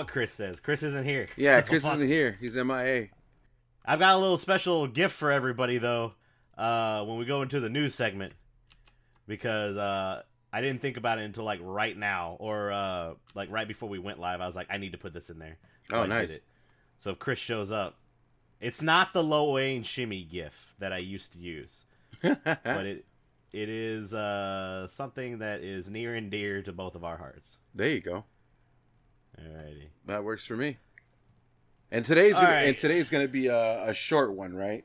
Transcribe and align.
what 0.00 0.08
Chris 0.08 0.32
says. 0.32 0.60
Chris 0.60 0.82
isn't 0.82 1.04
here. 1.04 1.28
Yeah, 1.36 1.60
So 1.60 1.66
Chris 1.68 1.84
isn't 1.84 2.06
here. 2.08 2.36
He's 2.40 2.56
MIA. 2.56 3.08
I've 3.84 3.98
got 3.98 4.14
a 4.14 4.18
little 4.18 4.38
special 4.38 4.86
gift 4.86 5.14
for 5.14 5.30
everybody 5.30 5.78
though. 5.78 6.14
Uh, 6.56 7.04
when 7.04 7.18
we 7.18 7.24
go 7.24 7.42
into 7.42 7.60
the 7.60 7.68
news 7.68 7.94
segment, 7.94 8.32
because 9.26 9.76
uh, 9.76 10.22
I 10.52 10.60
didn't 10.60 10.80
think 10.82 10.96
about 10.96 11.18
it 11.18 11.24
until 11.24 11.44
like 11.44 11.60
right 11.62 11.96
now, 11.96 12.36
or 12.38 12.72
uh, 12.72 13.14
like 13.34 13.50
right 13.50 13.66
before 13.68 13.88
we 13.88 13.98
went 13.98 14.18
live. 14.18 14.40
I 14.40 14.46
was 14.46 14.56
like, 14.56 14.66
I 14.70 14.78
need 14.78 14.92
to 14.92 14.98
put 14.98 15.12
this 15.12 15.30
in 15.30 15.38
there. 15.38 15.56
So 15.90 15.98
Oh, 15.98 16.02
I 16.02 16.06
nice. 16.06 16.40
So 16.98 17.10
if 17.12 17.18
Chris 17.18 17.38
shows 17.38 17.72
up, 17.72 17.96
it's 18.60 18.82
not 18.82 19.12
the 19.12 19.22
Lil 19.22 19.52
Wayne 19.52 19.82
shimmy 19.82 20.24
gif 20.24 20.74
that 20.78 20.92
I 20.92 20.98
used 20.98 21.32
to 21.32 21.38
use, 21.38 21.84
but 22.22 22.86
it 22.86 23.04
it 23.52 23.68
is 23.68 24.12
uh, 24.14 24.86
something 24.88 25.38
that 25.38 25.62
is 25.62 25.88
near 25.88 26.14
and 26.14 26.30
dear 26.30 26.62
to 26.62 26.72
both 26.72 26.94
of 26.94 27.04
our 27.04 27.16
hearts. 27.16 27.56
there 27.74 27.88
you 27.88 28.00
go. 28.00 28.24
Alrighty. 29.42 29.88
That 30.06 30.24
works 30.24 30.44
for 30.44 30.56
me. 30.56 30.78
And 31.90 32.04
today's 32.04 32.34
All 32.34 32.42
gonna, 32.42 32.52
right. 32.52 32.68
and 32.68 32.78
today's 32.78 33.10
gonna 33.10 33.28
be 33.28 33.48
a, 33.48 33.88
a 33.88 33.94
short 33.94 34.34
one, 34.34 34.54
right? 34.54 34.84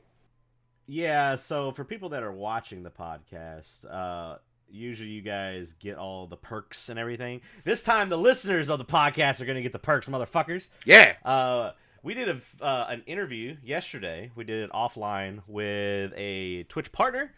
Yeah, 0.86 1.36
so 1.36 1.72
for 1.72 1.84
people 1.84 2.10
that 2.10 2.22
are 2.22 2.32
watching 2.32 2.82
the 2.84 2.90
podcast, 2.90 3.84
uh, 3.90 4.38
usually 4.68 5.10
you 5.10 5.22
guys 5.22 5.74
get 5.80 5.96
all 5.96 6.26
the 6.26 6.36
perks 6.36 6.88
and 6.88 6.98
everything. 6.98 7.40
This 7.64 7.82
time, 7.82 8.08
the 8.08 8.18
listeners 8.18 8.70
of 8.70 8.78
the 8.78 8.84
podcast 8.84 9.40
are 9.40 9.46
going 9.46 9.56
to 9.56 9.62
get 9.62 9.72
the 9.72 9.80
perks, 9.80 10.08
motherfuckers. 10.08 10.68
Yeah. 10.84 11.14
Uh, 11.24 11.72
we 12.04 12.14
did 12.14 12.28
a, 12.28 12.64
uh, 12.64 12.86
an 12.88 13.02
interview 13.06 13.56
yesterday. 13.64 14.30
We 14.36 14.44
did 14.44 14.62
it 14.62 14.70
offline 14.70 15.42
with 15.48 16.12
a 16.16 16.62
Twitch 16.64 16.92
partner 16.92 17.32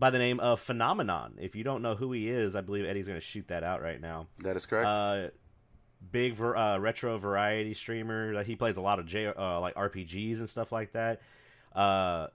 by 0.00 0.10
the 0.10 0.18
name 0.18 0.40
of 0.40 0.60
Phenomenon. 0.60 1.34
If 1.40 1.54
you 1.54 1.62
don't 1.62 1.82
know 1.82 1.94
who 1.94 2.10
he 2.10 2.28
is, 2.28 2.56
I 2.56 2.62
believe 2.62 2.84
Eddie's 2.84 3.06
going 3.06 3.20
to 3.20 3.24
shoot 3.24 3.46
that 3.46 3.62
out 3.62 3.80
right 3.80 4.00
now. 4.00 4.26
That 4.40 4.56
is 4.56 4.66
correct. 4.66 4.86
Uh, 4.86 5.28
big 6.10 6.34
ver- 6.34 6.56
uh, 6.56 6.78
retro 6.78 7.18
variety 7.18 7.74
streamer. 7.74 8.36
Uh, 8.36 8.44
He 8.44 8.56
plays 8.56 8.76
a 8.76 8.80
lot 8.80 8.98
of 8.98 9.06
J- 9.06 9.26
uh, 9.26 9.60
like 9.60 9.74
RPGs 9.74 10.38
and 10.38 10.48
stuff 10.48 10.72
like 10.72 10.92
that. 10.92 11.20
Uh, 11.74 12.28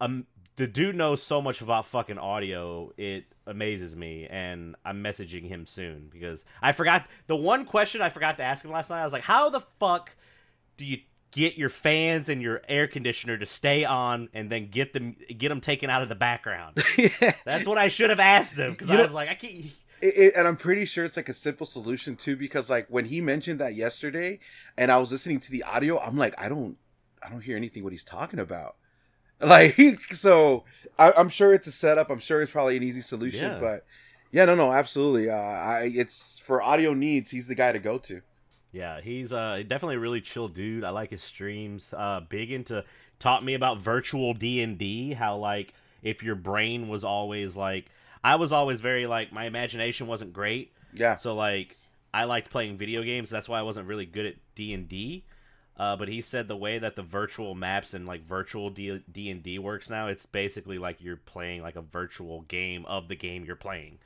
um, 0.00 0.26
the 0.56 0.66
dude 0.66 0.94
knows 0.96 1.22
so 1.22 1.40
much 1.42 1.60
about 1.60 1.86
fucking 1.86 2.18
audio. 2.18 2.92
It 2.96 3.24
amazes 3.46 3.96
me, 3.96 4.26
and 4.28 4.76
I'm 4.84 5.02
messaging 5.02 5.48
him 5.48 5.66
soon 5.66 6.08
because 6.12 6.44
I 6.62 6.72
forgot 6.72 7.06
the 7.26 7.36
one 7.36 7.64
question 7.64 8.00
I 8.02 8.08
forgot 8.08 8.36
to 8.38 8.42
ask 8.44 8.64
him 8.64 8.70
last 8.70 8.90
night. 8.90 9.00
I 9.00 9.04
was 9.04 9.12
like, 9.12 9.22
"How 9.22 9.50
the 9.50 9.60
fuck 9.80 10.10
do 10.76 10.84
you 10.84 10.98
get 11.32 11.56
your 11.56 11.68
fans 11.68 12.28
and 12.28 12.40
your 12.40 12.62
air 12.68 12.86
conditioner 12.86 13.36
to 13.38 13.46
stay 13.46 13.84
on, 13.84 14.28
and 14.32 14.48
then 14.50 14.68
get 14.70 14.92
them 14.92 15.16
get 15.36 15.48
them 15.48 15.60
taken 15.60 15.90
out 15.90 16.02
of 16.02 16.08
the 16.08 16.14
background?" 16.14 16.76
That's 17.44 17.66
what 17.66 17.78
I 17.78 17.88
should 17.88 18.10
have 18.10 18.20
asked 18.20 18.56
him 18.56 18.72
because 18.72 18.90
I 18.90 19.00
was 19.02 19.10
like, 19.12 19.28
"I 19.28 19.34
can't." 19.34 19.64
It, 20.04 20.16
it, 20.18 20.34
and 20.36 20.46
I'm 20.46 20.56
pretty 20.56 20.84
sure 20.84 21.04
it's 21.04 21.16
like 21.16 21.28
a 21.30 21.34
simple 21.34 21.66
solution 21.66 22.14
too, 22.14 22.36
because 22.36 22.68
like 22.68 22.86
when 22.88 23.06
he 23.06 23.20
mentioned 23.20 23.58
that 23.60 23.74
yesterday, 23.74 24.38
and 24.76 24.92
I 24.92 24.98
was 24.98 25.10
listening 25.10 25.40
to 25.40 25.50
the 25.50 25.62
audio, 25.62 25.98
I'm 25.98 26.18
like, 26.18 26.34
I 26.38 26.48
don't, 26.48 26.76
I 27.22 27.30
don't 27.30 27.40
hear 27.40 27.56
anything 27.56 27.82
what 27.84 27.92
he's 27.92 28.04
talking 28.04 28.38
about. 28.38 28.76
Like, 29.40 29.76
so 30.12 30.64
I, 30.98 31.12
I'm 31.12 31.28
sure 31.28 31.52
it's 31.52 31.66
a 31.66 31.72
setup. 31.72 32.08
I'm 32.08 32.20
sure 32.20 32.40
it's 32.40 32.52
probably 32.52 32.76
an 32.76 32.82
easy 32.84 33.00
solution, 33.00 33.50
Yeah. 33.50 33.58
but 33.60 33.84
yeah, 34.30 34.44
no, 34.44 34.54
no, 34.54 34.72
absolutely. 34.72 35.28
Uh, 35.28 35.34
I, 35.36 35.92
it's 35.94 36.38
for 36.38 36.62
audio 36.62 36.94
needs. 36.94 37.30
He's 37.32 37.48
the 37.48 37.54
guy 37.56 37.72
to 37.72 37.78
go 37.80 37.98
to. 37.98 38.22
Yeah, 38.72 39.00
he's 39.00 39.32
uh 39.32 39.62
definitely 39.66 39.96
a 39.96 40.00
really 40.00 40.20
chill 40.20 40.48
dude. 40.48 40.84
I 40.84 40.90
like 40.90 41.10
his 41.10 41.22
streams. 41.22 41.92
Uh 41.96 42.20
big 42.28 42.52
into 42.52 42.84
taught 43.18 43.44
me 43.44 43.54
about 43.54 43.78
virtual 43.80 44.34
D&D, 44.34 45.12
how 45.14 45.36
like 45.36 45.74
if 46.02 46.22
your 46.22 46.36
brain 46.36 46.88
was 46.88 47.04
always 47.04 47.56
like 47.56 47.86
I 48.24 48.36
was 48.36 48.52
always 48.52 48.80
very 48.80 49.06
like 49.06 49.32
my 49.32 49.44
imagination 49.44 50.06
wasn't 50.08 50.32
great. 50.32 50.72
Yeah, 50.94 51.16
So 51.16 51.34
like 51.34 51.76
I 52.12 52.24
liked 52.24 52.50
playing 52.50 52.78
video 52.78 53.02
games. 53.02 53.28
That's 53.30 53.48
why 53.48 53.58
I 53.58 53.62
wasn't 53.62 53.86
really 53.86 54.06
good 54.06 54.26
at 54.26 54.34
D&D. 54.54 55.24
Uh, 55.76 55.96
but 55.96 56.06
he 56.06 56.20
said 56.20 56.46
the 56.46 56.56
way 56.56 56.78
that 56.78 56.94
the 56.94 57.02
virtual 57.02 57.54
maps 57.56 57.94
and 57.94 58.06
like 58.06 58.24
virtual 58.26 58.70
D 58.70 59.02
and 59.30 59.42
D 59.42 59.58
works 59.58 59.90
now, 59.90 60.06
it's 60.06 60.24
basically 60.24 60.78
like 60.78 61.02
you're 61.02 61.16
playing 61.16 61.62
like 61.62 61.74
a 61.74 61.82
virtual 61.82 62.42
game 62.42 62.86
of 62.86 63.08
the 63.08 63.16
game 63.16 63.44
you're 63.44 63.56
playing. 63.56 63.98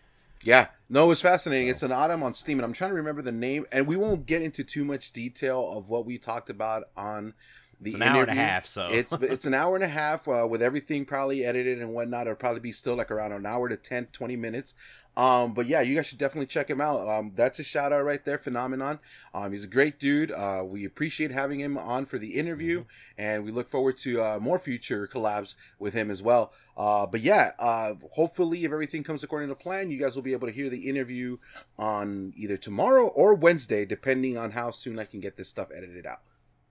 Yeah, 0.43 0.69
no, 0.89 1.05
it 1.05 1.09
was 1.09 1.21
fascinating. 1.21 1.69
So- 1.69 1.73
It's 1.73 1.83
an 1.83 1.93
item 1.93 2.23
on 2.23 2.33
Steam, 2.33 2.59
and 2.59 2.65
I'm 2.65 2.73
trying 2.73 2.91
to 2.93 2.95
remember 2.97 3.21
the 3.21 3.33
name. 3.33 3.67
And 3.71 3.87
we 3.87 3.97
won't 3.97 4.25
get 4.25 4.41
into 4.41 4.65
too 4.65 4.85
much 4.85 5.13
detail 5.13 5.71
of 5.77 5.91
what 5.91 6.07
we 6.07 6.17
talked 6.17 6.49
about 6.49 6.85
on 6.97 7.35
the 7.81 7.91
It's 7.91 7.97
an 7.97 8.03
hour 8.03 8.23
and 8.23 8.31
a 8.31 8.35
half, 8.35 8.67
so 8.67 8.89
It's 8.91 9.13
it's 9.21 9.47
an 9.47 9.55
hour 9.55 9.75
and 9.75 9.85
a 9.85 9.89
half 9.89 10.27
uh, 10.27 10.47
with 10.49 10.63
everything 10.63 11.05
probably 11.05 11.45
edited 11.45 11.81
and 11.81 11.93
whatnot. 11.93 12.27
It'll 12.27 12.37
probably 12.37 12.61
be 12.61 12.73
still 12.73 12.97
like 12.97 13.11
around 13.11 13.33
an 13.33 13.47
hour 13.47 13.69
to 13.69 13.77
10, 13.77 14.07
20 14.13 14.37
minutes. 14.37 14.75
Um, 15.17 15.53
but 15.53 15.67
yeah, 15.67 15.81
you 15.81 15.97
guys 15.97 16.07
should 16.07 16.19
definitely 16.19 16.47
check 16.47 16.71
him 16.71 16.81
out. 16.81 17.09
Um, 17.09 17.33
that's 17.35 17.59
a 17.59 17.65
shout 17.65 17.93
out 17.93 18.05
right 18.05 18.25
there, 18.25 18.39
Phenomenon. 18.39 19.01
Um, 19.35 19.51
he's 19.51 19.65
a 19.65 19.69
great 19.69 19.99
dude. 19.99 20.31
Uh, 20.31 20.63
we 20.65 20.85
appreciate 20.85 21.33
having 21.33 21.59
him 21.59 21.77
on 21.77 22.07
for 22.07 22.19
the 22.19 22.35
interview, 22.37 22.85
and 23.17 23.45
we 23.45 23.51
look 23.51 23.69
forward 23.69 23.99
to 23.99 24.23
uh, 24.23 24.39
more 24.41 24.61
future 24.61 25.09
collabs 25.13 25.57
with 25.81 25.93
him 25.93 26.09
as 26.09 26.23
well. 26.23 26.53
Uh, 26.77 27.05
but 27.05 27.21
yeah, 27.21 27.51
uh, 27.59 27.95
hopefully, 28.13 28.65
if 28.65 28.71
everything 28.71 29.03
comes 29.03 29.25
according 29.25 29.49
to 29.49 29.57
plan, 29.57 29.91
you 29.91 29.99
guys 29.99 30.15
will 30.15 30.23
be 30.23 30.33
able 30.33 30.47
to 30.47 30.53
hear 30.53 30.71
the 30.71 30.89
interview 30.89 31.39
on 31.77 32.33
either 32.37 32.57
tomorrow 32.57 33.09
or 33.09 33.35
Wednesday, 33.35 33.85
depending 33.85 34.39
on 34.39 34.53
how 34.53 34.71
soon 34.71 35.01
I 35.01 35.05
can 35.05 35.19
get 35.19 35.37
this 35.37 35.49
stuff 35.49 35.69
edited 35.75 36.07
out. 36.07 36.21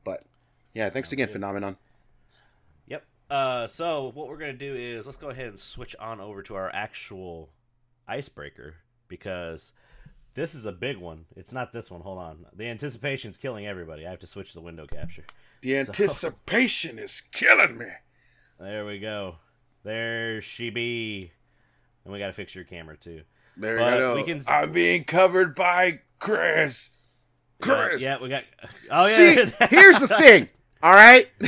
But 0.05 0.23
yeah, 0.77 0.89
thanks 0.89 1.11
again, 1.11 1.27
good. 1.27 1.33
Phenomenon. 1.33 1.75
Yep. 2.87 3.03
Uh, 3.29 3.67
so 3.67 4.11
what 4.13 4.27
we're 4.27 4.37
gonna 4.37 4.53
do 4.53 4.75
is 4.75 5.05
let's 5.05 5.17
go 5.17 5.29
ahead 5.29 5.47
and 5.47 5.59
switch 5.59 5.95
on 5.99 6.21
over 6.21 6.43
to 6.43 6.55
our 6.55 6.69
actual 6.73 7.49
icebreaker 8.07 8.75
because 9.07 9.73
this 10.35 10.53
is 10.53 10.65
a 10.65 10.71
big 10.71 10.97
one. 10.97 11.25
It's 11.35 11.51
not 11.51 11.73
this 11.73 11.89
one. 11.89 12.01
Hold 12.01 12.19
on. 12.19 12.45
The 12.55 12.67
anticipation's 12.67 13.37
killing 13.37 13.65
everybody. 13.65 14.05
I 14.05 14.11
have 14.11 14.19
to 14.19 14.27
switch 14.27 14.53
the 14.53 14.61
window 14.61 14.85
capture. 14.85 15.23
The 15.61 15.77
anticipation 15.79 16.99
is 16.99 17.21
killing 17.31 17.77
me. 17.79 17.87
There 18.59 18.85
we 18.85 18.99
go. 18.99 19.37
There 19.83 20.41
she 20.41 20.69
be. 20.69 21.31
And 22.05 22.13
we 22.13 22.19
gotta 22.19 22.33
fix 22.33 22.53
your 22.53 22.63
camera 22.65 22.97
too. 22.97 23.23
There 23.57 23.77
But 23.79 23.93
you 23.93 23.99
go. 23.99 24.15
we 24.15 24.23
can- 24.23 24.43
I'm 24.47 24.71
being 24.71 25.03
covered 25.03 25.55
by 25.55 26.01
Chris. 26.19 26.91
Chris. 27.59 27.99
Yeah, 28.01 28.17
yeah, 28.17 28.21
we 28.21 28.29
got. 28.29 28.43
Oh 28.91 29.07
yeah. 29.07 29.15
See, 29.45 29.53
here's 29.69 29.99
the 29.99 30.07
thing. 30.07 30.49
All 30.83 30.93
right. 30.93 31.27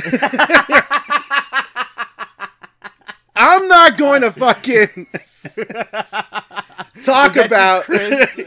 I'm 3.36 3.68
not 3.68 3.96
going 3.96 4.22
to 4.22 4.32
fucking 4.32 5.06
talk 7.04 7.36
about. 7.36 7.86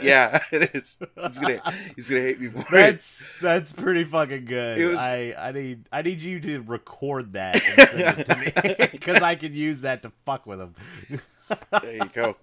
Yeah, 0.03 0.43
it 0.51 0.71
is. 0.75 0.97
He's 1.15 1.39
gonna 1.39 1.73
he's 1.95 2.09
gonna 2.09 2.21
hate 2.21 2.41
me 2.41 2.49
for 2.49 2.59
it. 2.59 2.71
That's 2.71 3.35
that's 3.41 3.71
pretty 3.71 4.03
fucking 4.03 4.43
good. 4.45 4.89
Was- 4.89 4.97
I 4.97 5.33
I 5.37 5.51
need 5.53 5.85
I 5.91 6.01
need 6.01 6.21
you 6.21 6.39
to 6.41 6.59
record 6.63 7.33
that 7.33 7.55
and 7.55 7.89
send 7.89 8.19
it 8.19 8.25
to 8.27 8.35
me 8.35 8.87
because 8.91 9.21
I 9.21 9.35
can 9.35 9.53
use 9.53 9.81
that 9.81 10.03
to 10.03 10.11
fuck 10.25 10.45
with 10.45 10.59
him. 10.59 10.75
There 11.81 11.95
you 11.95 12.09
go. 12.11 12.35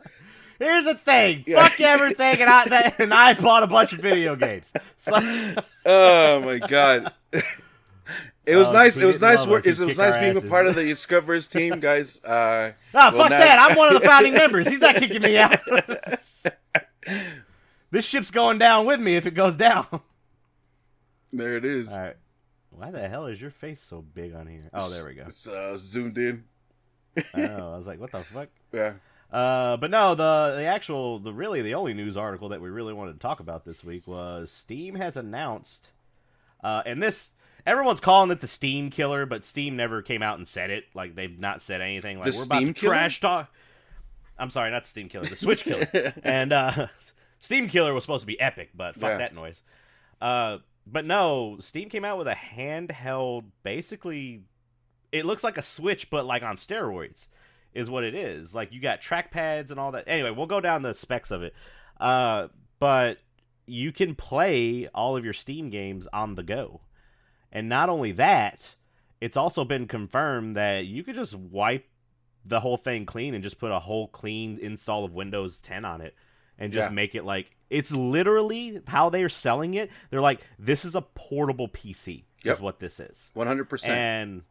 Here's 0.58 0.84
the 0.84 0.94
thing, 0.94 1.44
Yeah. 1.46 1.68
fuck 1.68 1.80
everything, 1.80 2.40
and 2.40 2.48
I 2.50 2.94
and 2.98 3.12
I 3.14 3.34
bought 3.34 3.62
a 3.62 3.66
bunch 3.66 3.92
of 3.92 3.98
video 4.00 4.36
games. 4.36 4.72
So, 4.96 5.12
Oh 5.86 6.40
my 6.40 6.58
god. 6.66 7.12
It 8.50 8.56
was 8.56 8.68
Oh, 8.68 8.72
nice. 8.72 8.96
It 8.96 9.04
was 9.04 9.20
nice 9.20 9.46
work. 9.46 9.64
It 9.66 9.70
was 9.70 9.78
kick 9.78 9.96
nice 9.96 10.14
our 10.14 10.20
being 10.20 10.36
a 10.36 10.40
part 10.42 10.66
of 10.66 10.74
the 10.74 10.82
Discoverers 10.84 11.46
team, 11.46 11.80
guys. 11.80 12.22
Uh, 12.24 12.72
ah, 12.94 13.10
Well, 13.10 13.12
fuck 13.12 13.30
now- 13.30 13.38
that. 13.38 13.58
I'm 13.70 13.76
one 13.76 13.94
of 13.94 14.00
the 14.00 14.06
founding 14.08 14.34
members. 14.34 14.68
He's 14.68 14.80
not 14.80 14.96
kicking 14.96 15.22
me 15.22 15.36
out. 15.38 15.58
this 17.90 18.04
ship's 18.04 18.30
going 18.30 18.58
down 18.58 18.86
with 18.86 19.00
me 19.00 19.16
if 19.16 19.26
it 19.26 19.32
goes 19.34 19.56
down. 19.56 19.86
There 21.32 21.56
it 21.56 21.64
is. 21.64 21.88
right. 21.88 22.16
Why 22.70 22.90
the 22.90 23.08
hell 23.08 23.26
is 23.26 23.40
your 23.40 23.50
face 23.50 23.82
so 23.82 24.00
big 24.02 24.34
on 24.34 24.46
here? 24.46 24.70
Oh, 24.72 24.88
there 24.90 25.04
we 25.04 25.14
go. 25.14 25.24
It's 25.26 25.46
uh, 25.46 25.76
zoomed 25.76 26.16
in. 26.18 26.44
I 27.34 27.40
know. 27.42 27.72
I 27.74 27.76
was 27.76 27.86
like, 27.86 28.00
what 28.00 28.10
the 28.12 28.22
fuck? 28.24 28.48
Yeah. 28.72 28.94
Uh, 29.30 29.76
but 29.76 29.90
no, 29.90 30.14
the 30.14 30.54
the 30.56 30.64
actual, 30.64 31.18
the 31.18 31.32
really 31.32 31.62
the 31.62 31.74
only 31.74 31.94
news 31.94 32.16
article 32.16 32.48
that 32.48 32.60
we 32.60 32.68
really 32.68 32.92
wanted 32.92 33.12
to 33.12 33.18
talk 33.18 33.38
about 33.40 33.64
this 33.64 33.84
week 33.84 34.06
was 34.08 34.50
Steam 34.50 34.94
has 34.96 35.16
announced, 35.16 35.90
uh, 36.64 36.82
and 36.86 37.00
this 37.02 37.30
everyone's 37.66 38.00
calling 38.00 38.30
it 38.30 38.40
the 38.40 38.46
Steam 38.48 38.90
killer, 38.90 39.26
but 39.26 39.44
Steam 39.44 39.76
never 39.76 40.02
came 40.02 40.22
out 40.22 40.38
and 40.38 40.46
said 40.46 40.70
it. 40.70 40.84
Like 40.94 41.14
they've 41.14 41.38
not 41.38 41.62
said 41.62 41.80
anything. 41.80 42.18
Like 42.18 42.32
The 42.32 42.38
we're 42.38 42.44
Steam 42.44 42.58
about 42.58 42.66
to 42.74 42.80
killer? 42.80 42.94
trash 42.94 43.20
talk. 43.20 43.54
I'm 44.38 44.50
sorry, 44.50 44.70
not 44.70 44.86
Steam 44.86 45.08
killer, 45.08 45.26
the 45.26 45.36
Switch 45.36 45.64
killer. 45.64 45.86
and 46.22 46.52
uh, 46.52 46.86
Steam 47.38 47.68
killer 47.68 47.92
was 47.92 48.04
supposed 48.04 48.22
to 48.22 48.26
be 48.26 48.40
epic, 48.40 48.70
but 48.74 48.94
fuck 48.94 49.10
Yeah. 49.10 49.18
that 49.18 49.34
noise. 49.34 49.62
Uh, 50.20 50.58
but 50.86 51.04
no, 51.04 51.56
Steam 51.60 51.88
came 51.90 52.04
out 52.04 52.16
with 52.18 52.26
a 52.26 52.34
handheld, 52.34 53.44
basically, 53.62 54.42
it 55.12 55.26
looks 55.26 55.44
like 55.44 55.58
a 55.58 55.62
Switch, 55.62 56.08
but 56.10 56.24
like 56.24 56.42
on 56.42 56.56
steroids 56.56 57.28
is 57.74 57.90
what 57.90 58.02
it 58.04 58.14
is. 58.14 58.54
Like 58.54 58.72
you 58.72 58.80
got 58.80 59.00
trackpads 59.00 59.70
and 59.70 59.78
all 59.78 59.92
that. 59.92 60.04
Anyway, 60.06 60.30
we'll 60.30 60.46
go 60.46 60.60
down 60.60 60.82
the 60.82 60.94
specs 60.94 61.30
of 61.30 61.42
it. 61.42 61.54
Uh, 62.00 62.48
but 62.78 63.18
you 63.66 63.92
can 63.92 64.14
play 64.14 64.88
all 64.94 65.16
of 65.16 65.24
your 65.24 65.34
Steam 65.34 65.68
games 65.70 66.08
on 66.12 66.34
the 66.34 66.42
go. 66.42 66.80
And 67.52 67.68
not 67.68 67.88
only 67.88 68.12
that, 68.12 68.74
it's 69.20 69.36
also 69.36 69.64
been 69.64 69.86
confirmed 69.86 70.56
that 70.56 70.86
you 70.86 71.02
could 71.02 71.14
just 71.14 71.34
wipe 71.34 71.86
the 72.44 72.60
whole 72.60 72.76
thing 72.76 73.04
clean 73.06 73.34
and 73.34 73.42
just 73.44 73.58
put 73.58 73.70
a 73.70 73.80
whole 73.80 74.08
clean 74.08 74.58
install 74.60 75.04
of 75.04 75.12
Windows 75.12 75.60
10 75.60 75.84
on 75.84 76.00
it 76.00 76.14
and 76.58 76.72
just 76.72 76.88
Yeah. 76.90 76.94
make 76.94 77.14
it 77.14 77.24
like 77.24 77.50
it's 77.68 77.92
literally 77.92 78.80
how 78.88 79.10
they're 79.10 79.28
selling 79.28 79.74
it. 79.74 79.90
They're 80.10 80.20
like, 80.20 80.40
this 80.58 80.84
is 80.84 80.94
a 80.94 81.02
portable 81.02 81.68
PC. 81.68 82.24
Yep. 82.42 82.54
Is 82.56 82.60
what 82.60 82.80
this 82.80 82.98
is. 82.98 83.30
One 83.34 83.46
hundred 83.46 83.68
percent. 83.68 83.92
And 83.92 84.42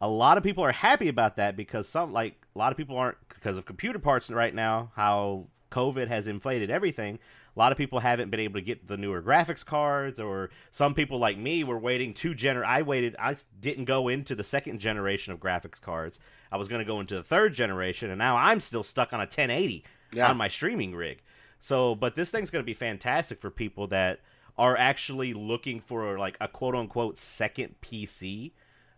a 0.00 0.08
lot 0.08 0.38
of 0.38 0.42
people 0.44 0.64
are 0.64 0.72
happy 0.72 1.08
about 1.08 1.36
that 1.36 1.54
because 1.56 1.86
some 1.88 2.12
like 2.12 2.34
a 2.54 2.58
lot 2.58 2.72
of 2.72 2.78
people 2.78 2.96
aren't 2.96 3.18
because 3.28 3.58
of 3.58 3.66
computer 3.66 3.98
parts 3.98 4.30
right 4.30 4.54
now. 4.54 4.90
How 4.96 5.48
COVID 5.70 6.08
has 6.08 6.26
inflated 6.28 6.70
everything. 6.70 7.18
A 7.56 7.58
lot 7.58 7.72
of 7.72 7.78
people 7.78 8.00
haven't 8.00 8.30
been 8.30 8.40
able 8.40 8.54
to 8.56 8.60
get 8.64 8.86
the 8.86 8.98
newer 8.98 9.22
graphics 9.22 9.64
cards, 9.64 10.20
or 10.20 10.50
some 10.70 10.92
people 10.92 11.18
like 11.18 11.38
me 11.38 11.64
were 11.64 11.78
waiting 11.78 12.12
two 12.12 12.34
gener. 12.34 12.62
I 12.64 12.82
waited. 12.82 13.16
I 13.18 13.36
didn't 13.58 13.86
go 13.86 14.08
into 14.08 14.34
the 14.34 14.44
second 14.44 14.78
generation 14.78 15.32
of 15.32 15.40
graphics 15.40 15.80
cards. 15.80 16.20
I 16.52 16.58
was 16.58 16.68
going 16.68 16.80
to 16.80 16.84
go 16.84 17.00
into 17.00 17.14
the 17.14 17.22
third 17.22 17.54
generation, 17.54 18.10
and 18.10 18.18
now 18.18 18.36
I'm 18.36 18.60
still 18.60 18.82
stuck 18.82 19.12
on 19.14 19.20
a 19.20 19.22
1080 19.22 19.84
Yeah. 20.12 20.28
on 20.30 20.36
my 20.36 20.48
streaming 20.48 20.94
rig. 20.94 21.22
So, 21.58 21.94
but 21.94 22.14
this 22.14 22.30
thing's 22.30 22.50
going 22.50 22.62
to 22.62 22.66
be 22.66 22.74
fantastic 22.74 23.40
for 23.40 23.50
people 23.50 23.86
that 23.86 24.20
are 24.58 24.76
actually 24.76 25.32
looking 25.32 25.80
for 25.80 26.18
like 26.18 26.36
a 26.40 26.48
quote 26.48 26.74
unquote 26.74 27.16
second 27.16 27.76
PC 27.82 28.52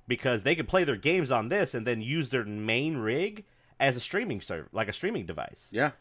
because 0.08 0.42
they 0.42 0.54
can 0.56 0.66
play 0.66 0.82
their 0.82 0.96
games 0.96 1.30
on 1.30 1.48
this 1.48 1.74
and 1.74 1.86
then 1.86 2.00
use 2.00 2.30
their 2.30 2.44
main 2.44 2.96
rig 2.96 3.44
as 3.78 3.96
a 3.96 4.00
streaming 4.00 4.40
server, 4.40 4.68
like 4.72 4.88
a 4.88 4.92
streaming 4.92 5.26
device. 5.26 5.68
Yeah. 5.72 5.92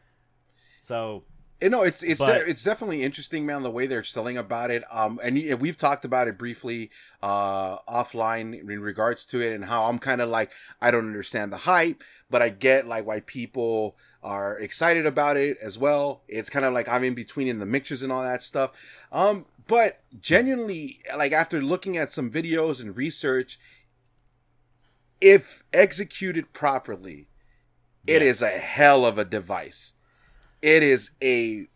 So, 0.81 1.23
You 1.59 1.69
know, 1.69 1.81
it's 1.81 2.03
it's 2.03 2.19
But- 2.19 2.45
de- 2.45 2.49
it's 2.51 2.63
definitely 2.63 3.01
interesting, 3.01 3.43
man. 3.45 3.63
The 3.63 3.71
way 3.71 3.87
they're 3.87 4.03
selling 4.03 4.37
about 4.37 4.69
it, 4.69 4.83
um, 4.91 5.19
and 5.23 5.59
we've 5.59 5.77
talked 5.77 6.05
about 6.05 6.27
it 6.27 6.37
briefly, 6.37 6.91
uh, 7.23 7.79
offline 7.79 8.59
in 8.59 8.79
regards 8.79 9.25
to 9.25 9.41
it, 9.41 9.53
and 9.53 9.65
how 9.65 9.85
I'm 9.85 9.97
kind 9.97 10.21
of 10.21 10.29
like 10.29 10.51
I 10.79 10.91
don't 10.91 11.07
understand 11.07 11.51
the 11.51 11.57
hype, 11.57 12.03
but 12.29 12.43
I 12.43 12.49
get 12.49 12.87
like 12.87 13.07
why 13.07 13.21
people 13.21 13.97
are 14.21 14.59
excited 14.59 15.07
about 15.07 15.35
it 15.35 15.57
as 15.59 15.79
well. 15.79 16.21
It's 16.27 16.49
kind 16.49 16.63
of 16.63 16.73
like 16.73 16.87
I'm 16.87 17.03
in 17.03 17.15
between 17.15 17.47
in 17.47 17.57
the 17.57 17.65
mixtures 17.65 18.03
and 18.03 18.11
all 18.11 18.21
that 18.21 18.43
stuff. 18.43 18.71
Um, 19.11 19.45
but 19.67 20.01
genuinely, 20.21 20.99
like 21.15 21.31
after 21.31 21.59
looking 21.61 21.97
at 21.97 22.11
some 22.13 22.29
videos 22.29 22.79
and 22.81 22.95
research, 22.95 23.59
if 25.19 25.63
executed 25.73 26.53
properly, 26.53 27.29
it 28.05 28.21
is 28.21 28.43
a 28.43 28.49
hell 28.49 29.05
of 29.05 29.17
a 29.17 29.25
device. 29.25 29.93
It 30.61 30.83
is 30.83 31.11
a 31.21 31.67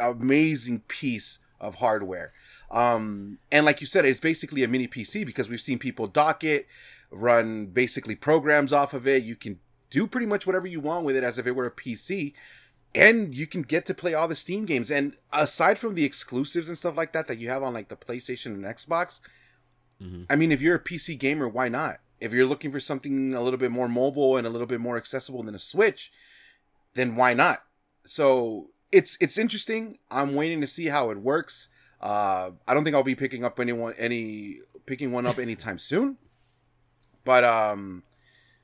amazing 0.00 0.80
piece 0.88 1.38
of 1.60 1.76
hardware. 1.76 2.32
Um, 2.70 3.38
and 3.50 3.66
like 3.66 3.80
you 3.80 3.86
said, 3.86 4.04
it's 4.04 4.20
basically 4.20 4.62
a 4.62 4.68
mini 4.68 4.86
PC 4.86 5.24
because 5.26 5.48
we've 5.48 5.60
seen 5.60 5.78
people 5.78 6.06
dock 6.06 6.44
it, 6.44 6.66
run 7.10 7.66
basically 7.66 8.14
programs 8.14 8.72
off 8.72 8.94
of 8.94 9.08
it. 9.08 9.24
You 9.24 9.34
can 9.34 9.58
do 9.90 10.06
pretty 10.06 10.26
much 10.26 10.46
whatever 10.46 10.66
you 10.66 10.80
want 10.80 11.04
with 11.04 11.16
it 11.16 11.24
as 11.24 11.38
if 11.38 11.46
it 11.46 11.52
were 11.56 11.66
a 11.66 11.70
PC. 11.70 12.34
And 12.94 13.34
you 13.34 13.46
can 13.46 13.62
get 13.62 13.86
to 13.86 13.94
play 13.94 14.14
all 14.14 14.28
the 14.28 14.36
Steam 14.36 14.66
games. 14.66 14.90
And 14.90 15.16
aside 15.32 15.78
from 15.78 15.94
the 15.94 16.04
exclusives 16.04 16.68
and 16.68 16.78
stuff 16.78 16.96
like 16.96 17.12
that 17.12 17.26
that 17.26 17.38
you 17.38 17.48
have 17.48 17.62
on 17.62 17.74
like 17.74 17.88
the 17.88 17.96
PlayStation 17.96 18.46
and 18.46 18.64
Xbox, 18.64 19.20
Mhm. 20.02 20.26
I 20.30 20.36
mean, 20.36 20.52
if 20.52 20.60
you're 20.62 20.76
a 20.76 20.80
PC 20.80 21.16
gamer, 21.18 21.48
why 21.48 21.68
not? 21.68 22.00
If 22.20 22.32
you're 22.32 22.46
looking 22.46 22.70
for 22.70 22.80
something 22.80 23.34
a 23.34 23.42
little 23.42 23.58
bit 23.58 23.70
more 23.70 23.88
mobile 23.88 24.36
and 24.36 24.46
a 24.46 24.50
little 24.50 24.66
bit 24.66 24.80
more 24.80 24.96
accessible 24.96 25.42
than 25.42 25.54
a 25.54 25.58
Switch, 25.58 26.12
then 26.94 27.16
why 27.16 27.34
not? 27.34 27.64
So 28.08 28.70
it's 28.90 29.16
it's 29.20 29.38
interesting. 29.38 29.98
I'm 30.10 30.34
waiting 30.34 30.60
to 30.60 30.66
see 30.66 30.86
how 30.86 31.10
it 31.10 31.18
works. 31.18 31.68
Uh, 32.00 32.52
I 32.66 32.74
don't 32.74 32.84
think 32.84 32.94
I'll 32.94 33.02
be 33.02 33.14
picking 33.14 33.44
up 33.44 33.60
anyone 33.60 33.94
any 33.98 34.60
picking 34.86 35.12
one 35.12 35.26
up 35.26 35.38
anytime 35.38 35.78
soon. 35.78 36.16
But 37.24 37.44
um, 37.44 38.04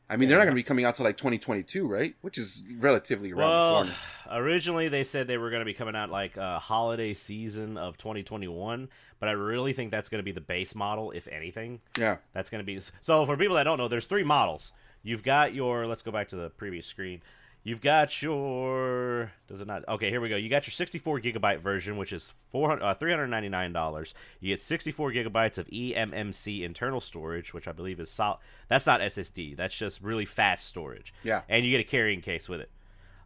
I 0.08 0.16
mean, 0.16 0.28
they're 0.28 0.38
not 0.38 0.44
going 0.44 0.54
to 0.54 0.58
be 0.58 0.62
coming 0.62 0.84
out 0.84 0.96
till 0.96 1.04
like 1.04 1.16
2022, 1.16 1.86
right? 1.86 2.14
Which 2.20 2.38
is 2.38 2.62
relatively 2.78 3.32
around 3.32 3.38
the 3.38 3.46
well, 3.46 3.74
corner. 3.74 4.42
originally 4.44 4.88
they 4.88 5.04
said 5.04 5.26
they 5.26 5.38
were 5.38 5.50
going 5.50 5.60
to 5.60 5.66
be 5.66 5.74
coming 5.74 5.96
out 5.96 6.10
like 6.10 6.36
a 6.36 6.58
holiday 6.58 7.12
season 7.14 7.76
of 7.76 7.98
2021, 7.98 8.88
but 9.18 9.28
I 9.28 9.32
really 9.32 9.72
think 9.72 9.90
that's 9.90 10.08
going 10.08 10.20
to 10.20 10.24
be 10.24 10.32
the 10.32 10.40
base 10.40 10.74
model, 10.74 11.10
if 11.10 11.28
anything. 11.28 11.80
Yeah, 11.98 12.18
That's 12.32 12.48
going 12.48 12.60
to 12.60 12.66
be 12.66 12.80
so. 13.00 13.26
For 13.26 13.36
people 13.36 13.56
that 13.56 13.64
don't 13.64 13.78
know, 13.78 13.88
there's 13.88 14.06
three 14.06 14.24
models. 14.24 14.72
You've 15.02 15.22
got 15.22 15.54
your. 15.54 15.86
Let's 15.86 16.02
go 16.02 16.10
back 16.10 16.28
to 16.28 16.36
the 16.36 16.50
previous 16.50 16.86
screen. 16.86 17.20
You've 17.66 17.80
got 17.80 18.20
your. 18.20 19.32
Does 19.48 19.62
it 19.62 19.66
not? 19.66 19.88
Okay, 19.88 20.10
here 20.10 20.20
we 20.20 20.28
go. 20.28 20.36
You 20.36 20.50
got 20.50 20.66
your 20.66 20.72
64 20.72 21.20
gigabyte 21.20 21.60
version, 21.60 21.96
which 21.96 22.12
is 22.12 22.34
400, 22.50 22.84
uh, 22.84 22.92
399 22.92 23.72
dollars. 23.72 24.14
You 24.38 24.52
get 24.52 24.60
64 24.60 25.12
gigabytes 25.12 25.56
of 25.56 25.66
eMMC 25.68 26.62
internal 26.62 27.00
storage, 27.00 27.54
which 27.54 27.66
I 27.66 27.72
believe 27.72 27.98
is 28.00 28.10
sol- 28.10 28.40
That's 28.68 28.84
not 28.84 29.00
SSD. 29.00 29.56
That's 29.56 29.74
just 29.74 30.02
really 30.02 30.26
fast 30.26 30.66
storage. 30.66 31.14
Yeah. 31.22 31.40
And 31.48 31.64
you 31.64 31.70
get 31.70 31.80
a 31.80 31.84
carrying 31.88 32.20
case 32.20 32.50
with 32.50 32.60
it. 32.60 32.70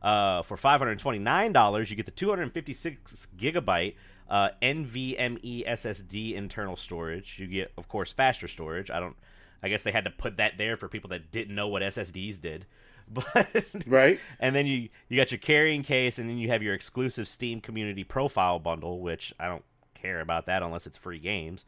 Uh, 0.01 0.43
for 0.43 0.57
$529, 0.57 1.91
you 1.91 1.97
get 1.97 2.07
the 2.07 2.13
256 2.13 3.27
gigabyte 3.37 3.95
uh, 4.31 4.51
NVMe 4.63 5.67
SSD 5.67 6.35
internal 6.35 6.77
storage. 6.77 7.41
You 7.41 7.49
get, 7.49 7.73
of 7.77 7.89
course, 7.89 8.13
faster 8.13 8.47
storage. 8.47 8.89
I 8.89 9.01
don't. 9.01 9.17
I 9.61 9.69
guess 9.69 9.83
they 9.83 9.91
had 9.91 10.05
to 10.05 10.11
put 10.11 10.37
that 10.37 10.53
there 10.57 10.77
for 10.77 10.87
people 10.87 11.11
that 11.11 11.33
didn't 11.33 11.57
know 11.57 11.67
what 11.67 11.83
SSDs 11.83 12.41
did. 12.41 12.67
But 13.13 13.65
right. 13.87 14.21
and 14.39 14.55
then 14.55 14.67
you 14.67 14.89
you 15.09 15.17
got 15.17 15.31
your 15.31 15.39
carrying 15.39 15.83
case, 15.83 16.19
and 16.19 16.29
then 16.29 16.39
you 16.39 16.49
have 16.49 16.63
your 16.63 16.75
exclusive 16.75 17.29
Steam 17.29 17.61
Community 17.61 18.05
Profile 18.05 18.59
bundle, 18.59 19.01
which 19.01 19.33
I 19.39 19.49
don't 19.49 19.65
care 19.95 20.21
about 20.21 20.47
that 20.47 20.63
unless 20.63 20.87
it's 20.87 20.99
free 20.99 21.19
games. 21.19 21.65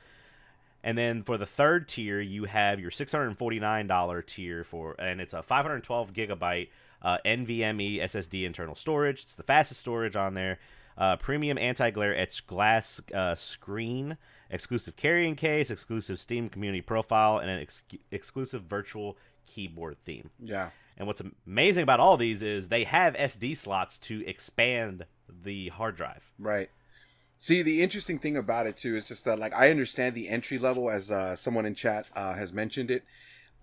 And 0.82 0.96
then 0.96 1.22
for 1.22 1.37
the 1.37 1.46
third 1.46 1.88
tier, 1.88 2.20
you 2.20 2.44
have 2.44 2.81
your 2.81 2.90
six 2.90 3.12
hundred 3.12 3.28
and 3.28 3.38
forty 3.38 3.60
nine 3.60 3.87
dollar 3.87 4.22
tier 4.22 4.64
for, 4.64 4.94
and 4.98 5.20
it's 5.20 5.34
a 5.34 5.42
five 5.42 5.64
hundred 5.64 5.84
twelve 5.84 6.12
gigabyte 6.12 6.69
uh, 7.02 7.19
NVMe 7.25 8.00
SSD 8.02 8.44
internal 8.44 8.75
storage. 8.75 9.22
It's 9.22 9.34
the 9.34 9.43
fastest 9.43 9.81
storage 9.81 10.16
on 10.16 10.34
there. 10.34 10.58
Uh, 10.96 11.16
premium 11.16 11.56
anti 11.56 11.90
glare 11.90 12.16
etched 12.16 12.46
glass 12.46 13.00
uh, 13.15 13.34
screen, 13.34 14.17
exclusive 14.50 14.96
carrying 14.96 15.34
case, 15.34 15.70
exclusive 15.70 16.19
Steam 16.20 16.48
Community 16.48 16.82
Profile, 16.82 17.38
and 17.38 17.50
an 17.50 17.60
ex- 17.60 17.82
exclusive 18.10 18.62
virtual 18.62 19.17
keyboard 19.46 19.96
theme. 20.05 20.31
Yeah. 20.43 20.70
And 21.00 21.06
what's 21.06 21.22
amazing 21.46 21.82
about 21.82 21.98
all 21.98 22.19
these 22.19 22.42
is 22.42 22.69
they 22.69 22.84
have 22.84 23.14
SD 23.14 23.56
slots 23.56 23.98
to 24.00 24.22
expand 24.28 25.06
the 25.42 25.70
hard 25.70 25.96
drive. 25.96 26.30
Right. 26.38 26.69
See, 27.38 27.62
the 27.62 27.80
interesting 27.80 28.19
thing 28.19 28.36
about 28.36 28.66
it 28.66 28.76
too 28.76 28.94
is 28.94 29.08
just 29.08 29.24
that, 29.24 29.38
like, 29.38 29.54
I 29.54 29.70
understand 29.70 30.14
the 30.14 30.28
entry 30.28 30.58
level, 30.58 30.90
as 30.90 31.10
uh, 31.10 31.36
someone 31.36 31.64
in 31.64 31.74
chat 31.74 32.08
uh, 32.14 32.34
has 32.34 32.52
mentioned 32.52 32.90
it. 32.90 33.04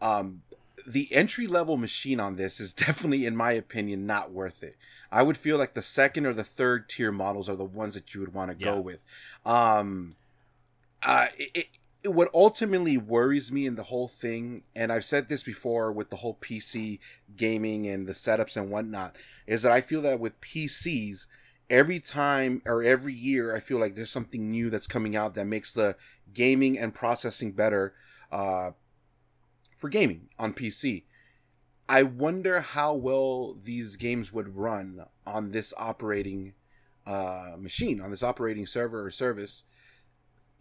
Um, 0.02 0.42
the 0.88 1.14
entry 1.14 1.46
level 1.46 1.78
machine 1.78 2.20
on 2.20 2.38
this 2.38 2.60
is 2.60 2.74
definitely, 2.88 3.28
in 3.28 3.36
my 3.36 3.52
opinion, 3.52 4.08
not 4.08 4.32
worth 4.32 4.64
it. 4.64 4.76
I 5.12 5.22
would 5.22 5.38
feel 5.38 5.60
like 5.60 5.76
the 5.76 5.84
second 5.84 6.26
or 6.26 6.34
the 6.34 6.44
third 6.44 6.90
tier 6.90 7.12
models 7.12 7.48
are 7.48 7.56
the 7.56 7.64
ones 7.64 7.94
that 7.94 8.16
you 8.16 8.22
would 8.22 8.34
want 8.34 8.50
to 8.50 8.58
Yeah. 8.58 8.74
go 8.74 8.80
with. 8.80 9.00
Um, 9.46 10.16
uh, 11.04 11.28
it, 11.38 11.52
it, 11.54 11.68
what 12.12 12.30
ultimately 12.34 12.98
worries 12.98 13.52
me 13.52 13.66
in 13.66 13.76
the 13.76 13.84
whole 13.84 14.08
thing, 14.08 14.64
and 14.76 14.92
I've 14.92 15.06
said 15.06 15.30
this 15.30 15.44
before 15.44 15.92
with 15.92 16.10
the 16.10 16.18
whole 16.18 16.38
PC 16.42 17.00
gaming 17.36 17.88
and 17.88 18.08
the 18.08 18.14
setups 18.14 18.56
and 18.58 18.70
whatnot, 18.70 19.16
is 19.46 19.62
that 19.62 19.72
I 19.72 19.82
feel 19.82 20.02
that 20.02 20.20
with 20.20 20.40
PCs, 20.42 21.28
every 21.70 22.00
time 22.00 22.62
or 22.66 22.84
every 22.84 23.14
year, 23.14 23.56
I 23.56 23.60
feel 23.60 23.80
like 23.80 23.96
there's 23.96 24.12
something 24.12 24.50
new 24.50 24.70
that's 24.70 24.88
coming 24.88 25.16
out 25.16 25.36
that 25.36 25.46
makes 25.46 25.74
the 25.74 25.96
gaming 26.34 26.78
and 26.78 26.94
processing 26.94 27.52
better 27.52 27.94
uh, 28.32 28.72
for 29.78 29.90
gaming 29.90 30.30
on 30.38 30.54
PC. 30.54 31.04
I 31.90 32.04
wonder 32.04 32.60
how 32.62 32.94
well 32.94 33.56
these 33.62 33.96
games 33.96 34.34
would 34.34 34.58
run 34.58 35.06
on 35.26 35.52
this 35.52 35.74
operating 35.78 36.54
uh, 37.06 37.56
machine, 37.58 38.02
on 38.02 38.12
this 38.12 38.24
operating 38.24 38.66
server 38.66 39.06
or 39.06 39.12
service. 39.12 39.64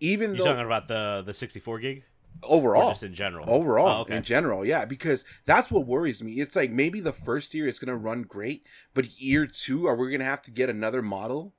Even 0.00 0.32
You 0.32 0.38
though 0.38 0.44
talking 0.44 0.66
about 0.66 0.88
the 0.88 1.22
the 1.24 1.32
64 1.34 1.78
gig 1.80 2.04
overall, 2.42 2.88
or 2.88 2.90
just 2.90 3.02
in 3.02 3.14
general? 3.14 3.48
overall 3.48 3.88
Oh, 3.88 4.00
okay. 4.02 4.16
in 4.16 4.22
general 4.22 4.64
yeah 4.64 4.84
because 4.84 5.24
that's 5.46 5.70
what 5.70 5.86
worries 5.86 6.22
me 6.22 6.34
it's 6.34 6.54
like 6.54 6.70
maybe 6.70 7.00
the 7.00 7.12
first 7.12 7.54
year 7.54 7.66
it's 7.66 7.78
gonna 7.78 7.96
run 7.96 8.22
great 8.22 8.66
but 8.92 9.18
year 9.20 9.46
two 9.46 9.86
are 9.86 9.94
we 9.96 10.10
gonna 10.12 10.24
have 10.24 10.42
to 10.42 10.50
get 10.50 10.68
another 10.68 11.00
model 11.00 11.54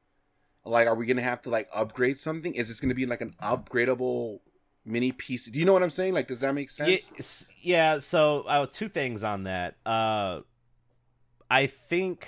like 0.65 0.87
are 0.87 0.93
we 0.95 1.05
gonna 1.07 1.21
have 1.23 1.41
to 1.41 1.49
like 1.49 1.67
upgrade 1.73 2.19
something 2.19 2.53
is 2.53 2.67
this 2.67 2.79
gonna 2.79 2.93
be 2.93 3.07
like 3.07 3.21
an 3.21 3.33
upgradable 3.41 4.39
mini 4.85 5.11
piece 5.11 5.47
do 5.47 5.57
you 5.57 5.65
know 5.65 5.73
what 5.73 5.81
i'm 5.81 5.89
saying 5.89 6.13
like 6.13 6.27
does 6.27 6.41
that 6.41 6.53
make 6.53 6.69
sense 6.69 7.09
yeah. 7.61 7.99
So 7.99 8.41
uh, 8.43 8.67
two 8.71 8.87
things 8.87 9.23
on 9.23 9.43
that. 9.43 9.75
Uh, 9.85 10.41
I 11.49 11.67
think. 11.67 12.27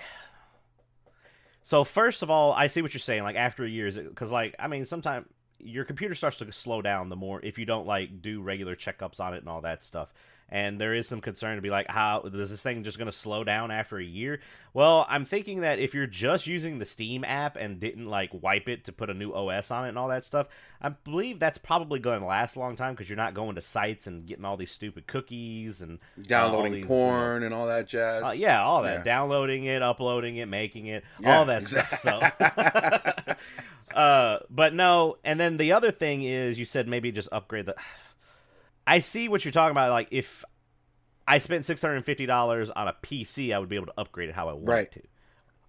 So 1.64 1.84
first 1.84 2.24
of 2.24 2.30
all, 2.30 2.52
I 2.52 2.68
see 2.68 2.82
what 2.82 2.94
you're 2.94 3.00
saying. 3.00 3.24
Like 3.24 3.36
after 3.36 3.66
years, 3.66 3.98
because 3.98 4.32
like 4.32 4.56
I 4.60 4.68
mean, 4.68 4.86
sometimes 4.86 5.28
your 5.60 5.86
computer 5.86 6.16
starts 6.16 6.38
to 6.38 6.52
slow 6.52 6.82
down 6.82 7.10
the 7.10 7.16
more 7.16 7.40
if 7.44 7.58
you 7.58 7.66
don't 7.66 7.88
like 7.88 8.22
do 8.22 8.42
regular 8.42 8.76
checkups 8.76 9.20
on 9.20 9.34
it 9.34 9.40
and 9.40 9.50
all 9.50 9.62
that 9.62 9.84
stuff. 9.84 10.14
And 10.52 10.80
there 10.80 10.94
is 10.94 11.08
some 11.08 11.22
concern 11.22 11.56
to 11.56 11.62
be 11.62 11.70
like, 11.70 11.88
how 11.88 12.22
is 12.22 12.50
this 12.50 12.62
thing 12.62 12.84
just 12.84 12.98
going 12.98 13.10
to 13.10 13.16
slow 13.16 13.44
down 13.44 13.72
after 13.72 13.98
a 13.98 14.04
year? 14.04 14.40
Well, 14.74 15.06
I'm 15.10 15.26
thinking 15.26 15.62
that 15.62 15.80
if 15.80 15.94
you're 15.94 16.08
just 16.08 16.48
using 16.48 16.80
the 16.80 16.86
Steam 16.86 17.24
app 17.24 17.56
and 17.56 17.80
didn't 17.80 18.08
like 18.08 18.30
wipe 18.34 18.68
it 18.68 18.86
to 18.86 18.92
put 18.92 19.10
a 19.10 19.14
new 19.14 19.34
OS 19.34 19.72
on 19.72 19.86
it 19.86 19.90
and 19.90 19.98
all 19.98 20.10
that 20.10 20.24
stuff, 20.24 20.48
I 20.82 20.90
believe 20.90 21.40
that's 21.40 21.58
probably 21.58 22.00
going 22.00 22.22
to 22.22 22.26
last 22.26 22.56
a 22.56 22.60
long 22.60 22.76
time 22.76 22.94
because 22.94 23.10
you're 23.10 23.18
not 23.18 23.34
going 23.34 23.56
to 23.56 23.62
sites 23.62 24.08
and 24.08 24.26
getting 24.28 24.46
all 24.46 24.58
these 24.58 24.72
stupid 24.72 25.08
cookies 25.08 25.82
and 25.82 26.00
downloading 26.22 26.74
uh, 26.74 26.76
these, 26.78 26.86
porn 26.86 27.44
and 27.44 27.54
all 27.54 27.68
that 27.68 27.88
jazz. 27.88 28.24
Uh, 28.24 28.32
yeah, 28.32 28.62
all 28.64 28.84
that. 28.84 29.00
Yeah. 29.00 29.04
Downloading 29.04 29.66
it, 29.66 29.82
uploading 29.82 30.38
it, 30.38 30.48
making 30.48 30.86
it, 30.86 31.04
yeah, 31.20 31.38
all 31.38 31.46
that 31.46 31.64
exactly. 31.64 31.98
stuff. 31.98 33.36
So. 33.92 33.98
uh, 33.98 34.40
but 34.50 34.74
no, 34.74 35.18
and 35.24 35.40
then 35.40 35.58
the 35.58 35.72
other 35.72 35.92
thing 35.92 36.24
is, 36.24 36.60
you 36.60 36.66
said 36.66 36.88
maybe 36.88 37.12
just 37.12 37.30
upgrade 37.32 37.66
the. 37.66 37.76
I 38.90 39.00
see 39.00 39.30
what 39.30 39.46
you're 39.46 39.52
talking 39.52 39.72
about. 39.72 39.92
Like 39.92 40.08
if 40.10 40.44
I 41.28 41.38
spent 41.38 41.64
six 41.64 41.80
hundred 41.80 41.98
and 41.98 42.06
fifty 42.06 42.26
dollars 42.26 42.72
on 42.72 42.88
a 42.88 42.96
PC, 43.04 43.54
I 43.54 43.60
would 43.60 43.70
be 43.70 43.76
able 43.76 43.86
to 43.86 43.94
upgrade 44.00 44.30
it 44.30 44.36
how 44.36 44.50
I 44.50 44.54
want 44.54 44.68
right. 44.68 44.92
to. 44.94 45.02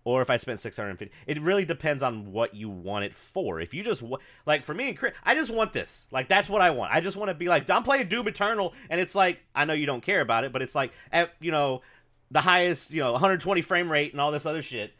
Or 0.04 0.22
if 0.22 0.30
I 0.30 0.38
spent 0.38 0.58
six 0.58 0.78
hundred 0.78 0.90
and 0.90 0.98
fifty, 0.98 1.14
it 1.26 1.38
really 1.42 1.66
depends 1.66 2.02
on 2.02 2.32
what 2.32 2.54
you 2.54 2.70
want 2.70 3.04
it 3.04 3.14
for. 3.14 3.60
If 3.60 3.74
you 3.74 3.84
just 3.84 4.02
like 4.46 4.64
for 4.64 4.72
me 4.72 4.88
and 4.88 4.96
Chris, 4.98 5.12
I 5.22 5.34
just 5.34 5.50
want 5.50 5.74
this. 5.74 6.08
Like 6.10 6.28
that's 6.28 6.48
what 6.48 6.62
I 6.62 6.70
want. 6.70 6.94
I 6.94 7.02
just 7.02 7.18
want 7.18 7.28
to 7.28 7.34
be 7.34 7.46
like 7.46 7.68
I'm 7.68 7.82
playing 7.82 8.08
Doom 8.08 8.26
Eternal, 8.26 8.72
and 8.88 8.98
it's 8.98 9.14
like 9.14 9.40
I 9.54 9.66
know 9.66 9.74
you 9.74 9.84
don't 9.84 10.02
care 10.02 10.22
about 10.22 10.44
it, 10.44 10.52
but 10.52 10.62
it's 10.62 10.74
like 10.74 10.90
at 11.12 11.34
you 11.40 11.50
know 11.50 11.82
the 12.30 12.40
highest 12.40 12.90
you 12.90 13.00
know 13.00 13.12
120 13.12 13.60
frame 13.60 13.92
rate 13.92 14.12
and 14.12 14.20
all 14.20 14.30
this 14.30 14.46
other 14.46 14.62
shit 14.62 14.94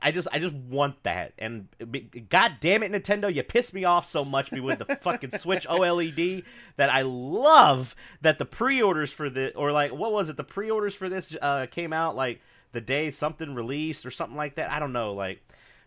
I 0.00 0.12
just 0.12 0.28
I 0.32 0.38
just 0.38 0.54
want 0.54 1.02
that. 1.04 1.32
And 1.38 1.68
god 2.28 2.56
damn 2.60 2.82
it, 2.82 2.92
Nintendo, 2.92 3.32
you 3.32 3.42
piss 3.42 3.72
me 3.72 3.84
off 3.84 4.06
so 4.06 4.24
much 4.24 4.50
with 4.50 4.78
the 4.78 4.96
fucking 4.96 5.30
Switch 5.32 5.66
OLED 5.68 6.44
that 6.76 6.90
I 6.90 7.02
love 7.02 7.96
that 8.20 8.38
the 8.38 8.44
pre-orders 8.44 9.12
for 9.12 9.30
the 9.30 9.54
or 9.54 9.72
like 9.72 9.92
what 9.92 10.12
was 10.12 10.28
it? 10.28 10.36
The 10.36 10.44
pre-orders 10.44 10.94
for 10.94 11.08
this 11.08 11.36
uh, 11.40 11.66
came 11.66 11.92
out 11.92 12.14
like 12.14 12.40
the 12.72 12.80
day 12.80 13.10
something 13.10 13.54
released 13.54 14.04
or 14.04 14.10
something 14.10 14.36
like 14.36 14.56
that. 14.56 14.70
I 14.70 14.78
don't 14.78 14.92
know. 14.92 15.14
Like 15.14 15.40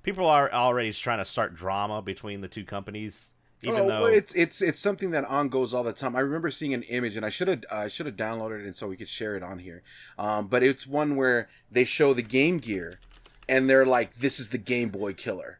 people 0.03 0.25
are 0.25 0.51
already 0.51 0.91
trying 0.91 1.19
to 1.19 1.25
start 1.25 1.55
drama 1.55 2.01
between 2.01 2.41
the 2.41 2.47
two 2.47 2.65
companies. 2.65 3.31
Even 3.61 3.81
oh, 3.81 3.87
though 3.87 4.05
it's 4.05 4.33
it's 4.35 4.61
it's 4.61 4.79
something 4.79 5.11
that 5.11 5.25
on 5.25 5.49
goes 5.49 5.73
all 5.73 5.83
the 5.83 5.91
time. 5.91 6.15
I 6.15 6.21
remember 6.21 6.49
seeing 6.49 6.73
an 6.73 6.83
image, 6.83 7.17
and 7.17 7.25
I 7.25 7.29
should 7.29 7.49
have 7.49 7.65
I 7.69 7.89
should 7.89 8.05
have 8.05 8.15
downloaded 8.15 8.61
it, 8.61 8.65
and 8.65 8.75
so 8.75 8.87
we 8.87 8.95
could 8.95 9.09
share 9.09 9.35
it 9.35 9.43
on 9.43 9.59
here. 9.59 9.83
Um, 10.17 10.47
but 10.47 10.63
it's 10.63 10.87
one 10.87 11.17
where 11.17 11.49
they 11.69 11.83
show 11.83 12.13
the 12.13 12.21
Game 12.21 12.59
Gear, 12.59 12.99
and 13.49 13.69
they're 13.69 13.85
like, 13.85 14.15
"This 14.15 14.39
is 14.39 14.49
the 14.49 14.57
Game 14.57 14.89
Boy 14.89 15.13
killer," 15.13 15.59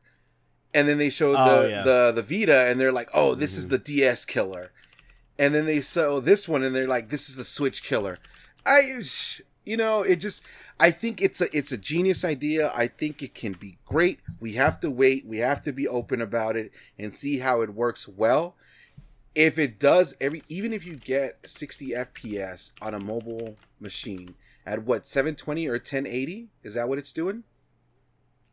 and 0.73 0.87
then 0.87 0.99
they 0.99 1.09
show 1.09 1.35
oh, 1.35 1.63
the 1.63 1.69
yeah. 1.69 1.83
the 1.83 2.11
the 2.15 2.21
Vita, 2.21 2.67
and 2.67 2.79
they're 2.79 2.93
like, 2.93 3.09
"Oh, 3.13 3.35
this 3.35 3.51
mm-hmm. 3.51 3.59
is 3.59 3.67
the 3.67 3.79
DS 3.79 4.23
killer," 4.25 4.71
and 5.37 5.53
then 5.53 5.65
they 5.65 5.81
show 5.81 6.19
this 6.19 6.47
one, 6.47 6.63
and 6.63 6.73
they're 6.73 6.87
like, 6.87 7.09
"This 7.09 7.27
is 7.27 7.35
the 7.35 7.43
Switch 7.43 7.83
killer." 7.83 8.19
I, 8.65 9.01
you 9.65 9.75
know, 9.75 10.03
it 10.03 10.17
just. 10.17 10.41
I 10.81 10.91
think 10.91 11.21
it's 11.21 11.41
a 11.41 11.55
it's 11.55 11.73
a 11.73 11.77
genius 11.77 12.23
idea. 12.23 12.71
I 12.73 12.87
think 12.87 13.21
it 13.21 13.33
can 13.33 13.51
be 13.53 13.79
great. 13.85 14.19
We 14.39 14.53
have 14.53 14.79
to 14.79 14.89
wait. 14.89 15.25
We 15.25 15.39
have 15.39 15.61
to 15.63 15.73
be 15.73 15.87
open 15.87 16.21
about 16.21 16.55
it 16.55 16.71
and 16.97 17.13
see 17.13 17.39
how 17.39 17.61
it 17.61 17.73
works 17.73 18.07
well. 18.07 18.55
If 19.35 19.59
it 19.59 19.77
does 19.77 20.15
every 20.21 20.43
even 20.47 20.71
if 20.71 20.85
you 20.85 20.95
get 20.95 21.49
60 21.49 21.89
FPS 21.89 22.71
on 22.81 22.93
a 22.93 22.99
mobile 22.99 23.57
machine 23.79 24.35
at 24.65 24.85
what 24.85 25.07
720 25.07 25.67
or 25.67 25.73
1080, 25.73 26.47
is 26.63 26.75
that 26.75 26.87
what 26.87 26.97
it's 26.97 27.11
doing? 27.11 27.43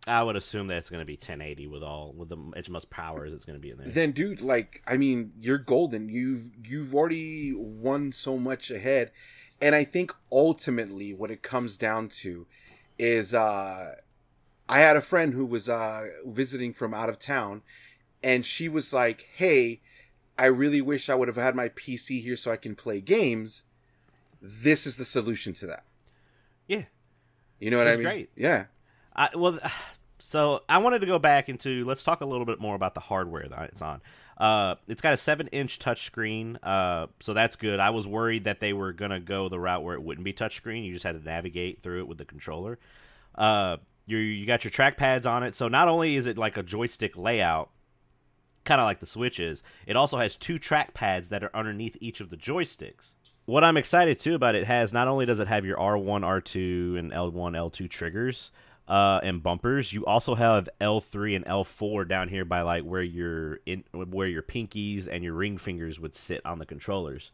I 0.07 0.23
would 0.23 0.37
assume 0.37 0.69
that 0.69 0.77
it's 0.77 0.89
going 0.89 1.01
to 1.01 1.07
be 1.07 1.15
1080 1.15 1.67
with 1.67 1.83
all 1.83 2.13
with 2.17 2.29
the 2.29 2.37
as 2.55 2.69
much 2.69 2.89
power 2.91 3.25
as 3.25 3.33
it's 3.33 3.45
going 3.45 3.59
to 3.59 3.61
be 3.61 3.71
in 3.71 3.79
there. 3.79 3.89
Then, 3.89 4.13
dude, 4.13 4.41
like, 4.41 4.83
I 4.87 4.97
mean, 4.97 5.33
you're 5.41 5.59
golden. 5.59 6.09
You've 6.09 6.51
you've 6.65 6.95
already 6.95 7.53
won 7.53 8.13
so 8.13 8.39
much 8.39 8.71
ahead, 8.71 9.11
and 9.61 9.75
I 9.75 9.83
think 9.83 10.13
ultimately 10.31 11.13
what 11.13 11.33
it 11.33 11.43
comes 11.43 11.77
down 11.77 12.09
to 12.21 12.47
is, 12.99 13.35
uh, 13.35 13.97
I 14.69 14.79
had 14.79 14.97
a 14.97 15.03
friend 15.03 15.35
who 15.35 15.45
was 15.45 15.69
uh, 15.69 16.07
visiting 16.25 16.73
from 16.73 16.95
out 16.95 17.09
of 17.09 17.19
town, 17.19 17.63
and 18.23 18.47
she 18.47 18.69
was 18.69 18.93
like, 18.93 19.29
"Hey, 19.35 19.81
I 20.39 20.47
really 20.47 20.81
wish 20.81 21.09
I 21.09 21.17
would 21.17 21.29
have 21.29 21.37
had 21.37 21.57
my 21.57 21.69
PC 21.69 22.23
here 22.23 22.37
so 22.37 22.53
I 22.53 22.57
can 22.57 22.77
play 22.77 23.01
games." 23.01 23.65
This 24.41 24.87
is 24.87 24.99
the 24.99 25.05
solution 25.05 25.53
to 25.55 25.67
that. 25.67 25.85
Yeah, 26.69 26.85
you 27.59 27.73
know 27.73 27.79
what 27.79 27.89
I 27.89 27.97
mean? 27.97 28.03
Great. 28.05 28.31
Yeah. 28.37 28.67
I, 29.17 29.31
well, 29.35 29.59
so 30.26 30.64
I 30.68 30.78
wanted 30.78 31.02
to 31.02 31.06
go 31.06 31.21
back 31.21 31.49
into 31.49 31.85
let's 31.85 32.02
talk 32.02 32.21
a 32.21 32.26
little 32.26 32.47
bit 32.47 32.59
more 32.59 32.75
about 32.75 32.95
the 32.95 33.00
hardware 33.00 33.47
that 33.49 33.71
it's 33.71 33.80
on. 33.80 34.00
Uh, 34.37 34.75
it's 34.88 35.00
got 35.00 35.12
a 35.12 35.16
seven 35.16 35.47
inch 35.52 35.78
touchscreen, 35.78 36.59
uh, 36.64 37.06
so 37.21 37.33
that's 37.33 37.54
good. 37.54 37.78
I 37.78 37.90
was 37.90 38.09
worried 38.09 38.42
that 38.42 38.59
they 38.59 38.73
were 38.73 38.92
gonna 38.92 39.21
go 39.21 39.49
the 39.49 39.61
route 39.61 39.85
where 39.85 39.95
it 39.95 40.02
wouldn't 40.02 40.25
be 40.25 40.33
touchscreen. 40.33 40.85
You 40.85 40.92
just 40.92 41.04
had 41.04 41.16
to 41.16 41.25
navigate 41.25 41.80
through 41.80 42.00
it 42.00 42.09
with 42.09 42.18
the 42.18 42.25
controller. 42.25 42.80
Uh, 43.37 43.76
you 44.06 44.18
you 44.18 44.47
got 44.47 44.64
your 44.64 44.73
trackpads 44.73 45.30
on 45.30 45.45
it, 45.45 45.54
so 45.54 45.68
not 45.68 45.87
only 45.87 46.16
is 46.16 46.26
it 46.26 46.37
like 46.37 46.56
a 46.56 46.64
joystick 46.64 47.16
layout, 47.16 47.71
kind 48.64 48.80
of 48.80 48.85
like 48.85 48.99
the 48.99 49.06
Switch 49.06 49.38
is, 49.38 49.62
it 49.87 49.95
also 49.95 50.18
has 50.18 50.35
two 50.35 50.59
trackpads 50.59 51.28
that 51.28 51.45
are 51.45 51.54
underneath 51.54 51.97
each 52.00 52.21
of 52.21 52.30
the 52.30 52.37
joysticks. 52.37 53.14
What 53.45 53.62
I'm 53.62 53.76
excited 53.76 54.18
too 54.18 54.35
about 54.35 54.56
it 54.56 54.66
has 54.66 54.92
not 54.92 55.06
only 55.06 55.25
does 55.25 55.38
it 55.38 55.47
have 55.47 55.64
your 55.64 55.76
R1, 55.76 56.23
R2, 56.23 56.99
and 56.99 57.12
L1, 57.12 57.52
L2 57.52 57.88
triggers, 57.88 58.50
uh, 58.88 59.21
and 59.23 59.43
bumpers. 59.43 59.93
You 59.93 60.07
also 60.07 60.35
have 60.35 60.69
L3 60.81 61.37
and 61.37 61.45
L4 61.45 62.09
down 62.09 62.28
here 62.28 62.45
by 62.45 62.62
like 62.62 62.85
where 62.85 63.02
your 63.02 63.61
in 63.66 63.85
where 63.93 64.28
your 64.28 64.43
pinkies 64.43 65.09
and 65.11 65.25
your 65.25 65.35
ring 65.35 65.59
fingers 65.59 65.99
would 65.99 66.14
sit 66.14 66.45
on 66.45 66.59
the 66.59 66.66
controllers. 66.66 67.33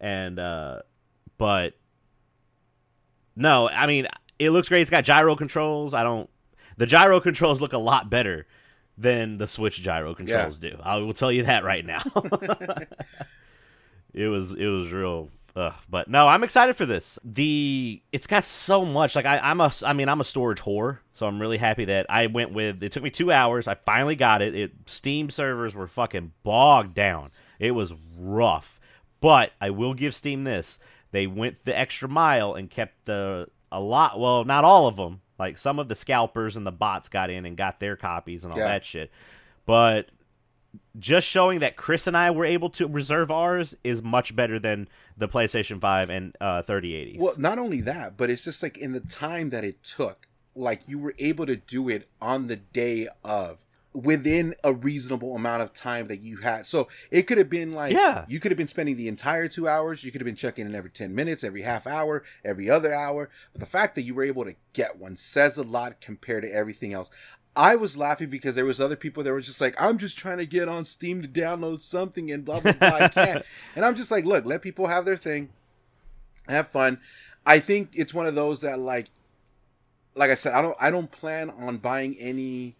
And 0.00 0.38
uh, 0.38 0.80
but 1.36 1.74
no, 3.36 3.68
I 3.68 3.86
mean 3.86 4.06
it 4.38 4.50
looks 4.50 4.68
great. 4.68 4.82
It's 4.82 4.90
got 4.90 5.04
gyro 5.04 5.36
controls. 5.36 5.94
I 5.94 6.02
don't 6.02 6.30
the 6.76 6.86
gyro 6.86 7.20
controls 7.28 7.60
look 7.60 7.72
a 7.72 7.78
lot 7.78 8.08
better 8.08 8.46
than 8.96 9.38
the 9.38 9.46
Switch 9.46 9.80
gyro 9.80 10.14
controls 10.14 10.58
yeah. 10.60 10.70
do. 10.70 10.78
I 10.82 10.96
will 10.96 11.12
tell 11.12 11.30
you 11.30 11.44
that 11.44 11.64
right 11.64 11.84
now. 11.84 12.00
it 14.14 14.26
was 14.28 14.52
it 14.52 14.66
was 14.66 14.90
real 14.90 15.28
Ugh, 15.56 15.74
but 15.88 16.08
no, 16.08 16.28
I'm 16.28 16.44
excited 16.44 16.76
for 16.76 16.86
this. 16.86 17.18
The 17.24 18.00
it's 18.12 18.26
got 18.26 18.44
so 18.44 18.84
much. 18.84 19.16
Like 19.16 19.26
I, 19.26 19.38
I'm 19.38 19.60
a, 19.60 19.72
I 19.84 19.92
mean, 19.92 20.08
I'm 20.08 20.20
a 20.20 20.24
storage 20.24 20.60
whore, 20.60 20.98
so 21.12 21.26
I'm 21.26 21.40
really 21.40 21.58
happy 21.58 21.86
that 21.86 22.06
I 22.08 22.26
went 22.26 22.52
with. 22.52 22.82
It 22.82 22.92
took 22.92 23.02
me 23.02 23.10
two 23.10 23.32
hours. 23.32 23.66
I 23.66 23.74
finally 23.74 24.14
got 24.14 24.42
it. 24.42 24.54
It 24.54 24.72
Steam 24.86 25.30
servers 25.30 25.74
were 25.74 25.88
fucking 25.88 26.32
bogged 26.42 26.94
down. 26.94 27.30
It 27.58 27.72
was 27.72 27.92
rough, 28.18 28.78
but 29.20 29.52
I 29.60 29.70
will 29.70 29.94
give 29.94 30.14
Steam 30.14 30.44
this. 30.44 30.78
They 31.10 31.26
went 31.26 31.64
the 31.64 31.76
extra 31.76 32.08
mile 32.08 32.54
and 32.54 32.70
kept 32.70 33.06
the 33.06 33.48
a 33.72 33.80
lot. 33.80 34.20
Well, 34.20 34.44
not 34.44 34.64
all 34.64 34.86
of 34.86 34.96
them. 34.96 35.22
Like 35.38 35.56
some 35.56 35.78
of 35.78 35.88
the 35.88 35.94
scalpers 35.94 36.56
and 36.56 36.66
the 36.66 36.72
bots 36.72 37.08
got 37.08 37.30
in 37.30 37.46
and 37.46 37.56
got 37.56 37.80
their 37.80 37.96
copies 37.96 38.44
and 38.44 38.52
all 38.52 38.58
yeah. 38.58 38.68
that 38.68 38.84
shit. 38.84 39.10
But 39.66 40.10
just 40.98 41.26
showing 41.26 41.60
that 41.60 41.76
Chris 41.76 42.06
and 42.06 42.16
I 42.16 42.30
were 42.30 42.44
able 42.44 42.70
to 42.70 42.86
reserve 42.86 43.30
ours 43.30 43.76
is 43.84 44.02
much 44.02 44.34
better 44.34 44.58
than 44.58 44.88
the 45.16 45.28
PlayStation 45.28 45.80
5 45.80 46.10
and 46.10 46.36
uh, 46.40 46.62
3080s. 46.62 47.18
Well, 47.18 47.34
not 47.38 47.58
only 47.58 47.80
that, 47.82 48.16
but 48.16 48.30
it's 48.30 48.44
just 48.44 48.62
like 48.62 48.76
in 48.76 48.92
the 48.92 49.00
time 49.00 49.50
that 49.50 49.64
it 49.64 49.82
took, 49.82 50.28
like 50.54 50.82
you 50.86 50.98
were 50.98 51.14
able 51.18 51.46
to 51.46 51.56
do 51.56 51.88
it 51.88 52.08
on 52.20 52.48
the 52.48 52.56
day 52.56 53.08
of 53.24 53.64
within 53.94 54.54
a 54.62 54.72
reasonable 54.72 55.34
amount 55.34 55.62
of 55.62 55.72
time 55.72 56.08
that 56.08 56.20
you 56.20 56.38
had. 56.38 56.66
So 56.66 56.88
it 57.10 57.22
could 57.22 57.38
have 57.38 57.48
been 57.48 57.72
like, 57.72 57.92
yeah, 57.92 58.24
you 58.28 58.38
could 58.38 58.50
have 58.50 58.58
been 58.58 58.68
spending 58.68 58.96
the 58.96 59.08
entire 59.08 59.48
two 59.48 59.66
hours. 59.66 60.04
You 60.04 60.12
could 60.12 60.20
have 60.20 60.26
been 60.26 60.36
checking 60.36 60.66
in 60.66 60.74
every 60.74 60.90
10 60.90 61.14
minutes, 61.14 61.42
every 61.42 61.62
half 61.62 61.86
hour, 61.86 62.22
every 62.44 62.68
other 62.68 62.94
hour. 62.94 63.30
But 63.52 63.60
the 63.60 63.66
fact 63.66 63.94
that 63.94 64.02
you 64.02 64.14
were 64.14 64.24
able 64.24 64.44
to 64.44 64.54
get 64.72 64.98
one 64.98 65.16
says 65.16 65.56
a 65.56 65.62
lot 65.62 66.00
compared 66.00 66.42
to 66.42 66.52
everything 66.52 66.92
else. 66.92 67.10
I 67.56 67.74
was 67.74 67.96
laughing 67.96 68.30
because 68.30 68.54
there 68.54 68.64
was 68.64 68.80
other 68.80 68.96
people 68.96 69.22
that 69.24 69.32
were 69.32 69.40
just 69.40 69.60
like, 69.60 69.74
I'm 69.80 69.98
just 69.98 70.16
trying 70.16 70.38
to 70.38 70.46
get 70.46 70.68
on 70.68 70.84
Steam 70.84 71.22
to 71.22 71.28
download 71.28 71.82
something 71.82 72.30
and 72.30 72.44
blah 72.44 72.60
blah 72.60 72.72
blah. 72.72 72.88
I 72.88 73.08
can't. 73.12 73.44
and 73.74 73.84
I'm 73.84 73.96
just 73.96 74.10
like, 74.10 74.24
look, 74.24 74.44
let 74.44 74.62
people 74.62 74.86
have 74.86 75.04
their 75.04 75.16
thing, 75.16 75.50
have 76.48 76.68
fun. 76.68 77.00
I 77.44 77.58
think 77.58 77.90
it's 77.94 78.14
one 78.14 78.26
of 78.26 78.34
those 78.34 78.60
that 78.60 78.78
like, 78.78 79.08
like 80.14 80.30
I 80.30 80.34
said, 80.34 80.52
I 80.52 80.62
don't 80.62 80.76
I 80.80 80.90
don't 80.90 81.10
plan 81.10 81.50
on 81.50 81.78
buying 81.78 82.16
any. 82.18 82.76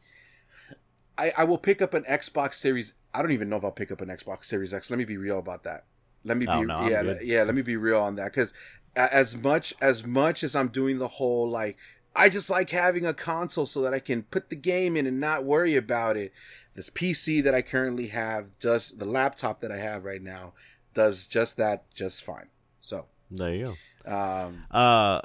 I 1.17 1.33
I 1.37 1.45
will 1.45 1.59
pick 1.59 1.83
up 1.83 1.95
an 1.95 2.05
Xbox 2.05 2.55
Series. 2.55 2.93
I 3.13 3.23
don't 3.23 3.33
even 3.33 3.49
know 3.49 3.57
if 3.57 3.65
I'll 3.65 3.73
pick 3.73 3.91
up 3.91 4.01
an 4.01 4.09
Xbox 4.09 4.45
Series 4.45 4.73
X. 4.73 4.91
Let 4.91 4.99
me 4.99 5.05
be 5.05 5.17
real 5.17 5.39
about 5.39 5.65
that. 5.65 5.87
Let 6.25 6.37
me 6.37 6.47
oh, 6.49 6.53
be 6.53 6.59
oh, 6.59 6.63
no, 6.63 6.89
yeah 6.89 7.15
yeah. 7.23 7.43
Let 7.43 7.55
me 7.55 7.63
be 7.63 7.77
real 7.77 8.01
on 8.01 8.17
that 8.17 8.27
because 8.27 8.53
as 8.95 9.37
much 9.37 9.75
as 9.81 10.05
much 10.05 10.43
as 10.43 10.55
I'm 10.55 10.69
doing 10.69 10.99
the 10.99 11.09
whole 11.09 11.49
like 11.49 11.77
I 12.19 12.29
just 12.29 12.51
like 12.51 12.71
having 12.71 13.07
a 13.07 13.15
console 13.15 13.67
so 13.67 13.81
that 13.83 13.95
I 13.95 14.01
can 14.01 14.25
put 14.25 14.51
the 14.51 14.57
game 14.57 14.97
in 14.97 15.07
and 15.07 15.21
not 15.21 15.45
worry 15.45 15.77
about 15.77 16.17
it. 16.17 16.33
This 16.75 16.91
PC 16.91 17.43
that 17.45 17.55
I 17.55 17.63
currently 17.63 18.09
have 18.09 18.59
does 18.59 18.91
the 18.91 19.05
laptop 19.05 19.61
that 19.61 19.71
I 19.71 19.79
have 19.79 20.05
right 20.05 20.23
now 20.23 20.53
does 20.95 21.27
just 21.27 21.57
that 21.57 21.93
just 21.95 22.25
fine. 22.25 22.49
So 22.81 23.07
there 23.31 23.55
you 23.55 23.77
go. 24.05 24.13
Um, 24.13 24.65
uh, 24.71 25.21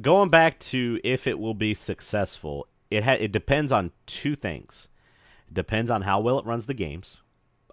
going 0.00 0.30
back 0.30 0.58
to 0.60 1.00
if 1.04 1.26
it 1.26 1.38
will 1.38 1.54
be 1.54 1.74
successful, 1.74 2.66
it 2.90 3.04
ha- 3.04 3.12
it 3.12 3.32
depends 3.32 3.70
on 3.70 3.92
two 4.06 4.34
things. 4.34 4.88
It 5.48 5.54
depends 5.54 5.90
on 5.90 6.02
how 6.02 6.20
well 6.20 6.38
it 6.38 6.46
runs 6.46 6.66
the 6.66 6.74
games. 6.74 7.18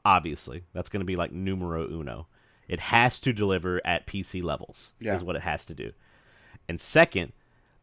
Obviously, 0.05 0.63
that's 0.73 0.89
going 0.89 1.01
to 1.01 1.05
be 1.05 1.15
like 1.15 1.31
numero 1.31 1.87
uno. 1.87 2.27
It 2.67 2.79
has 2.79 3.19
to 3.21 3.33
deliver 3.33 3.81
at 3.85 4.07
PC 4.07 4.43
levels. 4.43 4.93
Yeah. 4.99 5.15
Is 5.15 5.23
what 5.23 5.35
it 5.35 5.41
has 5.41 5.65
to 5.65 5.73
do. 5.73 5.91
And 6.69 6.79
second, 6.79 7.33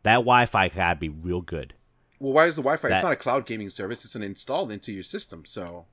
that 0.08 0.16
Wi-Fi 0.18 0.68
gotta 0.68 0.98
be 0.98 1.08
real 1.08 1.40
good. 1.40 1.74
Well, 2.18 2.32
why 2.32 2.46
is 2.46 2.56
the 2.56 2.62
Wi-Fi? 2.62 2.88
That- 2.88 2.94
it's 2.96 3.02
not 3.04 3.12
a 3.12 3.16
cloud 3.16 3.46
gaming 3.46 3.70
service. 3.70 4.04
It's 4.04 4.16
an 4.16 4.22
installed 4.22 4.72
into 4.72 4.92
your 4.92 5.02
system. 5.04 5.44
So, 5.44 5.86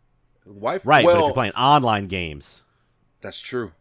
Wi-Fi. 0.45 0.87
Right, 0.89 1.05
but 1.05 1.15
if 1.15 1.21
you're 1.21 1.33
playing 1.33 1.53
online 1.53 2.07
games, 2.07 2.63
that's 3.21 3.39
true. 3.41 3.73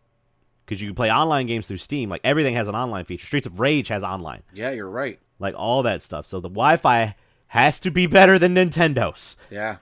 because 0.66 0.80
you 0.80 0.88
can 0.88 0.94
play 0.94 1.10
online 1.10 1.46
games 1.46 1.66
through 1.66 1.76
Steam, 1.78 2.08
like 2.08 2.22
everything 2.24 2.54
has 2.54 2.68
an 2.68 2.74
online 2.74 3.04
feature. 3.04 3.26
Streets 3.26 3.46
of 3.46 3.60
Rage 3.60 3.88
has 3.88 4.02
online, 4.02 4.42
Yeah, 4.52 4.70
you're 4.70 4.88
right. 4.88 5.18
like 5.38 5.54
all 5.54 5.82
that 5.82 6.02
stuff. 6.02 6.26
So 6.26 6.40
the 6.40 6.48
Wi-Fi 6.48 7.14
has 7.48 7.78
to 7.80 7.90
be 7.90 8.06
better 8.06 8.38
than 8.38 8.54
Nintendo's. 8.54 9.36
Yeah. 9.50 9.76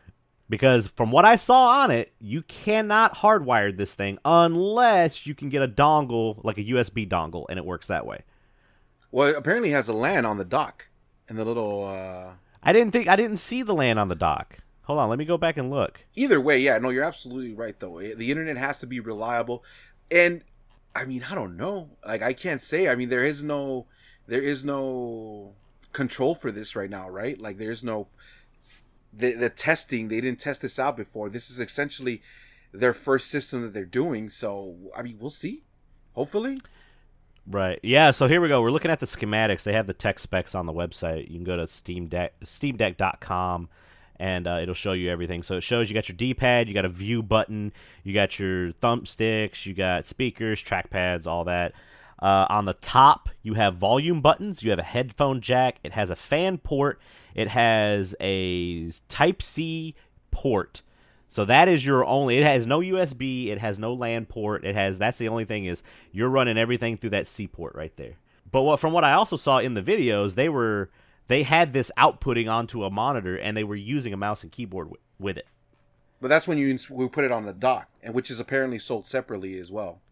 Because 0.51 0.87
from 0.89 1.11
what 1.13 1.25
I 1.25 1.37
saw 1.37 1.83
on 1.83 1.91
it, 1.93 2.13
you 2.21 2.43
cannot 2.43 3.17
hardwire 3.19 3.75
this 3.77 3.95
thing 3.95 4.19
unless 4.25 5.25
you 5.27 5.35
can 5.35 5.49
get 5.49 5.63
a 5.63 5.69
dongle, 5.69 6.43
like 6.45 6.59
a 6.59 6.65
USB 6.65 7.09
dongle, 7.09 7.47
and 7.49 7.59
it 7.59 7.65
works 7.65 7.87
that 7.87 8.05
way. 8.07 8.23
Well, 9.13 9.29
it 9.29 9.37
apparently 9.37 9.71
has 9.71 9.89
a 9.89 9.93
LAN 9.93 10.25
on 10.25 10.39
the 10.39 10.45
dock 10.45 10.89
and 11.29 11.39
the 11.39 11.45
little. 11.45 11.85
uh 11.87 12.33
I 12.63 12.73
didn't 12.73 12.93
think 12.93 13.07
I 13.07 13.17
didn't 13.17 13.37
see 13.37 13.63
the 13.63 13.75
LAN 13.75 13.99
on 13.99 14.09
the 14.09 14.17
dock. 14.17 14.59
Hold 14.85 14.99
on, 14.99 15.09
let 15.09 15.19
me 15.19 15.25
go 15.25 15.39
back 15.39 15.57
and 15.57 15.71
look. 15.71 16.01
Either 16.17 16.41
way, 16.41 16.59
yeah, 16.59 16.79
no, 16.79 16.91
you're 16.91 17.05
absolutely 17.05 17.55
right 17.55 17.79
though. 17.79 18.01
The 18.01 18.31
internet 18.31 18.57
has 18.57 18.79
to 18.79 18.87
be 18.87 18.99
reliable, 18.99 19.63
and 20.11 20.43
I 20.95 21.05
mean, 21.05 21.25
I 21.31 21.35
don't 21.35 21.57
know. 21.57 21.91
Like, 22.07 22.23
I 22.23 22.33
can't 22.33 22.61
say. 22.61 22.89
I 22.89 22.97
mean, 22.97 23.09
there 23.09 23.25
is 23.25 23.43
no, 23.43 23.87
there 24.27 24.43
is 24.43 24.65
no 24.65 25.55
control 25.93 26.35
for 26.35 26.51
this 26.51 26.75
right 26.77 26.91
now, 26.91 27.09
right? 27.09 27.41
Like, 27.41 27.59
there's 27.59 27.85
no 27.85 28.09
the 29.13 29.33
the 29.33 29.51
testing. 29.51 30.09
They 30.09 30.21
didn't 30.21 30.41
test 30.41 30.63
this 30.63 30.79
out 30.79 30.97
before. 30.97 31.29
This 31.29 31.51
is 31.51 31.61
essentially 31.61 32.23
their 32.73 32.95
first 32.95 33.29
system 33.29 33.63
that 33.63 33.75
they're 33.75 33.85
doing. 33.85 34.31
So, 34.31 34.77
I 34.97 35.03
mean, 35.03 35.19
we'll 35.21 35.31
see. 35.31 35.63
Hopefully, 36.15 36.59
Right. 37.47 37.81
Yeah, 37.83 38.13
so 38.13 38.29
here 38.29 38.41
we 38.41 38.49
go. 38.49 38.63
We're 38.63 38.71
looking 38.71 38.91
at 38.91 39.01
the 39.01 39.07
schematics. 39.07 39.65
They 39.65 39.73
have 39.73 39.87
the 39.87 39.95
tech 39.95 40.19
specs 40.19 40.55
on 40.55 40.67
the 40.67 40.73
website. 40.73 41.29
You 41.29 41.37
can 41.37 41.45
go 41.45 41.57
to 41.57 41.67
Steam 41.67 42.07
Deck 42.07 42.39
steamdeck.com 42.45 43.69
and 44.17 44.47
uh, 44.47 44.61
it'll 44.63 44.75
show 44.75 44.93
you 44.93 45.11
everything. 45.11 45.43
So 45.43 45.57
it 45.57 45.63
shows 45.63 45.91
you 45.91 45.95
got 45.95 46.09
your 46.09 46.17
D-pad, 46.17 46.69
you 46.69 46.75
got 46.75 46.85
a 46.85 46.89
view 46.89 47.23
button, 47.23 47.73
you 48.05 48.15
got 48.15 48.39
your 48.39 48.73
thumbsticks, 48.75 49.67
you 49.67 49.75
got 49.75 50.07
speakers, 50.07 50.63
trackpads, 50.63 51.27
all 51.27 51.45
that. 51.45 51.73
Uh, 52.21 52.47
on 52.49 52.67
the 52.67 52.75
top, 52.75 53.31
you 53.43 53.55
have 53.55 53.75
volume 53.75 54.21
buttons, 54.21 54.63
you 54.63 54.71
have 54.71 54.79
a 54.79 54.85
headphone 54.85 55.41
jack, 55.41 55.81
it 55.83 55.91
has 55.93 56.09
a 56.09 56.15
fan 56.15 56.57
port, 56.57 57.01
it 57.35 57.49
has 57.49 58.15
a 58.21 58.93
Type 59.09 59.43
C 59.43 59.97
port. 60.31 60.83
So 61.33 61.47
that 61.47 61.67
is 61.67 61.87
your 61.87 62.05
only. 62.05 62.37
It 62.37 62.45
has 62.45 62.67
no 62.67 62.81
USB. 62.81 63.47
It 63.47 63.57
has 63.59 63.79
no 63.79 63.95
LAN 63.95 64.27
port. 64.27 64.67
It 64.67 64.75
has. 64.75 64.99
That's 64.99 65.17
the 65.17 65.29
only 65.29 65.47
thing 65.47 65.65
is 65.65 65.83
you're 66.13 66.29
running 66.29 66.59
everything 66.59 66.99
through 66.99 67.09
that 67.11 67.27
C 67.27 67.47
port 67.47 67.75
right 67.75 67.97
there. 67.97 68.17
But 68.51 68.65
what 68.65 68.79
from 68.81 68.93
what 68.93 69.03
I 69.03 69.15
also 69.15 69.39
saw 69.39 69.57
in 69.57 69.73
the 69.73 69.81
videos, 69.81 70.35
they 70.35 70.51
were 70.51 70.91
they 71.29 71.45
had 71.45 71.73
this 71.73 71.91
outputting 71.97 72.51
onto 72.51 72.85
a 72.85 72.91
monitor 72.91 73.35
and 73.35 73.57
they 73.57 73.65
were 73.65 73.75
using 73.77 74.13
a 74.13 74.17
mouse 74.19 74.43
and 74.43 74.53
keyboard 74.53 74.91
with, 74.91 75.01
with 75.19 75.39
it. 75.39 75.47
but 76.21 76.29
that's 76.29 76.47
when 76.47 76.59
you 76.59 76.79
we 76.91 77.09
put 77.09 77.25
it 77.25 77.33
on 77.33 77.47
the 77.47 77.55
dock, 77.55 77.89
and 78.03 78.13
which 78.15 78.31
is 78.31 78.39
apparently 78.39 78.79
sold 78.79 79.07
separately 79.07 79.59
as 79.59 79.73
well. 79.73 80.03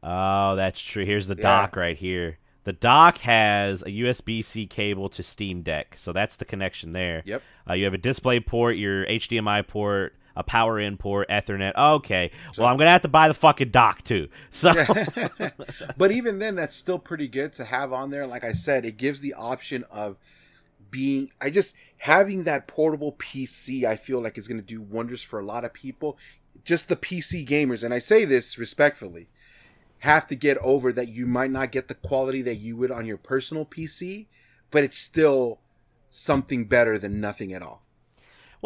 Oh, 0.00 0.54
that's 0.54 0.80
true. 0.80 1.04
Here's 1.04 1.26
the 1.26 1.34
Yeah. 1.34 1.42
dock 1.42 1.74
right 1.74 1.96
here. 1.96 2.38
The 2.62 2.72
dock 2.72 3.18
has 3.18 3.82
a 3.82 3.90
USB 3.90 4.42
C 4.42 4.66
cable 4.68 5.08
to 5.08 5.24
Steam 5.24 5.62
Deck, 5.62 5.96
so 5.98 6.12
that's 6.12 6.36
the 6.36 6.44
connection 6.44 6.92
there. 6.92 7.22
Yep. 7.24 7.42
Uh, 7.68 7.74
you 7.74 7.84
have 7.84 7.94
a 7.94 7.98
display 7.98 8.38
port, 8.38 8.76
your 8.76 9.04
HDMI 9.06 9.62
port, 9.66 10.14
a 10.36 10.42
power 10.42 10.78
in 10.78 10.96
port, 10.96 11.28
Ethernet. 11.28 11.74
Okay. 11.76 12.30
well, 12.56 12.66
I'm 12.66 12.76
gonna 12.76 12.90
have 12.90 13.02
to 13.02 13.08
buy 13.08 13.28
the 13.28 13.34
fucking 13.34 13.70
dock 13.70 14.04
too. 14.04 14.28
So 14.50 14.72
but 15.96 16.10
even 16.10 16.38
then, 16.38 16.56
that's 16.56 16.76
still 16.76 16.98
pretty 16.98 17.28
good 17.28 17.52
to 17.54 17.64
have 17.64 17.92
on 17.92 18.10
there. 18.10 18.26
Like 18.26 18.44
I 18.44 18.52
said, 18.52 18.84
it 18.84 18.96
gives 18.96 19.20
the 19.20 19.34
option 19.34 19.84
of 19.90 20.16
being. 20.90 21.30
I 21.40 21.50
just 21.50 21.74
having 21.98 22.44
that 22.44 22.66
portable 22.66 23.12
PC. 23.12 23.84
I 23.84 23.96
feel 23.96 24.20
like 24.20 24.38
is 24.38 24.48
going 24.48 24.60
to 24.60 24.66
do 24.66 24.80
wonders 24.80 25.22
for 25.22 25.38
a 25.38 25.44
lot 25.44 25.64
of 25.64 25.72
people. 25.72 26.18
Just 26.64 26.88
the 26.88 26.96
PC 26.96 27.46
gamers, 27.46 27.84
and 27.84 27.92
I 27.94 27.98
say 27.98 28.24
this 28.24 28.58
respectfully, 28.58 29.28
have 30.00 30.26
to 30.28 30.34
get 30.34 30.58
over 30.58 30.92
that 30.92 31.08
you 31.08 31.26
might 31.26 31.50
not 31.50 31.72
get 31.72 31.88
the 31.88 31.94
quality 31.94 32.42
that 32.42 32.56
you 32.56 32.76
would 32.76 32.90
on 32.90 33.06
your 33.06 33.18
personal 33.18 33.64
PC, 33.64 34.26
but 34.70 34.82
it's 34.84 34.98
still 34.98 35.60
something 36.10 36.64
better 36.64 36.98
than 36.98 37.20
nothing 37.20 37.52
at 37.52 37.62
all. 37.62 37.85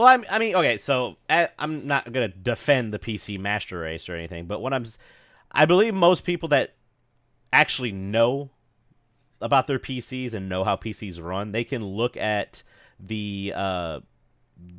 Well, 0.00 0.08
I'm, 0.08 0.24
I 0.30 0.38
mean, 0.38 0.54
okay, 0.54 0.78
so 0.78 1.18
I, 1.28 1.50
I'm 1.58 1.86
not 1.86 2.10
gonna 2.10 2.28
defend 2.28 2.94
the 2.94 2.98
PC 2.98 3.38
Master 3.38 3.80
Race 3.80 4.08
or 4.08 4.14
anything, 4.14 4.46
but 4.46 4.62
what 4.62 4.72
I'm, 4.72 4.86
I 5.52 5.66
believe 5.66 5.92
most 5.92 6.24
people 6.24 6.48
that 6.48 6.74
actually 7.52 7.92
know 7.92 8.48
about 9.42 9.66
their 9.66 9.78
PCs 9.78 10.32
and 10.32 10.48
know 10.48 10.64
how 10.64 10.76
PCs 10.76 11.22
run, 11.22 11.52
they 11.52 11.64
can 11.64 11.84
look 11.84 12.16
at 12.16 12.62
the 12.98 13.52
uh, 13.54 14.00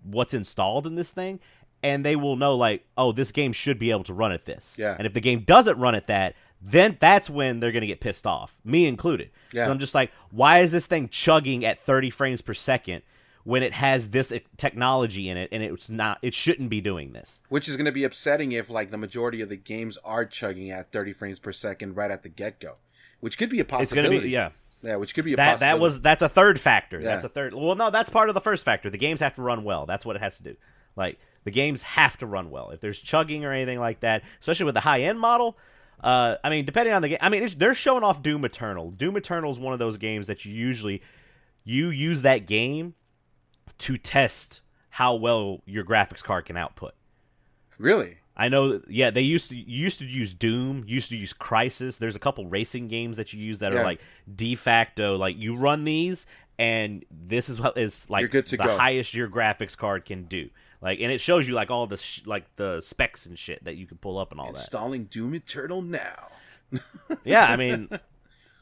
what's 0.02 0.34
installed 0.34 0.88
in 0.88 0.96
this 0.96 1.12
thing, 1.12 1.40
and 1.84 2.04
they 2.04 2.16
will 2.16 2.36
know 2.36 2.56
like, 2.56 2.88
oh, 2.98 3.12
this 3.12 3.32
game 3.32 3.54
should 3.54 3.78
be 3.78 3.92
able 3.92 4.06
to 4.06 4.16
run 4.16 4.32
at 4.32 4.46
this. 4.46 4.76
Yeah. 4.80 4.96
And 4.98 5.06
if 5.06 5.14
the 5.14 5.22
game 5.22 5.42
doesn't 5.42 5.78
run 5.78 5.94
at 5.94 6.08
that, 6.08 6.34
then 6.60 6.98
that's 7.00 7.30
when 7.30 7.60
they're 7.60 7.72
gonna 7.72 7.86
get 7.86 8.00
pissed 8.00 8.26
off, 8.26 8.58
me 8.64 8.88
included. 8.88 9.30
Yeah. 9.54 9.70
I'm 9.70 9.78
just 9.78 9.94
like, 9.94 10.12
why 10.32 10.62
is 10.62 10.72
this 10.72 10.88
thing 10.88 11.10
chugging 11.10 11.64
at 11.64 11.80
30 11.84 12.10
frames 12.10 12.42
per 12.42 12.56
second? 12.56 13.04
When 13.44 13.64
it 13.64 13.74
has 13.74 14.10
this 14.10 14.32
technology 14.58 15.30
in 15.30 15.38
it, 15.38 15.50
and 15.52 15.64
it's 15.64 15.90
not, 15.90 16.20
it 16.22 16.34
shouldn't 16.34 16.70
be 16.70 16.80
doing 16.80 17.14
this. 17.14 17.42
Which 17.50 17.68
is 17.68 17.76
going 17.76 17.86
to 17.86 17.92
be 17.92 18.04
upsetting 18.04 18.52
if 18.52 18.70
like 18.70 18.92
the 18.92 18.98
majority 18.98 19.42
of 19.42 19.50
the 19.50 19.56
games 19.56 19.98
are 20.04 20.26
chugging 20.26 20.70
at 20.70 20.92
30 20.92 21.14
frames 21.14 21.40
per 21.40 21.52
second 21.52 21.96
right 21.96 22.12
at 22.12 22.22
the 22.24 22.30
get 22.30 22.60
go, 22.60 22.76
which 23.20 23.38
could 23.38 23.50
be 23.50 23.60
a 23.60 23.64
It's 23.64 23.70
gonna 23.72 23.80
possibility. 23.80 24.20
be, 24.20 24.30
yeah. 24.30 24.50
Yeah, 24.84 24.96
which 24.98 25.14
could 25.14 25.26
be 25.26 25.34
a 25.34 25.36
that 25.38 25.54
possibility. 25.54 25.78
that 25.78 25.82
was 25.82 26.02
that's 26.02 26.22
a 26.22 26.30
third 26.30 26.60
factor. 26.60 27.00
Yeah. 27.00 27.06
That's 27.10 27.24
a 27.24 27.30
third. 27.30 27.54
Well, 27.54 27.76
no, 27.76 27.90
that's 27.92 28.10
part 28.10 28.30
of 28.30 28.36
the 28.36 28.42
first 28.42 28.66
factor. 28.66 28.90
The 28.90 28.98
games 28.98 29.20
have 29.20 29.36
to 29.36 29.42
run 29.42 29.64
well. 29.64 29.86
That's 29.86 30.06
what 30.06 30.16
it 30.16 30.22
has 30.24 30.38
to 30.38 30.44
do. 30.44 30.56
Like 30.96 31.20
the 31.44 31.52
games 31.52 31.82
have 31.84 32.18
to 32.18 32.26
run 32.26 32.50
well. 32.52 32.70
If 32.72 32.82
there's 32.82 33.00
chugging 33.00 33.46
or 33.46 33.54
anything 33.54 33.80
like 33.80 34.00
that, 34.02 34.24
especially 34.40 34.66
with 34.66 34.74
the 34.76 34.82
high 34.82 35.02
end 35.02 35.20
model. 35.20 35.58
Uh, 36.04 36.38
I 36.44 36.50
mean, 36.50 36.66
depending 36.66 36.96
on 36.96 37.04
the 37.04 37.10
game, 37.10 37.20
I 37.22 37.30
mean, 37.30 37.44
it's, 37.44 37.54
they're 37.54 37.76
showing 37.76 38.04
off 38.04 38.24
Doom 38.24 38.44
Eternal. 38.44 38.90
Doom 38.90 39.18
Eternal 39.18 39.52
is 39.52 39.60
one 39.60 39.74
of 39.74 39.78
those 39.78 39.98
games 39.98 40.26
that 40.28 40.46
you 40.46 40.54
usually 40.54 41.04
you 41.64 41.90
use 41.90 42.24
that 42.24 42.48
game 42.48 42.96
to 43.82 43.98
test 43.98 44.62
how 44.90 45.16
well 45.16 45.62
your 45.66 45.84
graphics 45.84 46.24
card 46.24 46.46
can 46.46 46.58
output. 46.58 46.94
really. 47.78 48.18
I 48.38 48.48
know. 48.48 48.82
Yeah, 48.88 49.12
they 49.12 49.22
used 49.22 49.50
to 49.50 49.56
used 49.56 50.00
to 50.00 50.06
use 50.06 50.34
Doom. 50.34 50.86
Used 50.88 51.10
to 51.10 51.18
use 51.18 51.34
Crysis. 51.34 51.98
There's 51.98 52.16
a 52.16 52.20
couple 52.20 52.48
racing 52.48 52.88
games 52.88 53.18
that 53.18 53.34
you 53.34 53.44
use 53.44 53.60
that 53.60 53.74
Yeah. 53.74 53.82
are 53.82 53.84
like 53.84 54.00
de 54.34 54.56
facto. 54.56 55.18
Like 55.18 55.38
you 55.38 55.58
run 55.58 55.84
these, 55.84 56.26
and 56.58 57.04
this 57.12 57.50
is 57.50 57.60
what 57.60 57.78
is 57.78 58.10
like 58.10 58.32
the 58.32 58.42
go. 58.58 58.78
highest 58.78 59.14
your 59.14 59.28
graphics 59.28 59.78
card 59.78 60.06
can 60.06 60.24
do. 60.24 60.50
Like, 60.82 61.00
and 61.02 61.12
it 61.12 61.20
shows 61.20 61.48
you 61.48 61.54
like 61.54 61.70
all 61.70 61.86
the 61.88 61.98
sh- 61.98 62.22
like 62.26 62.46
the 62.56 62.80
specs 62.82 63.26
and 63.26 63.38
shit 63.38 63.64
that 63.66 63.76
you 63.76 63.86
can 63.86 63.98
pull 63.98 64.18
up 64.18 64.32
and 64.32 64.40
all 64.40 64.54
that. 64.54 64.60
Installing 64.62 65.04
Doom 65.06 65.36
Eternal 65.36 65.82
now. 65.82 66.30
Yeah, 67.26 67.46
I 67.46 67.58
mean, 67.58 67.90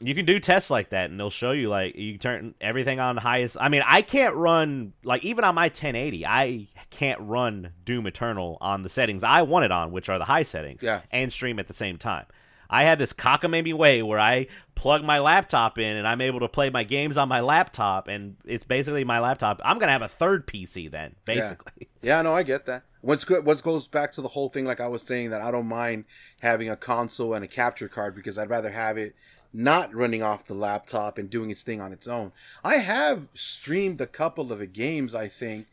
you 0.00 0.14
can 0.14 0.24
do 0.24 0.40
tests 0.40 0.70
like 0.70 0.90
that, 0.90 1.10
and 1.10 1.20
they'll 1.20 1.30
show 1.30 1.50
you 1.52 1.68
like 1.68 1.94
you 1.96 2.18
turn 2.18 2.54
everything 2.60 3.00
on 3.00 3.16
highest. 3.16 3.56
I 3.60 3.68
mean, 3.68 3.82
I 3.86 4.02
can't 4.02 4.34
run 4.34 4.92
like 5.04 5.24
even 5.24 5.44
on 5.44 5.54
my 5.54 5.66
1080, 5.66 6.26
I 6.26 6.68
can't 6.90 7.20
run 7.20 7.72
Doom 7.84 8.06
Eternal 8.06 8.58
on 8.60 8.82
the 8.82 8.88
settings 8.88 9.22
I 9.22 9.42
want 9.42 9.64
it 9.66 9.72
on, 9.72 9.92
which 9.92 10.08
are 10.08 10.18
the 10.18 10.24
high 10.24 10.42
settings, 10.42 10.82
Yeah. 10.82 11.02
and 11.10 11.32
stream 11.32 11.58
at 11.58 11.68
the 11.68 11.74
same 11.74 11.98
time. 11.98 12.26
I 12.72 12.84
have 12.84 13.00
this 13.00 13.12
cockamamie 13.12 13.74
way 13.74 14.00
where 14.00 14.20
I 14.20 14.46
plug 14.76 15.02
my 15.02 15.18
laptop 15.18 15.76
in 15.76 15.96
and 15.96 16.06
I'm 16.06 16.20
able 16.20 16.38
to 16.38 16.48
play 16.48 16.70
my 16.70 16.84
games 16.84 17.18
on 17.18 17.28
my 17.28 17.40
laptop, 17.40 18.06
and 18.08 18.36
it's 18.44 18.62
basically 18.64 19.02
my 19.04 19.18
laptop. 19.18 19.60
I'm 19.64 19.78
gonna 19.80 19.90
have 19.92 20.02
a 20.02 20.08
third 20.08 20.46
PC 20.46 20.90
then, 20.90 21.16
basically. 21.24 21.88
Yeah, 22.02 22.22
no, 22.22 22.32
I 22.34 22.44
get 22.44 22.64
that. 22.64 22.84
What's 23.02 23.24
good? 23.24 23.44
What 23.44 23.62
goes 23.62 23.86
back 23.86 24.10
to 24.12 24.22
the 24.22 24.28
whole 24.28 24.48
thing, 24.48 24.64
like 24.64 24.80
I 24.80 24.86
was 24.88 25.02
saying, 25.02 25.28
that 25.30 25.42
I 25.42 25.50
don't 25.50 25.66
mind 25.66 26.06
having 26.40 26.70
a 26.70 26.76
console 26.76 27.34
and 27.34 27.44
a 27.44 27.48
capture 27.48 27.88
card 27.88 28.14
because 28.14 28.38
I'd 28.38 28.48
rather 28.48 28.70
have 28.70 28.96
it 28.96 29.14
not 29.52 29.94
running 29.94 30.22
off 30.22 30.46
the 30.46 30.54
laptop 30.54 31.18
and 31.18 31.28
doing 31.28 31.50
its 31.50 31.62
thing 31.62 31.80
on 31.80 31.92
its 31.92 32.06
own. 32.06 32.32
I 32.62 32.78
have 32.78 33.28
streamed 33.34 34.00
a 34.00 34.06
couple 34.06 34.52
of 34.52 34.72
games, 34.72 35.14
I 35.14 35.28
think, 35.28 35.66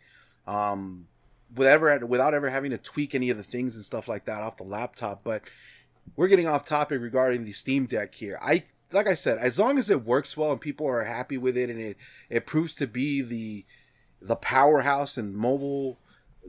um, 0.48 1.08
without 1.56 2.08
without 2.08 2.34
ever 2.34 2.50
having 2.50 2.72
to 2.72 2.78
tweak 2.78 3.14
any 3.14 3.30
of 3.30 3.38
the 3.38 3.44
things 3.44 3.76
and 3.76 3.86
stuff 3.86 4.08
like 4.08 4.26
that 4.26 4.42
off 4.42 4.58
the 4.58 4.64
laptop. 4.64 5.24
But 5.24 5.44
we're 6.16 6.28
getting 6.28 6.48
off 6.48 6.66
topic 6.66 7.02
regarding 7.02 7.46
the 7.46 7.54
Steam 7.54 7.86
Deck 7.86 8.16
here. 8.16 8.40
I 8.42 8.64
like 8.92 9.08
I 9.08 9.16
said, 9.16 9.38
as 9.38 9.60
long 9.60 9.78
as 9.78 9.90
it 9.90 10.06
works 10.06 10.38
well 10.38 10.52
and 10.52 10.62
people 10.62 10.88
are 10.88 11.04
happy 11.04 11.38
with 11.38 11.58
it 11.58 11.70
and 11.70 11.80
it 11.80 11.98
it 12.30 12.46
proves 12.46 12.76
to 12.76 12.88
be 12.88 13.22
the 13.22 13.66
the 14.22 14.36
powerhouse 14.36 15.18
and 15.18 15.36
mobile 15.36 16.00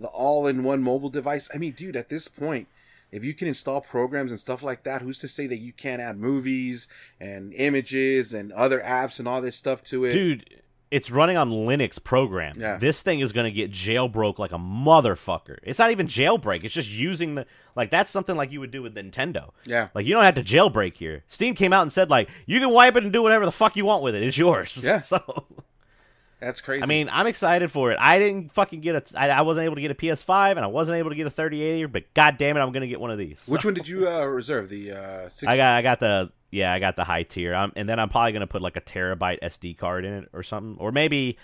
the 0.00 0.08
all-in-one 0.08 0.82
mobile 0.82 1.10
device. 1.10 1.48
I 1.52 1.58
mean, 1.58 1.72
dude, 1.72 1.96
at 1.96 2.08
this 2.08 2.28
point, 2.28 2.68
if 3.10 3.24
you 3.24 3.34
can 3.34 3.48
install 3.48 3.80
programs 3.80 4.30
and 4.30 4.40
stuff 4.40 4.62
like 4.62 4.84
that, 4.84 5.02
who's 5.02 5.18
to 5.20 5.28
say 5.28 5.46
that 5.46 5.58
you 5.58 5.72
can't 5.72 6.00
add 6.02 6.18
movies 6.18 6.88
and 7.20 7.52
images 7.54 8.34
and 8.34 8.52
other 8.52 8.80
apps 8.80 9.18
and 9.18 9.26
all 9.26 9.40
this 9.40 9.56
stuff 9.56 9.82
to 9.84 10.04
it? 10.04 10.12
Dude, 10.12 10.62
it's 10.90 11.10
running 11.10 11.36
on 11.36 11.50
Linux 11.50 12.02
program. 12.02 12.58
Yeah. 12.58 12.76
This 12.76 13.02
thing 13.02 13.20
is 13.20 13.32
going 13.32 13.44
to 13.44 13.50
get 13.50 13.70
jailbroke 13.70 14.38
like 14.38 14.52
a 14.52 14.58
motherfucker. 14.58 15.58
It's 15.62 15.78
not 15.78 15.90
even 15.90 16.06
jailbreak. 16.06 16.64
It's 16.64 16.74
just 16.74 16.88
using 16.88 17.34
the 17.34 17.46
like 17.76 17.90
that's 17.90 18.10
something 18.10 18.36
like 18.36 18.52
you 18.52 18.60
would 18.60 18.70
do 18.70 18.82
with 18.82 18.94
Nintendo. 18.94 19.50
Yeah. 19.64 19.88
Like 19.94 20.06
you 20.06 20.14
don't 20.14 20.24
have 20.24 20.34
to 20.36 20.42
jailbreak 20.42 20.96
here. 20.96 21.24
Steam 21.28 21.54
came 21.54 21.72
out 21.72 21.82
and 21.82 21.92
said 21.92 22.10
like 22.10 22.28
you 22.46 22.58
can 22.60 22.70
wipe 22.70 22.96
it 22.96 23.04
and 23.04 23.12
do 23.12 23.22
whatever 23.22 23.44
the 23.44 23.52
fuck 23.52 23.76
you 23.76 23.84
want 23.84 24.02
with 24.02 24.14
it. 24.14 24.22
It's 24.22 24.38
yours. 24.38 24.82
Yeah. 24.82 25.00
So 25.08 25.46
That's 26.40 26.61
crazy. 26.61 26.83
I 26.83 26.87
mean, 26.87 27.09
I'm 27.11 27.27
excited 27.27 27.70
for 27.72 27.90
it. 27.90 27.98
I 28.01 28.18
didn't 28.18 28.53
fucking 28.53 28.81
get 28.81 29.12
a. 29.12 29.18
I, 29.20 29.29
I 29.31 29.40
wasn't 29.42 29.64
able 29.64 29.74
to 29.74 29.81
get 29.81 29.90
a 29.90 29.94
PS5 29.94 30.53
and 30.53 30.61
I 30.61 30.68
wasn't 30.68 30.96
able 30.98 31.11
to 31.11 31.16
get 31.16 31.27
a 31.27 31.31
3080, 31.31 31.87
but 31.87 32.05
god 32.14 32.38
damn 32.38 32.57
it, 32.57 32.61
I'm 32.61 32.70
gonna 32.72 32.87
get 32.87 33.01
one 33.01 33.11
of 33.11 33.18
these. 33.18 33.46
which 33.48 33.64
one 33.64 33.74
did 33.74 33.88
you 33.88 34.09
uh, 34.09 34.24
reserve? 34.24 34.68
The 34.68 34.92
uh, 34.92 35.29
six- 35.29 35.51
I 35.51 35.57
got 35.57 35.70
I 35.77 35.83
got 35.83 36.01
the 36.01 36.31
yeah 36.51 36.72
I 36.72 36.79
got 36.79 36.96
the 36.96 37.05
high 37.05 37.24
tier, 37.24 37.55
um, 37.55 37.72
and 37.74 37.88
then 37.88 37.98
I'm 37.98 38.09
probably 38.09 38.33
gonna 38.33 38.46
put 38.46 38.62
like 38.62 38.77
a 38.77 38.81
terabyte 38.81 39.40
SD 39.42 39.77
card 39.79 40.05
in 40.05 40.12
it 40.14 40.29
or 40.33 40.42
something, 40.42 40.77
or 40.79 40.92
maybe 40.92 41.38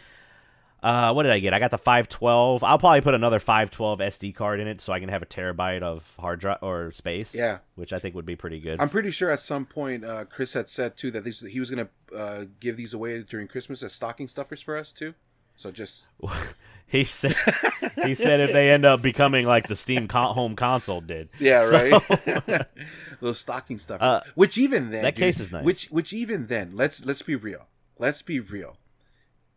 uh 0.84 1.12
what 1.12 1.22
did 1.24 1.32
I 1.32 1.38
get? 1.40 1.54
I 1.54 1.58
got 1.58 1.70
the 1.70 1.78
512. 1.78 2.62
I'll 2.62 2.78
probably 2.78 3.00
put 3.00 3.14
another 3.14 3.38
512 3.40 3.98
SD 3.98 4.34
card 4.34 4.60
in 4.60 4.68
it 4.68 4.80
so 4.80 4.92
I 4.92 5.00
can 5.00 5.08
have 5.08 5.22
a 5.22 5.26
terabyte 5.26 5.82
of 5.82 6.14
hard 6.20 6.40
drive 6.40 6.58
or 6.62 6.92
space. 6.92 7.34
Yeah. 7.34 7.58
which 7.74 7.92
I 7.92 7.98
think 7.98 8.14
would 8.14 8.26
be 8.26 8.36
pretty 8.36 8.60
good. 8.60 8.80
I'm 8.80 8.90
pretty 8.90 9.10
sure 9.10 9.30
at 9.30 9.40
some 9.40 9.64
point 9.64 10.04
uh, 10.04 10.26
Chris 10.26 10.52
had 10.52 10.68
said 10.68 10.96
too 10.96 11.10
that 11.12 11.24
these, 11.24 11.40
he 11.40 11.58
was 11.58 11.70
gonna 11.70 11.88
uh, 12.14 12.44
give 12.60 12.76
these 12.76 12.92
away 12.94 13.22
during 13.22 13.48
Christmas 13.48 13.82
as 13.82 13.92
stocking 13.92 14.28
stuffers 14.28 14.60
for 14.60 14.76
us 14.76 14.92
too. 14.92 15.14
So 15.56 15.70
just 15.70 16.06
he 16.86 17.04
said 17.04 17.34
he 18.04 18.14
said 18.14 18.40
if 18.40 18.52
they 18.52 18.70
end 18.70 18.84
up 18.84 19.00
becoming 19.00 19.46
like 19.46 19.68
the 19.68 19.76
Steam 19.76 20.06
con- 20.08 20.34
home 20.34 20.54
console 20.56 21.00
did. 21.00 21.28
yeah, 21.38 21.62
So- 21.62 22.00
right. 22.26 22.66
Those 23.20 23.38
stocking 23.38 23.78
stuffers. 23.78 24.02
Uh, 24.02 24.20
which 24.34 24.58
even 24.58 24.90
then, 24.90 25.02
that 25.02 25.14
dude, 25.14 25.22
case 25.22 25.40
is 25.40 25.50
nice. 25.50 25.64
Which 25.64 25.86
which 25.86 26.12
even 26.12 26.48
then, 26.48 26.72
let's 26.74 27.04
let's 27.06 27.22
be 27.22 27.36
real. 27.36 27.68
Let's 27.98 28.20
be 28.20 28.40
real. 28.40 28.76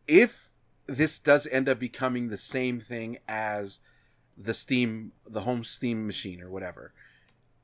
If 0.08 0.47
this 0.88 1.20
does 1.20 1.48
end 1.48 1.68
up 1.70 1.80
becoming 1.80 2.30
the 2.30 2.38
same 2.38 2.80
thing 2.80 3.18
as 3.28 3.80
the 4.38 4.54
Steam, 4.54 5.12
the 5.28 5.42
home 5.42 5.64
Steam 5.64 6.06
machine 6.08 6.42
or 6.42 6.50
whatever, 6.50 6.94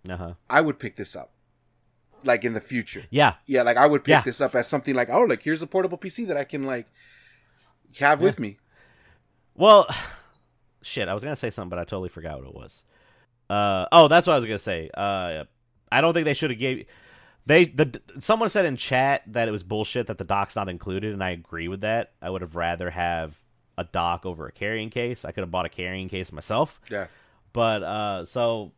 Uh-huh. 0.10 0.34
I 0.50 0.62
would 0.62 0.80
pick 0.80 0.96
this 0.96 1.16
up. 1.16 1.32
Like 2.26 2.44
in 2.46 2.54
the 2.54 2.62
future. 2.62 3.04
Yeah. 3.10 3.36
Yeah, 3.46 3.64
like 3.64 3.78
I 3.78 3.86
would 3.86 4.04
pick 4.04 4.12
Yeah. 4.12 4.22
this 4.22 4.40
up 4.42 4.56
as 4.56 4.68
something 4.68 4.96
like, 4.96 5.10
oh, 5.10 5.22
like 5.24 5.44
here's 5.44 5.62
a 5.62 5.68
portable 5.68 5.98
PC 5.98 6.26
that 6.28 6.38
I 6.38 6.44
can 6.46 6.64
like 6.64 6.88
have 8.00 8.22
with 8.22 8.40
me. 8.40 8.58
Well, 9.56 9.88
shit, 10.82 11.08
I 11.10 11.14
was 11.14 11.24
gonna 11.24 11.36
say 11.36 11.50
something, 11.50 11.70
but 11.70 11.80
I 11.80 11.84
totally 11.84 12.10
forgot 12.10 12.38
what 12.40 12.48
it 12.48 12.56
was. 12.56 12.84
Uh, 13.50 13.86
oh, 13.92 14.08
that's 14.08 14.26
what 14.26 14.34
I 14.34 14.38
was 14.38 14.46
gonna 14.46 14.58
say. 14.60 14.90
Uh, 14.94 15.44
I 15.92 16.02
don't 16.02 16.14
think 16.14 16.26
they 16.26 16.34
should 16.34 16.50
have 16.50 16.60
gave. 16.60 16.86
They 17.46 17.66
the 17.66 18.00
someone 18.20 18.50
said 18.50 18.66
in 18.66 18.78
chat 18.78 19.24
that 19.28 19.48
it 19.48 19.52
was 19.52 19.64
bullshit 19.64 20.08
that 20.08 20.18
the 20.18 20.24
dock's 20.24 20.56
not 20.56 20.70
included, 20.70 21.14
and 21.14 21.24
I 21.24 21.32
agree 21.32 21.68
with 21.68 21.82
that. 21.82 22.12
I 22.22 22.30
would 22.30 22.42
have 22.42 22.56
rather 22.56 22.90
have 22.90 23.36
a 23.78 23.84
dock 23.84 24.26
over 24.26 24.48
a 24.48 24.52
carrying 24.52 24.90
case. 24.90 25.26
I 25.26 25.32
could 25.32 25.42
have 25.42 25.52
bought 25.52 25.66
a 25.66 25.70
carrying 25.70 26.08
case 26.08 26.32
myself, 26.32 26.80
Yeah. 26.90 27.08
but 27.52 27.84
uh, 27.84 28.26
so 28.26 28.72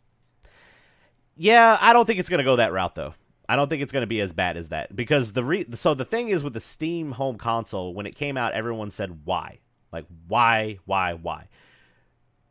yeah, 1.35 1.77
I 1.81 1.93
don't 1.93 2.05
think 2.05 2.19
it's 2.19 2.29
gonna 2.29 2.43
go 2.43 2.55
that 2.55 2.71
route 2.71 2.95
though. 2.95 3.13
I 3.47 3.55
don't 3.55 3.67
think 3.69 3.83
it's 3.83 3.91
gonna 3.91 4.07
be 4.07 4.21
as 4.21 4.33
bad 4.33 4.57
as 4.57 4.69
that 4.69 4.95
because 4.95 5.33
the 5.33 5.43
re- 5.43 5.65
so 5.75 5.93
the 5.93 6.05
thing 6.05 6.29
is 6.29 6.43
with 6.43 6.53
the 6.53 6.59
Steam 6.59 7.11
Home 7.13 7.37
Console 7.37 7.93
when 7.93 8.05
it 8.05 8.15
came 8.15 8.37
out, 8.37 8.53
everyone 8.53 8.89
said 8.89 9.19
why, 9.25 9.59
like 9.91 10.05
why, 10.27 10.79
why, 10.85 11.13
why, 11.13 11.49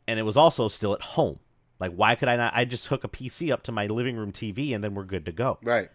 and 0.07 0.19
it 0.19 0.23
was 0.23 0.37
also 0.37 0.67
still 0.67 0.93
at 0.93 1.01
home. 1.01 1.39
Like 1.79 1.91
why 1.93 2.15
could 2.15 2.29
I 2.29 2.37
not? 2.37 2.53
I 2.55 2.63
just 2.63 2.87
hook 2.87 3.03
a 3.03 3.09
PC 3.09 3.51
up 3.51 3.63
to 3.63 3.71
my 3.73 3.87
living 3.87 4.15
room 4.15 4.31
TV 4.31 4.73
and 4.73 4.83
then 4.83 4.93
we're 4.95 5.03
good 5.03 5.25
to 5.25 5.31
go. 5.33 5.57
Right. 5.61 5.89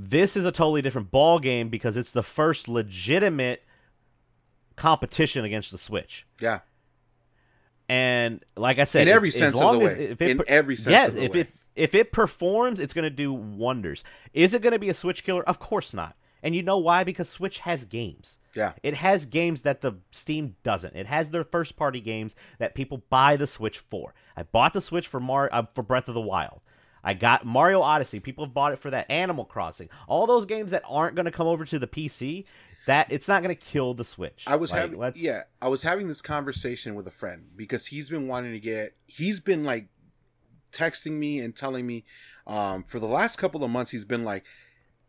This 0.00 0.36
is 0.36 0.46
a 0.46 0.52
totally 0.52 0.80
different 0.80 1.10
ball 1.10 1.40
game 1.40 1.68
because 1.70 1.96
it's 1.96 2.12
the 2.12 2.22
first 2.22 2.68
legitimate 2.68 3.64
competition 4.76 5.44
against 5.44 5.72
the 5.72 5.78
Switch. 5.78 6.24
Yeah. 6.40 6.60
And 7.88 8.44
like 8.56 8.78
I 8.78 8.84
said, 8.84 9.08
In 9.08 9.14
every 9.14 9.28
if- 9.30 9.34
sense 9.34 9.54
of 9.60 9.60
the 9.60 9.84
as- 9.86 9.96
way. 9.96 10.04
if 10.10 10.22
it 10.22 10.30
In 10.30 10.42
every 10.46 10.76
sense 10.76 10.92
yeah, 10.92 11.06
of 11.06 11.14
the 11.14 11.22
if 11.24 11.34
way. 11.34 11.40
it 11.40 11.48
if 11.74 11.94
it 11.94 12.10
performs, 12.12 12.80
it's 12.80 12.92
going 12.92 13.04
to 13.04 13.10
do 13.10 13.32
wonders. 13.32 14.02
Is 14.32 14.52
it 14.52 14.62
going 14.62 14.72
to 14.72 14.78
be 14.80 14.88
a 14.88 14.94
Switch 14.94 15.22
killer? 15.24 15.42
Of 15.48 15.60
course 15.60 15.94
not. 15.94 16.16
And 16.42 16.54
you 16.54 16.62
know 16.62 16.78
why? 16.78 17.02
Because 17.04 17.28
Switch 17.28 17.60
has 17.60 17.84
games. 17.84 18.38
Yeah. 18.54 18.72
It 18.82 18.94
has 18.94 19.26
games 19.26 19.62
that 19.62 19.80
the 19.80 19.94
Steam 20.10 20.56
doesn't. 20.64 20.94
It 20.96 21.06
has 21.06 21.30
their 21.30 21.44
first 21.44 21.76
party 21.76 22.00
games 22.00 22.34
that 22.58 22.74
people 22.74 23.02
buy 23.10 23.36
the 23.36 23.46
Switch 23.46 23.78
for. 23.78 24.12
I 24.36 24.42
bought 24.44 24.72
the 24.72 24.80
Switch 24.80 25.06
for 25.08 25.18
Mar- 25.20 25.50
uh, 25.52 25.64
for 25.74 25.82
Breath 25.82 26.08
of 26.08 26.14
the 26.14 26.20
Wild. 26.20 26.60
I 27.08 27.14
got 27.14 27.46
Mario 27.46 27.80
Odyssey. 27.80 28.20
People 28.20 28.44
have 28.44 28.52
bought 28.52 28.72
it 28.72 28.78
for 28.78 28.90
that. 28.90 29.10
Animal 29.10 29.46
Crossing. 29.46 29.88
All 30.06 30.26
those 30.26 30.44
games 30.44 30.72
that 30.72 30.82
aren't 30.86 31.14
going 31.14 31.24
to 31.24 31.32
come 31.32 31.46
over 31.46 31.64
to 31.64 31.78
the 31.78 31.86
PC, 31.86 32.44
that 32.86 33.06
it's 33.10 33.26
not 33.26 33.42
going 33.42 33.54
to 33.54 33.60
kill 33.60 33.94
the 33.94 34.04
Switch. 34.04 34.44
I 34.46 34.56
was 34.56 34.70
Like, 34.72 34.80
having 34.82 34.98
let's- 34.98 35.18
yeah, 35.20 35.44
I 35.62 35.68
was 35.68 35.82
having 35.84 36.08
this 36.08 36.20
conversation 36.20 36.94
with 36.94 37.06
a 37.06 37.10
friend 37.10 37.46
because 37.56 37.86
he's 37.86 38.10
been 38.10 38.28
wanting 38.28 38.52
to 38.52 38.60
get 38.60 38.94
he's 39.06 39.40
been 39.40 39.64
like 39.64 39.86
texting 40.70 41.12
me 41.12 41.38
and 41.40 41.56
telling 41.56 41.86
me 41.86 42.04
um 42.46 42.84
for 42.84 42.98
the 42.98 43.06
last 43.06 43.36
couple 43.36 43.64
of 43.64 43.70
months 43.70 43.90
he's 43.90 44.04
been 44.04 44.22
like 44.24 44.44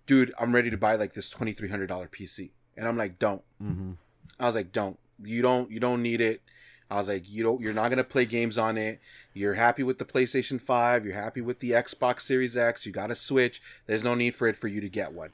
dude, 0.05 0.33
I'm 0.39 0.55
ready 0.55 0.69
to 0.69 0.77
buy 0.77 0.95
like 0.95 1.13
this 1.13 1.29
$2300 1.29 1.89
PC. 2.09 2.51
And 2.77 2.87
I'm 2.87 2.97
like, 2.97 3.19
"Don't." 3.19 3.43
Mm-hmm. 3.61 3.91
I 4.39 4.45
was 4.45 4.55
like, 4.55 4.71
"Don't. 4.71 4.97
You 5.21 5.41
don't 5.41 5.69
you 5.69 5.79
don't 5.81 6.01
need 6.01 6.21
it." 6.21 6.41
I 6.89 6.97
was 6.97 7.07
like, 7.07 7.29
"You 7.29 7.43
don't 7.43 7.61
you're 7.61 7.73
not 7.73 7.89
going 7.89 7.97
to 7.97 8.03
play 8.03 8.25
games 8.25 8.57
on 8.57 8.77
it. 8.77 8.99
You're 9.33 9.53
happy 9.53 9.83
with 9.83 9.99
the 9.99 10.05
PlayStation 10.05 10.59
5, 10.59 11.05
you're 11.05 11.13
happy 11.13 11.41
with 11.41 11.59
the 11.59 11.71
Xbox 11.71 12.21
Series 12.21 12.57
X, 12.57 12.85
you 12.85 12.91
got 12.91 13.11
a 13.11 13.15
Switch. 13.15 13.61
There's 13.85 14.03
no 14.03 14.15
need 14.15 14.35
for 14.35 14.47
it 14.47 14.57
for 14.57 14.67
you 14.67 14.81
to 14.81 14.89
get 14.89 15.13
one." 15.13 15.31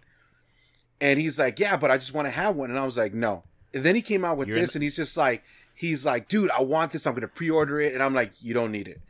And 1.00 1.20
he's 1.20 1.40
like, 1.40 1.60
"Yeah, 1.60 1.78
but 1.78 1.92
I 1.92 1.98
just 1.98 2.14
want 2.14 2.26
to 2.26 2.32
have 2.32 2.56
one." 2.56 2.70
And 2.70 2.80
I 2.80 2.86
was 2.86 2.98
like, 2.98 3.14
"No." 3.14 3.44
And 3.74 3.84
then 3.84 3.96
he 3.96 4.02
came 4.02 4.24
out 4.26 4.38
with 4.38 4.48
You're 4.48 4.60
this, 4.60 4.76
and 4.76 4.84
he's 4.84 4.96
just 4.96 5.18
like, 5.18 5.44
he's 5.74 6.06
like, 6.06 6.28
"Dude, 6.28 6.50
I 6.52 6.62
want 6.62 6.92
this. 6.92 7.06
I'm 7.06 7.14
gonna 7.14 7.28
pre-order 7.28 7.80
it." 7.80 7.94
And 7.94 8.02
I'm 8.02 8.14
like, 8.14 8.32
"You 8.42 8.54
don't 8.54 8.72
need 8.72 8.88
it." 8.88 9.02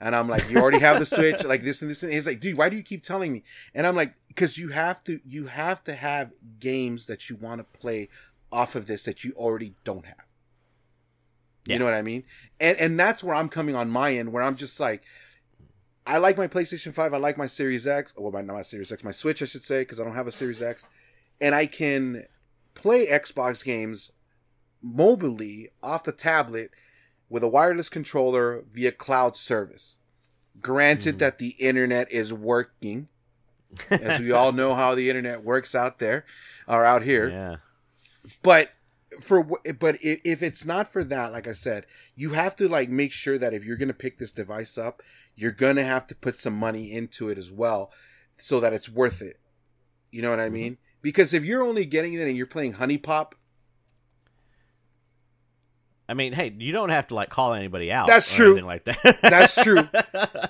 And 0.00 0.14
I'm 0.14 0.28
like, 0.28 0.50
"You 0.50 0.58
already 0.58 0.80
have 0.80 0.98
the 0.98 1.06
Switch, 1.06 1.44
like 1.44 1.62
this 1.62 1.80
and 1.80 1.90
this." 1.90 2.02
And 2.02 2.12
he's 2.12 2.26
like, 2.26 2.40
"Dude, 2.40 2.56
why 2.56 2.68
do 2.68 2.76
you 2.76 2.82
keep 2.82 3.02
telling 3.02 3.32
me?" 3.32 3.42
And 3.74 3.86
I'm 3.86 3.96
like, 3.96 4.14
"Because 4.28 4.58
you 4.58 4.68
have 4.68 5.02
to. 5.04 5.20
You 5.24 5.46
have 5.46 5.82
to 5.84 5.94
have 5.94 6.32
games 6.60 7.06
that 7.06 7.30
you 7.30 7.36
want 7.36 7.60
to 7.60 7.78
play 7.78 8.08
off 8.52 8.74
of 8.74 8.86
this 8.86 9.04
that 9.04 9.24
you 9.24 9.32
already 9.32 9.74
don't 9.84 10.04
have." 10.04 10.25
Yeah. 11.66 11.74
You 11.74 11.78
know 11.80 11.84
what 11.84 11.94
I 11.94 12.02
mean? 12.02 12.24
And 12.60 12.76
and 12.78 12.98
that's 12.98 13.24
where 13.24 13.34
I'm 13.34 13.48
coming 13.48 13.74
on 13.74 13.90
my 13.90 14.14
end, 14.14 14.32
where 14.32 14.42
I'm 14.42 14.56
just 14.56 14.78
like, 14.78 15.02
I 16.06 16.18
like 16.18 16.36
my 16.36 16.46
PlayStation 16.46 16.92
Five. 16.92 17.12
I 17.12 17.18
like 17.18 17.36
my 17.36 17.46
Series 17.46 17.86
X. 17.86 18.14
Well, 18.16 18.32
my 18.32 18.42
not 18.42 18.54
my 18.54 18.62
Series 18.62 18.92
X, 18.92 19.02
my 19.02 19.10
Switch, 19.10 19.42
I 19.42 19.46
should 19.46 19.64
say, 19.64 19.82
because 19.82 20.00
I 20.00 20.04
don't 20.04 20.14
have 20.14 20.28
a 20.28 20.32
Series 20.32 20.62
X, 20.62 20.88
and 21.40 21.54
I 21.54 21.66
can 21.66 22.26
play 22.74 23.06
Xbox 23.06 23.64
games 23.64 24.12
mobilely 24.82 25.70
off 25.82 26.04
the 26.04 26.12
tablet 26.12 26.70
with 27.28 27.42
a 27.42 27.48
wireless 27.48 27.88
controller 27.88 28.64
via 28.72 28.92
cloud 28.92 29.36
service. 29.36 29.96
Granted 30.60 31.16
hmm. 31.16 31.18
that 31.18 31.38
the 31.38 31.50
internet 31.58 32.10
is 32.10 32.32
working, 32.32 33.08
as 33.90 34.20
we 34.20 34.32
all 34.32 34.52
know 34.52 34.74
how 34.74 34.94
the 34.94 35.08
internet 35.08 35.42
works 35.42 35.74
out 35.74 35.98
there 35.98 36.24
or 36.68 36.84
out 36.84 37.02
here 37.02 37.28
Yeah. 37.30 37.56
but 38.42 38.70
for 39.20 39.42
but 39.78 39.96
if 40.02 40.42
it's 40.42 40.64
not 40.64 40.92
for 40.92 41.02
that 41.04 41.32
like 41.32 41.46
i 41.46 41.52
said 41.52 41.86
you 42.14 42.30
have 42.30 42.54
to 42.56 42.68
like 42.68 42.88
make 42.88 43.12
sure 43.12 43.38
that 43.38 43.54
if 43.54 43.64
you're 43.64 43.76
gonna 43.76 43.92
pick 43.92 44.18
this 44.18 44.32
device 44.32 44.76
up 44.76 45.02
you're 45.34 45.52
gonna 45.52 45.84
have 45.84 46.06
to 46.06 46.14
put 46.14 46.38
some 46.38 46.54
money 46.54 46.92
into 46.92 47.28
it 47.28 47.38
as 47.38 47.50
well 47.50 47.90
so 48.38 48.60
that 48.60 48.72
it's 48.72 48.88
worth 48.88 49.22
it. 49.22 49.38
You 50.10 50.22
know 50.22 50.30
what 50.30 50.40
i 50.40 50.44
mm-hmm. 50.44 50.54
mean? 50.54 50.78
Because 51.02 51.34
if 51.34 51.44
you're 51.44 51.62
only 51.62 51.84
getting 51.84 52.14
it 52.14 52.26
and 52.26 52.36
you're 52.36 52.46
playing 52.46 52.74
HuniePop 52.74 53.32
I 56.08 56.14
mean, 56.14 56.32
hey, 56.34 56.54
you 56.56 56.70
don't 56.72 56.90
have 56.90 57.08
to 57.08 57.14
like 57.16 57.30
call 57.30 57.52
anybody 57.54 57.90
out. 57.90 58.06
That's 58.06 58.32
or 58.32 58.36
true. 58.36 58.46
anything 58.52 58.66
Like 58.66 58.84
that. 58.84 59.18
that's 59.22 59.54
true 59.60 59.88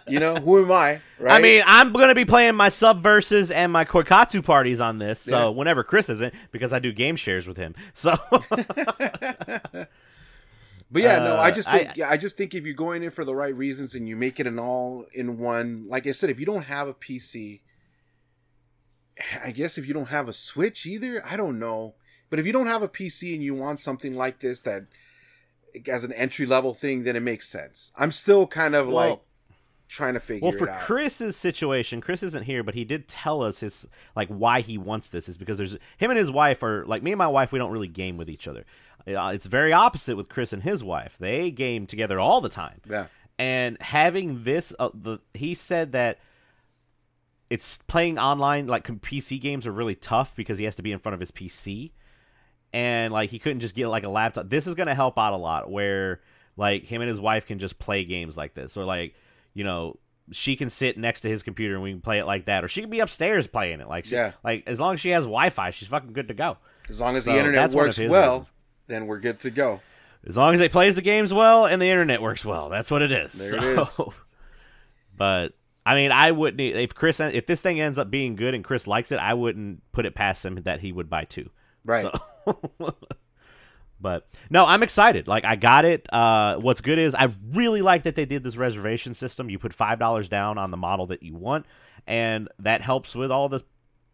you 0.06 0.20
know 0.20 0.34
who 0.36 0.62
am 0.62 0.70
i 0.70 1.00
right 1.18 1.32
I 1.34 1.42
mean, 1.42 1.62
I'm 1.66 1.92
gonna 1.92 2.14
be 2.14 2.24
playing 2.26 2.54
my 2.56 2.68
subverses 2.68 3.50
and 3.54 3.72
my 3.72 3.84
Koikatsu 3.86 4.44
parties 4.44 4.80
on 4.82 4.98
this. 4.98 5.20
So 5.20 5.30
Yeah. 5.38 5.48
whenever 5.48 5.82
Chris 5.82 6.08
isn't, 6.10 6.34
because 6.52 6.72
I 6.74 6.78
do 6.78 6.92
game 6.92 7.16
shares 7.16 7.48
with 7.48 7.56
him. 7.56 7.74
So 7.94 8.14
but 10.90 11.02
yeah 11.02 11.18
no 11.18 11.36
i 11.36 11.48
Uh, 11.48 11.50
just 11.50 11.70
think 11.70 11.88
I- 11.90 11.92
yeah 11.96 12.10
i 12.10 12.16
just 12.16 12.36
think 12.36 12.54
if 12.54 12.64
you're 12.64 12.74
going 12.74 13.02
in 13.02 13.10
for 13.10 13.24
the 13.24 13.34
right 13.34 13.54
reasons 13.54 13.94
and 13.94 14.08
you 14.08 14.14
make 14.16 14.38
it 14.38 14.46
an 14.46 14.58
all 14.58 15.06
in 15.12 15.38
one 15.38 15.86
like 15.88 16.06
i 16.06 16.12
said 16.12 16.30
if 16.30 16.38
you 16.38 16.46
don't 16.46 16.64
have 16.66 16.86
a 16.88 16.94
pc 16.94 17.60
I 19.42 19.50
guess 19.50 19.78
if 19.78 19.88
you 19.88 19.94
don't 19.94 20.08
have 20.08 20.28
a 20.28 20.32
Switch 20.34 20.84
either, 20.84 21.24
I 21.24 21.38
don't 21.38 21.58
know. 21.58 21.94
But 22.28 22.38
if 22.38 22.44
you 22.44 22.52
don't 22.52 22.66
have 22.66 22.82
a 22.82 22.88
PC 22.88 23.32
and 23.32 23.42
you 23.42 23.54
want 23.54 23.78
something 23.78 24.12
like 24.12 24.40
this 24.40 24.60
that 24.60 24.82
as 25.88 26.04
an 26.04 26.12
entry 26.12 26.46
level 26.46 26.74
thing, 26.74 27.02
then 27.04 27.16
it 27.16 27.20
makes 27.20 27.48
sense. 27.48 27.90
I'm 27.96 28.12
still 28.12 28.46
kind 28.46 28.74
of 28.74 28.88
Well- 28.88 29.10
like 29.10 29.20
trying 29.88 30.14
to 30.14 30.20
figure 30.20 30.48
out. 30.48 30.54
Well, 30.58 30.58
for. 30.58 30.84
Chris's 30.84 31.36
situation, 31.36 32.00
Chris 32.00 32.22
isn't 32.24 32.42
here, 32.44 32.62
but 32.64 32.74
he 32.74 32.84
did 32.84 33.06
tell 33.06 33.42
us 33.42 33.60
his 33.60 33.86
like 34.16 34.28
why 34.28 34.60
he 34.60 34.76
wants 34.76 35.08
this 35.08 35.28
is 35.28 35.38
because 35.38 35.58
there's 35.58 35.76
him 35.96 36.10
and 36.10 36.18
his 36.18 36.30
wife 36.30 36.62
are 36.64 36.84
like 36.86 37.02
me 37.04 37.12
and 37.12 37.18
my 37.18 37.28
wife. 37.28 37.52
We 37.52 37.58
don't 37.60 37.70
really 37.70 37.86
game 37.88 38.16
with 38.16 38.28
each 38.28 38.48
other. 38.48 38.64
Uh, 39.06 39.30
It's 39.32 39.46
very 39.46 39.72
opposite 39.72 40.16
with 40.16 40.28
Chris 40.28 40.52
and 40.52 40.64
his 40.64 40.82
wife. 40.82 41.14
They 41.20 41.52
game 41.52 41.86
together 41.86 42.18
all 42.18 42.40
the 42.40 42.48
time. 42.48 42.80
yeah, 42.90 43.06
And 43.38 43.80
having 43.80 44.42
this, 44.42 44.74
uh, 44.80 44.88
the 44.92 45.18
he 45.34 45.54
said 45.54 45.92
that 45.92 46.18
it's 47.48 47.78
playing 47.86 48.18
online 48.18 48.66
like 48.66 48.86
PC 49.02 49.40
games 49.40 49.66
are 49.68 49.72
really 49.72 49.94
tough 49.94 50.34
because 50.34 50.58
he 50.58 50.64
has 50.64 50.74
to 50.74 50.82
be 50.82 50.90
in 50.90 50.98
front 50.98 51.14
of 51.14 51.20
his 51.20 51.30
PC. 51.30 51.92
And 52.76 53.10
like 53.12 53.30
he 53.30 53.38
couldn't 53.38 53.60
just 53.60 53.74
get 53.74 53.88
like 53.88 54.04
a 54.04 54.08
laptop. 54.10 54.50
This 54.50 54.66
is 54.66 54.74
gonna 54.74 54.94
help 54.94 55.18
out 55.18 55.32
a 55.32 55.36
lot 55.38 55.70
where 55.70 56.20
like 56.58 56.84
him 56.84 57.00
and 57.00 57.08
his 57.08 57.20
wife 57.20 57.46
can 57.46 57.58
just 57.58 57.78
play 57.78 58.04
games 58.04 58.36
like 58.36 58.52
this, 58.54 58.76
or 58.76 58.84
like 58.84 59.14
you 59.54 59.64
know 59.64 59.98
she 60.32 60.56
can 60.56 60.68
sit 60.68 60.98
next 60.98 61.22
to 61.22 61.28
his 61.28 61.42
computer 61.42 61.74
and 61.74 61.82
we 61.82 61.90
can 61.92 62.00
play 62.02 62.18
it 62.18 62.26
like 62.26 62.44
that, 62.46 62.64
or 62.64 62.68
she 62.68 62.80
can 62.82 62.90
be 62.90 63.00
upstairs 63.00 63.46
playing 63.46 63.80
it. 63.80 63.88
Like 63.88 64.04
she, 64.04 64.14
Yeah. 64.14 64.32
like 64.44 64.64
as 64.66 64.78
long 64.78 64.94
as 64.94 65.00
she 65.00 65.10
has 65.10 65.24
Wi-Fi, 65.24 65.70
she's 65.70 65.88
fucking 65.88 66.12
good 66.12 66.28
to 66.28 66.34
go. 66.34 66.58
As 66.90 67.00
long 67.00 67.16
as 67.16 67.24
the 67.24 67.32
internet 67.36 67.62
that's 67.62 67.74
one 67.74 67.84
of 67.88 67.98
works 67.98 68.10
well, 68.10 68.32
reasons. 68.40 68.48
then 68.88 69.06
we're 69.06 69.20
good 69.20 69.40
to 69.40 69.50
go. 69.50 69.80
As 70.26 70.36
long 70.36 70.52
as 70.52 70.60
it 70.60 70.72
plays 70.72 70.96
the 70.96 71.02
games 71.02 71.32
well 71.32 71.64
and 71.66 71.80
the 71.80 71.86
internet 71.88 72.20
works 72.20 72.44
well, 72.44 72.68
that's 72.68 72.90
what 72.90 73.00
it 73.02 73.12
is. 73.12 73.32
There 73.32 73.56
it 73.56 73.78
is. 73.78 73.88
So- 73.90 74.12
But 75.16 75.52
I 75.84 75.94
mean, 75.94 76.10
I 76.12 76.32
wouldn't 76.32 76.60
if 76.60 76.94
Chris 76.94 77.20
if 77.20 77.46
this 77.46 77.62
thing 77.62 77.80
ends 77.80 77.98
up 77.98 78.10
being 78.10 78.36
good 78.36 78.54
and 78.54 78.64
Chris 78.64 78.86
likes 78.86 79.12
it, 79.12 79.18
I 79.18 79.34
wouldn't 79.34 79.80
put 79.92 80.04
it 80.06 80.14
past 80.14 80.44
him 80.44 80.56
that 80.64 80.80
he 80.80 80.92
would 80.92 81.08
buy 81.08 81.24
two. 81.24 81.48
Right. 81.86 82.06
So, 82.46 82.58
but 84.00 84.28
no, 84.50 84.66
I'm 84.66 84.82
excited. 84.82 85.28
Like 85.28 85.44
I 85.44 85.56
got 85.56 85.84
it. 85.84 86.12
Uh, 86.12 86.56
what's 86.56 86.80
good 86.80 86.98
is 86.98 87.14
I 87.14 87.32
really 87.52 87.82
like 87.82 88.02
that 88.02 88.14
they 88.16 88.26
did 88.26 88.42
this 88.42 88.56
reservation 88.56 89.14
system. 89.14 89.48
You 89.48 89.58
put 89.58 89.72
five 89.72 89.98
dollars 89.98 90.28
down 90.28 90.58
on 90.58 90.70
the 90.70 90.76
model 90.76 91.06
that 91.06 91.22
you 91.22 91.34
want, 91.34 91.64
and 92.06 92.48
that 92.58 92.82
helps 92.82 93.14
with 93.14 93.30
all 93.30 93.48
the 93.48 93.62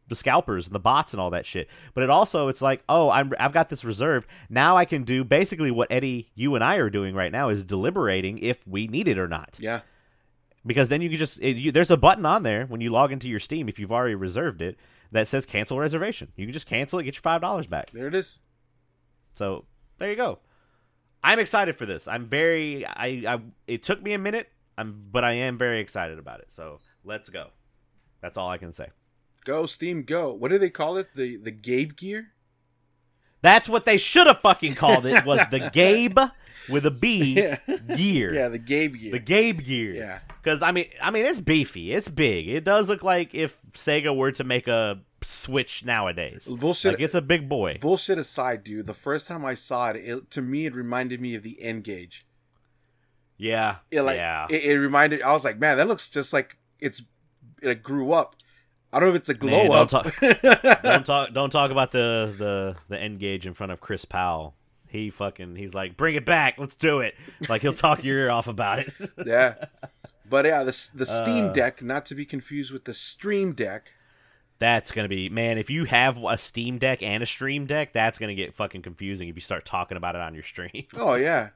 the 0.09 0.17
scalpers 0.17 0.67
and 0.67 0.75
the 0.75 0.81
bots 0.81 1.15
and 1.15 1.21
all 1.21 1.31
that 1.31 1.47
shit. 1.47 1.69
But 1.95 2.05
it 2.05 2.11
also 2.11 2.49
it's 2.49 2.63
like, 2.63 2.83
oh, 2.89 3.11
I'm 3.11 3.33
I've 3.41 3.53
got 3.53 3.71
this 3.71 3.85
reserved. 3.85 4.29
Now 4.51 4.77
I 4.77 4.85
can 4.85 5.05
do 5.05 5.25
basically 5.25 5.71
what 5.71 5.91
Eddie, 5.91 6.31
you 6.35 6.55
and 6.55 6.63
I 6.63 6.77
are 6.77 6.91
doing 6.91 7.15
right 7.15 7.33
now 7.33 7.49
is 7.49 7.65
deliberating 7.65 8.39
if 8.39 8.67
we 8.67 8.87
need 8.87 9.09
it 9.09 9.19
or 9.19 9.27
not. 9.27 9.57
Yeah. 9.59 9.81
Because 10.65 10.89
then 10.91 11.03
you 11.03 11.09
can 11.09 11.19
just 11.19 11.41
it, 11.41 11.57
you, 11.57 11.73
there's 11.73 11.91
a 11.91 11.97
button 11.97 12.27
on 12.27 12.43
there 12.43 12.67
when 12.67 12.81
you 12.81 12.91
log 12.91 13.11
into 13.11 13.29
your 13.29 13.41
Steam 13.41 13.69
if 13.69 13.79
you've 13.79 13.91
already 13.91 14.15
reserved 14.15 14.63
it 14.63 14.77
that 15.13 15.29
says 15.29 15.47
cancel 15.47 15.79
reservation. 15.79 16.33
You 16.37 16.47
can 16.47 16.53
just 16.53 16.67
cancel 16.67 16.99
it, 16.99 17.05
get 17.05 17.15
your 17.15 17.23
five 17.23 17.41
dollars 17.41 17.67
back. 17.67 17.91
There 17.91 18.09
it 18.09 18.15
is. 18.15 18.39
So 19.35 19.67
there 19.99 20.11
you 20.11 20.17
go. 20.17 20.41
I'm 21.23 21.39
excited 21.39 21.77
for 21.77 21.87
this. 21.87 22.09
I'm 22.09 22.27
very 22.27 22.85
I, 22.85 23.23
I 23.29 23.41
it 23.67 23.83
took 23.83 24.03
me 24.03 24.13
a 24.13 24.19
minute. 24.19 24.49
I'm 24.77 25.05
but 25.13 25.23
I 25.23 25.33
am 25.33 25.59
very 25.59 25.81
excited 25.81 26.19
about 26.19 26.41
it. 26.41 26.51
So 26.51 26.81
let's 27.05 27.29
go. 27.29 27.49
That's 28.21 28.37
all 28.37 28.51
I 28.51 28.59
can 28.59 28.73
say. 28.73 28.89
Go 29.45 29.67
Steam 29.67 30.03
Go. 30.03 30.33
What 30.33 30.51
do 30.51 30.59
they 30.59 30.71
call 30.71 30.97
it? 30.97 31.15
The 31.15 31.37
the 31.37 31.51
Gabe 31.51 31.97
gear? 31.97 32.33
That's 33.43 33.69
what 33.69 33.85
they 33.85 33.97
should 33.99 34.27
have 34.27 34.41
fucking 34.41 34.75
called 34.77 35.05
it 35.05 35.25
was 35.27 35.41
the 35.51 35.71
Gabe 35.73 36.19
with 36.69 36.87
a 36.87 36.91
B 36.91 37.35
Yeah. 37.37 37.59
gear. 37.97 38.33
Yeah, 38.33 38.49
the 38.49 38.59
Gabe 38.59 38.95
gear. 38.97 39.13
The 39.13 39.19
Gabe 39.19 39.65
gear. 39.65 39.95
Yeah. 39.95 40.19
Cuz 40.43 40.63
I 40.63 40.71
mean 40.73 40.87
I 41.03 41.11
mean 41.11 41.27
it's 41.27 41.41
beefy. 41.41 41.93
It's 41.93 42.09
big. 42.09 42.49
It 42.49 42.65
does 42.65 42.89
look 42.89 43.03
like 43.03 43.35
if 43.35 43.61
Sega 43.73 44.17
were 44.17 44.33
to 44.33 44.45
make 44.45 44.69
a 44.69 45.01
Switch 45.25 45.85
nowadays. 45.85 46.47
Bullshit. 46.47 46.93
Like 46.95 47.01
it's 47.01 47.15
a 47.15 47.21
big 47.21 47.49
boy. 47.49 47.79
Bullshit 47.81 48.19
aside, 48.19 48.65
dude. 48.65 48.87
The 48.87 48.95
first 48.95 49.27
time 49.29 49.45
I 49.45 49.55
saw 49.55 49.91
it, 49.91 49.97
it 49.97 50.31
to 50.31 50.43
me 50.43 50.67
it 50.67 50.75
reminded 50.75 51.21
me 51.21 51.35
of 51.35 51.43
the 51.43 51.61
N-Gage. 51.63 52.27
Yeah. 53.37 53.77
It 53.91 54.03
like 54.03 54.17
yeah. 54.17 54.47
it, 54.51 54.65
it 54.65 54.79
reminded. 54.79 55.23
I 55.23 55.33
was 55.33 55.45
like, 55.45 55.59
man, 55.59 55.77
that 55.77 55.89
looks 55.89 56.09
just 56.09 56.33
like 56.33 56.59
it's 56.81 57.03
it 57.61 57.83
grew 57.83 58.13
up. 58.13 58.37
I 58.93 59.01
don't 59.01 59.09
know 59.09 59.15
if 59.15 59.21
it's 59.21 59.29
a 59.31 59.35
glow 59.35 59.69
Man, 59.69 59.73
up. 59.73 59.89
don't 59.89 60.83
don't 60.83 61.07
talk 61.07 61.33
don't 61.33 61.51
talk 61.51 61.71
about 61.71 61.93
the 61.93 62.35
the 62.37 62.77
the 62.89 63.01
N-Gage 63.01 63.47
in 63.47 63.55
front 63.55 63.73
of 63.73 63.81
Chris 63.81 64.05
Powell. 64.05 64.55
He 64.89 65.09
fucking 65.09 65.57
he's 65.57 65.75
like, 65.75 65.97
bring 65.97 66.15
it 66.17 66.27
back, 66.27 66.59
let's 66.59 66.75
do 66.75 67.01
it. 67.01 67.15
Like 67.49 67.63
he'll 67.63 67.73
talk 67.73 68.05
your 68.05 68.19
ear 68.19 68.31
off 68.31 68.47
about 68.49 68.81
it. 68.81 68.93
yeah, 69.27 69.55
but 70.29 70.45
yeah, 70.45 70.63
the 70.65 70.89
the 70.95 71.07
Steam 71.07 71.47
Uh. 71.47 71.53
Deck, 71.53 71.81
not 71.83 72.05
to 72.07 72.15
be 72.15 72.27
confused 72.27 72.71
with 72.73 72.85
the 72.85 72.93
Stream 72.93 73.53
Deck. 73.55 73.93
That's 74.59 74.93
gonna 74.93 75.09
be 75.09 75.29
man. 75.31 75.57
If 75.57 75.71
you 75.71 75.87
have 75.87 76.19
a 76.23 76.37
Steam 76.37 76.77
Deck 76.79 77.03
and 77.03 77.23
a 77.23 77.27
Stream 77.27 77.65
Deck, 77.67 77.93
that's 77.95 78.19
gonna 78.19 78.35
get 78.35 78.55
fucking 78.55 78.83
confusing 78.83 79.29
if 79.31 79.35
you 79.35 79.41
start 79.41 79.65
talking 79.65 79.97
about 79.97 80.15
it 80.15 80.21
on 80.21 80.35
your 80.35 80.45
stream. 80.45 80.85
Oh 80.97 81.15
yeah, 81.15 81.49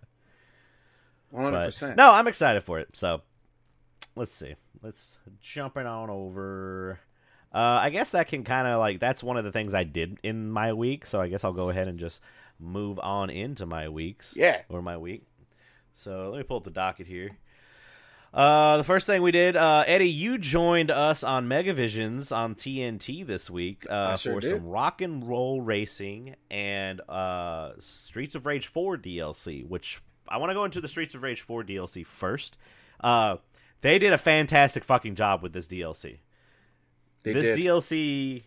one 1.31 1.44
hundred 1.44 1.66
percent. 1.66 1.96
no, 1.96 2.11
I'm 2.11 2.27
excited 2.27 2.62
for 2.64 2.79
it. 2.81 2.88
So 2.96 3.20
let's 4.16 4.33
see. 4.33 4.55
Let's 4.83 5.18
jumping 5.40 5.87
on 5.87 6.09
over. 6.11 7.01
Uh, 7.54 7.80
I 7.82 7.90
guess 7.90 8.11
that 8.11 8.28
can 8.28 8.44
kind 8.44 8.66
of 8.68 8.78
like 8.80 9.00
that's 9.00 9.22
one 9.22 9.37
of 9.37 9.44
the 9.44 9.52
things 9.52 9.74
I 9.74 9.85
did 9.85 10.18
in 10.22 10.50
my 10.50 10.72
week. 10.72 11.06
So 11.06 11.20
I 11.20 11.28
guess 11.28 11.44
I'll 11.44 11.52
go 11.52 11.70
ahead 11.70 11.88
and 11.88 11.98
just 11.98 12.20
move 12.59 12.98
on 12.98 13.30
into 13.30 13.66
my 13.66 13.88
weeks. 13.88 14.35
Yeah. 14.37 14.62
or 14.68 14.82
my 14.82 14.96
week. 14.96 15.24
So 15.94 16.30
let 16.30 16.38
me 16.38 16.42
pull 16.44 16.59
up 16.59 16.64
the 16.64 16.70
docket 16.70 17.06
here. 17.06 17.38
Uh, 18.35 18.76
the 18.76 18.85
first 18.85 19.06
thing 19.06 19.22
we 19.22 19.30
did, 19.30 19.56
uh, 19.56 19.85
Eddie, 19.87 20.11
you 20.11 20.37
joined 20.37 20.90
us 20.90 21.24
on 21.24 21.48
Megavisions 21.48 22.37
on 22.37 22.54
TNT 22.54 23.26
this 23.26 23.48
week 23.48 23.87
uh, 23.88 24.14
sure 24.16 24.35
for 24.35 24.40
did. 24.40 24.50
some 24.50 24.66
rock 24.66 25.00
and 25.00 25.26
roll 25.26 25.62
racing 25.62 26.35
and 26.50 27.00
uh, 27.09 27.72
Streets 27.78 28.35
of 28.35 28.44
Rage 28.44 28.66
4 28.66 28.98
DLC, 28.98 29.66
which 29.66 30.00
I 30.28 30.37
want 30.37 30.50
to 30.50 30.54
go 30.54 30.64
into 30.64 30.82
the 30.82 30.88
Streets 30.88 31.14
of 31.14 31.22
Rage 31.22 31.40
4 31.40 31.64
DLC 31.64 32.04
first. 32.04 32.59
Uh, 33.00 33.37
they 33.80 33.98
did 33.98 34.12
a 34.12 34.18
fantastic 34.18 34.85
fucking 34.85 35.14
job 35.14 35.42
with 35.42 35.54
this 35.54 35.66
DLC. 35.66 36.18
They 37.27 37.33
this 37.35 37.57
did. 37.57 37.59
DLC, 37.67 38.45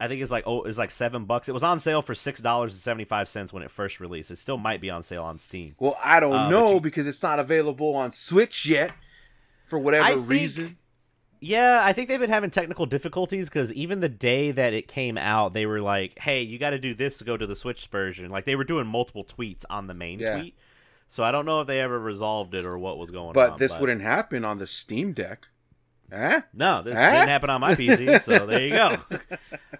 I 0.00 0.08
think 0.08 0.20
is 0.22 0.30
like 0.30 0.44
oh, 0.46 0.64
is 0.64 0.76
like 0.78 0.90
seven 0.90 1.24
bucks. 1.24 1.48
It 1.48 1.52
was 1.52 1.62
on 1.62 1.78
sale 1.78 2.02
for 2.02 2.14
six 2.14 2.40
dollars 2.40 2.72
and 2.72 2.80
seventy 2.80 3.04
five 3.04 3.28
cents 3.28 3.52
when 3.52 3.62
it 3.62 3.70
first 3.70 4.00
released. 4.00 4.30
It 4.30 4.36
still 4.38 4.58
might 4.58 4.80
be 4.80 4.90
on 4.90 5.02
sale 5.02 5.22
on 5.24 5.38
Steam. 5.38 5.74
well, 5.78 5.96
I 6.02 6.18
don't 6.20 6.32
Uh, 6.32 6.50
know 6.50 6.74
you- 6.74 6.80
because 6.80 7.06
it's 7.06 7.22
not 7.22 7.38
available 7.38 7.94
on 7.94 8.10
Switch 8.12 8.66
yet, 8.66 8.92
for 9.66 9.78
whatever 9.78 10.04
I 10.04 10.14
think- 10.14 10.28
reason. 10.28 10.78
Yeah, 11.40 11.80
I 11.84 11.92
think 11.92 12.08
they've 12.08 12.18
been 12.18 12.30
having 12.30 12.48
technical 12.50 12.86
difficulties 12.86 13.50
because 13.50 13.70
even 13.74 14.00
the 14.00 14.08
day 14.08 14.50
that 14.50 14.72
it 14.72 14.88
came 14.88 15.18
out, 15.18 15.52
they 15.52 15.66
were 15.66 15.82
like, 15.82 16.18
"Hey, 16.18 16.40
you 16.40 16.58
got 16.58 16.70
to 16.70 16.78
do 16.78 16.94
this 16.94 17.18
to 17.18 17.24
go 17.24 17.36
to 17.36 17.46
the 17.46 17.54
Switch 17.54 17.86
version." 17.88 18.30
Like 18.30 18.46
they 18.46 18.56
were 18.56 18.64
doing 18.64 18.86
multiple 18.86 19.24
tweets 19.24 19.62
on 19.68 19.86
the 19.86 19.92
main 19.94 20.20
Yeah. 20.20 20.38
tweet. 20.38 20.54
So 21.06 21.22
I 21.22 21.30
don't 21.32 21.44
know 21.44 21.60
if 21.60 21.66
they 21.66 21.80
ever 21.80 22.00
resolved 22.00 22.54
it 22.54 22.64
or 22.64 22.78
what 22.78 22.96
was 22.96 23.10
going 23.10 23.28
on. 23.28 23.32
But 23.34 23.58
this 23.58 23.78
wouldn't 23.78 24.00
happen 24.00 24.42
on 24.42 24.56
the 24.58 24.66
Steam 24.66 25.12
Deck. 25.12 25.48
Huh? 26.12 26.42
No, 26.52 26.82
this 26.82 26.94
Huh? 26.94 27.10
didn't 27.10 27.28
happen 27.28 27.50
on 27.50 27.60
my 27.60 27.74
PC, 27.74 28.22
so 28.22 28.46
there 28.46 28.60
you 28.62 28.70
go. 28.70 28.96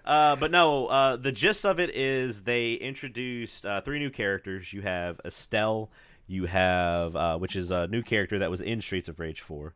Uh, 0.03 0.35
but 0.35 0.51
no, 0.51 0.87
uh, 0.87 1.15
the 1.15 1.31
gist 1.31 1.65
of 1.65 1.79
it 1.79 1.95
is 1.95 2.43
they 2.43 2.73
introduced 2.73 3.65
uh, 3.65 3.81
three 3.81 3.99
new 3.99 4.09
characters. 4.09 4.73
You 4.73 4.81
have 4.81 5.19
Estelle, 5.25 5.89
you 6.27 6.45
have 6.45 7.15
uh, 7.15 7.37
which 7.37 7.55
is 7.55 7.71
a 7.71 7.87
new 7.87 8.01
character 8.01 8.39
that 8.39 8.49
was 8.51 8.61
in 8.61 8.81
Streets 8.81 9.07
of 9.07 9.19
Rage 9.19 9.41
Four, 9.41 9.73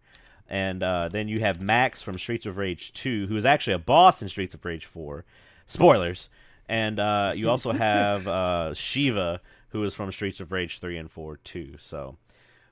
and 0.50 0.84
uh, 0.84 1.08
then 1.10 1.28
you 1.28 1.40
have 1.40 1.62
Max 1.62 2.02
from 2.02 2.18
Streets 2.18 2.46
of 2.46 2.58
Rage 2.58 2.92
Two, 2.94 3.28
who 3.28 3.36
is 3.36 3.46
actually 3.46 3.74
a 3.74 3.80
boss 3.80 4.22
in 4.22 4.28
Streets 4.30 4.54
of 4.54 4.66
Rage 4.66 4.86
Four. 4.86 5.26
Spoilers. 5.68 6.30
And 6.68 7.00
uh, 7.00 7.32
you 7.36 7.50
also 7.50 7.72
have 7.72 8.28
uh, 8.28 8.74
Shiva, 8.76 9.42
who 9.70 9.84
is 9.84 9.96
from 9.96 10.12
Streets 10.12 10.40
of 10.40 10.52
Rage 10.52 10.80
Three 10.80 10.98
and 10.98 11.10
Four 11.10 11.38
too. 11.38 11.76
So, 11.80 12.18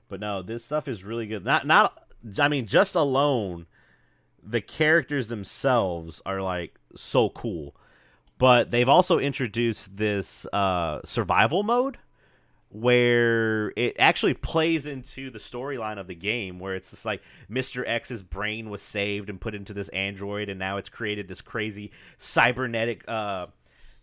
but 0.08 0.20
no, 0.20 0.42
this 0.42 0.64
stuff 0.64 0.86
is 0.86 1.02
really 1.02 1.26
good. 1.26 1.44
Not 1.44 1.66
not. 1.66 2.04
I 2.38 2.48
mean, 2.48 2.66
just 2.66 2.94
alone 2.94 3.66
the 4.42 4.60
characters 4.60 5.28
themselves 5.28 6.22
are 6.24 6.40
like 6.40 6.78
so 6.94 7.28
cool 7.30 7.74
but 8.38 8.70
they've 8.70 8.88
also 8.88 9.18
introduced 9.18 9.96
this 9.96 10.46
uh, 10.52 11.00
survival 11.04 11.64
mode 11.64 11.98
where 12.70 13.72
it 13.76 13.96
actually 13.98 14.34
plays 14.34 14.86
into 14.86 15.30
the 15.30 15.38
storyline 15.38 15.98
of 15.98 16.06
the 16.06 16.14
game 16.14 16.58
where 16.58 16.74
it's 16.74 16.90
just 16.90 17.04
like 17.04 17.22
Mr. 17.50 17.82
X's 17.86 18.22
brain 18.22 18.68
was 18.68 18.82
saved 18.82 19.30
and 19.30 19.40
put 19.40 19.54
into 19.54 19.72
this 19.72 19.88
android 19.88 20.48
and 20.48 20.58
now 20.58 20.76
it's 20.76 20.90
created 20.90 21.28
this 21.28 21.40
crazy 21.40 21.90
cybernetic 22.18 23.08
uh 23.08 23.46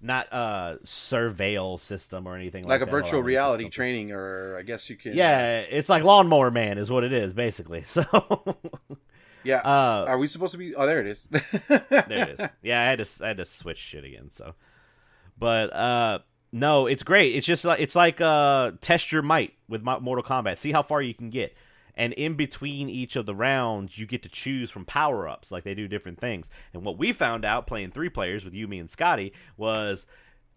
not 0.06 0.28
a 0.32 0.78
surveil 0.86 1.80
system 1.80 2.28
or 2.28 2.36
anything 2.36 2.63
like, 2.63 2.80
Like 2.80 2.82
a 2.82 2.86
that. 2.86 2.91
Hold 2.91 2.96
on, 2.96 3.04
virtual 3.04 3.20
let 3.20 3.26
me 3.26 3.32
put 3.32 3.36
reality 3.36 3.70
training, 3.70 4.12
or 4.12 4.56
I 4.58 4.62
guess 4.62 4.89
you 4.89 4.96
can. 4.96 5.13
Yeah, 5.15 5.60
it's 5.60 5.89
like 5.89 6.04
Lawnmower 6.04 6.52
Man 6.52 6.78
is 6.78 6.89
what 6.91 7.04
it 7.04 7.12
is 7.13 7.34
basically. 7.34 7.84
So 7.96 8.04
Yeah. 9.44 9.60
uh 9.60 10.06
Are 10.08 10.18
we 10.18 10.28
supposed 10.28 10.54
to 10.54 10.58
be? 10.58 10.74
Oh, 10.76 10.86
there 10.86 11.02
it 11.02 11.08
is. 11.08 11.28
there 11.70 12.30
it 12.30 12.39
is. 12.39 12.50
Yeah, 12.63 12.82
I 12.82 12.86
had 12.86 13.00
to 13.06 13.24
I 13.24 13.28
had 13.30 13.38
to 13.38 13.46
switch 13.46 13.78
shit 13.78 14.04
again. 14.04 14.30
So, 14.30 14.56
but 15.38 15.74
uh, 15.74 16.20
no, 16.52 16.88
it's 16.88 17.04
great. 17.04 17.36
It's 17.36 17.46
just 17.46 17.63
like 17.65 17.80
it's 17.80 17.96
like 17.96 18.22
uh, 18.22 18.72
test 18.82 19.12
your 19.12 19.22
might 19.22 19.54
with 19.68 19.84
Mortal 19.84 20.24
Kombat. 20.24 20.58
See 20.58 20.72
how 20.72 20.82
far 20.82 21.02
you 21.02 21.13
can 21.13 21.30
get, 21.30 21.54
and 21.96 22.14
in 22.14 22.36
between 22.36 22.90
each 22.90 23.16
of 23.16 23.26
the 23.26 23.36
rounds, 23.36 23.98
you 23.98 24.06
get 24.06 24.22
to 24.24 24.30
choose 24.30 24.70
from 24.70 24.86
power 24.86 25.28
ups. 25.28 25.52
Like 25.52 25.64
they 25.64 25.74
do 25.74 25.88
different 25.88 26.20
things. 26.20 26.50
And 26.74 26.84
what 26.84 26.98
we 26.98 27.14
found 27.14 27.46
out 27.46 27.68
playing 27.68 27.92
three 27.92 28.10
players 28.10 28.44
with 28.44 28.54
you, 28.54 28.68
me, 28.68 28.80
and 28.80 28.90
Scotty 28.90 29.34
was 29.58 30.06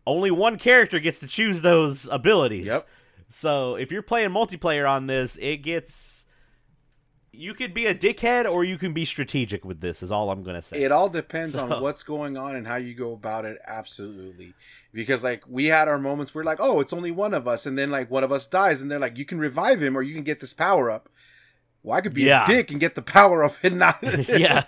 only 0.07 0.31
one 0.31 0.57
character 0.59 0.99
gets 0.99 1.19
to 1.21 1.27
choose 1.27 1.63
those 1.63 2.07
abilities. 2.09 2.67
Yep. 2.67 2.87
So 3.29 3.75
if 3.77 3.93
you're 3.93 4.03
playing 4.03 4.31
multiplayer 4.31 4.89
on 4.89 5.07
this, 5.07 5.37
it 5.41 5.59
gets. 5.59 6.27
You 7.31 7.55
could 7.55 7.73
be 7.75 7.87
a 7.87 7.95
dickhead 7.95 8.51
or 8.51 8.65
you 8.65 8.79
can 8.79 8.93
be 8.93 9.05
strategic 9.05 9.65
with 9.65 9.81
this. 9.81 10.03
Is 10.03 10.11
all 10.11 10.31
I'm 10.31 10.43
gonna 10.43 10.63
say. 10.63 10.83
It 10.83 10.91
all 10.91 11.09
depends 11.09 11.53
So- 11.53 11.71
on 11.71 11.83
what's 11.83 12.03
going 12.03 12.37
on 12.37 12.57
and 12.57 12.67
how 12.67 12.77
you 12.77 12.95
go 12.95 13.13
about 13.13 13.45
it. 13.45 13.59
Absolutely, 13.67 14.55
because 14.93 15.23
like 15.23 15.45
we 15.47 15.67
had 15.67 15.87
our 15.89 15.99
moments 15.99 16.35
where 16.35 16.43
like, 16.43 16.59
oh, 16.61 16.81
it's 16.81 16.93
only 16.93 17.11
one 17.13 17.35
of 17.35 17.47
us, 17.47 17.65
and 17.67 17.79
then 17.79 17.91
like 17.91 18.11
one 18.11 18.25
of 18.25 18.33
us 18.33 18.47
dies, 18.47 18.81
and 18.81 18.91
they're 18.91 18.99
like, 18.99 19.19
you 19.19 19.25
can 19.25 19.39
revive 19.39 19.81
him 19.81 19.97
or 19.97 20.03
you 20.03 20.15
can 20.15 20.25
get 20.25 20.41
this 20.41 20.55
power 20.55 20.91
up. 20.91 21.09
Well, 21.83 21.97
I 21.97 22.01
could 22.01 22.15
be 22.15 22.23
Yeah. 22.25 22.45
a 22.45 22.47
dick 22.47 22.71
and 22.71 22.81
get 22.81 22.95
the 22.95 23.03
power 23.03 23.45
up 23.45 23.55
and 23.63 23.79
not. 23.79 23.99
yeah. 24.29 24.65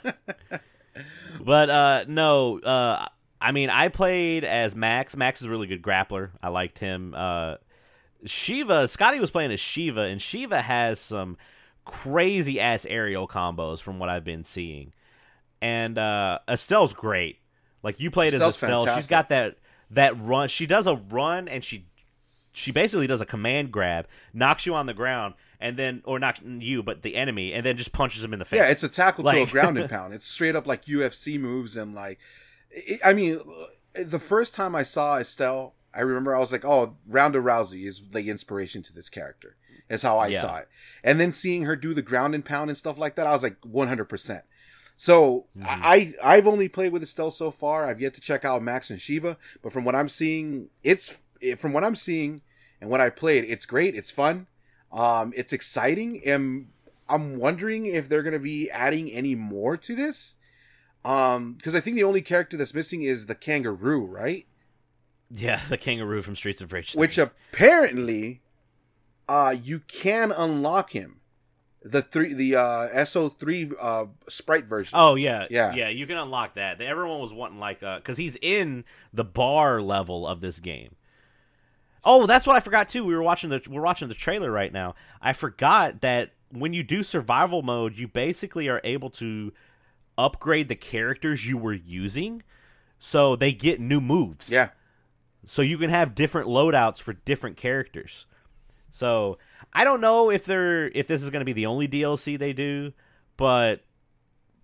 But 1.41 1.71
uh 1.71 2.05
no, 2.09 2.59
uh 2.61 3.07
I 3.41 3.53
mean, 3.53 3.71
I 3.71 3.89
played 3.89 4.45
as 4.45 4.75
Max. 4.77 5.17
Max 5.17 5.41
is 5.41 5.47
a 5.47 5.51
really 5.51 5.67
good 5.67 5.81
grappler. 5.83 6.31
I 6.43 6.49
liked 6.49 6.79
him. 6.79 7.15
Uh, 7.17 7.55
Shiva, 8.27 8.87
Scotty 8.87 9.19
was 9.19 9.31
playing 9.31 9.51
as 9.51 9.59
Shiva, 9.61 10.03
and 10.03 10.21
Shiva 10.21 10.61
has 10.61 11.01
some 11.01 11.39
crazy 11.87 12.61
ass 12.61 12.85
aerial 12.85 13.27
combos 13.27 13.81
from 13.81 13.99
what 13.99 14.11
I've 14.11 14.25
been 14.25 14.45
seeing. 14.45 14.93
And 15.63 15.97
uh, 15.97 16.41
Estelle's 16.49 16.93
great. 16.93 17.39
Like 17.83 17.99
you 17.99 18.11
played 18.11 18.35
Estelle's 18.35 18.57
as 18.57 18.63
Estelle, 18.63 18.95
She's 18.97 19.07
got 19.07 19.31
that 19.31 19.57
that 19.93 20.21
run. 20.21 20.49
She 20.49 20.67
does 20.67 20.87
a 20.87 20.97
run, 20.97 21.49
and 21.49 21.65
she 21.65 21.87
she 22.53 22.71
basically 22.73 23.07
does 23.07 23.21
a 23.21 23.27
command 23.27 23.71
grab, 23.73 24.07
knocks 24.33 24.67
you 24.67 24.75
on 24.75 24.87
the 24.87 24.95
ground, 24.95 25.35
and 25.61 25.77
then 25.77 26.03
or 26.05 26.19
not 26.19 26.41
you, 26.45 26.83
but 26.83 27.03
the 27.03 27.17
enemy, 27.17 27.53
and 27.53 27.65
then 27.65 27.77
just 27.77 27.93
punches 27.93 28.25
him 28.25 28.33
in 28.33 28.39
the 28.39 28.45
face. 28.45 28.59
Yeah, 28.59 28.69
it's 28.69 28.83
a 28.83 28.89
tackle 28.89 29.25
to 29.25 29.31
a 29.31 29.41
Like- 29.41 29.51
ground 29.51 29.79
and 29.79 29.89
pound. 29.97 30.15
It's 30.15 30.27
straight 30.27 30.57
up 30.57 30.67
like 30.67 30.85
UFC 30.87 31.39
moves 31.39 31.77
and 31.77 31.95
like, 31.95 32.19
it, 32.71 33.01
I 33.05 33.13
mean, 33.13 33.41
the 33.95 34.19
first 34.19 34.55
time 34.55 34.75
I 34.75 34.83
saw 34.83 35.17
Estel, 35.17 35.75
I 35.95 36.01
remember 36.01 36.35
I 36.35 36.39
was 36.39 36.53
like, 36.53 36.65
oh, 36.65 36.97
Ronda 37.07 37.39
Rousey 37.41 37.87
is 37.87 38.03
the 38.11 38.29
inspiration 38.31 38.83
to 38.85 38.93
this 38.93 39.09
character. 39.09 39.57
Is 39.89 40.03
how 40.03 40.19
I 40.19 40.29
Yeah. 40.29 40.43
saw 40.43 40.57
it, 40.59 40.69
and 41.03 41.19
then 41.19 41.33
seeing 41.33 41.65
her 41.65 41.75
do 41.75 41.95
the 41.95 42.03
ground 42.03 42.33
and 42.37 42.45
pound 42.45 42.71
and 42.71 42.77
stuff 42.79 42.97
like 42.97 43.17
that, 43.17 43.27
I 43.27 43.33
was 43.33 43.43
like, 43.43 43.57
one 43.65 43.89
hundred 43.89 44.05
percent. 44.05 44.45
So 44.97 45.47
I 45.65 45.67
mm. 46.05 46.15
I- 46.23 46.37
I've 46.37 46.47
only 46.47 46.69
played 46.69 46.93
with 46.93 47.03
Estel 47.03 47.33
so 47.33 47.51
far. 47.51 47.87
I've 47.87 48.01
yet 48.01 48.15
to 48.15 48.21
check 48.21 48.45
out 48.45 48.63
Max 48.63 48.91
and 48.91 49.01
Shiva, 49.01 49.37
but 49.63 49.73
from 49.73 49.85
what 49.85 49.97
I'm 49.97 50.09
seeing, 50.09 50.69
it's 50.85 51.21
it, 51.41 51.59
from 51.61 51.73
what 51.73 51.85
I'm 51.85 51.95
seeing 51.97 52.43
and 52.81 52.91
what 52.91 53.01
I 53.01 53.11
played, 53.11 53.45
it's 53.45 53.67
great. 53.67 53.95
It's 53.95 54.11
fun. 54.11 54.47
Um, 54.93 55.33
it's 55.37 55.53
exciting, 55.53 56.21
and 56.27 56.69
I'm 57.09 57.39
wondering 57.39 57.87
if 57.87 58.09
they're 58.09 58.23
gonna 58.23 58.39
be 58.39 58.71
adding 58.71 59.11
any 59.11 59.35
more 59.35 59.77
to 59.77 59.95
this. 59.95 60.35
Um, 61.05 61.55
because 61.55 61.75
I 61.75 61.81
think 61.81 61.97
the 61.97 62.05
only 62.05 62.21
character 62.23 62.57
that's 62.57 62.75
missing 62.75 63.03
is 63.03 63.27
the 63.27 63.35
kangaroo, 63.35 64.05
right? 64.05 64.47
yeah, 65.31 65.61
the 65.69 65.79
kangaroo 65.79 66.23
from 66.23 66.35
Streets 66.35 66.61
of 66.61 66.73
Rage. 66.73 66.93
3. 66.93 66.99
Which 67.01 67.17
apparently, 67.19 68.41
uh, 69.29 69.55
you 69.63 69.81
can 69.81 70.33
unlock 70.33 70.93
him. 70.93 71.17
The 71.83 72.03
three, 72.03 72.35
the 72.35 72.57
uh, 72.57 73.05
SO 73.07 73.31
three 73.31 73.71
uh 73.81 74.07
sprite 74.29 74.67
version. 74.67 74.99
Oh 74.99 75.15
yeah, 75.15 75.47
Yeah. 75.49 75.73
yeah. 75.75 75.89
You 75.89 76.07
can 76.07 76.19
unlock 76.19 76.55
that. 76.57 76.79
Everyone 76.83 77.21
was 77.21 77.33
wanting 77.33 77.59
like, 77.59 77.83
uh, 77.83 77.97
because 77.99 78.19
he's 78.19 78.37
in 78.43 78.85
the 79.15 79.25
bar 79.25 79.81
level 79.81 80.27
of 80.27 80.43
this 80.43 80.59
game. 80.59 80.95
Oh, 82.05 82.27
that's 82.27 82.47
what 82.47 82.57
I 82.57 82.61
forgot 82.61 82.89
too. 82.89 83.05
We 83.05 83.15
were 83.15 83.23
watching 83.23 83.51
the 83.51 83.63
we're 83.69 83.83
watching 83.83 84.09
the 84.09 84.15
trailer 84.15 84.51
right 84.51 84.73
now. 84.73 84.95
I 85.21 85.33
forgot 85.33 86.01
that 86.01 86.31
when 86.51 86.73
you 86.73 86.83
do 86.83 87.03
survival 87.03 87.63
mode, 87.63 87.97
you 87.97 88.09
basically 88.09 88.69
are 88.69 88.81
able 88.85 89.11
to 89.11 89.53
upgrade 90.17 90.69
the 90.69 90.77
characters 90.77 91.47
you 91.47 91.57
were 91.57 91.73
using, 91.73 92.43
so 92.99 93.37
they 93.37 93.53
get 93.53 93.81
new 93.81 94.01
moves. 94.01 94.51
Yeah, 94.51 94.71
so 95.45 95.63
you 95.63 95.79
can 95.79 95.91
have 95.91 96.15
different 96.15 96.49
loadouts 96.49 97.01
for 97.01 97.13
different 97.13 97.57
characters. 97.57 98.27
So 98.91 99.39
I 99.73 99.85
don't 99.85 100.01
know 100.01 100.31
if 100.31 100.45
they're 100.45 100.89
if 100.89 101.07
this 101.07 101.23
is 101.23 101.31
going 101.31 101.41
to 101.41 101.45
be 101.45 101.53
the 101.53 101.67
only 101.67 101.89
DLC 101.89 102.39
they 102.39 102.53
do, 102.53 102.93
but 103.37 103.85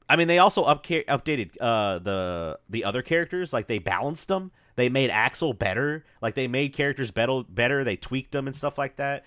I 0.08 0.16
mean 0.16 0.28
they 0.28 0.38
also 0.38 0.62
up 0.62 0.86
updated 0.86 1.50
uh, 1.60 1.98
the 1.98 2.58
the 2.68 2.84
other 2.84 3.02
characters 3.02 3.52
like 3.52 3.68
they 3.68 3.78
balanced 3.78 4.28
them. 4.28 4.52
They 4.76 4.88
made 4.88 5.10
Axel 5.10 5.52
better. 5.52 6.04
Like 6.22 6.34
they 6.34 6.48
made 6.48 6.72
characters 6.72 7.10
better 7.10 7.42
better. 7.48 7.82
They 7.82 7.96
tweaked 7.96 8.32
them 8.32 8.46
and 8.46 8.54
stuff 8.54 8.78
like 8.78 8.96
that. 8.96 9.24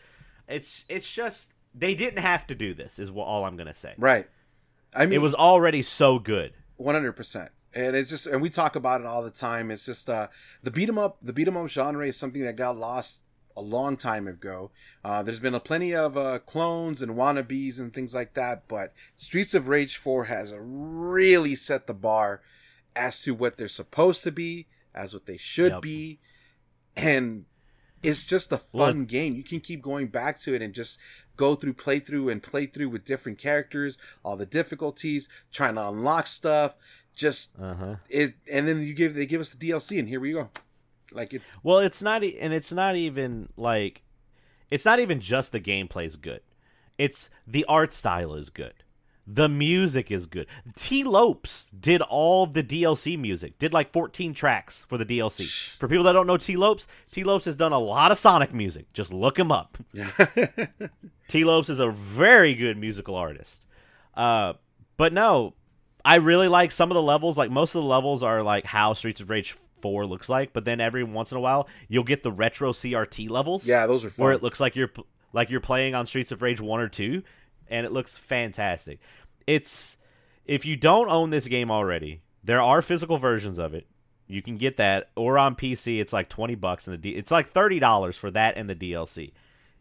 It's 0.47 0.85
it's 0.87 1.11
just 1.11 1.51
they 1.75 1.93
didn't 1.95 2.19
have 2.19 2.47
to 2.47 2.55
do 2.55 2.73
this 2.73 2.97
is 2.99 3.11
what 3.11 3.25
all 3.25 3.45
I'm 3.45 3.55
going 3.55 3.67
to 3.67 3.73
say. 3.73 3.93
right. 3.97 4.27
I 4.93 5.05
mean, 5.05 5.13
It 5.13 5.21
was 5.21 5.35
already 5.35 5.83
so 5.83 6.17
good. 6.17 6.53
One 6.77 6.95
hundred 6.95 7.13
percent. 7.13 7.51
And 7.75 7.95
it's 7.95 8.09
just, 8.09 8.25
and 8.25 8.41
we 8.41 8.49
talk 8.49 8.75
about 8.75 9.01
it 9.01 9.05
all 9.05 9.21
the 9.21 9.29
time. 9.29 9.69
It's 9.69 9.85
just 9.85 10.09
uh, 10.09 10.29
the 10.63 10.71
beat 10.71 10.89
'em 10.89 10.97
up. 10.97 11.17
The 11.21 11.33
beat 11.33 11.47
'em 11.47 11.55
up 11.57 11.67
genre 11.67 12.07
is 12.07 12.17
something 12.17 12.41
that 12.43 12.55
got 12.55 12.75
lost 12.77 13.19
a 13.55 13.61
long 13.61 13.95
time 13.97 14.27
ago. 14.27 14.71
Uh, 15.03 15.21
there's 15.21 15.39
been 15.39 15.53
a 15.53 15.59
plenty 15.59 15.93
of 15.93 16.17
uh, 16.17 16.39
clones 16.39 17.03
and 17.03 17.11
wannabes 17.11 17.77
and 17.79 17.93
things 17.93 18.15
like 18.15 18.33
that, 18.33 18.67
but 18.67 18.93
Streets 19.17 19.53
of 19.53 19.67
Rage 19.67 19.97
Four 19.97 20.25
has 20.25 20.51
really 20.57 21.53
set 21.53 21.85
the 21.85 21.93
bar 21.93 22.41
as 22.95 23.21
to 23.21 23.35
what 23.35 23.57
they're 23.57 23.67
supposed 23.67 24.23
to 24.23 24.31
be, 24.31 24.65
as 24.93 25.13
what 25.13 25.25
they 25.25 25.37
should 25.37 25.71
Yep. 25.73 25.81
be, 25.81 26.19
and 26.95 27.45
it's 28.01 28.23
just 28.23 28.51
a 28.51 28.61
Well, 28.71 28.87
fun 28.87 29.05
game. 29.05 29.35
You 29.35 29.43
can 29.43 29.59
keep 29.59 29.81
going 29.81 30.07
back 30.07 30.39
to 30.41 30.53
it 30.53 30.61
and 30.61 30.73
just 30.73 30.97
go 31.35 31.55
through 31.55 31.73
playthrough 31.73 32.31
and 32.31 32.41
playthrough 32.43 32.89
with 32.91 33.05
different 33.05 33.37
characters, 33.37 33.97
all 34.23 34.35
the 34.37 34.45
difficulties, 34.45 35.27
trying 35.51 35.75
to 35.75 35.87
unlock 35.87 36.27
stuff. 36.27 36.75
Just 37.13 37.51
Uh 37.59 37.73
huh. 37.75 37.95
it, 38.09 38.35
and 38.51 38.67
then 38.67 38.81
you 38.81 38.93
give 38.93 39.13
they 39.13 39.25
give 39.25 39.41
us 39.41 39.49
the 39.49 39.57
DLC, 39.57 39.99
and 39.99 40.07
here 40.07 40.19
we 40.19 40.31
go. 40.31 40.49
Like 41.11 41.33
it, 41.33 41.41
Well, 41.63 41.79
it's 41.79 42.01
not, 42.01 42.23
and 42.23 42.53
it's 42.53 42.71
not 42.71 42.95
even 42.95 43.49
like, 43.57 44.03
it's 44.69 44.85
not 44.85 44.99
even 44.99 45.19
just 45.19 45.51
the 45.51 45.59
gameplay's 45.59 46.15
good. 46.15 46.41
It's 46.97 47.29
the 47.47 47.65
art 47.65 47.93
style 47.93 48.35
is 48.35 48.49
good. 48.49 48.75
The 49.31 49.47
music 49.47 50.09
is 50.09 50.25
good. 50.25 50.47
Tee 50.75 51.03
Lopes 51.03 51.69
did 51.79 52.01
all 52.01 52.47
the 52.47 52.63
DLC 52.63 53.15
music. 53.17 53.59
Did 53.59 53.73
like 53.73 53.93
14 53.93 54.33
tracks 54.33 54.87
for 54.89 54.97
the 54.97 55.05
DLC. 55.05 55.77
For 55.77 55.87
people 55.87 56.03
that 56.05 56.13
don't 56.13 56.25
know 56.25 56.37
Tee 56.37 56.55
Lopes, 56.55 56.87
Tee 57.11 57.23
Lopes 57.23 57.45
has 57.45 57.55
done 57.55 57.71
a 57.71 57.77
lot 57.77 58.11
of 58.11 58.17
Sonic 58.17 58.55
music. 58.55 58.91
Just 58.91 59.13
look 59.13 59.37
him 59.37 59.51
up. 59.51 59.77
Tee 61.27 61.43
Lopes 61.43 61.69
is 61.69 61.79
a 61.79 61.91
very 61.91 62.55
good 62.55 62.75
musical 62.75 63.13
artist. 63.13 63.63
Uh, 64.15 64.53
but 64.97 65.13
no, 65.13 65.53
I 66.03 66.15
really 66.15 66.47
like 66.47 66.71
some 66.71 66.89
of 66.89 66.95
the 66.95 67.01
levels. 67.03 67.37
Like 67.37 67.51
most 67.51 67.75
of 67.75 67.83
the 67.83 67.87
levels 67.87 68.23
are 68.23 68.41
like 68.41 68.65
how 68.65 68.93
Streets 68.93 69.21
of 69.21 69.29
Rage 69.29 69.55
4 69.83 70.07
looks 70.07 70.27
like, 70.27 70.53
but 70.53 70.65
then 70.65 70.81
every 70.81 71.03
once 71.03 71.31
in 71.31 71.37
a 71.37 71.41
while 71.41 71.67
you'll 71.87 72.03
get 72.03 72.23
the 72.23 72.31
retro 72.31 72.71
CRT 72.71 73.29
levels. 73.29 73.67
yeah, 73.67 73.85
those 73.85 74.03
are 74.03 74.09
fun. 74.09 74.23
Where 74.23 74.33
it 74.33 74.41
looks 74.41 74.59
like 74.59 74.75
you're 74.75 74.91
like 75.33 75.51
you're 75.51 75.61
playing 75.61 75.93
on 75.93 76.07
Streets 76.07 76.31
of 76.31 76.41
Rage 76.41 76.59
1 76.59 76.79
or 76.79 76.89
2 76.89 77.21
and 77.69 77.85
it 77.85 77.91
looks 77.91 78.17
fantastic. 78.17 78.99
It's 79.47 79.97
if 80.45 80.65
you 80.65 80.75
don't 80.75 81.09
own 81.09 81.29
this 81.29 81.47
game 81.47 81.69
already, 81.71 82.21
there 82.43 82.61
are 82.61 82.81
physical 82.81 83.17
versions 83.17 83.59
of 83.59 83.73
it. 83.73 83.87
You 84.27 84.41
can 84.41 84.57
get 84.57 84.77
that 84.77 85.09
or 85.15 85.37
on 85.39 85.55
PC 85.55 85.99
it's 85.99 86.13
like 86.13 86.29
20 86.29 86.55
bucks 86.55 86.85
and 86.87 86.93
the 86.93 86.97
D- 86.97 87.15
it's 87.15 87.31
like 87.31 87.51
$30 87.53 88.15
for 88.17 88.29
that 88.31 88.57
and 88.57 88.69
the 88.69 88.75
DLC. 88.75 89.31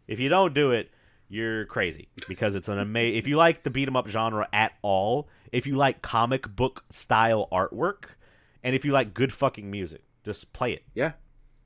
If 0.06 0.18
you 0.18 0.28
don't 0.28 0.54
do 0.54 0.70
it, 0.72 0.90
you're 1.28 1.66
crazy 1.66 2.08
because 2.26 2.54
it's 2.54 2.68
an 2.68 2.78
amazing. 2.78 3.18
if 3.18 3.26
you 3.26 3.36
like 3.36 3.62
the 3.62 3.70
beat 3.70 3.86
'em 3.88 3.96
up 3.96 4.08
genre 4.08 4.48
at 4.52 4.72
all, 4.80 5.28
if 5.52 5.66
you 5.66 5.76
like 5.76 6.00
comic 6.00 6.48
book 6.56 6.84
style 6.90 7.48
artwork, 7.52 8.04
and 8.62 8.74
if 8.74 8.84
you 8.84 8.92
like 8.92 9.12
good 9.12 9.32
fucking 9.32 9.70
music, 9.70 10.02
just 10.24 10.52
play 10.54 10.72
it. 10.72 10.82
yeah, 10.94 11.12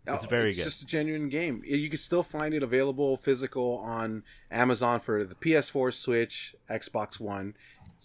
It's 0.06 0.24
very 0.24 0.48
it's 0.48 0.56
good. 0.56 0.64
just 0.64 0.82
a 0.82 0.86
genuine 0.86 1.28
game. 1.28 1.62
You 1.64 1.88
can 1.88 1.98
still 1.98 2.22
find 2.24 2.54
it 2.54 2.62
available 2.62 3.16
physical 3.16 3.78
on 3.78 4.24
Amazon 4.50 4.98
for 5.00 5.22
the 5.24 5.34
PS4, 5.36 5.92
Switch, 5.94 6.56
Xbox 6.68 7.20
One, 7.20 7.54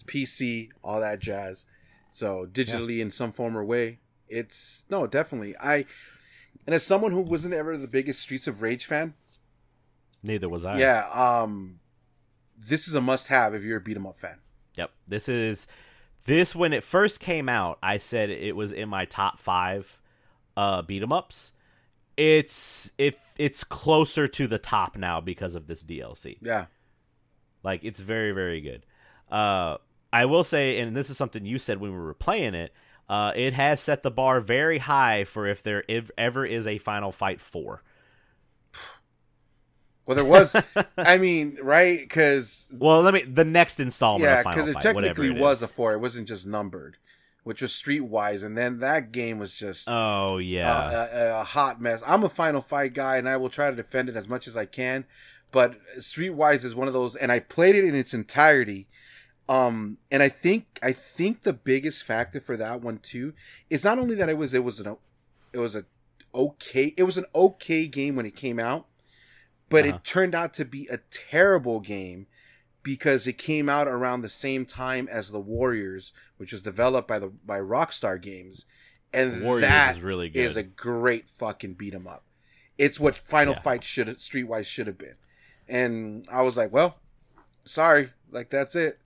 PC, 0.06 0.68
all 0.84 1.00
that 1.00 1.18
jazz. 1.20 1.66
So 2.10 2.46
digitally 2.50 3.00
in 3.00 3.10
some 3.10 3.32
form 3.32 3.56
or 3.56 3.64
way, 3.64 3.98
it's 4.28 4.84
no 4.88 5.06
definitely. 5.06 5.56
I 5.58 5.86
and 6.66 6.74
as 6.74 6.84
someone 6.86 7.12
who 7.12 7.20
wasn't 7.20 7.54
ever 7.54 7.76
the 7.76 7.88
biggest 7.88 8.20
Streets 8.20 8.46
of 8.46 8.62
Rage 8.62 8.86
fan, 8.86 9.14
Neither 10.22 10.48
was 10.48 10.64
I. 10.64 10.78
yeah, 10.78 11.08
um, 11.08 11.80
this 12.56 12.86
is 12.88 12.94
a 12.94 13.00
must-have 13.00 13.54
if 13.54 13.62
you're 13.62 13.78
a 13.78 13.80
beat 13.80 13.96
'em 13.96 14.06
up 14.06 14.18
fan. 14.20 14.38
Yep. 14.76 14.90
This 15.06 15.28
is 15.28 15.66
this 16.24 16.54
when 16.54 16.72
it 16.72 16.84
first 16.84 17.20
came 17.20 17.48
out, 17.48 17.78
I 17.82 17.98
said 17.98 18.30
it 18.30 18.54
was 18.54 18.70
in 18.72 18.88
my 18.88 19.04
top 19.04 19.38
five 19.40 20.00
uh 20.56 20.82
beat 20.82 21.02
'em 21.02 21.12
ups. 21.12 21.52
It's 22.18 22.92
if 22.98 23.16
it's 23.36 23.62
closer 23.64 24.26
to 24.28 24.46
the 24.46 24.58
top 24.58 24.96
now 24.96 25.20
because 25.20 25.54
of 25.54 25.66
this 25.68 25.84
DLC. 25.84 26.36
Yeah, 26.42 26.66
Like 27.62 27.84
it's 27.84 28.00
very, 28.00 28.32
very 28.32 28.60
good. 28.60 28.84
Uh 29.30 29.78
I 30.12 30.24
will 30.24 30.42
say, 30.44 30.80
and 30.80 30.96
this 30.96 31.10
is 31.10 31.16
something 31.16 31.44
you 31.46 31.58
said 31.58 31.80
when 31.80 31.92
we 31.92 31.98
were 31.98 32.14
playing 32.14 32.54
it, 32.54 32.72
uh, 33.10 33.32
it 33.36 33.52
has 33.54 33.78
set 33.78 34.02
the 34.02 34.10
bar 34.10 34.40
very 34.40 34.78
high 34.78 35.24
for 35.24 35.46
if 35.46 35.62
there 35.62 35.84
ev- 35.88 36.10
ever 36.18 36.46
is 36.46 36.66
a 36.66 36.78
Final 36.78 37.12
Fight 37.12 37.40
4. 37.42 37.82
well, 40.06 40.14
there 40.14 40.24
was. 40.24 40.56
I 40.96 41.18
mean, 41.18 41.58
right? 41.62 42.00
Because 42.00 42.66
Well, 42.72 43.02
let 43.02 43.12
me 43.14 43.22
the 43.22 43.44
next 43.44 43.80
installment 43.80 44.24
yeah, 44.24 44.38
of 44.38 44.44
Final 44.44 44.56
because 44.56 44.68
it 44.70 44.80
technically 44.80 45.28
it 45.28 45.36
was 45.38 45.58
is. 45.62 45.68
a 45.68 45.72
four. 45.72 45.92
It 45.92 45.98
wasn't 46.00 46.26
just 46.26 46.46
numbered, 46.46 46.96
which 47.48 47.62
was 47.62 47.72
Streetwise, 47.72 48.44
and 48.44 48.58
then 48.58 48.80
that 48.80 49.10
game 49.10 49.38
was 49.38 49.54
just 49.54 49.88
Oh 49.88 50.36
yeah. 50.36 50.70
uh, 50.70 51.08
a, 51.12 51.40
a 51.40 51.44
hot 51.44 51.80
mess. 51.80 52.02
I'm 52.06 52.22
a 52.22 52.28
Final 52.28 52.60
Fight 52.60 52.92
guy, 52.92 53.16
and 53.16 53.26
I 53.26 53.38
will 53.38 53.48
try 53.48 53.70
to 53.70 53.76
defend 53.76 54.10
it 54.10 54.16
as 54.16 54.28
much 54.28 54.46
as 54.46 54.54
I 54.54 54.66
can. 54.66 55.06
But 55.50 55.80
Streetwise 55.98 56.62
is 56.62 56.74
one 56.74 56.88
of 56.88 56.92
those, 56.92 57.16
and 57.16 57.32
I 57.32 57.38
played 57.40 57.74
it 57.74 57.84
in 57.84 57.94
its 57.94 58.12
entirety. 58.12 58.86
Um, 59.48 59.96
and 60.10 60.22
I 60.22 60.28
think 60.28 60.78
I 60.82 60.92
think 60.92 61.42
the 61.42 61.54
biggest 61.54 62.04
factor 62.04 62.38
for 62.38 62.54
that 62.58 62.82
one 62.82 62.98
too 62.98 63.32
is 63.70 63.82
not 63.82 63.98
only 63.98 64.14
that 64.16 64.28
it 64.28 64.36
was 64.36 64.52
it 64.52 64.62
was 64.62 64.78
an 64.80 64.96
it 65.54 65.58
was 65.58 65.74
a 65.74 65.86
okay 66.34 66.92
it 66.98 67.04
was 67.04 67.16
an 67.16 67.24
okay 67.34 67.86
game 67.88 68.14
when 68.14 68.26
it 68.26 68.36
came 68.36 68.60
out, 68.60 68.86
but 69.70 69.86
Uh-huh. 69.86 69.96
it 69.96 70.04
turned 70.04 70.34
out 70.34 70.52
to 70.54 70.66
be 70.66 70.86
a 70.88 70.98
terrible 71.10 71.80
game 71.80 72.26
because 72.82 73.26
it 73.26 73.38
came 73.38 73.68
out 73.68 73.88
around 73.88 74.22
the 74.22 74.28
same 74.28 74.64
time 74.64 75.08
as 75.08 75.30
the 75.30 75.40
Warriors, 75.40 76.12
which 76.36 76.52
was 76.52 76.62
developed 76.62 77.08
by 77.08 77.18
the 77.18 77.28
by 77.28 77.58
Rockstar 77.60 78.20
Games, 78.20 78.64
and 79.12 79.42
Warriors 79.42 79.68
that 79.68 79.96
is 79.96 80.02
really 80.02 80.28
good. 80.28 80.40
is 80.44 80.56
a 80.56 80.62
great 80.62 81.28
fucking 81.30 81.74
beat 81.74 81.94
'em 81.94 82.06
up. 82.06 82.24
It's 82.76 83.00
what 83.00 83.16
Final 83.16 83.54
Yeah. 83.54 83.60
Fight 83.60 83.84
should 83.84 84.08
Streetwise 84.18 84.66
should 84.66 84.86
have 84.86 84.98
been, 84.98 85.16
and 85.66 86.26
I 86.30 86.42
was 86.42 86.56
like, 86.56 86.72
well, 86.72 87.00
sorry, 87.64 88.10
like 88.30 88.50
that's 88.50 88.76
it. 88.76 89.00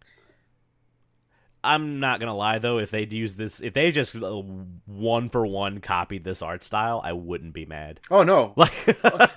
I'm 1.65 2.01
not 2.01 2.19
gonna 2.19 2.35
lie 2.35 2.59
though, 2.59 2.79
if 2.79 2.91
they'd 2.91 3.13
use 3.13 3.37
this, 3.37 3.61
if 3.61 3.73
they 3.75 3.93
just 3.93 4.17
uh, 4.17 4.43
one 4.87 5.29
for 5.29 5.47
one 5.47 5.81
copied 5.81 6.25
this 6.25 6.43
art 6.43 6.63
style, 6.65 7.01
I 7.05 7.13
wouldn't 7.13 7.53
be 7.55 7.65
mad. 7.67 8.01
Oh 8.11 8.23
no, 8.25 8.53
Like, 8.57 8.73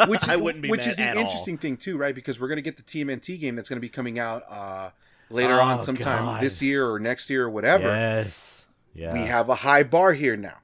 which 0.07 0.27
I 0.27 0.35
wouldn't 0.35 0.61
be 0.63 0.69
which 0.69 0.87
is 0.87 0.95
the 0.95 1.03
at 1.03 1.17
all. 1.17 1.23
interesting 1.23 1.57
thing 1.57 1.77
too, 1.77 1.97
right? 1.97 2.15
Because 2.15 2.39
we're 2.39 2.47
gonna 2.47 2.61
get 2.61 2.77
the 2.77 2.83
TMNT 2.83 3.39
game 3.39 3.55
that's 3.55 3.69
gonna 3.69 3.79
be 3.81 3.89
coming 3.89 4.17
out 4.17 4.43
uh, 4.49 4.89
later 5.29 5.59
on, 5.61 5.79
Oh, 5.79 5.83
sometime 5.83 6.25
God. 6.25 6.41
this 6.43 6.61
year 6.61 6.89
or 6.89 6.99
next 6.99 7.29
year 7.29 7.43
or 7.45 7.49
whatever. 7.49 7.83
Yes. 7.89 8.65
Yeah. 8.95 9.13
We 9.13 9.19
have 9.27 9.49
a 9.49 9.55
high 9.55 9.83
bar 9.83 10.13
here 10.13 10.35
now. 10.37 10.57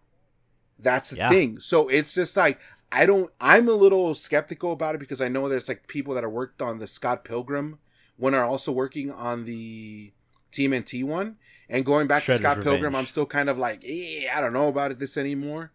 That's 0.79 1.11
the 1.11 1.17
Yeah. 1.17 1.29
thing. 1.29 1.59
So 1.59 1.89
it's 1.89 2.13
just 2.13 2.35
like 2.35 2.59
I 2.91 3.05
don't. 3.05 3.31
I'm 3.39 3.69
a 3.69 3.73
little 3.73 4.13
skeptical 4.15 4.71
about 4.73 4.95
it 4.95 4.97
because 4.99 5.21
I 5.21 5.27
know 5.27 5.47
there's 5.47 5.67
like 5.67 5.87
people 5.87 6.13
that 6.15 6.23
are 6.23 6.29
worked 6.29 6.61
on 6.61 6.79
the 6.79 6.87
Scott 6.87 7.23
Pilgrim 7.23 7.77
one 8.17 8.33
are 8.35 8.45
also 8.45 8.71
working 8.71 9.11
on 9.11 9.45
the 9.45 10.11
TMNT 10.51 11.03
one. 11.03 11.37
And 11.69 11.85
going 11.85 12.07
back 12.07 12.23
Shredder's 12.23 12.37
to 12.37 12.43
Scott 12.43 12.55
Pilgrim, 12.57 12.83
Revenge. 12.83 12.95
I'm 12.95 13.05
still 13.07 13.25
kind 13.25 13.49
of 13.49 13.57
like, 13.57 13.81
eh, 13.85 14.25
I 14.33 14.41
don't 14.41 14.51
know 14.51 14.67
about 14.67 14.91
it 14.91 14.99
this 14.99 15.15
anymore. 15.15 15.71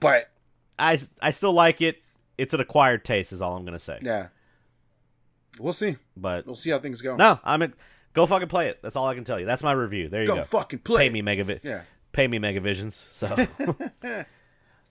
But 0.00 0.30
I 0.78 0.98
I 1.20 1.30
still 1.30 1.52
like 1.52 1.80
it. 1.80 2.02
It's 2.38 2.54
an 2.54 2.60
acquired 2.60 3.04
taste, 3.04 3.32
is 3.32 3.42
all 3.42 3.56
I'm 3.56 3.64
gonna 3.64 3.78
say. 3.78 3.98
yeah, 4.00 4.28
we'll 5.60 5.74
see. 5.74 5.96
But 6.16 6.46
We'll 6.46 6.56
see 6.56 6.70
how 6.70 6.78
things 6.78 7.02
go. 7.02 7.16
no, 7.16 7.38
I'm 7.44 7.62
a, 7.62 7.70
go 8.14 8.24
fucking 8.26 8.48
play 8.48 8.68
it. 8.68 8.80
That's 8.82 8.96
all 8.96 9.06
I 9.06 9.14
can 9.14 9.24
tell 9.24 9.38
you. 9.38 9.46
That's 9.46 9.62
my 9.62 9.72
review. 9.72 10.08
There 10.08 10.22
you 10.22 10.26
go, 10.26 10.36
go. 10.36 10.42
fucking 10.44 10.80
play. 10.80 11.08
Pay 11.08 11.12
me 11.12 11.22
Megavi- 11.22 11.60
Yeah. 11.62 11.82
Pay 12.12 12.26
me 12.26 12.38
Megavisions. 12.38 12.92
So. 13.10 13.26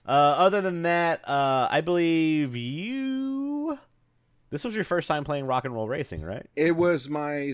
uh, 0.06 0.08
other 0.08 0.60
than 0.60 0.82
that, 0.82 1.28
uh, 1.28 1.68
I 1.70 1.80
believe 1.80 2.56
you. 2.56 3.78
This 4.50 4.64
was 4.64 4.74
your 4.74 4.84
first 4.84 5.08
time 5.08 5.24
playing 5.24 5.46
Rock 5.46 5.64
and 5.64 5.74
Roll 5.74 5.88
Racing, 5.88 6.22
right? 6.22 6.46
It 6.56 6.76
was 6.76 7.08
my 7.08 7.52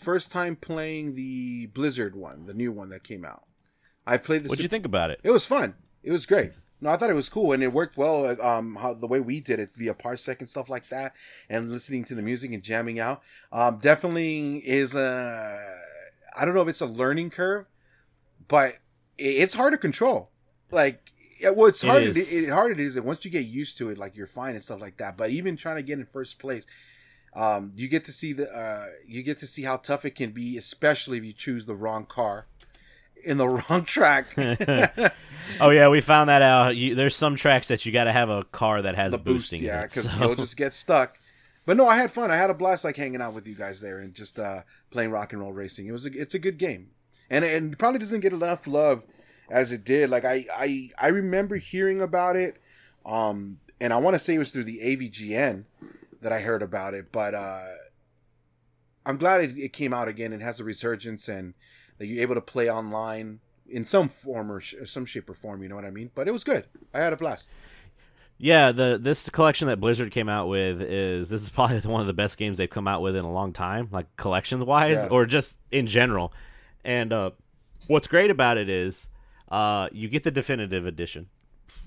first 0.00 0.30
time 0.30 0.56
playing 0.56 1.14
the 1.14 1.66
Blizzard 1.66 2.16
one, 2.16 2.46
the 2.46 2.54
new 2.54 2.72
one 2.72 2.88
that 2.88 3.04
came 3.04 3.24
out. 3.24 3.44
I 4.06 4.16
played 4.16 4.44
the. 4.44 4.48
What'd 4.48 4.62
you 4.62 4.68
think 4.68 4.86
about 4.86 5.10
it? 5.10 5.20
It 5.22 5.30
was 5.30 5.46
fun. 5.46 5.74
It 6.02 6.12
was 6.12 6.26
great. 6.26 6.52
No, 6.80 6.88
I 6.90 6.96
thought 6.96 7.10
it 7.10 7.14
was 7.14 7.28
cool, 7.28 7.52
and 7.52 7.62
it 7.62 7.74
worked 7.74 7.98
well. 7.98 8.24
uh, 8.24 8.36
Um, 8.42 8.76
how 8.76 8.94
the 8.94 9.06
way 9.06 9.20
we 9.20 9.40
did 9.40 9.60
it 9.60 9.70
via 9.76 9.92
Parsec 9.92 10.38
and 10.40 10.48
stuff 10.48 10.70
like 10.70 10.88
that, 10.88 11.14
and 11.48 11.70
listening 11.70 12.04
to 12.04 12.14
the 12.14 12.22
music 12.22 12.52
and 12.52 12.62
jamming 12.62 12.98
out. 12.98 13.22
Um, 13.52 13.78
definitely 13.78 14.58
is 14.66 14.94
a. 14.94 15.76
I 16.38 16.44
don't 16.44 16.54
know 16.54 16.62
if 16.62 16.68
it's 16.68 16.80
a 16.80 16.86
learning 16.86 17.30
curve, 17.30 17.66
but 18.48 18.78
it's 19.18 19.54
hard 19.54 19.72
to 19.72 19.78
control. 19.78 20.30
Like, 20.70 21.12
well, 21.42 21.66
it's 21.66 21.82
hard. 21.82 22.04
is. 22.04 22.16
It, 22.16 22.44
it, 22.44 22.48
hard 22.50 22.72
it 22.72 22.80
is 22.80 22.94
that 22.94 23.04
once 23.04 23.24
you 23.24 23.30
get 23.30 23.44
used 23.44 23.76
to 23.78 23.90
it, 23.90 23.98
like 23.98 24.16
you're 24.16 24.26
fine 24.26 24.54
and 24.54 24.64
stuff 24.64 24.80
like 24.80 24.96
that. 24.96 25.18
But 25.18 25.30
even 25.30 25.56
trying 25.56 25.76
to 25.76 25.82
get 25.82 25.98
in 25.98 26.06
first 26.06 26.38
place, 26.38 26.64
um, 27.34 27.72
you 27.76 27.88
get 27.88 28.04
to 28.04 28.12
see 28.12 28.32
the 28.32 28.52
uh, 28.52 28.86
you 29.06 29.22
get 29.22 29.38
to 29.38 29.46
see 29.46 29.62
how 29.62 29.76
tough 29.76 30.04
it 30.04 30.14
can 30.14 30.30
be, 30.32 30.56
especially 30.56 31.18
if 31.18 31.24
you 31.24 31.32
choose 31.32 31.64
the 31.64 31.76
wrong 31.76 32.04
car 32.04 32.46
in 33.24 33.36
the 33.36 33.48
wrong 33.70 33.84
track. 33.84 34.26
oh 35.60 35.70
yeah, 35.70 35.88
we 35.88 36.00
found 36.00 36.28
that 36.28 36.42
out. 36.42 36.76
You, 36.76 36.94
there's 36.94 37.16
some 37.16 37.36
tracks 37.36 37.68
that 37.68 37.86
you 37.86 37.92
got 37.92 38.04
to 38.04 38.12
have 38.12 38.28
a 38.28 38.44
car 38.44 38.82
that 38.82 38.96
has 38.96 39.12
the 39.12 39.18
boosting. 39.18 39.60
in 39.60 39.66
yeah, 39.66 39.82
because 39.82 40.10
so- 40.10 40.18
you'll 40.18 40.34
just 40.34 40.56
get 40.56 40.74
stuck. 40.74 41.18
But 41.66 41.76
no, 41.76 41.86
I 41.86 41.96
had 41.96 42.10
fun. 42.10 42.30
I 42.30 42.36
had 42.36 42.50
a 42.50 42.54
blast, 42.54 42.84
like 42.84 42.96
hanging 42.96 43.20
out 43.20 43.34
with 43.34 43.46
you 43.46 43.54
guys 43.54 43.80
there 43.80 43.98
and 43.98 44.14
just 44.14 44.40
uh, 44.40 44.62
playing 44.90 45.10
rock 45.10 45.32
and 45.32 45.40
roll 45.40 45.52
racing. 45.52 45.86
It 45.86 45.92
was 45.92 46.06
a, 46.06 46.10
it's 46.12 46.34
a 46.34 46.38
good 46.38 46.58
game, 46.58 46.88
and 47.28 47.44
and 47.44 47.78
probably 47.78 48.00
doesn't 48.00 48.20
get 48.20 48.32
enough 48.32 48.66
love 48.66 49.04
as 49.50 49.70
it 49.70 49.84
did. 49.84 50.10
Like 50.10 50.24
I 50.24 50.46
I 50.52 50.90
I 50.98 51.08
remember 51.08 51.56
hearing 51.56 52.00
about 52.00 52.34
it, 52.34 52.56
um, 53.06 53.58
and 53.80 53.92
I 53.92 53.98
want 53.98 54.14
to 54.14 54.18
say 54.18 54.34
it 54.34 54.38
was 54.38 54.50
through 54.50 54.64
the 54.64 54.80
AVGN 54.80 55.64
that 56.20 56.32
I 56.32 56.40
heard 56.40 56.62
about 56.62 56.94
it. 56.94 57.12
But 57.12 57.34
uh, 57.34 57.64
I'm 59.06 59.16
glad 59.16 59.42
it, 59.42 59.58
it 59.58 59.72
came 59.72 59.94
out 59.94 60.08
again 60.08 60.32
It 60.32 60.40
has 60.42 60.60
a 60.60 60.64
resurgence, 60.64 61.28
and 61.28 61.54
that 61.98 62.06
you're 62.06 62.22
able 62.22 62.34
to 62.34 62.40
play 62.40 62.70
online 62.70 63.40
in 63.68 63.86
some 63.86 64.08
form 64.08 64.50
or 64.50 64.60
sh- 64.60 64.74
some 64.84 65.04
shape 65.06 65.28
or 65.30 65.34
form. 65.34 65.62
You 65.62 65.68
know 65.68 65.76
what 65.76 65.84
I 65.84 65.90
mean? 65.90 66.10
But 66.14 66.28
it 66.28 66.32
was 66.32 66.44
good. 66.44 66.64
I 66.92 67.00
had 67.00 67.12
a 67.12 67.16
blast. 67.16 67.48
Yeah, 68.42 68.72
the 68.72 68.98
this 69.00 69.28
collection 69.28 69.68
that 69.68 69.80
Blizzard 69.80 70.10
came 70.10 70.28
out 70.28 70.48
with 70.48 70.80
is 70.80 71.28
this 71.28 71.42
is 71.42 71.50
probably 71.50 71.78
one 71.90 72.00
of 72.00 72.06
the 72.06 72.12
best 72.14 72.38
games 72.38 72.56
they've 72.58 72.70
come 72.70 72.88
out 72.88 73.02
with 73.02 73.14
in 73.16 73.24
a 73.24 73.32
long 73.32 73.52
time, 73.52 73.88
like 73.92 74.06
collections 74.16 74.64
wise, 74.64 74.94
Yeah. 74.94 75.08
or 75.10 75.26
just 75.26 75.58
in 75.70 75.86
general. 75.86 76.32
And 76.84 77.12
uh, 77.12 77.30
what's 77.86 78.06
great 78.06 78.30
about 78.30 78.56
it 78.56 78.70
is 78.70 79.10
uh, 79.50 79.88
you 79.92 80.08
get 80.08 80.22
the 80.22 80.30
definitive 80.30 80.86
edition, 80.86 81.28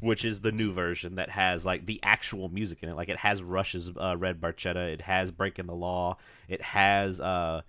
which 0.03 0.25
is 0.25 0.41
the 0.41 0.51
new 0.51 0.71
version 0.73 1.15
that 1.15 1.29
has 1.29 1.65
like 1.65 1.85
the 1.85 1.99
actual 2.03 2.49
music 2.49 2.79
in 2.83 2.89
it. 2.89 2.95
Like 2.95 3.09
it 3.09 3.17
has 3.17 3.41
Rush's 3.41 3.89
uh, 3.99 4.15
Red 4.17 4.41
Barchetta, 4.41 4.93
it 4.93 5.01
has 5.01 5.31
Breaking 5.31 5.65
the 5.65 5.73
Law, 5.73 6.17
it 6.47 6.61
has 6.61 7.19
uh, 7.21 7.61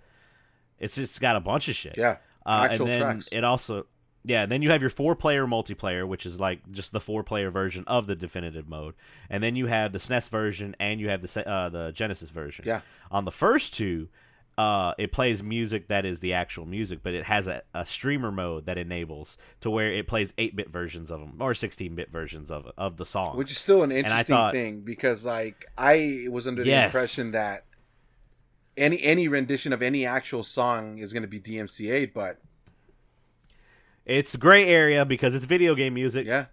it's 0.79 0.95
just 0.95 1.21
got 1.21 1.35
a 1.35 1.39
bunch 1.39 1.69
of 1.69 1.75
shit. 1.75 1.95
Yeah, 1.97 2.17
Uh, 2.45 2.67
actual 2.69 2.85
and 2.85 2.93
then 2.93 3.01
tracks. 3.01 3.29
it 3.31 3.43
also, 3.43 3.85
yeah. 4.23 4.45
Then 4.45 4.61
you 4.61 4.71
have 4.71 4.81
your 4.81 4.89
four-player 4.89 5.47
multiplayer, 5.47 6.05
which 6.07 6.25
is 6.25 6.39
like 6.39 6.59
just 6.71 6.91
the 6.91 6.99
four-player 6.99 7.49
version 7.49 7.83
of 7.87 8.07
the 8.07 8.15
definitive 8.15 8.67
mode, 8.67 8.95
and 9.29 9.41
then 9.41 9.55
you 9.55 9.67
have 9.67 9.93
the 9.93 9.99
SNES 9.99 10.29
version 10.29 10.75
and 10.79 10.99
you 10.99 11.09
have 11.09 11.21
the 11.21 11.49
uh, 11.49 11.69
the 11.69 11.91
Genesis 11.93 12.29
version. 12.29 12.65
Yeah. 12.67 12.81
On 13.11 13.23
the 13.23 13.31
first 13.31 13.73
two, 13.73 14.09
uh, 14.57 14.93
it 14.97 15.11
plays 15.11 15.43
music 15.43 15.89
that 15.89 16.05
is 16.05 16.21
the 16.21 16.33
actual 16.33 16.65
music, 16.65 16.99
but 17.03 17.13
it 17.13 17.25
has 17.25 17.47
a, 17.47 17.61
a 17.73 17.85
streamer 17.85 18.31
mode 18.31 18.65
that 18.67 18.77
enables 18.77 19.37
to 19.59 19.69
where 19.69 19.91
it 19.91 20.07
plays 20.07 20.31
8-bit 20.37 20.69
versions 20.69 21.11
of 21.11 21.19
them 21.19 21.35
or 21.41 21.51
16-bit 21.53 22.09
versions 22.11 22.49
of 22.49 22.71
of 22.77 22.95
the 22.97 23.05
song. 23.05 23.35
which 23.37 23.51
is 23.51 23.57
still 23.57 23.83
an 23.83 23.91
interesting 23.91 24.33
thought- 24.35 24.53
thing 24.53 24.81
because 24.81 25.25
like 25.25 25.65
I 25.77 26.27
was 26.31 26.47
under 26.47 26.63
the 26.63 26.69
Yes. 26.69 26.85
impression 26.87 27.31
that 27.31 27.65
any 28.77 29.01
any 29.03 29.27
rendition 29.27 29.73
of 29.73 29.81
any 29.81 30.05
actual 30.05 30.43
song 30.43 30.97
is 30.99 31.11
going 31.13 31.23
to 31.23 31.27
be 31.29 31.39
DMCA'd, 31.39 32.13
but 32.13 32.39
it's 34.05 34.35
gray 34.35 34.67
area 34.67 35.05
because 35.05 35.33
it's 35.35 35.45
video 35.45 35.75
game 35.75 35.93
music. 35.93 36.25
yeah, 36.27 36.45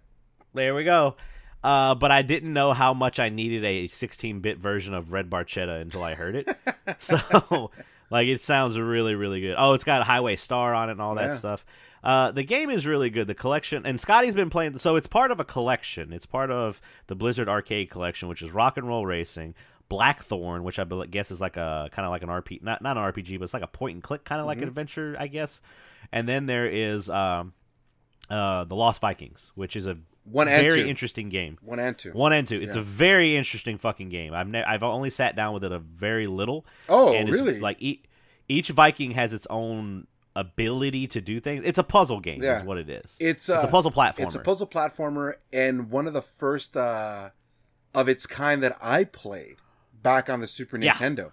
There 0.53 0.73
we 0.75 0.83
go. 0.83 1.15
Uh, 1.63 1.95
but 1.95 2.11
I 2.11 2.23
didn't 2.23 2.51
know 2.51 2.73
how 2.73 2.93
much 2.93 3.19
I 3.21 3.29
needed 3.29 3.63
a 3.63 3.87
16-bit 3.87 4.57
version 4.57 4.93
of 4.93 5.13
Red 5.13 5.29
Barchetta 5.29 5.79
until 5.81 6.03
I 6.03 6.13
heard 6.13 6.35
it. 6.35 6.47
so, 6.99 7.71
like, 8.13 8.27
it 8.29 8.41
sounds 8.41 8.79
really, 8.79 9.15
really 9.15 9.41
good. 9.41 9.55
Oh, 9.57 9.73
it's 9.73 9.83
got 9.83 10.01
a 10.01 10.05
Highway 10.05 10.35
Star 10.37 10.73
on 10.73 10.87
it 10.89 10.93
and 10.93 11.01
all 11.01 11.15
that 11.15 11.31
Yeah. 11.31 11.37
stuff. 11.37 11.65
Uh, 12.03 12.31
the 12.31 12.43
game 12.43 12.69
is 12.69 12.85
really 12.85 13.09
good. 13.09 13.27
The 13.27 13.33
collection, 13.35 13.85
and 13.85 13.99
Scotty's 13.99 14.35
been 14.35 14.49
playing. 14.49 14.77
So 14.79 14.95
it's 14.97 15.07
part 15.07 15.31
of 15.31 15.39
a 15.39 15.45
collection. 15.45 16.11
It's 16.13 16.25
part 16.25 16.51
of 16.51 16.81
the 17.07 17.15
Blizzard 17.15 17.47
Arcade 17.49 17.89
collection, 17.89 18.27
which 18.29 18.41
is 18.41 18.51
Rock 18.51 18.77
and 18.77 18.87
Roll 18.87 19.05
Racing, 19.05 19.55
Blackthorne, 19.89 20.63
which 20.63 20.79
I 20.79 20.83
guess 21.09 21.31
is 21.31 21.39
like 21.39 21.55
a 21.57 21.89
kind 21.93 22.05
of 22.05 22.11
like 22.11 22.23
an 22.23 22.29
RPG, 22.29 22.61
not 22.63 22.81
not 22.81 22.97
an 22.97 23.03
RPG, 23.03 23.37
but 23.39 23.45
it's 23.45 23.53
like 23.53 23.63
a 23.63 23.67
point 23.67 23.95
and 23.95 24.03
click 24.03 24.23
kind 24.25 24.41
of 24.41 24.47
like 24.47 24.57
Mm-hmm. 24.57 24.63
an 24.63 24.69
adventure, 24.69 25.15
I 25.19 25.27
guess. 25.27 25.61
And 26.11 26.27
then 26.27 26.45
there 26.45 26.67
is 26.67 27.09
um, 27.09 27.53
uh, 28.29 28.65
the 28.65 28.75
Lost 28.75 28.99
Vikings, 29.01 29.51
which 29.55 29.75
is 29.75 29.87
a 29.87 29.97
One 30.25 30.47
and 30.47 30.61
very 30.61 30.83
two. 30.83 30.87
interesting 30.87 31.29
game. 31.29 31.57
one 31.61 31.79
and 31.79 31.97
two. 31.97 32.11
One 32.13 32.31
and 32.33 32.47
two. 32.47 32.61
It's 32.61 32.75
Yeah. 32.75 32.81
a 32.81 32.85
very 32.85 33.35
interesting 33.35 33.77
fucking 33.77 34.09
game. 34.09 34.33
I've 34.33 34.47
ne- 34.47 34.63
I've 34.63 34.83
only 34.83 35.09
sat 35.09 35.35
down 35.35 35.53
with 35.53 35.63
it 35.65 35.71
a 35.71 35.79
very 35.79 36.27
little. 36.27 36.65
Oh, 36.87 37.13
and 37.13 37.27
it's 37.27 37.37
really? 37.37 37.59
Like 37.59 37.81
e- 37.81 38.03
each 38.47 38.69
Viking 38.69 39.11
has 39.11 39.33
its 39.33 39.45
own 39.49 40.07
ability 40.35 41.07
to 41.07 41.21
do 41.21 41.39
things. 41.39 41.63
It's 41.65 41.77
a 41.77 41.83
puzzle 41.83 42.19
game. 42.19 42.41
Yeah. 42.41 42.57
Is 42.57 42.63
what 42.63 42.77
it 42.77 42.89
is. 42.89 43.17
It's, 43.19 43.49
uh, 43.49 43.55
it's 43.55 43.65
a 43.65 43.67
puzzle 43.67 43.91
platformer. 43.91 44.19
It's 44.25 44.35
a 44.35 44.39
puzzle 44.39 44.67
platformer 44.67 45.33
and 45.51 45.91
one 45.91 46.07
of 46.07 46.13
the 46.13 46.21
first 46.21 46.75
uh, 46.77 47.29
of 47.93 48.07
its 48.09 48.25
kind 48.25 48.63
that 48.63 48.77
I 48.81 49.03
played 49.03 49.57
back 50.01 50.29
on 50.29 50.39
the 50.39 50.47
Super 50.47 50.77
Yeah. 50.77 50.93
Nintendo. 50.95 51.31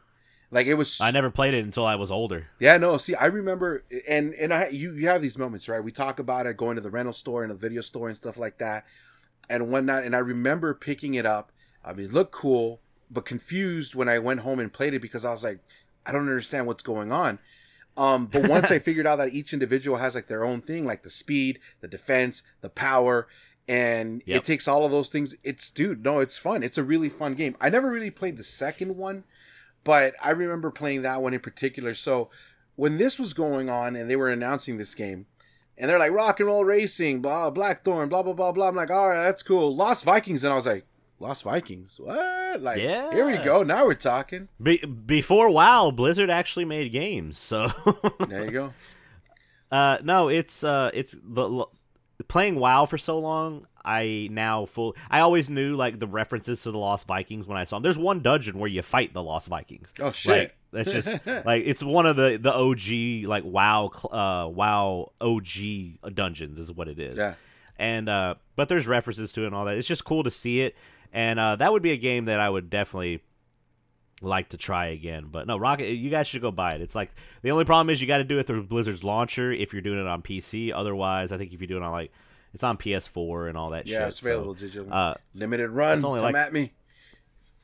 Like 0.51 0.67
it 0.67 0.75
was. 0.75 1.01
I 1.01 1.11
never 1.11 1.31
played 1.31 1.55
it 1.55 1.65
until 1.65 1.87
I 1.87 1.95
was 1.95 2.11
older. 2.11 2.49
Yeah, 2.59 2.77
no. 2.77 2.97
See, 2.97 3.15
I 3.15 3.27
remember, 3.27 3.85
and 4.09 4.35
and 4.35 4.53
I 4.53 4.69
you 4.69 4.93
you 4.95 5.07
have 5.09 5.23
these 5.23 5.39
moments, 5.39 5.69
right? 5.69 5.83
We 5.83 5.93
talk 5.93 6.19
about 6.19 6.47
it 6.47 6.57
going 6.57 6.75
to 6.75 6.81
the 6.81 6.91
rental 6.91 7.13
store 7.13 7.43
and 7.43 7.51
the 7.51 7.57
video 7.57 7.83
store 7.83 8.09
and 8.09 8.17
stuff 8.17 8.37
like 8.37 8.59
that, 8.59 8.85
and 9.49 9.71
whatnot. 9.71 10.03
And 10.05 10.15
I 10.17 10.19
remember 10.19 10.75
picking 10.75 11.15
it 11.15 11.25
up. 11.27 11.53
I 11.85 11.93
mean, 11.93 12.07
it 12.07 12.13
looked 12.13 12.33
cool, 12.33 12.81
but 13.11 13.25
confused 13.25 13.95
when 13.95 14.09
I 14.09 14.19
went 14.19 14.41
home 14.41 14.59
and 14.59 14.73
played 14.73 14.93
it 14.93 15.01
because 15.01 15.25
I 15.25 15.31
was 15.33 15.45
like, 15.45 15.61
I 16.05 16.13
don't 16.13 16.23
understand 16.23 16.67
what's 16.67 16.83
going 16.83 17.13
on. 17.13 17.39
Um, 17.97 18.27
but 18.27 18.49
once 18.49 18.71
I 18.71 18.79
figured 18.81 19.07
out 19.07 19.17
that 19.17 19.33
each 19.35 19.53
individual 19.53 19.99
has 19.99 20.15
like 20.15 20.27
their 20.27 20.45
own 20.45 20.63
thing, 20.63 20.85
like 20.85 21.03
the 21.05 21.11
speed, 21.11 21.59
the 21.81 21.89
defense, 21.89 22.43
the 22.61 22.69
power, 22.71 23.29
and 23.69 24.23
Yep. 24.27 24.37
it 24.39 24.45
takes 24.45 24.67
all 24.67 24.85
of 24.85 24.91
those 24.91 25.09
things. 25.09 25.35
It's 25.45 25.71
dude, 25.71 26.05
no, 26.05 26.19
it's 26.19 26.37
fun. 26.39 26.63
It's 26.65 26.79
a 26.79 26.83
really 26.83 27.09
fun 27.09 27.35
game. 27.35 27.57
I 27.61 27.71
never 27.71 27.89
really 27.91 28.11
played 28.11 28.37
the 28.37 28.45
second 28.45 28.97
one, 28.97 29.25
but 29.85 30.15
I 30.23 30.31
remember 30.31 30.71
playing 30.71 31.03
that 31.03 31.23
one 31.23 31.35
in 31.35 31.41
particular. 31.41 31.95
So 31.95 32.31
when 32.77 32.97
this 32.97 33.19
was 33.19 33.33
going 33.35 33.69
on 33.69 33.97
and 33.97 34.11
they 34.11 34.17
were 34.17 34.29
announcing 34.31 34.79
this 34.79 34.95
game, 34.95 35.27
and 35.79 35.89
they're 35.89 35.99
like 35.99 36.13
rock 36.13 36.41
and 36.41 36.47
roll 36.49 36.65
racing, 36.65 37.23
blah 37.23 37.51
Blackthorne, 37.51 38.09
blah 38.09 38.23
blah 38.23 38.35
blah 38.35 38.53
blah. 38.53 38.69
I'm 38.69 38.77
like, 38.77 38.91
all 38.91 39.09
right, 39.09 39.25
that's 39.25 39.43
cool. 39.43 39.75
Lost 39.75 40.05
Vikings, 40.05 40.45
and 40.45 40.53
I 40.53 40.57
was 40.57 40.67
like, 40.67 40.85
Lost 41.19 41.43
Vikings, 41.43 41.99
what? 42.01 42.63
Like, 42.63 42.81
Yeah. 42.81 43.11
here 43.13 43.27
we 43.27 43.37
go. 43.39 43.63
Now 43.63 43.85
we're 43.87 43.95
talking. 43.95 44.49
Be- 44.63 44.79
before 44.79 45.51
WoW, 45.51 45.91
Blizzard 45.91 46.31
actually 46.31 46.65
made 46.65 46.91
games. 46.93 47.39
So 47.39 47.69
There 48.29 48.45
you 48.45 48.51
go. 48.51 48.73
Uh, 49.73 49.99
no, 50.03 50.27
it's 50.29 50.65
uh, 50.65 50.91
it's 50.93 51.15
the 51.23 51.45
l- 51.49 51.73
playing 52.27 52.57
WoW 52.57 52.87
for 52.87 52.99
so 52.99 53.21
long, 53.21 53.67
I 53.85 54.29
now 54.31 54.67
full. 54.67 54.97
I 55.11 55.21
always 55.21 55.49
knew 55.51 55.77
like 55.77 55.99
the 55.99 56.07
references 56.07 56.63
to 56.63 56.71
the 56.71 56.79
Lost 56.79 57.07
Vikings 57.07 57.47
when 57.47 57.57
I 57.57 57.65
saw 57.65 57.77
them. 57.77 57.83
There's 57.83 57.99
one 57.99 58.21
dungeon 58.21 58.59
where 58.59 58.69
you 58.69 58.83
fight 58.83 59.13
the 59.13 59.23
Lost 59.23 59.49
Vikings. 59.49 59.93
Oh 59.99 60.13
shit! 60.13 60.31
Like, 60.31 60.57
that's 60.73 60.93
just 60.93 61.27
like 61.47 61.65
it's 61.67 61.83
one 61.83 62.07
of 62.07 62.17
the 62.17 62.39
the 62.41 62.53
OG 62.53 63.29
like 63.29 63.45
WoW 63.45 63.91
uh 64.11 64.49
WoW 64.49 65.13
OG 65.21 66.15
dungeons 66.15 66.59
is 66.59 66.73
what 66.73 66.89
it 66.89 66.99
is. 66.99 67.17
Yeah. 67.17 67.35
And 67.79 68.09
uh, 68.09 68.35
but 68.57 68.69
there's 68.69 68.87
references 68.87 69.33
to 69.33 69.45
it 69.45 69.47
and 69.47 69.55
all 69.55 69.65
that. 69.65 69.77
It's 69.77 69.89
just 69.89 70.05
cool 70.05 70.23
to 70.25 70.31
see 70.31 70.61
it, 70.61 70.77
and 71.13 71.41
uh, 71.41 71.57
that 71.57 71.73
would 71.73 71.83
be 71.83 71.93
a 71.93 71.97
game 71.97 72.27
that 72.27 72.39
I 72.39 72.51
would 72.51 72.69
definitely 72.69 73.23
like 74.21 74.51
to 74.51 74.57
try 74.57 74.89
again. 74.89 75.29
But 75.31 75.47
no, 75.47 75.57
Rocket, 75.57 75.87
you 75.87 76.11
guys 76.11 76.27
should 76.27 76.43
go 76.43 76.51
buy 76.51 76.73
it. 76.73 76.81
It's 76.81 76.95
like 76.95 77.11
the 77.43 77.51
only 77.51 77.65
problem 77.65 77.91
is 77.91 78.01
you 78.01 78.07
got 78.07 78.19
to 78.19 78.25
do 78.25 78.39
it 78.39 78.47
through 78.47 78.65
Blizzard's 78.65 79.03
launcher 79.03 79.51
if 79.53 79.73
you're 79.73 79.83
doing 79.83 79.99
it 79.99 80.07
on 80.07 80.23
PC. 80.23 80.73
Otherwise, 80.75 81.33
I 81.33 81.39
think 81.39 81.53
if 81.53 81.61
you 81.61 81.67
do 81.67 81.77
it 81.77 81.83
on 81.83 81.93
like 81.93 82.13
it's 82.55 82.65
on 82.65 82.77
PS4 82.77 83.49
and 83.49 83.57
all 83.59 83.71
that 83.71 83.87
shit. 83.87 83.93
yeah, 83.95 83.99
shit. 84.01 84.09
it's 84.09 84.21
available 84.23 84.55
so, 84.55 84.61
digital. 84.61 84.93
Uh, 84.93 85.15
Limited 85.35 85.71
run. 85.71 85.97
it's 85.99 86.05
only 86.05 86.19
Come 86.21 86.33
like- 86.33 86.35
at 86.47 86.53
me. 86.53 86.73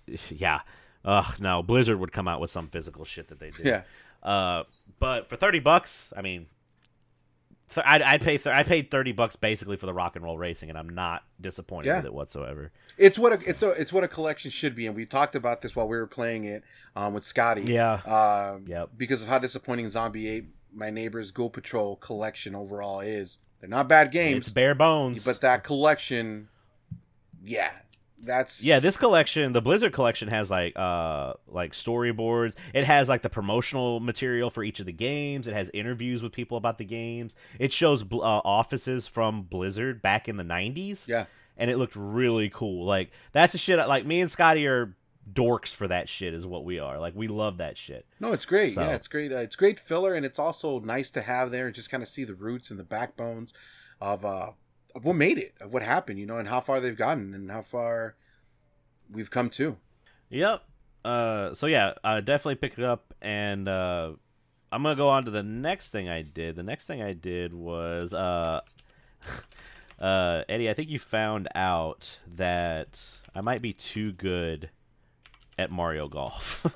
yeah. 0.31 0.61
Ugh, 1.05 1.35
no, 1.41 1.63
Blizzard 1.63 2.01
would 2.01 2.13
come 2.13 2.27
out 2.29 2.41
with 2.41 2.51
some 2.51 2.69
physical 2.69 3.05
shit 3.05 3.29
that 3.29 3.39
they 3.39 3.51
do. 3.51 3.63
Yeah. 3.65 3.83
Uh, 4.23 4.65
but 4.99 5.29
for 5.29 5.37
thirty 5.37 5.61
bucks, 5.61 6.13
I 6.17 6.21
mean, 6.23 6.47
th- 7.73 7.87
I'd, 7.87 8.03
I'd 8.03 8.21
pay. 8.23 8.39
Th- 8.39 8.53
I 8.55 8.65
paid 8.65 8.91
thirty 8.91 9.13
bucks 9.13 9.37
basically 9.37 9.77
for 9.77 9.87
the 9.87 9.95
rock 9.95 10.17
and 10.17 10.25
roll 10.25 10.37
racing, 10.37 10.69
and 10.69 10.77
I'm 10.77 10.89
not 10.89 11.23
disappointed 11.41 11.87
Yeah. 11.87 11.97
with 11.99 12.07
it 12.07 12.15
whatsoever. 12.15 12.73
It's 12.99 13.19
what 13.21 13.33
a, 13.33 13.49
it's 13.49 13.63
a 13.63 13.71
it's 13.73 13.93
what 13.93 14.03
a 14.03 14.09
collection 14.09 14.51
should 14.51 14.75
be, 14.75 14.87
and 14.89 14.97
we 14.97 15.07
talked 15.07 15.37
about 15.37 15.63
this 15.63 15.77
while 15.77 15.87
we 15.87 15.97
were 15.97 16.09
playing 16.09 16.45
it 16.45 16.65
um, 16.97 17.15
with 17.15 17.25
Scotty. 17.25 17.63
Yeah. 17.73 17.95
Um, 18.05 18.65
Yep. 18.67 18.91
Because 18.97 19.23
of 19.23 19.29
how 19.29 19.39
disappointing 19.39 19.87
Zombies 19.89 20.29
Ate, 20.29 20.47
My 20.75 20.91
Neighbor's 20.91 21.31
Ghoul 21.31 21.51
Patrol 21.51 21.95
collection 21.97 22.55
overall 22.57 22.99
is. 23.01 23.39
They're 23.61 23.69
not 23.71 23.89
bad 23.89 24.13
games. 24.13 24.47
It's 24.47 24.53
bare 24.53 24.75
bones. 24.75 25.25
but 25.25 25.41
that 25.41 25.65
collection, 25.65 26.49
yeah, 27.45 27.71
that's 28.23 28.63
Yeah, 28.65 28.81
this 28.81 28.97
collection, 28.97 29.53
the 29.53 29.63
Blizzard 29.63 29.93
collection 29.93 30.29
has 30.29 30.51
like 30.51 30.75
uh 30.77 31.35
like 31.49 31.73
storyboards. 31.73 32.55
It 32.75 32.85
has 32.85 33.09
like 33.09 33.23
the 33.23 33.31
promotional 33.31 34.01
material 34.01 34.51
for 34.51 34.63
each 34.65 34.81
of 34.81 34.87
the 34.87 34.93
games. 34.93 35.47
It 35.49 35.55
has 35.55 35.71
interviews 35.75 36.23
with 36.23 36.33
people 36.33 36.57
about 36.57 36.79
the 36.79 36.85
games. 36.85 37.35
It 37.59 37.73
shows 37.73 38.03
bl- 38.05 38.23
uh, 38.23 38.41
offices 38.45 39.07
from 39.07 39.43
Blizzard 39.43 40.03
back 40.03 40.29
in 40.29 40.37
the 40.37 40.45
90s. 40.45 41.07
yeah. 41.09 41.27
And 41.59 41.71
it 41.71 41.79
looked 41.79 41.97
really 41.97 42.51
cool. 42.51 42.85
Like 42.85 43.11
that's 43.33 43.53
the 43.53 43.59
shit 43.59 43.79
I- 43.79 43.87
like 43.87 44.05
me 44.05 44.21
and 44.21 44.31
Scotty 44.31 44.67
are 44.67 44.95
dorks 45.33 45.75
for 45.75 45.89
that 45.89 46.09
shit 46.09 46.33
is 46.35 46.47
what 46.47 46.65
we 46.65 46.79
are. 46.79 46.99
Like 47.01 47.15
we 47.17 47.27
love 47.29 47.59
that 47.59 47.77
shit. 47.77 48.07
No, 48.21 48.33
it's 48.33 48.47
great. 48.47 48.75
So- 48.75 48.83
Yeah, 48.83 48.95
it's 48.95 49.09
great. 49.09 49.33
Uh, 49.33 49.39
it's 49.39 49.57
great 49.57 49.81
filler, 49.81 50.15
and 50.15 50.25
it's 50.25 50.39
also 50.39 50.79
nice 50.81 51.11
to 51.13 51.23
have 51.23 51.51
there 51.51 51.67
and 51.67 51.75
just 51.75 51.91
kind 51.91 52.03
of 52.03 52.09
see 52.09 52.25
the 52.25 52.35
roots 52.35 52.71
and 52.71 52.79
the 52.79 52.85
backbones 52.85 53.53
of 54.01 54.25
uh 54.25 54.51
of 54.95 55.05
what 55.05 55.17
made 55.17 55.37
it, 55.39 55.55
of 55.61 55.73
what 55.73 55.83
happened, 55.83 56.19
you 56.19 56.25
know, 56.27 56.39
and 56.39 56.49
how 56.49 56.61
far 56.61 56.81
they've 56.81 56.97
gotten 56.97 57.35
and 57.35 57.51
how 57.51 57.61
far 57.63 58.15
we've 59.11 59.31
come 59.31 59.51
to. 59.51 59.77
Yep. 60.31 60.63
Uh, 61.05 61.55
so 61.55 61.67
yeah, 61.67 61.93
uh, 62.03 62.21
definitely 62.21 62.55
pick 62.57 62.79
it 62.79 62.85
up, 62.85 63.13
and 63.23 63.69
uh, 63.69 64.13
I'm 64.73 64.83
gonna 64.83 64.97
go 64.97 65.09
on 65.09 65.25
to 65.27 65.31
the 65.31 65.43
next 65.43 65.91
thing 65.91 66.09
I 66.09 66.23
did. 66.23 66.57
The 66.57 66.63
next 66.63 66.87
thing 66.87 67.03
I 67.03 67.13
did 67.13 67.53
was 67.55 68.13
uh, 68.15 68.61
uh, 70.01 70.43
Eddie. 70.49 70.69
I 70.71 70.75
think 70.75 70.89
you 70.91 70.99
found 70.99 71.49
out 71.55 72.19
that 72.27 73.03
I 73.35 73.41
might 73.41 73.63
be 73.63 73.73
too 73.73 74.13
good 74.13 74.71
at 75.59 75.71
Mario 75.71 76.09
Golf. 76.09 76.67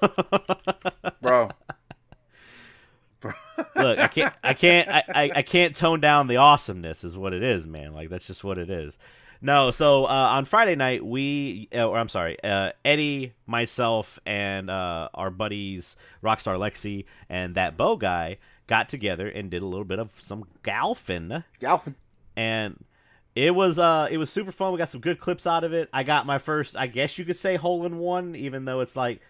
Bro, 1.21 1.51
Bro. 3.21 3.33
Look, 3.77 3.99
I 3.99 4.07
can't, 4.09 4.35
I 4.43 4.55
can't, 4.55 4.89
I, 4.89 5.03
I, 5.09 5.31
I 5.37 5.43
can't 5.43 5.77
tone 5.77 6.01
down 6.01 6.27
the 6.27 6.37
awesomeness. 6.37 7.05
Is 7.05 7.17
what 7.17 7.33
it 7.35 7.43
is, 7.43 7.67
man. 7.67 7.93
Like 7.93 8.09
that's 8.09 8.27
just 8.27 8.43
what 8.45 8.59
it 8.59 8.71
is. 8.71 8.97
No, 9.43 9.71
so 9.71 10.05
uh, 10.05 10.09
on 10.33 10.45
Friday 10.45 10.75
night 10.75 11.05
we, 11.05 11.69
uh, 11.75 11.89
or 11.89 11.99
I'm 11.99 12.11
sorry, 12.11 12.37
uh, 12.45 12.73
Eddie, 12.85 13.33
myself, 13.47 14.19
and 14.27 14.69
uh, 14.69 15.09
our 15.15 15.31
buddies 15.31 15.97
Rockstar 16.23 16.59
Lexi 16.59 17.07
and 17.29 17.55
that 17.55 17.77
bow 17.79 17.97
guy 17.97 18.37
got 18.67 18.89
together 18.91 19.29
and 19.29 19.51
did 19.51 19.63
a 19.63 19.67
little 19.67 19.87
bit 19.87 19.99
of 19.99 20.11
some 20.19 20.45
golfing, 20.63 21.43
Golfing. 21.59 21.95
and 22.37 22.85
it 23.37 23.53
was 23.55 23.79
uh, 23.79 24.09
it 24.11 24.19
was 24.19 24.31
super 24.31 24.53
fun. 24.53 24.73
We 24.73 24.79
got 24.79 24.89
some 24.89 25.01
good 25.01 25.19
clips 25.21 25.47
out 25.47 25.65
of 25.65 25.73
it. 25.73 25.89
I 25.93 26.03
got 26.03 26.27
my 26.27 26.39
first, 26.39 26.77
I 26.77 26.87
guess 26.87 27.19
you 27.19 27.25
could 27.25 27.37
say, 27.39 27.57
hole 27.57 27.87
in 27.87 27.99
one, 27.99 28.35
even 28.37 28.65
though 28.65 28.81
it's 28.81 28.97
like 28.97 29.21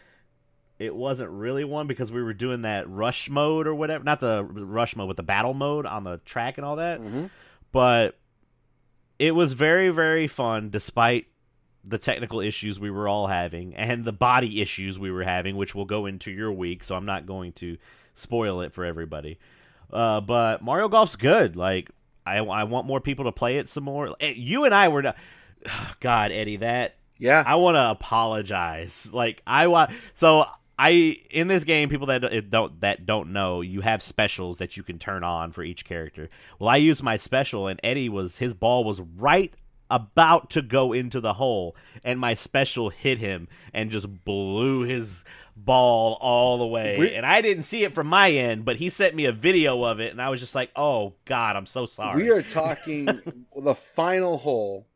it 0.78 0.94
wasn't 0.94 1.30
really 1.30 1.62
one 1.64 1.86
because 1.86 2.10
we 2.10 2.22
were 2.22 2.32
doing 2.32 2.62
that 2.62 2.88
rush 2.88 3.28
mode 3.28 3.66
or 3.66 3.74
whatever 3.74 4.02
not 4.02 4.18
the 4.18 4.42
rush 4.42 4.96
mode 4.96 5.08
but 5.08 5.16
the 5.18 5.22
battle 5.22 5.52
mode 5.52 5.84
on 5.84 6.04
the 6.04 6.16
track 6.24 6.56
and 6.56 6.64
all 6.64 6.76
that 6.76 6.98
Mm-hmm. 7.02 7.26
but 7.70 8.16
it 9.18 9.32
was 9.32 9.52
very 9.52 9.90
very 9.90 10.26
fun 10.26 10.70
despite 10.70 11.26
the 11.84 11.98
technical 11.98 12.40
issues 12.40 12.80
we 12.80 12.90
were 12.90 13.06
all 13.06 13.26
having 13.26 13.74
and 13.74 14.06
the 14.06 14.12
body 14.12 14.62
issues 14.62 14.98
we 14.98 15.10
were 15.10 15.22
having 15.22 15.54
which 15.54 15.74
will 15.74 15.84
go 15.84 16.06
into 16.06 16.30
your 16.30 16.50
week 16.50 16.82
so 16.82 16.94
i'm 16.94 17.04
not 17.04 17.26
going 17.26 17.52
to 17.52 17.76
spoil 18.14 18.62
it 18.62 18.72
for 18.72 18.82
everybody 18.86 19.38
uh, 19.92 20.22
but 20.22 20.62
mario 20.62 20.88
golf's 20.88 21.16
good 21.16 21.56
like 21.56 21.90
I, 22.26 22.36
I 22.38 22.64
want 22.64 22.86
more 22.86 23.00
people 23.00 23.24
to 23.26 23.32
play 23.32 23.58
it 23.58 23.68
some 23.68 23.84
more 23.84 24.14
Eh, 24.20 24.34
you 24.36 24.64
and 24.64 24.74
i 24.74 24.88
were 24.88 25.02
not, 25.02 25.16
god 26.00 26.32
eddie 26.32 26.56
that 26.56 26.96
Yeah. 27.18 27.42
I 27.46 27.56
want 27.56 27.74
to 27.76 27.90
apologize. 27.90 29.10
Like 29.12 29.42
I 29.46 29.66
want 29.66 29.90
so 30.14 30.46
I 30.78 31.18
in 31.30 31.48
this 31.48 31.64
game 31.64 31.90
people 31.90 32.06
that 32.06 32.50
don't 32.50 32.80
that 32.80 33.04
don't 33.04 33.32
know, 33.34 33.60
you 33.60 33.82
have 33.82 34.02
specials 34.02 34.56
that 34.58 34.76
you 34.78 34.82
can 34.82 34.98
turn 34.98 35.22
on 35.22 35.52
for 35.52 35.62
each 35.62 35.84
character. 35.84 36.30
Well, 36.58 36.70
I 36.70 36.76
used 36.76 37.02
my 37.02 37.18
special 37.18 37.68
and 37.68 37.78
Eddie 37.84 38.08
was 38.08 38.38
his 38.38 38.54
ball 38.54 38.84
was 38.84 39.00
right 39.00 39.52
about 39.90 40.50
to 40.50 40.62
go 40.62 40.92
into 40.92 41.20
the 41.20 41.34
hole 41.34 41.74
and 42.04 42.18
my 42.20 42.34
special 42.34 42.90
hit 42.90 43.18
him 43.18 43.48
and 43.74 43.90
just 43.90 44.24
blew 44.24 44.82
his 44.82 45.24
ball 45.56 46.16
all 46.20 46.58
the 46.58 46.66
way. 46.66 46.96
We- 46.98 47.14
and 47.14 47.26
I 47.26 47.40
didn't 47.42 47.64
see 47.64 47.84
it 47.84 47.94
from 47.94 48.06
my 48.06 48.30
end, 48.30 48.64
but 48.64 48.76
he 48.76 48.88
sent 48.88 49.14
me 49.14 49.24
a 49.26 49.32
video 49.32 49.82
of 49.84 50.00
it 50.00 50.12
and 50.12 50.22
I 50.22 50.28
was 50.30 50.40
just 50.40 50.54
like, 50.54 50.70
"Oh 50.76 51.14
god, 51.24 51.56
I'm 51.56 51.66
so 51.66 51.84
sorry." 51.86 52.22
We 52.22 52.30
are 52.30 52.42
talking 52.42 53.06
the 53.56 53.74
final 53.74 54.38
hole. 54.38 54.86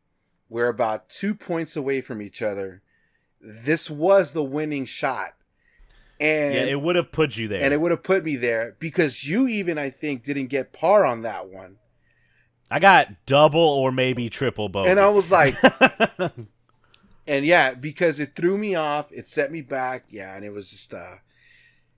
We're 0.49 0.69
about 0.69 1.09
two 1.09 1.35
points 1.35 1.75
away 1.75 2.01
from 2.01 2.21
each 2.21 2.41
other. 2.41 2.81
This 3.41 3.89
was 3.91 4.31
the 4.31 4.43
winning 4.43 4.85
shot. 4.85 5.33
And 6.19 6.53
yeah, 6.53 6.61
it 6.61 6.81
would 6.81 6.95
have 6.95 7.11
put 7.11 7.35
you 7.35 7.47
there. 7.49 7.61
and 7.61 7.73
it 7.73 7.81
would 7.81 7.91
have 7.91 8.01
put 8.03 8.23
me 8.23 8.37
there 8.37 8.75
because 8.79 9.27
you 9.27 9.47
even 9.49 9.77
I 9.77 9.89
think 9.89 10.23
didn't 10.23 10.47
get 10.47 10.71
par 10.71 11.05
on 11.05 11.23
that 11.23 11.49
one. 11.49 11.75
I 12.71 12.79
got 12.79 13.25
double 13.25 13.59
or 13.59 13.91
maybe 13.91 14.29
triple 14.29 14.69
bogey. 14.69 14.89
And 14.89 14.99
I 14.99 15.09
was 15.09 15.31
like 15.31 15.55
and 17.27 17.45
yeah, 17.45 17.73
because 17.73 18.19
it 18.19 18.35
threw 18.35 18.57
me 18.57 18.75
off, 18.75 19.11
it 19.11 19.27
set 19.27 19.51
me 19.51 19.61
back. 19.61 20.05
Yeah, 20.09 20.35
and 20.35 20.43
it 20.45 20.51
was 20.53 20.69
just 20.69 20.93
uh 20.93 21.15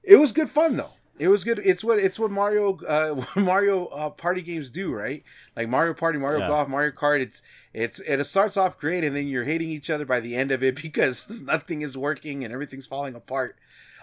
it 0.03 0.17
was 0.17 0.31
good 0.31 0.49
fun 0.49 0.75
though. 0.75 0.91
It 1.19 1.29
was 1.29 1.43
good. 1.43 1.59
It's 1.59 1.83
what 1.83 1.99
it's 1.99 2.19
what 2.19 2.31
Mario 2.31 2.79
uh 2.87 3.09
what 3.11 3.35
Mario 3.43 3.85
uh, 3.87 4.09
party 4.11 4.41
games 4.41 4.69
do, 4.69 4.93
right? 4.93 5.23
Like 5.55 5.67
Mario 5.69 5.93
Party, 5.93 6.19
Mario 6.19 6.39
Yeah. 6.41 6.47
Golf, 6.47 6.69
Mario 6.69 6.91
Kart. 6.91 7.21
It's 7.21 7.41
it's 7.73 7.99
it 8.01 8.23
starts 8.25 8.55
off 8.57 8.77
great, 8.77 9.03
and 9.03 9.15
then 9.15 9.27
you're 9.27 9.43
hating 9.45 9.69
each 9.69 9.89
other 9.89 10.05
by 10.05 10.19
the 10.19 10.35
end 10.35 10.51
of 10.51 10.63
it 10.63 10.75
because 10.81 11.41
nothing 11.41 11.81
is 11.81 11.97
working 11.97 12.43
and 12.43 12.53
everything's 12.53 12.85
falling 12.87 13.15
apart, 13.15 13.55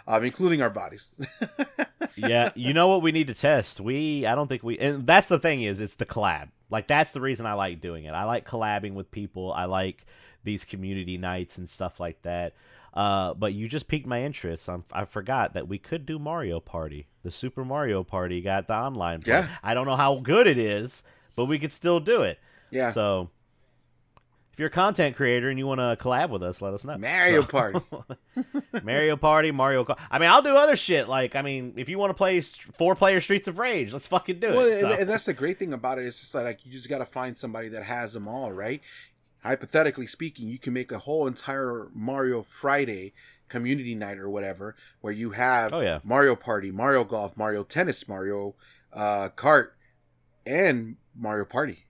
um, 0.07 0.25
including 0.25 0.63
our 0.63 0.71
bodies. 0.71 1.11
yeah, 2.17 2.51
you 2.55 2.73
know 2.73 2.89
what 2.89 3.03
we 3.03 3.13
need 3.13 3.27
to 3.29 3.35
test? 3.35 3.81
We 3.81 4.27
I 4.27 4.35
don't 4.35 4.49
think 4.49 4.63
we 4.63 4.79
and 4.79 5.07
that's 5.07 5.29
the 5.29 5.39
thing 5.39 5.63
is 5.63 5.81
it's 5.81 5.95
the 5.97 6.07
collab. 6.07 6.49
Like 6.71 6.89
that's 6.89 7.13
the 7.13 7.21
reason 7.21 7.47
I 7.47 7.55
like 7.55 7.81
doing 7.81 8.05
it. 8.05 8.13
I 8.13 8.25
like 8.25 8.49
collabing 8.49 8.95
with 8.95 9.11
people. 9.11 9.53
I 9.53 9.65
like 9.65 10.05
these 10.43 10.65
community 10.65 11.17
nights 11.17 11.59
and 11.59 11.69
stuff 11.69 12.01
like 12.01 12.21
that. 12.23 12.55
Uh, 12.93 13.35
but 13.35 13.53
you 13.53 13.69
just 13.69 13.89
piqued 13.89 14.07
my 14.07 14.23
interest. 14.23 14.69
I'm, 14.69 14.85
I 14.93 15.05
forgot 15.05 15.55
that 15.55 15.67
we 15.67 15.79
could 15.79 16.07
do 16.07 16.19
Mario 16.19 16.61
Party. 16.61 17.09
The 17.25 17.31
Super 17.31 17.65
Mario 17.65 18.05
Party 18.05 18.41
got 18.41 18.69
the 18.69 18.75
online. 18.75 19.23
Play. 19.23 19.33
Yeah. 19.33 19.49
I 19.65 19.75
don't 19.75 19.87
know 19.87 19.97
how 19.97 20.21
good 20.21 20.47
it 20.47 20.59
is, 20.59 21.03
but 21.35 21.47
we 21.47 21.59
could 21.59 21.73
still 21.73 21.99
do 21.99 22.23
it. 22.23 22.39
yeah, 22.71 22.93
So, 22.93 23.31
if 24.55 24.59
you're 24.59 24.69
a 24.69 24.71
content 24.71 25.17
creator 25.17 25.51
and 25.51 25.59
you 25.59 25.67
want 25.67 25.81
to 25.81 25.97
collab 26.03 26.31
with 26.31 26.43
us, 26.43 26.63
let 26.63 26.73
us 26.75 26.85
know. 26.85 26.97
Mario 26.97 27.43
So- 27.43 27.47
Party. 27.49 27.81
Mario 28.83 29.17
Party, 29.17 29.51
Mario 29.51 29.85
Kart. 29.85 29.99
I 30.11 30.19
mean, 30.19 30.31
I'll 30.31 30.43
do 30.43 30.57
other 30.57 30.77
shit. 30.77 31.09
Like, 31.09 31.35
I 31.37 31.43
mean, 31.43 31.75
if 31.77 31.89
you 31.89 31.99
want 31.99 32.11
to 32.11 32.15
play 32.15 32.41
four 32.41 32.95
player 32.95 33.21
Streets 33.21 33.49
of 33.49 33.59
Rage, 33.59 33.93
let's 33.93 34.07
fucking 34.07 34.39
do 34.39 34.49
Well, 34.49 34.61
it. 34.67 34.81
So- 34.81 34.93
and 34.93 35.11
that's 35.11 35.27
the 35.27 35.35
great 35.35 35.59
thing 35.59 35.73
about 35.73 35.99
it. 35.99 36.07
It's 36.07 36.21
just 36.21 36.35
like 36.35 36.65
you 36.65 36.73
just 36.73 36.89
got 36.89 36.99
to 36.99 37.05
find 37.05 37.37
somebody 37.37 37.69
that 37.71 37.83
has 37.85 38.13
them 38.13 38.29
all, 38.29 38.53
right? 38.53 38.81
Hypothetically 39.43 40.07
speaking, 40.07 40.49
you 40.49 40.59
can 40.59 40.73
make 40.73 40.91
a 40.91 40.99
whole 41.01 41.27
entire 41.27 41.89
Mario 41.93 42.43
Friday 42.43 43.13
community 43.49 43.95
night 43.95 44.19
or 44.19 44.31
whatever, 44.31 44.75
where 45.03 45.13
you 45.13 45.31
have 45.33 45.73
Oh, 45.75 45.81
yeah. 45.81 45.99
Mario 46.03 46.35
Party, 46.35 46.71
Mario 46.71 47.05
Golf, 47.05 47.37
Mario 47.37 47.63
Tennis, 47.63 48.09
Mario 48.09 48.55
uh, 48.93 49.29
Kart, 49.37 49.71
and 50.47 50.97
Mario 51.15 51.45
Party, 51.45 51.85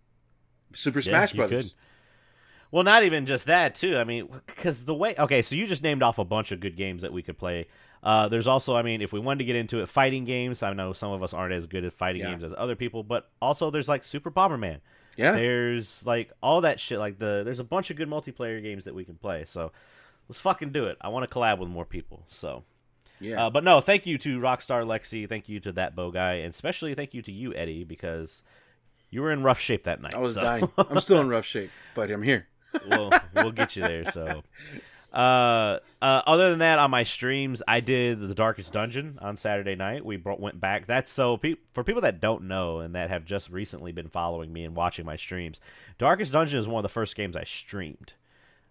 Super 0.74 1.00
Smash 1.00 1.32
you 1.32 1.38
Brothers. 1.38 1.70
could. 1.72 1.80
Well, 2.74 2.82
not 2.82 3.04
even 3.04 3.24
just 3.24 3.46
that, 3.46 3.76
too. 3.76 3.98
I 3.98 4.02
mean, 4.02 4.28
because 4.46 4.84
the 4.84 4.96
way. 4.96 5.14
Okay, 5.16 5.42
so 5.42 5.54
you 5.54 5.68
just 5.68 5.84
named 5.84 6.02
off 6.02 6.18
a 6.18 6.24
bunch 6.24 6.50
of 6.50 6.58
good 6.58 6.76
games 6.76 7.02
that 7.02 7.12
we 7.12 7.22
could 7.22 7.38
play. 7.38 7.68
Uh, 8.02 8.26
there's 8.26 8.48
also, 8.48 8.74
I 8.74 8.82
mean, 8.82 9.00
if 9.00 9.12
we 9.12 9.20
wanted 9.20 9.38
to 9.38 9.44
get 9.44 9.54
into 9.54 9.80
it, 9.80 9.88
fighting 9.88 10.24
games. 10.24 10.60
I 10.60 10.72
know 10.72 10.92
some 10.92 11.12
of 11.12 11.22
us 11.22 11.32
aren't 11.32 11.54
as 11.54 11.66
good 11.66 11.84
at 11.84 11.92
fighting 11.92 12.22
Yeah. 12.22 12.30
games 12.30 12.42
as 12.42 12.52
other 12.58 12.74
people, 12.74 13.04
but 13.04 13.30
also 13.40 13.70
there's 13.70 13.88
like 13.88 14.02
Super 14.02 14.28
Bomberman. 14.28 14.80
Yeah. 15.16 15.30
There's 15.36 16.04
like 16.04 16.32
all 16.42 16.62
that 16.62 16.80
shit. 16.80 16.98
Like 16.98 17.20
the 17.20 17.42
there's 17.44 17.60
a 17.60 17.64
bunch 17.64 17.92
of 17.92 17.96
good 17.96 18.08
multiplayer 18.08 18.60
games 18.60 18.86
that 18.86 18.94
we 18.96 19.04
can 19.04 19.14
play. 19.14 19.44
So 19.44 19.70
let's 20.28 20.40
fucking 20.40 20.72
do 20.72 20.86
it. 20.86 20.98
I 21.00 21.10
want 21.10 21.30
to 21.30 21.32
collab 21.32 21.60
with 21.60 21.68
more 21.68 21.84
people. 21.84 22.24
So. 22.26 22.64
Yeah. 23.20 23.46
Uh, 23.46 23.50
but 23.50 23.62
no, 23.62 23.80
thank 23.82 24.04
you 24.04 24.18
to 24.18 24.40
Rockstar 24.40 24.84
Lexi. 24.84 25.28
Thank 25.28 25.48
you 25.48 25.60
to 25.60 25.70
that 25.74 25.94
bow 25.94 26.10
guy, 26.10 26.32
and 26.38 26.52
especially 26.52 26.94
thank 26.96 27.14
you 27.14 27.22
to 27.22 27.30
you, 27.30 27.54
Eddie, 27.54 27.84
because 27.84 28.42
you 29.10 29.22
were 29.22 29.30
in 29.30 29.44
rough 29.44 29.60
shape 29.60 29.84
that 29.84 30.02
night. 30.02 30.12
I 30.12 30.18
was 30.18 30.34
so. 30.34 30.42
dying. 30.42 30.68
I'm 30.76 30.98
still 30.98 31.20
in 31.20 31.28
rough 31.36 31.46
shape, 31.46 31.70
but 31.94 32.10
I'm 32.10 32.24
here. 32.24 32.48
We'll 32.88 33.10
we'll 33.34 33.52
get 33.52 33.76
you 33.76 33.82
there. 33.82 34.10
So, 34.10 34.42
uh, 35.12 35.78
uh, 36.02 36.22
other 36.26 36.50
than 36.50 36.58
that, 36.60 36.78
on 36.78 36.90
my 36.90 37.02
streams, 37.02 37.62
I 37.66 37.80
did 37.80 38.20
the 38.20 38.34
Darkest 38.34 38.72
Dungeon 38.72 39.18
on 39.22 39.36
Saturday 39.36 39.74
night. 39.74 40.04
We 40.04 40.16
brought, 40.16 40.40
went 40.40 40.60
back. 40.60 40.86
That's 40.86 41.12
so 41.12 41.36
pe- 41.36 41.56
for 41.72 41.84
people 41.84 42.02
that 42.02 42.20
don't 42.20 42.44
know 42.44 42.80
and 42.80 42.94
that 42.94 43.10
have 43.10 43.24
just 43.24 43.50
recently 43.50 43.92
been 43.92 44.08
following 44.08 44.52
me 44.52 44.64
and 44.64 44.74
watching 44.74 45.06
my 45.06 45.16
streams. 45.16 45.60
Darkest 45.98 46.32
Dungeon 46.32 46.58
is 46.58 46.68
one 46.68 46.80
of 46.80 46.82
the 46.82 46.92
first 46.92 47.16
games 47.16 47.36
I 47.36 47.44
streamed, 47.44 48.14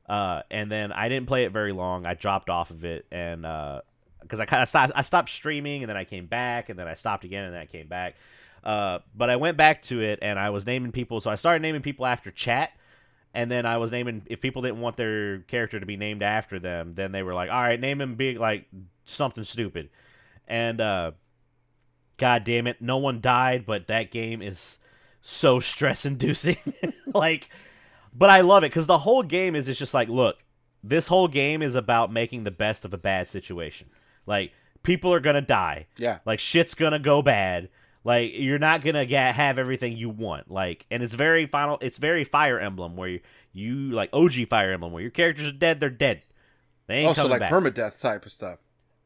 uh, 0.08 0.41
and 0.51 0.72
then 0.72 0.91
I 0.91 1.10
didn't 1.10 1.28
play 1.28 1.45
it 1.45 1.51
very 1.51 1.72
long. 1.72 2.06
I 2.06 2.14
dropped 2.14 2.49
off 2.49 2.72
of 2.72 2.86
it 2.86 3.06
and. 3.12 3.45
Uh, 3.45 3.82
because 4.22 4.39
I 4.39 4.45
kind 4.45 4.64
of 4.64 4.70
stopped, 4.70 4.93
I 4.95 5.01
stopped 5.01 5.30
streaming 5.30 5.84
and 5.84 5.89
then 5.89 5.97
I 5.97 6.06
came 6.06 6.26
back 6.26 6.70
and 6.70 6.80
then 6.80 6.88
I 6.88 6.93
stopped 6.93 7.26
again 7.26 7.43
and 7.43 7.54
then 7.54 7.62
I 7.62 7.66
came 7.66 7.88
back. 7.88 8.16
Uh, 8.64 8.99
but 9.16 9.30
I 9.30 9.36
went 9.36 9.58
back 9.58 9.82
to 9.84 10.01
it 10.01 10.20
and 10.22 10.39
I 10.39 10.49
was 10.49 10.66
naming 10.66 10.91
people. 10.91 11.20
So 11.20 11.30
I 11.30 11.36
started 11.36 11.62
naming 11.62 11.82
people 11.82 12.06
after 12.06 12.32
chat, 12.32 12.72
and 13.34 13.50
then 13.50 13.66
I 13.66 13.78
was 13.78 13.92
naming 13.92 14.24
if 14.28 14.42
people 14.42 14.62
didn't 14.62 14.80
want 14.80 14.98
their 14.98 15.40
character 15.40 15.80
to 15.80 15.86
be 15.86 15.98
named 15.98 16.22
after 16.22 16.60
them, 16.60 16.94
then 16.96 17.12
they 17.12 17.24
were 17.24 17.34
like, 17.34 17.50
"All 17.50 17.62
right, 17.62 17.80
name 17.80 18.00
him 18.00 18.16
big 18.16 18.38
like 18.38 18.68
something 19.06 19.44
stupid." 19.44 19.90
And 20.48 20.80
uh, 20.80 21.12
God 22.18 22.44
damn 22.44 22.68
it, 22.68 22.82
no 22.82 22.98
one 22.98 23.22
died, 23.22 23.66
but 23.66 23.88
that 23.88 24.12
game 24.12 24.42
is 24.42 24.78
so 25.22 25.60
stress 25.60 26.06
inducing. 26.06 26.58
like, 27.14 27.50
but 28.14 28.30
I 28.30 28.42
love 28.42 28.64
it 28.64 28.70
because 28.70 28.88
the 28.88 29.00
whole 29.00 29.24
game 29.24 29.56
is 29.56 29.68
it's 29.68 29.80
just 29.80 29.94
like, 29.94 30.10
look, 30.10 30.38
this 30.84 31.08
whole 31.08 31.28
game 31.28 31.62
is 31.62 31.76
about 31.76 32.12
making 32.12 32.44
the 32.44 32.52
best 32.52 32.86
of 32.86 32.94
a 32.94 32.98
bad 32.98 33.30
situation. 33.30 33.90
Like 34.28 34.52
people 34.84 35.12
are 35.14 35.20
gonna 35.20 35.42
die. 35.42 35.88
Yeah. 35.98 36.20
Like 36.26 36.40
shit's 36.40 36.76
gonna 36.76 37.00
go 37.00 37.22
bad. 37.22 37.70
Like 38.04 38.32
you're 38.34 38.60
not 38.60 38.84
gonna 38.84 39.06
get 39.06 39.36
have 39.36 39.58
everything 39.60 39.95
you 39.97 40.10
want. 40.10 40.51
Like 40.51 40.86
and 40.91 41.01
it's 41.04 41.14
very 41.14 41.45
final. 41.45 41.78
It's 41.82 41.97
very 41.97 42.24
Fire 42.24 42.60
Emblem 42.60 42.95
where 42.97 43.08
you, 43.10 43.20
you 43.54 43.76
like 43.91 44.10
OG 44.14 44.47
Fire 44.49 44.72
Emblem 44.74 44.91
where 44.91 45.01
your 45.01 45.12
characters 45.12 45.47
are 45.47 45.51
dead. 45.54 45.80
They're 45.80 45.89
dead. 45.89 46.22
They 46.88 46.97
ain't 46.97 47.08
Also, 47.08 47.28
like 47.30 47.39
back. 47.39 47.51
permadeath 47.51 47.99
type 48.01 48.26
of 48.26 48.32
stuff. 48.32 48.60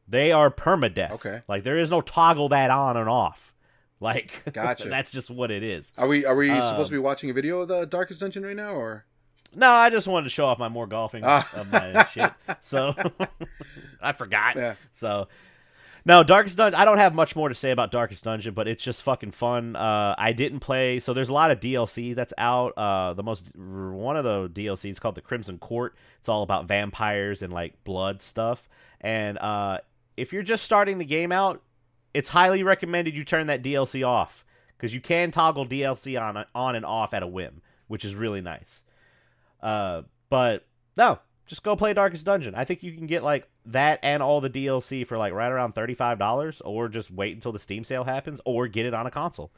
they 0.08 0.32
are 0.32 0.50
permadeath. 0.50 1.12
Okay. 1.12 1.42
Like 1.48 1.64
there 1.64 1.78
is 1.78 1.92
no 1.92 2.02
toggle 2.02 2.50
that 2.50 2.70
on 2.72 2.98
and 2.98 3.10
off. 3.10 3.54
Like 4.00 4.44
Gotcha. 4.54 4.90
that's 4.90 5.10
just 5.12 5.28
what 5.32 5.50
it 5.50 5.64
is. 5.64 5.92
Are 5.98 6.08
we 6.08 6.24
are 6.24 6.36
we 6.36 6.52
Um, 6.52 6.68
supposed 6.68 6.90
to 6.90 6.94
be 6.96 7.00
watching 7.00 7.32
a 7.32 7.34
video 7.34 7.62
of 7.62 7.68
the 7.68 7.86
Darkest 7.86 8.20
Dungeon 8.20 8.44
right 8.46 8.56
now, 8.56 8.74
or 8.74 9.06
No, 9.56 9.72
I 9.72 9.90
just 9.90 10.08
wanted 10.08 10.26
to 10.26 10.30
show 10.30 10.46
off 10.46 10.60
my 10.60 10.70
more 10.70 10.86
golfing 10.86 11.24
Ah. 11.26 11.48
of 11.56 11.72
my 11.72 12.04
shit. 12.14 12.32
So 12.62 12.94
I 14.02 14.12
forgot. 14.12 14.56
Yeah. 14.56 14.76
So 14.92 15.28
no, 16.08 16.24
Darkest 16.24 16.56
Dungeon. 16.56 16.80
I 16.80 16.86
don't 16.86 17.00
have 17.00 17.14
much 17.14 17.36
more 17.36 17.50
to 17.50 17.54
say 17.56 17.72
about 17.72 17.92
Darkest 17.92 18.24
Dungeon, 18.24 18.54
but 18.54 18.66
it's 18.66 18.82
just 18.82 19.04
fucking 19.04 19.32
fun. 19.32 19.76
Uh, 19.76 20.16
I 20.18 20.32
didn't 20.32 20.62
play, 20.62 21.02
so 21.02 21.14
there's 21.14 21.28
a 21.28 21.34
lot 21.34 21.52
of 21.52 21.60
DLC 21.60 22.16
that's 22.16 22.34
out. 22.38 22.78
Uh, 22.78 23.14
the 23.14 23.24
most 23.24 23.54
one 23.54 24.16
of 24.16 24.24
the 24.24 24.50
DLCs 24.50 25.02
called 25.02 25.16
the 25.16 25.22
Crimson 25.22 25.58
Court. 25.58 25.96
It's 26.18 26.30
all 26.30 26.44
about 26.44 26.66
vampires 26.66 27.42
and 27.42 27.52
like 27.52 27.84
blood 27.84 28.22
stuff. 28.22 28.70
And 29.02 29.38
uh, 29.40 29.80
if 30.16 30.32
you're 30.32 30.44
just 30.44 30.64
starting 30.64 30.98
the 30.98 31.04
game 31.04 31.34
out, 31.34 31.62
it's 32.14 32.30
highly 32.30 32.64
recommended 32.64 33.14
you 33.14 33.26
turn 33.26 33.48
that 33.48 33.62
DLC 33.62 34.08
off 34.08 34.46
because 34.78 34.94
you 34.94 35.02
can 35.02 35.30
toggle 35.32 35.68
DLC 35.68 36.18
on 36.18 36.46
on 36.56 36.76
and 36.78 36.86
off 36.86 37.14
at 37.14 37.22
a 37.22 37.28
whim, 37.28 37.62
which 37.90 38.06
is 38.06 38.16
really 38.16 38.40
nice. 38.40 38.86
Uh, 39.62 40.04
but 40.30 40.66
no, 40.96 41.20
just 41.48 41.64
go 41.64 41.76
play 41.76 41.94
Darkest 41.94 42.26
Dungeon. 42.26 42.56
I 42.56 42.64
think 42.64 42.82
you 42.82 42.94
can 42.94 43.08
get 43.08 43.24
like 43.24 43.50
that 43.68 44.00
and 44.04 44.24
all 44.24 44.42
the 44.42 44.50
DLC 44.50 45.06
for 45.06 45.18
like 45.18 45.34
right 45.34 45.52
around 45.52 45.74
thirty 45.74 45.94
five 45.94 46.20
dollars, 46.20 46.62
or 46.62 46.88
just 46.88 47.12
wait 47.12 47.36
until 47.36 47.52
the 47.52 47.60
Steam 47.60 47.84
sale 47.84 48.04
happens, 48.04 48.42
or 48.46 48.68
get 48.68 48.86
it 48.86 48.94
on 48.94 49.06
a 49.08 49.12
console. 49.12 49.52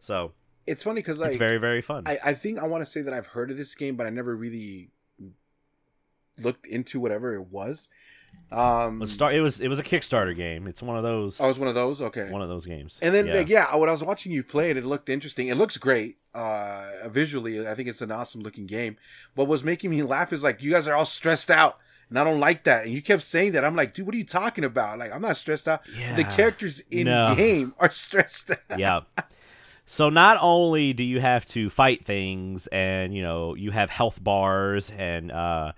So 0.00 0.32
it's 0.66 0.82
funny 0.82 1.00
because 1.00 1.20
like 1.20 1.28
it's 1.28 1.36
very 1.36 1.58
very 1.58 1.80
fun. 1.80 2.04
I, 2.06 2.18
I 2.24 2.34
think 2.34 2.58
I 2.58 2.66
want 2.66 2.82
to 2.82 2.86
say 2.90 3.00
that 3.02 3.14
I've 3.14 3.28
heard 3.28 3.50
of 3.50 3.56
this 3.56 3.74
game, 3.74 3.96
but 3.96 4.06
I 4.06 4.10
never 4.10 4.36
really 4.36 4.90
looked 6.40 6.66
into 6.66 7.00
whatever 7.00 7.34
it 7.34 7.48
was. 7.50 7.88
Um, 8.50 9.00
Let's 9.00 9.12
start. 9.12 9.34
It 9.34 9.40
was 9.40 9.60
it 9.60 9.68
was 9.68 9.78
a 9.78 9.82
Kickstarter 9.82 10.34
game. 10.34 10.66
It's 10.66 10.82
one 10.82 10.96
of 10.96 11.02
those. 11.02 11.40
I 11.40 11.46
was 11.46 11.58
one 11.58 11.68
of 11.68 11.74
those. 11.74 12.00
Okay. 12.00 12.30
one 12.30 12.40
of 12.40 12.48
those 12.48 12.64
games. 12.64 12.98
And 13.02 13.14
then 13.14 13.26
yeah. 13.26 13.34
like, 13.34 13.48
yeah, 13.48 13.74
when 13.76 13.88
I 13.88 13.92
was 13.92 14.02
watching 14.02 14.32
you 14.32 14.42
play 14.42 14.70
it, 14.70 14.76
it 14.76 14.86
looked 14.86 15.08
interesting. 15.08 15.48
It 15.48 15.56
looks 15.56 15.76
great. 15.76 16.16
Uh, 16.34 17.08
visually, 17.08 17.66
I 17.66 17.74
think 17.74 17.88
it's 17.88 18.00
an 18.00 18.10
awesome 18.10 18.40
looking 18.40 18.66
game. 18.66 18.96
What 19.34 19.48
was 19.48 19.64
making 19.64 19.90
me 19.90 20.02
laugh 20.02 20.32
is 20.32 20.42
like 20.42 20.62
you 20.62 20.70
guys 20.70 20.88
are 20.88 20.94
all 20.94 21.04
stressed 21.04 21.50
out, 21.50 21.78
and 22.10 22.18
I 22.18 22.24
don't 22.24 22.40
like 22.40 22.64
that. 22.64 22.84
And 22.84 22.92
you 22.94 23.02
kept 23.02 23.22
saying 23.22 23.52
that. 23.52 23.64
I'm 23.64 23.76
like, 23.76 23.94
dude, 23.94 24.06
what 24.06 24.14
are 24.14 24.18
you 24.18 24.24
talking 24.24 24.64
about? 24.64 24.98
Like, 24.98 25.12
I'm 25.12 25.22
not 25.22 25.36
stressed 25.36 25.68
out. 25.68 25.82
The 26.16 26.24
characters 26.24 26.80
in 26.90 27.04
No. 27.06 27.34
game 27.36 27.74
are 27.78 27.90
stressed 28.04 28.50
out. 28.50 28.78
yeah. 28.78 29.00
So 29.86 30.10
not 30.10 30.36
only 30.42 30.92
do 30.92 31.02
you 31.02 31.20
have 31.20 31.44
to 31.46 31.70
fight 31.70 32.04
things, 32.04 32.66
and 32.68 33.14
you 33.14 33.22
know 33.22 33.54
you 33.54 33.70
have 33.70 33.88
health 33.90 34.22
bars, 34.22 34.90
and 34.96 35.32
uh, 35.32 35.72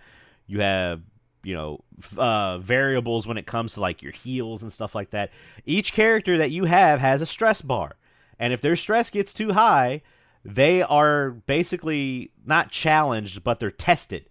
you 0.49 0.61
have 0.61 1.01
you 1.45 1.55
know 1.55 1.81
uh, 2.17 2.59
variables 2.59 3.27
when 3.29 3.39
it 3.39 3.47
comes 3.47 3.75
to 3.75 3.81
like 3.81 4.03
your 4.03 4.11
heals 4.13 4.63
and 4.63 4.73
stuff 4.73 4.95
like 4.97 5.11
that. 5.11 5.31
Each 5.65 5.93
character 5.93 6.39
that 6.39 6.51
you 6.51 6.65
have 6.65 6.99
has 6.99 7.23
a 7.23 7.27
stress 7.27 7.63
bar, 7.63 7.93
and 8.39 8.53
if 8.53 8.61
their 8.61 8.75
stress 8.75 9.11
gets 9.11 9.33
too 9.33 9.53
high, 9.53 10.03
they 10.45 10.83
are 10.83 11.31
basically 11.31 12.33
not 12.45 12.71
challenged, 12.73 13.45
but 13.45 13.61
they're 13.61 13.71
tested, 13.71 14.29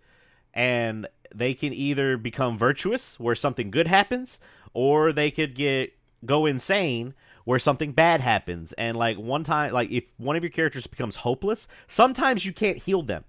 and 0.53 1.07
they 1.33 1.53
can 1.53 1.73
either 1.73 2.17
become 2.17 2.57
virtuous, 2.57 3.19
where 3.19 3.35
something 3.35 3.71
good 3.71 3.87
happens, 3.87 4.39
or 4.73 5.11
they 5.11 5.31
could 5.31 5.55
get 5.55 5.93
go 6.25 6.45
insane 6.45 7.13
where 7.45 7.57
something 7.59 7.93
bad 7.93 8.19
happens 8.19 8.73
and 8.73 8.97
like 8.97 9.17
one 9.17 9.41
time 9.43 9.71
like 9.71 9.89
if 9.89 10.03
one 10.17 10.35
of 10.35 10.43
your 10.43 10.49
characters 10.49 10.85
becomes 10.85 11.15
hopeless 11.15 11.65
sometimes 11.87 12.45
you 12.45 12.51
can't 12.51 12.77
heal 12.79 13.01
them 13.01 13.23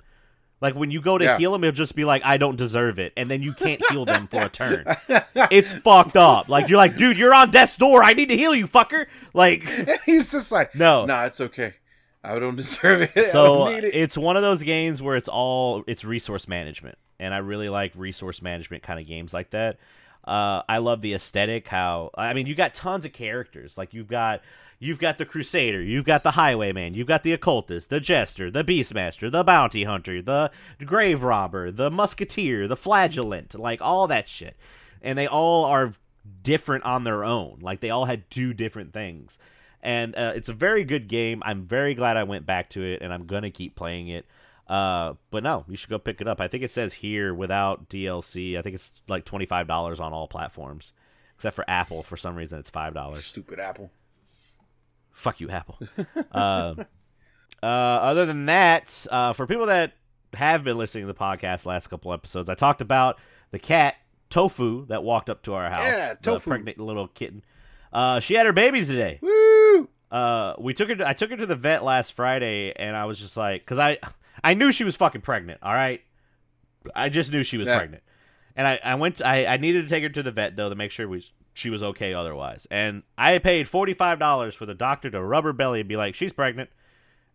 like 0.61 0.75
when 0.75 0.91
you 0.91 1.01
go 1.01 1.17
to 1.17 1.25
Yeah. 1.25 1.39
heal 1.39 1.53
them 1.53 1.63
it'll 1.63 1.77
just 1.77 1.95
be 1.95 2.05
like 2.05 2.21
i 2.25 2.37
don't 2.37 2.57
deserve 2.57 2.99
it 2.99 3.13
and 3.17 3.31
then 3.31 3.43
you 3.43 3.53
can't 3.53 3.81
heal 3.91 4.05
them 4.05 4.27
for 4.27 4.43
a 4.43 4.49
turn 4.49 4.85
it's 5.53 5.73
fucked 5.85 6.17
up 6.17 6.49
like 6.49 6.69
you're 6.69 6.79
like 6.79 6.97
dude 6.97 7.17
you're 7.17 7.33
on 7.33 7.53
death's 7.53 7.77
door 7.77 8.03
i 8.03 8.13
need 8.13 8.29
to 8.29 8.37
heal 8.37 8.55
you 8.57 8.67
fucker 8.67 9.07
like 9.33 9.63
He's 10.05 10.33
just 10.33 10.51
like, 10.51 10.75
No. 10.75 11.07
nah, 11.07 11.27
it's 11.27 11.41
okay. 11.41 11.75
I 12.25 12.37
don't 12.41 12.57
deserve 12.57 13.09
it. 13.15 13.31
So 13.31 13.69
it. 13.69 13.85
it's 13.85 14.19
one 14.19 14.37
of 14.37 14.43
those 14.43 14.65
games 14.65 15.01
where 15.01 15.15
it's 15.15 15.29
all 15.29 15.85
it's 15.87 16.05
resource 16.05 16.49
management 16.49 16.99
and 17.21 17.33
i 17.33 17.39
really 17.39 17.69
like 17.69 17.93
resource 17.95 18.43
management 18.43 18.83
kind 18.83 18.99
of 18.99 19.07
games 19.07 19.33
like 19.33 19.51
that. 19.51 19.79
Uh, 20.25 20.63
i 20.69 20.79
love 20.79 21.01
the 21.01 21.15
aesthetic 21.15 21.69
how 21.69 22.11
i 22.17 22.35
mean 22.35 22.47
you 22.47 22.55
got 22.55 22.75
tons 22.75 23.07
of 23.07 23.13
characters. 23.13 23.79
Like 23.79 23.95
you've 23.95 24.09
got 24.09 24.43
you've 24.79 24.99
got 24.99 25.19
the 25.19 25.25
crusader 25.25 25.83
you've 25.83 26.05
got 26.05 26.23
the 26.23 26.33
highwayman 26.33 26.95
you've 26.95 27.07
got 27.07 27.23
the 27.23 27.33
occultist 27.33 27.91
the 27.91 28.01
jester 28.01 28.51
the 28.51 28.65
beastmaster 28.65 29.31
the 29.31 29.45
bounty 29.45 29.85
hunter 29.85 30.23
the 30.23 30.51
grave 30.85 31.23
robber 31.23 31.71
the 31.71 31.91
musketeer 31.91 32.67
the 32.67 32.77
flagellant 32.77 33.55
like 33.55 33.81
all 33.81 34.09
that 34.09 34.29
shit. 34.29 34.57
And 35.03 35.17
they 35.17 35.27
all 35.27 35.65
are 35.65 35.95
different 36.43 36.85
on 36.85 37.05
their 37.05 37.25
own. 37.25 37.59
Like 37.61 37.81
they 37.81 37.91
all 37.91 38.07
had 38.07 38.31
two 38.31 38.55
different 38.55 38.93
things. 38.93 39.39
And 39.83 40.15
uh, 40.15 40.33
it's 40.35 40.49
a 40.49 40.55
very 40.55 40.85
good 40.85 41.09
game. 41.09 41.43
I'm 41.45 41.65
very 41.65 41.95
glad 41.95 42.17
I 42.17 42.25
went 42.25 42.45
back 42.45 42.69
to 42.71 42.83
it, 42.83 43.01
and 43.01 43.13
I'm 43.13 43.27
gonna 43.27 43.51
keep 43.51 43.75
playing 43.75 44.09
it. 44.09 44.27
Uh, 44.71 45.15
but 45.33 45.43
no, 45.43 45.65
you 45.69 45.77
should 45.77 45.91
go 45.91 45.99
pick 45.99 46.21
it 46.21 46.29
up. 46.29 46.41
I 46.41 46.47
think 46.47 46.63
it 46.63 46.71
says 46.71 46.95
here 46.95 47.35
without 47.35 47.89
DLC. 47.89 48.57
I 48.57 48.63
think 48.63 48.77
it's 48.77 48.93
like 49.09 49.25
twenty 49.25 49.45
five 49.45 49.67
dollars 49.67 49.99
on 49.99 50.13
all 50.13 50.29
platforms, 50.29 50.93
except 51.35 51.57
for 51.57 51.69
Apple. 51.69 52.05
For 52.05 52.17
some 52.17 52.37
reason, 52.37 52.61
it's 52.61 52.71
five 52.71 52.95
dollars. 52.95 53.25
Stupid 53.25 53.59
Apple. 53.59 53.91
Fuck 55.11 55.41
you, 55.41 55.51
Apple. 55.51 55.81
uh, 56.31 56.75
uh, 57.63 57.67
other 57.67 58.27
than 58.27 58.47
that, 58.47 59.07
uh, 59.11 59.33
for 59.33 59.45
people 59.49 59.67
that 59.67 59.95
have 60.35 60.63
been 60.63 60.79
listening 60.79 61.03
to 61.03 61.13
the 61.13 61.19
podcast 61.19 61.67
last 61.67 61.89
couple 61.89 62.13
episodes, 62.13 62.49
I 62.49 62.55
talked 62.55 62.81
about 62.81 63.19
the 63.51 63.59
cat 63.59 63.97
Tofu 64.31 64.87
that 64.87 65.03
walked 65.03 65.29
up 65.29 65.43
to 65.43 65.55
our 65.55 65.69
house. 65.69 65.83
Yeah, 65.83 66.15
the 66.15 66.21
Tofu. 66.23 66.49
pregnant 66.49 66.79
little 66.79 67.09
kitten. 67.09 67.43
Uh, 67.93 68.21
she 68.21 68.35
had 68.35 68.47
her 68.47 68.53
babies 68.53 68.87
today 68.87 69.19
Woo! 69.21 69.89
uh 70.13 70.55
we 70.61 70.73
took 70.73 70.89
her 70.91 70.95
to, 70.95 71.09
I 71.09 71.13
took 71.13 71.31
her 71.31 71.37
to 71.37 71.47
the 71.47 71.57
vet 71.57 71.83
last 71.83 72.13
Friday 72.13 72.73
and 72.73 72.97
I 72.97 73.07
was 73.07 73.19
just 73.19 73.37
like 73.37 73.67
cuz 73.67 73.81
I 73.81 73.99
I 74.43 74.55
knew 74.55 74.73
she 74.73 74.85
was 74.85 74.97
fucking 74.97 75.21
pregnant, 75.21 75.61
all 75.63 75.75
right? 75.75 76.01
I 76.95 77.09
just 77.09 77.31
knew 77.33 77.43
she 77.43 77.57
was 77.59 77.67
Yeah. 77.67 77.77
pregnant. 77.79 78.03
And 78.57 78.67
I 78.67 78.81
I 78.85 78.95
went 78.97 79.17
to, 79.17 79.27
I 79.27 79.55
I 79.55 79.57
needed 79.59 79.83
to 79.83 79.89
take 79.89 80.03
her 80.03 80.09
to 80.09 80.23
the 80.23 80.31
vet 80.33 80.57
though 80.57 80.69
to 80.69 80.75
make 80.75 80.91
sure 80.91 81.09
we 81.09 81.25
she 81.53 81.71
was 81.71 81.83
okay 81.83 82.15
otherwise. 82.15 82.67
And 82.71 83.03
I 83.19 83.39
paid 83.39 83.67
$45 83.67 84.55
for 84.55 84.67
the 84.67 84.75
doctor 84.75 85.11
to 85.11 85.23
rub 85.23 85.45
her 85.45 85.53
belly 85.53 85.81
and 85.81 85.89
be 85.89 85.97
like, 85.97 86.15
"She's 86.15 86.33
pregnant." 86.33 86.71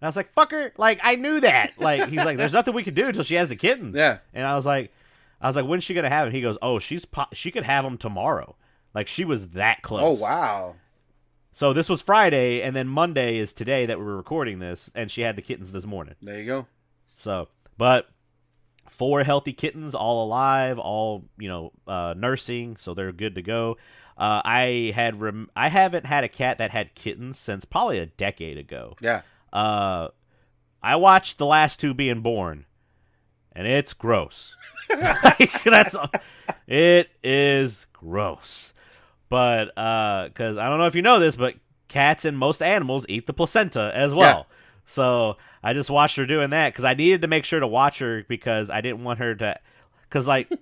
And 0.02 0.06
I 0.06 0.08
was 0.08 0.16
like, 0.18 0.34
"Fucker, 0.36 0.72
like 0.78 1.00
I 1.04 1.16
knew 1.16 1.40
that." 1.42 1.74
Like 1.80 2.10
he's 2.10 2.24
like, 2.26 2.38
"There's 2.38 2.54
nothing 2.54 2.74
we 2.74 2.84
can 2.84 2.94
do 2.94 3.08
until 3.08 3.24
she 3.24 3.36
has 3.36 3.50
the 3.50 3.56
kittens." 3.56 3.96
Yeah. 3.96 4.20
And 4.34 4.46
I 4.46 4.56
was 4.56 4.66
like 4.66 4.94
I 5.42 5.48
was 5.48 5.56
like, 5.56 5.66
"When's 5.66 5.84
she 5.84 5.94
going 5.94 6.04
to 6.06 6.10
have 6.10 6.28
him?" 6.28 6.34
He 6.34 6.42
goes, 6.42 6.58
"Oh, 6.62 6.80
she's 6.80 7.06
po- 7.06 7.26
she 7.34 7.52
could 7.52 7.64
have 7.64 7.84
them 7.84 7.98
tomorrow." 7.98 8.56
Like 8.94 9.08
she 9.08 9.26
was 9.26 9.50
that 9.50 9.82
close. 9.84 10.04
Oh 10.04 10.24
wow. 10.24 10.76
So 11.52 11.72
this 11.72 11.88
was 11.88 12.02
Friday, 12.02 12.62
and 12.62 12.76
then 12.76 12.88
Monday 12.88 13.38
is 13.38 13.54
today 13.54 13.86
that 13.86 13.98
we're 14.00 14.16
recording 14.18 14.60
this, 14.60 14.92
and 14.94 15.10
she 15.10 15.22
had 15.22 15.36
the 15.38 15.42
kittens 15.42 15.72
this 15.72 15.86
morning. 15.86 16.16
There 16.22 16.38
you 16.40 16.46
go. 16.46 16.68
So, 17.16 17.48
but 17.78 18.08
four 18.90 19.24
healthy 19.24 19.54
kittens, 19.54 19.96
all 19.96 20.26
alive, 20.26 20.78
all 20.80 21.26
you 21.38 21.48
know, 21.48 21.72
uh, 21.88 22.14
nursing, 22.16 22.78
so 22.80 22.94
they're 22.94 23.12
good 23.12 23.36
to 23.36 23.42
go. 23.42 23.78
Uh, 24.18 24.42
I 24.46 24.94
had 24.96 25.20
rem- 25.20 25.50
I 25.56 25.70
haven't 25.70 26.06
had 26.06 26.24
a 26.24 26.30
cat 26.30 26.58
that 26.60 26.72
had 26.72 26.96
kittens 26.96 27.38
since 27.38 27.66
probably 27.66 28.00
a 28.00 28.06
decade 28.06 28.58
ago. 28.58 28.96
Yeah. 29.02 29.22
Uh, 29.52 30.10
I 30.82 30.96
watched 30.98 31.38
the 31.38 31.46
last 31.46 31.80
two 31.80 31.94
being 31.94 32.22
born, 32.22 32.66
and 33.52 33.68
it's 33.68 33.94
gross. 33.94 34.56
Like, 34.88 35.64
that's 35.64 35.96
it 36.68 37.10
is 37.24 37.88
gross. 37.92 38.72
But 39.30 39.76
uh, 39.76 40.28
because 40.28 40.60
I 40.60 40.70
don't 40.70 40.78
know 40.78 40.86
if 40.86 40.94
you 40.96 41.02
know 41.02 41.20
this, 41.20 41.36
but 41.36 41.56
cats 41.88 42.24
and 42.24 42.38
most 42.38 42.62
animals 42.62 43.06
eat 43.10 43.26
the 43.26 43.34
placenta 43.34 43.92
as 43.96 44.14
well. 44.14 44.48
So 44.86 45.38
I 45.64 45.74
just 45.74 45.90
watched 45.90 46.16
her 46.18 46.26
doing 46.26 46.52
that 46.52 46.74
because 46.74 46.86
I 46.86 46.94
needed 46.94 47.22
to 47.22 47.28
make 47.28 47.44
sure 47.46 47.60
to 47.60 47.68
watch 47.68 48.00
her 48.00 48.24
because 48.28 48.70
I 48.70 48.82
didn't 48.82 49.04
want 49.04 49.20
her 49.20 49.36
to, 49.36 49.60
because 50.10 50.28
like. 50.28 50.50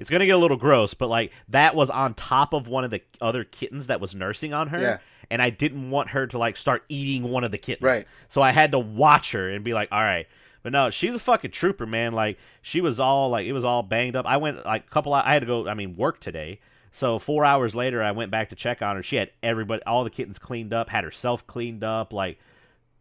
It's 0.00 0.10
gonna 0.10 0.26
get 0.26 0.32
a 0.32 0.38
little 0.38 0.56
gross, 0.56 0.92
but 0.94 1.08
like 1.08 1.32
that 1.50 1.74
was 1.76 1.88
on 1.88 2.14
top 2.14 2.52
of 2.52 2.66
one 2.66 2.84
of 2.84 2.90
the 2.90 3.00
other 3.20 3.44
kittens 3.44 3.86
that 3.86 4.00
was 4.00 4.12
nursing 4.14 4.52
on 4.52 4.68
her, 4.68 4.78
Yeah. 4.80 4.98
and 5.30 5.40
I 5.40 5.50
didn't 5.50 5.90
want 5.90 6.10
her 6.10 6.26
to 6.26 6.36
like 6.38 6.56
start 6.56 6.82
eating 6.88 7.30
one 7.30 7.44
of 7.44 7.52
the 7.52 7.58
kittens. 7.58 7.84
Right. 7.84 8.06
So 8.26 8.42
I 8.42 8.50
had 8.50 8.72
to 8.72 8.78
watch 8.78 9.32
her 9.32 9.48
and 9.48 9.64
be 9.64 9.74
like, 9.74 9.88
all 9.92 10.00
right. 10.02 10.26
But 10.64 10.72
no, 10.72 10.90
she's 10.90 11.14
a 11.14 11.18
fucking 11.20 11.52
trooper, 11.52 11.86
man. 11.86 12.12
Like 12.12 12.38
she 12.60 12.80
was 12.80 12.98
all 12.98 13.30
like 13.30 13.46
it 13.46 13.52
was 13.52 13.64
all 13.64 13.82
banged 13.84 14.16
up. 14.16 14.26
I 14.26 14.36
went 14.36 14.66
like 14.66 14.84
a 14.86 14.90
couple. 14.90 15.14
I 15.14 15.32
had 15.32 15.40
to 15.40 15.46
go. 15.46 15.68
I 15.68 15.74
mean, 15.74 15.96
work 15.96 16.18
today. 16.20 16.58
So 16.90 17.18
four 17.20 17.44
hours 17.44 17.76
later, 17.76 18.02
I 18.02 18.10
went 18.10 18.32
back 18.32 18.50
to 18.50 18.56
check 18.56 18.82
on 18.82 18.96
her. 18.96 19.02
She 19.02 19.16
had 19.16 19.30
everybody, 19.44 19.82
all 19.84 20.02
the 20.02 20.10
kittens 20.10 20.40
cleaned 20.40 20.72
up, 20.72 20.90
had 20.90 21.04
herself 21.04 21.46
cleaned 21.46 21.84
up. 21.84 22.12
Like 22.12 22.38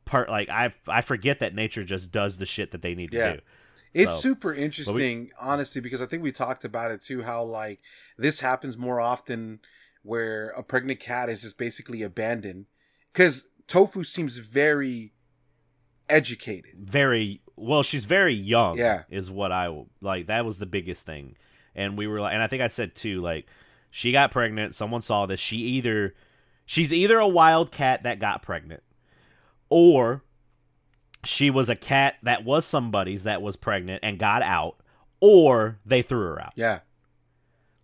part, 0.08 0.30
like 0.30 0.49
I 0.49 0.72
I 0.88 1.01
forget 1.01 1.39
that 1.39 1.53
nature 1.53 1.84
just 1.84 2.12
does 2.12 2.38
the 2.38 2.45
shit 2.45 2.72
that 2.72 2.82
they 2.82 2.95
need 2.95 3.12
to 3.12 3.18
Yeah. 3.18 3.34
do. 3.34 3.39
It's 3.93 4.14
So- 4.16 4.20
super 4.22 4.53
interesting, 4.53 5.32
honestly, 5.39 5.82
because 5.82 6.01
I 6.01 6.05
think 6.08 6.22
we 6.24 6.32
talked 6.32 6.64
about 6.66 6.91
it 6.91 7.01
too. 7.01 7.22
How 7.24 7.43
like 7.43 7.80
this 8.18 8.39
happens 8.39 8.78
more 8.78 8.99
often, 8.99 9.60
where 10.03 10.49
a 10.49 10.64
pregnant 10.64 10.99
cat 10.99 11.30
is 11.30 11.41
just 11.41 11.58
basically 11.58 12.01
abandoned. 12.01 12.66
Because 13.14 13.47
tofu 13.68 14.03
seems 14.03 14.38
very 14.38 15.14
educated. 16.10 16.72
very 16.80 17.41
well 17.58 17.84
she's 17.84 18.05
very 18.05 18.34
young 18.34 18.78
Yeah. 18.78 19.03
is 19.10 19.30
what 19.30 19.51
i 19.51 19.68
like 19.99 20.28
that 20.28 20.45
was 20.45 20.58
the 20.58 20.66
biggest 20.66 21.05
thing 21.05 21.36
and 21.76 21.97
we 21.97 22.08
were 22.08 22.22
like 22.22 22.34
and 22.34 22.41
i 22.41 22.47
think 22.47 22.62
i 22.62 22.68
said 22.68 22.95
too 22.95 23.20
like 23.22 23.45
she 23.91 24.14
got 24.14 24.32
pregnant 24.32 24.74
someone 24.74 25.01
saw 25.01 25.26
this 25.26 25.39
she 25.41 25.58
either 25.58 26.16
she's 26.66 26.93
either 26.93 27.20
a 27.20 27.28
wild 27.28 27.74
cat 27.74 28.03
that 28.03 28.20
got 28.20 28.41
pregnant 28.41 28.84
or 29.70 30.24
she 31.24 31.49
was 31.49 31.70
a 31.70 31.76
cat 31.76 32.15
that 32.24 32.43
was 32.43 32.65
somebody's 32.65 33.24
that 33.24 33.41
was 33.41 33.55
pregnant 33.55 33.99
and 34.03 34.20
got 34.20 34.41
out 34.41 34.78
or 35.20 35.80
they 35.86 36.01
threw 36.01 36.20
her 36.20 36.41
out 36.41 36.53
Yeah, 36.55 36.80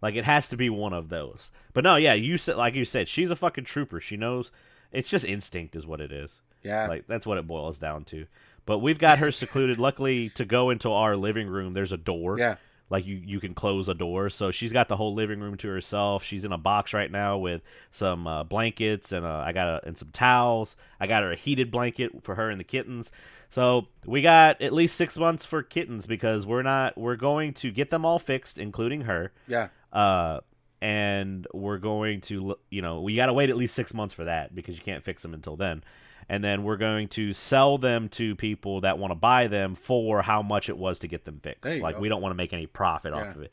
like 0.02 0.16
it 0.16 0.26
has 0.26 0.50
to 0.50 0.58
be 0.58 0.70
one 0.70 0.94
of 0.94 1.10
those 1.10 1.52
but 1.74 1.84
no 1.84 1.96
yeah 1.96 2.14
you 2.14 2.38
said 2.38 2.56
like 2.56 2.76
you 2.76 2.86
said 2.86 3.08
she's 3.08 3.32
a 3.32 3.36
fucking 3.36 3.66
trooper 3.66 4.00
she 4.00 4.16
knows 4.18 4.52
it's 4.92 5.10
just 5.10 5.26
instinct 5.26 5.76
is 5.76 5.88
what 5.88 6.00
it 6.00 6.12
is 6.12 6.42
yeah, 6.64 6.88
like 6.88 7.08
that's 7.08 7.26
what 7.26 7.38
it 7.38 7.46
boils 7.46 7.78
down 7.78 8.06
to. 8.06 8.26
But 8.66 8.80
we've 8.80 8.98
got 8.98 9.20
her 9.20 9.32
secluded. 9.32 9.78
Luckily, 9.80 10.30
to 10.30 10.46
go 10.46 10.70
into 10.70 10.90
our 10.92 11.18
living 11.18 11.48
room, 11.50 11.74
there's 11.74 11.92
a 11.92 11.98
door. 11.98 12.40
yeah. 12.40 12.56
Like 12.94 13.06
you, 13.08 13.16
you 13.16 13.40
can 13.40 13.54
close 13.56 13.90
a 13.90 13.94
door, 13.96 14.30
so 14.30 14.52
she's 14.52 14.72
got 14.72 14.88
the 14.88 14.96
whole 14.96 15.16
living 15.16 15.40
room 15.40 15.58
to 15.58 15.68
herself. 15.68 16.24
She's 16.24 16.46
in 16.46 16.52
a 16.52 16.58
box 16.60 16.94
right 16.94 17.12
now 17.12 17.40
with 17.40 17.62
some 17.90 18.28
uh, 18.28 18.44
blankets 18.44 19.12
and 19.12 19.26
uh, 19.26 19.44
I 19.46 19.52
got 19.52 19.68
a, 19.68 19.88
and 19.88 19.98
some 19.98 20.10
towels. 20.14 20.78
I 21.00 21.08
got 21.08 21.24
her 21.24 21.32
a 21.32 21.36
heated 21.36 21.72
blanket 21.72 22.24
for 22.24 22.36
her 22.36 22.52
and 22.52 22.60
the 22.60 22.64
kittens. 22.64 23.12
So 23.50 23.88
we 24.06 24.22
got 24.22 24.62
at 24.62 24.74
least 24.74 24.96
six 24.96 25.18
months 25.18 25.44
for 25.44 25.64
kittens 25.64 26.06
because 26.08 26.46
we're 26.46 26.62
not 26.62 26.98
we're 26.98 27.16
going 27.16 27.54
to 27.56 27.72
get 27.72 27.90
them 27.90 28.06
all 28.06 28.20
fixed, 28.20 28.58
including 28.60 29.02
her. 29.02 29.32
Yeah, 29.48 29.70
Uh, 29.92 30.42
and 30.82 31.48
we're 31.54 31.78
going 31.80 32.22
to 32.22 32.58
you 32.70 32.82
know 32.82 33.02
we 33.02 33.16
got 33.16 33.28
to 33.28 33.34
wait 33.34 33.50
at 33.50 33.58
least 33.58 33.74
six 33.74 33.94
months 33.94 34.14
for 34.14 34.26
that 34.26 34.54
because 34.54 34.76
you 34.76 34.84
can't 34.84 35.04
fix 35.04 35.22
them 35.22 35.34
until 35.34 35.56
then 35.56 35.84
and 36.30 36.44
then 36.44 36.64
we're 36.64 36.78
going 36.78 37.08
to 37.10 37.34
sell 37.34 37.78
them 37.78 38.10
to 38.10 38.36
people 38.36 38.82
that 38.82 38.98
want 38.98 39.12
to 39.12 39.16
buy 39.16 39.48
them 39.48 39.76
for 39.76 40.22
how 40.22 40.42
much 40.42 40.70
it 40.70 40.78
was 40.78 41.00
to 41.00 41.08
get 41.08 41.26
them 41.26 41.40
fixed 41.44 41.64
like 41.82 41.96
go. 41.96 42.02
we 42.02 42.10
don't 42.10 42.22
want 42.22 42.32
to 42.32 42.38
make 42.38 42.54
any 42.54 42.66
profit 42.68 43.14
Yeah. 43.14 43.22
off 43.30 43.36
of 43.36 43.42
it 43.44 43.52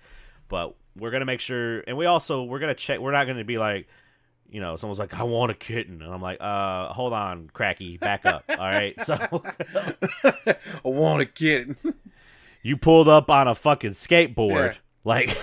but 0.48 0.74
we're 0.96 1.10
going 1.10 1.20
to 1.20 1.26
make 1.26 1.40
sure 1.40 1.80
and 1.80 1.96
we 1.96 2.06
also 2.06 2.42
we're 2.44 2.58
going 2.58 2.74
to 2.74 2.80
check 2.80 2.98
we're 3.00 3.12
not 3.12 3.24
going 3.24 3.38
to 3.38 3.44
be 3.44 3.58
like 3.58 3.86
you 4.50 4.60
know 4.60 4.76
someone's 4.76 4.98
like 4.98 5.14
i 5.14 5.22
want 5.22 5.50
a 5.52 5.54
kitten 5.54 6.02
and 6.02 6.12
i'm 6.12 6.20
like 6.20 6.40
uh 6.40 6.88
hold 6.92 7.12
on 7.12 7.48
cracky 7.52 7.96
back 7.98 8.26
up 8.26 8.42
all 8.50 8.56
right 8.58 9.00
so 9.02 9.14
I 10.24 10.56
want 10.84 11.22
a 11.22 11.26
kitten. 11.26 11.76
you 12.62 12.76
pulled 12.76 13.08
up 13.08 13.30
on 13.30 13.48
a 13.48 13.54
fucking 13.54 13.92
skateboard 13.92 14.72
Yeah. 14.72 14.74
like 15.04 15.36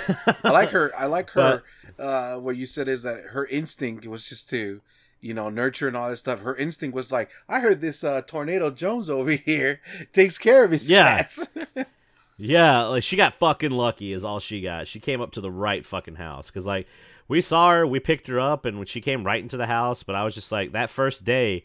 I 0.43 0.49
like 0.51 0.69
her. 0.71 0.91
I 0.97 1.05
like 1.05 1.29
her. 1.31 1.63
uh, 1.97 2.35
what 2.37 2.55
you 2.57 2.65
said 2.65 2.87
is 2.87 3.03
that 3.03 3.23
her 3.31 3.45
instinct 3.45 4.05
was 4.05 4.23
just 4.27 4.49
to, 4.49 4.81
you 5.21 5.33
know, 5.33 5.49
nurture 5.49 5.87
and 5.87 5.97
all 5.97 6.09
this 6.09 6.19
stuff. 6.19 6.41
Her 6.41 6.55
instinct 6.55 6.95
was 6.95 7.11
like, 7.11 7.29
I 7.49 7.59
heard 7.59 7.81
this 7.81 8.03
uh, 8.03 8.21
tornado 8.21 8.69
Jones 8.71 9.09
over 9.09 9.31
here 9.45 9.81
takes 10.13 10.37
care 10.37 10.63
of 10.63 10.71
his 10.71 10.89
Yeah. 10.89 11.17
cats. 11.17 11.47
Yeah, 12.39 12.83
like 12.85 13.01
she 13.01 13.15
got 13.15 13.39
fucking 13.39 13.71
lucky 13.71 14.13
is 14.13 14.23
all 14.23 14.39
she 14.39 14.61
got. 14.61 14.87
She 14.87 14.99
came 14.99 15.21
up 15.21 15.31
to 15.31 15.41
the 15.41 15.49
right 15.51 15.83
fucking 15.83 16.15
house 16.15 16.51
cuz 16.51 16.67
like 16.67 16.87
we 17.27 17.41
saw 17.41 17.71
her, 17.71 17.87
we 17.87 17.99
picked 17.99 18.27
her 18.27 18.39
up 18.39 18.63
and 18.65 18.77
when 18.77 18.85
she 18.85 19.01
came 19.01 19.23
right 19.23 19.41
into 19.41 19.57
the 19.57 19.65
house, 19.65 20.03
but 20.03 20.13
I 20.15 20.23
was 20.23 20.35
just 20.35 20.51
like 20.51 20.71
that 20.73 20.91
first 20.91 21.25
day 21.25 21.63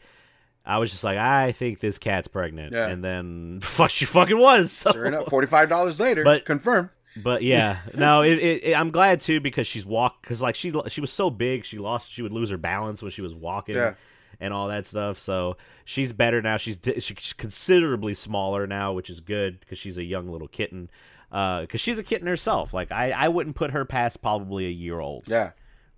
I 0.65 0.79
was 0.79 0.89
just 0.89 1.03
like 1.03 1.17
I 1.19 1.51
think 1.51 1.79
this 1.79 1.99
cat's 1.99 2.27
pregnant. 2.27 2.73
Yeah. 2.73 2.87
And 2.87 3.03
then 3.03 3.59
fuck 3.63 3.91
she 3.91 4.05
fucking 4.05 4.39
was. 4.39 4.71
So. 4.71 4.91
sure 4.93 5.05
enough, 5.05 5.27
forty 5.27 5.45
five 5.47 5.69
dollars 5.69 5.99
later, 5.99 6.23
But- 6.23 6.43
confirmed. 6.45 6.89
But 7.15 7.43
yeah, 7.43 7.77
no, 7.95 8.21
it, 8.23 8.39
it, 8.39 8.63
it- 8.63 8.73
I'm 8.77 8.89
glad 8.91 9.21
too 9.21 9.39
because 9.39 9.67
she's 9.67 9.85
walk 9.85 10.21
because 10.21 10.41
like 10.41 10.55
she 10.55 10.73
she 10.87 10.99
was 11.01 11.11
so 11.11 11.29
big 11.29 11.63
she 11.65 11.77
lost 11.77 12.11
she 12.11 12.21
would 12.23 12.31
lose 12.31 12.49
her 12.49 12.57
balance 12.57 13.01
when 13.03 13.11
she 13.11 13.21
was 13.21 13.35
walking 13.35 13.75
Yeah. 13.75 13.93
and 14.39 14.53
all 14.53 14.67
that 14.69 14.87
stuff. 14.87 15.19
So 15.19 15.57
she's 15.85 16.11
better 16.13 16.41
now. 16.41 16.57
She's 16.57 16.79
she's 16.99 17.33
considerably 17.33 18.13
smaller 18.15 18.65
now, 18.65 18.93
which 18.93 19.09
is 19.09 19.19
good 19.19 19.59
because 19.59 19.77
she's 19.77 19.97
a 19.97 20.03
young 20.03 20.27
little 20.29 20.47
kitten. 20.47 20.89
Uh, 21.31 21.61
because 21.61 21.81
she's 21.81 21.97
a 21.99 22.03
kitten 22.03 22.27
herself. 22.27 22.73
Like 22.73 22.91
I 22.91 23.11
I 23.11 23.27
wouldn't 23.27 23.55
put 23.55 23.71
her 23.71 23.85
past 23.85 24.21
probably 24.21 24.65
a 24.65 24.71
year 24.71 24.99
old. 24.99 25.25
Yeah, 25.27 25.51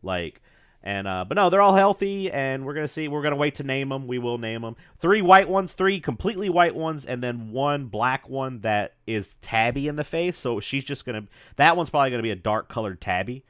Like. 0.03 0.41
And 0.88 1.07
uh, 1.07 1.25
but 1.27 1.33
no, 1.33 1.49
they're 1.49 1.63
all 1.63 1.75
healthy, 1.75 2.31
and 2.31 2.63
we're 2.63 2.75
gonna 2.75 2.88
see. 2.88 3.07
We're 3.07 3.23
gonna 3.23 3.36
wait 3.36 3.55
to 3.55 3.63
name 3.63 3.89
them. 3.89 4.05
We 4.05 4.19
will 4.19 4.38
name 4.38 4.61
them. 4.61 4.75
Three 4.99 5.23
white 5.23 5.49
ones, 5.49 5.73
three 5.73 5.99
completely 5.99 6.47
white 6.47 6.75
ones, 6.75 7.07
and 7.07 7.23
then 7.23 7.49
one 7.49 7.86
black 7.88 8.29
one 8.29 8.59
that 8.61 8.93
is 9.07 9.33
tabby 9.41 9.88
in 9.88 9.95
the 9.95 10.03
face. 10.03 10.38
So 10.38 10.59
she's 10.59 10.83
just 10.83 11.03
gonna. 11.03 11.23
That 11.55 11.75
one's 11.75 11.89
probably 11.89 12.11
gonna 12.11 12.21
be 12.21 12.29
a 12.29 12.36
dark 12.36 12.69
colored 12.69 13.01
tabby, 13.01 13.43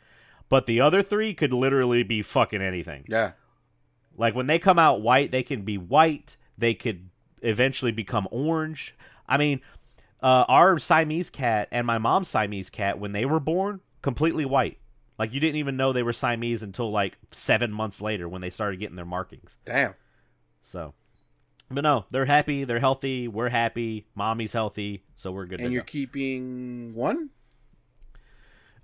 but 0.48 0.66
the 0.66 0.80
other 0.80 1.02
three 1.02 1.34
could 1.34 1.52
literally 1.52 2.04
be 2.04 2.22
fucking 2.22 2.62
anything. 2.62 3.04
yeah, 3.10 3.32
Like 4.18 4.34
when 4.34 4.48
they 4.48 4.58
come 4.58 4.80
out 4.80 5.02
white, 5.02 5.32
they 5.32 5.44
can 5.44 5.64
be 5.64 5.78
white. 5.78 6.38
They 6.58 6.74
could 6.74 7.10
eventually 7.42 7.92
become 7.92 8.30
orange. 8.32 8.96
I 9.28 9.36
mean, 9.38 9.60
uh, 10.24 10.46
our 10.48 10.80
Siamese 10.80 11.30
cat 11.30 11.68
and 11.70 11.86
my 11.86 11.98
mom's 11.98 12.30
Siamese 12.30 12.70
cat, 12.70 12.98
when 12.98 13.12
they 13.12 13.26
were 13.26 13.42
born, 13.42 13.82
completely 14.02 14.46
white. 14.46 14.78
Like 15.18 15.34
you 15.34 15.40
didn't 15.40 15.58
even 15.58 15.78
know 15.78 15.94
they 15.94 16.04
were 16.04 16.14
Siamese 16.14 16.62
until 16.62 16.92
like 16.92 17.18
seven 17.32 17.72
months 17.72 18.02
later 18.02 18.28
when 18.28 18.42
they 18.42 18.50
started 18.50 18.80
getting 18.80 18.96
their 18.96 19.06
markings. 19.06 19.58
damn. 19.66 19.96
So, 20.62 20.96
but 21.70 21.82
no, 21.82 22.06
they're 22.10 22.26
happy. 22.26 22.64
They're 22.64 22.80
healthy. 22.80 23.28
We're 23.28 23.50
happy. 23.50 24.08
Mommy's 24.16 24.54
healthy, 24.54 25.04
so 25.16 25.32
we're 25.32 25.46
good. 25.46 25.62
And 25.62 25.72
you're 25.72 25.84
go. 25.84 25.86
keeping 25.86 26.92
one? 26.96 27.30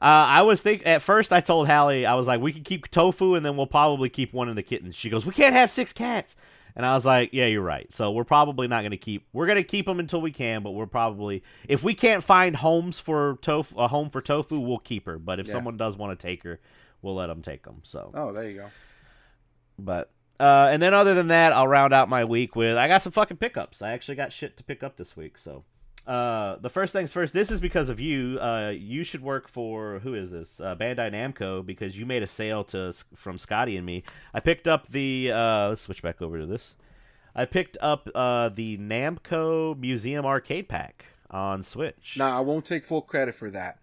Uh, 0.02 0.26
I 0.28 0.42
was 0.42 0.64
think 0.64 0.82
at 0.86 1.04
first 1.04 1.32
I 1.32 1.42
told 1.42 1.68
Hallie 1.68 2.08
I 2.08 2.16
was 2.16 2.26
like 2.26 2.42
we 2.42 2.52
could 2.52 2.66
keep 2.66 2.90
tofu 2.90 3.36
and 3.36 3.46
then 3.46 3.56
we'll 3.56 3.68
probably 3.68 4.10
keep 4.10 4.34
one 4.34 4.50
of 4.50 4.56
the 4.56 4.64
kittens. 4.64 4.96
She 4.96 5.10
goes 5.12 5.28
we 5.28 5.34
can't 5.34 5.54
have 5.54 5.70
six 5.70 5.94
cats, 5.94 6.36
and 6.76 6.86
I 6.86 6.94
was 6.94 7.06
like 7.06 7.30
yeah 7.34 7.46
you're 7.48 7.62
right. 7.62 7.92
So 7.94 8.12
we're 8.12 8.24
probably 8.24 8.68
not 8.68 8.82
going 8.82 8.92
to 8.92 8.98
keep. 8.98 9.28
We're 9.34 9.46
going 9.48 9.58
to 9.58 9.64
keep 9.64 9.86
them 9.86 10.00
until 10.00 10.22
we 10.22 10.32
can, 10.32 10.64
but 10.64 10.72
we're 10.72 10.86
probably 10.86 11.44
if 11.68 11.84
we 11.84 11.94
can't 11.94 12.24
find 12.24 12.56
homes 12.56 13.00
for 13.00 13.38
tofu 13.42 13.78
a 13.78 13.88
home 13.88 14.10
for 14.10 14.22
tofu 14.22 14.60
we'll 14.60 14.78
keep 14.80 15.06
her. 15.06 15.18
But 15.20 15.40
if 15.40 15.48
Yeah. 15.48 15.54
someone 15.54 15.78
does 15.78 15.98
want 15.98 16.18
to 16.18 16.22
take 16.28 16.44
her, 16.44 16.60
we'll 17.02 17.16
let 17.16 17.28
them 17.28 17.42
take 17.42 17.64
them. 17.64 17.80
So 17.84 18.12
Oh, 18.14 18.32
there 18.32 18.50
you 18.50 18.58
go. 18.58 18.70
but 19.80 20.12
uh, 20.40 20.70
and 20.72 20.82
then 20.82 20.94
other 20.94 21.14
than 21.14 21.28
that, 21.28 21.54
I'll 21.54 21.68
round 21.68 21.94
out 21.94 22.10
my 22.10 22.24
week 22.26 22.56
with 22.56 22.76
I 22.78 22.88
got 22.88 23.02
some 23.04 23.12
fucking 23.12 23.38
pickups. 23.38 23.82
I 23.82 23.92
actually 23.92 24.16
got 24.16 24.34
shit 24.34 24.58
to 24.58 24.64
pick 24.64 24.82
up 24.82 24.98
this 24.98 25.16
week. 25.16 25.38
So 25.38 25.64
uh, 26.08 26.58
the 26.58 26.70
first 26.70 26.94
things 26.94 27.14
first. 27.14 27.34
This 27.34 27.52
is 27.52 27.62
because 27.62 27.90
of 27.90 28.00
you. 28.00 28.40
Uh, 28.40 28.70
you 28.70 29.04
should 29.04 29.22
work 29.22 29.48
for 29.48 30.00
who 30.00 30.14
is 30.14 30.32
this? 30.32 30.60
Uh, 30.60 30.76
Bandai 30.76 31.12
Namco 31.12 31.66
because 31.66 31.98
you 31.98 32.06
made 32.06 32.24
a 32.24 32.28
sale 32.28 32.64
to 32.66 32.94
from 33.16 33.38
Scotty 33.38 33.78
and 33.78 33.86
me. 33.86 34.04
I 34.34 34.40
picked 34.40 34.68
up 34.68 34.90
the. 34.90 35.32
Uh, 35.32 35.70
let's 35.70 35.82
switch 35.82 36.02
back 36.02 36.22
over 36.22 36.40
to 36.40 36.46
this. 36.46 36.76
I 37.36 37.46
picked 37.46 37.78
up 37.82 38.10
uh, 38.14 38.50
the 38.50 38.78
Namco 38.78 39.78
Museum 39.80 40.26
Arcade 40.26 40.68
Pack 40.68 41.06
on 41.30 41.64
Switch. 41.64 42.16
Now, 42.18 42.38
I 42.38 42.42
won't 42.42 42.66
take 42.66 42.84
full 42.84 43.02
credit 43.02 43.36
for 43.36 43.50
that 43.52 43.80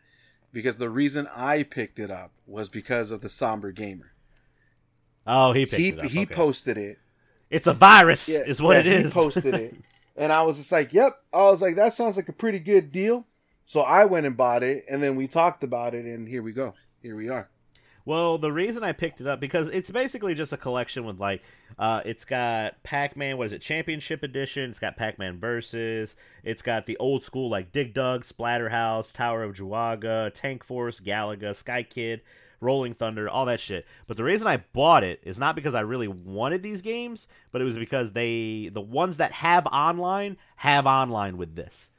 because 0.53 0.77
the 0.77 0.91
reason 0.91 1.29
I 1.35 1.63
picked 1.63 1.99
it 1.99 2.11
up 2.11 2.33
was 2.47 2.69
because 2.69 3.11
of 3.11 3.21
the 3.23 3.29
Somber 3.29 3.73
Gamer. 3.73 4.13
Oh, 5.27 5.53
he 5.53 5.67
picked 5.67 5.81
he 5.81 5.89
it 5.89 5.99
up. 5.99 6.05
he 6.07 6.23
okay. 6.23 6.35
posted 6.35 6.77
it. 6.79 6.99
It's 7.51 7.67
a 7.67 7.73
virus, 7.73 8.29
Yeah, 8.29 8.41
is 8.41 8.61
what 8.61 8.75
yeah, 8.75 8.81
it 8.81 8.87
is. 8.87 9.15
He 9.15 9.21
posted 9.21 9.55
it, 9.55 9.75
and 10.19 10.33
I 10.33 10.43
was 10.43 10.57
just 10.57 10.73
like, 10.73 10.93
"Yep." 10.93 11.19
I 11.33 11.45
was 11.45 11.63
like, 11.63 11.77
"That 11.77 11.95
sounds 11.95 12.17
like 12.17 12.29
a 12.29 12.33
pretty 12.33 12.59
good 12.59 12.93
deal." 12.93 13.27
So 13.65 13.81
I 13.81 14.05
went 14.07 14.27
and 14.27 14.37
bought 14.37 14.63
it, 14.63 14.85
and 14.89 15.03
then 15.03 15.17
we 15.17 15.29
talked 15.29 15.63
about 15.63 15.95
it, 15.95 16.05
and 16.05 16.29
here 16.29 16.43
we 16.43 16.53
go. 16.53 16.75
Here 17.03 17.15
we 17.15 17.29
are. 17.29 17.49
Well, 18.09 18.39
the 18.39 18.51
reason 18.51 18.83
I 18.83 18.93
picked 18.93 19.21
it 19.21 19.27
up 19.27 19.39
because 19.39 19.69
it's 19.69 19.91
basically 19.91 20.35
just 20.35 20.51
a 20.51 20.57
collection 20.57 21.05
with 21.05 21.21
like, 21.21 21.43
uh, 21.79 22.01
it's 22.07 22.25
got 22.25 22.83
Pac-Man. 22.83 23.37
What 23.37 23.49
is 23.49 23.53
it? 23.53 23.61
Championship 23.61 24.23
Edition. 24.23 24.71
It's 24.71 24.79
got 24.79 24.97
Pac-Man 24.97 25.39
Versus. 25.39 26.17
It's 26.43 26.63
got 26.63 26.87
the 26.87 26.97
old 26.97 27.23
school 27.23 27.51
like 27.51 27.71
Dig 27.71 27.93
Dug, 27.93 28.25
Splatterhouse, 28.25 29.15
Tower 29.15 29.43
of 29.43 29.55
Druaga, 29.55 30.31
Tank 30.33 30.65
Force, 30.65 31.01
Galaga, 31.01 31.55
Sky 31.55 31.83
Kid, 31.83 32.23
Rolling 32.61 32.95
Thunder, 32.95 33.29
all 33.29 33.47
that 33.47 33.61
shit. 33.61 33.87
But 34.07 34.17
the 34.17 34.25
reason 34.25 34.47
I 34.47 34.59
bought 34.73 35.05
it 35.05 35.21
is 35.23 35.39
not 35.39 35.55
because 35.55 35.75
I 35.75 35.81
really 35.81 36.09
wanted 36.09 36.63
these 36.63 36.83
games, 36.83 37.29
but 37.53 37.61
it 37.61 37.65
was 37.65 37.79
because 37.79 38.13
they 38.13 38.71
the 38.73 38.81
ones 38.81 39.19
that 39.19 39.33
have 39.33 39.67
online 39.67 40.37
have 40.57 40.87
online 40.87 41.37
with 41.37 41.55
this. 41.55 41.91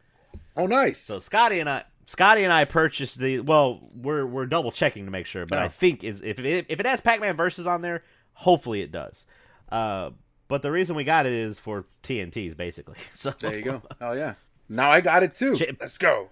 Oh, 0.55 0.67
nice. 0.67 0.99
So 0.99 1.19
Scotty 1.19 1.59
and 1.59 1.69
I, 1.69 1.83
Scotty 2.05 2.43
and 2.43 2.51
I 2.51 2.65
purchased 2.65 3.19
the. 3.19 3.39
Well, 3.39 3.79
we're 3.95 4.25
we're 4.25 4.45
double 4.45 4.71
checking 4.71 5.05
to 5.05 5.11
make 5.11 5.25
sure, 5.25 5.45
but. 5.45 5.59
I 5.59 5.67
think 5.69 6.03
is 6.03 6.21
if 6.21 6.39
it 6.39 6.65
if 6.69 6.79
it 6.79 6.85
has 6.85 7.01
Pac-Man 7.01 7.35
versus 7.37 7.67
on 7.67 7.81
there, 7.81 8.03
hopefully 8.33 8.81
it 8.81 8.91
does. 8.91 9.25
Uh, 9.71 10.09
but 10.47 10.61
the 10.63 10.71
reason 10.71 10.95
we 10.95 11.03
got 11.03 11.25
it 11.25 11.33
is 11.33 11.59
for 11.59 11.85
TNTs, 12.03 12.57
basically. 12.57 12.97
So 13.13 13.33
there 13.39 13.55
you 13.55 13.63
go. 13.63 13.81
Oh 14.01 14.13
yeah. 14.13 14.33
Now 14.67 14.89
I 14.89 15.01
got 15.01 15.23
it 15.23 15.35
too. 15.35 15.55
Chip- 15.55 15.77
Let's 15.79 15.97
go. 15.97 16.29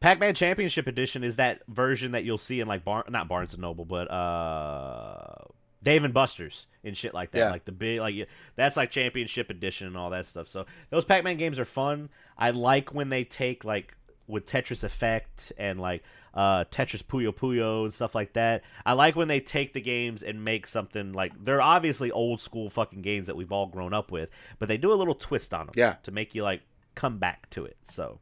Pac-Man 0.00 0.34
Championship 0.34 0.86
Edition 0.86 1.22
is 1.22 1.36
that 1.36 1.62
version 1.68 2.12
that 2.12 2.24
you'll 2.24 2.38
see 2.38 2.60
in 2.60 2.66
like 2.68 2.84
Bar- 2.84 3.04
not 3.08 3.28
Barnes 3.28 3.52
and 3.52 3.60
Noble, 3.62 3.84
but 3.84 4.10
uh, 4.10 5.44
Dave 5.82 6.04
and 6.04 6.14
Buster's 6.14 6.66
and 6.84 6.96
shit 6.96 7.12
like 7.14 7.32
that. 7.32 7.38
Yeah. 7.38 7.50
Like 7.50 7.64
the 7.66 7.72
big 7.72 8.00
like 8.00 8.28
that's 8.56 8.76
like 8.76 8.90
Championship 8.90 9.50
Edition 9.50 9.86
and 9.86 9.96
all 9.96 10.10
that 10.10 10.26
stuff. 10.26 10.48
So 10.48 10.66
those 10.90 11.04
Pac-Man 11.04 11.36
games 11.36 11.58
are 11.60 11.64
fun. 11.66 12.08
I 12.38 12.50
like 12.50 12.94
when 12.94 13.10
they 13.10 13.24
take 13.24 13.64
like 13.64 13.94
with 14.26 14.46
Tetris 14.46 14.84
Effect 14.84 15.52
and 15.58 15.80
like 15.80 16.02
uh, 16.32 16.64
Tetris 16.70 17.02
Puyo 17.02 17.34
Puyo 17.34 17.82
and 17.84 17.92
stuff 17.92 18.14
like 18.14 18.32
that. 18.34 18.62
I 18.86 18.92
like 18.92 19.16
when 19.16 19.28
they 19.28 19.40
take 19.40 19.72
the 19.74 19.80
games 19.80 20.22
and 20.22 20.44
make 20.44 20.66
something 20.66 21.12
like 21.12 21.32
they're 21.44 21.60
obviously 21.60 22.10
old 22.10 22.40
school 22.40 22.70
fucking 22.70 23.02
games 23.02 23.26
that 23.26 23.36
we've 23.36 23.52
all 23.52 23.66
grown 23.66 23.92
up 23.92 24.10
with, 24.12 24.30
but 24.58 24.68
they 24.68 24.76
do 24.78 24.92
a 24.92 24.94
little 24.94 25.14
twist 25.16 25.52
on 25.52 25.66
them 25.66 25.74
Yeah. 25.76 25.94
to 26.04 26.10
make 26.10 26.34
you 26.34 26.42
like 26.42 26.62
come 26.94 27.18
back 27.18 27.50
to 27.50 27.64
it. 27.64 27.76
So 27.82 28.20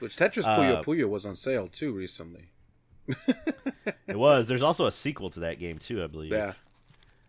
Which 0.00 0.16
Tetris 0.16 0.44
Uh, 0.44 0.58
Puyo 0.58 0.84
Puyo 0.84 1.08
was 1.08 1.24
on 1.26 1.36
sale 1.36 1.68
too 1.68 1.92
recently. 1.92 2.50
it 4.06 4.16
was. 4.16 4.48
There's 4.48 4.62
also 4.62 4.86
a 4.86 4.92
sequel 4.92 5.30
to 5.30 5.40
that 5.40 5.58
game 5.58 5.78
too, 5.78 6.02
I 6.02 6.06
believe. 6.06 6.32
Yeah. 6.32 6.52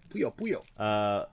Puyo 0.10 0.34
Puyo. 0.36 0.64
Uh, 0.78 1.26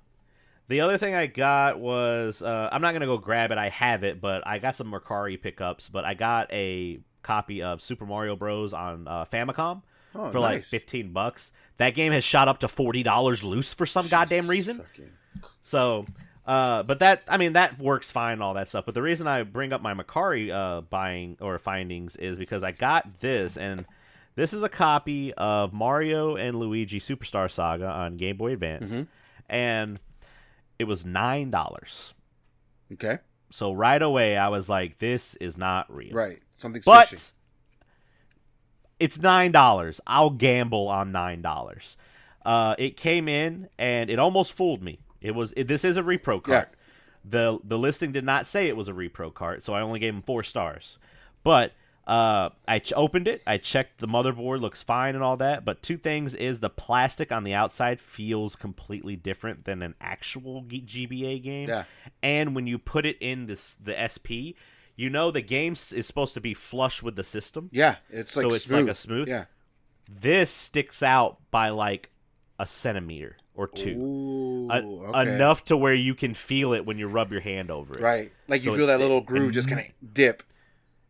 the 0.69 0.81
other 0.81 0.99
thing 0.99 1.15
I 1.15 1.27
got 1.27 1.79
was 1.81 2.43
uh, 2.43 2.69
I'm 2.71 2.83
not 2.83 2.93
gonna 2.93 3.07
go 3.07 3.19
grab 3.19 3.51
it. 3.53 3.59
I 3.59 3.69
have 3.71 4.05
it, 4.05 4.21
but 4.21 4.47
I 4.47 4.59
got 4.59 4.77
some 4.77 4.91
Mercari 4.91 5.41
pickups. 5.41 5.89
But 5.89 6.05
I 6.05 6.15
got 6.15 6.53
a 6.53 7.01
copy 7.23 7.63
of 7.63 7.83
Super 7.83 8.07
Mario 8.07 8.37
Bros. 8.37 8.73
on 8.75 9.07
uh, 9.09 9.25
Famicom 9.27 9.83
Oh, 10.15 10.31
for 10.31 10.41
like 10.41 10.65
15 10.65 11.13
bucks. 11.13 11.53
That 11.77 11.91
game 11.95 12.13
has 12.13 12.25
shot 12.25 12.49
up 12.49 12.61
to 12.61 12.69
forty 12.69 13.03
dollars 13.03 13.45
loose 13.45 13.75
for 13.75 13.87
some 13.87 14.09
goddamn 14.09 14.49
reason. 14.49 14.79
fucking- 14.79 15.13
So, 15.63 16.07
uh, 16.49 16.83
but 16.83 16.99
that 17.01 17.23
I 17.29 17.37
mean 17.37 17.53
that 17.53 17.79
works 17.79 18.11
fine 18.11 18.33
and 18.35 18.43
all 18.43 18.55
that 18.55 18.69
stuff. 18.69 18.85
But 18.87 18.95
the 18.95 19.03
reason 19.03 19.27
I 19.29 19.43
bring 19.45 19.73
up 19.73 19.83
my 19.83 19.95
Mercari 19.95 20.51
uh, 20.51 20.81
buying 20.81 21.37
or 21.41 21.59
findings 21.61 22.17
is 22.17 22.37
because 22.39 22.65
I 22.65 22.73
got 22.73 23.21
this, 23.21 23.57
and 23.57 23.85
this 24.35 24.53
is 24.53 24.63
a 24.65 24.69
copy 24.69 25.33
of 25.35 25.73
Mario 25.73 26.37
and 26.37 26.59
Luigi 26.59 26.99
Superstar 27.01 27.51
Saga 27.51 27.87
on 27.89 28.17
Game 28.17 28.37
Boy 28.37 28.53
Advance, 28.55 28.91
Mm-hmm. 28.93 29.03
and 29.49 30.01
it 30.79 30.85
was 30.85 31.05
nine 31.05 31.51
dollars. 31.51 32.15
Okay. 32.93 33.19
So 33.51 33.73
right 33.73 34.01
away 34.01 34.37
I 34.37 34.49
was 34.49 34.69
like, 34.69 34.99
"This 34.99 35.35
is 35.37 35.57
not 35.59 35.95
real." 35.95 36.13
Right. 36.15 36.41
Something's 36.51 36.85
But 36.85 37.09
fishy. 37.09 37.23
it's 39.01 39.19
nine 39.21 39.53
dollars. 39.53 40.01
I'll 40.07 40.31
gamble 40.31 40.89
on 40.89 41.13
nine 41.13 41.43
dollars. 41.43 41.97
Uh, 42.45 42.75
it 42.79 42.97
came 42.97 43.29
in 43.29 43.69
and 43.79 44.09
it 44.11 44.19
almost 44.19 44.53
fooled 44.53 44.83
me. 44.83 45.01
It 45.21 45.33
was 45.35 45.53
it, 45.57 45.69
this 45.69 45.85
is 45.85 45.97
a 45.97 46.03
repro 46.03 46.41
Yeah. 46.47 46.55
cart. 46.55 46.75
the 47.25 47.59
The 47.65 47.79
listing 47.79 48.13
did 48.13 48.25
not 48.25 48.47
say 48.47 48.69
it 48.69 48.77
was 48.77 48.89
a 48.89 48.93
repro 48.93 49.33
cart, 49.33 49.63
so 49.63 49.75
I 49.75 49.81
only 49.81 49.99
gave 50.01 50.15
him 50.15 50.23
four 50.23 50.43
stars. 50.43 50.99
But 51.43 51.73
uh, 52.07 52.49
I 52.67 52.79
ch- 52.79 52.95
opened 52.97 53.29
it. 53.29 53.43
I 53.47 53.59
checked 53.59 53.99
the 53.99 54.09
motherboard, 54.09 54.63
looks 54.63 54.83
fine 54.83 55.15
and 55.15 55.23
all 55.23 55.37
that. 55.37 55.65
But 55.67 55.83
two 55.83 55.99
things 55.99 56.35
is 56.35 56.61
the 56.61 56.71
plastic 56.71 57.31
on 57.31 57.45
the 57.45 57.53
outside 57.53 58.01
feels 58.01 58.57
completely 58.57 59.15
different 59.15 59.67
than 59.67 59.83
an 59.83 59.95
actual 60.01 60.63
G- 60.63 60.81
GBA 60.81 61.43
game. 61.43 61.69
Yeah. 61.69 61.85
And 62.23 62.55
when 62.57 62.67
you 62.67 62.79
put 62.79 63.05
it 63.05 63.19
in 63.21 63.45
this 63.47 63.75
the 63.75 63.93
SP, 64.09 64.57
you 64.97 65.11
know 65.11 65.31
the 65.31 65.43
game 65.43 65.73
is 65.75 66.07
supposed 66.07 66.33
to 66.35 66.41
be 66.41 66.55
flush 66.55 67.03
with 67.03 67.15
the 67.17 67.25
system 67.25 67.69
Yeah. 67.73 67.97
It's 68.09 68.35
like 68.37 68.43
so 68.45 68.55
it's 68.55 68.65
smooth. 68.65 68.81
like 68.87 68.91
a 68.91 68.95
smooth. 68.95 69.29
Yeah. 69.29 69.45
This 70.09 70.51
sticks 70.51 71.03
out 71.03 71.39
by 71.51 71.69
like 71.69 72.11
a 72.59 72.65
centimeter 72.65 73.37
or 73.59 73.67
two, 73.67 73.99
Ooh, 74.01 74.69
A- 74.71 74.83
okay. 75.21 75.35
enough 75.35 75.65
to 75.67 75.77
where 75.77 75.93
you 75.95 76.15
can 76.15 76.33
feel 76.33 76.73
it 76.73 76.87
when 76.87 76.97
you 76.97 77.09
rub 77.09 77.33
your 77.33 77.41
hand 77.41 77.71
over 77.71 77.99
it. 77.99 78.01
Right. 78.01 78.33
Like 78.47 78.63
you 78.65 78.71
So 78.71 78.77
feel 78.77 78.85
it's- 78.85 78.97
that 78.99 79.03
little 79.03 79.21
groove 79.21 79.53
just 79.53 79.69
kind 79.69 79.81
of 79.81 80.15
dip. 80.15 80.43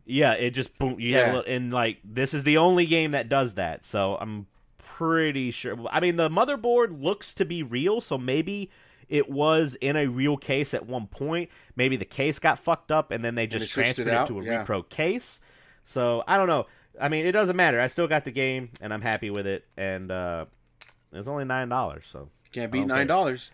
Yeah, 0.07 0.33
it 0.33 0.51
just 0.53 0.77
boom. 0.79 0.99
You 0.99 1.15
have 1.17 1.27
Yeah. 1.27 1.33
a 1.33 1.37
little, 1.37 1.53
and 1.55 1.71
like 1.73 1.99
this 2.03 2.33
is 2.33 2.45
the 2.45 2.57
only 2.57 2.87
game 2.87 3.11
that 3.11 3.29
does 3.29 3.55
that. 3.55 3.85
So 3.85 4.17
I'm 4.19 4.47
pretty 4.79 5.51
sure. 5.51 5.77
I 5.91 6.01
mean, 6.01 6.17
the 6.17 6.31
motherboard 6.31 7.03
looks 7.03 7.35
to 7.35 7.45
be 7.45 7.63
real, 7.63 8.01
so 8.01 8.17
maybe 8.17 8.71
it 9.11 9.29
was 9.31 9.77
in 9.83 9.97
a 9.97 10.07
real 10.07 10.37
case 10.39 10.73
at 10.73 10.87
one 10.87 11.07
point. 11.07 11.51
Maybe 11.77 11.97
the 11.97 12.05
case 12.07 12.39
got 12.39 12.59
fucked 12.59 12.91
up, 12.91 13.11
and 13.11 13.23
then 13.23 13.35
they 13.35 13.47
just 13.47 13.67
they 13.67 13.83
switched 13.83 13.99
it 13.99 14.05
transferred 14.05 14.09
it, 14.09 14.15
out? 14.15 14.27
to 14.29 14.41
a 14.41 14.45
Yeah. 14.45 14.65
repro 14.65 14.89
case. 14.89 15.41
So 15.85 16.25
I 16.27 16.39
don't 16.39 16.47
know. 16.49 16.67
I 16.99 17.09
mean, 17.11 17.27
it 17.27 17.33
doesn't 17.33 17.55
matter. 17.57 17.79
I 17.79 17.87
still 17.89 18.09
got 18.09 18.25
the 18.25 18.31
game, 18.33 18.71
and 18.81 18.93
I'm 18.95 19.03
happy 19.03 19.29
with 19.31 19.47
it. 19.47 19.67
And 19.77 20.11
uh, 20.11 20.47
it's 21.13 21.29
only 21.29 21.45
nine 21.45 21.69
dollars. 21.69 22.07
So 22.11 22.31
Can't 22.59 22.73
beat 22.73 22.87
nine 22.87 23.07
dollars. 23.07 23.51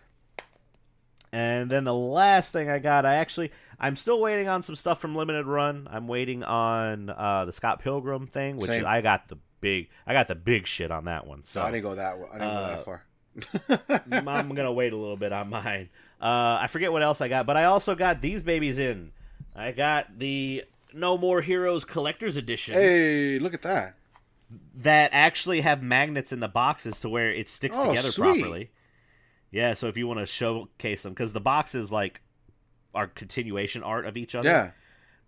and 1.31 1.69
then 1.69 1.83
the 1.83 1.93
last 1.93 2.51
thing 2.53 2.69
I 2.69 2.79
got, 2.79 3.05
I 3.05 3.15
actually, 3.15 3.51
I'm 3.79 3.95
still 3.95 4.19
waiting 4.21 4.47
on 4.47 4.63
some 4.63 4.75
stuff 4.75 5.01
from 5.01 5.15
Limited 5.15 5.45
Run. 5.45 5.87
I'm 5.91 6.07
waiting 6.07 6.43
on 6.43 7.09
uh, 7.09 7.45
the 7.45 7.51
Scott 7.51 7.81
Pilgrim 7.81 8.27
thing, 8.27 8.55
which 8.57 8.69
is, 8.69 8.77
Same. 8.77 8.85
I 8.85 9.01
got 9.01 9.27
the 9.27 9.37
big, 9.61 9.89
I 10.07 10.13
got 10.13 10.27
the 10.27 10.35
big 10.35 10.65
shit 10.67 10.91
on 10.91 11.05
that 11.05 11.27
one. 11.27 11.43
So 11.43 11.61
I 11.61 11.71
didn't 11.71 11.83
go 11.83 11.95
that. 11.95 12.15
I 12.31 12.37
didn't 12.37 12.39
go 12.39 12.45
uh, 12.47 12.67
that 12.75 12.85
far. 12.85 13.03
I'm, 14.11 14.27
I'm 14.29 14.49
gonna 14.55 14.71
wait 14.71 14.93
a 14.93 14.97
little 14.97 15.17
bit 15.17 15.33
on 15.33 15.49
mine. 15.49 15.89
Uh, 16.21 16.57
I 16.61 16.67
forget 16.67 16.91
what 16.93 17.03
else 17.03 17.19
I 17.19 17.27
got, 17.27 17.45
but 17.45 17.57
I 17.57 17.65
also 17.65 17.95
got 17.95 18.21
these 18.21 18.41
babies 18.43 18.79
in. 18.79 19.11
I 19.53 19.71
got 19.73 20.17
the 20.19 20.63
No 20.93 21.17
More 21.17 21.41
Heroes 21.41 21.83
Collector's 21.83 22.37
Edition. 22.37 22.75
hey, 22.75 23.39
look 23.39 23.53
at 23.53 23.61
that. 23.63 23.95
that 24.77 25.09
actually 25.13 25.61
have 25.61 25.83
magnets 25.83 26.31
in 26.31 26.39
the 26.39 26.47
boxes 26.47 27.01
to 27.01 27.09
where 27.09 27.29
it 27.31 27.49
sticks 27.49 27.75
Oh, 27.77 27.89
together 27.89 28.07
sweet. 28.09 28.39
properly. 28.41 28.69
Yeah, 29.51 29.73
so 29.73 29.87
if 29.87 29.97
you 29.97 30.07
want 30.07 30.19
to 30.19 30.25
showcase 30.25 31.03
them, 31.03 31.13
because 31.13 31.33
the 31.33 31.39
boxes 31.41 31.91
like 31.91 32.21
are 32.93 33.07
continuation 33.07 33.83
art 33.83 34.05
of 34.05 34.17
each 34.17 34.35
other. 34.35 34.49
Yeah. 34.49 34.71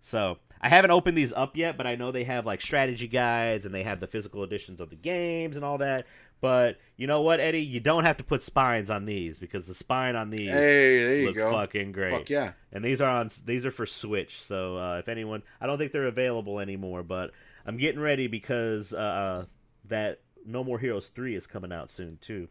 So 0.00 0.38
I 0.60 0.68
haven't 0.68 0.90
opened 0.90 1.16
these 1.18 1.32
up 1.32 1.56
yet, 1.56 1.76
but 1.76 1.86
I 1.86 1.96
know 1.96 2.12
they 2.12 2.24
have 2.24 2.46
like 2.46 2.60
strategy 2.60 3.08
guides 3.08 3.66
and 3.66 3.74
they 3.74 3.82
have 3.82 4.00
the 4.00 4.06
physical 4.06 4.42
editions 4.42 4.80
of 4.80 4.90
the 4.90 4.96
games 4.96 5.56
and 5.56 5.64
all 5.64 5.78
that. 5.78 6.06
But 6.40 6.78
you 6.96 7.06
know 7.08 7.20
what, 7.22 7.40
Eddie? 7.40 7.62
You 7.62 7.80
don't 7.80 8.04
have 8.04 8.16
to 8.18 8.24
put 8.24 8.42
spines 8.42 8.90
on 8.90 9.06
these 9.06 9.38
because 9.40 9.66
the 9.66 9.74
spine 9.74 10.14
on 10.14 10.30
these 10.30 10.48
Hey, 10.48 11.02
there 11.02 11.16
you 11.16 11.26
look 11.26 11.36
go. 11.36 11.50
fucking 11.50 11.92
great. 11.92 12.12
Fuck 12.12 12.30
yeah. 12.30 12.52
And 12.72 12.84
these 12.84 13.02
are 13.02 13.10
on 13.10 13.30
these 13.44 13.66
are 13.66 13.72
for 13.72 13.86
Switch. 13.86 14.40
So 14.40 14.76
uh, 14.78 14.98
if 14.98 15.08
anyone, 15.08 15.42
I 15.60 15.66
don't 15.66 15.78
think 15.78 15.90
they're 15.90 16.06
available 16.06 16.60
anymore, 16.60 17.02
but 17.02 17.32
I'm 17.66 17.76
getting 17.76 18.00
ready 18.00 18.28
because 18.28 18.94
uh, 18.94 19.46
that 19.86 20.20
No 20.46 20.62
More 20.62 20.78
Heroes 20.78 21.08
three 21.08 21.34
is 21.34 21.46
coming 21.48 21.72
out 21.72 21.90
soon 21.90 22.18
too. 22.20 22.48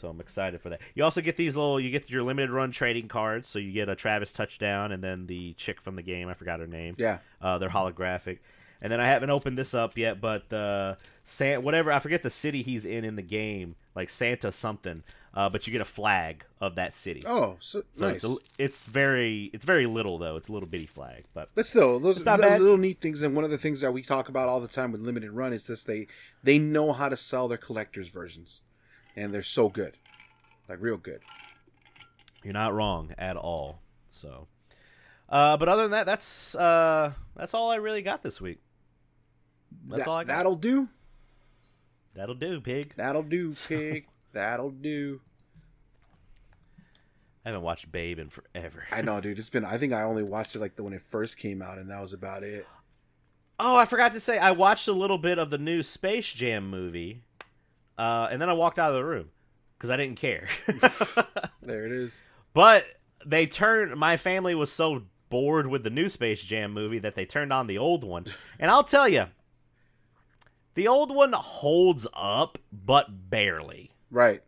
So 0.00 0.08
I'm 0.08 0.20
excited 0.20 0.60
for 0.60 0.68
that. 0.70 0.80
You 0.94 1.04
also 1.04 1.20
get 1.20 1.36
these 1.36 1.56
little, 1.56 1.80
you 1.80 1.90
get 1.90 2.10
your 2.10 2.22
limited 2.22 2.50
run 2.50 2.70
trading 2.70 3.08
cards. 3.08 3.48
So 3.48 3.58
you 3.58 3.72
get 3.72 3.88
a 3.88 3.96
Travis 3.96 4.32
touchdown 4.32 4.92
and 4.92 5.02
then 5.02 5.26
the 5.26 5.54
chick 5.54 5.80
from 5.80 5.96
the 5.96 6.02
game. 6.02 6.28
I 6.28 6.34
forgot 6.34 6.60
her 6.60 6.66
name. 6.66 6.94
Yeah. 6.98 7.18
Uh, 7.40 7.58
they're 7.58 7.70
holographic. 7.70 8.38
And 8.82 8.92
then 8.92 9.00
I 9.00 9.06
haven't 9.06 9.30
opened 9.30 9.56
this 9.56 9.72
up 9.72 9.96
yet, 9.96 10.20
but 10.20 10.52
uh, 10.52 10.96
San- 11.24 11.62
whatever 11.62 11.90
I 11.90 11.98
forget 11.98 12.22
the 12.22 12.28
city 12.30 12.62
he's 12.62 12.84
in 12.84 13.06
in 13.06 13.16
the 13.16 13.22
game, 13.22 13.74
like 13.94 14.10
Santa 14.10 14.52
something. 14.52 15.02
Uh, 15.32 15.48
but 15.48 15.66
you 15.66 15.70
get 15.72 15.80
a 15.80 15.86
flag 15.86 16.44
of 16.60 16.74
that 16.74 16.94
city. 16.94 17.22
Oh, 17.26 17.56
so, 17.58 17.82
So 17.94 18.06
nice. 18.06 18.16
it's, 18.16 18.24
a, 18.24 18.36
it's 18.58 18.86
very 18.86 19.50
it's 19.52 19.64
very 19.64 19.86
little 19.86 20.18
though. 20.18 20.36
It's 20.36 20.48
a 20.48 20.52
little 20.52 20.68
bitty 20.68 20.86
flag, 20.86 21.24
but 21.34 21.48
But 21.54 21.66
still, 21.66 21.98
those 21.98 22.20
are 22.20 22.24
not 22.24 22.40
the 22.40 22.58
little 22.58 22.76
neat 22.78 23.00
things, 23.00 23.20
and 23.22 23.34
one 23.34 23.44
of 23.44 23.50
the 23.50 23.58
things 23.58 23.80
that 23.82 23.92
we 23.92 24.02
talk 24.02 24.28
about 24.30 24.48
all 24.48 24.60
the 24.60 24.68
time 24.68 24.92
with 24.92 25.00
limited 25.02 25.32
run 25.32 25.52
is 25.52 25.66
this: 25.66 25.84
they 25.84 26.06
they 26.42 26.58
know 26.58 26.92
how 26.92 27.08
to 27.10 27.16
sell 27.18 27.48
their 27.48 27.58
collectors 27.58 28.08
versions, 28.08 28.60
and 29.16 29.32
they're 29.32 29.42
so 29.42 29.68
good, 29.68 29.96
like 30.68 30.78
real 30.80 30.96
good. 30.96 31.20
you're 32.44 32.52
not 32.52 32.74
wrong 32.74 33.12
at 33.18 33.36
all. 33.36 33.80
So, 34.10 34.46
uh, 35.28 35.56
but 35.56 35.68
other 35.68 35.82
than 35.82 35.90
that, 35.92 36.06
that's 36.06 36.54
uh, 36.54 37.12
that's 37.34 37.54
all 37.54 37.70
I 37.70 37.76
really 37.76 38.02
got 38.02 38.22
this 38.22 38.40
week. 38.40 38.58
That's 39.88 40.02
That- 40.04 40.08
all 40.08 40.16
I 40.18 40.24
got. 40.24 40.36
That'll 40.36 40.56
do. 40.56 40.88
That'll 42.14 42.34
do, 42.34 42.60
pig. 42.60 42.94
That'll 42.96 43.22
do, 43.22 43.52
pig. 43.52 44.06
That'll 44.32 44.70
do. 44.70 45.20
I 47.44 47.50
haven't 47.50 47.62
watched 47.62 47.92
Babe 47.92 48.18
in 48.18 48.28
forever. 48.30 48.84
I 48.90 49.02
know, 49.02 49.20
dude. 49.20 49.38
It's 49.38 49.50
been. 49.50 49.64
I 49.64 49.78
think 49.78 49.92
I 49.92 50.02
only 50.02 50.22
watched 50.24 50.56
it 50.56 50.60
like 50.60 50.74
the 50.76 50.82
when 50.82 50.92
it 50.92 51.02
first 51.08 51.36
came 51.36 51.62
out, 51.62 51.78
and 51.78 51.90
that 51.90 52.00
was 52.02 52.12
about 52.12 52.42
it. 52.42 52.66
Oh, 53.58 53.76
I 53.76 53.84
forgot 53.84 54.12
to 54.12 54.20
say, 54.20 54.36
I 54.38 54.50
watched 54.50 54.88
a 54.88 54.92
little 54.92 55.16
bit 55.18 55.38
of 55.38 55.50
the 55.50 55.56
new 55.58 55.82
Space 55.82 56.30
Jam 56.32 56.68
movie, 56.68 57.22
uh, 57.98 58.28
and 58.30 58.40
then 58.40 58.48
I 58.48 58.52
walked 58.54 58.78
out 58.78 58.90
of 58.90 58.96
the 58.96 59.04
room 59.04 59.30
because 59.76 59.90
I 59.90 59.96
didn't 59.96 60.16
care. 60.16 60.48
There 61.62 61.84
it 61.84 61.92
is. 61.92 62.22
but 62.54 62.84
they 63.24 63.46
turned. 63.46 63.96
My 63.96 64.16
family 64.16 64.54
was 64.54 64.70
so 64.70 65.02
bored 65.28 65.66
with 65.66 65.82
the 65.82 65.90
new 65.90 66.08
Space 66.08 66.40
Jam 66.42 66.72
movie 66.72 67.00
that 67.00 67.16
they 67.16 67.24
turned 67.26 67.52
on 67.52 67.66
the 67.66 67.78
old 67.78 68.04
one, 68.04 68.26
and 68.60 68.70
I'll 68.70 68.84
tell 68.84 69.08
you, 69.08 69.26
the 70.74 70.86
old 70.88 71.14
one 71.14 71.32
holds 71.32 72.06
up, 72.14 72.58
but 72.72 73.30
barely. 73.30 73.90
Right. 74.10 74.42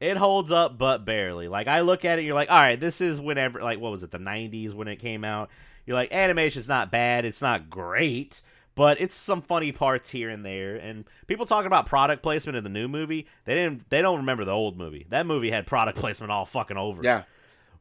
It 0.00 0.16
holds 0.16 0.50
up, 0.50 0.76
but 0.76 1.04
barely. 1.04 1.46
Like 1.48 1.68
I 1.68 1.80
look 1.80 2.04
at 2.04 2.18
it, 2.18 2.24
you're 2.24 2.34
like, 2.34 2.50
all 2.50 2.58
right, 2.58 2.78
this 2.78 3.00
is 3.00 3.20
whenever, 3.20 3.62
like, 3.62 3.78
what 3.80 3.92
was 3.92 4.02
it, 4.02 4.10
the 4.10 4.18
'90s 4.18 4.74
when 4.74 4.88
it 4.88 4.96
came 4.96 5.24
out? 5.24 5.48
You're 5.86 5.96
like, 5.96 6.12
animation's 6.12 6.68
not 6.68 6.90
bad, 6.90 7.24
it's 7.24 7.40
not 7.40 7.70
great, 7.70 8.42
but 8.74 9.00
it's 9.00 9.14
some 9.14 9.42
funny 9.42 9.72
parts 9.72 10.10
here 10.10 10.28
and 10.30 10.44
there. 10.44 10.76
And 10.76 11.04
people 11.26 11.46
talking 11.46 11.66
about 11.66 11.86
product 11.86 12.22
placement 12.22 12.56
in 12.56 12.64
the 12.64 12.70
new 12.70 12.88
movie, 12.88 13.26
they 13.44 13.54
didn't, 13.54 13.88
they 13.90 14.00
don't 14.02 14.18
remember 14.18 14.44
the 14.44 14.52
old 14.52 14.76
movie. 14.76 15.06
That 15.10 15.26
movie 15.26 15.50
had 15.50 15.66
product 15.66 15.98
placement 16.00 16.30
all 16.32 16.44
fucking 16.44 16.76
over. 16.76 17.02
Yeah. 17.02 17.24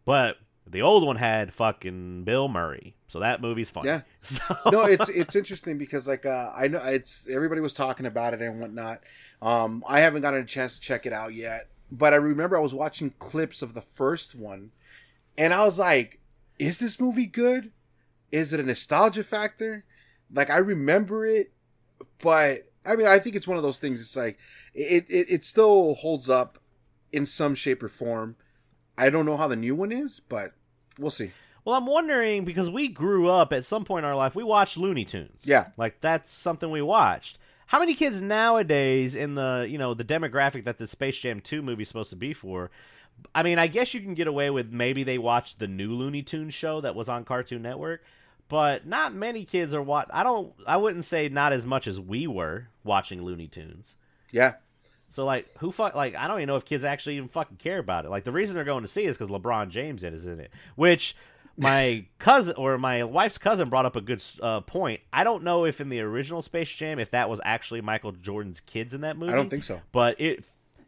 but 0.05 0.37
the 0.67 0.81
old 0.83 1.03
one 1.05 1.15
had 1.17 1.53
fucking 1.53 2.23
Bill 2.23 2.47
Murray, 2.47 2.95
so 3.07 3.19
that 3.19 3.41
movie's 3.41 3.69
funny. 3.69 3.87
Yeah. 3.89 4.01
So, 4.21 4.55
no, 4.71 4.85
it's 4.85 5.09
it's 5.09 5.35
interesting 5.35 5.77
because 5.79 6.07
like 6.07 6.25
uh, 6.25 6.51
I 6.55 6.67
know 6.67 6.79
it's 6.83 7.27
everybody 7.27 7.59
was 7.59 7.73
talking 7.73 8.05
about 8.05 8.33
it 8.35 8.41
and 8.41 8.59
whatnot. 8.59 9.01
Um, 9.41 9.83
I 9.87 10.01
haven't 10.01 10.21
gotten 10.21 10.39
a 10.41 10.45
chance 10.45 10.75
to 10.75 10.81
check 10.81 11.07
it 11.07 11.11
out 11.11 11.33
yet, 11.33 11.69
but 11.91 12.13
I 12.13 12.17
remember 12.17 12.55
I 12.55 12.61
was 12.61 12.73
watching 12.75 13.13
clips 13.17 13.63
of 13.63 13.73
the 13.73 13.81
first 13.81 14.35
one, 14.35 14.71
and 15.37 15.53
I 15.53 15.65
was 15.65 15.79
like, 15.79 16.19
"Is 16.59 16.77
this 16.77 16.99
movie 16.99 17.25
good? 17.25 17.71
Is 18.31 18.53
it 18.53 18.59
a 18.59 18.63
nostalgia 18.63 19.23
factor? 19.23 19.83
Like 20.33 20.49
I 20.49 20.57
remember 20.57 21.25
it, 21.25 21.51
but 22.19 22.69
I 22.85 22.95
mean 22.95 23.07
I 23.07 23.19
think 23.19 23.35
it's 23.35 23.47
one 23.47 23.57
of 23.57 23.63
those 23.63 23.77
things. 23.77 24.01
It's 24.01 24.15
like 24.15 24.37
it 24.73 25.05
it, 25.09 25.27
it 25.29 25.45
still 25.45 25.95
holds 25.95 26.29
up 26.29 26.59
in 27.11 27.25
some 27.25 27.55
shape 27.55 27.83
or 27.83 27.89
form. 27.89 28.35
I 28.97 29.09
don't 29.09 29.25
know 29.25 29.37
how 29.37 29.47
the 29.47 29.55
new 29.55 29.75
one 29.75 29.91
is, 29.91 30.19
but 30.19 30.53
we'll 30.99 31.11
see. 31.11 31.31
Well, 31.63 31.75
I'm 31.75 31.85
wondering 31.85 32.43
because 32.43 32.69
we 32.69 32.87
grew 32.87 33.29
up 33.29 33.53
at 33.53 33.65
some 33.65 33.85
point 33.85 34.03
in 34.03 34.09
our 34.09 34.15
life, 34.15 34.35
we 34.35 34.43
watched 34.43 34.77
Looney 34.77 35.05
Tunes. 35.05 35.41
Yeah. 35.43 35.67
Like 35.77 36.01
that's 36.01 36.33
something 36.33 36.71
we 36.71 36.81
watched. 36.81 37.37
How 37.67 37.79
many 37.79 37.93
kids 37.93 38.21
nowadays 38.21 39.15
in 39.15 39.35
the, 39.35 39.65
you 39.69 39.77
know, 39.77 39.93
the 39.93 40.03
demographic 40.03 40.65
that 40.65 40.77
the 40.77 40.87
Space 40.87 41.17
Jam 41.17 41.39
2 41.39 41.61
movie 41.61 41.83
is 41.83 41.87
supposed 41.87 42.09
to 42.09 42.15
be 42.15 42.33
for? 42.33 42.69
I 43.33 43.43
mean, 43.43 43.59
I 43.59 43.67
guess 43.67 43.93
you 43.93 44.01
can 44.01 44.13
get 44.13 44.27
away 44.27 44.49
with 44.49 44.71
maybe 44.71 45.03
they 45.03 45.17
watched 45.17 45.59
the 45.59 45.67
new 45.67 45.93
Looney 45.93 46.23
Tunes 46.23 46.53
show 46.53 46.81
that 46.81 46.95
was 46.95 47.07
on 47.07 47.23
Cartoon 47.23 47.61
Network, 47.61 48.03
but 48.51 48.85
not 48.85 49.13
many 49.13 49.45
kids 49.45 49.73
are 49.73 49.81
what 49.81 50.09
I 50.13 50.23
don't 50.23 50.53
I 50.67 50.75
wouldn't 50.75 51.05
say 51.05 51.29
not 51.29 51.53
as 51.53 51.65
much 51.65 51.87
as 51.87 52.01
we 52.01 52.27
were 52.27 52.67
watching 52.83 53.23
Looney 53.23 53.47
Tunes. 53.47 53.95
Yeah, 54.29 54.55
So 55.09 55.23
like, 55.25 55.47
who 55.59 55.71
fuck? 55.71 55.95
Like, 55.95 56.15
I 56.15 56.27
don't 56.27 56.37
even 56.39 56.47
know 56.47 56.57
if 56.57 56.65
kids 56.65 56.83
actually 56.83 57.15
even 57.15 57.29
fucking 57.29 57.57
care 57.57 57.79
about 57.79 58.03
it. 58.05 58.09
Like, 58.09 58.25
the 58.25 58.31
reason 58.31 58.55
they're 58.55 58.63
going 58.65 58.83
to 58.83 58.89
see 58.89 59.03
it 59.05 59.09
is 59.09 59.17
because 59.17 59.31
LeBron 59.31 59.69
James 59.69 60.03
is 60.03 60.25
in 60.25 60.39
it. 60.41 60.53
Which 60.75 61.15
my 61.57 62.05
cousin 62.19 62.55
or 62.57 62.77
my 62.77 63.03
wife's 63.05 63.37
cousin 63.37 63.69
brought 63.69 63.85
up 63.85 63.95
a 63.95 64.01
good 64.01 64.21
uh, 64.41 64.61
point. 64.61 64.99
I 65.13 65.23
don't 65.23 65.43
know 65.43 65.65
if 65.65 65.79
in 65.79 65.87
the 65.89 66.01
original 66.01 66.41
Space 66.41 66.69
Jam 66.69 66.99
if 66.99 67.11
that 67.11 67.29
was 67.29 67.39
actually 67.43 67.81
Michael 67.81 68.11
Jordan's 68.11 68.59
kids 68.59 68.93
in 68.93 69.01
that 69.01 69.17
movie. 69.17 69.31
I 69.31 69.35
don't 69.35 69.49
think 69.49 69.63
so. 69.63 69.81
But 69.91 70.19
it, 70.19 70.45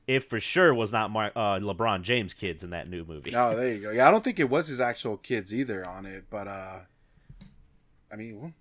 it 0.07 0.19
for 0.21 0.39
sure 0.39 0.73
was 0.73 0.91
not 0.91 1.11
Mar- 1.11 1.31
uh, 1.35 1.59
LeBron 1.59 2.01
James' 2.01 2.33
kids 2.33 2.63
in 2.63 2.71
that 2.71 2.89
new 2.89 3.05
movie. 3.05 3.33
Oh, 3.35 3.55
there 3.55 3.73
you 3.73 3.81
go. 3.81 3.91
Yeah, 3.91 4.07
I 4.07 4.11
don't 4.11 4.23
think 4.23 4.39
it 4.39 4.49
was 4.49 4.67
his 4.67 4.81
actual 4.81 5.17
kids 5.17 5.53
either 5.53 5.87
on 5.87 6.05
it, 6.05 6.25
but 6.29 6.47
uh 6.47 6.79
I 8.13 8.15
mean, 8.15 8.39
well, 8.39 8.53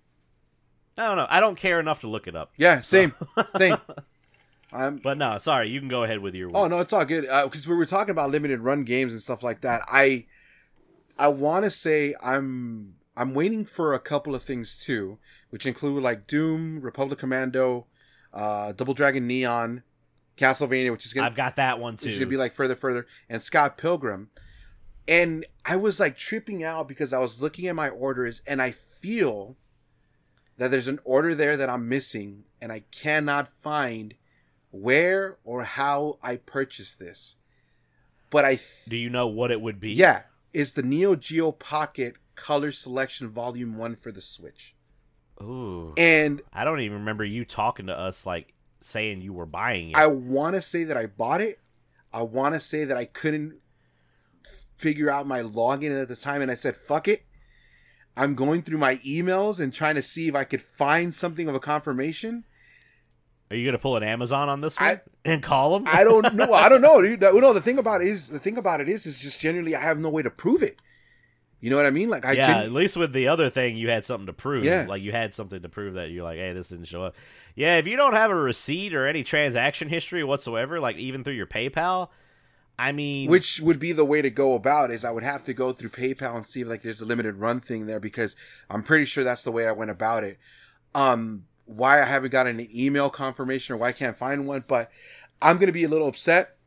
I 0.97 1.07
don't 1.07 1.17
know. 1.17 1.27
I 1.29 1.39
don't 1.39 1.57
care 1.57 1.79
enough 1.79 1.99
to 1.99 2.07
look 2.07 2.27
it 2.27 2.35
up. 2.35 2.51
yeah, 2.57 2.81
same, 2.81 3.13
same. 3.57 3.77
I'm. 4.71 4.97
But 4.97 5.19
no, 5.19 5.37
sorry. 5.37 5.69
You 5.69 5.79
can 5.79 5.89
go 5.89 6.03
ahead 6.03 6.19
with 6.19 6.33
your. 6.33 6.49
Oh 6.55 6.67
no, 6.67 6.79
it's 6.79 6.91
all 6.91 7.05
good. 7.05 7.25
Because 7.43 7.67
we 7.67 7.75
were 7.75 7.85
talking 7.85 8.09
about 8.09 8.31
limited 8.31 8.61
run 8.61 8.83
games 8.83 9.13
and 9.13 9.21
stuff 9.21 9.43
like 9.43 9.61
that. 9.61 9.83
I, 9.87 10.25
I 11.19 11.27
want 11.27 11.65
to 11.65 11.69
say 11.69 12.15
I'm 12.23 12.95
I'm 13.15 13.35
waiting 13.35 13.65
for 13.65 13.93
a 13.93 13.99
couple 13.99 14.33
of 14.33 14.41
things 14.41 14.75
too, 14.75 15.19
which 15.51 15.67
include 15.67 16.01
like 16.01 16.25
Doom, 16.25 16.81
Republic 16.81 17.19
Commando, 17.19 17.85
uh, 18.33 18.71
Double 18.71 18.95
Dragon 18.95 19.27
Neon, 19.27 19.83
Castlevania, 20.35 20.91
which 20.91 21.05
is 21.05 21.13
gonna 21.13 21.27
I've 21.27 21.35
got 21.35 21.57
that 21.57 21.79
one 21.79 21.95
too. 21.95 22.09
It's 22.09 22.17
gonna 22.17 22.29
be 22.29 22.37
like 22.37 22.53
further, 22.53 22.75
further, 22.75 23.05
and 23.29 23.39
Scott 23.41 23.77
Pilgrim. 23.77 24.31
And 25.07 25.45
I 25.63 25.75
was 25.75 25.99
like 25.99 26.17
tripping 26.17 26.63
out 26.63 26.87
because 26.87 27.13
I 27.13 27.19
was 27.19 27.41
looking 27.41 27.67
at 27.67 27.75
my 27.75 27.89
orders 27.89 28.41
and 28.47 28.61
I 28.61 28.73
feel 29.03 29.57
that 30.57 30.71
there's 30.71 30.87
an 30.87 30.99
order 31.03 31.35
there 31.35 31.57
that 31.57 31.69
I'm 31.69 31.89
missing 31.89 32.45
and 32.61 32.71
I 32.71 32.83
cannot 32.91 33.49
find 33.61 34.13
where 34.71 35.37
or 35.43 35.65
how 35.65 36.17
I 36.23 36.37
purchased 36.37 36.99
this. 36.99 37.35
But 38.29 38.45
I, 38.45 38.55
th- 38.55 38.85
Do 38.87 38.95
you 38.95 39.09
know 39.09 39.27
what 39.27 39.51
it 39.51 39.59
would 39.61 39.79
be? 39.79 39.91
yeah, 39.91 40.23
it's 40.53 40.71
the 40.71 40.81
Neo 40.83 41.15
Geo 41.15 41.51
Pocket 41.51 42.15
Color 42.35 42.71
Selection 42.71 43.27
Volume 43.27 43.77
1 43.77 43.95
for 43.97 44.11
the 44.11 44.21
Switch. 44.21 44.73
Ooh. 45.41 45.93
And 45.97 46.41
I 46.53 46.63
don't 46.63 46.79
even 46.79 46.99
remember 46.99 47.25
you 47.25 47.43
talking 47.43 47.87
to 47.87 47.93
us 47.99 48.25
like 48.25 48.53
saying 48.81 49.21
you 49.21 49.33
were 49.33 49.45
buying 49.45 49.89
it. 49.89 49.97
I 49.97 50.07
want 50.07 50.55
to 50.55 50.61
say 50.61 50.83
that 50.85 50.95
I 50.95 51.07
bought 51.07 51.41
it. 51.41 51.59
I 52.13 52.21
want 52.21 52.53
to 52.55 52.59
say 52.59 52.85
that 52.85 52.95
I 52.95 53.05
couldn't 53.05 53.55
figure 54.77 55.09
out 55.09 55.27
my 55.27 55.41
login 55.41 55.99
at 56.01 56.07
the 56.07 56.15
time, 56.15 56.41
and 56.41 56.51
I 56.51 56.53
said, 56.53 56.75
"Fuck 56.75 57.07
it." 57.07 57.23
I'm 58.15 58.35
going 58.35 58.61
through 58.61 58.77
my 58.77 58.97
emails 58.97 59.59
and 59.59 59.73
trying 59.73 59.95
to 59.95 60.01
see 60.01 60.27
if 60.27 60.35
I 60.35 60.43
could 60.43 60.61
find 60.61 61.13
something 61.15 61.47
of 61.47 61.55
a 61.55 61.59
confirmation. 61.59 62.43
Are 63.49 63.55
you 63.55 63.65
gonna 63.65 63.77
pull 63.77 63.97
an 63.97 64.03
Amazon 64.03 64.49
on 64.49 64.61
this 64.61 64.79
one 64.79 64.89
I- 64.89 65.01
and 65.25 65.41
call 65.43 65.73
them? 65.77 65.87
I 65.87 66.03
don't 66.03 66.33
know. 66.35 66.53
I 66.53 66.69
don't 66.69 66.81
know, 66.81 67.01
dude. 67.01 67.21
No, 67.21 67.53
the 67.53 67.61
thing 67.61 67.77
about 67.77 68.01
it 68.01 68.07
is, 68.07 68.29
the 68.29 68.39
thing 68.39 68.57
about 68.57 68.81
it 68.81 68.89
is, 68.89 69.05
is 69.05 69.21
just 69.21 69.39
generally 69.41 69.75
I 69.75 69.81
have 69.81 69.99
no 69.99 70.09
way 70.09 70.21
to 70.23 70.29
prove 70.31 70.63
it. 70.63 70.79
You 71.59 71.69
know 71.69 71.77
what 71.77 71.85
I 71.85 71.91
mean? 71.91 72.09
Like 72.09 72.25
I 72.25 72.33
yeah, 72.33 72.57
at 72.63 72.73
least 72.73 72.97
with 72.97 73.13
the 73.13 73.29
other 73.29 73.49
thing, 73.49 73.77
you 73.77 73.89
had 73.89 74.03
something 74.03 74.25
to 74.25 74.33
prove. 74.33 74.65
Yeah. 74.65 74.85
like 74.87 75.01
you 75.01 75.13
had 75.13 75.33
something 75.33 75.61
to 75.61 75.69
prove 75.69 75.93
that 75.93 76.09
you're 76.09 76.23
like, 76.25 76.37
hey, 76.37 76.51
this 76.51 76.67
didn't 76.67 76.85
show 76.85 77.03
up. 77.03 77.15
Yeah, 77.55 77.77
if 77.77 77.87
you 77.87 77.95
don't 77.95 78.13
have 78.13 78.31
a 78.31 78.35
receipt 78.35 78.93
or 78.93 79.07
any 79.07 79.23
transaction 79.23 79.87
history 79.87 80.23
whatsoever, 80.25 80.79
like 80.81 80.97
even 80.97 81.23
through 81.23 81.35
your 81.35 81.47
PayPal, 81.47 82.09
I 82.77 82.91
mean, 82.91 83.29
which 83.29 83.59
would 83.61 83.79
be 83.79 83.91
the 83.91 84.05
way 84.05 84.21
to 84.21 84.29
go 84.29 84.55
about 84.55 84.89
is 84.89 85.05
I 85.05 85.11
would 85.11 85.23
have 85.23 85.43
to 85.45 85.53
go 85.53 85.73
through 85.73 85.89
PayPal 85.91 86.35
and 86.35 86.45
see 86.45 86.61
if 86.61 86.67
like 86.67 86.81
there's 86.81 87.01
a 87.01 87.05
limited 87.05 87.35
run 87.35 87.59
thing 87.59 87.85
there 87.85 87.99
because 87.99 88.35
I'm 88.69 88.81
pretty 88.83 89.05
sure 89.05 89.23
that's 89.23 89.43
the 89.43 89.51
way 89.51 89.67
I 89.67 89.71
went 89.71 89.91
about 89.91 90.23
it. 90.23 90.39
Um, 90.95 91.45
why 91.65 92.01
I 92.01 92.05
haven't 92.05 92.31
gotten 92.31 92.59
an 92.59 92.67
email 92.75 93.09
confirmation 93.09 93.73
or 93.73 93.77
why 93.77 93.89
I 93.89 93.91
can't 93.93 94.17
find 94.17 94.47
one, 94.47 94.63
but 94.67 94.91
I'm 95.41 95.57
gonna 95.59 95.71
be 95.71 95.83
a 95.83 95.89
little 95.89 96.07
upset 96.07 96.57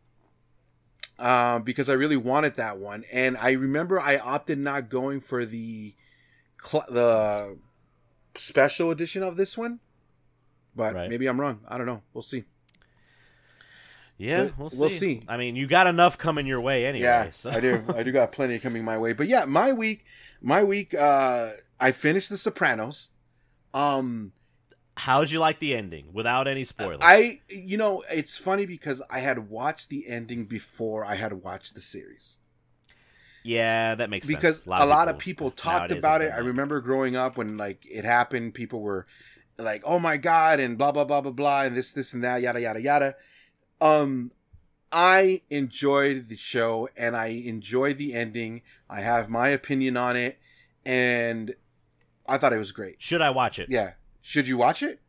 um, 1.18 1.62
because 1.62 1.88
I 1.88 1.94
really 1.94 2.16
wanted 2.16 2.56
that 2.56 2.78
one, 2.78 3.04
and 3.12 3.36
I 3.38 3.52
remember 3.52 3.98
I 4.00 4.16
opted 4.18 4.58
not 4.58 4.88
going 4.88 5.20
for 5.20 5.44
the 5.44 5.94
cl- 6.62 6.86
the 6.88 7.58
special 8.36 8.90
edition 8.90 9.22
of 9.22 9.36
this 9.36 9.56
one, 9.58 9.80
but 10.74 10.94
Right. 10.94 11.10
maybe 11.10 11.26
I'm 11.26 11.40
wrong. 11.40 11.60
I 11.66 11.78
don't 11.78 11.86
know. 11.86 12.02
We'll 12.12 12.22
see. 12.22 12.44
Yeah, 14.18 14.44
but 14.44 14.58
we'll 14.58 14.70
see. 14.70 14.78
we'll 14.78 14.90
see. 14.90 15.22
I 15.28 15.36
mean, 15.36 15.56
you 15.56 15.66
got 15.66 15.86
enough 15.86 16.18
coming 16.18 16.46
your 16.46 16.60
way 16.60 16.86
anyway. 16.86 17.04
Yeah, 17.04 17.30
so. 17.30 17.50
I 17.50 17.60
do. 17.60 17.84
I 17.94 18.02
do 18.02 18.12
got 18.12 18.32
plenty 18.32 18.58
coming 18.58 18.84
my 18.84 18.98
way. 18.98 19.12
But 19.12 19.28
yeah, 19.28 19.44
my 19.44 19.72
week, 19.72 20.04
my 20.40 20.62
week. 20.62 20.94
uh 20.94 21.50
I 21.78 21.92
finished 21.92 22.30
The 22.30 22.38
Sopranos. 22.38 23.08
Um, 23.74 24.32
How'd 24.96 25.30
you 25.30 25.40
like 25.40 25.58
the 25.58 25.74
ending 25.74 26.06
without 26.14 26.48
any 26.48 26.64
spoilers? 26.64 27.00
I, 27.02 27.42
you 27.50 27.76
know, 27.76 28.02
it's 28.10 28.38
funny 28.38 28.64
because 28.64 29.02
I 29.10 29.18
had 29.18 29.50
watched 29.50 29.90
the 29.90 30.08
ending 30.08 30.46
before 30.46 31.04
I 31.04 31.16
had 31.16 31.34
watched 31.34 31.74
the 31.74 31.82
series 31.82 32.38
yeah, 33.46 33.94
that 33.94 34.10
makes 34.10 34.26
because 34.26 34.56
sense. 34.56 34.64
Because 34.64 34.82
a 34.82 34.86
lot 34.86 35.08
of 35.08 35.18
people 35.18 35.50
talked 35.50 35.92
about 35.92 36.20
it. 36.20 36.32
I 36.32 36.38
remember 36.38 36.80
growing 36.80 37.14
up 37.14 37.36
when 37.36 37.56
like 37.56 37.86
it 37.88 38.04
happened, 38.04 38.54
people 38.54 38.80
were 38.80 39.06
like, 39.56 39.82
"Oh 39.86 40.00
my 40.00 40.16
god!" 40.16 40.58
and 40.58 40.76
blah 40.76 40.90
blah 40.90 41.04
blah 41.04 41.20
blah 41.20 41.30
blah, 41.30 41.62
and 41.62 41.76
this 41.76 41.92
this 41.92 42.12
and 42.12 42.24
that, 42.24 42.42
yada 42.42 42.60
yada 42.60 42.80
yada. 42.80 43.14
Um, 43.80 44.30
I 44.92 45.42
enjoyed 45.50 46.28
the 46.28 46.36
show 46.36 46.88
and 46.96 47.16
I 47.16 47.26
enjoyed 47.26 47.98
the 47.98 48.14
ending. 48.14 48.62
I 48.88 49.00
have 49.00 49.28
my 49.28 49.48
opinion 49.48 49.96
on 49.96 50.16
it, 50.16 50.38
and 50.84 51.54
I 52.26 52.38
thought 52.38 52.52
it 52.52 52.58
was 52.58 52.72
great. 52.72 52.96
Should 52.98 53.20
I 53.20 53.30
watch 53.30 53.58
it? 53.58 53.68
Yeah, 53.68 53.92
should 54.22 54.48
you 54.48 54.56
watch 54.56 54.82
it? 54.82 55.00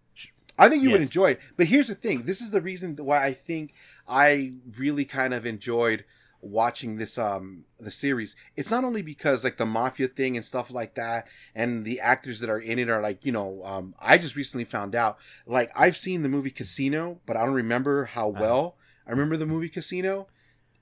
I 0.59 0.69
think 0.69 0.81
you 0.81 0.89
would 0.89 1.01
enjoy 1.01 1.31
it. 1.31 1.41
But 1.55 1.67
here's 1.67 1.87
the 1.87 1.95
thing: 1.95 2.23
this 2.23 2.41
is 2.41 2.51
the 2.51 2.61
reason 2.61 2.95
why 2.95 3.23
I 3.23 3.33
think 3.33 3.73
I 4.07 4.53
really 4.77 5.05
kind 5.05 5.33
of 5.33 5.45
enjoyed 5.45 6.03
watching 6.41 6.97
this 6.97 7.17
um 7.17 7.63
the 7.79 7.89
series 7.91 8.35
it's 8.55 8.69
not 8.69 8.83
only 8.83 9.01
because 9.01 9.43
like 9.43 9.57
the 9.57 9.65
mafia 9.65 10.07
thing 10.07 10.35
and 10.37 10.45
stuff 10.45 10.69
like 10.71 10.93
that 10.95 11.27
and 11.55 11.83
the 11.83 11.99
actors 11.99 12.39
that 12.39 12.49
are 12.49 12.59
in 12.59 12.77
it 12.77 12.89
are 12.89 13.01
like 13.01 13.25
you 13.25 13.31
know 13.31 13.61
um 13.65 13.95
i 13.99 14.17
just 14.17 14.35
recently 14.35 14.63
found 14.63 14.93
out 14.93 15.17
like 15.47 15.71
i've 15.75 15.97
seen 15.97 16.21
the 16.21 16.29
movie 16.29 16.51
casino 16.51 17.19
but 17.25 17.35
i 17.35 17.43
don't 17.43 17.55
remember 17.55 18.05
how 18.05 18.27
well 18.29 18.77
I 19.07 19.11
remember 19.11 19.37
the 19.37 19.45
movie 19.45 19.69
Casino, 19.69 20.27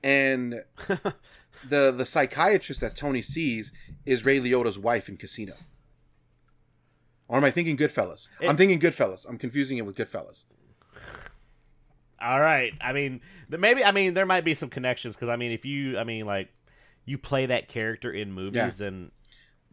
and 0.03 0.63
the 1.69 1.91
the 1.91 2.05
psychiatrist 2.07 2.81
that 2.81 2.95
Tony 2.95 3.21
sees 3.21 3.71
is 4.03 4.25
Ray 4.25 4.39
Liotta's 4.39 4.79
wife 4.79 5.07
in 5.07 5.15
Casino. 5.15 5.53
Or 7.27 7.37
am 7.37 7.43
I 7.43 7.51
thinking 7.51 7.77
Goodfellas? 7.77 8.27
It- 8.41 8.49
I'm 8.49 8.57
thinking 8.57 8.79
Goodfellas. 8.79 9.27
I'm 9.29 9.37
confusing 9.37 9.77
it 9.77 9.85
with 9.85 9.95
Goodfellas. 9.95 10.45
All 12.25 12.39
right. 12.39 12.73
I 12.81 12.91
mean, 12.93 13.21
maybe. 13.49 13.83
I 13.83 13.91
mean, 13.91 14.13
there 14.15 14.25
might 14.25 14.43
be 14.43 14.53
some 14.53 14.69
connections 14.69 15.15
because 15.15 15.29
I 15.29 15.35
mean, 15.35 15.51
if 15.51 15.63
you, 15.65 15.97
I 15.99 16.03
mean, 16.03 16.25
like, 16.25 16.49
you 17.05 17.17
play 17.17 17.45
that 17.45 17.67
character 17.67 18.11
in 18.11 18.31
movies, 18.31 18.55
Yeah. 18.55 18.69
then 18.77 19.11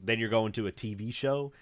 then 0.04 0.18
you're 0.18 0.28
going 0.28 0.52
to 0.52 0.66
a 0.66 0.72
TV 0.72 1.14
show. 1.14 1.52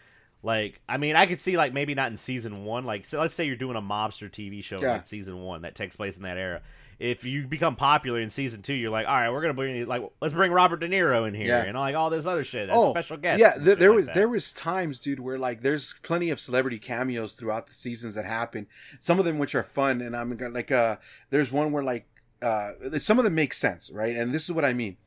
Like, 0.43 0.81
I 0.89 0.97
mean, 0.97 1.15
I 1.17 1.27
could 1.27 1.41
see 1.41 1.57
like 1.59 1.75
maybe 1.75 1.95
not 1.95 2.11
in 2.11 2.17
season 2.17 2.65
one. 2.65 2.85
Like, 2.85 3.05
so 3.05 3.21
let's 3.21 3.35
say 3.35 3.45
you're 3.45 3.57
doing 3.57 3.77
a 3.77 3.83
mobster 3.83 4.31
TV 4.31 4.65
show 4.65 4.81
Yeah. 4.81 4.93
like 4.95 5.07
season 5.07 5.39
one 5.43 5.63
that 5.63 5.75
takes 5.75 5.97
place 5.97 6.17
in 6.17 6.23
that 6.23 6.39
era. 6.39 6.63
If 7.01 7.25
you 7.25 7.47
become 7.47 7.77
popular 7.77 8.21
in 8.21 8.29
season 8.29 8.61
two, 8.61 8.75
you're 8.75 8.91
like, 8.91 9.07
all 9.09 9.15
right, 9.15 9.31
we're 9.31 9.41
gonna 9.41 9.55
bring 9.55 9.87
like 9.87 10.03
let's 10.21 10.35
bring 10.35 10.53
Robert 10.53 10.81
De 10.81 10.87
Niro 10.89 11.27
in 11.27 11.33
here 11.33 11.47
Yeah. 11.49 11.63
and 11.65 11.75
like 11.77 11.95
all 11.97 12.11
this 12.11 12.27
other 12.27 12.45
shit. 12.45 12.69
As 12.69 12.91
special 12.91 13.17
guest. 13.17 13.41
Yeah, 13.41 13.55
th- 13.55 13.79
there 13.79 13.93
was 13.93 14.07
there 14.09 14.29
was 14.29 14.53
times, 14.53 14.99
dude, 14.99 15.19
where 15.19 15.39
like 15.39 15.63
there's 15.63 15.95
plenty 16.03 16.29
of 16.29 16.39
celebrity 16.39 16.79
cameos 16.79 17.33
throughout 17.33 17.69
the 17.69 17.75
seasons 17.75 18.15
that 18.17 18.27
happen. 18.27 18.67
Some 19.01 19.19
of 19.19 19.25
them 19.25 19.39
which 19.39 19.55
are 19.55 19.63
fun, 19.63 20.03
and 20.03 20.15
I'm 20.15 20.37
like 20.53 20.71
uh, 20.71 20.97
there's 21.31 21.51
one 21.51 21.73
where 21.73 21.83
like 21.83 22.07
uh, 22.43 22.73
some 22.99 23.17
of 23.19 23.25
them 23.25 23.35
make 23.35 23.55
sense, 23.55 23.91
right? 23.91 24.15
And 24.15 24.33
this 24.35 24.45
is 24.45 24.53
what 24.53 24.67
I 24.67 24.75
mean: 24.75 24.99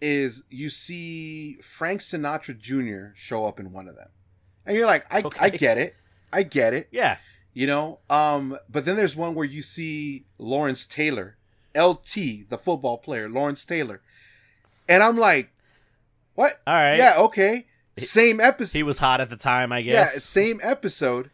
is 0.00 0.42
you 0.50 0.68
see 0.68 1.58
Frank 1.62 2.00
Sinatra 2.00 2.58
Jr. 2.58 3.14
show 3.14 3.46
up 3.46 3.60
in 3.60 3.70
one 3.72 3.86
of 3.88 3.94
them, 3.94 4.08
and 4.66 4.76
you're 4.76 4.86
like, 4.86 5.06
I 5.14 5.22
I 5.38 5.50
get 5.50 5.78
it, 5.78 5.94
I 6.32 6.42
get 6.42 6.74
it, 6.74 6.88
Yeah. 6.90 7.18
You 7.56 7.66
know. 7.66 8.00
Um, 8.10 8.58
but 8.68 8.84
then 8.84 8.96
there's 8.96 9.16
one 9.16 9.34
where 9.34 9.46
you 9.46 9.62
see 9.62 10.26
Lawrence 10.36 10.86
Taylor, 10.86 11.38
LT, 11.74 12.14
the 12.50 12.58
football 12.62 12.98
player, 12.98 13.28
Lawrence 13.30 13.64
Taylor, 13.64 14.02
and 14.86 15.02
I'm 15.02 15.16
like, 15.16 15.50
what? 16.34 16.60
All 16.66 16.74
right. 16.74 16.96
Yeah, 16.98 17.14
okay. 17.18 17.66
Same 17.98 18.40
episode. 18.40 18.76
He 18.76 18.82
was 18.82 18.98
hot 18.98 19.22
at 19.22 19.30
the 19.30 19.36
time, 19.36 19.72
I 19.72 19.80
guess. 19.80 20.12
yeah, 20.14 20.18
same 20.20 20.60
episode. 20.62 21.30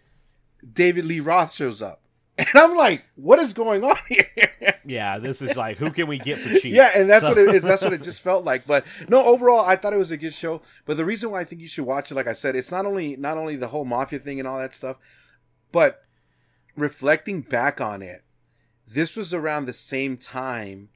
David 0.73 1.05
Lee 1.05 1.19
Roth 1.19 1.53
shows 1.53 1.83
up, 1.83 2.03
and 2.39 2.47
I'm 2.55 2.77
like, 2.77 3.03
what 3.17 3.41
is 3.41 3.53
going 3.53 3.83
on 3.85 3.97
here? 4.09 4.29
Yeah, 4.85 5.19
this 5.21 5.41
is 5.41 5.57
like, 5.57 5.77
who 5.79 5.93
can 5.93 6.09
we 6.09 6.19
get 6.19 6.39
for 6.39 6.59
cheap? 6.59 6.75
yeah, 6.75 6.91
and 6.97 7.09
that's 7.09 7.23
So- 7.23 7.29
what 7.29 7.39
it 7.39 7.55
is. 7.55 7.63
That's 7.63 7.83
what 7.83 7.93
it 7.93 8.03
just 8.03 8.21
felt 8.29 8.45
like. 8.45 8.67
But 8.67 8.85
no, 9.09 9.25
overall, 9.25 9.65
I 9.65 9.77
thought 9.77 9.93
it 9.93 9.97
was 9.99 10.11
a 10.11 10.17
good 10.17 10.35
show. 10.35 10.61
But 10.87 10.97
the 10.97 11.05
reason 11.05 11.31
why 11.31 11.41
I 11.41 11.45
think 11.45 11.61
you 11.61 11.69
should 11.69 11.85
watch 11.85 12.11
it, 12.11 12.15
like 12.17 12.27
I 12.27 12.33
said, 12.33 12.57
it's 12.57 12.71
not 12.73 12.85
only 12.85 13.17
not 13.17 13.37
only 13.37 13.55
the 13.55 13.69
whole 13.69 13.85
mafia 13.85 14.19
thing 14.19 14.41
and 14.41 14.49
all 14.49 14.59
that 14.59 14.75
stuff, 14.75 14.97
but 15.71 16.02
reflecting 16.77 17.41
back 17.43 17.81
on 17.81 18.03
it, 18.03 18.23
this 18.87 19.17
was 19.17 19.33
around 19.33 19.67
the 19.67 19.73
same 19.73 20.17
time 20.17 20.89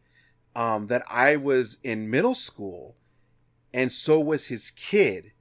um, 0.55 0.87
that 0.87 1.05
I 1.11 1.37
was 1.37 1.79
in 1.83 2.11
middle 2.11 2.35
school, 2.35 2.97
and 3.73 3.93
so 3.93 4.21
was 4.21 4.47
his 4.47 4.71
kid. 4.71 5.33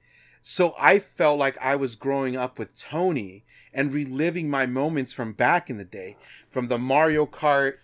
So 0.42 0.74
I 0.78 0.98
felt 0.98 1.38
like 1.38 1.58
I 1.60 1.74
was 1.76 1.96
growing 1.96 2.36
up 2.36 2.58
with 2.58 2.78
Tony 2.78 3.44
and 3.72 3.92
reliving 3.92 4.48
my 4.48 4.64
moments 4.66 5.12
from 5.12 5.32
back 5.32 5.68
in 5.68 5.76
the 5.76 5.84
day, 5.84 6.16
from 6.48 6.68
the 6.68 6.78
Mario 6.78 7.26
Kart. 7.26 7.74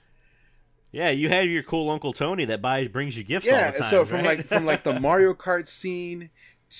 Yeah, 0.92 1.11
you 1.11 1.28
had 1.28 1.48
your 1.48 1.62
cool 1.62 1.90
Uncle 1.90 2.12
Tony 2.12 2.44
that 2.44 2.62
buys 2.62 2.88
brings 2.88 3.16
you 3.16 3.24
gifts 3.24 3.46
Yeah, 3.46 3.66
all 3.66 3.72
the 3.72 3.78
time. 3.78 3.90
so 3.90 4.05
from 4.05 4.18
right? 4.18 4.38
like 4.38 4.46
from 4.46 4.64
like 4.64 4.84
the 4.84 4.98
Mario 5.00 5.34
Kart 5.34 5.66
scene 5.68 6.30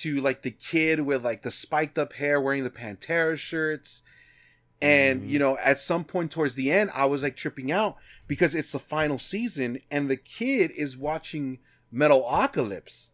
to 0.01 0.21
like 0.21 0.43
the 0.43 0.51
kid 0.51 1.01
with 1.01 1.23
like 1.25 1.41
the 1.41 1.51
spiked 1.51 1.97
up 1.97 2.13
hair 2.13 2.39
wearing 2.39 2.63
the 2.63 2.69
Pantera 2.69 3.37
shirts. 3.37 4.03
And 4.81 5.21
Mhm. 5.23 5.29
you 5.29 5.39
know, 5.39 5.57
at 5.63 5.79
some 5.79 6.03
point 6.03 6.31
towards 6.31 6.55
the 6.55 6.71
end, 6.71 6.91
I 6.93 7.05
was 7.05 7.23
like 7.23 7.37
tripping 7.37 7.71
out 7.71 7.95
because 8.27 8.53
it's 8.55 8.71
the 8.73 8.79
final 8.79 9.17
season, 9.17 9.79
and 9.89 10.09
the 10.09 10.17
kid 10.17 10.71
is 10.71 10.97
watching 10.97 11.59
Metalocalypse, 11.93 13.11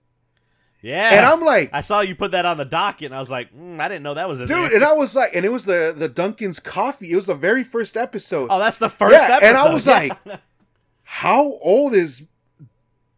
yeah, 0.82 1.14
and 1.14 1.26
I'm 1.26 1.41
like, 1.41 1.70
I 1.74 1.82
saw 1.82 1.99
you 2.01 2.16
put 2.16 2.32
that 2.32 2.45
on 2.45 2.57
the 2.57 2.66
docket, 2.66 3.07
and 3.07 3.16
I 3.16 3.20
was 3.20 3.30
like, 3.30 3.53
mm, 3.53 3.80
I 3.80 3.88
didn't 3.89 4.03
know 4.03 4.14
that 4.14 4.28
was 4.30 4.39
in 4.41 4.47
dude, 4.47 4.57
there. 4.72 4.76
and 4.76 4.84
I 4.86 4.93
was 4.93 5.14
like, 5.16 5.36
and 5.36 5.45
it 5.45 5.51
was 5.51 5.66
the 5.66 5.93
the 5.95 6.07
Duncan's 6.07 6.60
coffee. 6.60 7.12
It 7.12 7.16
was 7.18 7.26
the 7.28 7.36
very 7.36 7.64
first 7.64 7.97
episode. 7.97 8.47
oh, 8.49 8.57
that's 8.60 8.78
the 8.78 8.89
first 8.89 9.14
Yeah, 9.14 9.36
episode. 9.38 9.47
and 9.47 9.57
I 9.57 9.74
was 9.74 9.86
yeah. 9.86 9.93
like- 10.26 10.39
How 11.03 11.41
old 11.62 11.93
is 11.93 12.24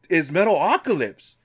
is 0.09 0.31
Metalocalypse? 0.31 1.35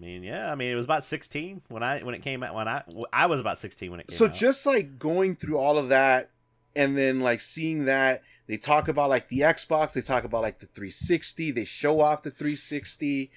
I 0.00 0.04
mean, 0.04 0.22
yeah, 0.22 0.50
I 0.50 0.54
mean, 0.54 0.72
it 0.72 0.76
was 0.76 0.86
about 0.86 1.04
16 1.04 1.62
when 1.68 1.82
I 1.82 2.00
when 2.00 2.14
it 2.14 2.22
came 2.22 2.42
out. 2.42 2.54
When 2.54 2.66
I 2.68 2.82
I 3.12 3.26
was 3.26 3.38
about 3.40 3.58
16 3.58 3.90
when 3.90 4.00
it 4.00 4.06
came 4.06 4.14
out. 4.14 4.18
so 4.18 4.26
out. 4.26 4.34
just 4.34 4.64
like 4.64 4.98
going 4.98 5.36
through 5.36 5.58
all 5.58 5.76
of 5.76 5.90
that 5.90 6.30
and 6.74 6.96
then 6.96 7.20
like 7.20 7.40
seeing 7.40 7.84
that 7.86 8.22
they 8.46 8.56
talk 8.56 8.86
about 8.86 9.10
like 9.10 9.28
the 9.28 9.40
xbox 9.40 9.92
they 9.92 10.00
talk 10.00 10.22
about 10.22 10.40
like 10.40 10.60
the 10.60 10.66
360 10.66 11.50
they 11.50 11.64
show 11.64 12.00
off 12.00 12.22
the 12.22 12.30
360 12.30 13.28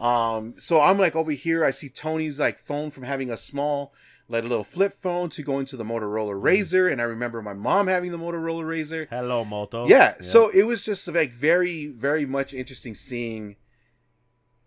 um 0.00 0.54
so 0.56 0.80
i'm 0.80 0.96
like 0.98 1.14
over 1.14 1.32
here 1.32 1.64
i 1.66 1.70
see 1.70 1.90
tony's 1.90 2.38
like 2.40 2.58
phone 2.58 2.90
from 2.90 3.02
having 3.02 3.30
a 3.30 3.36
small 3.36 3.92
like 4.26 4.42
a 4.42 4.46
little 4.46 4.64
flip 4.64 4.98
phone 5.00 5.28
to 5.28 5.42
going 5.42 5.66
to 5.66 5.76
the 5.76 5.84
motorola 5.84 6.32
Mm-hmm. 6.32 6.46
RAZR 6.46 6.90
and 6.90 6.98
i 7.00 7.04
remember 7.04 7.42
my 7.42 7.52
mom 7.52 7.88
having 7.88 8.10
the 8.10 8.18
motorola 8.18 8.62
RAZR 8.64 9.08
Hello, 9.10 9.44
Moto. 9.44 9.86
yeah, 9.86 10.14
so 10.22 10.48
it 10.48 10.62
was 10.62 10.82
just 10.82 11.06
like 11.08 11.32
very 11.32 11.88
very 11.88 12.24
much 12.24 12.54
interesting 12.54 12.94
seeing 12.94 13.56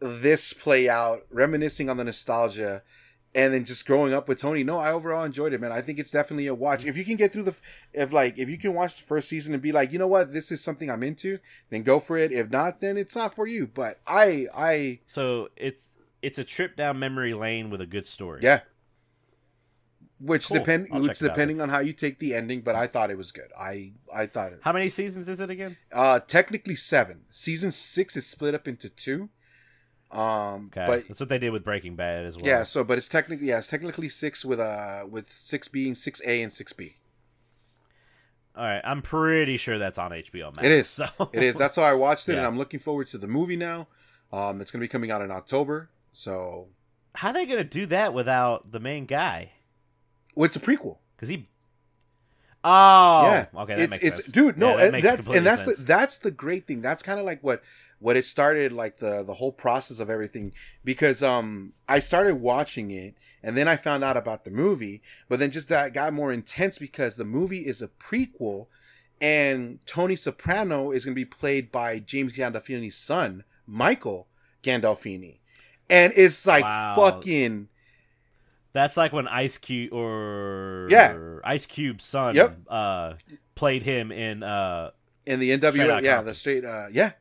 this 0.02 0.52
play 0.54 0.90
out 0.90 1.26
reminiscing 1.30 1.90
on 1.90 1.98
the 1.98 2.04
nostalgia 2.04 2.82
and 3.34 3.54
then 3.54 3.64
just 3.64 3.86
growing 3.86 4.14
up 4.14 4.28
with 4.28 4.40
tony 4.40 4.64
no 4.64 4.78
i 4.80 4.92
overall 4.92 5.24
enjoyed 5.24 5.54
it 5.54 5.62
man 5.62 5.72
i 5.72 5.80
think 5.80 6.00
it's 6.00 6.12
definitely 6.12 6.48
a 6.48 6.56
watch 6.56 6.84
if 6.86 6.98
you 6.98 7.06
can 7.06 7.16
get 7.16 7.32
through 7.32 7.44
the 7.44 7.56
if 7.94 8.12
like 8.12 8.38
if 8.38 8.50
you 8.50 8.58
can 8.58 8.74
watch 8.74 8.98
the 8.98 9.04
first 9.04 9.30
season 9.30 9.54
and 9.54 9.62
be 9.62 9.72
like 9.72 9.92
you 9.94 10.00
know 10.00 10.08
what 10.08 10.34
this 10.34 10.52
is 10.52 10.62
something 10.62 10.90
i'm 10.90 11.04
into 11.04 11.38
then 11.70 11.84
go 11.84 12.00
for 12.00 12.18
it 12.18 12.32
if 12.32 12.50
not 12.50 12.82
then 12.82 12.98
it's 12.98 13.16
not 13.16 13.36
for 13.36 13.46
you 13.48 13.68
but 13.68 14.00
i 14.08 14.48
i 14.56 15.00
so 15.06 15.48
it's 15.56 15.90
it's 16.22 16.38
a 16.40 16.44
trip 16.44 16.76
down 16.76 17.00
memory 17.00 17.34
lane 17.34 17.70
with 17.70 17.82
a 17.82 17.86
good 17.88 18.06
story. 18.06 18.42
yeah 18.44 18.62
which 20.20 20.48
Cool. 20.50 20.58
depend 20.58 20.88
I'll 20.92 21.02
which 21.02 21.12
out. 21.24 21.30
depending 21.30 21.62
on 21.62 21.70
how 21.70 21.80
you 21.80 21.94
take 21.94 22.20
the 22.20 22.36
ending 22.36 22.62
but 22.62 22.76
i 22.76 22.86
thought 22.86 23.10
it 23.12 23.18
was 23.18 23.32
good 23.32 23.50
i 23.58 23.94
i 24.14 24.26
thought 24.28 24.54
it 24.54 24.60
How 24.64 24.72
many 24.74 24.90
seasons 24.90 25.28
is 25.30 25.40
it 25.40 25.50
again? 25.50 25.78
Uh, 25.92 26.20
technically 26.20 26.76
seven. 26.76 27.22
Season 27.32 27.72
six 27.72 28.16
is 28.16 28.28
split 28.28 28.54
up 28.54 28.68
into 28.68 28.88
two. 28.90 29.30
Um, 30.12 30.70
Okay, 30.76 30.86
but 30.88 31.08
that's 31.08 31.20
what 31.22 31.30
they 31.30 31.38
did 31.40 31.52
with 31.52 31.64
Breaking 31.64 31.96
Bad 31.96 32.26
as 32.26 32.36
well. 32.38 32.46
yeah, 32.46 32.64
so 32.64 32.84
but 32.84 32.98
it's 32.98 33.08
technically 33.08 33.48
yeah, 33.48 33.60
it's 33.60 33.68
technically 33.68 34.10
six 34.10 34.44
with 34.44 34.60
uh 34.60 35.06
with 35.10 35.32
six 35.32 35.68
being 35.68 35.96
six 35.96 36.22
A 36.26 36.42
and 36.42 36.52
six 36.52 36.74
B. 36.74 36.96
All 38.56 38.66
right, 38.66 38.82
I'm 38.84 39.02
pretty 39.02 39.56
sure 39.56 39.78
that's 39.80 39.98
on 39.98 40.12
HBO 40.12 40.54
Max. 40.54 40.66
It 40.66 40.72
is. 40.72 40.90
So 40.90 41.06
It 41.34 41.42
is. 41.44 41.56
That's 41.56 41.78
how 41.78 41.84
I 41.84 41.94
watched 41.94 42.28
it, 42.28 42.38
and 42.38 42.46
I'm 42.46 42.58
looking 42.58 42.80
forward 42.82 43.08
to 43.08 43.18
the 43.18 43.28
movie 43.28 43.56
now. 43.56 43.88
Um, 44.34 44.60
it's 44.62 44.72
gonna 44.72 44.82
be 44.82 44.88
coming 44.90 45.12
out 45.12 45.22
in 45.22 45.32
October. 45.32 45.90
So, 46.12 46.68
how 47.16 47.30
are 47.30 47.34
they 47.34 47.46
gonna 47.46 47.64
do 47.64 47.86
that 47.88 48.14
without 48.14 48.72
the 48.72 48.80
main 48.80 49.06
guy? 49.06 49.52
well, 50.36 50.46
it's 50.46 50.56
a 50.58 50.60
prequel. 50.60 50.98
Because 51.16 51.30
he. 51.30 51.48
Oh, 52.64 53.24
yeah. 53.26 53.46
Okay, 53.56 53.76
that 53.76 53.82
it's, 53.84 53.90
makes 53.92 54.04
it's, 54.04 54.18
sense, 54.18 54.28
dude. 54.30 54.58
No, 54.58 54.78
Yeah, 54.78 54.86
that 54.92 54.94
and 54.96 55.04
that's 55.04 55.28
and 55.28 55.46
that's 55.46 55.64
sense. 55.64 55.78
the 55.78 55.84
that's 55.84 56.18
the 56.20 56.32
great 56.32 56.68
thing. 56.68 56.82
That's 56.82 57.02
kind 57.04 57.20
of 57.20 57.26
like 57.26 57.42
what 57.44 57.64
what 58.00 58.16
it 58.16 58.26
started, 58.26 58.72
like 58.72 58.98
the 58.98 59.24
the 59.24 59.36
whole 59.36 59.52
process 59.52 60.00
of 60.00 60.10
everything. 60.10 60.54
Because 60.84 61.24
um, 61.24 61.74
I 61.90 62.00
started 62.00 62.36
watching 62.36 62.92
it, 62.92 63.16
and 63.42 63.58
then 63.58 63.68
I 63.68 63.76
found 63.78 64.04
out 64.04 64.16
about 64.18 64.46
the 64.46 64.52
movie. 64.52 65.02
But 65.28 65.40
then 65.40 65.50
just 65.52 65.70
that 65.70 65.94
got 65.94 66.14
more 66.14 66.32
intense 66.32 66.78
because 66.78 67.16
the 67.16 67.26
movie 67.26 67.66
is 67.66 67.82
a 67.82 67.88
prequel, 67.88 68.68
and 69.20 69.80
Tony 69.88 70.16
Soprano 70.16 70.92
is 70.92 71.06
going 71.06 71.16
to 71.16 71.20
be 71.20 71.26
played 71.26 71.72
by 71.72 71.98
James 72.00 72.34
Gandolfini's 72.34 72.96
son, 72.96 73.44
Michael 73.66 74.28
Gandolfini, 74.64 75.40
and 75.90 76.14
it's 76.16 76.46
like 76.46 76.64
Wow. 76.64 76.96
fucking 76.96 77.70
That's 78.74 78.96
like 78.98 79.12
when 79.14 79.28
Ice 79.28 79.58
Cube 79.58 79.92
or 79.94 80.88
Yeah. 80.90 81.18
Ice 81.44 81.66
Cube's 81.66 82.06
son 82.06 82.36
Yep. 82.36 82.58
uh, 82.70 83.14
played 83.56 83.84
him 83.84 84.12
in. 84.12 84.44
Uh, 84.44 84.92
in 85.26 85.40
the 85.40 85.52
NWO. 85.52 86.02
Yeah, 86.02 86.22
the 86.22 86.34
straight. 86.34 86.66
Uh, 86.66 86.88
yeah, 86.92 87.12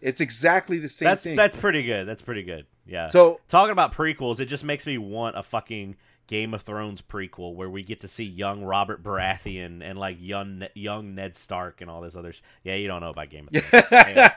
it's 0.00 0.20
exactly 0.20 0.78
the 0.78 0.88
same 0.88 1.06
that's 1.06 1.24
thing. 1.24 1.36
that's 1.36 1.56
pretty 1.56 1.82
good. 1.84 2.06
That's 2.06 2.22
pretty 2.22 2.42
good. 2.42 2.66
Yeah. 2.86 3.08
so 3.08 3.40
Talking 3.48 3.72
about 3.72 3.92
prequels, 3.94 4.40
it 4.40 4.46
just 4.46 4.62
makes 4.64 4.86
me 4.86 4.98
want 4.98 5.36
a 5.38 5.42
fucking 5.42 5.96
Game 6.26 6.54
of 6.54 6.62
Thrones 6.62 7.02
prequel 7.02 7.54
where 7.54 7.70
we 7.70 7.82
get 7.82 8.00
to 8.00 8.08
see 8.08 8.24
young 8.24 8.62
Robert 8.64 9.02
Baratheon 9.02 9.80
and 9.82 9.98
like 9.98 10.16
young 10.20 10.64
young 10.74 11.14
Ned 11.14 11.36
Stark 11.36 11.80
and 11.80 11.90
all 11.90 12.00
this 12.00 12.16
other. 12.16 12.32
Sh- 12.32 12.40
yeah, 12.64 12.74
you 12.74 12.88
don't 12.88 13.00
know 13.00 13.10
about 13.10 13.30
Game 13.30 13.48
of 13.52 13.64
Thrones. 13.64 14.30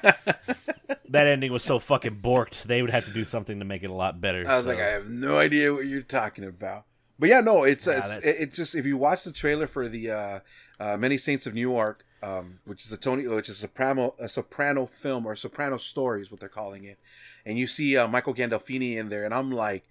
That 1.11 1.25
ending 1.25 1.51
was 1.51 1.63
so 1.63 1.79
fucking 1.79 2.19
borked. 2.21 2.63
They 2.63 2.81
would 2.83 2.91
have 2.91 3.05
to 3.05 3.11
do 3.11 3.23
something 3.25 3.57
to 3.57 3.65
make 3.65 3.81
it 3.81 3.89
a 3.89 3.93
lot 3.93 4.21
better. 4.21 4.47
I 4.47 4.55
was 4.57 4.65
so- 4.65 4.69
like, 4.69 4.79
I 4.79 4.89
have 4.89 5.09
no 5.09 5.39
idea 5.39 5.73
what 5.73 5.85
you're 5.87 6.01
talking 6.03 6.43
about. 6.43 6.85
But 7.17 7.29
yeah, 7.29 7.41
no, 7.41 7.63
it's 7.63 7.87
Yeah, 7.87 8.17
it's, 8.17 8.25
it's 8.25 8.55
just 8.55 8.75
if 8.75 8.85
you 8.85 8.95
watch 8.95 9.23
the 9.23 9.31
trailer 9.31 9.65
for 9.67 9.89
the 9.89 10.11
uh, 10.11 10.39
uh, 10.79 10.97
Many 10.97 11.17
Saints 11.17 11.45
of 11.47 11.53
Newark, 11.55 12.05
um, 12.21 12.59
which 12.65 12.85
is 12.85 12.93
a 12.93 12.97
Tony, 12.97 13.27
which 13.27 13.49
is 13.49 13.57
a 13.57 13.61
soprano 13.61 14.13
a 14.19 14.29
soprano 14.29 14.85
film 14.85 15.25
or 15.25 15.35
soprano 15.35 15.77
story 15.77 16.21
is 16.21 16.31
what 16.31 16.39
they're 16.39 16.47
calling 16.47 16.85
it, 16.85 16.97
and 17.45 17.57
you 17.57 17.67
see 17.67 17.97
uh, 17.97 18.07
Michael 18.07 18.33
Gandolfini 18.33 18.95
in 18.95 19.09
there, 19.09 19.25
and 19.25 19.33
I'm 19.33 19.51
like, 19.51 19.85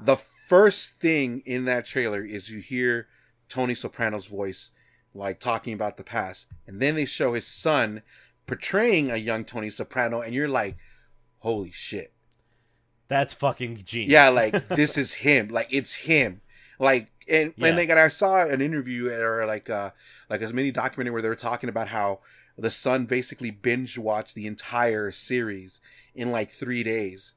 the 0.00 0.16
first 0.16 1.00
thing 1.00 1.42
in 1.44 1.64
that 1.66 1.84
trailer 1.86 2.24
is 2.24 2.50
you 2.50 2.60
hear 2.60 3.08
Tony 3.48 3.74
Soprano's 3.74 4.26
voice, 4.26 4.70
like 5.14 5.40
talking 5.40 5.72
about 5.72 5.96
the 5.96 6.04
past, 6.04 6.46
and 6.66 6.80
then 6.80 6.94
they 6.94 7.04
show 7.04 7.34
his 7.34 7.46
son 7.46 8.02
portraying 8.46 9.10
a 9.10 9.16
young 9.16 9.44
Tony 9.44 9.70
Soprano, 9.70 10.20
and 10.20 10.34
you're 10.34 10.48
like, 10.48 10.76
holy 11.38 11.70
shit. 11.70 12.12
That's 13.08 13.32
fucking 13.32 13.82
genius. 13.84 14.12
Yeah, 14.12 14.28
like 14.28 14.68
this 14.68 14.98
is 14.98 15.14
him. 15.14 15.48
Like 15.48 15.68
it's 15.70 15.94
him. 15.94 16.42
Like 16.78 17.10
and 17.28 17.52
Yeah. 17.56 17.68
and 17.68 17.76
like 17.76 17.88
and 17.88 17.98
I 17.98 18.08
saw 18.08 18.44
an 18.44 18.60
interview 18.60 19.10
or 19.10 19.46
like 19.46 19.68
uh 19.70 19.90
like 20.28 20.42
a 20.42 20.52
mini 20.52 20.70
documentary 20.70 21.12
where 21.12 21.22
they 21.22 21.28
were 21.28 21.34
talking 21.34 21.68
about 21.70 21.88
how 21.88 22.20
the 22.56 22.70
son 22.70 23.06
basically 23.06 23.50
binge 23.50 23.96
watched 23.96 24.34
the 24.34 24.46
entire 24.46 25.10
series 25.10 25.80
in 26.14 26.30
like 26.30 26.50
three 26.52 26.82
days 26.82 27.32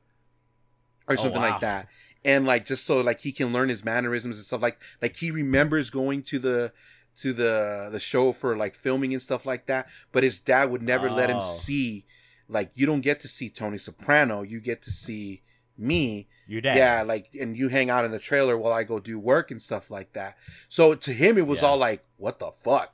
or 1.07 1.13
Oh, 1.13 1.15
something 1.15 1.41
wow. 1.41 1.51
like 1.51 1.61
that 1.61 1.87
and 2.23 2.45
like 2.45 2.65
just 2.65 2.85
so 2.85 3.01
like 3.01 3.21
he 3.21 3.31
can 3.31 3.51
learn 3.53 3.69
his 3.69 3.83
mannerisms 3.83 4.35
and 4.37 4.45
stuff 4.45 4.61
like 4.61 4.79
like 5.01 5.15
he 5.17 5.31
remembers 5.31 5.89
going 5.89 6.21
to 6.23 6.39
the 6.39 6.71
to 7.17 7.33
the 7.33 7.89
the 7.91 7.99
show 7.99 8.31
for 8.31 8.55
like 8.55 8.75
filming 8.75 9.11
and 9.13 9.21
stuff 9.21 9.45
like 9.45 9.65
that 9.67 9.87
but 10.11 10.23
his 10.23 10.39
dad 10.39 10.69
would 10.71 10.81
never 10.81 11.09
let 11.09 11.29
him 11.29 11.37
Oh. 11.37 11.39
see 11.41 12.05
like 12.47 12.71
you 12.75 12.85
don't 12.85 13.01
get 13.01 13.19
to 13.21 13.27
see 13.27 13.49
tony 13.49 13.77
soprano 13.77 14.41
you 14.43 14.59
get 14.59 14.81
to 14.83 14.91
see 14.91 15.41
me 15.77 16.27
your 16.47 16.61
dad. 16.61 16.77
yeah, 16.77 17.01
like 17.01 17.29
and 17.39 17.57
you 17.57 17.69
hang 17.69 17.89
out 17.89 18.05
in 18.05 18.11
the 18.11 18.19
trailer 18.19 18.55
while 18.57 18.73
I 18.73 18.83
go 18.83 18.99
do 18.99 19.17
work 19.17 19.49
and 19.49 19.59
stuff 19.61 19.89
like 19.89 20.13
that. 20.13 20.35
So 20.69 20.93
to 20.93 21.13
him, 21.13 21.37
it 21.39 21.47
was 21.47 21.61
Yeah. 21.61 21.69
all 21.69 21.77
like, 21.77 22.05
"What 22.17 22.37
the 22.39 22.51
fuck," 22.51 22.93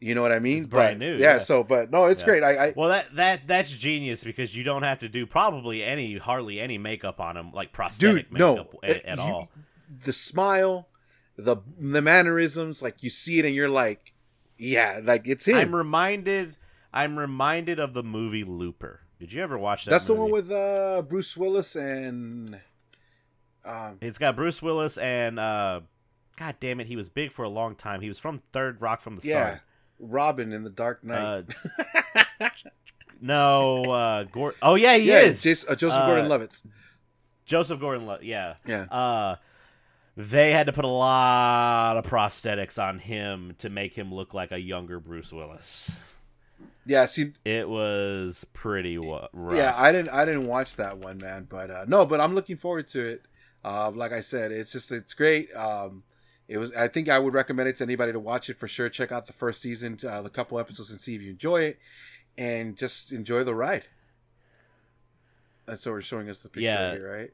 you 0.00 0.14
know 0.14 0.22
what 0.22 0.32
I 0.32 0.38
mean? 0.38 0.58
It's 0.58 0.66
brand 0.66 0.98
But, 0.98 1.04
new, 1.04 1.12
Yeah, 1.16 1.34
yeah. 1.34 1.38
So, 1.38 1.64
but 1.64 1.90
no, 1.90 2.06
it's 2.06 2.22
Yeah. 2.22 2.26
great. 2.26 2.42
I, 2.42 2.66
I 2.68 2.72
Well, 2.76 2.88
that 2.90 3.14
that 3.16 3.46
that's 3.46 3.76
genius 3.76 4.24
because 4.24 4.54
you 4.56 4.62
don't 4.64 4.82
have 4.82 4.98
to 5.00 5.08
do 5.08 5.26
probably 5.26 5.82
any 5.82 6.18
hardly 6.18 6.60
any 6.60 6.78
makeup 6.78 7.20
on 7.20 7.36
him, 7.36 7.52
like 7.52 7.72
prosthetic 7.72 8.28
dude, 8.30 8.38
no, 8.38 8.54
makeup 8.56 8.74
Uh, 8.74 8.78
a- 8.86 9.08
at 9.10 9.16
you- 9.18 9.22
all. 9.24 9.50
the 10.04 10.12
smile, 10.12 10.88
the 11.36 11.56
the 11.78 12.02
mannerisms, 12.02 12.82
like 12.82 13.02
you 13.02 13.10
see 13.10 13.38
it 13.38 13.44
and 13.44 13.54
you're 13.54 13.68
like, 13.68 14.12
yeah, 14.58 15.00
like 15.02 15.26
it's 15.26 15.46
him. 15.46 15.56
I'm 15.56 15.74
reminded. 15.74 16.56
I'm 16.92 17.18
reminded 17.18 17.78
of 17.78 17.92
the 17.92 18.02
movie 18.02 18.42
Looper. 18.44 19.00
Did 19.20 19.32
you 19.32 19.42
ever 19.42 19.58
watch 19.58 19.84
that? 19.84 19.90
That's 19.90 20.06
the 20.06 20.14
one 20.14 20.30
with 20.30 20.50
uh 20.50 21.02
Bruce 21.08 21.36
Willis 21.36 21.74
and 21.76 22.58
um 23.64 23.98
It's 24.00 24.18
got 24.18 24.36
Bruce 24.36 24.60
Willis 24.62 24.96
and 24.98 25.38
uh, 25.38 25.80
God 26.38 26.56
damn 26.60 26.80
it, 26.80 26.86
he 26.86 26.96
was 26.96 27.08
big 27.08 27.32
for 27.32 27.42
a 27.44 27.48
long 27.48 27.74
time. 27.74 28.00
He 28.02 28.08
was 28.08 28.18
from 28.18 28.38
Third 28.38 28.80
Rock 28.80 29.00
from 29.00 29.16
the 29.16 29.26
yeah, 29.28 29.50
Sun. 29.52 29.60
Robin 29.98 30.52
in 30.52 30.64
the 30.64 30.70
Dark 30.70 31.02
Knight. 31.04 31.46
Uh, 32.40 32.48
no, 33.20 33.76
uh, 33.84 34.24
Oh 34.62 34.74
yeah, 34.74 34.96
he 34.96 35.08
yeah, 35.08 35.20
is 35.20 35.64
uh, 35.68 35.74
Joseph 35.74 36.00
Uh, 36.00 36.06
Gordon-Levitt. 36.06 36.62
Joseph 37.44 37.80
Gordon-Levitt. 37.80 38.24
Yeah. 38.26 38.54
Yeah. 38.66 38.82
Uh, 38.84 39.36
they 40.16 40.52
had 40.52 40.66
to 40.66 40.72
put 40.72 40.84
a 40.84 40.88
lot 40.88 41.96
of 41.96 42.04
prosthetics 42.06 42.82
on 42.82 42.98
him 42.98 43.54
to 43.58 43.68
make 43.68 43.92
him 43.94 44.12
look 44.12 44.32
like 44.34 44.50
a 44.50 44.58
younger 44.58 44.98
Bruce 44.98 45.32
Willis. 45.32 45.90
Yeah, 46.86 47.04
see, 47.06 47.32
It 47.44 47.68
was 47.68 48.46
pretty 48.52 48.96
rough. 48.96 49.28
Yeah, 49.52 49.74
I 49.76 49.92
didn't 49.92 50.08
I 50.10 50.24
didn't 50.24 50.46
watch 50.46 50.76
that 50.76 50.98
one, 50.98 51.18
man. 51.18 51.46
But 51.50 51.70
uh, 51.70 51.84
no, 51.88 52.06
but 52.06 52.20
I'm 52.20 52.34
looking 52.34 52.56
forward 52.56 52.88
to 52.88 53.04
it. 53.04 53.22
Uh, 53.64 53.90
like 53.90 54.12
I 54.12 54.20
said, 54.20 54.52
it's 54.52 54.72
just 54.72 54.90
it's 54.92 55.12
great. 55.12 55.54
Um, 55.54 56.04
it 56.48 56.58
was. 56.58 56.72
I 56.72 56.88
think 56.88 57.08
I 57.08 57.18
would 57.18 57.34
recommend 57.34 57.68
it 57.68 57.76
to 57.76 57.84
anybody 57.84 58.12
to 58.12 58.20
watch 58.20 58.48
it 58.50 58.58
for 58.58 58.68
sure. 58.68 58.88
Check 58.88 59.10
out 59.12 59.26
the 59.26 59.32
first 59.32 59.60
season, 59.60 59.98
uh, 60.08 60.22
the 60.22 60.30
couple 60.30 60.58
episodes, 60.58 60.90
and 60.90 61.00
see 61.00 61.14
if 61.14 61.22
you 61.22 61.30
enjoy 61.30 61.62
it, 61.62 61.78
and 62.38 62.76
just 62.76 63.12
enjoy 63.12 63.44
the 63.44 63.54
ride. 63.54 63.86
That's 65.66 65.84
what 65.84 65.92
we're 65.92 66.02
showing 66.02 66.28
us 66.28 66.40
the 66.42 66.48
picture 66.48 66.60
Yeah. 66.66 66.92
here, 66.92 67.12
right? 67.16 67.30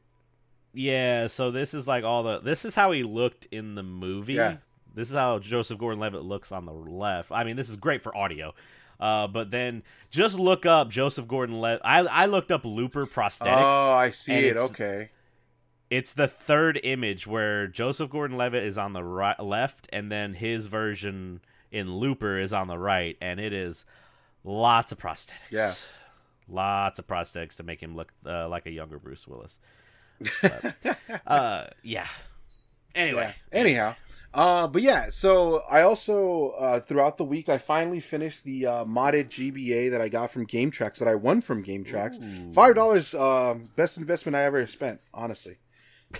Yeah, 0.74 1.26
so 1.26 1.50
this 1.50 1.74
is 1.74 1.86
like 1.86 2.02
all 2.02 2.22
the 2.22 2.38
this 2.40 2.64
is 2.64 2.74
how 2.74 2.92
he 2.92 3.02
looked 3.02 3.46
in 3.50 3.74
the 3.74 3.82
movie. 3.82 4.34
Yeah. 4.34 4.56
This 4.94 5.10
is 5.10 5.16
how 5.16 5.38
Joseph 5.38 5.78
Gordon-Levitt 5.78 6.22
looks 6.22 6.52
on 6.52 6.64
the 6.66 6.72
left. 6.72 7.30
I 7.32 7.44
mean, 7.44 7.56
this 7.56 7.68
is 7.68 7.76
great 7.76 8.02
for 8.02 8.14
audio. 8.16 8.54
Uh, 9.00 9.26
but 9.26 9.50
then 9.50 9.82
just 10.10 10.38
look 10.38 10.64
up 10.64 10.88
Joseph 10.88 11.26
Gordon-Levitt. 11.28 11.82
I 11.84 12.00
I 12.00 12.26
looked 12.26 12.50
up 12.50 12.64
Looper 12.64 13.06
prosthetics. 13.06 13.56
Oh, 13.62 13.92
I 13.92 14.10
see 14.10 14.32
it. 14.32 14.56
Okay. 14.56 15.10
It's 15.92 16.14
the 16.14 16.26
third 16.26 16.80
image 16.82 17.26
where 17.26 17.66
Joseph 17.66 18.08
Gordon-Levitt 18.08 18.64
is 18.64 18.78
on 18.78 18.94
the 18.94 19.04
right, 19.04 19.38
left, 19.38 19.88
and 19.92 20.10
then 20.10 20.32
his 20.32 20.66
version 20.68 21.42
in 21.70 21.96
Looper 21.96 22.38
is 22.38 22.54
on 22.54 22.66
the 22.66 22.78
right, 22.78 23.14
and 23.20 23.38
it 23.38 23.52
is 23.52 23.84
lots 24.42 24.90
of 24.92 24.98
prosthetics. 24.98 25.50
Yeah. 25.50 25.74
lots 26.48 26.98
of 26.98 27.06
prosthetics 27.06 27.56
to 27.56 27.62
make 27.62 27.82
him 27.82 27.94
look 27.94 28.10
uh, 28.24 28.48
like 28.48 28.64
a 28.64 28.70
younger 28.70 28.98
Bruce 28.98 29.28
Willis. 29.28 29.58
But, 30.40 30.98
uh, 31.26 31.66
yeah. 31.82 32.06
Anyway, 32.94 33.34
Yeah. 33.52 33.58
Anyhow, 33.58 33.94
uh, 34.32 34.68
but 34.68 34.80
yeah. 34.80 35.08
So 35.10 35.60
I 35.70 35.82
also 35.82 36.50
uh, 36.58 36.80
throughout 36.80 37.18
the 37.18 37.24
week 37.24 37.48
I 37.50 37.58
finally 37.58 38.00
finished 38.00 38.44
the 38.44 38.66
uh, 38.66 38.84
modded 38.84 39.28
GBA 39.28 39.90
that 39.90 40.00
I 40.00 40.08
got 40.08 40.30
from 40.30 40.44
Game 40.44 40.70
Tracks 40.70 40.98
that 41.00 41.08
I 41.08 41.14
won 41.16 41.40
from 41.42 41.62
Game 41.62 41.84
Tracks. 41.84 42.18
Five 42.54 42.74
dollars, 42.76 43.14
um, 43.14 43.68
best 43.76 43.98
investment 43.98 44.36
I 44.36 44.44
ever 44.44 44.66
spent. 44.66 45.00
Honestly, 45.12 45.56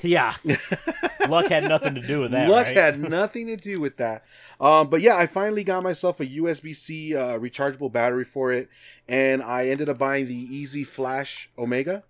yeah. 0.03 0.35
Luck 1.29 1.47
had 1.47 1.65
nothing 1.65 1.95
to 1.95 2.01
do 2.01 2.21
with 2.21 2.33
that. 2.33 2.49
luck 2.49 2.67
right? 2.67 2.77
had 2.77 2.99
nothing 2.99 3.47
to 3.47 3.57
do 3.57 3.81
with 3.81 3.97
that. 3.99 4.25
Um, 4.61 4.89
but 4.91 5.01
yeah, 5.01 5.17
I 5.17 5.27
finally 5.27 5.65
got 5.65 5.83
myself 5.83 6.21
a 6.21 6.27
USB 6.27 6.75
C 6.75 7.15
uh, 7.17 7.39
rechargeable 7.39 7.93
battery 7.93 8.25
for 8.25 8.53
it, 8.53 8.69
and 9.09 9.43
I 9.43 9.69
ended 9.69 9.89
up 9.89 9.99
buying 9.99 10.27
the 10.27 10.63
EZ-Flash 10.63 11.51
Omega, 11.59 12.03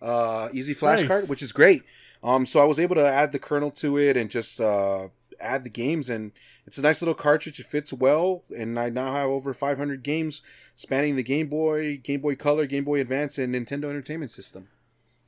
uh, 0.00 0.48
EZ-Flash 0.54 1.00
Nice. 1.00 1.08
card, 1.08 1.28
which 1.28 1.42
is 1.42 1.52
great. 1.52 1.82
Um, 2.22 2.46
so 2.46 2.60
I 2.60 2.64
was 2.64 2.78
able 2.78 2.94
to 2.96 3.06
add 3.06 3.32
the 3.32 3.38
kernel 3.38 3.70
to 3.72 3.98
it 3.98 4.16
and 4.16 4.30
just 4.30 4.60
uh, 4.60 5.08
add 5.40 5.62
the 5.64 5.70
games, 5.70 6.08
and 6.08 6.32
it's 6.66 6.78
a 6.78 6.82
nice 6.82 7.00
little 7.00 7.14
cartridge. 7.14 7.60
It 7.60 7.66
fits 7.66 7.92
well, 7.92 8.44
and 8.56 8.78
I 8.78 8.90
now 8.90 9.12
have 9.12 9.28
over 9.28 9.54
500 9.54 10.02
games 10.02 10.42
spanning 10.74 11.16
the 11.16 11.22
Game 11.22 11.48
Boy, 11.48 11.98
Game 11.98 12.20
Boy 12.20 12.34
Color, 12.34 12.66
Game 12.66 12.84
Boy 12.84 13.00
Advance, 13.00 13.38
and 13.38 13.54
Nintendo 13.54 13.84
Entertainment 13.84 14.32
System 14.32 14.68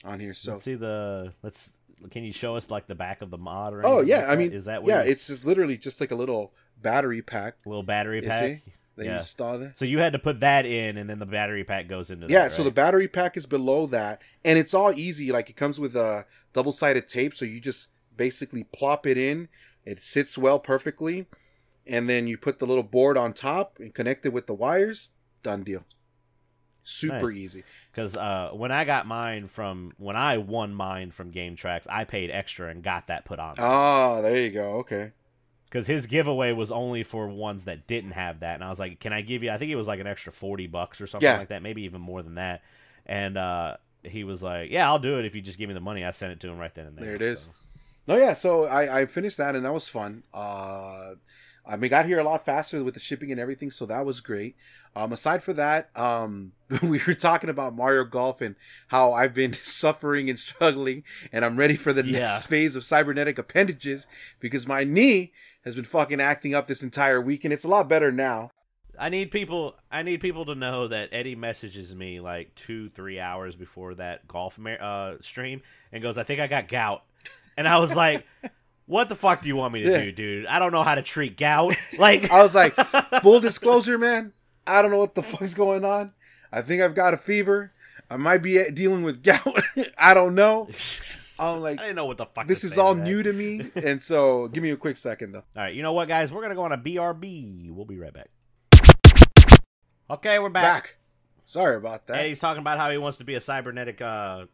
on 0.05 0.21
here. 0.21 0.35
So 0.35 0.53
Let's 0.53 0.65
see 0.65 0.75
the. 0.75 1.33
Let's. 1.43 1.71
Can 2.11 2.25
you 2.25 2.33
show 2.33 2.57
us 2.57 2.71
like 2.71 2.87
the 2.87 2.95
back 2.95 3.21
of 3.23 3.31
the 3.31 3.39
mod 3.39 3.75
or? 3.75 3.85
Oh 3.87 4.01
yeah, 4.01 4.21
like 4.21 4.29
I 4.29 4.37
mean, 4.37 4.53
is 4.53 4.65
that 4.65 4.83
what 4.83 4.89
yeah? 4.91 5.05
you- 5.05 5.11
It's 5.11 5.27
just 5.27 5.45
literally 5.45 5.77
just 5.77 6.01
like 6.01 6.11
a 6.11 6.15
little 6.15 6.53
battery 6.81 7.23
pack 7.23 7.57
little 7.67 7.83
battery 7.83 8.23
pack? 8.23 8.63
that 8.97 9.05
Yeah. 9.05 9.13
you 9.13 9.19
install 9.19 9.59
there. 9.59 9.73
So 9.77 9.85
you 9.85 9.99
had 9.99 10.13
to 10.15 10.19
put 10.19 10.41
that 10.41 10.67
in, 10.67 10.97
and 10.99 11.09
then 11.09 11.19
the 11.19 11.27
battery 11.27 11.65
pack 11.65 11.89
goes 11.89 12.11
into. 12.11 12.27
The 12.27 12.33
Yeah, 12.33 12.49
that, 12.49 12.53
so 12.53 12.63
the 12.63 12.71
battery 12.71 13.09
pack 13.09 13.37
is 13.37 13.47
below 13.47 13.87
that, 13.87 14.21
and 14.45 14.59
it's 14.59 14.75
all 14.75 14.93
easy. 14.93 15.31
Like 15.33 15.49
it 15.49 15.57
comes 15.57 15.79
with 15.81 15.95
a 15.97 16.27
double-sided 16.53 17.09
tape, 17.09 17.35
so 17.35 17.45
you 17.45 17.61
just 17.61 17.89
basically 18.17 18.65
plop 18.65 19.07
it 19.07 19.17
in. 19.17 19.49
It 19.85 20.03
sits 20.03 20.37
well 20.37 20.59
perfectly, 20.59 21.27
and 21.87 22.09
then 22.09 22.27
you 22.27 22.37
put 22.37 22.59
the 22.59 22.67
little 22.67 22.83
board 22.83 23.17
on 23.17 23.33
top 23.33 23.79
and 23.79 23.95
connect 23.95 24.27
it 24.27 24.33
with 24.33 24.47
the 24.47 24.55
wires. 24.55 25.09
Done 25.43 25.63
deal. 25.63 25.85
Super 26.83 27.29
Nice. 27.29 27.37
easy. 27.37 27.65
Because 27.93 28.17
uh, 28.17 28.51
when 28.53 28.73
I 28.73 28.85
got 28.85 29.07
mine 29.07 29.47
from 29.49 29.93
when 29.99 30.17
I 30.17 30.39
won 30.39 30.75
mine 30.75 31.11
from 31.11 31.31
Game 31.31 31.57
Tracks, 31.57 31.87
I 31.91 32.05
paid 32.05 32.31
extra 32.31 32.69
and 32.71 32.83
got 32.83 33.07
that 33.09 33.25
put 33.25 33.39
on. 33.39 33.55
Ah, 33.59 34.21
there 34.21 34.37
you 34.37 34.51
go. 34.51 34.75
Okay. 34.79 35.13
Because 35.67 35.87
his 35.87 36.07
giveaway 36.07 36.53
was 36.53 36.73
only 36.73 37.03
for 37.05 37.29
ones 37.29 37.67
that 37.67 37.87
didn't 37.87 38.11
have 38.13 38.41
that, 38.41 38.55
and 38.57 38.65
I 38.65 38.71
was 38.71 38.81
like, 38.81 38.99
"Can 38.99 39.13
I 39.13 39.21
give 39.21 39.43
you?" 39.45 39.51
I 39.53 39.59
think 39.59 39.71
it 39.71 39.77
was 39.77 39.87
like 39.87 40.01
an 40.01 40.07
extra 40.09 40.33
forty 40.33 40.67
bucks 40.67 41.01
or 41.01 41.07
something 41.07 41.25
Yeah. 41.29 41.39
like 41.39 41.49
that, 41.49 41.63
maybe 41.63 41.83
even 41.83 42.01
more 42.01 42.23
than 42.23 42.35
that. 42.37 42.63
And 43.07 43.37
uh, 43.37 43.77
he 44.03 44.25
was 44.25 44.43
like, 44.43 44.71
"Yeah, 44.73 44.89
I'll 44.89 44.99
do 44.99 45.19
it 45.21 45.27
if 45.27 45.35
you 45.37 45.41
just 45.43 45.59
give 45.59 45.69
me 45.69 45.75
the 45.75 45.81
money." 45.81 46.05
I 46.05 46.11
sent 46.11 46.33
it 46.33 46.41
to 46.41 46.49
him 46.49 46.59
right 46.59 46.75
then 46.75 46.87
and 46.87 46.97
there. 46.97 47.05
There 47.07 47.15
it 47.15 47.23
is. 47.23 47.43
so. 47.43 47.51
No, 48.09 48.17
yeah. 48.17 48.35
So 48.35 48.65
I, 48.65 49.03
I 49.03 49.07
finished 49.07 49.37
that, 49.37 49.55
and 49.55 49.65
that 49.65 49.73
was 49.73 49.89
fun. 49.89 50.25
Uh, 50.35 51.15
I 51.71 51.77
mean, 51.77 51.89
got 51.91 52.07
here 52.07 52.19
a 52.19 52.25
lot 52.25 52.45
faster 52.45 52.83
with 52.83 52.95
the 52.95 53.01
shipping 53.01 53.31
and 53.31 53.41
everything, 53.41 53.71
so 53.71 53.87
that 53.87 54.05
was 54.05 54.21
great. 54.21 54.57
Um, 54.97 55.13
aside 55.13 55.43
for 55.43 55.53
that, 55.53 55.89
um, 55.97 56.53
we 56.83 57.01
were 57.07 57.15
talking 57.15 57.49
about 57.49 57.77
Mario 57.77 58.05
Golf 58.05 58.41
and 58.41 58.57
how 58.89 59.13
I've 59.13 59.35
been 59.35 59.53
suffering 59.65 60.29
and 60.29 60.39
struggling, 60.39 61.05
and 61.33 61.45
I'm 61.45 61.57
ready 61.57 61.77
for 61.77 61.93
the 61.93 62.05
Yeah. 62.05 62.21
next 62.21 62.47
phase 62.47 62.75
of 62.77 62.85
cybernetic 62.85 63.39
appendages 63.39 64.07
because 64.41 64.67
my 64.67 64.83
knee 64.85 65.33
has 65.65 65.75
been 65.75 65.85
fucking 65.85 66.21
acting 66.21 66.55
up 66.55 66.67
this 66.67 66.83
entire 66.83 67.21
week, 67.21 67.45
and 67.45 67.53
it's 67.53 67.65
a 67.65 67.69
lot 67.69 67.89
better 67.89 68.11
now. 68.11 68.51
I 68.99 69.09
need 69.09 69.31
people. 69.31 69.77
I 69.91 70.03
need 70.03 70.21
people 70.21 70.45
to 70.47 70.55
know 70.55 70.89
that 70.89 71.09
Eddie 71.13 71.37
messages 71.37 71.95
me 71.95 72.21
like 72.21 72.55
two, 72.55 72.91
three 72.91 73.19
hours 73.19 73.57
before 73.57 73.95
that 73.95 74.27
golf 74.29 74.59
uh, 74.59 75.15
stream 75.23 75.63
and 75.93 76.03
goes, 76.03 76.19
"I 76.19 76.23
think 76.25 76.39
I 76.41 76.47
got 76.49 76.69
gout," 76.69 77.03
and 77.57 77.67
I 77.67 77.79
was 77.79 77.95
like, 77.95 78.27
"What 78.91 79.09
the 79.09 79.15
fuck 79.15 79.43
do 79.43 79.49
you 79.49 79.55
want 79.57 79.73
me 79.73 79.85
to 79.85 79.91
Yeah. 79.91 80.01
do, 80.05 80.13
dude? 80.13 80.47
I 80.47 80.59
don't 80.59 80.73
know 80.73 80.83
how 80.83 80.97
to 80.97 81.03
treat 81.03 81.37
gout." 81.37 81.75
Like, 81.99 82.31
I 82.31 82.43
was 82.43 82.55
like, 82.55 82.75
full 83.23 83.39
disclosure, 83.41 83.97
man, 83.99 84.33
I 84.67 84.83
don't 84.83 84.91
know 84.91 84.99
what 84.99 85.15
the 85.15 85.23
fuck's 85.23 85.55
going 85.55 85.85
on. 85.85 86.13
I 86.53 86.63
think 86.63 86.83
I've 86.83 86.95
got 86.95 87.15
a 87.15 87.17
fever. 87.17 87.73
I 88.11 88.17
might 88.17 88.39
be 88.39 88.69
dealing 88.73 89.05
with 89.05 89.23
gout. 89.23 89.47
I 89.99 90.15
don't 90.15 90.35
know. 90.35 90.69
I'm 91.39 91.61
like, 91.61 91.79
I 91.79 91.85
didn't 91.85 91.97
know 91.97 92.07
what 92.07 92.19
the 92.19 92.27
fuck. 92.27 92.49
this 92.49 92.65
is 92.65 92.77
all 92.77 92.95
new 92.95 93.23
to 93.23 93.33
me 93.33 93.71
and 93.77 94.03
so 94.03 94.49
give 94.49 94.63
me 94.63 94.71
a 94.71 94.77
quick 94.77 94.99
second 94.99 95.33
though 95.33 95.45
All 95.57 95.63
right, 95.63 95.75
you 95.75 95.83
know 95.83 95.93
what, 95.95 96.07
guys? 96.09 96.31
We're 96.33 96.43
gonna 96.43 96.55
go 96.55 96.65
on 96.65 96.73
a 96.73 96.77
BRB. 96.77 97.71
We'll 97.71 97.87
be 97.87 97.99
right 97.99 98.13
back. 98.13 98.29
Okay, 100.11 100.39
we're 100.39 100.49
back. 100.51 100.65
back 100.65 100.97
sorry 101.47 101.77
about 101.77 102.07
that 102.09 102.19
Eddie's 102.19 102.41
talking 102.41 102.61
about 102.61 102.79
how 102.79 102.91
he 102.91 102.99
wants 102.99 103.19
to 103.19 103.25
be 103.25 103.35
a 103.37 103.41
cybernetic 103.41 104.01
uh, 104.03 104.45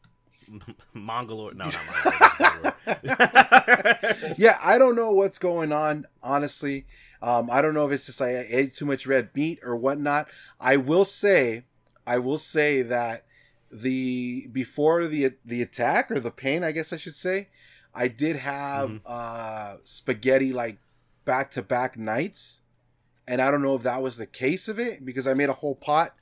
Mongolor. 0.94 1.54
No, 1.54 1.64
not 1.64 1.72
Mongolor. 2.84 4.38
yeah, 4.38 4.58
I 4.62 4.78
don't 4.78 4.96
know 4.96 5.12
what's 5.12 5.38
going 5.38 5.72
on, 5.72 6.06
honestly. 6.22 6.86
Um, 7.22 7.48
I 7.50 7.62
don't 7.62 7.74
know 7.74 7.86
if 7.86 7.92
it's 7.92 8.06
just 8.06 8.20
like 8.20 8.36
I 8.36 8.46
ate 8.48 8.74
too 8.74 8.86
much 8.86 9.06
red 9.06 9.30
meat 9.34 9.58
or 9.62 9.76
whatnot. 9.76 10.28
I 10.60 10.76
will 10.76 11.04
say, 11.04 11.64
I 12.06 12.18
will 12.18 12.38
say 12.38 12.82
that 12.82 13.24
the 13.70 14.46
before 14.52 15.06
the 15.06 15.32
the 15.44 15.62
attack 15.62 16.10
or 16.10 16.20
the 16.20 16.30
pain, 16.30 16.62
I 16.62 16.72
guess 16.72 16.92
I 16.92 16.96
should 16.96 17.16
say, 17.16 17.48
I 17.94 18.08
did 18.08 18.36
have 18.36 18.90
mm-hmm. 18.90 19.06
uh, 19.06 19.76
spaghetti 19.84 20.52
like 20.52 20.78
back 21.24 21.50
to 21.52 21.62
back 21.62 21.96
nights, 21.96 22.60
and 23.26 23.40
I 23.40 23.50
don't 23.50 23.62
know 23.62 23.74
if 23.74 23.82
that 23.82 24.02
was 24.02 24.16
the 24.16 24.26
case 24.26 24.68
of 24.68 24.78
it 24.78 25.04
because 25.04 25.26
I 25.26 25.34
made 25.34 25.48
a 25.48 25.54
whole 25.54 25.74
pot 25.74 26.14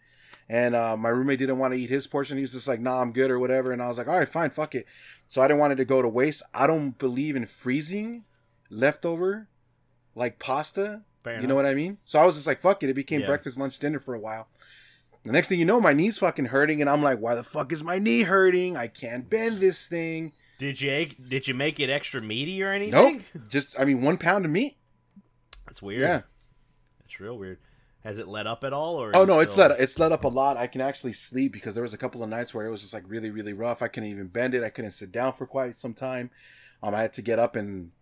and 0.48 0.74
uh, 0.74 0.96
my 0.96 1.08
roommate 1.08 1.38
didn't 1.38 1.58
want 1.58 1.74
to 1.74 1.80
eat 1.80 1.90
his 1.90 2.06
portion. 2.06 2.38
He's 2.38 2.52
just 2.52 2.68
like, 2.68 2.80
"Nah, 2.80 3.00
I'm 3.00 3.12
good" 3.12 3.30
or 3.30 3.38
whatever. 3.38 3.72
And 3.72 3.82
I 3.82 3.88
was 3.88 3.98
like, 3.98 4.08
"All 4.08 4.18
right, 4.18 4.28
fine, 4.28 4.50
fuck 4.50 4.74
it." 4.74 4.86
So 5.28 5.40
I 5.40 5.48
didn't 5.48 5.60
want 5.60 5.72
it 5.72 5.76
to 5.76 5.84
go 5.84 6.02
to 6.02 6.08
waste. 6.08 6.42
I 6.52 6.66
don't 6.66 6.98
believe 6.98 7.36
in 7.36 7.46
freezing 7.46 8.24
leftover 8.70 9.48
like 10.14 10.38
pasta. 10.38 11.02
Fair 11.22 11.34
you 11.34 11.38
enough. 11.38 11.48
know 11.48 11.54
what 11.54 11.66
I 11.66 11.74
mean? 11.74 11.98
So 12.04 12.18
I 12.18 12.24
was 12.24 12.34
just 12.34 12.46
like, 12.46 12.60
"Fuck 12.60 12.82
it." 12.82 12.90
It 12.90 12.94
became 12.94 13.20
yeah. 13.20 13.26
breakfast, 13.26 13.58
lunch, 13.58 13.78
dinner 13.78 13.98
for 13.98 14.14
a 14.14 14.20
while. 14.20 14.48
The 15.24 15.32
next 15.32 15.48
thing 15.48 15.58
you 15.58 15.64
know, 15.64 15.80
my 15.80 15.94
knee's 15.94 16.18
fucking 16.18 16.46
hurting, 16.46 16.82
and 16.82 16.90
I'm 16.90 17.02
like, 17.02 17.18
"Why 17.18 17.34
the 17.34 17.44
fuck 17.44 17.72
is 17.72 17.82
my 17.82 17.98
knee 17.98 18.22
hurting? 18.22 18.76
I 18.76 18.88
can't 18.88 19.28
bend 19.28 19.58
this 19.58 19.86
thing." 19.86 20.32
Did 20.58 20.80
you 20.80 21.06
did 21.06 21.48
you 21.48 21.54
make 21.54 21.80
it 21.80 21.90
extra 21.90 22.20
meaty 22.20 22.62
or 22.62 22.72
anything? 22.72 23.24
Nope. 23.34 23.48
Just 23.48 23.78
I 23.78 23.84
mean, 23.84 24.02
one 24.02 24.18
pound 24.18 24.44
of 24.44 24.50
meat. 24.50 24.76
That's 25.66 25.82
weird. 25.82 26.02
Yeah, 26.02 26.20
it's 27.04 27.18
real 27.18 27.38
weird. 27.38 27.58
Has 28.04 28.18
it 28.18 28.28
let 28.28 28.46
up 28.46 28.64
at 28.64 28.74
all? 28.74 28.96
Or 28.96 29.16
oh 29.16 29.24
no, 29.24 29.34
still... 29.34 29.40
it's 29.40 29.56
let 29.56 29.70
it's 29.80 29.98
let 29.98 30.12
up 30.12 30.24
a 30.24 30.28
lot. 30.28 30.58
I 30.58 30.66
can 30.66 30.82
actually 30.82 31.14
sleep 31.14 31.52
because 31.52 31.74
there 31.74 31.82
was 31.82 31.94
a 31.94 31.98
couple 31.98 32.22
of 32.22 32.28
nights 32.28 32.52
where 32.52 32.66
it 32.66 32.70
was 32.70 32.82
just 32.82 32.92
like 32.92 33.04
really 33.06 33.30
really 33.30 33.54
rough. 33.54 33.80
I 33.80 33.88
couldn't 33.88 34.10
even 34.10 34.26
bend 34.26 34.54
it. 34.54 34.62
I 34.62 34.68
couldn't 34.68 34.90
sit 34.90 35.10
down 35.10 35.32
for 35.32 35.46
quite 35.46 35.76
some 35.76 35.94
time. 35.94 36.30
Um, 36.82 36.94
I 36.94 37.00
had 37.00 37.14
to 37.14 37.22
get 37.22 37.38
up 37.38 37.56
and 37.56 37.92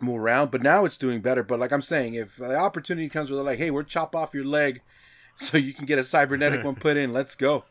move 0.00 0.20
around. 0.20 0.50
But 0.50 0.62
now 0.62 0.86
it's 0.86 0.96
doing 0.96 1.20
better. 1.20 1.42
But 1.42 1.60
like 1.60 1.70
I'm 1.70 1.82
saying, 1.82 2.14
if 2.14 2.36
the 2.36 2.56
opportunity 2.56 3.10
comes 3.10 3.30
where 3.30 3.36
they're 3.36 3.44
like, 3.44 3.58
hey, 3.58 3.70
we're 3.70 3.82
chop 3.82 4.16
off 4.16 4.34
your 4.34 4.44
leg 4.44 4.80
so 5.36 5.58
you 5.58 5.74
can 5.74 5.84
get 5.84 5.98
a 5.98 6.04
cybernetic 6.04 6.64
one 6.64 6.74
put 6.74 6.96
in, 6.96 7.12
let's 7.12 7.34
go. 7.34 7.64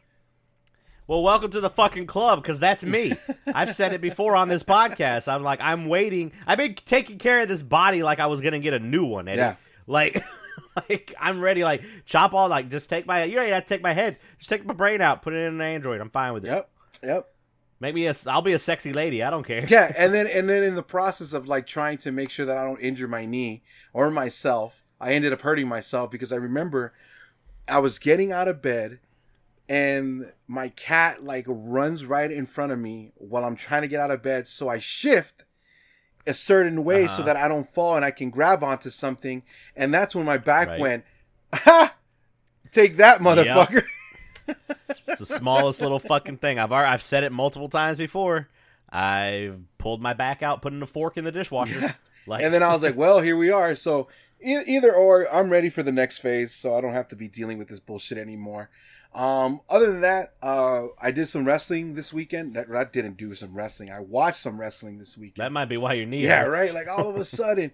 Well, 1.08 1.24
welcome 1.24 1.50
to 1.52 1.60
the 1.60 1.70
fucking 1.70 2.06
club 2.06 2.44
because 2.44 2.60
that's 2.60 2.86
me. 2.86 3.18
I've 3.54 3.74
said 3.76 3.92
it 3.92 4.02
before 4.02 4.36
on 4.36 4.50
this 4.50 4.64
podcast. 4.64 5.28
I'm 5.28 5.44
like, 5.44 5.60
I'm 5.62 5.90
waiting. 5.90 6.32
I've 6.46 6.60
been 6.60 6.76
taking 6.76 7.18
care 7.18 7.42
of 7.42 7.50
this 7.50 7.64
body 7.64 8.04
like 8.04 8.20
I 8.20 8.28
was 8.28 8.40
gonna 8.40 8.60
get 8.60 8.74
a 8.74 8.80
new 8.80 9.06
one. 9.06 9.28
Eddie. 9.28 9.40
Yeah. 9.40 9.56
Like. 9.88 10.24
like 10.90 11.14
I'm 11.20 11.42
ready. 11.42 11.64
Like 11.64 11.84
chop 12.06 12.34
all. 12.34 12.48
Like 12.48 12.70
just 12.70 12.90
take 12.90 13.06
my. 13.06 13.24
You 13.24 13.36
don't 13.36 13.50
have 13.50 13.64
to 13.64 13.70
take 13.70 13.82
my 13.82 13.94
head. 13.94 14.18
Just 14.38 14.50
take 14.50 14.66
my 14.66 14.74
brain 14.74 15.02
out. 15.02 15.22
Put 15.22 15.34
it 15.34 15.48
in 15.48 15.56
an 15.56 15.62
Android. 15.62 16.02
I'm 16.02 16.10
fine 16.10 16.34
with 16.34 16.46
it. 16.46 16.50
Yep. 16.50 16.70
Yep. 17.04 17.28
Maybe 17.80 18.06
a, 18.06 18.16
I'll 18.28 18.44
be 18.44 18.54
a 18.54 18.60
sexy 18.60 18.94
lady. 18.94 19.24
I 19.24 19.32
don't 19.32 19.46
care. 19.46 19.66
Yeah, 19.68 19.92
and 19.98 20.14
then 20.14 20.28
and 20.28 20.48
then 20.48 20.64
in 20.64 20.76
the 20.76 20.84
process 20.84 21.34
of 21.34 21.48
like 21.48 21.66
trying 21.66 21.98
to 22.00 22.12
make 22.12 22.30
sure 22.30 22.46
that 22.46 22.58
I 22.58 22.64
don't 22.64 22.80
injure 22.80 23.08
my 23.08 23.26
knee 23.26 23.64
or 23.92 24.12
myself, 24.12 24.84
I 25.00 25.14
ended 25.14 25.34
up 25.34 25.42
hurting 25.42 25.68
myself 25.68 26.12
because 26.12 26.32
I 26.32 26.38
remember 26.38 26.94
I 27.68 27.80
was 27.80 28.00
getting 28.00 28.32
out 28.32 28.48
of 28.48 28.62
bed 28.62 29.00
and 29.68 30.32
my 30.48 30.70
cat 30.70 31.24
like 31.24 31.46
runs 31.48 32.06
right 32.06 32.32
in 32.32 32.46
front 32.46 32.72
of 32.72 32.80
me 32.80 33.14
while 33.16 33.46
I'm 33.46 33.56
trying 33.56 33.82
to 33.82 33.88
get 33.88 34.00
out 34.00 34.12
of 34.12 34.22
bed. 34.22 34.48
So 34.48 34.70
I 34.70 34.78
shift 34.78 35.46
a 36.26 36.34
certain 36.34 36.84
way 36.84 37.06
uh-huh. 37.06 37.18
so 37.18 37.24
that 37.24 37.36
I 37.36 37.48
don't 37.48 37.68
fall 37.68 37.96
and 37.96 38.06
I 38.06 38.12
can 38.12 38.30
grab 38.30 38.64
onto 38.64 38.90
something. 38.90 39.44
And 39.76 39.94
that's 39.94 40.16
when 40.16 40.26
my 40.26 40.38
back 40.38 40.68
right. 40.68 40.80
went, 40.80 41.06
ha! 41.54 41.96
Take 42.72 42.98
that, 42.98 43.20
motherfucker. 43.20 43.84
Yep. 44.48 44.58
it's 45.08 45.20
the 45.20 45.26
smallest 45.26 45.82
little 45.82 46.00
fucking 46.00 46.38
thing. 46.38 46.60
I've 46.60 46.72
already, 46.72 46.92
I've 46.92 47.04
said 47.04 47.24
it 47.24 47.32
multiple 47.32 47.70
times 47.70 47.98
before. 47.98 48.48
I've 48.90 49.60
pulled 49.78 50.02
my 50.02 50.14
back 50.14 50.44
out, 50.44 50.62
putting 50.62 50.82
a 50.82 50.88
fork 50.88 51.18
in 51.18 51.26
the 51.26 51.32
dishwasher. 51.32 51.80
Yeah. 51.80 51.94
Like, 52.28 52.44
and 52.44 52.54
then 52.54 52.62
I 52.62 52.72
was 52.72 52.84
like, 52.84 52.96
well, 52.96 53.20
here 53.20 53.36
we 53.36 53.50
are. 53.50 53.74
So 53.74 54.08
e- 54.40 54.62
either 54.68 54.94
or, 54.94 55.28
I'm 55.34 55.50
ready 55.50 55.72
for 55.72 55.82
the 55.82 55.92
next 55.92 56.20
phase, 56.20 56.54
so 56.54 56.76
I 56.76 56.80
don't 56.80 56.94
have 56.94 57.08
to 57.08 57.16
be 57.16 57.28
dealing 57.28 57.58
with 57.58 57.68
this 57.68 57.80
bullshit 57.80 58.20
anymore. 58.20 58.70
Um, 59.14 59.62
other 59.70 59.88
than 59.88 60.02
that, 60.02 60.34
uh, 60.42 60.88
I 61.02 61.12
did 61.12 61.28
some 61.28 61.46
wrestling 61.46 61.96
this 61.96 62.14
weekend. 62.14 62.56
That 62.56 62.68
I 62.74 62.84
didn't 62.86 63.18
do 63.18 63.34
some 63.34 63.54
wrestling. 63.54 63.92
I 63.92 64.00
watched 64.00 64.38
some 64.40 64.60
wrestling 64.60 65.00
this 65.00 65.18
weekend. 65.18 65.44
That 65.44 65.52
might 65.52 65.66
be 65.66 65.78
why 65.78 65.94
your 65.94 66.06
knee. 66.06 66.24
Yeah, 66.24 66.44
hurts. 66.46 66.52
right. 66.52 66.74
Like 66.74 66.88
all 66.88 67.10
of 67.10 67.16
a 67.18 67.26
sudden. 67.26 67.72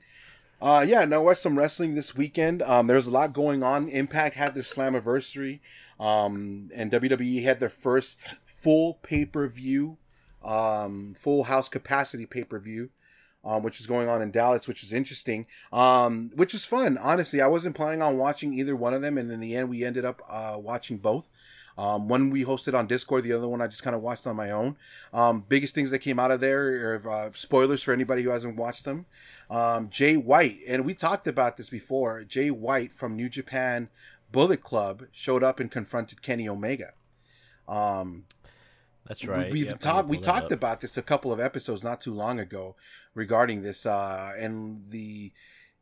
Uh, 0.60 0.84
yeah, 0.88 1.06
no, 1.06 1.18
I 1.18 1.24
watched 1.24 1.42
some 1.42 1.58
wrestling 1.58 1.94
this 1.94 2.16
weekend. 2.16 2.64
Um, 2.64 2.88
there's 2.88 3.06
a 3.06 3.12
lot 3.12 3.32
going 3.34 3.62
on. 3.62 3.90
Impact 3.90 4.36
had 4.36 4.56
their 4.56 4.64
Slammiversary, 4.64 5.60
um, 6.00 6.72
and 6.74 6.92
WWE 6.92 7.44
had 7.44 7.60
their 7.60 7.70
first 7.70 8.18
full 8.44 8.96
pay 8.96 9.24
per 9.24 9.48
view, 9.48 9.98
um, 10.44 11.14
full 11.14 11.44
house 11.44 11.70
capacity 11.70 12.26
pay 12.26 12.44
per 12.44 12.58
view 12.58 12.90
um, 13.48 13.64
which 13.64 13.80
is 13.80 13.88
going 13.88 14.10
on 14.10 14.22
in 14.22 14.30
Dallas, 14.30 14.68
which 14.68 14.82
was 14.82 14.92
interesting, 14.92 15.48
um, 15.72 16.32
which 16.36 16.52
was 16.52 16.66
fun. 16.66 16.98
Honestly, 16.98 17.40
I 17.40 17.48
wasn't 17.48 17.76
planning 17.76 18.02
on 18.02 18.18
watching 18.18 18.54
either 18.54 18.76
one 18.76 18.94
of 18.94 19.02
them, 19.02 19.18
and 19.18 19.32
in 19.32 19.40
the 19.40 19.56
end, 19.56 19.70
we 19.70 19.86
ended 19.86 20.04
up 20.04 20.22
uh, 20.30 20.58
watching 20.60 20.98
both. 20.98 21.30
Um, 21.78 22.08
one 22.08 22.32
we 22.32 22.44
hosted 22.44 22.74
on 22.74 22.88
Discord, 22.88 23.24
the 23.24 23.34
other 23.34 23.48
one 23.48 23.62
I 23.62 23.68
just 23.68 23.84
kind 23.84 23.96
of 23.96 24.02
watched 24.02 24.28
on 24.28 24.36
my 24.36 24.52
own. 24.52 24.76
Um, 25.14 25.46
biggest 25.48 25.76
things 25.76 25.92
that 25.92 26.00
came 26.00 26.20
out 26.20 26.32
of 26.32 26.42
there 26.42 26.96
are 26.96 27.10
uh, 27.10 27.30
spoilers 27.34 27.84
for 27.84 27.94
anybody 27.94 28.24
who 28.24 28.32
hasn't 28.32 28.58
watched 28.58 28.84
them. 28.84 29.06
Um, 29.50 29.90
Jay 29.90 30.18
White, 30.18 30.58
and 30.68 30.84
we 30.84 30.94
talked 30.94 31.28
about 31.28 31.56
this 31.56 31.70
before. 31.70 32.24
Jay 32.24 32.52
White 32.52 32.94
from 32.94 33.16
New 33.16 33.30
Japan 33.30 33.90
Bullet 34.32 34.62
Club 34.62 35.04
showed 35.12 35.44
up 35.44 35.60
and 35.60 35.72
confronted 35.72 36.22
Kenny 36.22 36.50
Omega. 36.50 36.94
That's 39.08 39.26
right. 39.26 39.52
We, 39.52 39.66
yep, 39.66 39.80
talked. 39.80 40.10
We 40.10 40.18
talked 40.18 40.52
about 40.52 40.82
this 40.82 40.98
a 40.98 41.02
couple 41.02 41.32
of 41.32 41.40
episodes 41.40 41.84
not 41.84 42.02
too 42.02 42.14
long 42.14 42.40
ago 42.40 42.76
regarding 43.14 43.62
this 43.62 43.86
uh, 43.86 44.34
and 44.38 44.90
the 44.90 45.32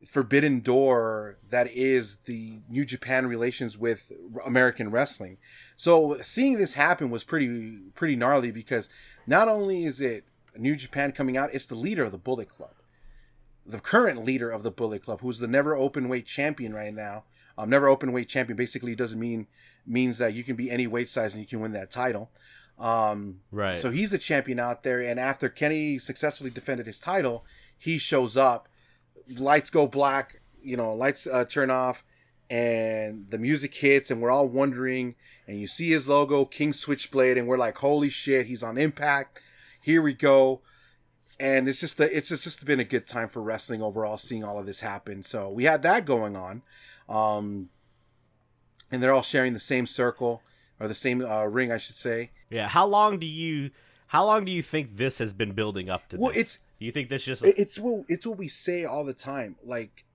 forbidden 0.08 0.60
door 0.60 1.38
that 1.50 1.72
is 1.72 2.18
the 2.26 2.60
New 2.70 2.86
Japan 2.86 3.28
relations 3.28 3.78
with 3.78 4.12
American 4.46 4.92
wrestling. 4.92 5.38
So 5.76 6.18
seeing 6.22 6.58
this 6.58 6.74
happen 6.74 7.10
was 7.10 7.24
pretty 7.24 7.80
pretty 7.96 8.16
gnarly 8.16 8.52
because 8.52 8.90
not 9.26 9.48
only 9.48 9.86
is 9.86 10.02
it 10.02 10.26
New 10.58 10.76
Japan 10.76 11.12
coming 11.12 11.38
out, 11.38 11.54
it's 11.54 11.66
the 11.66 11.76
leader 11.76 12.04
of 12.04 12.12
the 12.12 12.18
Bullet 12.18 12.50
Club, 12.50 12.76
the 13.66 13.80
current 13.80 14.24
leader 14.24 14.50
of 14.50 14.64
the 14.64 14.72
Bullet 14.72 15.04
Club, 15.04 15.22
who's 15.22 15.40
the 15.40 15.48
never 15.48 15.76
open 15.76 16.08
weight 16.08 16.26
champion 16.26 16.74
right 16.74 16.94
now. 16.94 17.24
Um, 17.58 17.70
never 17.70 17.88
open 17.88 18.12
weight 18.12 18.28
champion 18.28 18.58
basically 18.58 18.96
doesn't 18.96 19.20
mean 19.20 19.48
means 19.88 20.18
that 20.18 20.34
you 20.34 20.44
can 20.44 20.56
be 20.56 20.70
any 20.70 20.88
weight 20.88 21.10
size 21.10 21.34
and 21.34 21.42
you 21.42 21.48
can 21.48 21.62
win 21.62 21.72
that 21.72 21.92
title. 21.92 22.30
Um, 22.78 23.40
right. 23.52 23.80
So 23.80 23.92
he's 23.92 24.14
a 24.14 24.18
champion 24.18 24.60
out 24.60 24.84
there, 24.84 25.02
and 25.02 25.20
after 25.20 25.50
Kenny 25.50 25.98
successfully 26.00 26.50
defended 26.50 26.88
his 26.88 27.00
title, 27.00 27.46
he 27.78 27.98
shows 27.98 28.36
up. 28.36 28.68
Lights 29.38 29.70
go 29.70 29.88
black, 29.88 30.42
you 30.62 30.78
know, 30.78 30.94
lights 30.94 31.26
uh, 31.26 31.46
turn 31.46 31.72
off, 31.72 32.04
and 32.50 33.28
the 33.30 33.38
music 33.38 33.74
hits, 33.76 34.12
and 34.12 34.22
we're 34.22 34.32
all 34.32 34.48
wondering. 34.48 35.16
And 35.48 35.60
you 35.60 35.68
see 35.68 35.92
his 35.92 36.08
logo, 36.08 36.46
King 36.46 36.74
Switchblade, 36.74 37.38
and 37.38 37.48
we're 37.48 37.58
like, 37.58 37.78
"Holy 37.78 38.10
shit, 38.10 38.48
he's 38.48 38.64
on 38.64 38.78
Impact! 38.78 39.40
Here 39.82 40.02
we 40.02 40.14
go!" 40.14 40.62
And 41.40 41.68
it's 41.68 41.80
just 41.80 42.00
a, 42.00 42.16
it's 42.16 42.30
just, 42.30 42.44
just 42.44 42.66
been 42.66 42.80
a 42.80 42.86
good 42.86 43.08
time 43.08 43.30
for 43.30 43.42
wrestling 43.42 43.82
overall, 43.82 44.18
seeing 44.18 44.44
all 44.44 44.58
of 44.58 44.66
this 44.66 44.80
happen. 44.80 45.24
So 45.24 45.50
we 45.50 45.66
had 45.66 45.82
that 45.84 46.06
going 46.06 46.36
on, 46.36 46.62
um, 47.08 47.70
and 48.92 49.02
they're 49.02 49.14
all 49.14 49.22
sharing 49.22 49.54
the 49.54 49.60
same 49.60 49.86
circle 49.86 50.42
or 50.80 50.88
the 50.88 50.96
same 50.96 51.24
uh, 51.24 51.44
ring, 51.44 51.72
I 51.72 51.78
should 51.78 51.96
say. 51.96 52.32
Yeah. 52.50 52.68
How 52.68 52.86
long 52.86 53.20
do 53.20 53.26
you 53.26 53.72
how 54.08 54.26
long 54.26 54.46
do 54.46 54.52
you 54.52 54.62
think 54.62 54.98
this 54.98 55.18
has 55.18 55.34
been 55.34 55.52
building 55.52 55.90
up 55.90 56.10
to? 56.10 56.18
Well, 56.18 56.32
this? 56.32 56.42
it's 56.42 56.60
do 56.80 56.86
you 56.86 56.92
think 56.92 57.10
this 57.10 57.24
just 57.26 57.44
it's 57.44 57.80
what 57.80 58.06
it's 58.08 58.26
what 58.26 58.38
we 58.38 58.48
say 58.48 58.86
all 58.86 59.04
the 59.04 59.14
time. 59.14 59.56
Like 59.64 60.06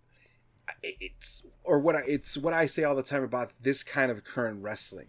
it's 0.83 1.43
or 1.65 1.79
what 1.79 1.97
I, 1.97 2.03
it's 2.07 2.37
what 2.37 2.55
I 2.55 2.67
say 2.67 2.85
all 2.85 2.95
the 2.95 3.03
time 3.03 3.23
about 3.23 3.53
this 3.61 3.83
kind 3.83 4.11
of 4.11 4.25
current 4.25 4.63
wrestling. 4.63 5.09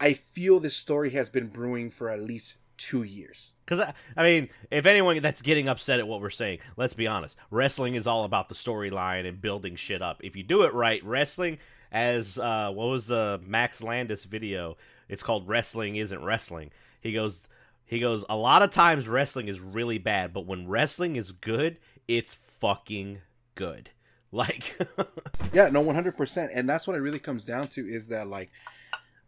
I 0.00 0.14
feel 0.14 0.58
this 0.58 0.76
story 0.76 1.10
has 1.10 1.28
been 1.28 1.48
brewing 1.48 1.90
for 1.90 2.10
at 2.10 2.20
least 2.20 2.56
two 2.76 3.04
years. 3.04 3.52
Because 3.64 3.80
I, 3.80 3.94
I 4.16 4.22
mean, 4.24 4.48
if 4.70 4.86
anyone 4.86 5.20
that's 5.22 5.42
getting 5.42 5.68
upset 5.68 6.00
at 6.00 6.08
what 6.08 6.20
we're 6.20 6.30
saying, 6.30 6.58
let's 6.76 6.94
be 6.94 7.06
honest. 7.06 7.36
Wrestling 7.50 7.94
is 7.94 8.06
all 8.06 8.24
about 8.24 8.48
the 8.48 8.54
storyline 8.54 9.28
and 9.28 9.40
building 9.40 9.76
shit 9.76 10.02
up. 10.02 10.20
If 10.24 10.34
you 10.34 10.42
do 10.42 10.62
it 10.62 10.74
right, 10.74 11.04
wrestling 11.04 11.58
as 11.92 12.38
uh, 12.38 12.70
what 12.72 12.86
was 12.86 13.06
the 13.06 13.40
Max 13.46 13.82
Landis 13.82 14.24
video? 14.24 14.76
It's 15.08 15.22
called 15.22 15.46
"Wrestling 15.46 15.96
Isn't 15.96 16.24
Wrestling." 16.24 16.70
He 17.00 17.12
goes, 17.12 17.46
he 17.84 18.00
goes. 18.00 18.24
A 18.28 18.36
lot 18.36 18.62
of 18.62 18.70
times 18.70 19.06
wrestling 19.06 19.48
is 19.48 19.60
really 19.60 19.98
bad, 19.98 20.32
but 20.32 20.46
when 20.46 20.66
wrestling 20.66 21.16
is 21.16 21.30
good, 21.30 21.76
it's 22.08 22.34
fucking 22.34 23.20
good. 23.54 23.90
Like, 24.34 24.78
yeah, 25.52 25.68
no, 25.68 25.82
one 25.82 25.94
hundred 25.94 26.16
percent, 26.16 26.52
and 26.54 26.66
that's 26.66 26.86
what 26.86 26.96
it 26.96 27.00
really 27.00 27.18
comes 27.18 27.44
down 27.44 27.68
to 27.68 27.86
is 27.86 28.06
that 28.06 28.28
like 28.28 28.50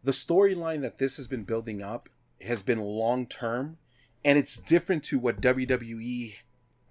the 0.03 0.13
storyline 0.13 0.81
that 0.81 0.97
this 0.97 1.19
has 1.19 1.27
been 1.27 1.43
building 1.43 1.83
up 1.83 2.09
has 2.41 2.63
been 2.63 2.79
long 2.81 3.27
term, 3.27 3.77
and 4.25 4.39
it's 4.39 4.57
different 4.57 5.05
to 5.05 5.19
what 5.19 5.43
WWE 5.43 6.37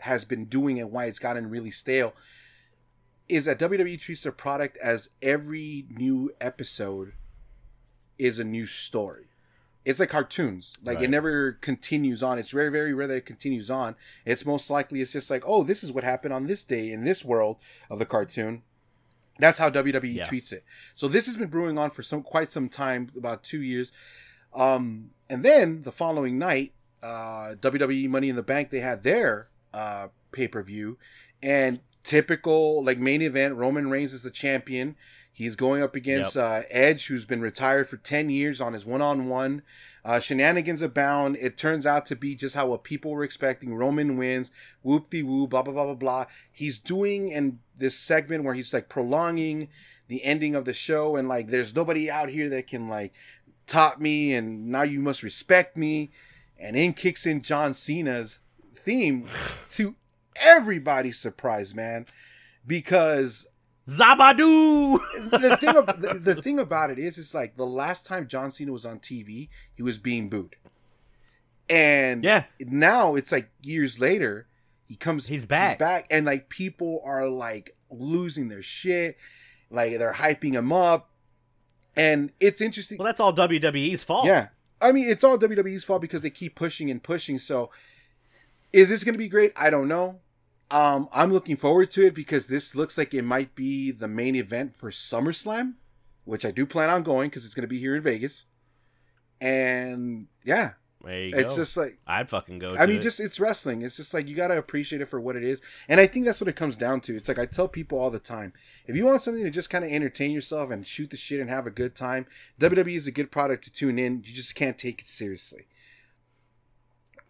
has 0.01 0.25
been 0.25 0.45
doing 0.45 0.79
and 0.79 0.91
why 0.91 1.05
it's 1.05 1.17
gotten 1.17 1.49
really 1.49 1.71
stale 1.71 2.13
is 3.29 3.45
that 3.45 3.59
WWE 3.59 3.99
treats 3.99 4.23
their 4.23 4.31
product 4.31 4.77
as 4.77 5.09
every 5.21 5.85
new 5.89 6.31
episode 6.41 7.13
is 8.19 8.39
a 8.39 8.43
new 8.43 8.65
story. 8.65 9.25
it's 9.85 9.99
like 9.99 10.09
cartoons. 10.09 10.77
Like 10.81 10.95
Right. 10.95 11.03
it 11.03 11.09
never 11.09 11.51
continues 11.51 12.23
on. 12.23 12.39
It's 12.39 12.51
very, 12.51 12.69
very 12.69 12.93
rare 12.93 13.07
that 13.07 13.17
it 13.17 13.25
continues 13.25 13.69
on. 13.69 13.97
It's 14.25 14.45
most 14.45 14.69
likely 14.69 15.01
it's 15.01 15.11
just 15.11 15.29
like, 15.29 15.43
oh, 15.45 15.61
this 15.63 15.83
is 15.83 15.91
what 15.91 16.05
happened 16.05 16.33
on 16.33 16.47
this 16.47 16.63
day 16.63 16.89
in 16.89 17.03
this 17.03 17.25
world 17.25 17.57
of 17.89 17.99
the 17.99 18.05
cartoon. 18.05 18.63
That's 19.39 19.57
how 19.57 19.69
WWE 19.69 20.15
Yeah. 20.15 20.23
treats 20.23 20.53
it. 20.53 20.63
So 20.95 21.09
this 21.09 21.25
has 21.25 21.35
been 21.35 21.49
brewing 21.49 21.77
on 21.77 21.91
for 21.91 22.01
some 22.01 22.23
quite 22.23 22.53
some 22.53 22.69
time, 22.69 23.11
about 23.17 23.43
two 23.43 23.61
years. 23.61 23.91
Um, 24.53 25.09
and 25.29 25.43
then 25.43 25.81
the 25.81 25.91
following 25.91 26.37
night, 26.37 26.71
uh, 27.01 27.55
WWE 27.59 28.07
Money 28.07 28.29
in 28.29 28.37
the 28.37 28.41
Bank 28.43 28.69
they 28.69 28.79
had 28.79 29.03
their 29.03 29.49
uh, 29.73 30.07
pay 30.31 30.47
per 30.47 30.63
view, 30.63 30.97
and 31.41 31.81
typical 32.03 32.83
like 32.83 32.99
main 32.99 33.21
event. 33.21 33.55
Roman 33.55 33.89
Reigns 33.89 34.13
is 34.13 34.21
the 34.21 34.31
champion. 34.31 34.95
He's 35.35 35.55
going 35.55 35.81
up 35.81 35.95
against 35.95 36.37
uh, 36.37 36.61
Edge, 36.69 37.07
who's 37.07 37.25
been 37.25 37.41
retired 37.41 37.89
for 37.89 37.97
ten 37.97 38.29
years 38.29 38.61
on 38.61 38.73
his 38.73 38.85
one 38.85 39.01
on 39.01 39.27
one. 39.27 39.63
Shenanigans 40.21 40.83
abound. 40.83 41.37
It 41.37 41.57
turns 41.57 41.87
out 41.87 42.05
to 42.07 42.15
be 42.15 42.35
just 42.35 42.53
how 42.53 42.67
what 42.67 42.83
people 42.83 43.09
were 43.09 43.23
expecting. 43.23 43.73
Roman 43.73 44.15
wins. 44.15 44.51
Whoop 44.83 45.09
de 45.09 45.23
woo. 45.23 45.47
Blah 45.47 45.63
blah 45.63 45.73
blah 45.73 45.85
blah 45.85 45.95
blah. 45.95 46.25
He's 46.51 46.77
doing 46.77 47.29
in 47.29 47.59
this 47.75 47.97
segment 47.97 48.43
where 48.43 48.53
he's 48.53 48.73
like 48.73 48.89
prolonging 48.89 49.69
the 50.07 50.23
ending 50.23 50.53
of 50.53 50.65
the 50.65 50.73
show, 50.73 51.15
and 51.15 51.27
like 51.27 51.49
there's 51.49 51.75
nobody 51.75 52.11
out 52.11 52.29
here 52.29 52.49
that 52.49 52.67
can 52.67 52.87
like 52.87 53.13
top 53.65 53.99
me, 53.99 54.35
and 54.35 54.67
now 54.67 54.83
you 54.83 54.99
must 54.99 55.23
respect 55.23 55.75
me. 55.77 56.11
And 56.59 56.75
in 56.75 56.93
kicks 56.93 57.25
in 57.25 57.41
John 57.41 57.73
Cena's 57.73 58.37
theme 58.75 59.27
to 59.71 59.95
everybody's 60.41 61.19
surprised, 61.19 61.75
man, 61.75 62.05
because 62.65 63.47
Zabadoo. 63.87 64.99
the 65.29 65.57
thing 65.59 65.69
ab- 65.69 66.01
the, 66.01 66.13
the 66.35 66.41
thing 66.41 66.59
about 66.59 66.89
it 66.91 66.99
is 66.99 67.17
it's 67.17 67.33
like 67.33 67.57
the 67.57 67.65
last 67.65 68.05
time 68.05 68.27
John 68.27 68.51
Cena 68.51 68.71
was 68.71 68.85
on 68.85 68.99
TV, 68.99 69.49
he 69.73 69.83
was 69.83 69.97
being 69.97 70.29
booed. 70.29 70.55
And 71.69 72.23
Yeah. 72.23 72.45
now 72.59 73.15
it's 73.15 73.31
like 73.31 73.49
years 73.61 73.99
later, 73.99 74.47
he 74.85 74.95
comes 74.95 75.27
He's 75.27 75.45
back. 75.45 75.79
back 75.79 76.05
and 76.11 76.25
like 76.25 76.49
people 76.49 77.01
are 77.05 77.27
like 77.29 77.75
losing 77.89 78.49
their 78.49 78.61
shit. 78.61 79.17
Like 79.69 79.97
they're 79.97 80.13
hyping 80.13 80.53
him 80.53 80.71
up. 80.71 81.09
And 81.95 82.31
it's 82.39 82.59
interesting. 82.61 82.97
Well, 82.97 83.05
that's 83.05 83.19
all 83.19 83.33
WWE's 83.33 84.03
fault. 84.03 84.25
Yeah. 84.25 84.47
I 84.81 84.91
mean, 84.91 85.07
it's 85.09 85.23
all 85.23 85.37
WWE's 85.37 85.83
fault 85.83 86.01
because 86.01 86.21
they 86.21 86.29
keep 86.29 86.55
pushing 86.55 86.89
and 86.91 87.01
pushing. 87.01 87.37
So, 87.37 87.69
is 88.73 88.89
this 88.89 89.03
going 89.03 89.13
to 89.13 89.19
be 89.19 89.29
great? 89.29 89.53
I 89.55 89.69
don't 89.69 89.87
know. 89.87 90.19
Um, 90.73 91.07
I'm 91.13 91.31
looking 91.31 91.55
forward 91.55 91.91
to 91.91 92.05
it 92.07 92.15
because 92.15 92.47
this 92.47 92.73
looks 92.73 92.97
like 92.97 93.13
it 93.13 93.21
might 93.21 93.53
be 93.53 93.91
the 93.91 94.07
main 94.07 94.35
event 94.35 94.75
for 94.75 94.89
SummerSlam, 94.89 95.73
which 96.25 96.43
I 96.45 96.51
do 96.51 96.65
plan 96.65 96.89
on 96.89 97.03
going 97.03 97.29
because 97.29 97.45
it's 97.45 97.53
going 97.53 97.61
to 97.61 97.67
be 97.67 97.77
here 97.79 97.95
in 97.95 98.01
Vegas. 98.01 98.47
And 99.39 100.27
yeah, 100.43 100.71
There 101.03 101.19
you 101.25 101.35
it's 101.35 101.51
go. 101.51 101.57
just 101.57 101.77
like 101.77 101.99
I'd 102.07 102.29
fucking 102.29 102.59
go. 102.59 102.75
I 102.75 102.85
mean, 102.85 102.97
it. 102.97 103.01
just 103.01 103.19
it's 103.19 103.39
wrestling. 103.39 103.81
It's 103.81 103.97
just 103.97 104.13
like 104.13 104.27
you 104.27 104.35
gotta 104.35 104.57
appreciate 104.57 105.01
it 105.01 105.09
for 105.09 105.19
what 105.19 105.35
it 105.35 105.43
is, 105.43 105.61
and 105.89 105.99
I 105.99 106.07
think 106.07 106.25
that's 106.25 106.39
what 106.39 106.47
it 106.47 106.55
comes 106.55 106.77
down 106.77 107.01
to. 107.01 107.15
It's 107.17 107.27
like 107.27 107.39
I 107.39 107.45
tell 107.45 107.67
people 107.67 107.99
all 107.99 108.09
the 108.09 108.19
time: 108.19 108.53
if 108.87 108.95
you 108.95 109.05
want 109.05 109.21
something 109.21 109.43
to 109.43 109.49
just 109.49 109.69
kind 109.69 109.83
of 109.83 109.91
entertain 109.91 110.31
yourself 110.31 110.71
and 110.71 110.87
shoot 110.87 111.09
the 111.09 111.17
shit 111.17 111.41
and 111.41 111.49
have 111.49 111.67
a 111.67 111.71
good 111.71 111.93
time, 111.95 112.25
WWE 112.59 112.95
is 112.95 113.05
a 113.05 113.11
good 113.11 113.31
product 113.31 113.65
to 113.65 113.71
tune 113.71 113.99
in. 113.99 114.23
You 114.25 114.33
just 114.33 114.55
can't 114.55 114.77
take 114.77 115.01
it 115.01 115.07
seriously. 115.07 115.67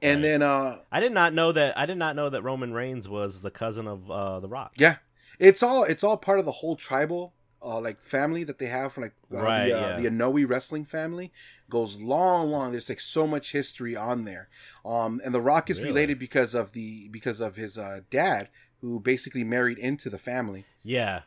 And 0.03 0.17
Right. 0.17 0.29
then, 0.29 0.41
uh, 0.43 0.79
I 0.91 0.99
did 0.99 1.11
not 1.13 1.33
know 1.33 1.51
that. 1.51 1.77
I 1.77 1.85
did 1.85 1.97
not 1.97 2.15
know 2.15 2.29
that 2.29 2.41
Roman 2.43 2.73
Reigns 2.73 3.07
was 3.09 3.41
the 3.41 3.51
cousin 3.51 3.87
of 3.87 4.11
uh, 4.11 4.39
The 4.39 4.47
Rock. 4.49 4.73
yeah, 4.77 4.97
it's 5.39 5.63
all 5.63 5.83
it's 5.83 6.03
all 6.03 6.17
part 6.17 6.39
of 6.39 6.45
the 6.45 6.51
whole 6.51 6.75
tribal. 6.75 7.33
Uh, 7.65 7.79
like 7.79 8.01
family 8.01 8.43
that 8.43 8.59
they 8.59 8.65
have 8.65 8.91
from 8.91 9.03
like 9.03 9.13
uh, 9.33 9.37
Right, 9.37 9.67
the, 9.69 9.73
uh, 9.73 9.89
yeah. 9.91 9.95
the 10.01 10.09
Anoa'i 10.09 10.45
wrestling 10.45 10.83
family 10.83 11.31
goes 11.69 11.97
long, 11.97 12.51
long. 12.51 12.71
There's 12.73 12.89
like 12.89 12.99
so 12.99 13.25
much 13.25 13.53
history 13.53 13.95
on 13.95 14.25
there. 14.25 14.49
Um, 14.83 15.21
and 15.23 15.33
The 15.33 15.39
Rock 15.39 15.69
is 15.69 15.77
Really? 15.77 15.87
related 15.91 16.19
because 16.19 16.53
of 16.55 16.73
the 16.73 17.07
because 17.07 17.39
of 17.39 17.55
his 17.55 17.77
uh, 17.77 18.01
dad, 18.09 18.49
who 18.81 18.99
basically 18.99 19.45
married 19.45 19.77
into 19.77 20.09
the 20.09 20.17
family. 20.17 20.65
Yeah. 20.83 21.21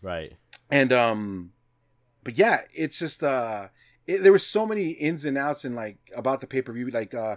Right. 0.00 0.34
and 0.70 0.92
um 0.92 1.52
but 2.24 2.38
yeah 2.38 2.60
it's 2.72 2.98
just 3.00 3.22
uh 3.24 3.68
it, 4.06 4.22
there 4.22 4.32
were 4.32 4.38
so 4.38 4.64
many 4.66 4.90
ins 4.90 5.24
and 5.24 5.36
outs 5.36 5.64
and 5.64 5.74
like 5.76 5.98
about 6.16 6.40
the 6.40 6.46
pay-per-view 6.46 6.90
like 6.90 7.12
uh 7.14 7.36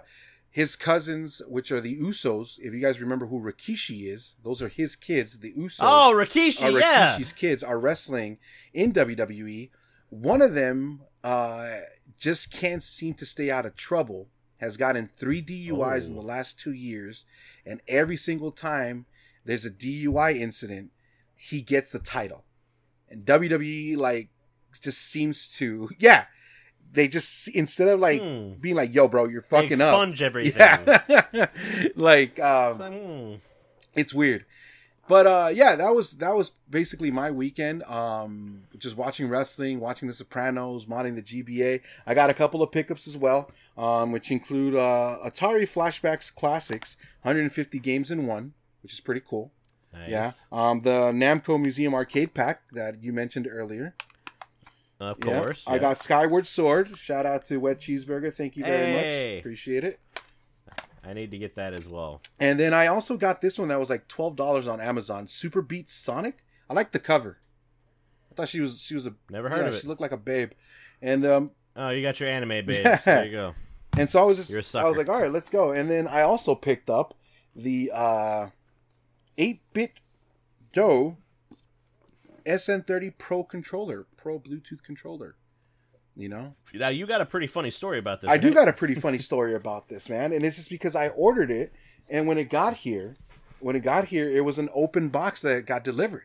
his 0.56 0.74
cousins 0.74 1.42
which 1.46 1.70
are 1.70 1.82
the 1.82 1.98
usos 2.00 2.58
if 2.66 2.72
you 2.72 2.80
guys 2.80 2.98
remember 3.00 3.26
who 3.26 3.38
rikishi 3.42 3.98
is 4.14 4.36
those 4.42 4.62
are 4.62 4.68
his 4.80 4.96
kids 4.96 5.40
the 5.40 5.52
usos 5.52 5.80
Oh, 5.80 6.12
Rikishi. 6.16 6.62
are 6.62 6.78
yeah. 6.80 7.14
rikishi's 7.16 7.32
kids 7.34 7.62
are 7.62 7.78
wrestling 7.78 8.38
in 8.72 8.92
wwe 8.92 9.70
one 10.08 10.40
of 10.40 10.54
them 10.54 11.02
uh 11.22 11.80
just 12.18 12.50
can't 12.50 12.82
seem 12.82 13.12
to 13.14 13.26
stay 13.26 13.50
out 13.50 13.66
of 13.66 13.76
trouble 13.76 14.28
has 14.58 14.78
gotten 14.78 15.10
three 15.16 15.42
duis 15.42 16.06
in 16.08 16.14
Oh. 16.16 16.20
the 16.22 16.26
last 16.26 16.58
two 16.58 16.72
years 16.72 17.26
and 17.66 17.82
every 17.86 18.16
single 18.16 18.50
time 18.50 19.04
there's 19.44 19.66
a 19.66 19.70
dui 19.70 20.30
incident 20.40 20.90
he 21.34 21.60
gets 21.60 21.90
the 21.90 21.98
title 21.98 22.44
and 23.10 23.26
WWE 23.26 23.96
like 23.98 24.30
just 24.80 25.00
seems 25.00 25.48
to 25.58 25.90
yeah 25.98 26.24
they 26.92 27.08
just 27.08 27.48
instead 27.48 27.88
of 27.88 28.00
like 28.00 28.20
Hmm. 28.20 28.52
being 28.60 28.74
like 28.76 28.94
yo 28.94 29.08
bro 29.08 29.26
you're 29.26 29.42
fucking 29.42 29.80
up 29.80 29.94
expunge 29.94 30.22
everything. 30.30 30.60
yeah 31.08 31.46
like 31.96 32.38
um 32.40 32.78
Hmm. 32.78 33.34
it's 33.94 34.14
weird 34.14 34.44
but 35.08 35.26
uh 35.26 35.50
yeah 35.52 35.76
that 35.76 35.94
was 35.94 36.12
that 36.14 36.34
was 36.34 36.52
basically 36.68 37.10
my 37.10 37.30
weekend 37.30 37.82
um 37.84 38.62
just 38.78 38.96
watching 38.96 39.28
wrestling 39.28 39.78
watching 39.80 40.08
the 40.08 40.14
sopranos 40.14 40.86
modding 40.86 41.14
the 41.14 41.22
gba 41.22 41.80
i 42.06 42.14
got 42.14 42.28
a 42.30 42.34
couple 42.34 42.62
of 42.62 42.72
pickups 42.72 43.06
as 43.06 43.16
well 43.16 43.50
um 43.76 44.10
which 44.12 44.30
include 44.30 44.74
uh 44.74 45.18
atari 45.24 45.62
flashbacks 45.68 46.34
classics 46.34 46.96
150 47.22 47.78
games 47.78 48.10
in 48.10 48.26
one 48.26 48.52
which 48.82 48.92
is 48.92 49.00
pretty 49.00 49.20
cool 49.26 49.52
Nice. 49.92 50.10
yeah. 50.10 50.32
Um, 50.52 50.80
the 50.80 51.10
Namco 51.10 51.58
Museum 51.58 51.94
arcade 51.94 52.34
pack 52.34 52.60
that 52.72 53.02
you 53.02 53.14
mentioned 53.14 53.48
earlier. 53.50 53.94
Of 54.98 55.18
Yeah. 55.24 55.40
course. 55.42 55.64
I 55.66 55.78
got 55.78 55.98
Skyward 55.98 56.46
Sword. 56.46 56.96
Shout 56.98 57.26
out 57.26 57.44
to 57.46 57.58
Wet 57.58 57.78
Cheeseburger. 57.80 58.32
Thank 58.34 58.56
you 58.56 58.64
very 58.64 58.86
Hey. 58.92 59.34
much. 59.36 59.40
Appreciate 59.40 59.84
it. 59.84 60.00
I 61.04 61.12
need 61.12 61.30
to 61.30 61.38
get 61.38 61.54
that 61.54 61.72
as 61.74 61.88
well. 61.88 62.20
And 62.40 62.58
then 62.58 62.74
I 62.74 62.88
also 62.88 63.16
got 63.16 63.40
this 63.40 63.58
one 63.58 63.68
that 63.68 63.78
was 63.78 63.90
like 63.90 64.08
twelve 64.08 64.34
dollars 64.36 64.66
on 64.66 64.80
Amazon. 64.80 65.26
Superbeat 65.26 65.86
Xonic. 65.88 66.34
I 66.68 66.74
like 66.74 66.90
the 66.92 66.98
cover. 66.98 67.38
I 68.30 68.34
thought 68.34 68.48
she 68.48 68.60
was 68.60 68.80
she 68.82 68.94
was 68.94 69.06
a 69.06 69.14
Never 69.30 69.48
heard 69.48 69.58
yeah, 69.62 69.68
of 69.68 69.74
it. 69.74 69.80
She 69.82 69.86
looked 69.86 70.00
like 70.00 70.12
a 70.12 70.16
babe. 70.16 70.50
And 71.00 71.24
um 71.24 71.50
Oh, 71.76 71.90
you 71.90 72.02
got 72.02 72.18
your 72.18 72.28
anime 72.28 72.48
babe. 72.66 72.70
Yeah. 72.84 72.96
There 73.04 73.24
you 73.26 73.30
go. 73.32 73.54
and 73.96 74.10
so 74.10 74.20
I 74.20 74.24
was 74.24 74.38
just 74.38 74.50
You're 74.50 74.60
a 74.60 74.84
I 74.84 74.88
was 74.88 74.96
like, 74.96 75.08
all 75.08 75.20
right, 75.20 75.30
let's 75.32 75.50
go. 75.50 75.70
And 75.72 75.88
then 75.90 76.08
I 76.08 76.22
also 76.22 76.54
picked 76.56 76.90
up 76.90 77.14
the 77.54 77.90
uh 77.94 78.48
eight 79.38 79.60
bit 79.74 79.92
Doe 80.72 81.18
SN30 82.44 83.16
Pro 83.18 83.42
controller, 83.44 84.06
Pro 84.26 84.40
Bluetooth 84.40 84.82
controller. 84.82 85.36
You 86.16 86.28
know? 86.28 86.56
Now 86.74 86.88
you 86.88 87.06
got 87.06 87.20
a 87.20 87.24
pretty 87.24 87.46
funny 87.46 87.70
story 87.70 88.00
about 88.00 88.20
this. 88.20 88.28
I 88.28 88.38
do 88.38 88.52
got 88.52 88.66
a 88.66 88.72
pretty 88.72 88.96
funny 88.96 89.18
story 89.30 89.54
about 89.54 89.88
this, 89.88 90.08
man. 90.08 90.32
And 90.32 90.44
it's 90.44 90.56
just 90.56 90.68
because 90.68 90.96
I 90.96 91.10
ordered 91.10 91.48
it 91.48 91.72
and 92.08 92.26
when 92.26 92.36
it 92.36 92.50
got 92.50 92.78
here, 92.78 93.16
when 93.60 93.76
it 93.76 93.84
got 93.84 94.06
here, 94.06 94.28
it 94.28 94.44
was 94.44 94.58
an 94.58 94.68
open 94.74 95.10
box 95.10 95.42
that 95.42 95.64
got 95.64 95.84
delivered. 95.84 96.24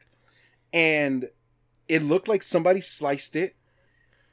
And 0.74 1.30
it 1.88 2.02
looked 2.02 2.28
like 2.28 2.42
somebody 2.42 2.82
sliced 2.82 3.36
it, 3.36 3.56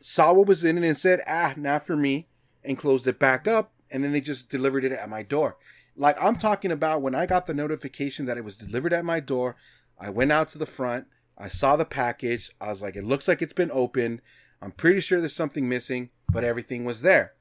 saw 0.01 0.33
what 0.33 0.47
was 0.47 0.65
in 0.65 0.83
it 0.83 0.89
and 0.89 0.97
said, 0.97 1.21
"Ah, 1.27 1.53
not 1.55 1.87
for 1.87 1.95
me," 1.95 2.29
and 2.65 2.79
closed 2.79 3.07
it 3.07 3.19
back 3.19 3.47
up, 3.47 3.73
and 3.91 4.03
then 4.03 4.13
they 4.13 4.23
just 4.23 4.49
delivered 4.49 4.85
it 4.85 4.93
at 4.93 5.11
my 5.11 5.23
door. 5.23 5.59
Like 5.95 6.17
I'm 6.23 6.37
talking 6.37 6.71
about 6.71 7.03
when 7.03 7.15
I 7.15 7.27
got 7.27 7.45
the 7.45 7.53
notification 7.53 8.25
that 8.27 8.39
it 8.39 8.45
was 8.45 8.57
delivered 8.57 8.95
at 8.95 9.05
my 9.05 9.21
door, 9.21 9.57
I 9.99 10.09
went 10.09 10.33
out 10.33 10.49
to 10.51 10.59
the 10.59 10.65
front, 10.65 11.07
I 11.39 11.49
saw 11.49 11.77
the 11.77 11.85
package, 11.85 12.51
I 12.61 12.69
was 12.69 12.83
like, 12.83 12.97
"It 12.97 13.05
looks 13.05 13.29
like 13.29 13.41
it's 13.41 13.53
been 13.53 13.71
opened." 13.73 14.21
I'm 14.61 14.73
pretty 14.73 15.01
sure 15.01 15.21
there's 15.21 15.37
something 15.37 15.69
missing, 15.69 16.11
but 16.33 16.43
everything 16.43 16.85
was 16.85 17.03
there. 17.03 17.35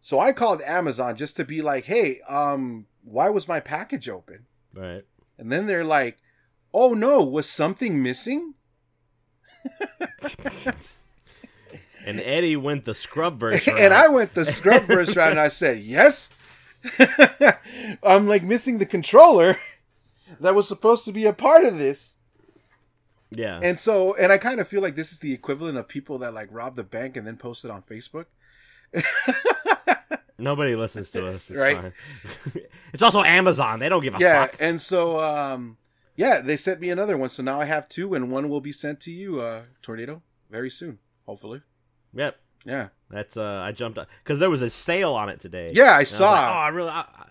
So 0.00 0.18
I 0.18 0.32
called 0.32 0.62
Amazon 0.62 1.14
just 1.14 1.36
to 1.36 1.44
be 1.44 1.60
like, 1.60 1.84
"Hey, 1.84 2.20
um, 2.28 2.86
why 3.04 3.28
was 3.28 3.46
my 3.46 3.60
package 3.60 4.08
open?" 4.08 4.46
Right. 4.72 5.04
And 5.36 5.52
then 5.52 5.66
they're 5.66 5.84
like, 5.84 6.18
"Oh 6.72 6.94
no, 6.94 7.22
was 7.22 7.48
something 7.48 8.02
missing?" 8.02 8.54
And 12.06 12.20
Eddie 12.22 12.56
went 12.56 12.86
the 12.86 12.94
scrub 12.94 13.38
version. 13.40 13.74
and 13.78 13.92
I 13.92 14.08
went 14.08 14.32
the 14.32 14.42
Scrubverse 14.42 15.14
route, 15.14 15.32
and 15.32 15.40
I 15.40 15.48
said, 15.48 15.80
"Yes." 15.80 16.30
I'm 18.02 18.26
like 18.26 18.42
missing 18.44 18.78
the 18.78 18.86
controller 18.86 19.56
that 20.40 20.54
was 20.54 20.68
supposed 20.68 21.04
to 21.04 21.12
be 21.12 21.26
a 21.26 21.32
part 21.32 21.64
of 21.64 21.76
this, 21.76 22.14
yeah. 23.30 23.60
and 23.62 23.78
so, 23.78 24.14
and 24.14 24.32
I 24.32 24.38
kind 24.38 24.60
of 24.60 24.68
feel 24.68 24.82
like 24.82 24.96
this 24.96 25.12
is 25.12 25.18
the 25.18 25.32
equivalent 25.32 25.76
of 25.78 25.88
people 25.88 26.18
that 26.18 26.34
like 26.34 26.48
rob 26.50 26.76
the 26.76 26.84
bank 26.84 27.16
and 27.16 27.26
then 27.26 27.36
post 27.36 27.64
it 27.64 27.70
on 27.70 27.82
Facebook. 27.82 28.26
Nobody 30.38 30.76
listens 30.76 31.10
to 31.12 31.26
us. 31.28 31.50
It's 31.50 31.58
Right. 31.58 31.76
fine. 31.76 31.92
it's 32.92 33.02
also 33.02 33.24
Amazon. 33.24 33.80
They 33.80 33.88
don't 33.88 34.02
give 34.02 34.14
a 34.14 34.18
yeah, 34.18 34.46
fuck. 34.46 34.56
and 34.60 34.80
so, 34.80 35.18
um, 35.18 35.78
yeah, 36.14 36.40
they 36.40 36.56
sent 36.56 36.80
me 36.80 36.90
another 36.90 37.16
one, 37.18 37.28
so 37.30 37.42
now 37.42 37.60
I 37.60 37.64
have 37.64 37.88
two, 37.88 38.14
and 38.14 38.30
one 38.30 38.48
will 38.48 38.60
be 38.60 38.70
sent 38.72 39.00
to 39.00 39.10
you, 39.10 39.40
uh, 39.40 39.62
Tornado, 39.82 40.22
very 40.48 40.70
soon, 40.70 40.98
hopefully. 41.26 41.62
Yep. 42.14 42.36
Yeah. 42.64 42.88
That's 43.10 43.36
uh, 43.36 43.62
I 43.64 43.72
jumped 43.72 43.98
up 43.98 44.08
because 44.22 44.38
there 44.38 44.50
was 44.50 44.62
a 44.62 44.70
sale 44.70 45.14
on 45.14 45.28
it 45.28 45.40
today. 45.40 45.72
Yeah, 45.74 45.92
I 45.94 46.04
saw. 46.04 46.30
like, 46.30 46.40
oh, 46.48 46.58
I 46.58 46.68
really. 46.68 46.90
I, 46.90 47.00
I-" 47.00 47.30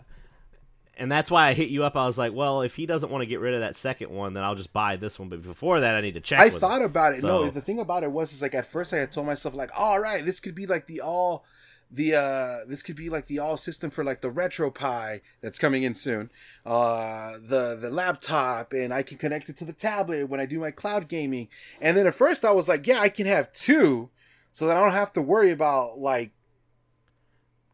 and 0.97 1.11
that's 1.11 1.29
why 1.31 1.47
I 1.47 1.53
hit 1.53 1.69
you 1.69 1.83
up. 1.83 1.95
I 1.95 2.05
was 2.05 2.17
like, 2.17 2.33
well, 2.33 2.61
if 2.61 2.75
he 2.75 2.85
doesn't 2.85 3.09
want 3.11 3.21
to 3.21 3.25
get 3.25 3.39
rid 3.39 3.53
of 3.53 3.61
that 3.61 3.75
second 3.75 4.09
one, 4.09 4.33
then 4.33 4.43
I'll 4.43 4.55
just 4.55 4.73
buy 4.73 4.95
this 4.97 5.17
one. 5.19 5.29
But 5.29 5.43
before 5.43 5.79
that, 5.79 5.95
I 5.95 6.01
need 6.01 6.15
to 6.15 6.21
check. 6.21 6.39
I 6.39 6.45
with 6.45 6.55
him. 6.55 6.59
thought 6.59 6.81
about 6.81 7.13
it. 7.13 7.23
No, 7.23 7.49
the 7.49 7.61
thing 7.61 7.79
about 7.79 8.03
it 8.03 8.11
was 8.11 8.33
is 8.33 8.41
like 8.41 8.55
at 8.55 8.65
first 8.65 8.93
I 8.93 8.97
had 8.97 9.11
told 9.11 9.27
myself 9.27 9.55
like, 9.55 9.69
all 9.77 9.99
right, 9.99 10.25
this 10.25 10.39
could 10.39 10.55
be 10.55 10.65
like 10.65 10.87
the 10.87 11.01
all 11.01 11.45
the 11.89 12.13
uh 12.13 12.57
this 12.67 12.83
could 12.83 12.97
be 12.97 13.09
like 13.09 13.27
the 13.27 13.39
all 13.39 13.55
system 13.55 13.89
for 13.89 14.03
like 14.03 14.19
the 14.19 14.29
RetroPie 14.29 15.21
that's 15.39 15.57
coming 15.57 15.83
in 15.83 15.95
soon 15.95 16.29
uh 16.65 17.37
the 17.41 17.77
the 17.79 17.89
laptop 17.89 18.73
and 18.73 18.93
i 18.93 19.01
can 19.01 19.17
connect 19.17 19.47
it 19.47 19.55
to 19.55 19.63
the 19.63 19.71
tablet 19.71 20.27
when 20.27 20.41
i 20.41 20.45
do 20.45 20.59
my 20.59 20.69
cloud 20.69 21.07
gaming 21.07 21.47
and 21.79 21.95
then 21.95 22.05
at 22.05 22.13
first 22.13 22.43
i 22.43 22.51
was 22.51 22.67
like 22.67 22.85
yeah 22.87 22.99
i 22.99 23.07
can 23.07 23.25
have 23.25 23.49
two 23.53 24.09
so 24.51 24.67
that 24.67 24.75
i 24.75 24.81
don't 24.81 24.91
have 24.91 25.13
to 25.13 25.21
worry 25.21 25.49
about 25.49 25.97
like 25.97 26.31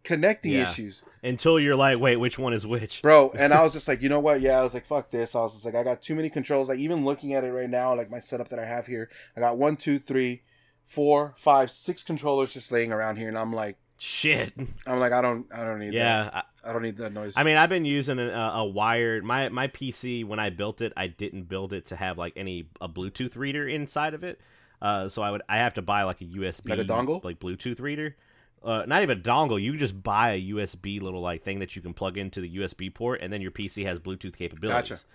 connecting 0.04 0.52
Yeah. 0.54 0.70
issues 0.70 1.02
until 1.24 1.60
you're 1.60 1.76
like, 1.76 2.00
wait, 2.00 2.18
which 2.18 2.38
one 2.38 2.54
is 2.54 2.68
which? 2.68 3.02
bro 3.02 3.32
and 3.38 3.54
i 3.54 3.64
was 3.64 3.74
just 3.74 3.88
like 3.88 4.02
you 4.02 4.10
know 4.10 4.20
what 4.20 4.42
yeah 4.42 4.60
i 4.60 4.64
was 4.64 4.74
like 4.74 4.86
fuck 4.86 5.10
this 5.12 5.36
i 5.36 5.40
was 5.40 5.54
just 5.54 5.66
like 5.66 5.76
i 5.76 5.84
got 5.84 6.02
too 6.02 6.16
many 6.16 6.30
controls 6.30 6.68
like 6.70 6.80
even 6.80 7.06
looking 7.06 7.34
at 7.34 7.44
it 7.44 7.52
right 7.52 7.70
now 7.70 7.96
like 7.96 8.10
my 8.12 8.20
setup 8.20 8.50
that 8.50 8.60
i 8.60 8.66
have 8.66 8.88
here 8.88 9.10
i 9.36 9.40
got 9.40 9.58
one 9.58 9.76
two 9.78 9.98
three 10.00 10.42
four 10.86 11.34
five 11.38 11.72
six 11.72 12.04
controllers 12.04 12.54
just 12.54 12.72
laying 12.72 12.92
around 12.92 13.16
here 13.18 13.28
and 13.28 13.38
i'm 13.38 13.54
like 13.54 13.78
Shit. 13.98 14.54
i'm 14.86 15.00
like 15.00 15.14
i 15.14 15.22
don't 15.22 15.46
i 15.54 15.64
don't 15.64 15.80
need 15.80 15.94
Yeah. 15.94 16.26
I, 16.26 16.32
that 16.32 16.46
i 16.66 16.74
don't 16.74 16.82
need 16.82 16.98
that 16.98 17.14
noise 17.14 17.34
I 17.38 17.44
mean, 17.44 17.58
I've 17.58 17.70
been 17.70 17.86
using 17.86 18.20
a, 18.20 18.30
a 18.30 18.66
wired 18.66 19.24
my 19.24 19.50
my 19.50 19.68
PC 19.70 20.26
when 20.26 20.40
I 20.40 20.50
built 20.50 20.82
it. 20.82 20.94
I 20.96 21.08
didn't 21.08 21.44
build 21.50 21.74
it 21.74 21.86
to 21.88 21.96
have 21.96 22.18
like 22.18 22.34
any 22.36 22.68
a 22.82 22.88
Bluetooth 22.90 23.36
reader 23.36 23.68
inside 23.68 24.14
of 24.14 24.24
it. 24.24 24.40
Uh, 24.82 25.08
so 25.10 25.22
I 25.22 25.32
would 25.32 25.42
I 25.48 25.58
have 25.58 25.74
to 25.76 25.82
buy 25.82 26.04
like 26.04 26.22
a 26.22 26.26
USB 26.26 26.70
Like 26.70 26.80
a 26.80 26.84
dongle? 26.86 27.24
like 27.24 27.40
Bluetooth 27.40 27.80
reader. 27.80 28.16
Uh, 28.64 28.86
not 28.88 29.04
even 29.04 29.18
a 29.18 29.22
dongle. 29.22 29.62
You 29.62 29.76
just 29.76 30.02
buy 30.02 30.32
a 30.32 30.42
USB 30.42 31.02
little 31.02 31.20
like 31.22 31.44
thing 31.44 31.60
that 31.60 31.76
you 31.76 31.82
can 31.82 31.94
plug 31.94 32.18
into 32.18 32.40
the 32.40 32.58
USB 32.58 32.94
port, 32.94 33.22
and 33.22 33.32
then 33.32 33.42
your 33.42 33.52
PC 33.52 33.86
has 33.86 34.00
Bluetooth 34.00 34.38
capabilities. 34.38 35.06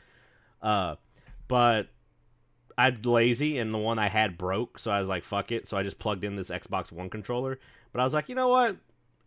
Uh, 0.61 0.97
but 1.47 1.89
I'm 2.77 3.01
lazy, 3.03 3.59
and 3.59 3.73
the 3.73 3.79
one 3.79 3.99
I 3.99 4.09
had 4.09 4.37
broke, 4.37 4.79
so 4.79 4.91
I 4.91 5.01
was 5.01 5.09
like, 5.09 5.25
"Fuck 5.25 5.51
it." 5.51 5.67
So 5.67 5.77
I 5.77 5.83
just 5.83 5.99
plugged 5.99 6.25
in 6.25 6.37
this 6.37 6.51
Xbox 6.51 6.93
One 6.93 7.09
controller. 7.09 7.59
But 7.93 8.01
I 8.01 8.05
was 8.05 8.13
like, 8.15 8.29
you 8.29 8.35
know 8.35 8.49
what? 8.49 8.77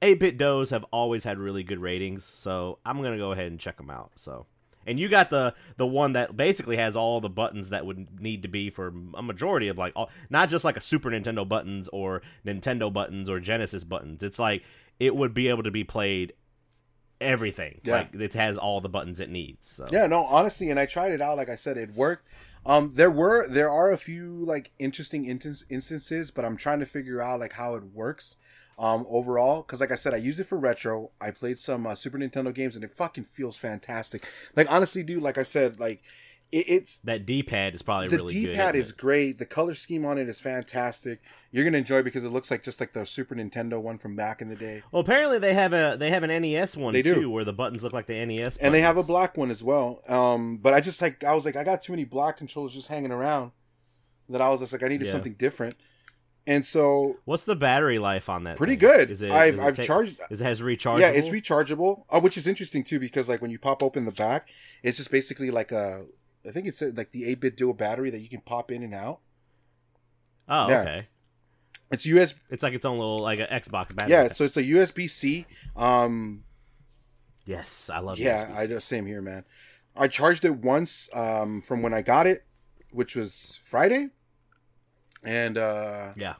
8-bit 0.02 0.38
does 0.38 0.69
have 0.69 0.84
always 0.91 1.23
had 1.23 1.38
really 1.38 1.64
good 1.64 1.80
ratings, 1.80 2.31
so 2.35 2.80
I'm 2.85 3.02
gonna 3.02 3.18
go 3.18 3.31
ahead 3.31 3.48
and 3.48 3.60
check 3.60 3.77
them 3.77 3.89
out. 3.89 4.11
So, 4.15 4.45
and 4.86 4.99
you 4.99 5.10
got 5.10 5.30
the 5.30 5.53
the 5.78 5.88
one 5.88 6.14
that 6.14 6.36
basically 6.36 6.78
has 6.78 6.95
all 6.95 7.22
the 7.22 7.30
buttons 7.30 7.70
that 7.70 7.86
would 7.86 8.22
need 8.22 8.41
to 8.41 8.48
be 8.48 8.70
for 8.70 8.94
a 9.16 9.22
majority 9.22 9.68
of 9.68 9.78
like 9.78 9.94
all, 9.95 10.10
not 10.30 10.49
just 10.49 10.66
like 10.66 10.78
a 10.78 10.82
Super 10.82 11.10
Nintendo 11.10 11.48
buttons 11.48 11.88
or 11.90 12.22
Nintendo 12.45 12.91
buttons 12.91 13.30
or 13.30 13.40
Genesis 13.40 13.84
buttons. 13.84 14.24
It's 14.24 14.40
like 14.40 14.64
it 14.99 15.16
would 15.16 15.34
be 15.34 15.48
able 15.48 15.64
to 15.64 15.72
be 15.72 15.84
played 15.84 16.34
everything. 17.20 17.80
Yeah. 17.84 17.94
Like 17.94 18.16
it 18.16 18.34
has 18.34 18.58
all 18.58 18.82
the 18.82 18.90
buttons 18.90 19.20
it 19.20 19.30
needs. 19.30 19.70
So. 19.70 19.88
Yeah, 19.91 20.08
no, 20.08 20.26
honestly, 20.26 20.70
and 20.70 20.80
I 20.80 20.86
tried 20.86 21.12
it 21.12 21.22
out. 21.22 21.38
Like 21.38 21.49
I 21.49 21.56
said, 21.56 21.78
it 21.78 21.94
worked. 21.94 22.28
Um, 22.66 22.91
there 22.94 23.10
were 23.10 23.48
there 23.48 23.70
are 23.70 23.91
a 23.91 23.98
few 23.98 24.45
like 24.45 24.72
interesting 24.78 25.26
instance, 25.26 25.64
instances, 25.70 26.30
but 26.32 26.45
I'm 26.45 26.58
trying 26.58 26.80
to 26.80 26.86
figure 26.86 27.22
out 27.22 27.40
like 27.40 27.53
how 27.53 27.76
it 27.76 27.84
works. 27.86 28.36
Um, 28.82 29.06
overall, 29.10 29.62
because 29.62 29.80
like 29.80 29.91
I 29.91 29.95
said, 29.95 30.12
I 30.16 30.18
used 30.18 30.40
it 30.40 30.45
for 30.45 30.58
retro. 30.58 31.12
I 31.22 31.30
played 31.30 31.60
some 31.60 31.86
uh, 31.86 31.94
Super 31.94 32.18
Nintendo 32.18 32.52
games, 32.52 32.76
and 32.76 32.84
it 32.84 32.91
fucking 32.91 33.26
feels 33.32 33.56
fantastic. 33.56 34.26
Like 34.56 34.72
honestly, 34.72 35.03
dude, 35.03 35.22
like 35.22 35.38
I 35.38 35.44
said, 35.44 35.80
like 35.80 36.02
it, 36.52 36.66
it's 36.68 36.95
That 37.03 37.28
D-pad 37.28 37.76
is 37.76 37.84
probably 37.84 38.08
the 38.08 38.18
really. 38.18 38.34
D-pad 38.34 38.76
isn't 38.76 38.82
is 38.88 38.90
it? 38.90 38.98
great. 38.98 39.38
The 39.38 39.45
color 39.45 39.76
scheme 39.76 40.03
on 40.03 40.18
it 40.18 40.28
is 40.28 40.40
fantastic. 40.40 41.22
You're 41.52 41.64
gonna 41.64 41.78
enjoy 41.78 41.98
it 41.99 42.03
because 42.03 42.24
it 42.24 42.30
looks 42.32 42.49
like 42.49 42.64
just 42.64 42.80
like 42.80 42.94
the 42.94 43.06
Super 43.06 43.36
Nintendo 43.36 43.80
one 43.80 43.99
from 43.99 44.16
back 44.16 44.41
in 44.41 44.49
the 44.49 44.56
day. 44.56 44.82
Well, 44.91 45.02
apparently 45.02 45.38
they 45.38 45.53
have 45.53 45.74
a 45.74 45.95
they 45.99 46.10
have 46.10 46.24
an 46.24 46.41
NES 46.41 46.76
one 46.76 46.91
They 46.94 47.03
do. 47.03 47.14
too, 47.14 47.30
where 47.30 47.45
the 47.45 47.53
buttons 47.53 47.84
look 47.84 47.94
like 47.94 48.08
the 48.08 48.26
NES. 48.26 48.58
and 48.58 48.74
they 48.74 48.82
have 48.82 48.98
a 48.98 49.03
black 49.03 49.38
one 49.38 49.52
as 49.52 49.64
well. 49.64 50.02
Um, 50.08 50.58
but 50.58 50.74
I 50.74 50.82
just 50.82 50.99
like 51.03 51.24
I 51.24 51.36
was 51.36 51.45
like 51.45 51.56
I 51.56 51.64
got 51.64 51.84
too 51.84 51.94
many 51.94 52.03
black 52.03 52.38
controllers 52.38 52.74
just 52.74 52.88
hanging 52.88 53.12
around 53.12 53.52
that 54.28 54.41
I 54.41 54.49
was 54.49 54.62
just 54.62 54.74
like 54.74 54.82
I 54.82 54.88
needed 54.88 55.06
Yeah. 55.06 55.12
something 55.12 55.34
different, 55.34 55.76
and 56.47 56.65
so 56.65 57.18
What's 57.26 57.45
the 57.45 57.55
battery 57.55 57.99
life 57.99 58.30
on 58.30 58.43
that? 58.45 58.57
pretty 58.57 58.73
thing? 58.76 58.89
good. 58.89 59.11
Is 59.11 59.22
it, 59.22 59.31
I've 59.31 59.55
it 59.55 59.59
I've 59.61 59.76
take- 59.76 59.85
charged. 59.85 60.19
Is 60.30 60.41
it 60.41 60.43
has 60.43 60.61
rechargeable? 60.61 60.99
Yeah, 60.99 61.09
it's 61.11 61.30
rechargeable, 61.30 62.03
uh, 62.09 62.19
which 62.19 62.38
is 62.38 62.47
interesting 62.47 62.84
too 62.84 62.99
because 62.99 63.30
like 63.30 63.41
when 63.41 63.51
you 63.51 63.59
pop 63.59 63.81
open 63.84 64.05
the 64.05 64.11
back, 64.11 64.49
it's 64.84 64.97
just 64.97 65.11
basically 65.11 65.51
like 65.51 65.72
a 65.72 66.05
I 66.47 66.51
think 66.51 66.68
it's 66.68 66.81
like 66.81 67.11
the 67.11 67.26
eight 67.26 67.39
bit 67.39 67.55
dual 67.57 67.73
battery 67.73 68.09
that 68.09 68.19
you 68.19 68.30
can 68.30 68.41
pop 68.41 68.72
in 68.72 68.81
and 68.84 68.93
out. 68.95 69.19
oh, 70.49 70.68
yeah. 70.69 70.81
okay. 70.81 71.07
It's 71.91 72.05
US 72.05 72.34
It's 72.49 72.63
like 72.63 72.73
its 72.73 72.85
own 72.85 72.97
little 72.97 73.19
like 73.19 73.39
an 73.39 73.47
Xbox 73.51 73.93
battery. 73.95 74.11
yeah, 74.11 74.27
so 74.31 74.45
it's 74.45 74.57
a 74.57 74.63
USB 74.63 75.09
C. 75.09 75.45
Um, 75.76 76.43
Yes, 77.45 77.89
I 77.93 77.99
love. 77.99 78.19
It. 78.19 78.23
Yeah, 78.23 78.45
USBs. 78.45 78.55
I 78.55 78.68
do 78.68 78.80
same 78.80 79.05
here, 79.07 79.22
man. 79.22 79.43
I 79.95 80.07
charged 80.07 80.45
it 80.45 80.55
once 80.57 81.09
um, 81.13 81.61
from 81.61 81.81
when 81.81 81.93
I 81.93 82.01
got 82.01 82.27
it, 82.27 82.45
which 82.91 83.15
was 83.15 83.59
Friday, 83.65 84.09
and 85.23 85.57
uh, 85.57 86.14
Yeah. 86.18 86.35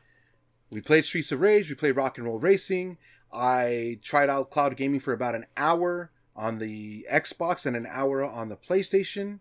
we 0.69 0.81
played 0.81 1.05
Streets 1.05 1.31
of 1.31 1.41
Rage. 1.41 1.69
We 1.69 1.75
played 1.75 1.95
Rock 1.95 2.17
and 2.17 2.25
Roll 2.27 2.39
Racing. 2.39 2.97
I 3.31 3.99
tried 4.03 4.29
out 4.29 4.49
cloud 4.51 4.75
gaming 4.75 4.99
for 4.99 5.13
about 5.13 5.35
an 5.35 5.45
hour 5.55 6.11
on 6.35 6.57
the 6.57 7.05
Xbox 7.11 7.65
and 7.65 7.75
an 7.75 7.87
hour 7.89 8.23
on 8.23 8.49
the 8.49 8.57
PlayStation, 8.57 9.39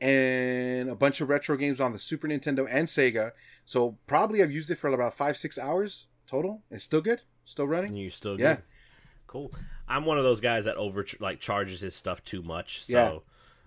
and 0.00 0.88
a 0.88 0.94
bunch 0.94 1.20
of 1.20 1.28
retro 1.28 1.56
games 1.56 1.80
on 1.80 1.92
the 1.92 1.98
Super 1.98 2.26
Nintendo 2.28 2.66
and 2.68 2.88
Sega. 2.88 3.32
So 3.64 3.98
probably 4.06 4.42
I've 4.42 4.50
used 4.52 4.70
it 4.70 4.76
for 4.78 4.88
about 4.92 5.14
five 5.14 5.36
six 5.36 5.58
hours 5.58 6.06
total. 6.26 6.62
It's 6.70 6.84
still 6.84 7.00
good, 7.00 7.22
still 7.44 7.66
running. 7.68 7.90
And 7.90 7.98
you're 8.00 8.10
still 8.10 8.38
Yeah. 8.40 8.54
good. 8.56 8.62
Cool. 9.26 9.52
I'm 9.88 10.04
one 10.04 10.18
of 10.18 10.24
those 10.24 10.40
guys 10.40 10.64
that 10.64 10.76
over 10.76 11.06
like 11.20 11.40
charges 11.40 11.80
his 11.80 11.94
stuff 11.94 12.24
too 12.24 12.42
much, 12.42 12.84
so. 12.84 13.22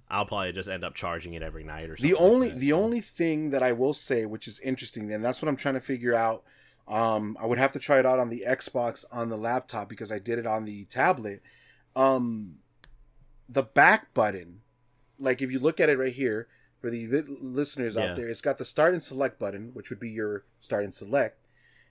I'll 0.10 0.26
probably 0.26 0.52
just 0.52 0.69
end 0.69 0.84
up 0.84 0.94
charging 0.94 1.34
it 1.34 1.41
every 1.41 1.64
night 1.64 1.90
or 1.90 1.98
something. 1.98 2.11
The 2.14 2.18
only 2.19 2.49
like 2.49 2.60
the 2.60 2.73
only 2.73 3.02
thing 3.02 3.49
that 3.49 3.64
I 3.64 3.72
will 3.72 3.94
say, 3.94 4.26
which 4.26 4.48
is 4.48 4.60
interesting, 4.60 5.11
and 5.11 5.23
that's 5.26 5.41
what 5.41 5.49
I'm 5.49 5.56
trying 5.56 5.73
to 5.76 5.82
figure 5.82 6.14
out. 6.14 6.44
Um, 6.88 7.36
I 7.41 7.48
would 7.48 7.57
have 7.57 7.72
to 7.72 7.80
try 7.80 7.98
it 7.98 8.06
out 8.06 8.19
on 8.19 8.30
the 8.30 8.44
Xbox 8.48 9.03
on 9.11 9.30
the 9.30 9.38
laptop 9.38 9.90
because 9.90 10.11
I 10.11 10.19
did 10.19 10.38
it 10.38 10.45
on 10.45 10.65
the 10.65 10.86
tablet. 10.86 11.41
Um, 11.95 12.57
the 13.49 13.64
back 13.64 14.14
button, 14.14 14.61
like 15.18 15.41
if 15.41 15.52
you 15.52 15.57
look 15.60 15.80
at 15.80 15.90
it 15.90 15.98
right 15.98 16.14
here 16.14 16.48
for 16.80 16.91
the 16.91 17.07
listeners 17.41 17.95
Yeah. 17.95 18.03
out 18.11 18.15
there, 18.15 18.27
it's 18.27 18.41
got 18.41 18.60
the 18.60 18.65
start 18.65 18.94
and 18.94 19.02
select 19.02 19.40
button, 19.40 19.72
which 19.73 19.90
would 19.90 19.99
be 19.99 20.10
your 20.11 20.44
start 20.61 20.84
and 20.84 20.94
select, 20.94 21.40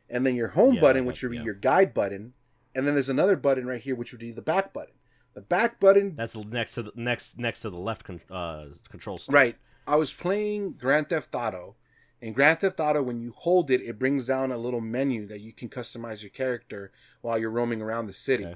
and 0.08 0.24
then 0.24 0.36
your 0.36 0.48
home 0.48 0.74
Yeah, 0.74 0.80
button, 0.82 1.04
which 1.06 1.22
would 1.22 1.32
be 1.32 1.38
yeah. 1.38 1.44
your 1.44 1.54
guide 1.54 1.92
button, 1.92 2.34
and 2.72 2.86
then 2.86 2.94
there's 2.94 3.08
another 3.08 3.36
button 3.36 3.66
right 3.66 3.80
here, 3.80 3.96
which 3.96 4.12
would 4.12 4.20
be 4.20 4.30
the 4.30 4.42
back 4.42 4.72
button. 4.72 4.94
The 5.34 5.40
back 5.40 5.80
button 5.80 6.14
That's 6.16 6.36
next 6.36 6.74
to 6.74 6.84
the 6.84 6.92
next 6.94 7.38
next 7.38 7.60
to 7.60 7.70
the 7.70 7.76
left 7.78 8.04
con- 8.04 8.20
uh, 8.30 8.66
control 8.88 9.18
stick. 9.18 9.34
Right. 9.34 9.56
I 9.86 9.96
was 9.96 10.12
playing 10.12 10.72
Grand 10.74 11.08
Theft 11.08 11.34
Auto. 11.34 11.76
In 12.20 12.32
Grand 12.32 12.60
Theft 12.60 12.80
Auto, 12.80 13.02
when 13.02 13.20
you 13.20 13.34
hold 13.36 13.70
it, 13.70 13.82
it 13.82 13.98
brings 13.98 14.26
down 14.28 14.50
a 14.50 14.56
little 14.56 14.80
menu 14.80 15.26
that 15.26 15.40
you 15.40 15.52
can 15.52 15.68
customize 15.68 16.22
your 16.22 16.30
character 16.30 16.90
while 17.20 17.36
you're 17.36 17.50
roaming 17.50 17.82
around 17.82 18.06
the 18.06 18.14
city. 18.14 18.46
Okay. 18.46 18.54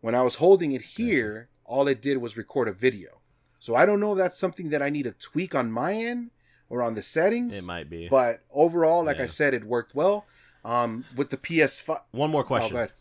When 0.00 0.14
I 0.14 0.22
was 0.22 0.36
holding 0.36 0.72
it 0.72 0.80
here, 0.82 1.50
all 1.66 1.86
it 1.88 2.00
did 2.00 2.18
was 2.18 2.36
record 2.36 2.66
a 2.68 2.72
video. 2.72 3.20
So 3.58 3.74
I 3.74 3.84
don't 3.84 4.00
know 4.00 4.12
if 4.12 4.18
that's 4.18 4.38
something 4.38 4.70
that 4.70 4.80
I 4.80 4.88
need 4.88 5.02
to 5.02 5.12
tweak 5.12 5.54
on 5.54 5.70
my 5.70 5.92
end 5.92 6.30
or 6.70 6.82
on 6.82 6.94
the 6.94 7.02
settings. 7.02 7.58
It 7.58 7.64
might 7.66 7.90
be. 7.90 8.08
But 8.08 8.40
overall, 8.50 9.04
like 9.04 9.20
I 9.20 9.26
said, 9.26 9.52
it 9.52 9.64
worked 9.64 9.94
well. 9.94 10.24
Um, 10.64 11.04
with 11.16 11.28
the 11.30 11.36
PS5. 11.36 12.00
One 12.12 12.30
more 12.30 12.42
Oh, 12.42 12.44
question. 12.44 12.76
ahead. 12.76 12.92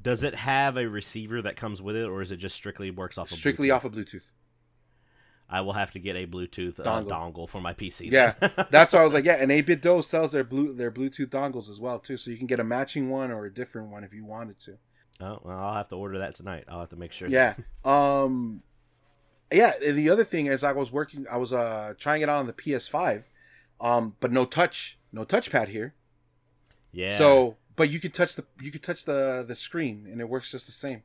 Does 0.00 0.22
it 0.24 0.34
have 0.34 0.76
a 0.76 0.88
receiver 0.88 1.42
that 1.42 1.56
comes 1.56 1.80
with 1.80 1.96
it, 1.96 2.04
or 2.08 2.20
is 2.22 2.32
it 2.32 2.36
just 2.36 2.54
strictly 2.56 2.90
works 2.90 3.16
off 3.18 3.30
of 3.30 3.36
Strictly 3.36 3.68
Bluetooth? 3.68 3.74
off 3.74 3.84
of 3.84 3.92
Bluetooth. 3.92 4.24
I 5.48 5.60
will 5.60 5.74
have 5.74 5.92
to 5.92 5.98
get 6.00 6.16
a 6.16 6.26
Bluetooth 6.26 6.80
uh, 6.80 6.84
Dongle. 6.84 7.08
dongle. 7.08 7.48
for 7.48 7.60
my 7.60 7.74
PC. 7.74 8.10
Yeah, 8.10 8.32
that's 8.70 8.92
why 8.94 9.00
I 9.00 9.04
was 9.04 9.12
like, 9.12 9.24
yeah, 9.24 9.36
and 9.38 9.50
8BitDo 9.52 10.02
sells 10.02 10.32
their 10.32 10.42
blue 10.42 10.72
their 10.72 10.90
Bluetooth 10.90 11.28
dongles 11.28 11.68
as 11.70 11.78
well 11.78 11.98
too, 11.98 12.16
so 12.16 12.30
you 12.30 12.36
can 12.38 12.46
get 12.46 12.58
a 12.60 12.64
matching 12.64 13.08
one 13.10 13.30
or 13.30 13.44
a 13.44 13.52
different 13.52 13.90
one 13.90 14.02
if 14.04 14.12
you 14.12 14.24
wanted 14.24 14.58
to. 14.60 14.78
oh, 15.20 15.40
well, 15.44 15.58
I'll 15.58 15.74
have 15.74 15.88
to 15.90 15.96
order 15.96 16.18
that 16.18 16.34
tonight. 16.34 16.64
I'll 16.68 16.80
have 16.80 16.88
to 16.90 16.96
make 16.96 17.12
sure. 17.12 17.28
Yeah. 17.28 17.54
Um 17.84 18.62
yeah, 19.52 19.74
the 19.78 20.08
other 20.10 20.24
thing 20.24 20.46
is 20.46 20.64
I 20.64 20.72
was 20.72 20.90
working 20.90 21.26
I 21.30 21.36
was 21.36 21.52
uh 21.52 21.94
trying 21.98 22.22
it 22.22 22.28
out 22.28 22.38
on 22.38 22.46
the 22.46 22.52
PS5. 22.52 23.24
Um 23.80 24.16
but 24.18 24.32
no 24.32 24.46
touch, 24.46 24.98
no 25.12 25.24
touchpad 25.24 25.68
here. 25.68 25.94
Yeah. 26.90 27.16
So, 27.18 27.56
but 27.76 27.90
you 27.90 28.00
could 28.00 28.14
touch 28.14 28.34
the 28.36 28.44
you 28.60 28.70
could 28.70 28.82
touch 28.82 29.04
the 29.04 29.44
the 29.46 29.56
screen 29.56 30.06
and 30.10 30.20
it 30.20 30.28
works 30.28 30.50
just 30.50 30.66
the 30.66 30.72
same. 30.72 31.02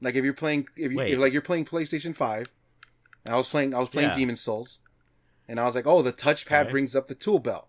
Like 0.00 0.14
if 0.14 0.24
you're 0.24 0.34
playing 0.34 0.68
if 0.76 0.92
you 0.92 1.00
if, 1.00 1.18
like 1.18 1.32
you're 1.32 1.42
playing 1.42 1.64
PlayStation 1.64 2.14
5 2.14 2.46
and 3.24 3.34
I 3.34 3.36
was 3.36 3.48
playing 3.48 3.74
I 3.74 3.78
was 3.78 3.88
playing 3.88 4.10
Yeah. 4.10 4.14
Demon's 4.14 4.40
Souls 4.40 4.80
and 5.48 5.58
I 5.58 5.64
was 5.64 5.74
like, 5.74 5.86
"Oh, 5.86 6.02
the 6.02 6.12
touchpad 6.12 6.50
Right. 6.64 6.70
brings 6.70 6.94
up 6.94 7.08
the 7.08 7.14
tool 7.14 7.38
belt." 7.38 7.68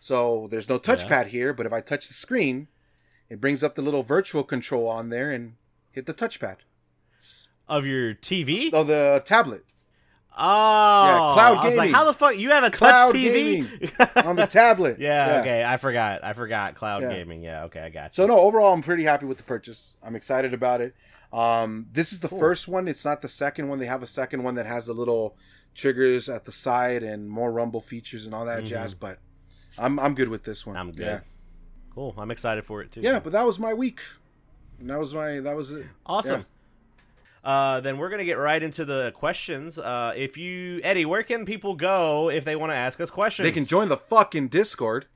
So, 0.00 0.48
there's 0.50 0.68
no 0.68 0.78
touchpad 0.80 1.26
here, 1.28 1.52
but 1.52 1.64
if 1.66 1.72
I 1.72 1.80
touch 1.80 2.08
the 2.08 2.14
screen, 2.14 2.66
it 3.28 3.40
brings 3.40 3.62
up 3.62 3.76
the 3.76 3.82
little 3.82 4.02
virtual 4.02 4.42
control 4.42 4.88
on 4.88 5.10
there 5.10 5.30
and 5.30 5.54
hit 5.92 6.06
the 6.06 6.14
touchpad. 6.14 6.56
of 7.68 7.86
your 7.86 8.12
TV. 8.14 8.70
Oh, 8.72 8.82
the 8.82 9.22
tablet. 9.24 9.64
Oh, 10.34 11.30
cloud 11.34 11.58
I 11.58 11.66
was 11.66 11.76
like, 11.76 11.86
gaming. 11.88 11.94
how 11.94 12.04
the 12.06 12.14
fuck 12.14 12.38
you 12.38 12.50
have 12.50 12.64
a 12.64 12.70
Cloud 12.70 13.08
touch 13.12 13.16
TV 13.20 13.66
on 14.26 14.36
the 14.36 14.46
tablet. 14.46 14.98
yeah, 14.98 15.40
okay, 15.40 15.62
I 15.64 15.76
forgot. 15.76 16.24
I 16.24 16.32
forgot 16.32 16.74
cloud 16.74 17.02
Yeah. 17.02 17.10
gaming. 17.10 17.42
Yeah, 17.42 17.64
okay, 17.64 17.80
I 17.80 17.90
got 17.90 18.04
you. 18.04 18.22
So 18.22 18.26
no, 18.26 18.38
overall, 18.40 18.72
I'm 18.72 18.82
pretty 18.82 19.04
happy 19.04 19.26
with 19.26 19.36
the 19.38 19.44
purchase. 19.44 19.96
I'm 20.02 20.16
excited 20.16 20.54
about 20.54 20.80
it. 20.80 20.94
Um, 21.32 21.86
this 21.92 22.12
is 22.12 22.20
the 22.20 22.28
Cool. 22.28 22.38
first 22.38 22.66
one. 22.68 22.88
It's 22.88 23.04
not 23.04 23.22
the 23.22 23.28
second 23.28 23.68
one. 23.68 23.78
They 23.78 23.86
have 23.86 24.02
a 24.02 24.06
second 24.06 24.42
one 24.42 24.54
that 24.56 24.66
has 24.66 24.86
the 24.86 24.92
little 24.94 25.36
triggers 25.74 26.28
at 26.28 26.44
the 26.44 26.52
side 26.52 27.02
and 27.02 27.28
more 27.28 27.50
rumble 27.52 27.80
features 27.80 28.26
and 28.26 28.34
all 28.34 28.44
that 28.46 28.62
Mhm. 28.64 28.66
jazz. 28.66 28.94
But 28.94 29.18
I'm 29.78 29.98
I'm 29.98 30.14
good 30.14 30.28
with 30.28 30.44
this 30.44 30.66
one. 30.66 30.76
I'm 30.76 30.92
good. 30.92 31.06
Yeah. 31.06 31.20
Cool. 31.94 32.14
I'm 32.18 32.30
excited 32.30 32.64
for 32.64 32.80
it 32.82 32.92
too. 32.92 33.00
Yeah, 33.02 33.18
but 33.20 33.32
that 33.32 33.46
was 33.46 33.58
my 33.58 33.72
week. 33.74 34.00
And 34.80 34.88
that 34.90 34.98
was 34.98 35.14
my 35.14 35.40
that 35.40 35.56
was 35.56 35.70
it. 35.70 35.86
Awesome. 36.06 36.46
Uh, 37.44 37.80
then 37.80 37.98
we're 37.98 38.08
gonna 38.08 38.24
get 38.24 38.38
right 38.38 38.62
into 38.62 38.84
the 38.84 39.12
questions. 39.12 39.78
Uh, 39.78 40.12
if 40.16 40.36
you 40.36 40.80
Eddie, 40.84 41.04
where 41.04 41.22
can 41.22 41.44
people 41.44 41.74
go 41.74 42.30
if 42.30 42.44
they 42.44 42.54
want 42.54 42.70
to 42.70 42.76
ask 42.76 43.00
us 43.00 43.10
questions? 43.10 43.44
They 43.46 43.52
can 43.52 43.66
join 43.66 43.88
the 43.88 43.96
fucking 43.96 44.48
Discord. 44.48 45.06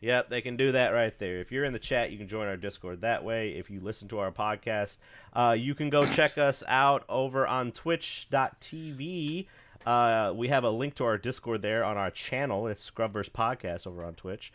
Yep, 0.00 0.28
they 0.28 0.40
can 0.42 0.56
do 0.56 0.72
that 0.72 0.90
right 0.90 1.16
there. 1.18 1.38
If 1.38 1.50
you're 1.50 1.64
in 1.64 1.72
the 1.72 1.78
chat, 1.78 2.12
you 2.12 2.18
can 2.18 2.28
join 2.28 2.46
our 2.46 2.56
Discord 2.56 3.00
that 3.00 3.24
way. 3.24 3.50
If 3.52 3.70
you 3.70 3.80
listen 3.80 4.08
to 4.08 4.18
our 4.18 4.30
podcast, 4.30 4.98
uh, 5.32 5.56
you 5.58 5.74
can 5.74 5.88
go 5.88 6.04
check 6.04 6.36
us 6.36 6.62
out 6.68 7.04
over 7.08 7.46
on 7.46 7.72
twitch.tv. 7.72 9.46
Uh, 9.86 10.32
we 10.34 10.48
have 10.48 10.64
a 10.64 10.70
link 10.70 10.94
to 10.96 11.04
our 11.04 11.16
Discord 11.16 11.62
there 11.62 11.82
on 11.82 11.96
our 11.96 12.10
channel. 12.10 12.66
It's 12.66 12.88
Scrubverse 12.88 13.30
Podcast 13.30 13.86
over 13.86 14.04
on 14.04 14.14
Twitch. 14.14 14.52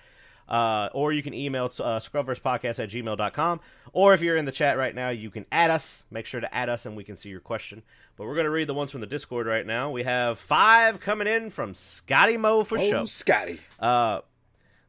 Uh, 0.52 0.90
or 0.94 1.14
you 1.14 1.24
can 1.24 1.34
email 1.34 1.70
to, 1.70 1.82
uh, 1.84 2.00
scrubverspodcast 2.00 2.84
at 2.84 2.90
gmail.com. 2.90 3.62
Or 3.94 4.14
if 4.14 4.22
you're 4.22 4.36
in 4.36 4.44
the 4.44 4.52
chat 4.52 4.78
right 4.78 4.94
now, 4.94 5.10
you 5.10 5.30
can 5.32 5.46
add 5.50 5.72
us. 5.72 6.04
Make 6.12 6.26
sure 6.26 6.42
to 6.42 6.54
add 6.54 6.68
us 6.68 6.86
and 6.86 6.96
we 6.98 7.06
can 7.06 7.16
see 7.16 7.30
your 7.30 7.40
question. 7.40 7.84
But 8.18 8.28
we're 8.28 8.36
going 8.36 8.44
to 8.46 8.52
read 8.52 8.68
the 8.68 8.74
ones 8.74 8.92
from 8.92 9.00
the 9.00 9.08
Discord 9.08 9.48
right 9.48 9.66
now. 9.66 9.90
We 9.92 10.04
have 10.04 10.38
five 10.40 11.00
coming 11.00 11.26
in 11.26 11.52
from 11.52 11.74
Scotty 11.74 12.36
Mo 12.36 12.66
for 12.66 12.78
Oh, 12.78 12.90
show. 12.90 13.06
Scotty. 13.06 13.62
Uh, 13.80 14.20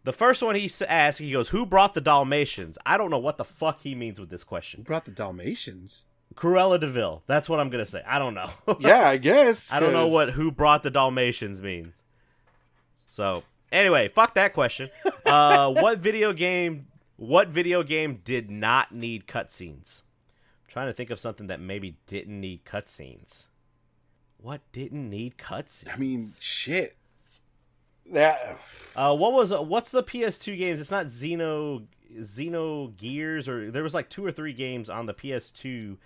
the 0.02 0.12
first 0.12 0.42
one 0.42 0.56
he 0.56 0.64
s- 0.64 0.82
asked, 0.82 1.20
he 1.20 1.30
goes, 1.30 1.50
"Who 1.50 1.64
brought 1.64 1.94
the 1.94 2.00
Dalmatians?" 2.00 2.76
I 2.84 2.98
don't 2.98 3.10
know 3.12 3.18
what 3.20 3.36
the 3.38 3.44
fuck 3.44 3.82
he 3.82 3.94
means 3.94 4.18
with 4.18 4.30
this 4.30 4.42
question. 4.42 4.78
Who 4.80 4.84
brought 4.84 5.04
the 5.04 5.12
Dalmatians? 5.12 6.02
Cruella 6.34 6.80
de 6.80 6.88
Vil. 6.88 7.22
That's 7.28 7.48
what 7.48 7.60
I'm 7.60 7.70
gonna 7.70 7.86
say. 7.86 8.02
I 8.04 8.18
don't 8.18 8.34
know. 8.34 8.48
Yeah, 8.80 9.08
I 9.08 9.16
guess. 9.28 9.72
I 9.72 9.78
don't 9.78 9.92
know 9.92 10.08
what 10.08 10.30
"Who 10.30 10.50
brought 10.50 10.82
the 10.82 10.90
Dalmatians" 10.90 11.62
means. 11.62 12.02
So 13.06 13.44
anyway, 13.72 14.08
fuck 14.08 14.34
that 14.34 14.52
question. 14.54 14.90
Uh, 15.26 15.72
what 15.72 15.98
video 15.98 16.32
game? 16.32 16.86
What 17.16 17.48
video 17.48 17.82
game 17.82 18.20
did 18.24 18.50
not 18.50 18.92
need 18.94 19.26
cutscenes? 19.26 20.02
I'm 20.64 20.70
trying 20.70 20.86
to 20.88 20.92
think 20.92 21.10
of 21.10 21.18
something 21.18 21.46
that 21.48 21.60
maybe 21.60 21.96
didn't 22.06 22.40
need 22.40 22.64
cutscenes. 22.64 23.46
What 24.38 24.60
didn't 24.72 25.08
need 25.10 25.38
cutscenes? 25.38 25.92
I 25.92 25.96
mean, 25.96 26.32
shit. 26.38 26.96
That 28.12 28.58
Uh, 28.96 29.14
what 29.14 29.32
was 29.32 29.52
what's 29.52 29.90
the 29.92 30.02
PS2 30.02 30.58
games? 30.58 30.80
It's 30.80 30.90
not 30.90 31.06
Xeno 31.06 31.86
Xenogears 32.18 33.46
or 33.48 33.70
there 33.70 33.82
was 33.84 33.94
like 33.94 34.10
two 34.10 34.24
or 34.24 34.32
three 34.32 34.52
games 34.52 34.90
on 34.90 35.06
the 35.06 35.14
PS2, 35.14 35.96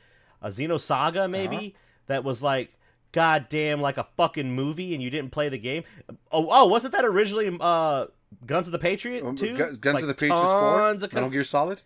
uh, 0.43 0.49
Xenosaga 0.49 1.29
maybe 1.31 1.57
Uh-huh. 1.57 1.69
that 2.07 2.25
was 2.25 2.43
like 2.43 2.76
goddamn 3.17 3.81
like 3.81 3.97
a 3.97 4.07
fucking 4.19 4.53
movie 4.53 4.93
and 4.93 5.03
you 5.03 5.09
didn't 5.09 5.31
play 5.31 5.49
the 5.49 5.57
game. 5.59 5.85
Oh 6.31 6.49
oh, 6.51 6.67
wasn't 6.67 6.93
that 6.93 7.05
originally 7.05 7.57
uh 7.59 8.07
Guns 8.45 8.67
of 8.69 8.73
the 8.73 8.79
Patriot 8.79 9.25
um, 9.25 9.35
too? 9.37 9.57
Guns 9.57 9.83
Like, 9.85 10.03
of 10.03 10.09
the 10.09 10.15
Patriots 10.15 10.43
four, 10.43 10.91
of 10.91 11.13
Metal 11.15 11.31
Gear 11.31 11.43
Solid. 11.45 11.81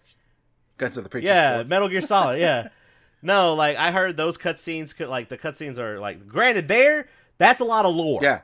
Guns 0.77 0.97
of 0.97 1.05
the 1.05 1.11
Patriots 1.11 1.29
yeah, 1.29 1.59
four. 1.59 1.65
Metal 1.65 1.89
Gear 1.89 2.01
Solid. 2.01 2.41
Yeah. 2.41 2.69
no, 3.23 3.55
like 3.55 3.77
I 3.77 3.93
heard 3.93 4.17
those 4.17 4.37
cutscenes 4.37 4.95
could 4.97 5.09
like 5.09 5.29
the 5.29 5.39
cutscenes 5.39 5.79
are 5.79 6.01
like 6.01 6.27
granted 6.27 6.67
there 6.67 7.07
that's 7.39 7.61
a 7.61 7.65
lot 7.65 7.87
of 7.87 7.95
lore. 7.95 8.21
Yeah, 8.23 8.41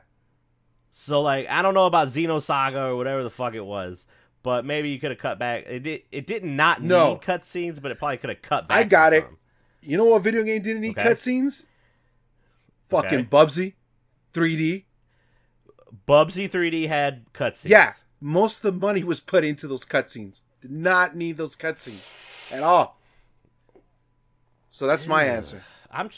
So 0.91 1.21
like 1.21 1.47
I 1.49 1.61
don't 1.61 1.73
know 1.73 1.87
about 1.87 2.07
Xenosaga 2.07 2.89
or 2.91 2.95
whatever 2.95 3.21
the 3.21 3.29
fuck 3.29 3.53
it 3.53 3.65
was, 3.65 4.07
but 4.43 4.63
maybe 4.63 4.89
you 4.89 4.99
could 4.99 5.11
have 5.11 5.19
cut 5.19 5.37
back. 5.37 5.65
It 5.67 5.83
did. 5.83 6.01
It 6.11 6.25
did 6.25 6.45
not 6.45 6.81
No. 6.81 7.09
need 7.13 7.21
cutscenes, 7.21 7.81
but 7.81 7.91
it 7.91 7.99
probably 7.99 8.17
could 8.17 8.29
have 8.29 8.41
cut 8.41 8.69
back. 8.69 8.77
I 8.77 8.83
got 8.85 9.11
it. 9.13 9.23
some. 9.25 9.37
You 9.81 9.97
know 9.97 10.05
what 10.05 10.23
video 10.23 10.41
game 10.43 10.61
didn't 10.61 10.81
need 10.81 10.97
Okay. 10.97 11.09
cutscenes? 11.09 11.65
Fucking 12.87 13.19
Okay. 13.19 13.23
Bubsy, 13.23 13.73
3D. 14.33 14.85
Bubsy 16.07 16.49
3D 16.49 16.87
had 16.87 17.31
cutscenes. 17.33 17.69
Yeah, 17.69 17.93
most 18.19 18.57
of 18.57 18.73
the 18.73 18.85
money 18.85 19.03
was 19.03 19.19
put 19.19 19.43
into 19.43 19.67
those 19.67 19.85
cutscenes. 19.85 20.41
Did 20.61 20.71
not 20.71 21.15
need 21.15 21.37
those 21.37 21.55
cutscenes 21.55 22.51
at 22.53 22.63
all. 22.63 22.99
So 24.69 24.87
that's 24.87 25.07
my 25.07 25.23
answer. 25.23 25.63
I'm. 25.91 26.09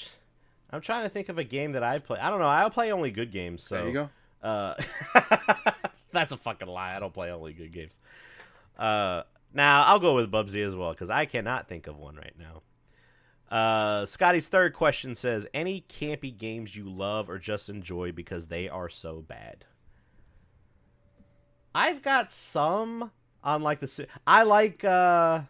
I'm 0.72 0.82
trying 0.82 1.04
to 1.04 1.10
think 1.10 1.30
of 1.30 1.38
a 1.40 1.44
game 1.44 1.72
that 1.72 1.84
I 1.84 1.98
play. 1.98 2.20
I 2.20 2.30
don't 2.30 2.40
know. 2.40 2.48
I 2.48 2.68
play 2.70 2.92
only 2.92 3.10
good 3.10 3.32
games. 3.32 3.64
So 3.64 3.76
There 3.76 3.88
you 3.88 3.94
go. 3.94 4.10
Uh, 4.44 4.76
that's 6.12 6.32
a 6.32 6.38
fucking 6.38 6.68
lie. 6.68 6.96
I 6.96 7.00
don't 7.00 7.14
play 7.14 7.32
only 7.32 7.54
good 7.54 7.74
games. 7.74 7.98
Uh, 8.78 9.24
now 9.54 9.84
I'll 9.84 10.00
go 10.00 10.16
with 10.16 10.32
Bubsy 10.32 10.66
as 10.66 10.76
well 10.76 10.92
because 10.92 11.10
I 11.10 11.26
cannot 11.26 11.68
think 11.68 11.88
of 11.88 11.98
one 11.98 12.16
right 12.16 12.34
now. 12.38 12.62
Uh, 13.50 14.06
Scotty's 14.06 14.48
third 14.48 14.74
question 14.74 15.16
says, 15.16 15.48
"Any 15.54 15.86
campy 15.90 16.36
games 16.36 16.76
you 16.76 16.90
love 16.90 17.30
or 17.30 17.40
just 17.40 17.70
enjoy 17.70 18.12
because 18.12 18.48
they 18.48 18.70
are 18.70 18.90
so 18.90 19.22
bad?" 19.22 19.66
I've 21.74 22.02
got 22.02 22.32
some 22.32 23.12
on 23.44 23.62
like 23.62 23.80
the. 23.80 24.08
I 24.26 24.44
like. 24.44 24.84
uh 24.84 25.42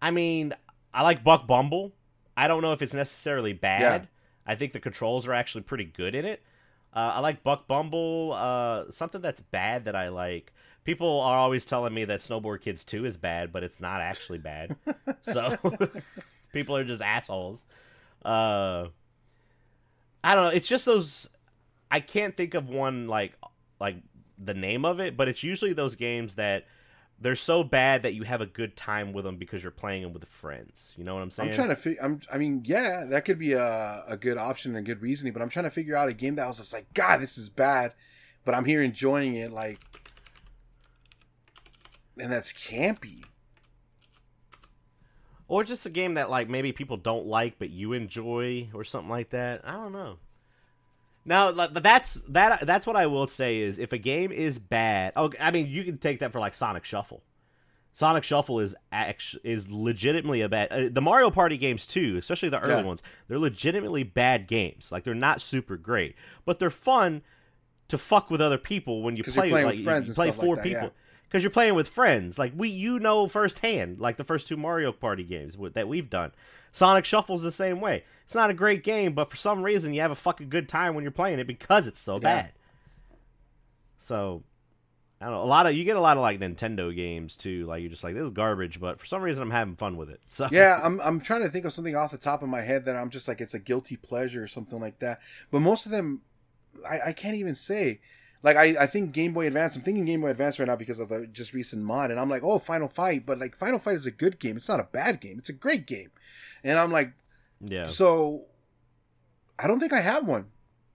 I 0.00 0.10
mean, 0.10 0.54
I 0.94 1.02
like 1.02 1.24
Buck 1.24 1.46
Bumble. 1.46 1.92
I 2.36 2.46
don't 2.48 2.62
know 2.62 2.72
if 2.72 2.82
it's 2.82 2.94
necessarily 2.94 3.52
bad. 3.52 3.80
Yeah. 4.02 4.06
I 4.46 4.54
think 4.54 4.72
the 4.72 4.80
controls 4.80 5.26
are 5.26 5.34
actually 5.34 5.62
pretty 5.62 5.84
good 5.84 6.14
in 6.14 6.24
it. 6.24 6.42
Uh, 6.94 7.12
I 7.14 7.20
like 7.20 7.42
Buck 7.42 7.66
Bumble. 7.66 8.32
Uh, 8.32 8.90
something 8.90 9.20
that's 9.20 9.40
bad 9.40 9.84
that 9.84 9.96
I 9.96 10.08
like. 10.08 10.52
People 10.88 11.20
are 11.20 11.36
always 11.36 11.66
telling 11.66 11.92
me 11.92 12.06
that 12.06 12.20
Snowboard 12.20 12.62
Kids 12.62 12.82
2 12.82 13.04
is 13.04 13.18
bad, 13.18 13.52
but 13.52 13.62
it's 13.62 13.78
not 13.78 14.00
actually 14.00 14.38
bad. 14.38 14.74
so 15.22 15.58
people 16.54 16.74
are 16.78 16.84
just 16.84 17.02
assholes. 17.02 17.62
Uh, 18.24 18.86
I 20.24 20.34
don't 20.34 20.44
know. 20.44 20.50
It's 20.50 20.66
just 20.66 20.86
those. 20.86 21.28
I 21.90 22.00
can't 22.00 22.34
think 22.34 22.54
of 22.54 22.70
one 22.70 23.06
like 23.06 23.34
like 23.78 23.96
the 24.42 24.54
name 24.54 24.86
of 24.86 24.98
it, 24.98 25.14
but 25.14 25.28
it's 25.28 25.42
usually 25.42 25.74
those 25.74 25.94
games 25.94 26.36
that 26.36 26.64
they're 27.20 27.36
so 27.36 27.62
bad 27.62 28.04
that 28.04 28.14
you 28.14 28.22
have 28.22 28.40
a 28.40 28.46
good 28.46 28.74
time 28.74 29.12
with 29.12 29.26
them 29.26 29.36
because 29.36 29.62
you're 29.62 29.70
playing 29.70 30.04
them 30.04 30.14
with 30.14 30.24
friends. 30.24 30.94
You 30.96 31.04
know 31.04 31.12
what 31.12 31.22
I'm 31.22 31.30
saying? 31.30 31.50
I'm 31.50 31.54
trying 31.54 31.68
to 31.68 31.76
figure. 31.76 32.02
I'm. 32.02 32.22
I 32.32 32.38
mean, 32.38 32.62
yeah, 32.64 33.04
that 33.04 33.26
could 33.26 33.38
be 33.38 33.52
a, 33.52 34.04
a 34.08 34.16
good 34.16 34.38
option 34.38 34.74
and 34.74 34.86
good 34.86 35.02
reasoning. 35.02 35.34
But 35.34 35.42
I'm 35.42 35.50
trying 35.50 35.64
to 35.64 35.70
figure 35.70 35.96
out 35.96 36.08
a 36.08 36.14
game 36.14 36.36
that 36.36 36.46
was 36.46 36.56
just 36.56 36.72
like, 36.72 36.94
God, 36.94 37.18
this 37.18 37.36
is 37.36 37.50
bad, 37.50 37.92
but 38.46 38.54
I'm 38.54 38.64
here 38.64 38.82
enjoying 38.82 39.34
it. 39.34 39.52
Like, 39.52 39.80
and 42.18 42.32
that's 42.32 42.52
campy. 42.52 43.24
or 45.46 45.64
just 45.64 45.86
a 45.86 45.90
game 45.90 46.14
that 46.14 46.28
like 46.30 46.48
maybe 46.48 46.72
people 46.72 46.96
don't 46.96 47.26
like 47.26 47.58
but 47.58 47.70
you 47.70 47.92
enjoy 47.92 48.68
or 48.74 48.84
something 48.84 49.10
like 49.10 49.30
that. 49.30 49.62
I 49.64 49.72
don't 49.72 49.92
know. 49.92 50.18
Now 51.24 51.50
that's 51.52 52.14
that 52.28 52.66
that's 52.66 52.86
what 52.86 52.96
I 52.96 53.06
will 53.06 53.26
say 53.26 53.58
is 53.58 53.78
if 53.78 53.92
a 53.92 53.98
game 53.98 54.32
is 54.32 54.58
bad. 54.58 55.12
Oh, 55.16 55.30
I 55.40 55.50
mean 55.50 55.66
you 55.66 55.84
can 55.84 55.98
take 55.98 56.20
that 56.20 56.32
for 56.32 56.40
like 56.40 56.54
Sonic 56.54 56.84
Shuffle. 56.84 57.22
Sonic 57.92 58.22
Shuffle 58.22 58.60
is 58.60 58.76
act- 58.92 59.36
is 59.42 59.68
legitimately 59.68 60.40
a 60.42 60.48
bad. 60.48 60.68
Uh, 60.70 60.88
the 60.90 61.00
Mario 61.00 61.30
Party 61.30 61.56
games 61.56 61.86
too, 61.86 62.16
especially 62.18 62.48
the 62.48 62.60
early 62.60 62.74
Yeah. 62.74 62.86
ones, 62.86 63.02
they're 63.26 63.38
legitimately 63.40 64.04
bad 64.04 64.46
games. 64.46 64.92
Like 64.92 65.04
they're 65.04 65.14
not 65.14 65.42
super 65.42 65.76
great, 65.76 66.14
but 66.44 66.58
they're 66.58 66.70
fun 66.70 67.22
to 67.88 67.98
fuck 67.98 68.30
with 68.30 68.40
other 68.40 68.58
people 68.58 69.02
when 69.02 69.16
you 69.16 69.24
play. 69.24 69.50
like 69.50 69.66
with 69.66 69.76
you- 69.78 69.84
friends 69.84 70.06
you 70.08 70.10
and 70.10 70.16
play 70.16 70.26
stuff 70.28 70.38
like 70.38 70.46
four 70.46 70.56
that, 70.56 70.62
people 70.64 70.82
yeah. 70.84 70.90
Because 71.28 71.42
you're 71.42 71.50
playing 71.50 71.74
with 71.74 71.88
friends. 71.88 72.38
Like 72.38 72.52
we, 72.56 72.68
you 72.68 72.98
know 72.98 73.28
firsthand, 73.28 74.00
like 74.00 74.16
the 74.16 74.24
first 74.24 74.48
two 74.48 74.56
Mario 74.56 74.92
Party 74.92 75.24
games 75.24 75.54
w- 75.54 75.72
that 75.74 75.88
we've 75.88 76.08
done. 76.10 76.32
Sonic 76.72 77.04
Shuffle's 77.04 77.42
the 77.42 77.52
same 77.52 77.80
way. 77.80 78.04
It's 78.24 78.34
not 78.34 78.50
a 78.50 78.54
great 78.54 78.84
game, 78.84 79.12
but 79.14 79.30
for 79.30 79.36
some 79.36 79.62
reason 79.62 79.94
you 79.94 80.00
have 80.02 80.10
a 80.10 80.14
fucking 80.16 80.48
good 80.48 80.68
time 80.68 80.94
when 80.94 81.02
you're 81.02 81.10
playing 81.10 81.38
it 81.38 81.46
because 81.46 81.86
it's 81.86 82.00
so 82.00 82.14
Yeah. 82.16 82.20
bad. 82.20 82.52
So 83.98 84.42
I 85.20 85.24
don't 85.24 85.34
know. 85.34 85.42
A 85.42 85.44
lot 85.44 85.66
of 85.66 85.74
you 85.74 85.84
get 85.84 85.96
a 85.96 86.00
lot 86.00 86.16
of 86.16 86.20
like 86.20 86.38
Nintendo 86.38 86.94
games 86.94 87.34
too. 87.36 87.66
Like 87.66 87.80
you're 87.80 87.90
just 87.90 88.04
like 88.04 88.14
this 88.14 88.22
is 88.22 88.30
garbage, 88.30 88.78
but 88.80 89.00
for 89.00 89.06
some 89.06 89.22
reason 89.22 89.42
I'm 89.42 89.50
having 89.50 89.76
fun 89.76 89.96
with 89.96 90.10
it. 90.10 90.20
So 90.28 90.46
Yeah, 90.52 90.80
I'm. 90.82 91.00
I'm 91.00 91.20
trying 91.20 91.42
to 91.42 91.48
think 91.48 91.64
of 91.64 91.72
something 91.72 91.96
off 91.96 92.12
the 92.12 92.18
top 92.18 92.42
of 92.42 92.48
my 92.48 92.60
head 92.60 92.84
that 92.84 92.94
I'm 92.96 93.10
just 93.10 93.26
like 93.26 93.40
it's 93.40 93.54
a 93.54 93.58
guilty 93.58 93.96
pleasure 93.96 94.42
or 94.42 94.46
something 94.46 94.80
like 94.80 95.00
that. 95.00 95.20
But 95.50 95.60
most 95.60 95.86
of 95.86 95.92
them, 95.92 96.20
I, 96.88 97.00
I 97.06 97.12
can't 97.12 97.34
even 97.36 97.54
say. 97.54 98.00
Like 98.42 98.56
I, 98.56 98.76
I 98.80 98.86
think 98.86 99.12
Game 99.12 99.32
Boy 99.32 99.46
Advance. 99.46 99.74
I'm 99.76 99.82
thinking 99.82 100.04
Game 100.04 100.20
Boy 100.20 100.28
Advance 100.30 100.58
right 100.58 100.68
now 100.68 100.76
because 100.76 101.00
of 101.00 101.08
the 101.08 101.26
just 101.26 101.52
recent 101.52 101.82
mod, 101.82 102.10
and 102.10 102.20
I'm 102.20 102.30
like, 102.30 102.42
oh, 102.44 102.58
Final 102.58 102.88
Fight. 102.88 103.26
But 103.26 103.38
like 103.38 103.56
Final 103.56 103.78
Fight 103.78 103.96
is 103.96 104.06
a 104.06 104.10
good 104.10 104.38
game. 104.38 104.56
It's 104.56 104.68
not 104.68 104.80
a 104.80 104.84
bad 104.84 105.20
game. 105.20 105.38
It's 105.38 105.48
a 105.48 105.54
great 105.54 105.86
game. 105.86 106.10
And 106.62 106.78
I'm 106.78 106.92
like, 106.92 107.12
yeah. 107.60 107.88
so 107.88 108.42
I 109.58 109.66
don't 109.66 109.80
think 109.80 109.92
I 109.92 110.00
have 110.00 110.26
one. 110.26 110.46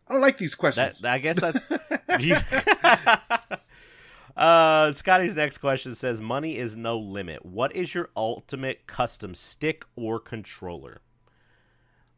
I 0.08 0.14
don't 0.14 0.22
like 0.22 0.38
these 0.38 0.52
That 0.52 0.58
questions. 0.58 1.04
I 1.04 1.18
guess 1.20 1.40
that. 1.40 1.62
you- 2.20 2.38
uh, 4.38 4.92
Scotty's 4.92 5.36
next 5.36 5.58
question 5.60 5.96
says, 5.96 6.22
"Money 6.22 6.58
is 6.58 6.76
no 6.76 6.98
limit. 6.98 7.46
What 7.46 7.76
is 7.76 7.94
your 7.94 8.10
ultimate 8.16 8.88
custom 8.88 9.36
stick 9.36 9.86
or 9.96 10.20
controller?" 10.20 11.02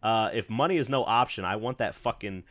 Uh, 0.04 0.30
if 0.34 0.50
money 0.50 0.78
is 0.78 0.88
no 0.88 1.04
option, 1.04 1.46
I 1.46 1.56
want 1.56 1.80
that 1.80 1.96
fucking 1.96 2.44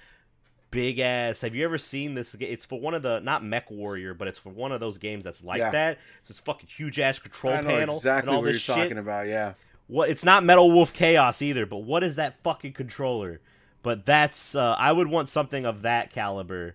big 0.74 0.98
ass. 0.98 1.40
Have 1.40 1.54
you 1.54 1.64
ever 1.64 1.78
seen 1.78 2.14
this? 2.14 2.34
It's 2.38 2.66
for 2.66 2.78
one 2.80 2.92
of 2.94 3.02
the 3.02 3.20
not 3.20 3.42
Mech 3.44 3.70
Warrior, 3.70 4.12
but 4.12 4.28
it's 4.28 4.38
for 4.38 4.50
one 4.50 4.72
of 4.72 4.80
those 4.80 4.98
games 4.98 5.24
that's 5.24 5.42
like 5.42 5.60
Yeah. 5.60 5.70
that. 5.70 5.98
It's 6.18 6.28
this 6.28 6.40
fucking 6.40 6.68
huge 6.68 7.00
ass 7.00 7.18
control 7.18 7.54
panel 7.54 7.96
exactly 7.96 8.28
and 8.28 8.36
all 8.36 8.42
what 8.42 8.44
you're 8.46 8.52
this 8.54 8.62
shit. 8.62 8.74
talking 8.76 8.98
about. 8.98 9.26
Yeah. 9.26 9.54
What? 9.86 10.10
It's 10.10 10.24
not 10.24 10.44
Metal 10.44 10.70
Wolf 10.70 10.92
Chaos 10.92 11.40
either. 11.40 11.64
But 11.64 11.78
what 11.78 12.02
is 12.04 12.16
that 12.16 12.42
fucking 12.42 12.72
controller? 12.72 13.40
But 13.82 14.04
that's 14.04 14.54
uh, 14.54 14.74
I 14.78 14.92
would 14.92 15.08
want 15.08 15.28
something 15.28 15.64
of 15.64 15.82
that 15.82 16.12
caliber. 16.12 16.74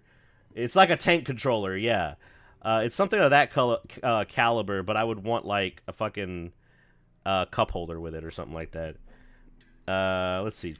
It's 0.55 0.75
like 0.75 0.89
a 0.89 0.95
tank 0.95 1.25
controller, 1.25 1.75
yeah. 1.75 2.15
Uh, 2.61 2.81
it's 2.83 2.95
something 2.95 3.19
of 3.19 3.29
that 3.31 3.51
color, 3.51 3.77
uh, 4.03 4.25
caliber, 4.25 4.83
but 4.83 4.97
I 4.97 5.03
would 5.03 5.23
want 5.23 5.45
like 5.45 5.81
a 5.87 5.93
fucking 5.93 6.51
uh, 7.25 7.45
cup 7.45 7.71
holder 7.71 7.99
with 7.99 8.13
it 8.15 8.23
or 8.23 8.31
something 8.31 8.53
like 8.53 8.71
that. 8.71 8.95
Uh, 9.87 10.41
let's 10.43 10.57
see, 10.57 10.75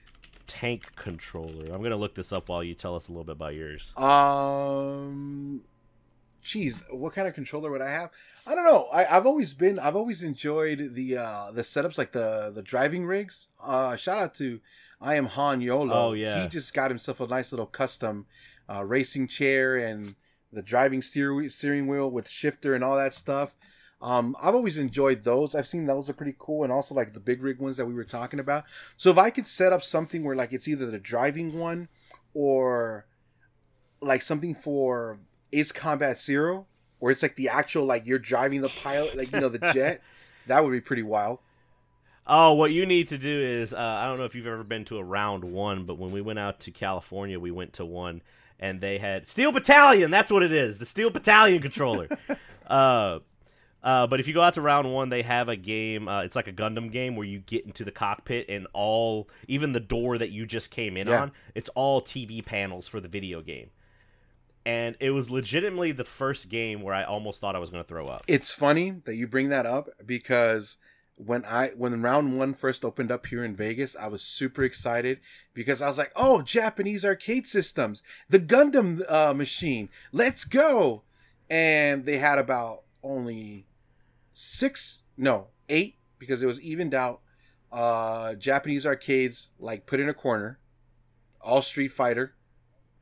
tank 0.49 0.95
controller. 0.95 1.71
I'm 1.71 1.81
gonna 1.84 1.95
look 1.95 2.15
this 2.15 2.34
up 2.34 2.49
while 2.49 2.63
you 2.63 2.73
tell 2.73 2.95
us 2.95 3.07
a 3.07 3.11
little 3.11 3.23
bit 3.23 3.34
about 3.34 3.53
yours. 3.53 3.93
Um, 3.95 5.61
geez, 6.41 6.81
what 6.89 7.13
kind 7.13 7.27
of 7.27 7.35
controller 7.35 7.69
would 7.69 7.81
I 7.81 7.91
have? 7.91 8.09
I 8.47 8.55
don't 8.55 8.65
know. 8.65 8.88
I, 8.91 9.15
I've 9.15 9.27
always 9.27 9.53
been, 9.53 9.77
I've 9.77 9.95
always 9.95 10.23
enjoyed 10.23 10.95
the 10.95 11.17
uh 11.17 11.51
the 11.51 11.61
setups 11.61 11.97
like 11.97 12.11
the 12.11 12.51
the 12.53 12.63
driving 12.63 13.05
rigs. 13.05 13.47
Uh, 13.63 13.95
shout 13.95 14.17
out 14.17 14.34
to 14.35 14.59
I 14.99 15.15
am 15.15 15.27
Han 15.27 15.61
Yolo. 15.61 15.93
Oh, 15.93 16.13
yeah. 16.13 16.41
he 16.41 16.49
just 16.49 16.73
got 16.73 16.91
himself 16.91 17.19
a 17.19 17.27
nice 17.27 17.51
little 17.51 17.65
custom 17.65 18.26
uh, 18.69 18.84
racing 18.84 19.27
chair 19.27 19.77
and 19.77 20.15
the 20.51 20.61
driving 20.61 21.01
steer 21.01 21.47
steering 21.49 21.88
wheel 21.88 22.09
with 22.09 22.27
shifter 22.27 22.73
and 22.73 22.84
all 22.84 22.97
that 22.97 23.13
stuff. 23.13 23.55
Um, 24.01 24.35
I've 24.41 24.55
always 24.55 24.77
enjoyed 24.77 25.23
those. 25.23 25.53
I've 25.53 25.67
seen 25.67 25.85
those 25.85 26.09
are 26.09 26.13
pretty 26.13 26.35
cool, 26.38 26.63
and 26.63 26.71
also 26.71 26.95
like 26.95 27.13
the 27.13 27.19
big 27.19 27.43
rig 27.43 27.59
ones 27.59 27.77
that 27.77 27.85
we 27.85 27.93
were 27.93 28.05
talking 28.05 28.39
about. 28.39 28.63
So 28.95 29.09
if 29.09 29.17
I 29.17 29.30
could 29.30 29.45
set 29.45 29.73
up 29.73 29.84
something 29.84 30.23
where 30.23 30.35
like 30.35 30.53
it's 30.53 30.67
either 30.67 30.85
the 30.85 30.99
driving 30.99 31.59
one 31.59 31.89
or 32.34 33.05
like 34.01 34.21
something 34.21 34.55
for 34.55 35.19
Ace 35.51 35.71
Combat 35.71 36.17
Zero, 36.17 36.67
where 36.99 37.11
it's 37.11 37.21
like 37.21 37.35
the 37.35 37.49
actual 37.49 37.85
like 37.85 38.05
you're 38.05 38.19
driving 38.19 38.61
the 38.61 38.69
pilot, 38.69 39.17
like 39.17 39.31
you 39.34 39.39
know 39.39 39.49
the 39.49 39.71
jet, 39.73 40.01
that 40.47 40.63
would 40.63 40.71
be 40.71 40.81
pretty 40.81 41.03
wild. 41.03 41.39
Oh, 42.26 42.53
what 42.53 42.71
you 42.71 42.85
need 42.85 43.07
to 43.09 43.17
do 43.17 43.41
is 43.41 43.73
uh, 43.73 43.77
I 43.77 44.05
don't 44.05 44.17
know 44.17 44.26
if 44.26 44.35
you've 44.35 44.47
ever 44.47 44.63
been 44.63 44.85
to 44.85 44.97
a 44.97 45.03
round 45.03 45.43
one, 45.43 45.85
but 45.85 45.97
when 45.97 46.11
we 46.11 46.21
went 46.21 46.39
out 46.39 46.59
to 46.61 46.71
California, 46.71 47.39
we 47.39 47.51
went 47.51 47.73
to 47.73 47.85
one 47.85 48.21
and 48.59 48.81
they 48.81 48.97
had 48.97 49.27
Steel 49.27 49.51
Battalion. 49.51 50.11
That's 50.11 50.31
what 50.31 50.43
it 50.43 50.53
is, 50.53 50.77
the 50.77 50.85
Steel 50.85 51.09
Battalion 51.09 51.61
controller. 51.61 52.07
uh, 52.67 53.19
uh, 53.84 54.07
but 54.07 54.19
if 54.19 54.27
you 54.27 54.34
go 54.34 54.41
out 54.41 54.53
to 54.56 54.61
round 54.61 54.91
one, 54.93 55.10
they 55.10 55.22
have 55.22 55.47
a 55.49 55.56
game. 55.56 56.07
Uh, 56.07 56.22
it's 56.23 56.35
like 56.35 56.47
a 56.47 56.53
Gundam 56.53 56.91
game 56.91 57.15
where 57.15 57.26
you 57.26 57.39
get 57.39 57.65
into 57.65 57.84
the 57.85 57.91
cockpit 57.91 58.45
and 58.49 58.68
all, 58.73 59.30
even 59.47 59.72
the 59.72 59.80
door 59.80 60.18
that 60.18 60.31
you 60.31 60.45
just 60.45 60.72
came 60.72 60.97
in 60.97 61.07
Yeah. 61.07 61.22
on, 61.23 61.31
it's 61.56 61.69
all 61.76 62.01
TV 62.01 62.45
panels 62.45 62.88
for 62.88 62.99
the 62.99 63.07
video 63.07 63.41
game. 63.41 63.69
And 64.65 64.97
it 64.99 65.11
was 65.11 65.30
legitimately 65.30 65.93
the 65.93 66.03
first 66.03 66.49
game 66.49 66.81
where 66.81 66.93
I 66.93 67.03
almost 67.03 67.39
thought 67.39 67.56
I 67.56 67.60
was 67.60 67.69
going 67.69 67.84
to 67.84 67.88
throw 67.88 68.06
up. 68.06 68.23
It's 68.27 68.51
funny 68.51 68.91
that 69.06 69.15
you 69.15 69.26
bring 69.27 69.49
that 69.49 69.65
up 69.65 69.88
because 70.06 70.77
when 71.15 71.43
I 71.45 71.69
when 71.76 72.01
round 72.01 72.38
one 72.38 72.53
first 72.53 72.85
opened 72.85 73.11
up 73.11 73.26
here 73.27 73.43
in 73.43 73.56
Vegas, 73.56 73.95
I 73.95 74.07
was 74.07 74.22
super 74.22 74.64
excited 74.64 75.19
because 75.53 75.81
I 75.81 75.88
was 75.88 75.97
like, 75.97 76.11
"Oh, 76.15 76.41
Japanese 76.41 77.03
arcade 77.03 77.47
systems, 77.47 78.03
the 78.30 78.39
Gundam 78.39 79.01
uh, 79.11 79.34
machine, 79.34 79.89
let's 80.11 80.43
go!" 80.43 81.03
And 81.49 82.06
they 82.06 82.19
had 82.19 82.38
about 82.38 82.84
only 83.01 83.65
six, 84.41 85.03
no, 85.18 85.48
eight, 85.68 85.95
because 86.18 86.41
it 86.41 86.45
was 86.48 86.61
evened 86.61 86.94
out. 86.94 87.20
Uh, 87.72 88.34
Japanese 88.36 88.86
arcades 88.86 89.49
like 89.60 89.86
put 89.86 89.99
in 89.99 90.07
a 90.10 90.14
corner, 90.14 90.60
all 91.41 91.61
Street 91.61 91.90
Fighter, 91.90 92.36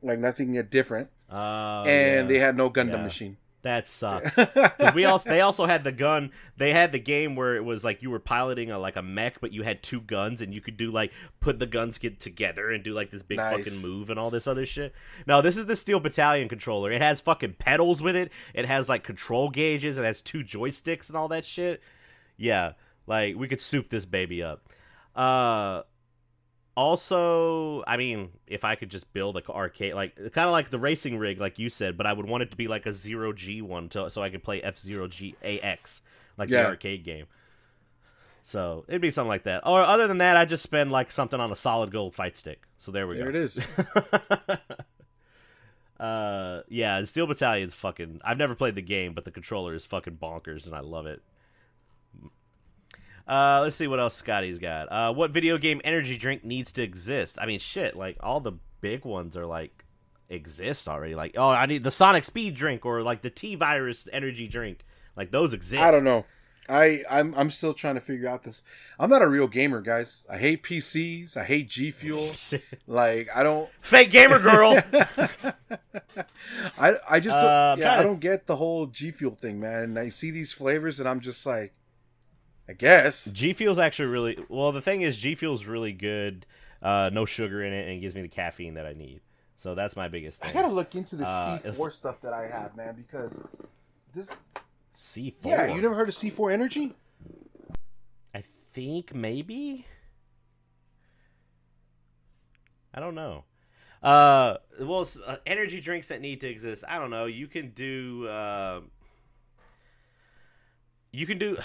like 0.02 0.18
nothing 0.18 0.52
different, 0.70 1.08
Uh, 1.30 1.82
and 1.86 2.22
yeah. 2.22 2.22
they 2.24 2.38
had 2.38 2.56
no 2.56 2.68
Gundam 2.70 2.92
Yeah. 2.98 3.02
machine. 3.04 3.36
That 3.62 3.88
sucks. 3.88 4.36
we 4.94 5.04
also 5.04 5.28
they 5.28 5.40
also 5.40 5.66
had 5.66 5.82
the 5.82 5.90
gun. 5.90 6.30
They 6.56 6.72
had 6.72 6.92
the 6.92 7.00
game 7.00 7.34
where 7.34 7.56
it 7.56 7.64
was 7.64 7.82
like 7.82 8.02
you 8.02 8.10
were 8.10 8.20
piloting 8.20 8.70
a 8.70 8.78
like 8.78 8.94
a 8.94 9.02
mech, 9.02 9.40
but 9.40 9.52
you 9.52 9.62
had 9.62 9.82
two 9.82 10.00
guns, 10.00 10.40
and 10.40 10.54
you 10.54 10.60
could 10.60 10.76
do 10.76 10.92
like 10.92 11.12
put 11.40 11.58
the 11.58 11.66
guns 11.66 11.98
get 11.98 12.20
together 12.20 12.70
and 12.70 12.84
do 12.84 12.92
like 12.92 13.10
this 13.10 13.24
big 13.24 13.38
Nice. 13.38 13.56
fucking 13.64 13.82
move 13.82 14.10
and 14.10 14.18
all 14.18 14.30
this 14.30 14.46
other 14.46 14.64
shit. 14.64 14.94
No, 15.26 15.42
this 15.42 15.56
is 15.56 15.66
the 15.66 15.74
Steel 15.74 15.98
Battalion 15.98 16.48
controller. 16.48 16.92
It 16.92 17.02
has 17.02 17.20
fucking 17.20 17.54
pedals 17.58 18.00
with 18.00 18.14
it. 18.14 18.30
It 18.54 18.64
has 18.66 18.88
like 18.88 19.02
control 19.02 19.50
gauges. 19.50 19.98
It 19.98 20.04
has 20.04 20.20
two 20.20 20.44
joysticks 20.44 21.08
and 21.08 21.16
all 21.16 21.28
that 21.28 21.44
shit. 21.44 21.82
Yeah, 22.36 22.74
like 23.08 23.34
we 23.34 23.48
could 23.48 23.60
soup 23.60 23.90
this 23.90 24.06
baby 24.06 24.40
up. 24.40 24.68
Uh, 25.16 25.82
also, 26.78 27.82
I 27.88 27.96
mean, 27.96 28.28
if 28.46 28.62
I 28.62 28.76
could 28.76 28.88
just 28.88 29.12
build 29.12 29.36
a 29.36 29.44
arcade, 29.50 29.94
like 29.94 30.14
kind 30.14 30.46
of 30.46 30.52
like 30.52 30.70
the 30.70 30.78
racing 30.78 31.18
rig, 31.18 31.40
like 31.40 31.58
you 31.58 31.70
said, 31.70 31.96
but 31.96 32.06
I 32.06 32.12
would 32.12 32.26
want 32.26 32.44
it 32.44 32.52
to 32.52 32.56
be 32.56 32.68
like 32.68 32.86
a 32.86 32.92
zero 32.92 33.32
G 33.32 33.60
one, 33.60 33.88
to, 33.88 34.08
so 34.10 34.22
I 34.22 34.30
could 34.30 34.44
play 34.44 34.62
F 34.62 34.78
Zero 34.78 35.08
G 35.08 35.34
AX, 35.42 36.02
like 36.36 36.48
Yeah. 36.48 36.62
the 36.62 36.68
arcade 36.68 37.02
game. 37.04 37.26
So 38.44 38.84
it'd 38.86 39.00
be 39.02 39.10
something 39.10 39.28
like 39.28 39.42
that. 39.42 39.66
Or 39.66 39.82
other 39.82 40.06
than 40.06 40.18
that, 40.18 40.36
I 40.36 40.44
just 40.44 40.62
spend 40.62 40.92
like 40.92 41.10
something 41.10 41.40
on 41.40 41.50
a 41.50 41.56
solid 41.56 41.90
gold 41.90 42.14
fight 42.14 42.36
stick. 42.36 42.62
So 42.78 42.92
there 42.92 43.08
we 43.08 43.16
go. 43.16 43.22
There 43.22 43.30
it 43.30 43.36
is. 43.36 43.60
uh, 46.00 46.62
yeah, 46.68 47.02
Steel 47.02 47.26
Battalion's 47.26 47.74
fucking. 47.74 48.20
I've 48.24 48.38
never 48.38 48.54
played 48.54 48.76
the 48.76 48.82
game, 48.82 49.14
but 49.14 49.24
the 49.24 49.32
controller 49.32 49.74
is 49.74 49.84
fucking 49.84 50.18
bonkers, 50.22 50.66
and 50.66 50.76
I 50.76 50.80
love 50.80 51.06
it. 51.06 51.22
Uh, 53.28 53.60
let's 53.62 53.76
see 53.76 53.86
what 53.86 54.00
else 54.00 54.14
Scotty's 54.14 54.58
got. 54.58 54.90
Uh, 54.90 55.12
what 55.12 55.30
video 55.30 55.58
game 55.58 55.80
energy 55.84 56.16
drink 56.16 56.44
needs 56.44 56.72
to 56.72 56.82
exist? 56.82 57.38
I 57.40 57.46
mean, 57.46 57.58
shit, 57.58 57.96
like 57.96 58.16
all 58.20 58.40
the 58.40 58.52
big 58.80 59.04
ones 59.04 59.36
are 59.36 59.46
like 59.46 59.84
exist 60.30 60.88
already. 60.88 61.14
Like, 61.14 61.34
oh, 61.36 61.50
I 61.50 61.66
need 61.66 61.84
the 61.84 61.90
Sonic 61.90 62.24
Speed 62.24 62.54
drink 62.54 62.86
or 62.86 63.02
like 63.02 63.22
the 63.22 63.30
T 63.30 63.54
Virus 63.54 64.08
energy 64.12 64.48
drink. 64.48 64.84
Like 65.16 65.30
those 65.30 65.52
exist. 65.52 65.82
I 65.82 65.90
don't 65.90 66.04
know. 66.04 66.24
I 66.68 67.02
I'm 67.10 67.34
I'm 67.34 67.50
still 67.50 67.72
trying 67.72 67.94
to 67.94 68.00
figure 68.00 68.28
out 68.28 68.42
this. 68.42 68.62
I'm 68.98 69.08
not 69.08 69.22
a 69.22 69.28
real 69.28 69.46
gamer, 69.46 69.80
guys. 69.80 70.26
I 70.28 70.36
hate 70.36 70.62
PCs. 70.62 71.36
I 71.36 71.44
hate 71.44 71.68
G 71.68 71.90
Fuel. 71.90 72.30
like 72.86 73.28
I 73.34 73.42
don't. 73.42 73.68
Fake 73.80 74.10
gamer 74.10 74.38
girl. 74.38 74.78
I 76.78 76.96
I 77.08 77.20
just 77.20 77.36
don't. 77.36 77.44
Uh, 77.44 77.76
yeah, 77.78 77.98
I 77.98 78.02
don't 78.02 78.20
get 78.20 78.46
the 78.46 78.56
whole 78.56 78.86
G 78.86 79.10
Fuel 79.10 79.34
thing, 79.34 79.60
man. 79.60 79.82
And 79.82 79.98
I 79.98 80.10
see 80.10 80.30
these 80.30 80.52
flavors, 80.52 81.00
and 81.00 81.08
I'm 81.08 81.20
just 81.20 81.46
like, 81.46 81.72
I 82.68 82.72
guess. 82.74 83.24
G 83.26 83.52
Fuel's 83.54 83.78
actually 83.78 84.08
really 84.08 84.38
well. 84.48 84.72
The 84.72 84.82
thing 84.82 85.00
is, 85.02 85.16
G 85.16 85.34
Fuel's 85.34 85.64
really 85.64 85.92
good. 85.92 86.44
Uh, 86.82 87.10
no 87.12 87.24
sugar 87.24 87.64
in 87.64 87.72
it, 87.72 87.82
and 87.88 87.96
it 87.96 88.00
gives 88.00 88.14
me 88.14 88.22
the 88.22 88.28
caffeine 88.28 88.74
that 88.74 88.86
I 88.86 88.92
need. 88.92 89.20
So 89.56 89.74
that's 89.74 89.96
my 89.96 90.06
biggest 90.08 90.40
thing. 90.40 90.50
I 90.50 90.52
gotta 90.52 90.72
look 90.72 90.94
into 90.94 91.16
the 91.16 91.26
Uh, 91.26 91.58
C4 91.58 91.92
stuff 91.92 92.20
that 92.20 92.32
I 92.32 92.46
have, 92.46 92.76
man, 92.76 92.94
because 92.94 93.40
this. 94.14 94.30
C 94.96 95.34
four. 95.40 95.50
Yeah, 95.52 95.74
you 95.74 95.80
never 95.80 95.94
heard 95.94 96.08
of 96.08 96.14
C4 96.14 96.52
Energy? 96.52 96.92
I 98.34 98.42
think 98.72 99.14
maybe. 99.14 99.86
I 102.94 103.00
don't 103.00 103.14
know. 103.14 103.44
Uh, 104.02 104.56
well, 104.80 105.02
s- 105.02 105.18
uh, 105.24 105.36
energy 105.46 105.80
drinks 105.80 106.08
that 106.08 106.20
need 106.20 106.40
to 106.42 106.48
exist. 106.48 106.84
I 106.88 106.98
don't 106.98 107.10
know. 107.10 107.26
You 107.26 107.46
can 107.48 107.70
do. 107.70 108.26
Uh, 108.28 108.80
you 111.12 111.26
can 111.26 111.38
do. 111.38 111.56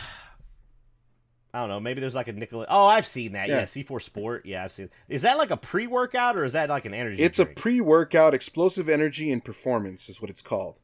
I 1.53 1.59
don't 1.59 1.69
know. 1.69 1.79
Maybe 1.79 2.01
there's 2.01 2.15
like 2.15 2.27
a 2.27 2.33
Nuka-Cola. 2.33 2.65
Oh, 2.67 2.85
I've 2.87 3.05
seen 3.05 3.33
that. 3.33 3.47
Yeah, 3.47 3.59
Yeah. 3.59 3.63
C4 3.65 4.01
Sport. 4.01 4.45
Yeah, 4.45 4.63
I've 4.63 4.71
seen. 4.71 4.89
Is 5.07 5.21
that 5.21 5.37
like 5.37 5.51
a 5.51 5.57
pre-workout 5.57 6.35
or 6.35 6.45
is 6.45 6.53
that 6.53 6.69
like 6.69 6.85
an 6.85 6.93
energy? 6.95 7.21
It's 7.21 7.37
a 7.37 7.45
pre-workout 7.45 8.33
explosive 8.33 8.89
energy 8.89 9.31
and 9.31 9.43
performance 9.43 10.09
is 10.09 10.19
what 10.19 10.31
it's 10.31 10.41
called. 10.41 10.79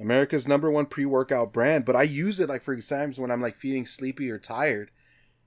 America's 0.00 0.48
number 0.48 0.70
one 0.70 0.86
pre-workout 0.86 1.52
brand, 1.52 1.84
but 1.84 1.94
I 1.94 2.02
use 2.02 2.40
it 2.40 2.48
like 2.48 2.62
for 2.62 2.74
times 2.80 3.20
when 3.20 3.30
I'm 3.30 3.40
like 3.42 3.54
feeling 3.54 3.86
sleepy 3.86 4.30
or 4.30 4.38
tired, 4.38 4.90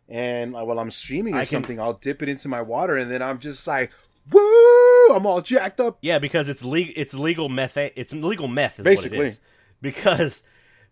and 0.08 0.54
like, 0.54 0.66
while 0.68 0.80
I'm 0.80 0.92
streaming 0.92 1.34
or 1.34 1.40
can- 1.40 1.48
something, 1.48 1.80
I'll 1.80 1.94
dip 1.94 2.22
it 2.22 2.30
into 2.30 2.48
my 2.48 2.62
water, 2.62 2.96
and 2.96 3.10
then 3.12 3.22
I'm 3.24 3.40
just 3.40 3.66
like, 3.68 3.92
woo! 4.32 5.08
I'm 5.14 5.26
all 5.26 5.42
jacked 5.42 5.80
up. 5.82 5.98
Yeah, 6.02 6.20
because 6.20 6.48
it's 6.48 6.64
legal. 6.64 6.94
It's 6.96 7.14
legal 7.14 7.50
meth. 7.50 7.76
It's 7.76 8.14
legal 8.14 8.48
meth. 8.48 8.80
Is 8.80 8.84
Basically. 8.86 9.18
what 9.18 9.26
it 9.26 9.30
is. 9.30 9.40
Because 9.82 10.44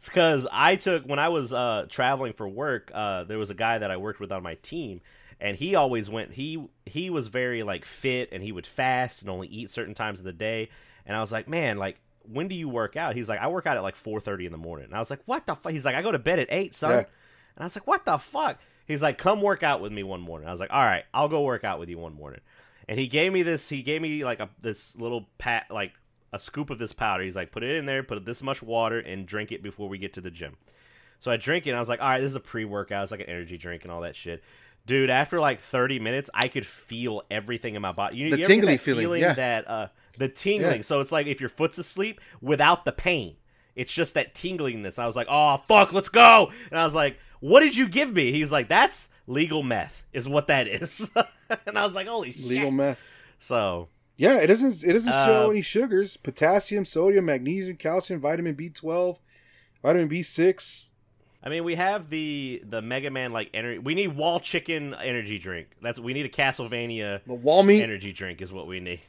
because 0.05 0.47
I 0.51 0.75
took 0.75 1.05
when 1.05 1.19
I 1.19 1.30
was 1.30 1.53
uh, 1.53 1.85
traveling 1.89 2.34
for 2.34 2.47
work. 2.47 2.91
Uh, 2.93 3.23
there 3.23 3.38
was 3.38 3.49
a 3.49 3.55
guy 3.55 3.77
that 3.77 3.91
I 3.91 3.97
worked 3.97 4.19
with 4.19 4.31
on 4.31 4.43
my 4.43 4.55
team, 4.55 5.01
and 5.39 5.57
he 5.57 5.75
always 5.75 6.09
went. 6.09 6.34
He 6.34 6.65
he 6.85 7.09
was 7.09 7.27
very 7.27 7.63
like 7.63 7.85
fit, 7.85 8.30
and 8.31 8.43
he 8.43 8.51
would 8.51 8.67
fast 8.67 9.21
and 9.21 9.30
only 9.30 9.47
eat 9.47 9.71
certain 9.71 9.93
times 9.93 10.19
of 10.19 10.25
the 10.25 10.34
day. 10.34 10.69
And 11.05 11.15
I 11.15 11.21
was 11.21 11.31
like, 11.31 11.47
man, 11.47 11.77
like 11.77 11.99
when 12.31 12.47
do 12.47 12.55
you 12.55 12.69
work 12.69 12.95
out? 12.95 13.15
He's 13.15 13.30
like, 13.30 13.39
I 13.39 13.47
work 13.47 13.65
out 13.65 13.77
at 13.77 13.84
like 13.84 13.95
four 13.95 14.19
thirty 14.19 14.45
in 14.45 14.51
the 14.51 14.57
morning. 14.57 14.85
And 14.85 14.95
I 14.95 14.99
was 14.99 15.09
like, 15.09 15.21
what 15.25 15.45
the 15.45 15.55
fuck? 15.55 15.71
He's 15.71 15.85
like, 15.85 15.95
I 15.95 16.01
go 16.01 16.11
to 16.11 16.19
bed 16.19 16.39
at 16.39 16.47
eight, 16.49 16.73
son. 16.73 16.91
Yeah. 16.91 16.97
And 16.97 17.61
I 17.61 17.63
was 17.65 17.75
like, 17.75 17.85
what 17.85 18.05
the 18.05 18.17
fuck? 18.17 18.59
He's 18.85 19.01
like, 19.01 19.17
come 19.17 19.41
work 19.41 19.63
out 19.63 19.81
with 19.81 19.91
me 19.91 20.03
one 20.03 20.21
morning. 20.21 20.47
I 20.47 20.51
was 20.51 20.59
like, 20.59 20.71
all 20.71 20.84
right, 20.84 21.03
I'll 21.13 21.30
go 21.30 21.41
work 21.41 21.63
out 21.63 21.80
with 21.80 21.89
you 21.89 21.97
one 21.97 22.13
morning. 22.13 22.41
And 22.88 22.99
he 22.99 23.07
gave 23.07 23.31
me 23.31 23.43
this. 23.43 23.69
He 23.69 23.81
gave 23.81 24.01
me 24.01 24.25
like 24.25 24.39
a 24.39 24.49
this 24.61 24.95
little 24.95 25.27
pat, 25.38 25.67
like 25.69 25.93
a 26.34 26.39
scoop 26.39 26.69
of 26.72 26.80
this 26.80 26.93
powder. 26.93 27.23
He's 27.23 27.35
like, 27.35 27.51
put 27.51 27.64
it 27.64 27.76
in 27.77 27.85
there, 27.85 28.03
put 28.03 28.26
this 28.26 28.41
much 28.43 28.61
water, 28.61 28.99
and 28.99 29.26
drink 29.26 29.51
it 29.51 29.61
before 29.64 29.88
we 29.88 29.99
get 29.99 30.14
to 30.14 30.22
the 30.22 30.31
gym. 30.31 30.57
So 31.19 31.31
I 31.31 31.38
drink 31.38 31.68
it. 31.68 31.69
and 31.69 31.77
I 31.77 31.80
was 31.80 31.88
like, 31.88 32.01
all 32.01 32.10
right, 32.10 32.19
this 32.19 32.31
is 32.31 32.35
a 32.35 32.41
pre-workout. 32.41 33.03
It's 33.03 33.11
like 33.11 33.22
an 33.22 33.30
energy 33.30 33.57
drink 33.57 33.84
and 33.84 33.91
all 33.91 34.01
that 34.01 34.15
shit. 34.15 34.43
Dude, 34.85 35.10
after 35.10 35.39
like 35.39 35.61
30 35.61 35.99
minutes, 35.99 36.30
I 36.34 36.49
could 36.49 36.65
feel 36.65 37.23
everything 37.31 37.76
in 37.76 37.81
my 37.81 37.93
body. 37.93 38.18
You, 38.18 38.31
The 38.31 38.39
you 38.39 38.43
tingly 38.43 38.73
that 38.73 38.81
feeling, 38.81 39.22
yeah. 39.22 39.34
that 39.34 39.68
uh, 39.69 39.88
the 40.18 40.27
tingling. 40.27 40.77
Yeah. 40.77 40.81
So 40.81 40.99
it's 40.99 41.11
like 41.11 41.27
if 41.27 41.39
your 41.39 41.49
foot's 41.49 41.77
asleep 41.77 42.19
without 42.41 42.84
the 42.84 42.91
pain. 42.91 43.38
It's 43.76 43.93
just 43.93 44.15
that 44.15 44.35
tinglingness. 44.35 44.99
I 44.99 45.05
was 45.05 45.15
like, 45.15 45.27
oh 45.30 45.57
fuck, 45.57 45.93
let's 45.93 46.10
go. 46.10 46.51
And 46.69 46.80
I 46.80 46.84
was 46.84 46.93
like, 46.93 47.18
what 47.39 47.61
did 47.61 47.76
you 47.76 47.88
give 47.88 48.14
me? 48.14 48.31
He's 48.31 48.51
like, 48.51 48.68
that's 48.68 49.07
legal 49.26 49.64
meth, 49.64 50.05
is 50.14 50.27
what 50.27 50.47
that 50.47 50.68
is. 50.68 51.10
and 51.65 51.77
I 51.77 51.85
was 51.85 51.95
like, 51.95 52.07
holy 52.07 52.30
Legal 52.30 52.41
shit. 52.41 52.49
Legal 52.49 52.72
meth. 52.72 52.99
So 53.39 53.88
Yeah, 54.15 54.38
it 54.38 54.48
doesn't. 54.48 54.84
It 54.84 54.94
doesn't 54.94 55.11
show 55.11 55.48
Uh, 55.48 55.49
any 55.49 55.61
sugars: 55.61 56.18
potassium, 56.18 56.85
sodium, 56.85 57.26
magnesium, 57.26 57.77
calcium, 57.77 58.19
vitamin 58.19 58.53
B 58.53 58.69
twelve, 58.69 59.19
vitamin 59.81 60.07
B 60.07 60.22
six. 60.23 60.91
I 61.44 61.49
mean, 61.49 61.64
we 61.64 61.76
have 61.76 62.10
the 62.10 62.61
the 62.64 62.81
Mega 62.81 63.10
Man 63.10 63.34
like 63.34 63.49
energy. 63.53 63.80
We 63.80 63.95
need 63.95 64.10
wall 64.15 64.40
chicken 64.40 64.94
energy 64.94 65.40
drink. 65.40 65.68
That's 65.81 65.99
we 65.99 66.14
need 66.14 66.26
a 66.26 66.30
Castlevania 66.30 67.22
The 67.26 67.34
wall 67.34 67.64
meat, 67.64 67.81
energy 67.81 68.14
drink 68.14 68.41
is 68.41 68.53
what 68.53 68.68
we 68.68 68.80
need. 68.80 69.02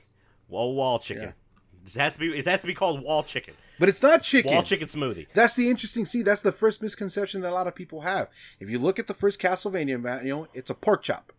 Wall 0.48 0.74
wall 0.74 0.98
chicken. 0.98 1.22
Yeah. 1.24 1.86
It 1.86 1.94
has 1.96 2.14
to 2.14 2.20
be. 2.20 2.38
It 2.38 2.46
has 2.46 2.62
to 2.62 2.66
be 2.66 2.74
called 2.74 3.02
wall 3.02 3.22
chicken. 3.22 3.54
but 3.78 3.90
it's 3.90 4.02
not 4.02 4.22
chicken. 4.22 4.52
Wall 4.52 4.62
chicken 4.62 4.88
smoothie. 4.88 5.26
That's 5.34 5.54
the 5.54 5.68
interesting. 5.68 6.06
See, 6.06 6.22
that's 6.22 6.40
the 6.40 6.50
first 6.52 6.80
misconception 6.80 7.42
that 7.42 7.50
a 7.50 7.54
lot 7.54 7.66
of 7.68 7.74
people 7.74 8.00
have. 8.00 8.28
If 8.58 8.70
you 8.70 8.78
look 8.78 8.98
at 8.98 9.06
the 9.06 9.14
first 9.14 9.38
Castlevania 9.38 10.00
manual, 10.00 10.48
it's 10.54 10.70
a 10.70 10.74
pork 10.74 11.02
chop. 11.02 11.32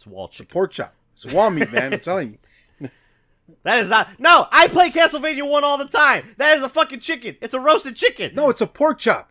It's 0.00 0.06
wall 0.06 0.28
chicken. 0.28 0.50
Pork 0.50 0.70
chop. 0.72 0.94
It's 1.14 1.26
wall 1.26 1.50
meat, 1.50 1.70
man. 1.70 1.92
I'm 1.92 2.00
telling 2.00 2.38
you. 2.80 2.88
That 3.64 3.80
is 3.80 3.90
not. 3.90 4.08
No, 4.18 4.46
I 4.50 4.68
play 4.68 4.90
Castlevania 4.90 5.46
one 5.46 5.62
all 5.62 5.76
the 5.76 5.84
time. 5.88 6.34
That 6.38 6.56
is 6.56 6.62
a 6.62 6.68
fucking 6.70 7.00
chicken. 7.00 7.36
It's 7.42 7.52
a 7.52 7.60
roasted 7.60 7.96
chicken. 7.96 8.32
No, 8.34 8.48
it's 8.48 8.60
a 8.62 8.66
pork 8.66 8.98
chop. 8.98 9.30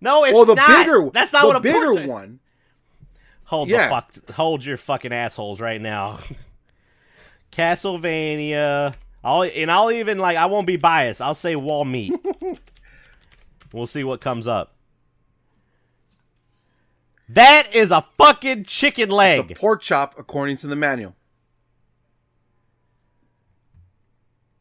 no, 0.00 0.24
it's 0.24 0.34
Well, 0.34 0.44
the 0.46 0.54
not. 0.56 0.66
bigger, 0.68 1.08
That's 1.12 1.32
not 1.32 1.42
the 1.42 1.46
what 1.48 1.56
a 1.56 1.60
bigger 1.60 1.84
pork 1.84 1.96
chop- 1.98 2.06
one. 2.08 2.40
Hold 3.44 3.68
Yeah. 3.68 3.84
the 3.84 3.88
fuck. 3.90 4.30
Hold 4.34 4.64
your 4.64 4.76
fucking 4.78 5.12
assholes 5.12 5.60
right 5.60 5.80
now. 5.80 6.18
Castlevania. 7.52 8.94
I'll 9.22 9.42
and 9.42 9.70
I'll 9.70 9.92
even 9.92 10.18
like 10.18 10.36
I 10.36 10.46
won't 10.46 10.66
be 10.66 10.76
biased. 10.76 11.20
I'll 11.22 11.34
say 11.34 11.54
wall 11.56 11.84
meat. 11.84 12.12
we'll 13.72 13.86
see 13.86 14.02
what 14.02 14.20
comes 14.20 14.46
up. 14.46 14.72
That 17.28 17.74
is 17.74 17.90
a 17.90 18.06
fucking 18.16 18.64
chicken 18.64 19.10
leg. 19.10 19.50
It's 19.50 19.58
a 19.58 19.60
pork 19.60 19.82
chop 19.82 20.14
according 20.18 20.56
to 20.58 20.66
the 20.66 20.76
manual. 20.76 21.14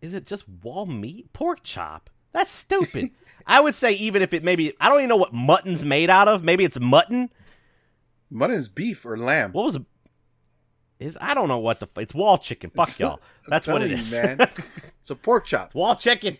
is 0.02 0.14
it 0.14 0.26
just 0.26 0.48
wall 0.48 0.86
meat? 0.86 1.32
Pork 1.34 1.64
chop? 1.64 2.10
That's 2.32 2.52
stupid. 2.52 3.12
I 3.48 3.62
would 3.62 3.76
say 3.76 3.92
even 3.94 4.22
if 4.22 4.34
it 4.34 4.44
maybe 4.44 4.74
I 4.80 4.90
don't 4.90 5.00
even 5.00 5.10
know 5.10 5.16
what 5.16 5.34
mutton's 5.34 5.86
made 5.86 6.10
out 6.10 6.28
of. 6.28 6.44
Maybe 6.44 6.64
it's 6.66 6.80
mutton. 6.80 7.30
Mutton 8.30 8.58
is 8.58 8.68
beef 8.68 9.06
or 9.06 9.18
lamb. 9.18 9.54
What 9.54 9.66
was? 9.66 9.80
Is 11.00 11.18
I 11.22 11.34
don't 11.34 11.48
know 11.48 11.60
what 11.60 11.80
the 11.80 11.88
it's 11.98 12.14
wall 12.14 12.38
chicken. 12.38 12.72
Fuck 12.72 13.00
y'all. 13.00 13.20
That's 13.48 13.68
what 13.68 13.82
it 13.82 13.92
is. 13.92 14.12
you, 14.12 14.22
man. 14.22 14.40
It's 15.02 15.10
a 15.12 15.16
pork 15.16 15.46
chop. 15.46 15.74
Wall 15.74 15.96
chicken. 15.96 16.38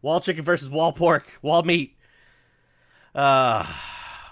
Wall 0.00 0.20
chicken 0.20 0.44
versus 0.44 0.68
wall 0.68 0.92
pork. 0.92 1.26
Wall 1.42 1.64
meat. 1.64 1.96
Uh 3.12 3.66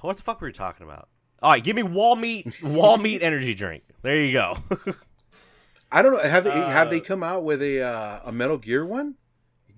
what 0.02 0.16
the 0.16 0.22
fuck 0.22 0.40
were 0.40 0.48
we 0.48 0.52
talking 0.52 0.86
about? 0.86 1.08
All 1.42 1.50
right, 1.52 1.62
give 1.62 1.76
me 1.76 1.82
wall 1.82 2.16
meat, 2.16 2.62
wall 2.62 2.96
meat 2.98 3.22
energy 3.22 3.54
drink. 3.54 3.84
There 4.02 4.20
you 4.20 4.32
go. 4.32 4.56
I 5.92 6.02
don't 6.02 6.12
know. 6.12 6.20
Have 6.20 6.44
they 6.44 6.50
have 6.50 6.88
Uh, 6.88 6.90
they 6.90 7.00
come 7.00 7.22
out 7.22 7.44
with 7.44 7.62
a 7.62 7.80
uh, 7.82 8.20
a 8.24 8.32
Metal 8.32 8.58
Gear 8.58 8.84
one? 8.84 9.14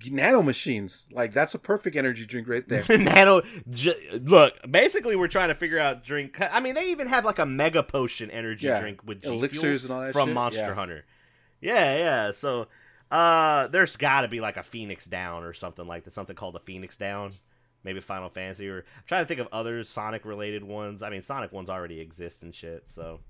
Nano 0.06 0.42
machines, 0.42 1.06
like 1.12 1.32
that's 1.34 1.52
a 1.55 1.59
perfect 1.59 1.94
energy 1.94 2.24
drink 2.24 2.48
right 2.48 2.66
there. 2.66 2.82
Nano. 2.98 3.42
J- 3.68 4.18
look, 4.24 4.55
basically, 4.70 5.14
we're 5.14 5.28
trying 5.28 5.48
to 5.51 5.55
figure 5.55 5.78
out 5.78 6.02
drink. 6.02 6.40
I 6.40 6.59
mean, 6.60 6.74
they 6.74 6.86
even 6.90 7.06
have 7.09 7.24
like 7.26 7.38
a 7.38 7.44
mega 7.44 7.82
potion 7.82 8.30
energy 8.30 8.66
Yeah, 8.66 8.80
drink 8.80 9.05
with 9.05 9.22
G 9.22 9.28
elixirs 9.28 9.82
Fuel 9.82 9.92
and 9.92 10.01
all 10.01 10.06
that 10.06 10.12
from 10.12 10.28
shit, 10.28 10.34
Monster 10.34 10.60
yeah. 10.62 10.74
Hunter. 10.74 11.05
Yeah, 11.60 11.97
yeah. 11.98 12.30
So, 12.32 12.68
uh, 13.10 13.66
there's 13.68 13.97
got 13.97 14.22
to 14.22 14.28
be 14.28 14.40
like 14.40 14.56
a 14.56 14.62
Phoenix 14.62 15.05
Down 15.05 15.42
or 15.42 15.52
something 15.52 15.86
like 15.86 16.05
that. 16.05 16.12
Something 16.14 16.34
called 16.34 16.56
a 16.56 16.60
Phoenix 16.60 16.97
Down. 16.97 17.32
Maybe 17.85 18.01
Final 18.01 18.28
Fantasy 18.28 18.69
or 18.69 18.78
I'm 18.78 19.05
trying 19.07 19.24
to 19.24 19.28
think 19.28 19.40
of 19.40 19.48
other 19.52 19.82
Sonic 19.85 20.24
related 20.24 20.65
ones. 20.65 21.02
I 21.02 21.11
mean, 21.11 21.23
Sonic 21.23 21.52
ones 21.52 21.70
already 21.70 22.01
exist 22.01 22.43
and 22.43 22.55
shit. 22.55 22.89
So, 22.89 23.20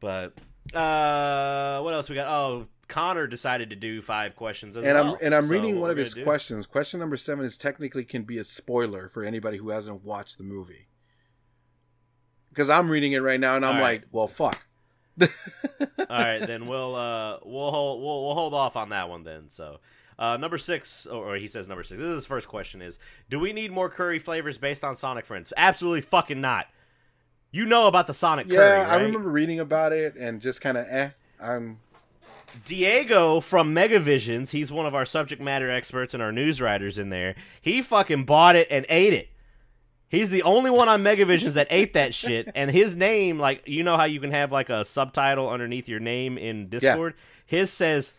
but 0.00 0.32
uh, 0.74 1.80
what 1.82 1.94
else 1.94 2.08
we 2.08 2.14
got? 2.14 2.28
Oh, 2.28 2.66
Connor 2.88 3.26
decided 3.26 3.70
to 3.70 3.76
do 3.76 4.02
five 4.02 4.36
questions 4.36 4.76
as 4.76 4.84
and 4.84 4.94
well. 4.94 5.14
I'm 5.14 5.18
and 5.24 5.34
I'm 5.34 5.46
So 5.46 5.50
reading 5.52 5.80
one 5.80 5.90
of 5.90 5.96
his 5.96 6.14
do- 6.14 6.24
questions. 6.24 6.66
Question 6.66 7.00
number 7.00 7.16
seven 7.16 7.44
is 7.44 7.56
technically 7.56 8.04
can 8.04 8.22
be 8.22 8.38
a 8.38 8.44
spoiler 8.44 9.08
for 9.08 9.24
anybody 9.24 9.58
who 9.58 9.70
hasn't 9.70 10.04
watched 10.04 10.38
the 10.38 10.44
movie. 10.44 10.88
Because 12.50 12.68
I'm 12.68 12.90
reading 12.90 13.12
it 13.12 13.20
right 13.20 13.40
now 13.40 13.56
and 13.56 13.64
I'm 13.64 13.76
right. 13.76 14.02
like, 14.02 14.04
well, 14.12 14.26
fuck. 14.26 14.66
All 15.20 15.26
right, 16.08 16.38
then 16.38 16.66
we'll 16.66 16.94
uh 16.94 17.38
we'll 17.44 17.70
hold 17.70 18.02
we'll, 18.02 18.24
we'll 18.24 18.34
hold 18.34 18.54
off 18.54 18.76
on 18.76 18.90
that 18.90 19.08
one 19.08 19.24
then. 19.24 19.48
So, 19.48 19.80
uh, 20.18 20.36
number 20.36 20.58
six, 20.58 21.06
or, 21.06 21.36
he 21.36 21.48
says 21.48 21.68
number 21.68 21.82
six. 21.82 22.00
This 22.00 22.08
is 22.08 22.14
his 22.16 22.26
first 22.26 22.48
question: 22.48 22.82
Is 22.82 22.98
do 23.30 23.38
we 23.40 23.52
need 23.52 23.72
more 23.72 23.88
curry 23.88 24.18
flavors 24.18 24.58
based 24.58 24.84
on 24.84 24.96
Sonic 24.96 25.26
friends? 25.26 25.52
Absolutely 25.56 26.02
fucking 26.02 26.40
not. 26.40 26.66
You 27.50 27.66
know 27.66 27.86
about 27.86 28.06
the 28.06 28.14
Sonic 28.14 28.46
Yeah, 28.48 28.56
curry, 28.56 28.78
I 28.78 28.96
right? 28.96 29.02
remember 29.02 29.28
reading 29.28 29.60
about 29.60 29.92
it 29.92 30.16
and 30.16 30.40
just 30.40 30.60
kind 30.60 30.78
of 30.78 30.86
eh. 30.88 31.10
I'm 31.40 31.80
Diego 32.64 33.40
from 33.40 33.74
Megavisions. 33.74 34.50
He's 34.50 34.70
one 34.70 34.86
of 34.86 34.94
our 34.94 35.04
subject 35.06 35.40
matter 35.42 35.70
experts 35.70 36.14
and 36.14 36.22
our 36.22 36.32
news 36.32 36.60
writers 36.60 36.98
in 36.98 37.08
there. 37.10 37.34
He 37.60 37.82
fucking 37.82 38.24
bought 38.24 38.56
it 38.56 38.68
and 38.70 38.86
ate 38.88 39.12
it. 39.12 39.28
He's 40.08 40.28
the 40.30 40.42
only 40.42 40.70
one 40.70 40.88
on 40.90 41.02
Megavisions 41.02 41.52
that 41.54 41.66
ate 41.70 41.94
that 41.94 42.14
shit, 42.14 42.50
and 42.54 42.70
his 42.70 42.94
name, 42.94 43.38
like 43.38 43.62
you 43.66 43.82
know 43.82 43.96
how 43.96 44.04
you 44.04 44.20
can 44.20 44.30
have 44.30 44.52
like 44.52 44.68
a 44.68 44.84
subtitle 44.84 45.48
underneath 45.48 45.88
your 45.88 46.00
name 46.00 46.36
in 46.36 46.68
Discord. 46.68 47.14
His 47.46 47.70
says 47.70 48.12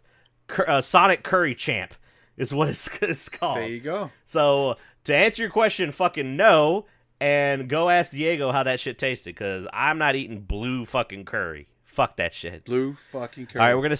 uh, 0.59 0.81
Sonic 0.81 1.23
Curry 1.23 1.55
Champ 1.55 1.93
is 2.37 2.53
what 2.53 2.69
it's, 2.69 2.89
it's 3.01 3.29
called. 3.29 3.57
there. 3.57 3.67
You 3.67 3.79
go. 3.79 4.11
So 4.25 4.75
to 5.05 5.15
answer 5.15 5.41
your 5.43 5.51
question, 5.51 5.91
fucking 5.91 6.35
no, 6.35 6.85
and 7.19 7.69
go 7.69 7.89
ask 7.89 8.11
Diego 8.11 8.51
how 8.51 8.63
that 8.63 8.79
shit 8.79 8.97
tasted, 8.97 9.35
because 9.35 9.67
I'm 9.71 9.97
not 9.97 10.15
eating 10.15 10.41
blue 10.41 10.85
fucking 10.85 11.25
curry. 11.25 11.67
Fuck 11.83 12.17
that 12.17 12.33
shit. 12.33 12.65
Blue 12.65 12.93
fucking 12.93 13.47
curry. 13.47 13.61
All 13.61 13.67
right, 13.67 13.75
we're 13.75 13.83
gonna 13.83 13.97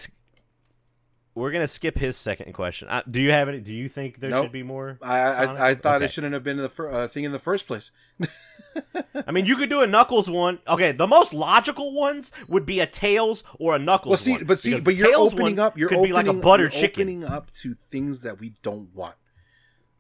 we're 1.36 1.52
gonna 1.52 1.68
skip 1.68 1.98
his 1.98 2.16
second 2.18 2.54
question. 2.54 2.88
Uh, 2.90 3.02
do 3.10 3.20
you 3.20 3.32
have 3.32 3.50
any? 3.50 3.60
Do 3.60 3.72
you 3.74 3.90
think 3.90 4.20
there 4.20 4.30
Nope. 4.30 4.46
should 4.46 4.52
be 4.52 4.64
more? 4.64 4.98
I 5.02 5.18
I, 5.20 5.70
I, 5.70 5.76
thought 5.76 5.98
Okay. 5.98 6.06
it 6.06 6.12
shouldn't 6.12 6.34
have 6.34 6.44
been 6.44 6.58
the 6.58 6.70
fir- 6.70 6.92
uh, 6.92 7.08
thing 7.08 7.24
in 7.24 7.32
the 7.32 7.40
first 7.40 7.66
place. 7.68 7.92
I 9.28 9.32
mean, 9.32 9.46
you 9.46 9.56
could 9.56 9.70
do 9.70 9.82
a 9.82 9.88
Knuckles 9.88 10.30
one. 10.30 10.60
Okay, 10.68 10.92
the 10.92 11.08
most 11.08 11.34
logical 11.34 11.94
ones 11.94 12.32
would 12.48 12.66
be 12.66 12.80
a 12.80 12.88
Tails 12.88 13.44
or 13.60 13.76
a 13.76 13.80
Knuckles. 13.80 14.10
Well, 14.12 14.18
see, 14.18 14.32
one, 14.34 14.46
but 14.46 14.60
see, 14.60 14.80
but 14.80 14.96
you're 14.96 15.16
opening 15.16 15.60
up. 15.60 15.78
You're 15.78 15.94
opening, 15.94 16.14
like 16.14 16.28
a 16.28 16.34
butter 16.34 16.64
you're 16.64 16.70
chicken. 16.72 17.02
opening 17.04 17.24
up 17.26 17.52
to 17.56 17.74
things 17.74 18.20
that 18.20 18.40
we 18.40 18.54
don't 18.62 18.94
want. 18.94 19.16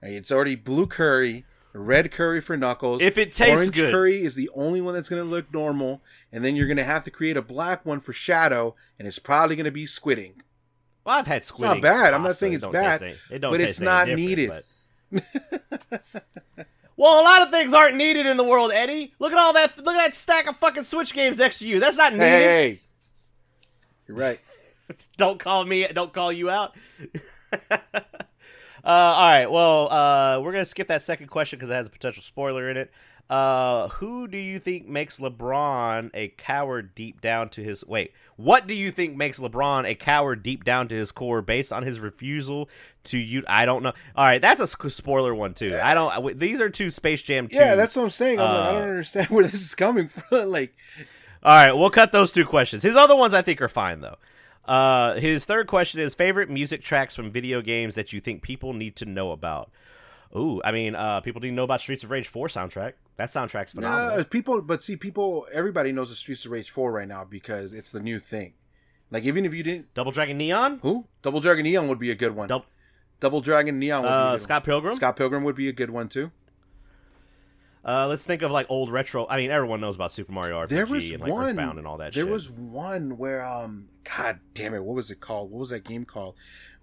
It's 0.01 0.31
already 0.31 0.55
blue 0.55 0.85
curry, 0.87 1.45
red 1.71 2.11
curry 2.11 2.41
for 2.41 2.57
Knuckles. 2.57 3.01
If 3.01 3.17
it 3.17 3.31
tastes 3.31 3.55
orange 3.55 3.75
good. 3.75 3.91
curry 3.91 4.21
is 4.23 4.35
the 4.35 4.49
only 4.53 4.81
one 4.81 4.93
that's 4.93 5.09
going 5.09 5.23
to 5.23 5.29
look 5.29 5.53
normal, 5.53 6.01
and 6.31 6.43
then 6.43 6.55
you're 6.55 6.67
going 6.67 6.77
to 6.77 6.83
have 6.83 7.03
to 7.05 7.11
create 7.11 7.37
a 7.37 7.41
black 7.41 7.85
one 7.85 7.99
for 7.99 8.11
Shadow, 8.13 8.75
and 8.99 9.07
it's 9.07 9.19
probably 9.19 9.55
going 9.55 9.65
to 9.65 9.71
be 9.71 9.85
squidding. 9.85 10.41
Well, 11.05 11.17
I've 11.17 11.27
had 11.27 11.43
squid. 11.43 11.65
It's 11.65 11.73
not 11.75 11.81
bad. 11.81 12.13
I'm 12.13 12.23
not 12.23 12.37
saying 12.37 12.53
It 12.53 12.57
it's 12.57 12.65
bad, 12.67 12.99
taste 13.01 13.19
it 13.29 13.39
don't 13.39 13.51
but 13.51 13.61
it's 13.61 13.79
not 13.79 14.07
needed. 14.07 14.51
well, 16.95 17.21
a 17.21 17.23
lot 17.23 17.41
of 17.41 17.49
things 17.51 17.73
aren't 17.73 17.95
needed 17.97 18.25
in 18.25 18.37
the 18.37 18.43
world, 18.43 18.71
Eddie. 18.71 19.13
Look 19.19 19.31
at 19.31 19.37
all 19.37 19.53
that. 19.53 19.77
Look 19.77 19.95
at 19.95 20.05
that 20.05 20.15
stack 20.15 20.47
of 20.47 20.57
fucking 20.57 20.85
Switch 20.85 21.13
games 21.13 21.37
next 21.37 21.59
to 21.59 21.67
you. 21.67 21.79
That's 21.79 21.97
not 21.97 22.13
needed. 22.13 22.25
Hey, 22.25 22.43
hey, 22.43 22.69
hey. 22.71 22.79
you're 24.07 24.17
right. 24.17 24.39
don't 25.17 25.39
call 25.39 25.65
me 25.65 25.87
don't 25.87 26.13
call 26.13 26.31
you 26.31 26.49
out 26.49 26.75
uh, 27.71 27.77
all 28.83 29.29
right 29.29 29.49
well 29.49 29.91
uh, 29.91 30.39
we're 30.41 30.51
gonna 30.51 30.65
skip 30.65 30.87
that 30.87 31.01
second 31.01 31.27
question 31.27 31.57
because 31.57 31.69
it 31.69 31.73
has 31.73 31.87
a 31.87 31.89
potential 31.89 32.23
spoiler 32.23 32.69
in 32.69 32.77
it 32.77 32.91
uh, 33.29 33.87
who 33.87 34.27
do 34.27 34.37
you 34.37 34.59
think 34.59 34.87
makes 34.87 35.17
lebron 35.17 36.09
a 36.13 36.27
coward 36.29 36.93
deep 36.93 37.21
down 37.21 37.49
to 37.49 37.63
his 37.63 37.85
wait 37.85 38.11
what 38.35 38.67
do 38.67 38.73
you 38.73 38.91
think 38.91 39.15
makes 39.15 39.39
lebron 39.39 39.87
a 39.87 39.95
coward 39.95 40.43
deep 40.43 40.63
down 40.63 40.87
to 40.87 40.95
his 40.95 41.11
core 41.11 41.41
based 41.41 41.71
on 41.71 41.83
his 41.83 41.99
refusal 41.99 42.69
to 43.03 43.17
you 43.17 43.43
i 43.47 43.65
don't 43.65 43.81
know 43.81 43.93
all 44.15 44.25
right 44.25 44.41
that's 44.41 44.59
a 44.59 44.67
spoiler 44.67 45.33
one 45.33 45.53
too 45.53 45.79
i 45.83 45.93
don't 45.93 46.37
these 46.37 46.59
are 46.59 46.69
two 46.69 46.91
space 46.91 47.21
jam 47.21 47.47
2 47.47 47.55
Yeah, 47.55 47.75
that's 47.75 47.95
what 47.95 48.03
I'm 48.03 48.09
saying. 48.09 48.39
I'm 48.39 48.45
like, 48.45 48.55
I 48.55 48.67
uh, 48.67 48.71
don't 48.73 48.89
understand 48.89 49.27
where 49.29 49.43
this 49.43 49.61
is 49.61 49.75
coming 49.75 50.07
from. 50.07 50.49
like, 50.51 50.75
All 51.41 51.51
right, 51.51 51.73
we'll 51.73 51.89
cut 51.89 52.11
those 52.11 52.31
two 52.31 52.45
questions. 52.45 52.83
His 52.83 52.95
other 52.95 53.15
ones 53.15 53.33
I 53.33 53.41
think 53.41 53.61
are 53.61 53.69
fine 53.69 54.01
though. 54.01 54.17
Uh, 54.65 55.15
his 55.15 55.45
third 55.45 55.67
question 55.67 55.99
is 55.99 56.15
favorite 56.15 56.49
music 56.49 56.81
tracks 56.81 57.15
from 57.15 57.31
video 57.31 57.61
games 57.61 57.95
that 57.95 58.13
you 58.13 58.21
think 58.21 58.41
people 58.41 58.73
need 58.73 58.95
to 58.97 59.05
know 59.05 59.31
about. 59.31 59.69
Ooh, 60.35 60.61
I 60.63 60.71
mean, 60.71 60.95
uh, 60.95 61.21
people 61.21 61.39
didn't 61.41 61.55
know 61.55 61.63
about 61.63 61.79
Streets 61.81 62.03
of 62.03 62.09
Rage 62.11 62.27
4 62.27 62.47
soundtrack. 62.47 62.93
That 63.17 63.29
soundtrack's 63.29 63.73
phenomenal. 63.73 64.17
no, 64.17 64.23
people, 64.23 64.61
but 64.63 64.81
see, 64.83 64.95
people, 64.95 65.45
everybody 65.53 65.91
knows 65.91 66.09
the 66.09 66.15
Streets 66.15 66.43
of 66.45 66.51
Rage 66.51 66.71
4 66.71 66.91
right 66.91 67.07
now 67.07 67.23
because 67.23 67.71
it's 67.73 67.91
the 67.91 67.99
new 67.99 68.19
thing. 68.19 68.53
Like, 69.11 69.25
even 69.25 69.45
if 69.45 69.53
you 69.53 69.61
didn't, 69.61 69.93
Double 69.93 70.11
Dragon 70.11 70.37
Neon. 70.39 70.79
who? 70.81 71.05
Double 71.21 71.39
Dragon 71.39 71.63
Neon 71.63 71.87
would 71.87 71.99
be 71.99 72.09
a 72.09 72.15
good 72.15 72.35
one. 72.35 72.47
Double. 72.49 72.65
Double 73.19 73.41
Dragon 73.41 73.77
Neon. 73.77 74.01
Would 74.01 74.09
be 74.09 74.11
a 74.13 74.17
Uh, 74.17 74.37
Scott 74.39 74.63
Pilgrim. 74.63 74.89
one. 74.91 74.95
Scott 74.97 75.15
Pilgrim 75.15 75.43
would 75.43 75.55
be 75.55 75.69
a 75.69 75.71
good 75.73 75.91
one 75.91 76.09
too. 76.09 76.31
Uh, 77.85 78.07
let's 78.07 78.23
think 78.23 78.41
of 78.41 78.49
like 78.49 78.65
old 78.69 78.91
retro. 78.91 79.27
I 79.27 79.37
mean, 79.37 79.51
everyone 79.51 79.81
knows 79.81 79.95
about 79.95 80.11
Super 80.11 80.31
Mario 80.31 80.57
RPG 80.57 80.69
There 80.69 80.85
was 80.85 81.11
and 81.11 81.21
like 81.21 81.31
one. 81.31 81.49
Earthbound 81.49 81.77
and 81.77 81.85
all 81.87 81.97
that 81.97 82.13
there 82.13 82.23
shit. 82.23 82.31
was 82.31 82.49
one 82.49 83.17
where 83.17 83.45
um, 83.45 83.89
God 84.17 84.39
damn 84.53 84.73
it, 84.73 84.83
what 84.83 84.95
was 84.95 85.11
it 85.11 85.19
called? 85.19 85.51
What 85.51 85.59
was 85.59 85.69
that 85.69 85.83
game 85.83 86.05
called? 86.05 86.35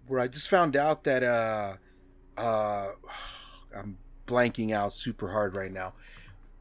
Where 0.07 0.21
I 0.21 0.29
just 0.29 0.49
found 0.51 0.77
out 0.77 1.05
that 1.05 1.23
uh, 1.23 1.77
uh, 2.39 2.89
I'm 3.77 3.99
blanking 4.27 4.73
out 4.73 4.93
super 4.93 5.31
hard 5.31 5.57
right 5.57 5.73
now. 5.73 5.95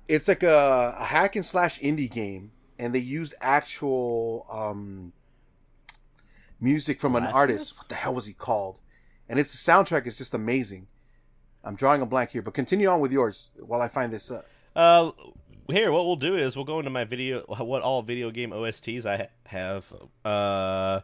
It's 0.07 0.27
like 0.27 0.43
a, 0.43 0.95
a 0.97 1.05
hack 1.05 1.35
and 1.35 1.45
slash 1.45 1.79
indie 1.79 2.09
game, 2.09 2.51
and 2.79 2.93
they 2.95 2.99
used 2.99 3.33
actual 3.41 4.45
um 4.49 5.13
music 6.59 6.99
from 6.99 7.15
an 7.15 7.23
Last 7.25 7.35
artist. 7.35 7.77
What 7.77 7.89
the 7.89 7.95
hell 7.95 8.13
was 8.13 8.25
he 8.25 8.33
called? 8.33 8.81
And 9.27 9.39
it's 9.39 9.51
the 9.51 9.71
soundtrack 9.71 10.07
is 10.07 10.17
just 10.17 10.33
amazing. 10.33 10.87
I'm 11.63 11.75
drawing 11.75 12.01
a 12.01 12.05
blank 12.05 12.31
here, 12.31 12.41
but 12.41 12.53
continue 12.53 12.87
on 12.87 12.99
with 12.99 13.11
yours 13.11 13.49
while 13.59 13.81
I 13.81 13.87
find 13.87 14.11
this. 14.11 14.31
Uh, 14.31 14.41
Uh, 14.75 15.11
here, 15.69 15.91
what 15.91 16.05
we'll 16.05 16.15
do 16.15 16.35
is 16.35 16.55
we'll 16.55 16.65
go 16.65 16.79
into 16.79 16.89
my 16.89 17.03
video, 17.03 17.41
what 17.47 17.81
all 17.83 18.01
video 18.01 18.31
game 18.31 18.51
OSTs 18.51 19.05
I 19.05 19.17
ha- 19.17 19.27
have. 19.45 19.93
Uh, 20.25 21.01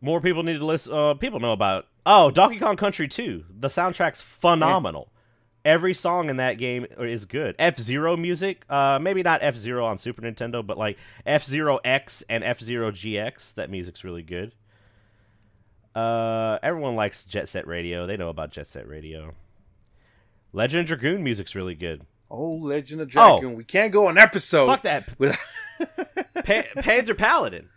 more 0.00 0.20
people 0.20 0.42
need 0.42 0.58
to 0.58 0.66
listen. 0.66 0.92
Uh, 0.92 1.14
people 1.14 1.40
know 1.40 1.52
about. 1.52 1.86
Oh, 2.06 2.30
Donkey 2.30 2.58
Kong 2.58 2.76
Country 2.76 3.08
2. 3.08 3.44
The 3.60 3.68
soundtrack's 3.68 4.20
phenomenal. 4.20 5.10
Every 5.64 5.94
song 5.94 6.28
in 6.28 6.36
that 6.36 6.58
game 6.58 6.86
is 6.98 7.24
good. 7.24 7.54
F 7.58 7.78
Zero 7.78 8.18
music, 8.18 8.64
uh, 8.68 8.98
maybe 9.00 9.22
not 9.22 9.42
F 9.42 9.56
Zero 9.56 9.86
on 9.86 9.96
Super 9.96 10.20
Nintendo, 10.20 10.64
but 10.66 10.76
like 10.76 10.98
F 11.24 11.42
Zero 11.44 11.78
X 11.82 12.22
and 12.28 12.44
F 12.44 12.60
Zero 12.60 12.90
GX. 12.90 13.54
That 13.54 13.70
music's 13.70 14.04
really 14.04 14.22
good. 14.22 14.52
Uh, 15.94 16.58
everyone 16.62 16.96
likes 16.96 17.24
Jet 17.24 17.48
Set 17.48 17.66
Radio. 17.66 18.06
They 18.06 18.16
know 18.18 18.28
about 18.28 18.50
Jet 18.50 18.68
Set 18.68 18.86
Radio. 18.86 19.32
Legend 20.52 20.80
of 20.82 20.86
Dragoon 20.86 21.22
music's 21.24 21.54
really 21.54 21.74
good. 21.74 22.04
oh, 22.30 22.54
Legend 22.56 23.00
of 23.00 23.08
Dragon. 23.08 23.54
We 23.54 23.64
can't 23.64 23.92
go 23.92 24.08
an 24.08 24.18
episode. 24.18 24.66
Fuck 24.66 24.82
that. 24.82 25.18
With 25.18 25.34
Pa- 25.78 26.68
Panzer 26.76 27.16
Paladin. 27.16 27.68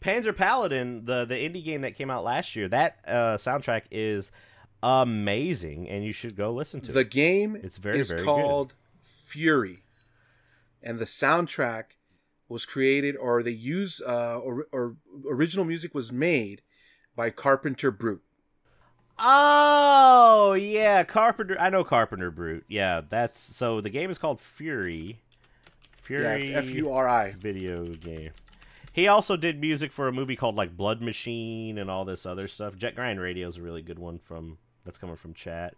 Panzer 0.00 0.34
Paladin, 0.36 1.04
the 1.04 1.24
the 1.24 1.34
indie 1.34 1.64
game 1.64 1.82
that 1.82 1.96
came 1.96 2.10
out 2.10 2.24
last 2.24 2.56
year, 2.56 2.68
that 2.68 2.98
uh, 3.06 3.36
soundtrack 3.36 3.82
is 3.90 4.32
amazing, 4.82 5.88
and 5.88 6.04
you 6.04 6.12
should 6.12 6.36
go 6.36 6.52
listen 6.52 6.80
to 6.80 6.92
the 6.92 7.00
it. 7.00 7.04
The 7.04 7.10
game 7.10 7.56
It's 7.56 7.76
very, 7.76 7.98
is 7.98 8.10
very 8.10 8.24
called 8.24 8.74
Furi, 9.28 9.80
and 10.82 10.98
the 10.98 11.04
soundtrack 11.04 11.96
was 12.48 12.64
created, 12.64 13.16
or 13.16 13.42
they 13.42 13.50
use, 13.50 14.00
uh, 14.04 14.38
or, 14.38 14.66
or 14.72 14.96
original 15.30 15.64
music 15.64 15.94
was 15.94 16.10
made 16.10 16.62
by 17.14 17.30
Carpenter 17.30 17.90
Brut. 17.90 18.20
Oh 19.18 20.54
yeah, 20.54 21.04
Carpenter. 21.04 21.60
I 21.60 21.68
know 21.68 21.84
Carpenter 21.84 22.30
Brut. 22.30 22.62
Yeah, 22.68 23.02
that's 23.06 23.38
so. 23.38 23.82
The 23.82 23.90
game 23.90 24.10
is 24.10 24.16
called 24.16 24.40
Furi. 24.40 25.16
Furi. 26.02 26.50
Yeah, 26.50 26.58
F 26.58 26.70
U 26.70 26.90
R 26.90 27.06
I. 27.06 27.32
video 27.32 27.84
game. 27.84 28.30
He 28.92 29.06
also 29.06 29.36
did 29.36 29.60
music 29.60 29.92
for 29.92 30.08
a 30.08 30.12
movie 30.12 30.34
called 30.36 30.56
like 30.56 30.76
Blood 30.76 31.00
Machine 31.00 31.78
and 31.78 31.90
all 31.90 32.04
this 32.04 32.26
other 32.26 32.48
stuff. 32.48 32.76
Jet 32.76 32.94
Grind 32.96 33.20
Radio 33.20 33.46
is 33.48 33.56
a 33.56 33.62
really 33.62 33.82
good 33.82 33.98
one 33.98 34.18
from 34.18 34.58
that's 34.84 34.98
coming 34.98 35.16
from 35.16 35.32
chat. 35.34 35.74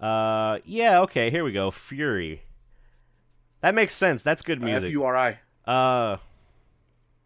Uh, 0.00 0.58
yeah, 0.64 1.00
okay, 1.02 1.30
here 1.30 1.44
we 1.44 1.52
go. 1.52 1.70
Fury. 1.70 2.42
That 3.60 3.74
makes 3.74 3.94
sense. 3.94 4.22
That's 4.22 4.42
good 4.42 4.58
F 4.58 4.64
music. 4.64 4.86
F 4.88 4.92
U 4.92 5.04
R 5.04 5.16
I. 5.16 5.38
Uh, 5.66 6.16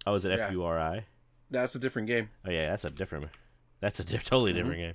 oh, 0.07 0.15
is 0.15 0.24
it. 0.24 0.39
F 0.39 0.53
U 0.53 0.62
R 0.65 0.78
I? 0.78 1.07
That's 1.51 1.74
a 1.74 1.78
different 1.78 2.07
game. 2.09 2.28
Oh 2.47 2.51
yeah, 2.51 2.69
that's 2.70 2.85
a 2.85 2.90
different. 2.90 3.27
That's 3.81 3.99
a 4.01 4.05
di- 4.05 4.19
totally 4.19 4.51
Mm-hmm. 4.53 4.59
different 4.59 4.81
game. 4.81 4.95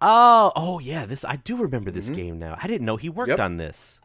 Oh, 0.00 0.50
oh 0.56 0.78
yeah, 0.80 1.06
this 1.06 1.24
I 1.24 1.36
do 1.36 1.56
remember 1.56 1.90
this 1.90 2.06
Mm-hmm. 2.06 2.14
game 2.16 2.38
now. 2.40 2.56
I 2.60 2.66
didn't 2.66 2.84
know 2.84 2.96
he 2.96 3.08
worked 3.08 3.28
Yep. 3.30 3.38
on 3.38 3.56
this. 3.56 4.00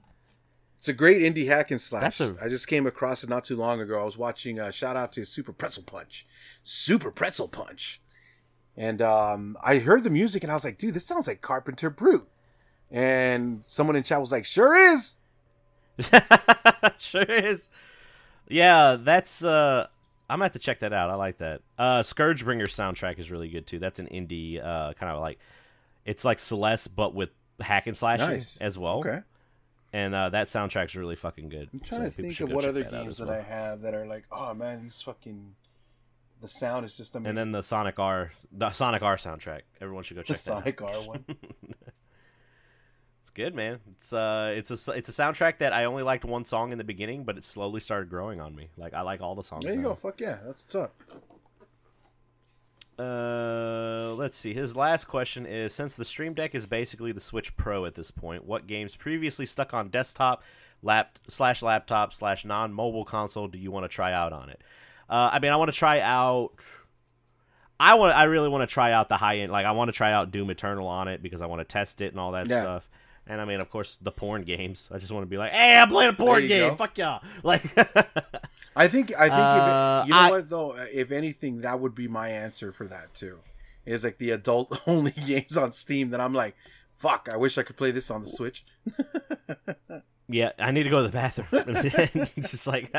It's 0.77 0.87
a 0.87 0.93
great 0.93 1.21
indie 1.21 1.47
hack 1.47 1.71
and 1.71 1.81
slash. 1.81 2.19
A- 2.21 2.35
I 2.41 2.49
just 2.49 2.67
came 2.67 2.85
across 2.87 3.23
it 3.23 3.29
not 3.29 3.43
too 3.43 3.55
long 3.55 3.81
ago. 3.81 3.99
I 3.99 4.03
was 4.03 4.17
watching. 4.17 4.59
Uh, 4.59 4.71
shout 4.71 4.95
out 4.95 5.11
to 5.13 5.25
Super 5.25 5.51
Pretzel 5.51 5.83
Punch, 5.83 6.25
Super 6.63 7.11
Pretzel 7.11 7.47
Punch, 7.47 7.99
and 8.75 9.01
um, 9.01 9.57
I 9.63 9.79
heard 9.79 10.03
the 10.03 10.09
music 10.11 10.43
and 10.43 10.51
I 10.51 10.55
was 10.55 10.63
like, 10.63 10.77
dude, 10.77 10.93
this 10.93 11.05
sounds 11.05 11.27
like 11.27 11.41
Carpenter 11.41 11.89
Brut. 11.89 12.27
And 12.91 13.63
someone 13.65 13.95
in 13.97 14.03
chat 14.03 14.21
was 14.21 14.31
like, 14.31 14.45
sure 14.45 14.75
is. 14.75 15.15
sure 16.97 17.23
is. 17.23 17.69
Yeah, 18.47 18.97
that's 18.99 19.43
uh 19.43 19.87
I'm 20.29 20.37
gonna 20.37 20.45
have 20.45 20.53
to 20.53 20.59
check 20.59 20.79
that 20.79 20.93
out. 20.93 21.09
I 21.09 21.15
like 21.15 21.39
that. 21.39 21.61
Uh 21.77 22.01
Scourgebringer 22.01 22.67
soundtrack 22.67 23.19
is 23.19 23.29
really 23.31 23.49
good 23.49 23.67
too. 23.67 23.79
That's 23.79 23.99
an 23.99 24.07
indie 24.07 24.63
uh 24.63 24.93
kind 24.93 25.11
of 25.11 25.19
like 25.19 25.39
it's 26.05 26.23
like 26.23 26.39
Celeste 26.39 26.95
but 26.95 27.13
with 27.13 27.29
hack 27.59 27.87
and 27.87 27.97
slashing 27.97 28.27
Nice. 28.27 28.57
as 28.61 28.77
well. 28.77 28.99
Okay. 28.99 29.19
And 29.93 30.13
uh 30.13 30.29
that 30.29 30.47
soundtrack's 30.47 30.95
really 30.95 31.15
fucking 31.15 31.49
good. 31.49 31.69
I'm 31.73 31.79
trying 31.79 32.01
So 32.01 32.05
to 32.05 32.11
think 32.11 32.39
of 32.41 32.51
what 32.51 32.65
other 32.65 32.83
games 32.83 33.17
that 33.17 33.29
I 33.29 33.41
have 33.41 33.81
that 33.81 33.93
are 33.93 34.05
like, 34.05 34.25
oh 34.31 34.53
man, 34.53 34.83
these 34.83 35.01
fucking. 35.01 35.55
The 36.41 36.47
sound 36.47 36.85
is 36.85 36.95
just 36.95 37.15
amazing. 37.15 37.29
And 37.29 37.37
then 37.37 37.51
the 37.51 37.63
Sonic 37.63 37.97
R 37.97 38.31
the 38.51 38.71
Sonic 38.71 39.01
R 39.01 39.17
soundtrack. 39.17 39.61
Everyone 39.81 40.03
should 40.03 40.17
go 40.17 40.21
the 40.21 40.33
check 40.33 40.41
that 40.43 40.51
out. 40.53 40.59
Sonic 40.63 40.81
R 40.81 40.93
one. 41.07 41.25
It's 43.21 43.31
good, 43.33 43.55
man. 43.55 43.79
It's 43.93 44.13
uh 44.13 44.53
it's 44.55 44.69
a 44.69 44.91
it's 44.91 45.09
a 45.09 45.11
soundtrack 45.13 45.59
that 45.59 45.73
I 45.73 45.85
only 45.85 46.03
liked 46.03 46.25
one 46.25 46.45
song 46.45 46.71
in 46.71 46.77
the 46.77 46.83
beginning, 46.83 47.23
but 47.23 47.37
it 47.37 47.43
slowly 47.43 47.79
started 47.79 48.09
growing 48.09 48.39
on 48.39 48.55
me. 48.55 48.69
Like 48.77 48.93
I 48.93 49.01
like 49.01 49.21
all 49.21 49.35
the 49.35 49.43
songs. 49.43 49.63
There 49.63 49.73
you 49.73 49.81
now. 49.81 49.89
go. 49.89 49.95
Fuck 49.95 50.19
yeah, 50.21 50.37
that's 50.45 50.63
what's 50.63 50.75
up. 50.75 50.95
Uh, 52.99 53.03
let's 54.17 54.37
see. 54.37 54.53
His 54.53 54.75
last 54.75 55.05
question 55.05 55.45
is: 55.45 55.73
Since 55.73 55.95
the 55.95 56.03
Steam 56.05 56.33
Deck 56.33 56.53
is 56.55 56.65
basically 56.65 57.11
the 57.11 57.19
Switch 57.21 57.55
Pro 57.55 57.85
at 57.85 57.95
this 57.95 58.11
point, 58.11 58.45
what 58.45 58.67
games 58.67 58.95
previously 58.95 59.45
stuck 59.45 59.73
on 59.73 59.89
desktop, 59.89 60.43
lap 60.83 61.19
slash 61.29 61.61
laptop 61.61 62.11
slash 62.13 62.43
non 62.45 62.73
mobile 62.73 63.05
console 63.05 63.47
do 63.47 63.57
you 63.57 63.71
want 63.71 63.83
to 63.85 63.89
try 63.89 64.11
out 64.13 64.33
on 64.33 64.49
it? 64.49 64.61
Uh, 65.09 65.29
I 65.33 65.39
mean, 65.39 65.51
I 65.51 65.55
want 65.55 65.71
to 65.71 65.77
try 65.77 65.99
out. 66.01 66.51
I 67.79 67.93
want. 67.93 68.15
I 68.15 68.23
really 68.23 68.49
want 68.49 68.67
to 68.67 68.73
try 68.73 68.91
out 68.91 69.07
the 69.07 69.17
high 69.17 69.37
end. 69.37 69.51
Like, 69.51 69.65
I 69.65 69.71
want 69.71 69.89
to 69.89 69.91
try 69.93 70.11
out 70.11 70.31
Doom 70.31 70.49
Eternal 70.49 70.87
on 70.87 71.07
it 71.07 71.21
because 71.21 71.41
I 71.41 71.45
want 71.45 71.59
to 71.59 71.65
test 71.65 72.01
it 72.01 72.11
and 72.11 72.19
all 72.19 72.31
that 72.31 72.47
Yeah. 72.47 72.61
stuff. 72.61 72.89
And 73.29 73.39
I 73.41 73.45
mean, 73.45 73.59
of 73.59 73.69
course, 73.69 73.97
the 74.01 74.11
porn 74.11 74.43
games. 74.43 74.89
I 74.91 74.97
just 74.99 75.11
want 75.11 75.23
to 75.23 75.29
be 75.29 75.37
like, 75.37 75.51
"Hey, 75.51 75.75
I'm 75.77 75.89
playing 75.89 76.11
a 76.11 76.13
porn 76.13 76.47
game. 76.47 76.69
go. 76.71 76.75
Fuck 76.75 76.97
y'all!" 76.97 77.21
Like, 77.43 77.61
I 78.75 78.87
think 78.87 79.13
I 79.17 79.27
think 79.27 79.33
Uh, 79.33 80.01
if, 80.03 80.07
you 80.07 80.13
know 80.13 80.19
I- 80.19 80.29
what 80.31 80.49
though, 80.49 80.75
if 80.93 81.11
anything, 81.11 81.61
that 81.61 81.79
would 81.79 81.93
be 81.93 82.07
my 82.07 82.29
answer 82.29 82.71
for 82.71 82.85
that 82.87 83.13
too. 83.13 83.39
Is 83.87 84.03
like 84.03 84.17
the 84.17 84.31
adult 84.31 84.81
only 84.87 85.11
games 85.11 85.57
on 85.57 85.71
Steam 85.71 86.09
that 86.11 86.21
I'm 86.21 86.33
like, 86.33 86.55
fuck, 86.95 87.29
I 87.31 87.37
wish 87.37 87.57
I 87.57 87.63
could 87.63 87.77
play 87.77 87.91
this 87.91 88.11
on 88.11 88.21
the 88.21 88.27
Switch. 88.27 88.65
Yeah, 90.29 90.51
I 90.59 90.71
need 90.71 90.83
to 90.83 90.89
go 90.89 91.01
to 91.01 91.07
the 91.07 91.13
bathroom. 91.13 92.27
just 92.41 92.67
like, 92.67 92.93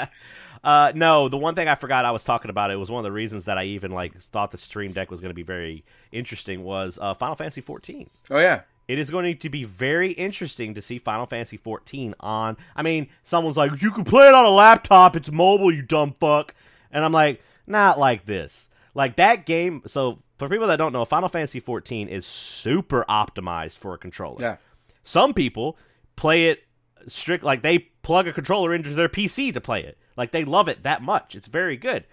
uh, 0.64 0.92
no. 0.94 1.28
The 1.28 1.36
one 1.36 1.54
thing 1.54 1.68
I 1.68 1.74
forgot 1.74 2.06
I 2.06 2.10
was 2.10 2.24
talking 2.24 2.50
about 2.50 2.70
it 2.70 2.76
was 2.76 2.90
one 2.90 3.00
of 3.00 3.04
the 3.04 3.12
reasons 3.12 3.44
that 3.44 3.58
I 3.58 3.64
even 3.64 3.90
like 3.90 4.18
thought 4.18 4.50
the 4.50 4.56
Steam 4.56 4.92
Deck 4.92 5.10
was 5.10 5.20
going 5.20 5.28
to 5.30 5.34
be 5.34 5.42
very 5.42 5.84
interesting 6.10 6.64
was 6.64 6.98
uh, 7.02 7.12
Final 7.12 7.36
Fantasy 7.36 7.60
14. 7.60 8.08
Oh 8.30 8.38
yeah, 8.38 8.62
It 8.86 8.98
is 8.98 9.10
going 9.10 9.36
to 9.36 9.50
be 9.50 9.64
very 9.64 10.12
interesting 10.12 10.72
to 10.74 10.80
see 10.80 10.96
Final 10.96 11.26
Fantasy 11.26 11.58
14 11.58 12.14
on. 12.20 12.56
I 12.74 12.80
mean, 12.80 13.08
someone's 13.24 13.58
like, 13.58 13.82
you 13.82 13.90
can 13.90 14.04
play 14.04 14.26
it 14.26 14.34
on 14.34 14.46
a 14.46 14.50
laptop. 14.50 15.14
It's 15.14 15.30
mobile, 15.30 15.70
you 15.70 15.82
dumb 15.82 16.14
fuck. 16.18 16.54
And 16.90 17.04
I'm 17.04 17.12
like, 17.12 17.42
not 17.66 17.98
like 17.98 18.24
this. 18.24 18.68
Like 18.94 19.16
that 19.16 19.46
game. 19.46 19.82
So 19.86 20.22
for 20.38 20.48
people 20.48 20.66
that 20.68 20.76
don't 20.76 20.92
know, 20.92 21.04
Final 21.04 21.28
Fantasy 21.28 21.60
14 21.60 22.08
is 22.08 22.26
super 22.26 23.04
optimized 23.08 23.78
for 23.78 23.94
a 23.94 23.98
controller. 23.98 24.40
yeah. 24.40 24.56
Some 25.02 25.32
people 25.34 25.78
play 26.16 26.46
it 26.46 26.64
strict 27.06 27.42
like 27.44 27.62
they 27.62 27.78
plug 28.02 28.26
a 28.28 28.32
controller 28.32 28.74
into 28.74 28.90
their 28.90 29.08
PC 29.08 29.52
to 29.54 29.60
play 29.60 29.82
it. 29.84 29.96
Like 30.16 30.32
they 30.32 30.44
love 30.44 30.68
it 30.68 30.82
that 30.82 31.00
much. 31.02 31.34
It's 31.34 31.46
very 31.46 31.76
good. 31.76 32.04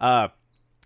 Uh, 0.00 0.28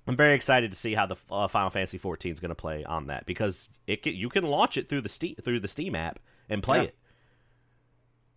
I'm 0.07 0.17
very 0.17 0.35
excited 0.35 0.71
to 0.71 0.77
see 0.77 0.93
how 0.95 1.07
the 1.07 1.17
uh, 1.31 1.49
Final 1.49 1.71
Fantasy 1.71 1.97
14 1.97 2.33
is 2.33 2.41
going 2.41 2.51
to 2.51 2.55
play 2.55 2.85
on 2.85 3.07
that 3.07 3.25
because 3.25 3.71
it 3.87 4.03
can, 4.03 4.15
you 4.15 4.29
can 4.29 4.45
launch 4.45 4.77
it 4.77 4.89
through 4.89 5.01
the 5.01 5.09
Steam 5.09 5.37
through 5.43 5.61
the 5.61 5.69
Steam 5.69 5.95
app 5.95 6.19
and 6.51 6.63
play 6.63 6.79
Yeah. 6.79 6.85
it. 6.85 6.97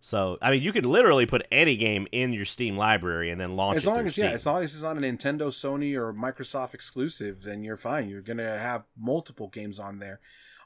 So 0.00 0.38
I 0.40 0.52
mean, 0.52 0.62
you 0.62 0.72
can 0.72 0.84
literally 0.84 1.26
put 1.26 1.46
any 1.50 1.76
game 1.76 2.06
in 2.12 2.32
your 2.32 2.44
Steam 2.44 2.76
library 2.76 3.30
and 3.30 3.40
then 3.40 3.56
launch 3.56 3.78
As 3.78 3.86
it 3.86 3.90
long 3.90 4.06
as 4.06 4.16
yeah, 4.16 4.30
as 4.30 4.46
long 4.46 4.62
as 4.62 4.74
it's 4.74 4.82
not 4.82 4.96
a 4.96 5.00
Nintendo, 5.00 5.48
Sony, 5.48 5.94
or 5.94 6.12
Microsoft 6.12 6.74
exclusive, 6.74 7.42
then 7.42 7.64
you're 7.64 7.76
fine. 7.76 8.08
You're 8.08 8.22
gonna 8.22 8.58
have 8.58 8.84
multiple 8.96 9.48
games 9.48 9.78
on 9.78 9.98
there, 9.98 10.20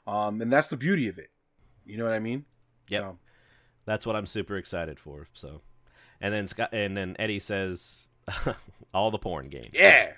um, 0.05 0.41
and 0.41 0.53
that's 0.53 0.67
the 0.67 0.77
beauty 0.77 1.07
of 1.07 1.17
it. 1.17 1.31
You 1.85 1.97
know 1.97 2.03
what 2.03 2.13
I 2.13 2.19
mean? 2.19 2.45
Yeah. 2.87 2.99
So, 2.99 3.17
That's 3.85 4.05
what 4.05 4.15
I'm 4.15 4.25
super 4.25 4.55
excited 4.55 4.99
for. 4.99 5.27
So, 5.33 5.61
and 6.21 6.33
then 6.33 6.47
Scott, 6.47 6.69
and 6.71 6.95
then 6.95 7.15
Eddie 7.17 7.39
says 7.39 8.03
all 8.93 9.11
the 9.11 9.17
porn 9.17 9.49
games. 9.49 9.71
yeah. 9.73 10.13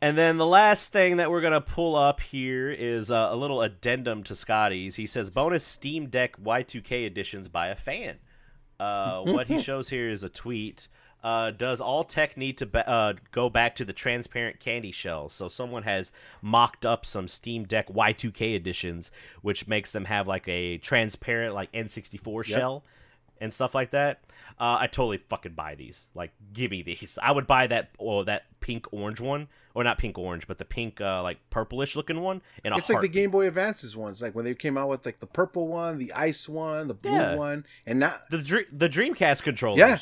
And 0.00 0.16
then 0.16 0.36
the 0.36 0.46
last 0.46 0.92
thing 0.92 1.16
that 1.16 1.30
we're 1.30 1.40
gonna 1.40 1.60
pull 1.60 1.96
up 1.96 2.20
here 2.20 2.70
is 2.70 3.10
uh, 3.10 3.28
a 3.30 3.36
little 3.36 3.62
addendum 3.62 4.22
to 4.24 4.34
Scotty's. 4.36 4.94
He 4.96 5.06
says 5.06 5.28
bonus 5.30 5.64
Steam 5.64 6.06
Deck 6.08 6.40
Y2K 6.40 7.04
editions 7.04 7.48
by 7.48 7.68
a 7.68 7.74
fan. 7.74 8.18
Uh, 8.78 9.20
what 9.24 9.48
he 9.48 9.60
shows 9.60 9.88
here 9.88 10.08
is 10.08 10.22
a 10.22 10.28
tweet 10.28 10.86
Uh, 11.20 11.50
does 11.50 11.80
all 11.80 12.04
tech 12.04 12.36
need 12.36 12.56
to 12.58 12.64
ba- 12.66 12.88
uh, 12.88 13.12
go 13.32 13.50
back 13.50 13.74
to 13.74 13.84
the 13.84 13.92
transparent 13.92 14.60
candy 14.60 14.92
shells? 14.92 15.34
So 15.34 15.48
someone 15.48 15.82
has 15.82 16.12
mocked 16.40 16.86
up 16.86 17.04
some 17.04 17.26
Steam 17.26 17.64
Deck 17.64 17.88
Y2K 17.88 18.54
editions, 18.54 19.10
which 19.42 19.66
makes 19.66 19.90
them 19.90 20.04
have 20.04 20.28
like 20.28 20.46
a 20.46 20.78
transparent 20.78 21.54
like 21.56 21.72
N64 21.72 22.44
shell 22.44 22.84
and 23.40 23.52
stuff 23.52 23.74
like 23.74 23.90
that. 23.90 24.20
Uh, 24.60 24.78
I 24.80 24.86
totally 24.86 25.18
fucking 25.18 25.52
buy 25.54 25.74
these. 25.74 26.06
Like, 26.14 26.30
give 26.52 26.70
me 26.70 26.82
these. 26.82 27.18
I 27.20 27.32
would 27.32 27.48
buy 27.48 27.66
that 27.66 27.90
or 27.98 28.24
that 28.26 28.44
pink 28.60 28.86
orange 28.92 29.20
one, 29.20 29.48
or 29.78 29.84
not 29.84 29.96
pink 29.96 30.18
orange, 30.18 30.48
but 30.48 30.58
the 30.58 30.64
pink 30.64 31.00
uh, 31.00 31.22
like 31.22 31.38
purplish 31.50 31.94
looking 31.94 32.20
one. 32.20 32.42
In 32.64 32.72
a 32.72 32.78
It's 32.78 32.88
like 32.88 33.00
the. 33.00 33.08
Game 33.08 33.30
Boy 33.30 33.46
Advances 33.46 33.96
ones, 33.96 34.20
like 34.20 34.34
when 34.34 34.44
they 34.44 34.54
came 34.54 34.76
out 34.76 34.88
with 34.88 35.06
like 35.06 35.20
the 35.20 35.26
purple 35.26 35.68
one, 35.68 35.98
the 35.98 36.12
ice 36.12 36.48
one, 36.48 36.88
the 36.88 36.94
blue 36.94 37.12
Yeah. 37.12 37.36
one, 37.36 37.64
and 37.86 38.00
not 38.00 38.28
the 38.30 38.38
Dr- 38.38 38.66
the 38.72 38.88
Dreamcast 38.88 39.42
controllers. 39.44 39.78
Yeah. 39.78 39.98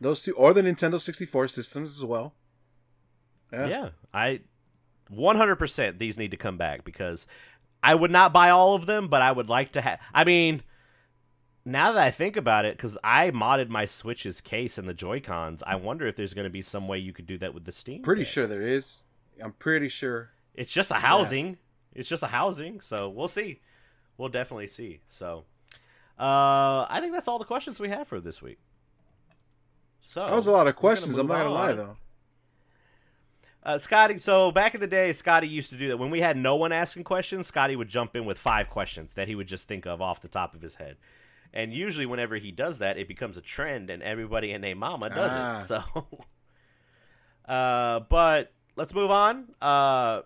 those 0.00 0.22
two, 0.22 0.32
or 0.34 0.54
the 0.54 0.62
Nintendo 0.62 1.00
64 1.00 1.48
systems 1.48 1.96
as 1.96 2.04
well. 2.04 2.34
Yeah. 3.52 3.66
Yeah, 3.66 3.88
I 4.14 4.40
100% 5.12 5.98
these 5.98 6.18
need 6.18 6.30
to 6.30 6.36
come 6.36 6.56
back 6.56 6.84
because 6.84 7.26
I 7.82 7.94
would 7.94 8.10
not 8.10 8.32
buy 8.32 8.50
all 8.50 8.74
of 8.74 8.86
them, 8.86 9.08
but 9.08 9.22
I 9.22 9.32
would 9.32 9.48
like 9.48 9.72
to 9.72 9.80
have. 9.80 9.98
I 10.14 10.24
mean, 10.24 10.62
now 11.64 11.92
that 11.92 12.02
I 12.02 12.10
think 12.10 12.36
about 12.36 12.64
it, 12.64 12.76
because 12.76 12.96
I 13.04 13.30
modded 13.30 13.68
my 13.68 13.86
Switch's 13.86 14.40
case 14.40 14.78
and 14.78 14.88
the 14.88 14.94
Joy 14.94 15.20
Cons, 15.20 15.62
I 15.66 15.76
wonder 15.76 16.06
if 16.06 16.16
there's 16.16 16.34
going 16.34 16.44
to 16.44 16.50
be 16.50 16.62
some 16.62 16.86
way 16.88 16.98
you 16.98 17.12
could 17.12 17.26
do 17.26 17.38
that 17.38 17.54
with 17.54 17.64
the 17.64 17.72
Steam. 17.72 18.02
Pretty 18.02 18.22
Deck. 18.22 18.30
sure 18.32 18.46
there 18.46 18.62
is. 18.62 19.02
I'm 19.42 19.52
pretty 19.52 19.88
sure. 19.88 20.30
It's 20.54 20.72
just 20.72 20.90
a 20.90 20.94
housing. 20.94 21.58
It's 21.94 22.08
just 22.08 22.22
a 22.22 22.26
housing, 22.28 22.80
so 22.80 23.08
we'll 23.08 23.28
see. 23.28 23.60
We'll 24.18 24.28
definitely 24.28 24.66
see. 24.68 25.00
So, 25.08 25.44
uh, 26.18 26.86
I 26.88 26.98
think 27.00 27.12
that's 27.12 27.28
all 27.28 27.38
the 27.38 27.44
questions 27.44 27.78
we 27.80 27.88
have 27.90 28.08
for 28.08 28.20
this 28.20 28.40
week. 28.42 28.58
So 30.00 30.24
That 30.26 30.34
was 30.36 30.46
a 30.46 30.52
lot 30.52 30.66
of 30.68 30.76
questions. 30.76 31.16
I'm 31.16 31.26
not 31.26 31.38
gonna 31.38 31.50
lie 31.50 31.72
though. 31.72 31.96
Uh, 33.62 33.76
Scotty, 33.78 34.18
so 34.18 34.52
back 34.52 34.74
in 34.76 34.80
the 34.80 34.86
day, 34.86 35.10
Scotty 35.12 35.48
used 35.48 35.70
to 35.70 35.76
do 35.76 35.88
that. 35.88 35.96
When 35.96 36.10
we 36.10 36.20
had 36.20 36.36
no 36.36 36.54
one 36.54 36.70
asking 36.70 37.02
questions, 37.02 37.48
Scotty 37.48 37.74
would 37.74 37.88
jump 37.88 38.14
in 38.14 38.24
with 38.24 38.38
five 38.38 38.70
questions 38.70 39.14
that 39.14 39.26
he 39.26 39.34
would 39.34 39.48
just 39.48 39.66
think 39.66 39.86
of 39.86 40.00
off 40.00 40.20
the 40.22 40.28
top 40.28 40.54
of 40.54 40.62
his 40.62 40.76
head. 40.76 40.96
And 41.52 41.72
usually, 41.72 42.06
whenever 42.06 42.36
he 42.36 42.52
does 42.52 42.78
that, 42.78 42.96
it 42.96 43.08
becomes 43.08 43.36
a 43.36 43.40
trend, 43.40 43.90
and 43.90 44.02
everybody 44.04 44.52
and 44.52 44.62
their 44.62 44.76
mama 44.76 45.08
does 45.10 45.30
Ah. 45.32 45.60
it. 45.60 45.64
So, 45.64 46.22
uh, 47.52 48.00
but 48.08 48.52
let's 48.76 48.94
move 48.94 49.10
on. 49.10 49.48
Uh, 49.60 50.22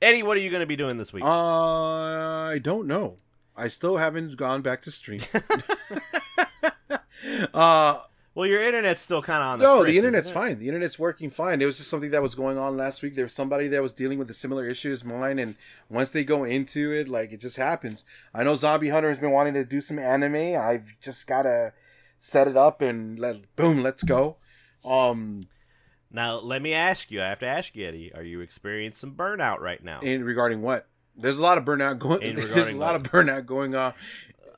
Eddie, 0.00 0.22
what 0.22 0.36
are 0.36 0.40
you 0.40 0.50
going 0.50 0.60
to 0.60 0.66
be 0.66 0.76
doing 0.76 0.96
this 0.98 1.12
week? 1.12 1.24
Uh, 1.24 1.28
I 1.28 2.58
don't 2.62 2.86
know. 2.86 3.16
I 3.56 3.68
still 3.68 3.96
haven't 3.96 4.36
gone 4.36 4.62
back 4.62 4.82
to 4.82 4.90
stream. 4.90 5.22
uh 7.54 8.00
well, 8.36 8.46
your 8.46 8.62
internet's 8.62 9.00
still 9.00 9.22
kind 9.22 9.42
of 9.42 9.48
on 9.48 9.58
the 9.58 9.64
no, 9.64 9.80
fritz, 9.80 9.92
the 9.92 9.96
internet's 9.96 10.30
fine. 10.30 10.58
The 10.58 10.68
internet's 10.68 10.98
working 10.98 11.30
fine. 11.30 11.62
It 11.62 11.64
was 11.64 11.78
just 11.78 11.88
something 11.88 12.10
that 12.10 12.20
was 12.20 12.34
going 12.34 12.58
on 12.58 12.76
last 12.76 13.00
week. 13.00 13.14
There 13.14 13.24
was 13.24 13.32
somebody 13.32 13.66
that 13.68 13.80
was 13.80 13.94
dealing 13.94 14.18
with 14.18 14.28
a 14.28 14.34
similar 14.34 14.66
issue 14.66 14.92
as 14.92 15.02
mine, 15.02 15.38
and 15.38 15.56
once 15.88 16.10
they 16.10 16.22
go 16.22 16.44
into 16.44 16.92
it, 16.92 17.08
like 17.08 17.32
it 17.32 17.40
just 17.40 17.56
happens. 17.56 18.04
I 18.34 18.44
know 18.44 18.54
Zombie 18.54 18.90
Hunter 18.90 19.08
has 19.08 19.18
been 19.18 19.30
wanting 19.30 19.54
to 19.54 19.64
do 19.64 19.80
some 19.80 19.98
anime. 19.98 20.54
I've 20.54 21.00
just 21.00 21.26
gotta 21.26 21.72
set 22.18 22.46
it 22.46 22.58
up 22.58 22.82
and 22.82 23.18
let 23.18 23.56
boom, 23.56 23.82
let's 23.82 24.02
go. 24.02 24.36
Um, 24.84 25.46
Now, 26.16 26.38
let 26.40 26.62
me 26.62 26.72
ask 26.72 27.10
you. 27.10 27.20
I 27.20 27.26
have 27.28 27.40
to 27.40 27.46
ask 27.46 27.76
you, 27.76 27.86
Eddie. 27.86 28.10
Are 28.14 28.22
you 28.22 28.40
experiencing 28.40 29.10
some 29.10 29.14
burnout 29.14 29.60
right 29.60 29.84
now? 29.84 30.00
in 30.00 30.24
regarding 30.24 30.62
what? 30.62 30.88
There's 31.14 31.36
a 31.36 31.42
lot 31.42 31.58
of 31.58 31.64
burnout 31.66 31.98
going. 31.98 32.22
In 32.22 32.36
There's 32.36 32.68
a 32.68 32.72
lot 32.74 32.92
what? 32.94 33.06
of 33.06 33.12
burnout 33.12 33.44
going 33.44 33.74
on. 33.74 33.92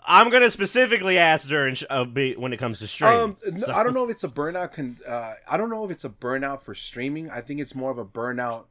I'm 0.07 0.31
going 0.31 0.43
to 0.43 0.53
specifically 0.53 1.19
ask 1.19 1.49
during 1.49 1.75
sh- 1.75 1.85
uh, 1.91 2.05
be, 2.05 2.35
when 2.37 2.53
it 2.53 2.59
comes 2.59 2.79
to 2.79 2.87
streaming. 2.87 3.37
Um, 3.45 3.59
So- 3.59 3.73
I 3.73 3.83
don't 3.83 3.93
know 3.93 4.05
if 4.05 4.11
it's 4.11 4.23
a 4.23 4.29
burnout. 4.29 4.73
Con- 4.73 4.99
uh, 5.07 5.35
I 5.51 5.57
don't 5.57 5.69
know 5.69 5.85
if 5.85 5.91
it's 5.91 6.05
a 6.05 6.09
burnout 6.09 6.63
for 6.63 6.77
streaming. 6.77 7.29
I 7.29 7.41
think 7.41 7.59
it's 7.59 7.75
more 7.75 7.91
of 7.91 7.99
a 7.99 8.05
burnout 8.07 8.67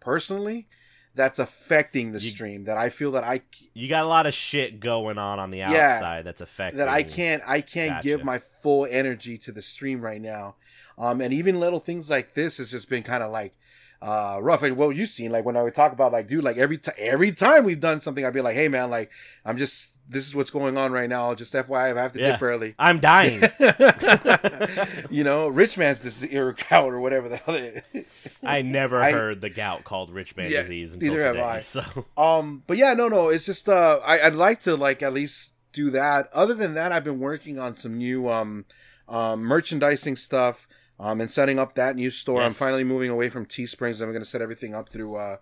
personally 0.00 0.66
that's 1.14 1.38
affecting 1.38 2.12
the 2.12 2.20
You- 2.20 2.30
stream. 2.30 2.64
That 2.64 2.78
I 2.78 2.88
feel 2.88 3.10
that 3.12 3.24
I 3.24 3.42
You 3.74 3.88
got 3.88 4.04
a 4.04 4.08
lot 4.08 4.26
of 4.26 4.34
shit 4.34 4.80
going 4.80 5.18
on 5.18 5.38
on 5.38 5.50
the 5.50 5.58
Yeah. 5.58 5.70
outside 5.96 6.24
that's 6.24 6.40
affecting. 6.40 6.78
that 6.78 6.88
I 6.88 7.02
can't 7.02 7.42
I 7.46 7.60
can't 7.60 7.90
Gotcha. 7.96 8.04
give 8.04 8.24
my 8.24 8.38
full 8.38 8.86
energy 8.90 9.36
to 9.38 9.52
the 9.52 9.62
stream 9.62 10.00
right 10.02 10.20
now. 10.20 10.56
Um, 10.98 11.20
and 11.20 11.32
even 11.32 11.58
little 11.60 11.80
things 11.80 12.10
like 12.10 12.34
this 12.34 12.58
has 12.58 12.70
just 12.70 12.88
been 12.88 13.02
kind 13.02 13.22
of 13.22 13.32
like 13.32 13.54
uh 14.02 14.38
rough. 14.40 14.62
And 14.62 14.76
what 14.76 14.90
you've 14.96 15.08
seen, 15.08 15.30
like 15.30 15.44
when 15.44 15.56
I 15.56 15.62
would 15.62 15.74
talk 15.74 15.92
about 15.92 16.12
like, 16.12 16.26
dude, 16.28 16.44
like 16.44 16.56
every 16.56 16.78
time 16.78 16.94
every 16.98 17.32
time 17.32 17.64
we've 17.64 17.80
done 17.80 18.00
something, 18.00 18.24
I'd 18.24 18.32
be 18.32 18.40
like, 18.40 18.56
hey 18.56 18.68
man, 18.68 18.90
like 18.90 19.10
I'm 19.44 19.58
just 19.58 19.96
this 20.10 20.26
is 20.26 20.34
what's 20.34 20.50
going 20.50 20.76
on 20.76 20.92
right 20.92 21.08
now. 21.08 21.34
Just 21.34 21.52
FYI, 21.54 21.96
I 21.96 22.02
have 22.02 22.12
to 22.14 22.20
Yeah. 22.20 22.32
dip 22.32 22.42
early. 22.42 22.74
I'm 22.78 22.98
dying. 22.98 23.42
you 25.10 25.24
know, 25.24 25.48
rich 25.48 25.78
man's 25.78 26.00
disease 26.00 26.34
or 26.34 26.52
gout 26.52 26.92
or 26.92 27.00
whatever 27.00 27.28
the 27.28 27.36
hell. 27.36 27.54
It 27.54 27.84
is. 27.94 28.04
I 28.42 28.62
never 28.62 28.98
I- 29.00 29.12
heard 29.12 29.40
the 29.40 29.50
gout 29.50 29.84
called 29.84 30.10
rich 30.10 30.36
man 30.36 30.50
Yeah, 30.50 30.62
disease 30.62 30.94
until 30.94 31.12
neither 31.14 31.24
have 31.26 31.34
today. 31.36 31.44
I. 31.46 31.60
So 31.60 32.06
Um, 32.16 32.62
but 32.66 32.76
yeah, 32.76 32.94
no, 32.94 33.08
no, 33.08 33.28
it's 33.28 33.46
just 33.46 33.68
uh, 33.68 34.00
I, 34.04 34.20
I'd 34.26 34.34
like 34.34 34.60
to 34.60 34.76
like 34.76 35.02
at 35.02 35.12
least 35.12 35.52
do 35.72 35.90
that. 35.90 36.28
Other 36.32 36.54
than 36.54 36.74
that, 36.74 36.92
I've 36.92 37.04
been 37.04 37.20
working 37.20 37.58
on 37.58 37.76
some 37.76 37.96
new 37.96 38.28
um, 38.28 38.64
um 39.08 39.40
merchandising 39.42 40.16
stuff. 40.16 40.66
Um, 40.98 41.18
and 41.22 41.30
setting 41.30 41.58
up 41.58 41.76
that 41.76 41.96
new 41.96 42.10
store. 42.10 42.42
I'm 42.42 42.52
finally 42.52 42.84
moving 42.84 43.08
away 43.08 43.30
from 43.30 43.46
Teesprings. 43.46 44.02
I'm 44.02 44.10
going 44.10 44.22
to 44.22 44.28
set 44.28 44.42
everything 44.42 44.74
up 44.74 44.86
through 44.90 45.16
uh, 45.16 45.36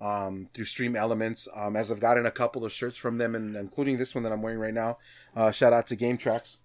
um, 0.00 0.48
through 0.54 0.64
Stream 0.66 0.96
Elements. 0.96 1.48
Um, 1.54 1.76
as 1.76 1.90
I've 1.90 2.00
gotten 2.00 2.26
a 2.26 2.30
couple 2.30 2.64
of 2.64 2.72
shirts 2.72 2.98
from 2.98 3.18
them, 3.18 3.34
and 3.34 3.56
including 3.56 3.98
this 3.98 4.14
one 4.14 4.24
that 4.24 4.32
I'm 4.32 4.42
wearing 4.42 4.58
right 4.58 4.74
now. 4.74 4.98
Uh, 5.34 5.50
shout 5.50 5.72
out 5.72 5.86
to 5.88 5.96
Game 5.96 6.16
Tracks. 6.18 6.58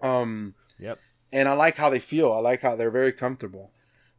Um, 0.00 0.54
Yep. 0.78 0.98
and 1.32 1.48
I 1.48 1.54
like 1.54 1.76
how 1.76 1.88
they 1.90 2.00
feel. 2.00 2.32
I 2.32 2.38
like 2.38 2.62
how 2.62 2.76
they're 2.76 2.90
very 2.90 3.12
comfortable. 3.12 3.70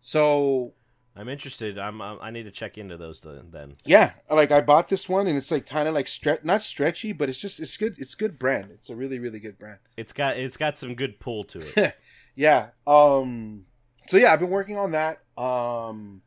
So 0.01 0.73
I'm 1.15 1.29
interested. 1.29 1.77
I'm, 1.77 2.01
i 2.01 2.17
I 2.21 2.31
need 2.31 2.43
to 2.43 2.51
check 2.51 2.77
into 2.77 2.97
those 2.97 3.21
then. 3.21 3.47
then. 3.51 3.75
Yeah, 3.85 4.13
like 4.29 4.51
I 4.51 4.61
bought 4.61 4.87
this 4.89 5.07
one 5.07 5.27
and 5.27 5.37
it's 5.37 5.51
like 5.51 5.65
kind 5.65 5.87
of 5.87 5.93
like 5.93 6.07
stretch, 6.07 6.43
not 6.43 6.61
stretchy, 6.61 7.11
but 7.13 7.29
it's 7.29 7.37
just 7.37 7.59
it's 7.59 7.77
good. 7.77 7.95
It's 7.97 8.15
good 8.15 8.37
brand. 8.39 8.71
It's 8.71 8.89
a 8.89 8.95
really 8.95 9.19
really 9.19 9.39
good 9.39 9.57
brand. 9.57 9.79
It's 9.97 10.13
got 10.13 10.37
it's 10.37 10.57
got 10.57 10.77
some 10.77 10.95
good 10.95 11.19
pull 11.19 11.43
to 11.45 11.59
it. 11.59 11.95
Yeah. 12.37 12.71
Um. 12.85 13.65
So 14.07 14.17
yeah, 14.17 14.33
I've 14.33 14.41
been 14.41 14.49
working 14.49 14.77
on 14.77 14.91
that. 14.91 15.19
Um. 15.37 16.21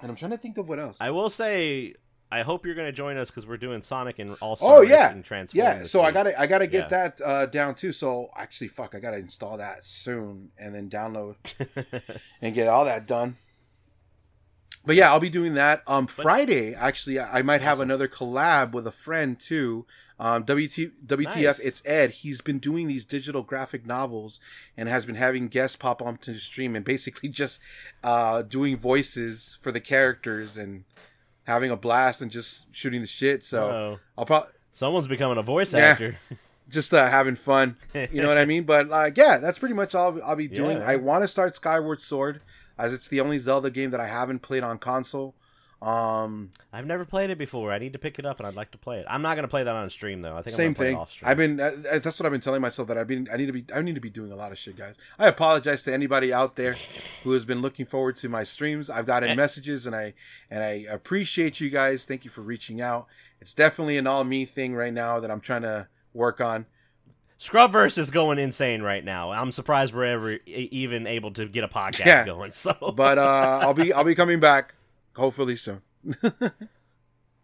And 0.00 0.10
I'm 0.10 0.16
trying 0.16 0.32
to 0.32 0.36
think 0.38 0.58
of 0.58 0.68
what 0.68 0.78
else. 0.78 0.98
I 1.00 1.10
will 1.10 1.30
say 1.30 1.94
I 2.30 2.42
hope 2.42 2.66
you're 2.66 2.74
going 2.74 2.88
to 2.88 2.92
join 2.92 3.16
us 3.16 3.30
because 3.30 3.46
we're 3.46 3.56
doing 3.56 3.82
Sonic 3.82 4.18
and 4.18 4.36
All 4.40 4.58
Oh, 4.60 4.82
yeah. 4.82 5.10
and 5.12 5.24
Transform. 5.24 5.58
yeah. 5.64 5.84
So 5.84 6.02
I 6.02 6.10
gotta 6.10 6.38
I 6.38 6.46
gotta 6.46 6.66
get 6.66 6.90
Yeah. 6.90 7.08
that 7.08 7.20
uh, 7.24 7.46
down 7.46 7.74
too. 7.76 7.92
So 7.92 8.30
actually, 8.36 8.68
fuck, 8.68 8.94
I 8.94 9.00
gotta 9.00 9.18
install 9.18 9.56
that 9.58 9.86
soon 9.86 10.50
and 10.58 10.74
then 10.74 10.90
download 10.90 11.36
and 12.42 12.54
get 12.54 12.66
all 12.68 12.84
that 12.84 13.06
done. 13.06 13.36
But 14.86 14.94
yeah, 14.96 15.10
I'll 15.10 15.20
be 15.20 15.28
doing 15.30 15.54
that. 15.54 15.82
Um, 15.86 16.06
Friday 16.06 16.72
actually, 16.74 17.18
I 17.20 17.42
might 17.42 17.60
have 17.60 17.78
Awesome. 17.78 17.90
another 17.90 18.08
collab 18.08 18.72
with 18.72 18.86
a 18.86 18.92
friend 18.92 19.38
too. 19.38 19.84
Um, 20.18 20.44
WT, 20.44 20.92
WTF, 21.06 21.34
Nice. 21.44 21.58
it's 21.58 21.82
Ed. 21.84 22.10
He's 22.12 22.40
been 22.40 22.58
doing 22.58 22.86
these 22.88 23.04
digital 23.04 23.42
graphic 23.42 23.84
novels 23.84 24.40
and 24.76 24.88
has 24.88 25.04
been 25.04 25.16
having 25.16 25.48
guests 25.48 25.76
pop 25.76 26.00
onto 26.00 26.32
the 26.32 26.38
stream 26.38 26.74
and 26.74 26.84
basically 26.84 27.28
just 27.42 27.60
uh, 28.02 28.40
doing 28.42 28.76
voices 28.78 29.58
for 29.60 29.70
the 29.72 29.80
characters 29.80 30.56
and 30.56 30.84
having 31.44 31.70
a 31.70 31.76
blast 31.76 32.22
and 32.22 32.30
just 32.30 32.66
shooting 32.74 33.00
the 33.02 33.06
shit. 33.06 33.44
So 33.44 33.68
Uh-oh. 33.70 33.98
I'll 34.16 34.24
probably 34.24 34.50
Someone's 34.72 35.06
becoming 35.08 35.36
a 35.38 35.42
voice 35.42 35.72
Yeah. 35.74 35.80
actor. 35.80 36.16
just 36.70 36.92
uh, 36.94 37.08
having 37.08 37.34
fun. 37.34 37.76
You 37.94 38.22
know 38.22 38.28
what 38.28 38.38
I 38.38 38.44
mean? 38.52 38.64
But 38.64 38.88
like, 38.88 39.16
yeah, 39.16 39.38
that's 39.38 39.58
pretty 39.58 39.74
much 39.74 39.94
all 39.94 40.20
I'll 40.22 40.36
be 40.36 40.48
doing. 40.48 40.78
Yeah. 40.78 40.86
I 40.88 40.96
want 40.96 41.24
to 41.24 41.28
start 41.28 41.54
Skyward 41.56 42.00
Sword 42.00 42.40
as 42.78 42.92
it's 42.92 43.08
the 43.08 43.20
only 43.20 43.38
Zelda 43.38 43.70
game 43.70 43.90
that 43.90 44.00
I 44.00 44.06
haven't 44.06 44.40
played 44.40 44.62
on 44.62 44.78
console. 44.78 45.34
Um, 45.82 46.50
I've 46.72 46.86
never 46.86 47.04
played 47.04 47.28
it 47.28 47.36
before. 47.36 47.70
I 47.70 47.78
need 47.78 47.92
to 47.92 47.98
pick 47.98 48.18
it 48.18 48.24
up 48.24 48.38
and 48.40 48.46
I'd 48.46 48.54
like 48.54 48.70
to 48.70 48.78
play 48.78 48.98
it. 48.98 49.06
I'm 49.10 49.20
not 49.20 49.34
going 49.34 49.42
to 49.42 49.48
play 49.48 49.62
that 49.62 49.74
on 49.74 49.90
stream 49.90 50.22
though. 50.22 50.34
I 50.34 50.40
think 50.40 50.56
same 50.56 50.68
I'm 50.68 50.72
gonna 50.72 50.76
play 50.76 50.86
it 50.86 50.90
thing. 50.90 50.96
off 50.96 51.12
stream. 51.12 51.28
I've 51.30 51.36
been. 51.36 51.60
Uh, 51.60 51.64
uh, 51.92 51.98
that's 51.98 52.18
what 52.18 52.24
I've 52.24 52.32
been 52.32 52.40
telling 52.40 52.62
myself 52.62 52.88
that 52.88 52.96
I've 52.96 53.06
been. 53.06 53.28
I 53.30 53.36
need 53.36 53.46
to 53.46 53.52
be. 53.52 53.64
I 53.74 53.82
need 53.82 53.94
to 53.94 54.00
be 54.00 54.08
doing 54.08 54.32
a 54.32 54.36
lot 54.36 54.52
of 54.52 54.58
shit, 54.58 54.76
guys. 54.76 54.96
I 55.18 55.28
apologize 55.28 55.82
to 55.82 55.92
anybody 55.92 56.32
out 56.32 56.56
there 56.56 56.74
who 57.24 57.32
has 57.32 57.44
been 57.44 57.60
looking 57.60 57.84
forward 57.84 58.16
to 58.16 58.28
my 58.30 58.42
streams. 58.42 58.88
I've 58.88 59.06
gotten 59.06 59.28
Eh. 59.28 59.34
messages 59.34 59.86
and 59.86 59.94
I 59.94 60.14
and 60.50 60.64
I 60.64 60.86
appreciate 60.90 61.60
you 61.60 61.68
guys. 61.68 62.06
Thank 62.06 62.24
you 62.24 62.30
for 62.30 62.40
reaching 62.40 62.80
out. 62.80 63.06
It's 63.42 63.52
definitely 63.52 63.98
an 63.98 64.06
all 64.06 64.24
me 64.24 64.46
thing 64.46 64.74
right 64.74 64.94
now 64.94 65.20
that 65.20 65.30
I'm 65.30 65.40
trying 65.40 65.62
to 65.62 65.88
work 66.14 66.40
on. 66.40 66.64
Scrubverse 67.38 67.98
is 67.98 68.10
going 68.10 68.38
insane 68.38 68.80
right 68.82 69.04
now. 69.04 69.30
I'm 69.32 69.52
surprised 69.52 69.94
we're 69.94 70.04
ever 70.04 70.38
even 70.46 71.06
able 71.06 71.32
to 71.32 71.46
get 71.46 71.64
a 71.64 71.68
podcast 71.68 72.06
Yeah. 72.06 72.24
going. 72.24 72.52
So, 72.52 72.74
But 72.96 73.18
uh, 73.18 73.60
I'll 73.62 73.74
be 73.74 73.92
I'll 73.92 74.04
be 74.04 74.14
coming 74.14 74.40
back 74.40 74.74
hopefully 75.14 75.56
soon. 75.56 75.82
what 76.20 76.42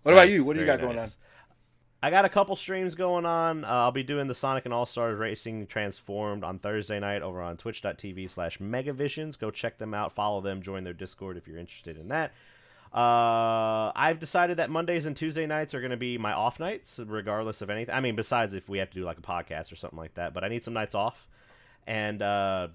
about 0.05 0.31
you? 0.31 0.45
What 0.45 0.55
do 0.55 0.61
you 0.61 0.67
got 0.67 0.81
going 0.81 0.99
on? 0.99 1.09
I 2.05 2.11
got 2.11 2.25
a 2.25 2.29
couple 2.29 2.57
streams 2.57 2.97
going 2.97 3.25
on. 3.25 3.65
Uh, 3.65 3.69
I'll 3.69 3.93
be 3.93 4.03
doing 4.03 4.27
the 4.27 4.35
Sonic 4.35 4.65
and 4.65 4.75
All 4.75 4.87
Stars 4.87 5.17
Racing 5.19 5.69
Transformed 5.69 6.43
on 6.43 6.59
Thursday 6.59 6.99
night 6.99 7.23
over 7.23 7.41
on 7.41 7.57
twitch.tv 7.57 8.29
slash 8.29 8.59
megavisions. 8.59 9.39
Go 9.39 9.53
check 9.53 9.79
them 9.79 9.95
out, 9.95 10.13
follow 10.13 10.41
them, 10.41 10.63
join 10.63 10.83
their 10.83 10.95
Discord 10.95 11.37
if 11.37 11.47
you're 11.47 11.59
interested 11.59 11.97
in 11.97 12.09
that. 12.09 12.33
Uh, 12.93 13.91
I've 13.97 14.19
decided 14.19 14.59
that 14.59 14.69
Mondays 14.69 15.07
and 15.07 15.17
Tuesday 15.17 15.47
nights 15.47 15.73
are 15.73 15.81
going 15.81 15.93
to 15.93 15.97
be 15.97 16.19
my 16.19 16.33
off 16.33 16.61
nights, 16.61 17.01
regardless 17.03 17.63
of 17.63 17.71
anything. 17.71 17.95
I 17.95 18.01
mean, 18.01 18.17
besides 18.17 18.53
if 18.53 18.69
we 18.69 18.79
have 18.79 18.91
to 18.91 18.95
do 18.99 19.05
like 19.05 19.19
a 19.19 19.23
podcast 19.23 19.73
or 19.73 19.77
something 19.77 19.99
like 19.99 20.15
that, 20.15 20.35
but 20.35 20.45
I 20.45 20.49
need 20.49 20.63
some 20.63 20.75
nights 20.75 20.95
off. 20.95 21.27
And 21.87 22.21
uh, 22.21 22.69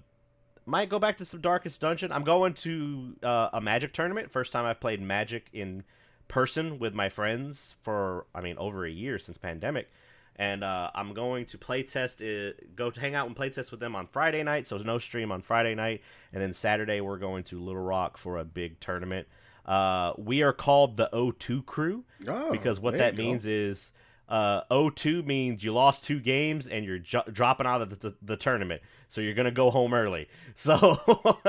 might 0.66 0.88
go 0.88 0.98
back 0.98 1.18
to 1.18 1.24
some 1.24 1.40
Darkest 1.40 1.80
Dungeon. 1.80 2.10
I'm 2.10 2.24
going 2.24 2.54
to 2.54 3.16
uh, 3.22 3.50
a 3.52 3.60
Magic 3.60 3.92
tournament. 3.92 4.30
First 4.30 4.52
time 4.52 4.66
I've 4.66 4.80
played 4.80 5.00
Magic 5.00 5.46
in 5.52 5.84
person 6.26 6.78
with 6.78 6.94
my 6.94 7.08
friends 7.08 7.74
for 7.82 8.26
I 8.34 8.42
mean 8.42 8.58
over 8.58 8.84
a 8.84 8.90
year 8.90 9.18
since 9.18 9.38
pandemic. 9.38 9.88
And 10.36 10.62
uh, 10.62 10.90
I'm 10.94 11.14
going 11.14 11.46
to 11.46 11.58
play 11.58 11.82
test 11.82 12.20
it, 12.20 12.76
go 12.76 12.90
to 12.90 13.00
hang 13.00 13.16
out 13.16 13.26
and 13.26 13.34
play 13.34 13.50
test 13.50 13.72
with 13.72 13.80
them 13.80 13.96
on 13.96 14.06
Friday 14.06 14.42
night. 14.44 14.68
So 14.68 14.76
there's 14.76 14.86
no 14.86 14.98
stream 14.98 15.32
on 15.32 15.42
Friday 15.42 15.74
night, 15.74 16.00
and 16.32 16.40
then 16.40 16.52
Saturday 16.52 17.00
we're 17.00 17.18
going 17.18 17.42
to 17.44 17.60
Little 17.60 17.82
Rock 17.82 18.16
for 18.16 18.38
a 18.38 18.44
big 18.44 18.78
tournament. 18.78 19.26
Uh, 19.68 20.14
we 20.16 20.42
are 20.42 20.54
called 20.54 20.96
the 20.96 21.10
O2 21.12 21.66
crew 21.66 22.04
Oh, 22.26 22.50
because 22.50 22.80
what 22.80 22.96
that 22.96 23.12
you 23.12 23.18
go. 23.18 23.22
means 23.24 23.46
is 23.46 23.92
uh, 24.26 24.62
0-2 24.70 25.26
means 25.26 25.62
you 25.62 25.74
lost 25.74 26.04
two 26.04 26.20
games 26.20 26.66
and 26.66 26.86
you're 26.86 26.98
dropping 26.98 27.66
out 27.66 27.82
of 27.82 27.90
the, 27.90 27.96
the, 28.08 28.14
the 28.22 28.36
tournament. 28.38 28.80
So 29.10 29.20
you're 29.20 29.34
going 29.34 29.44
to 29.44 29.50
go 29.50 29.70
home 29.70 29.92
early. 29.92 30.28
So 30.54 30.76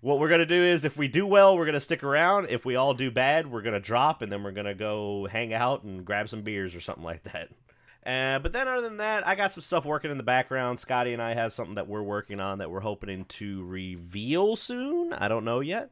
what 0.00 0.18
we're 0.18 0.28
going 0.28 0.40
to 0.40 0.46
do 0.46 0.62
is 0.62 0.84
if 0.84 0.98
we 0.98 1.08
do 1.08 1.26
well, 1.26 1.56
we're 1.56 1.64
going 1.64 1.72
to 1.74 1.80
stick 1.80 2.02
around. 2.02 2.48
If 2.50 2.64
we 2.64 2.76
all 2.76 2.92
do 2.92 3.10
bad, 3.10 3.50
we're 3.50 3.62
going 3.62 3.74
to 3.74 3.80
drop 3.80 4.20
and 4.20 4.30
then 4.30 4.42
we're 4.42 4.50
going 4.50 4.66
to 4.66 4.74
go 4.74 5.26
hang 5.30 5.54
out 5.54 5.82
and 5.84 6.04
grab 6.04 6.28
some 6.28 6.42
beers 6.42 6.74
or 6.74 6.80
something 6.80 7.04
like 7.04 7.22
that. 7.22 7.48
Uh, 8.04 8.38
but 8.40 8.52
then 8.52 8.66
other 8.66 8.82
than 8.82 8.96
that, 8.96 9.26
I 9.26 9.34
got 9.34 9.52
some 9.52 9.62
stuff 9.62 9.84
working 9.84 10.10
in 10.10 10.16
the 10.16 10.22
background. 10.22 10.80
Scotty 10.80 11.12
and 11.12 11.22
I 11.22 11.34
have 11.34 11.52
something 11.52 11.76
that 11.76 11.86
we're 11.88 12.02
working 12.02 12.40
on 12.40 12.58
that 12.58 12.70
we're 12.70 12.80
hoping 12.80 13.24
to 13.26 13.64
reveal 13.64 14.56
soon. 14.56 15.12
I 15.12 15.28
don't 15.28 15.44
know 15.44 15.60
yet. 15.60 15.90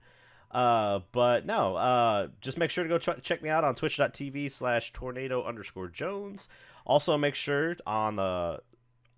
Uh, 0.50 1.00
but 1.12 1.44
no, 1.44 1.76
uh, 1.76 2.28
just 2.40 2.56
make 2.58 2.70
sure 2.70 2.82
to 2.84 2.88
go 2.88 2.98
ch- 2.98 3.22
check 3.22 3.42
me 3.42 3.50
out 3.50 3.64
on 3.64 3.74
twitch.tv 3.74 4.50
slash 4.50 4.92
tornado 4.92 5.44
underscore 5.44 5.88
Jones. 5.88 6.48
Also, 6.86 7.18
make 7.18 7.34
sure 7.34 7.76
on 7.86 8.16
the 8.16 8.60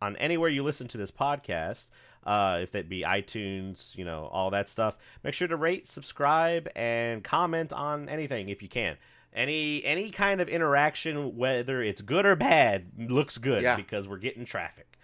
on 0.02 0.16
anywhere 0.16 0.48
you 0.48 0.62
listen 0.65 0.89
to 0.89 0.98
this 0.98 1.11
podcast, 1.12 1.86
uh, 2.24 2.59
if 2.62 2.73
that 2.73 2.89
be 2.89 3.02
iTunes, 3.02 3.97
you 3.97 4.05
know, 4.05 4.28
all 4.32 4.51
that 4.51 4.69
stuff, 4.69 4.97
make 5.23 5.35
sure 5.35 5.47
to 5.47 5.57
rate, 5.57 5.86
subscribe, 5.86 6.69
and 6.74 7.23
comment 7.23 7.73
on 7.73 8.09
anything 8.09 8.48
if 8.48 8.61
you 8.62 8.69
can. 8.69 8.97
Any 9.32 9.85
any 9.85 10.11
kind 10.11 10.40
of 10.40 10.48
interaction, 10.48 11.36
whether 11.36 11.81
it's 11.81 12.01
good 12.02 12.27
or 12.27 12.35
bad, 12.35 12.86
looks 12.98 13.39
good 13.39 13.62
Yeah. 13.62 13.77
because 13.77 14.09
we're 14.09 14.16
getting 14.19 14.44
traffic. 14.44 14.98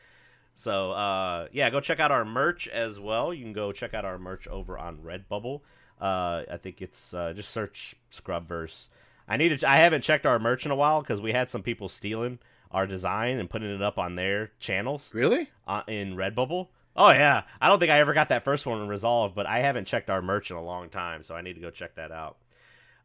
So 0.55 0.90
uh, 0.90 1.47
yeah, 1.53 1.70
go 1.70 1.78
check 1.78 2.01
out 2.01 2.11
our 2.11 2.24
merch 2.24 2.66
as 2.66 2.98
well. 2.98 3.32
You 3.32 3.44
can 3.44 3.53
go 3.53 3.70
check 3.70 3.94
out 3.94 4.05
our 4.05 4.19
merch 4.19 4.48
over 4.48 4.77
on 4.77 4.98
Redbubble. 4.98 5.61
Uh, 6.01 6.43
I 6.51 6.56
think 6.60 6.82
it's 6.82 7.14
uh, 7.14 7.32
just 7.35 7.51
search 7.51 7.94
Scrubverse. 8.12 8.89
I 9.28 9.36
need 9.36 9.59
to. 9.60 9.68
I 9.68 9.78
haven't 9.78 10.02
checked 10.02 10.27
our 10.27 10.39
merch 10.39 10.64
in 10.66 10.70
a 10.70 10.77
while 10.77 11.01
because 11.01 11.20
we 11.20 11.32
had 11.32 11.51
some 11.51 11.62
people 11.62 11.89
stealing 11.89 12.39
our 12.70 12.86
design 12.86 13.39
and 13.39 13.48
putting 13.48 13.74
it 13.74 13.82
up 13.82 13.98
on 13.98 14.16
their 14.16 14.51
channels 14.59 15.14
Really? 15.14 15.48
uh, 15.66 15.82
in 15.86 16.16
Redbubble. 16.16 16.68
Oh 16.94 17.10
yeah, 17.10 17.43
I 17.60 17.68
don't 17.68 17.78
think 17.78 17.90
I 17.93 18.01
ever 18.01 18.14
got 18.14 18.28
that 18.31 18.44
first 18.44 18.66
one 18.66 18.86
resolved, 18.89 19.35
but 19.35 19.47
I 19.47 19.60
haven't 19.60 19.86
checked 19.86 20.10
our 20.10 20.23
merch 20.23 20.51
in 20.51 20.56
a 20.56 20.62
long 20.64 20.89
time, 20.89 21.23
so 21.23 21.35
I 21.35 21.43
need 21.43 21.55
to 21.55 21.60
go 21.60 21.70
check 21.70 21.94
that 21.97 22.10
out. 22.12 22.36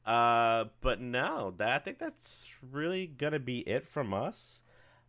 Uh, 0.06 0.66
but 0.82 1.00
no, 1.02 1.54
that 1.58 1.70
I 1.70 1.80
think 1.80 2.00
that's 2.00 2.50
really 2.72 3.06
gonna 3.08 3.40
be 3.40 3.60
it 3.60 3.88
from 3.88 4.14
us. 4.14 4.60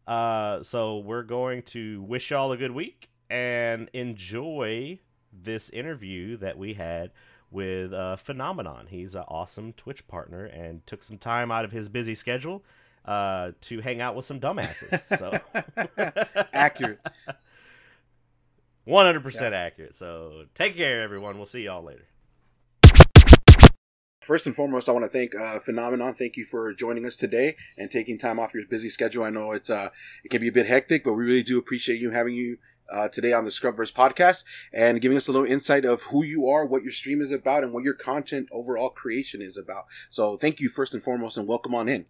Uh, 0.06 0.62
so 0.62 0.98
we're 0.98 1.22
going 1.22 1.62
to 1.62 2.02
wish 2.02 2.30
y'all 2.30 2.52
a 2.52 2.56
good 2.56 2.72
week 2.72 3.08
and 3.30 3.88
enjoy 3.92 4.98
this 5.32 5.70
interview 5.70 6.36
that 6.38 6.58
we 6.58 6.74
had 6.74 7.10
with 7.52 7.92
uh, 7.92 8.16
Phenomenon. 8.16 8.86
He's 8.88 9.14
an 9.14 9.24
awesome 9.28 9.72
Twitch 9.74 10.08
partner 10.08 10.44
and 10.44 10.86
took 10.86 11.02
some 11.02 11.18
time 11.18 11.52
out 11.52 11.64
of 11.64 11.72
his 11.72 11.88
busy 11.88 12.14
schedule 12.14 12.64
uh, 13.04 13.52
to 13.62 13.80
hang 13.80 14.00
out 14.00 14.16
with 14.16 14.24
some 14.24 14.40
dumbasses. 14.40 15.00
So. 15.18 15.38
Accurate. 16.52 17.00
100% 18.86 19.52
accurate. 19.52 19.94
So 19.94 20.44
take 20.54 20.76
care, 20.76 21.02
everyone. 21.02 21.36
We'll 21.36 21.46
see 21.46 21.62
y'all 21.62 21.84
later. 21.84 22.06
First 24.20 24.46
and 24.46 24.54
foremost, 24.54 24.88
I 24.88 24.92
want 24.92 25.04
to 25.04 25.08
thank 25.08 25.34
uh, 25.34 25.58
Phenomenon. 25.58 26.14
Thank 26.14 26.36
you 26.36 26.44
for 26.44 26.72
joining 26.72 27.04
us 27.04 27.16
today 27.16 27.56
and 27.76 27.90
taking 27.90 28.18
time 28.18 28.38
off 28.38 28.54
your 28.54 28.64
busy 28.66 28.88
schedule. 28.88 29.24
I 29.24 29.30
know 29.30 29.50
it's 29.50 29.68
uh, 29.68 29.88
it 30.22 30.28
can 30.28 30.40
be 30.40 30.48
a 30.48 30.52
bit 30.52 30.66
hectic, 30.66 31.02
but 31.02 31.14
we 31.14 31.24
really 31.24 31.42
do 31.42 31.58
appreciate 31.58 32.00
you 32.00 32.10
having 32.10 32.34
you 32.34 32.58
uh, 32.90 33.08
today 33.08 33.32
on 33.32 33.44
the 33.44 33.50
Scrubverse 33.50 33.92
podcast 33.92 34.44
and 34.72 35.00
giving 35.00 35.16
us 35.16 35.28
a 35.28 35.32
little 35.32 35.46
insight 35.46 35.84
of 35.84 36.02
who 36.04 36.24
you 36.24 36.46
are, 36.46 36.64
what 36.64 36.82
your 36.82 36.92
stream 36.92 37.20
is 37.20 37.30
about, 37.30 37.64
and 37.64 37.72
what 37.72 37.84
your 37.84 37.94
content 37.94 38.48
overall 38.52 38.90
creation 38.90 39.42
is 39.42 39.56
about. 39.56 39.86
So 40.10 40.36
thank 40.36 40.60
you 40.60 40.68
first 40.68 40.94
and 40.94 41.02
foremost, 41.02 41.36
and 41.36 41.46
welcome 41.46 41.74
on 41.74 41.88
in. 41.88 42.06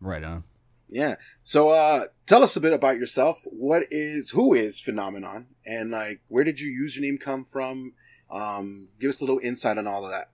Right 0.00 0.22
on. 0.22 0.44
Yeah. 0.88 1.16
So 1.42 1.70
uh, 1.70 2.06
tell 2.26 2.42
us 2.42 2.56
a 2.56 2.60
bit 2.60 2.72
about 2.72 2.96
yourself. 2.96 3.42
What 3.44 3.84
is 3.90 4.30
who 4.30 4.54
is 4.54 4.80
Phenomenon, 4.80 5.46
and 5.66 5.90
like 5.90 6.20
where 6.28 6.44
did 6.44 6.60
your 6.60 6.72
username 6.72 7.20
come 7.20 7.44
from? 7.44 7.92
Um, 8.30 8.88
give 9.00 9.10
us 9.10 9.20
a 9.20 9.24
little 9.24 9.40
insight 9.42 9.78
on 9.78 9.86
all 9.86 10.04
of 10.04 10.10
that. 10.10 10.30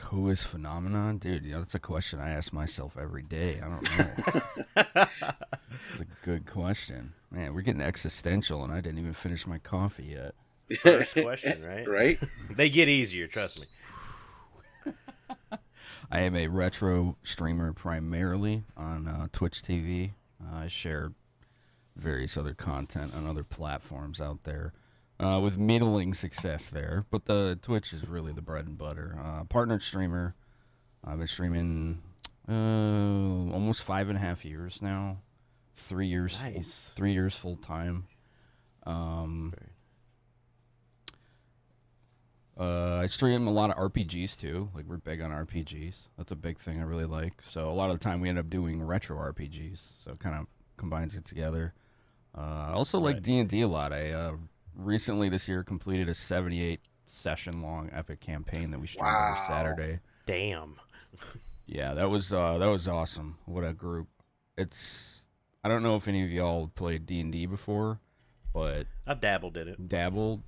Who 0.00 0.28
is 0.28 0.42
phenomenon, 0.42 1.18
dude? 1.18 1.44
You 1.44 1.52
know, 1.52 1.58
that's 1.60 1.74
a 1.74 1.78
question 1.78 2.20
I 2.20 2.30
ask 2.30 2.52
myself 2.52 2.96
every 3.00 3.22
day. 3.22 3.60
I 3.62 3.68
don't 3.68 3.98
know. 3.98 5.06
It's 5.90 6.00
a 6.00 6.06
good 6.24 6.46
question, 6.46 7.14
man. 7.30 7.52
We're 7.52 7.62
getting 7.62 7.80
existential, 7.80 8.62
and 8.62 8.72
I 8.72 8.80
didn't 8.80 8.98
even 8.98 9.12
finish 9.12 9.46
my 9.46 9.58
coffee 9.58 10.04
yet. 10.16 10.34
First 10.80 11.14
question, 11.14 11.62
right? 11.66 11.88
right? 11.88 12.20
They 12.50 12.70
get 12.70 12.88
easier, 12.88 13.26
trust 13.26 13.72
me. 14.86 14.92
I 16.10 16.20
am 16.20 16.36
a 16.36 16.48
retro 16.48 17.16
streamer 17.22 17.72
primarily 17.72 18.64
on 18.76 19.08
uh, 19.08 19.26
Twitch 19.32 19.62
TV. 19.62 20.12
Uh, 20.40 20.58
I 20.58 20.68
share 20.68 21.12
various 21.96 22.36
other 22.36 22.54
content 22.54 23.14
on 23.14 23.26
other 23.26 23.44
platforms 23.44 24.20
out 24.20 24.44
there. 24.44 24.72
Uh, 25.20 25.38
with 25.40 25.56
middling 25.56 26.12
success 26.12 26.68
there, 26.68 27.06
but 27.10 27.26
the 27.26 27.56
Twitch 27.62 27.92
is 27.92 28.08
really 28.08 28.32
the 28.32 28.42
bread 28.42 28.66
and 28.66 28.76
butter. 28.76 29.16
Uh, 29.22 29.44
partnered 29.44 29.80
streamer, 29.82 30.34
I've 31.04 31.18
been 31.18 31.28
streaming 31.28 32.02
uh, 32.48 32.52
almost 33.52 33.82
five 33.82 34.08
and 34.08 34.18
a 34.18 34.20
half 34.20 34.44
years 34.44 34.82
now. 34.82 35.18
Three 35.76 36.08
years, 36.08 36.36
full- 36.36 36.50
Nice. 36.52 36.90
three 36.96 37.12
years 37.12 37.34
full 37.36 37.56
time. 37.56 38.06
Um, 38.84 39.54
uh, 42.58 42.96
I 42.96 43.06
stream 43.06 43.46
a 43.46 43.52
lot 43.52 43.70
of 43.70 43.76
RPGs 43.92 44.38
too. 44.38 44.68
Like 44.74 44.84
we're 44.86 44.96
big 44.98 45.20
on 45.20 45.30
RPGs. 45.30 46.08
That's 46.16 46.30
a 46.32 46.36
big 46.36 46.58
thing 46.58 46.80
I 46.80 46.84
really 46.84 47.04
like. 47.06 47.34
So 47.42 47.68
a 47.68 47.72
lot 47.74 47.90
of 47.90 47.98
the 47.98 48.04
time 48.04 48.20
we 48.20 48.28
end 48.28 48.38
up 48.38 48.48
doing 48.50 48.82
retro 48.82 49.16
RPGs. 49.32 50.02
So 50.04 50.12
it 50.12 50.18
kind 50.20 50.36
of 50.36 50.46
combines 50.76 51.14
it 51.16 51.24
together. 51.24 51.72
Uh, 52.36 52.66
I 52.68 52.72
also 52.72 52.98
like 52.98 53.22
D 53.22 53.38
and 53.38 53.48
D 53.48 53.60
a 53.62 53.68
lot. 53.68 53.92
I 53.92 54.10
uh, 54.10 54.32
recently 54.76 55.28
this 55.28 55.48
year 55.48 55.62
completed 55.62 56.08
a 56.08 56.14
78 56.14 56.80
session 57.06 57.60
long 57.60 57.90
epic 57.92 58.20
campaign 58.20 58.70
that 58.70 58.80
we 58.80 58.86
streamed 58.86 59.06
Wow. 59.06 59.34
every 59.36 59.46
Saturday. 59.54 60.00
Damn. 60.26 60.76
Yeah, 61.66 61.94
that 61.94 62.10
was 62.10 62.30
uh, 62.30 62.58
that 62.58 62.66
was 62.66 62.86
awesome. 62.88 63.38
What 63.46 63.64
a 63.64 63.72
group! 63.72 64.08
It's 64.58 65.26
I 65.64 65.70
don't 65.70 65.82
know 65.82 65.96
if 65.96 66.06
any 66.06 66.22
of 66.22 66.30
y'all 66.30 66.66
played 66.74 67.06
D 67.06 67.20
and 67.20 67.32
D 67.32 67.46
before, 67.46 68.00
but 68.52 68.86
I've 69.06 69.22
dabbled 69.22 69.56
in 69.56 69.68
it. 69.68 69.88
dabbled. 69.88 70.42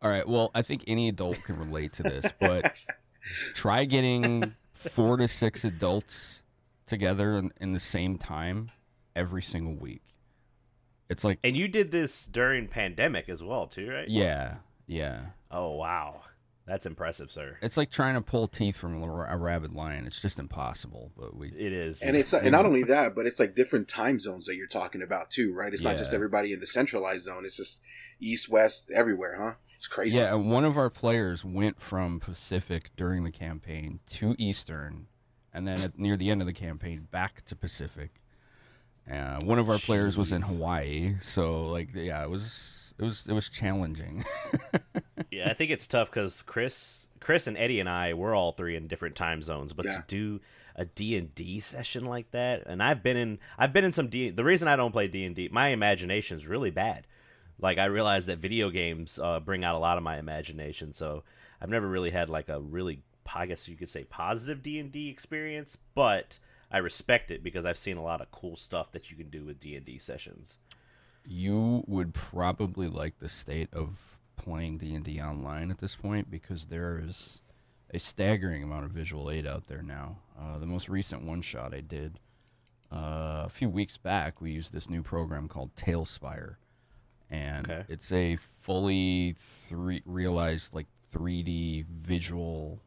All 0.00 0.10
right. 0.10 0.26
Well, 0.26 0.50
I 0.54 0.62
think 0.62 0.84
any 0.86 1.06
adult 1.10 1.42
can 1.44 1.58
relate 1.58 1.92
to 1.94 2.02
this, 2.02 2.32
but 2.40 2.74
try 3.54 3.84
getting 3.84 4.54
four 4.72 5.18
to 5.18 5.28
six 5.28 5.64
adults 5.64 6.42
together 6.86 7.36
in, 7.36 7.52
in 7.60 7.72
the 7.74 7.80
same 7.80 8.16
time 8.16 8.70
every 9.14 9.42
single 9.42 9.74
week. 9.74 10.00
It's 11.08 11.24
like, 11.24 11.38
And 11.42 11.56
you 11.56 11.68
did 11.68 11.90
this 11.90 12.26
during 12.26 12.68
pandemic 12.68 13.28
as 13.28 13.42
well, 13.42 13.66
too, 13.66 13.90
right? 13.90 14.08
yeah, 14.08 14.56
yeah. 14.86 15.20
Oh 15.50 15.72
wow, 15.72 16.22
that's 16.66 16.84
impressive, 16.84 17.32
sir. 17.32 17.56
It's 17.62 17.78
like 17.78 17.90
trying 17.90 18.14
to 18.14 18.20
pull 18.20 18.46
teeth 18.46 18.76
from 18.76 19.02
a, 19.02 19.06
a 19.06 19.36
rabid 19.36 19.72
lion. 19.72 20.06
It's 20.06 20.20
just 20.20 20.38
impossible. 20.38 21.12
But 21.16 21.34
we, 21.34 21.48
It 21.48 21.72
is. 21.72 22.02
And 22.02 22.14
it's 22.14 22.34
and 22.34 22.52
not 22.52 22.66
only 22.66 22.82
that, 22.84 23.14
but 23.14 23.26
it's 23.26 23.40
like 23.40 23.54
different 23.54 23.88
time 23.88 24.20
zones 24.20 24.44
that 24.46 24.56
you're 24.56 24.66
talking 24.66 25.00
about 25.00 25.30
too, 25.30 25.54
right? 25.54 25.72
It's 25.72 25.82
not 25.82 25.96
just 25.96 26.12
everybody 26.12 26.52
in 26.52 26.60
the 26.60 26.66
centralized 26.66 27.24
zone. 27.24 27.46
It's 27.46 27.56
just 27.56 27.82
east, 28.20 28.50
west, 28.50 28.90
everywhere, 28.90 29.36
huh? 29.40 29.52
It's 29.76 29.86
crazy. 29.86 30.18
Yeah, 30.18 30.34
and 30.34 30.50
one 30.50 30.64
of 30.64 30.76
our 30.76 30.90
players 30.90 31.44
went 31.44 31.80
from 31.80 32.20
Pacific 32.20 32.90
during 32.96 33.24
the 33.24 33.30
campaign 33.30 34.00
to 34.10 34.34
Eastern, 34.36 35.06
and 35.54 35.66
then 35.66 35.80
at, 35.80 35.98
near 35.98 36.16
the 36.16 36.30
end 36.30 36.42
of 36.42 36.46
the 36.46 36.52
campaign 36.52 37.08
back 37.10 37.44
to 37.46 37.56
Pacific. 37.56 38.20
Uh, 39.10 39.38
one 39.44 39.58
of 39.58 39.70
our 39.70 39.78
players 39.78 40.18
was 40.18 40.32
in 40.32 40.42
Hawaii, 40.42 41.14
so 41.22 41.66
like 41.66 41.88
yeah, 41.94 42.22
it 42.22 42.30
was 42.30 42.92
it 42.98 43.04
was 43.04 43.26
it 43.26 43.32
was 43.32 43.48
challenging. 43.48 44.24
yeah, 45.30 45.48
I 45.50 45.54
think 45.54 45.70
it's 45.70 45.86
tough 45.86 46.10
because 46.10 46.42
Chris, 46.42 47.08
Chris 47.20 47.46
and 47.46 47.56
Eddie 47.56 47.80
and 47.80 47.88
I, 47.88 48.12
we're 48.14 48.34
all 48.34 48.52
three 48.52 48.76
in 48.76 48.86
different 48.86 49.16
time 49.16 49.40
zones, 49.42 49.72
but 49.72 49.86
Yeah. 49.86 49.96
to 49.98 50.04
do 50.06 50.40
a 50.76 50.84
D 50.84 51.16
and 51.16 51.34
D 51.34 51.58
session 51.60 52.04
like 52.04 52.30
that, 52.32 52.66
and 52.66 52.82
I've 52.82 53.02
been 53.02 53.16
in, 53.16 53.38
I've 53.58 53.72
been 53.72 53.84
in 53.84 53.92
some 53.92 54.08
D. 54.08 54.30
The 54.30 54.44
reason 54.44 54.68
I 54.68 54.76
don't 54.76 54.92
play 54.92 55.08
D 55.08 55.24
and 55.24 55.34
D, 55.34 55.48
my 55.50 55.68
imagination 55.68 56.36
is 56.36 56.46
really 56.46 56.70
bad. 56.70 57.06
Like 57.58 57.78
I 57.78 57.86
realize 57.86 58.26
that 58.26 58.38
video 58.38 58.70
games 58.70 59.18
uh, 59.22 59.40
bring 59.40 59.64
out 59.64 59.74
a 59.74 59.78
lot 59.78 59.96
of 59.96 60.04
my 60.04 60.18
imagination, 60.18 60.92
so 60.92 61.24
I've 61.60 61.70
never 61.70 61.88
really 61.88 62.10
had 62.10 62.28
like 62.28 62.48
a 62.48 62.60
really, 62.60 63.02
I 63.34 63.46
guess 63.46 63.66
you 63.68 63.76
could 63.76 63.88
say, 63.88 64.04
positive 64.04 64.62
D 64.62 64.78
and 64.78 64.92
D 64.92 65.08
experience. 65.08 65.78
But 65.94 66.38
I 66.70 66.78
respect 66.78 67.30
it 67.30 67.42
because 67.42 67.64
I've 67.64 67.78
seen 67.78 67.96
a 67.96 68.02
lot 68.02 68.20
of 68.20 68.30
cool 68.30 68.56
stuff 68.56 68.92
that 68.92 69.10
you 69.10 69.16
can 69.16 69.30
do 69.30 69.44
with 69.44 69.58
D 69.60 69.74
and 69.76 69.84
D 69.86 69.98
sessions. 69.98 70.58
you 71.26 71.84
would 71.86 72.14
probably 72.14 72.88
like 72.88 73.18
the 73.18 73.28
state 73.28 73.68
of 73.72 74.18
playing 74.36 74.78
D 74.78 74.94
and 74.94 75.04
D 75.04 75.20
online 75.20 75.70
at 75.70 75.78
this 75.78 75.96
point 75.96 76.30
because 76.30 76.66
there 76.66 77.00
is 77.02 77.42
a 77.92 77.98
staggering 77.98 78.62
amount 78.62 78.84
of 78.84 78.90
visual 78.90 79.30
aid 79.30 79.46
out 79.46 79.66
there 79.66 79.82
now. 79.82 80.18
Uh, 80.38 80.58
the 80.58 80.66
most 80.66 80.88
recent 80.88 81.22
one 81.22 81.40
shot 81.42 81.74
I 81.74 81.80
did 81.80 82.18
uh, 82.92 83.44
a 83.46 83.50
few 83.50 83.68
weeks 83.68 83.96
back, 83.98 84.40
we 84.40 84.50
used 84.52 84.72
this 84.72 84.88
new 84.88 85.02
program 85.02 85.46
called 85.48 85.74
TaleSpire, 85.74 86.56
and 87.30 87.70
Okay. 87.70 87.84
it's 87.88 88.10
a 88.12 88.36
fully 88.36 89.34
three 89.38 90.02
realized 90.06 90.74
like 90.74 90.86
3D 91.12 91.84
visual 91.86 92.80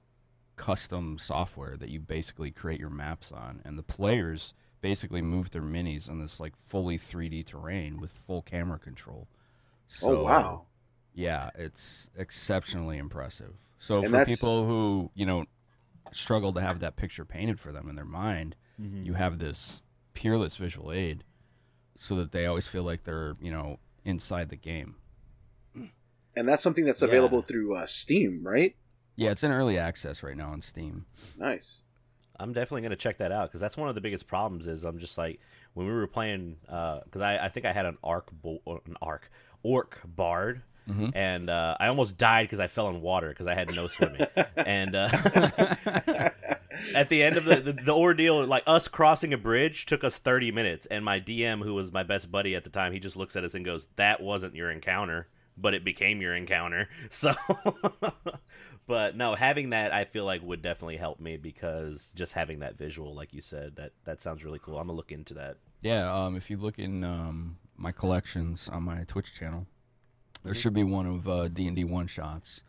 custom 0.61 1.17
software 1.17 1.75
that 1.75 1.89
you 1.89 1.99
basically 1.99 2.51
create 2.51 2.79
your 2.79 2.91
maps 2.91 3.31
on, 3.31 3.61
and 3.65 3.79
the 3.79 3.83
players 3.83 4.53
basically 4.79 5.21
move 5.21 5.49
their 5.49 5.61
minis 5.63 6.07
on 6.07 6.19
this 6.19 6.39
like 6.39 6.55
fully 6.55 6.99
3D 6.99 7.43
terrain 7.45 7.99
with 7.99 8.11
full 8.13 8.43
camera 8.43 8.77
control. 8.77 9.27
So, 9.87 10.19
oh 10.19 10.23
wow. 10.23 10.65
yeah, 11.15 11.49
it's 11.55 12.09
exceptionally 12.15 12.97
impressive. 12.99 13.55
So 13.79 13.97
And 13.97 14.05
for 14.05 14.11
that's- 14.11 14.37
people 14.39 14.67
who 14.67 15.09
you 15.15 15.25
know 15.25 15.45
struggle 16.11 16.53
to 16.53 16.61
have 16.61 16.79
that 16.79 16.95
picture 16.95 17.25
painted 17.25 17.59
for 17.59 17.71
them 17.71 17.89
in 17.89 17.95
their 17.95 18.05
mind, 18.05 18.55
you 18.77 19.13
have 19.13 19.37
this 19.39 19.83
peerless 20.13 20.57
visual 20.57 20.91
aid, 20.91 21.23
so 21.95 22.15
that 22.15 22.31
they 22.31 22.45
always 22.45 22.67
feel 22.67 22.83
like 22.83 23.03
they're 23.03 23.35
you 23.41 23.51
know 23.51 23.79
inside 24.05 24.49
the 24.49 24.55
game. 24.55 24.95
And 26.35 26.47
that's 26.47 26.63
something 26.63 26.85
that's 26.85 27.01
Yeah. 27.01 27.07
available 27.07 27.41
through 27.41 27.75
uh, 27.75 27.85
Steam, 27.87 28.41
right? 28.43 28.75
Yeah, 29.15 29.31
it's 29.31 29.43
in 29.43 29.51
early 29.51 29.77
access 29.77 30.23
right 30.23 30.37
now 30.37 30.49
on 30.49 30.61
Steam. 30.61 31.05
Nice. 31.37 31.83
I'm 32.39 32.53
definitely 32.53 32.81
gonna 32.81 32.95
check 32.95 33.17
that 33.19 33.31
out 33.31 33.49
because 33.49 33.61
that's 33.61 33.77
one 33.77 33.87
of 33.89 33.95
the 33.95 34.01
biggest 34.01 34.27
problems. 34.27 34.67
Is 34.67 34.83
I'm 34.83 34.99
just 34.99 35.17
like 35.17 35.39
when 35.73 35.85
we 35.85 35.93
were 35.93 36.07
playing 36.07 36.57
because 36.65 37.21
I, 37.21 37.37
I 37.37 37.49
think 37.49 37.65
I 37.65 37.73
had 37.73 37.85
an 37.85 37.97
arc 38.03 38.31
bo- 38.31 38.61
an 38.85 38.95
arc 39.01 39.29
orc 39.63 39.99
bard. 40.05 40.63
And 41.13 41.49
uh, 41.49 41.77
I 41.79 41.87
almost 41.87 42.17
died 42.17 42.47
because 42.47 42.59
I 42.59 42.67
fell 42.67 42.89
in 42.89 43.01
water 43.01 43.29
because 43.29 43.47
I 43.47 43.53
had 43.53 43.73
no 43.73 43.87
swimming. 43.87 44.25
and 44.57 44.93
uh, 44.93 45.07
at 46.95 47.07
the 47.07 47.23
end 47.23 47.37
of 47.37 47.45
the, 47.45 47.61
the, 47.61 47.71
the 47.71 47.93
ordeal, 47.93 48.45
like 48.45 48.63
us 48.67 48.89
crossing 48.89 49.33
a 49.33 49.37
bridge 49.37 49.85
took 49.85 50.03
us 50.03 50.17
30 50.17 50.51
minutes. 50.51 50.87
And 50.87 51.05
my 51.05 51.21
DM, 51.21 51.63
who 51.63 51.75
was 51.75 51.93
my 51.93 52.03
best 52.03 52.29
buddy 52.29 52.55
at 52.55 52.65
the 52.65 52.69
time, 52.69 52.91
he 52.91 52.99
just 52.99 53.15
looks 53.15 53.37
at 53.37 53.45
us 53.45 53.53
and 53.53 53.63
goes, 53.63 53.87
That 53.95 54.21
wasn't 54.21 54.53
your 54.55 54.69
encounter, 54.69 55.27
but 55.57 55.73
it 55.73 55.85
became 55.85 56.19
your 56.19 56.35
encounter. 56.35 56.89
So, 57.09 57.33
but 58.87 59.15
no, 59.15 59.35
having 59.35 59.69
that 59.71 59.93
I 59.93 60.05
feel 60.05 60.25
like 60.25 60.41
would 60.43 60.61
definitely 60.61 60.97
help 60.97 61.19
me 61.19 61.37
because 61.37 62.13
just 62.15 62.33
having 62.33 62.59
that 62.59 62.77
visual, 62.77 63.13
like 63.15 63.33
you 63.33 63.41
said, 63.41 63.75
that, 63.77 63.91
that 64.05 64.21
sounds 64.21 64.43
really 64.43 64.59
cool. 64.59 64.77
I'm 64.77 64.87
going 64.87 64.95
to 64.95 64.97
look 64.97 65.11
into 65.11 65.33
that. 65.35 65.57
Yeah, 65.81 66.11
um, 66.13 66.35
if 66.35 66.49
you 66.49 66.57
look 66.57 66.77
in 66.79 67.03
um, 67.03 67.57
my 67.77 67.91
collections 67.91 68.69
on 68.69 68.83
my 68.83 69.03
Twitch 69.07 69.33
channel, 69.33 69.65
there 70.43 70.53
should 70.53 70.73
be 70.73 70.83
one 70.83 71.05
of 71.05 71.27
uh, 71.27 71.47
D 71.47 71.67
and 71.67 71.75
D 71.75 71.83
one 71.83 72.07
shots. 72.07 72.61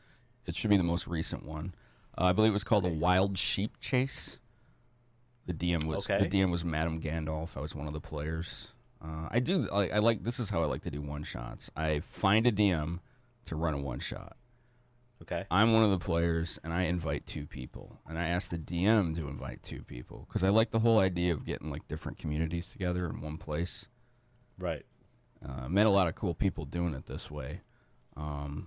It 0.47 0.57
should 0.57 0.71
be 0.71 0.77
the 0.77 0.83
most 0.83 1.07
recent 1.07 1.45
one. 1.45 1.75
Uh, 2.17 2.25
I 2.25 2.33
believe 2.33 2.51
it 2.51 2.55
was 2.55 2.65
called 2.65 2.85
a 2.85 2.89
Wild 2.91 3.39
Sheep 3.39 3.79
Chase. 3.81 4.39
The 5.47 5.55
DM 5.55 5.85
was 5.85 6.09
Okay. 6.09 6.27
the 6.27 6.29
DM 6.29 6.51
was 6.51 6.65
Madame 6.65 7.01
Gandalf. 7.01 7.57
I 7.57 7.61
was 7.61 7.75
one 7.75 7.87
of 7.87 7.93
the 7.93 8.01
players. 8.01 8.73
Uh, 9.05 9.29
I 9.31 9.41
do 9.41 9.69
I, 9.73 9.89
I 9.89 9.99
like 9.99 10.23
this 10.23 10.39
is 10.39 10.51
how 10.51 10.63
I 10.63 10.67
like 10.67 10.83
to 10.83 10.91
do 10.91 11.01
one 11.03 11.25
shots. 11.25 11.71
I 11.77 12.01
find 12.01 12.47
a 12.47 12.53
DM 12.53 13.01
to 13.47 13.57
run 13.57 13.75
a 13.75 13.79
one 13.79 13.99
shot. 13.99 14.37
Okay. 15.23 15.45
I'm 15.51 15.73
one 15.73 15.85
of 15.85 15.91
the 15.91 16.05
players, 16.05 16.59
and 16.65 16.73
I 16.73 16.83
invite 16.83 17.27
two 17.27 17.47
people, 17.47 18.01
and 18.09 18.19
I 18.19 18.25
ask 18.29 18.51
the 18.51 18.59
DM 18.59 19.15
to 19.17 19.29
invite 19.29 19.63
two 19.63 19.83
people 19.83 20.27
because 20.27 20.43
I 20.43 20.49
like 20.49 20.73
the 20.73 20.81
whole 20.81 20.99
idea 20.99 21.33
of 21.33 21.45
getting 21.45 21.71
like 21.71 21.87
different 21.87 22.19
communities 22.19 22.69
together 22.69 23.07
in 23.07 23.21
one 23.21 23.39
place. 23.39 23.87
Right. 24.59 24.85
Uh, 25.47 25.69
met 25.69 25.87
a 25.87 25.91
lot 25.91 26.09
of 26.09 26.17
cool 26.17 26.35
people 26.35 26.65
doing 26.65 26.95
it 26.95 27.07
this 27.07 27.31
way. 27.31 27.61
Um, 28.17 28.67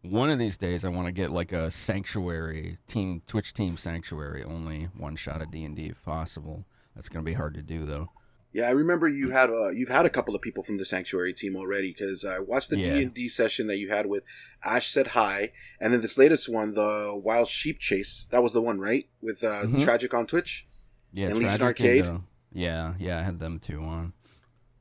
one 0.00 0.30
of 0.30 0.38
these 0.38 0.56
days, 0.56 0.84
I 0.84 0.88
want 0.88 1.08
to 1.08 1.12
get 1.12 1.30
like 1.30 1.52
a 1.52 1.70
sanctuary 1.70 2.78
team, 2.86 3.22
Twitch 3.26 3.52
team 3.52 3.76
sanctuary, 3.76 4.44
only 4.44 4.88
one 4.96 5.16
shot 5.16 5.42
of 5.42 5.50
D 5.50 5.62
and 5.64 5.76
D 5.76 5.86
if 5.86 6.02
possible. 6.02 6.64
That's 6.94 7.10
gonna 7.10 7.22
be 7.22 7.34
hard 7.34 7.54
to 7.54 7.62
do 7.62 7.84
though. 7.84 8.10
Yeah, 8.52 8.68
I 8.68 8.70
remember 8.70 9.06
you 9.06 9.30
had 9.30 9.50
uh, 9.50 9.68
you've 9.68 9.90
had 9.90 10.06
a 10.06 10.10
couple 10.10 10.34
of 10.34 10.40
people 10.40 10.62
from 10.62 10.78
the 10.78 10.84
Sanctuary 10.86 11.34
team 11.34 11.56
already 11.56 11.92
because 11.92 12.24
I 12.24 12.38
watched 12.38 12.70
the 12.70 12.76
D 12.76 13.02
and 13.02 13.12
D 13.12 13.28
session 13.28 13.66
that 13.66 13.76
you 13.76 13.90
had 13.90 14.06
with 14.06 14.22
Ash 14.64 14.86
said 14.88 15.08
hi, 15.08 15.52
and 15.80 15.92
then 15.92 16.00
this 16.00 16.16
latest 16.16 16.48
one, 16.48 16.72
the 16.74 17.12
Wild 17.22 17.48
Sheep 17.48 17.78
Chase. 17.78 18.26
That 18.30 18.42
was 18.42 18.52
the 18.52 18.62
one, 18.62 18.80
right? 18.80 19.08
With 19.20 19.44
uh, 19.44 19.64
Mhm. 19.64 19.82
Tragic 19.82 20.14
on 20.14 20.26
Twitch. 20.26 20.66
Yeah, 21.12 21.26
And 21.26 21.34
Legion 21.38 21.48
Tragic 21.58 21.62
Arcade? 21.64 22.04
uh, 22.06 22.18
yeah, 22.52 22.94
yeah, 22.98 23.18
I 23.18 23.22
had 23.22 23.38
them 23.40 23.58
two 23.58 23.82
on. 23.82 24.14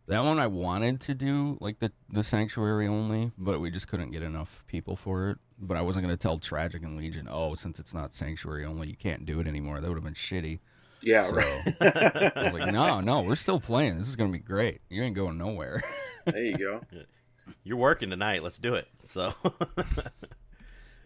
That 0.07 0.23
one 0.23 0.39
I 0.39 0.47
wanted 0.47 1.01
to 1.01 1.13
do 1.15 1.57
like 1.59 1.79
the 1.79 1.91
the 2.07 2.23
sanctuary 2.23 2.87
only, 2.87 3.31
but 3.37 3.59
we 3.59 3.71
just 3.71 3.87
couldn't 3.89 4.11
get 4.11 4.21
enough 4.23 4.63
people 4.67 4.95
for 4.95 5.31
it. 5.31 5.37
But 5.59 5.75
I 5.75 5.81
wasn't 5.81 6.03
gonna 6.05 6.15
tell 6.15 6.37
Tragic 6.37 6.83
and 6.83 6.95
Legion, 6.97 7.27
oh, 7.29 7.55
since 7.55 7.79
it's 7.79 7.93
not 7.93 8.13
sanctuary 8.13 8.63
only, 8.63 8.87
you 8.87 8.95
can't 8.95 9.25
do 9.25 9.39
it 9.41 9.47
anymore. 9.47 9.81
That 9.81 9.87
would 9.89 9.97
have 9.97 10.03
been 10.03 10.13
shitty. 10.13 10.59
Yeah, 11.01 11.23
so 11.27 11.35
right. 11.35 11.75
I 11.81 12.31
was 12.43 12.53
like, 12.53 12.71
no, 12.73 12.99
no, 13.01 13.21
we're 13.21 13.35
still 13.35 13.59
playing. 13.59 13.97
This 13.97 14.07
is 14.07 14.15
gonna 14.15 14.31
be 14.31 14.39
great. 14.39 14.81
You 14.89 15.03
ain't 15.03 15.15
going 15.15 15.37
nowhere. 15.37 15.81
There 16.25 16.41
you 16.41 16.57
go. 16.57 16.81
You're 17.63 17.77
working 17.77 18.09
tonight. 18.09 18.41
Let's 18.41 18.57
do 18.57 18.73
it. 18.73 18.87
So, 19.03 19.31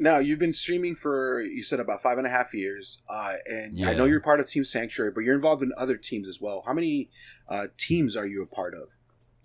Now 0.02 0.20
you've 0.20 0.40
been 0.40 0.54
streaming 0.54 0.96
for 0.96 1.42
you 1.42 1.62
said 1.62 1.82
about 1.82 2.02
five 2.02 2.18
and 2.18 2.26
a 2.26 2.30
half 2.30 2.54
years, 2.54 3.02
uh, 3.10 3.34
and 3.46 3.78
I 3.86 3.94
know 3.96 4.06
you're 4.06 4.22
part 4.22 4.40
of 4.40 4.48
Team 4.48 4.64
Sanctuary, 4.64 5.12
but 5.12 5.26
you're 5.26 5.36
involved 5.36 5.62
in 5.62 5.74
other 5.76 5.98
teams 5.98 6.30
as 6.30 6.40
well. 6.40 6.64
How 6.66 6.72
many 6.72 7.10
uh, 7.50 7.68
teams 7.78 8.16
are 8.16 8.26
you 8.26 8.42
a 8.42 8.46
part 8.46 8.74
of? 8.76 8.88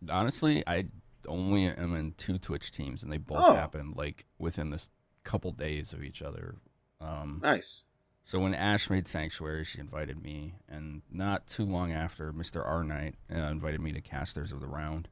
Honestly, 0.08 0.62
I 0.64 0.86
only 1.26 1.66
am 1.66 1.96
in 1.96 2.12
two 2.16 2.38
Twitch 2.38 2.70
teams, 2.70 3.02
and 3.02 3.12
they 3.12 3.16
both 3.18 3.42
Oh. 3.42 3.54
happened 3.54 3.96
like 3.96 4.26
within 4.38 4.70
this 4.70 4.90
couple 5.24 5.50
days 5.50 5.92
of 5.92 6.04
each 6.04 6.22
other. 6.22 6.54
Um, 7.00 7.40
Nice. 7.42 7.82
So 8.26 8.38
when 8.40 8.54
Ash 8.54 8.88
made 8.88 9.06
Sanctuary, 9.06 9.64
she 9.64 9.78
invited 9.80 10.22
me, 10.22 10.54
and 10.68 11.02
not 11.12 11.46
too 11.46 11.64
long 11.66 11.92
after, 11.92 12.32
Mr. 12.32 12.66
R 12.66 12.82
Knight 12.82 13.16
uh, 13.30 13.36
invited 13.38 13.80
me 13.82 13.92
to 13.92 14.00
Casters 14.00 14.50
of 14.50 14.60
the 14.60 14.66
Round. 14.66 15.08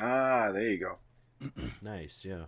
Ah, 0.00 0.50
there 0.50 0.62
you 0.72 0.78
go. 0.78 0.98
nice. 1.82 2.24
Yeah. 2.24 2.44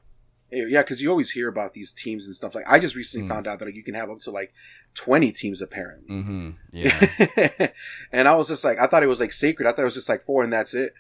Yeah, 0.50 0.64
Yeah, 0.68 0.82
because 0.82 1.02
you 1.02 1.10
always 1.10 1.32
hear 1.32 1.48
about 1.48 1.74
these 1.74 1.92
teams 1.92 2.24
and 2.26 2.34
stuff. 2.34 2.54
Like 2.54 2.64
I 2.66 2.78
just 2.78 2.94
recently 2.94 3.26
Mm. 3.26 3.30
found 3.30 3.46
out 3.46 3.58
that 3.58 3.66
like, 3.66 3.74
you 3.74 3.82
can 3.82 3.94
have 3.94 4.08
up 4.10 4.20
to 4.20 4.30
like 4.30 4.54
twenty 4.94 5.32
teams 5.32 5.60
apparently. 5.60 6.08
Mm-hmm. 6.08 6.50
Yeah. 6.72 7.68
and 8.10 8.26
I 8.26 8.34
was 8.36 8.48
just 8.48 8.64
like, 8.64 8.78
I 8.80 8.86
thought 8.86 9.02
it 9.02 9.08
was 9.08 9.20
like 9.20 9.32
sacred. 9.32 9.66
I 9.68 9.72
thought 9.72 9.82
it 9.82 9.84
was 9.84 9.94
just 9.94 10.08
like 10.08 10.24
four 10.24 10.42
and 10.44 10.52
that's 10.52 10.72
it. 10.72 10.94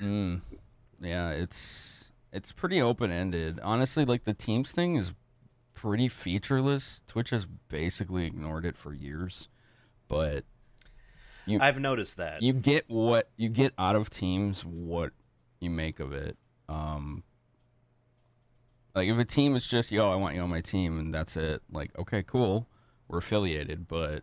mm. 0.00 0.40
Yeah. 1.00 1.30
It's 1.30 2.10
it's 2.32 2.50
pretty 2.50 2.80
open 2.82 3.12
ended. 3.12 3.60
Honestly, 3.62 4.04
like 4.04 4.24
the 4.24 4.34
teams 4.34 4.72
thing 4.72 4.96
is 4.96 5.12
pretty 5.82 6.08
featureless. 6.08 7.02
Twitch 7.08 7.30
has 7.30 7.46
basically 7.68 8.24
ignored 8.26 8.64
it 8.64 8.76
for 8.76 8.92
years, 8.94 9.48
but 10.08 10.44
you 11.46 11.58
I've 11.60 11.78
noticed 11.80 12.16
that. 12.18 12.40
you 12.40 12.52
get 12.52 12.84
what 12.88 13.28
you 13.36 13.48
get 13.48 13.72
out 13.76 13.96
of 13.96 14.08
teams 14.10 14.64
what 14.64 15.10
you 15.60 15.70
make 15.70 15.98
of 15.98 16.12
it 16.12 16.36
um 16.68 17.24
like 18.94 19.08
if 19.08 19.18
a 19.18 19.24
team 19.24 19.56
is 19.56 19.66
just 19.66 19.90
yo 19.90 20.10
i 20.12 20.14
want 20.14 20.34
you 20.36 20.40
on 20.40 20.48
my 20.50 20.60
team 20.60 20.98
and 21.00 21.12
that's 21.12 21.36
it 21.36 21.60
like 21.70 21.90
okay 21.98 22.22
cool 22.22 22.68
we're 23.08 23.18
affiliated 23.18 23.88
but 23.88 24.22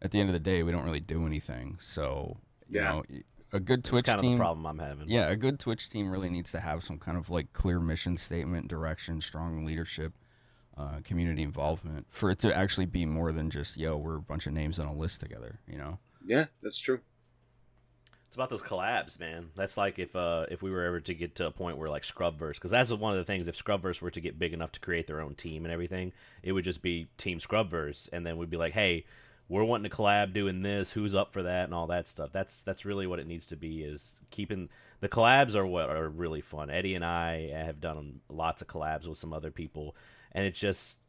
at 0.00 0.10
the 0.12 0.20
end 0.20 0.28
of 0.30 0.32
the 0.32 0.38
day 0.40 0.62
we 0.62 0.72
don't 0.72 0.84
really 0.84 1.00
do 1.00 1.26
anything 1.26 1.76
so 1.80 2.38
you 2.68 2.80
Yeah. 2.80 2.92
know 2.92 3.04
a 3.52 3.60
good 3.60 3.80
That's 3.82 3.90
twitch 3.90 4.04
kind 4.06 4.18
of 4.18 4.22
team 4.22 4.38
the 4.38 4.42
problem 4.42 4.64
I'm 4.66 4.78
having. 4.78 5.08
yeah 5.08 5.28
a 5.28 5.36
good 5.36 5.58
twitch 5.60 5.88
team 5.90 6.10
really 6.10 6.30
needs 6.30 6.50
to 6.52 6.60
have 6.60 6.82
some 6.82 6.98
kind 6.98 7.18
of 7.18 7.28
like 7.30 7.52
clear 7.52 7.80
mission 7.80 8.16
statement 8.16 8.68
direction 8.68 9.20
strong 9.20 9.64
leadership 9.66 10.14
uh, 10.76 11.00
community 11.04 11.42
involvement 11.42 12.06
for 12.10 12.30
it 12.30 12.38
to 12.38 12.54
actually 12.54 12.86
be 12.86 13.06
more 13.06 13.32
than 13.32 13.48
just 13.50 13.76
yo 13.76 13.96
we're 13.96 14.16
a 14.16 14.20
bunch 14.20 14.46
of 14.46 14.52
names 14.52 14.78
on 14.78 14.86
a 14.86 14.94
list 14.94 15.20
together 15.20 15.58
you 15.66 15.78
know 15.78 15.98
Yeah, 16.24 16.46
that's 16.62 16.78
true. 16.78 17.00
It's 18.26 18.34
about 18.34 18.50
those 18.50 18.62
collabs, 18.62 19.20
man. 19.20 19.50
That's 19.54 19.76
like 19.76 19.98
if 20.00 20.16
uh 20.16 20.46
if 20.50 20.60
we 20.60 20.70
were 20.70 20.82
ever 20.82 21.00
to 21.00 21.14
get 21.14 21.36
to 21.36 21.46
a 21.46 21.50
point 21.52 21.78
where 21.78 21.88
like 21.88 22.02
Scrubverse, 22.02 22.54
because 22.54 22.72
that's 22.72 22.90
one 22.90 23.12
of 23.12 23.18
the 23.18 23.24
things. 23.24 23.46
If 23.46 23.56
Scrubverse 23.56 24.02
were 24.02 24.10
to 24.10 24.20
get 24.20 24.38
big 24.38 24.52
enough 24.52 24.72
to 24.72 24.80
create 24.80 25.06
their 25.06 25.20
own 25.20 25.34
team 25.36 25.64
and 25.64 25.72
everything, 25.72 26.12
it 26.42 26.52
would 26.52 26.64
just 26.64 26.82
be 26.82 27.06
Team 27.16 27.38
Scrubverse, 27.38 28.08
and 28.12 28.26
then 28.26 28.36
we'd 28.36 28.50
be 28.50 28.56
like, 28.56 28.72
hey, 28.72 29.04
we're 29.48 29.64
wanting 29.64 29.88
to 29.88 29.96
collab 29.96 30.32
doing 30.32 30.62
this. 30.62 30.90
Who's 30.90 31.14
up 31.14 31.32
for 31.32 31.44
that 31.44 31.64
and 31.66 31.74
all 31.74 31.86
that 31.86 32.08
stuff. 32.08 32.30
That's 32.32 32.62
that's 32.62 32.84
really 32.84 33.06
what 33.06 33.20
it 33.20 33.28
needs 33.28 33.46
to 33.46 33.56
be. 33.56 33.84
Is 33.84 34.18
keeping 34.30 34.68
the 35.00 35.08
collabs 35.08 35.54
are 35.54 35.66
what 35.66 35.88
are 35.88 36.08
really 36.08 36.40
fun. 36.40 36.68
Eddie 36.68 36.96
and 36.96 37.04
I 37.04 37.50
have 37.54 37.80
done 37.80 38.20
lots 38.28 38.60
of 38.60 38.66
collabs 38.66 39.06
with 39.06 39.18
some 39.18 39.32
other 39.32 39.52
people, 39.52 39.94
and 40.36 40.44
it's 40.46 40.60
just 40.60 41.00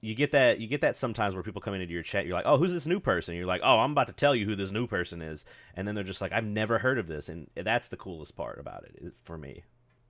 you 0.00 0.14
get 0.14 0.32
that 0.32 0.58
you 0.58 0.66
get 0.66 0.80
that 0.80 0.96
sometimes 0.96 1.34
where 1.34 1.44
people 1.44 1.60
come 1.60 1.74
into 1.74 1.92
your 1.92 2.02
chat 2.02 2.26
you're 2.26 2.34
like 2.34 2.46
oh 2.46 2.56
who's 2.56 2.72
this 2.72 2.86
new 2.86 2.98
person 2.98 3.36
you're 3.36 3.46
like 3.46 3.60
oh 3.62 3.78
i'm 3.78 3.92
about 3.92 4.08
to 4.08 4.12
tell 4.12 4.34
you 4.34 4.46
who 4.46 4.56
this 4.56 4.72
new 4.72 4.86
person 4.86 5.22
is 5.22 5.44
and 5.74 5.86
then 5.86 5.94
they're 5.94 6.02
just 6.02 6.20
like 6.20 6.32
i've 6.32 6.44
never 6.44 6.78
heard 6.78 6.98
of 6.98 7.06
this 7.06 7.28
and 7.28 7.48
that's 7.54 7.88
the 7.88 7.96
coolest 7.96 8.34
part 8.36 8.58
about 8.58 8.84
it 8.84 9.14
for 9.22 9.38
me 9.38 9.62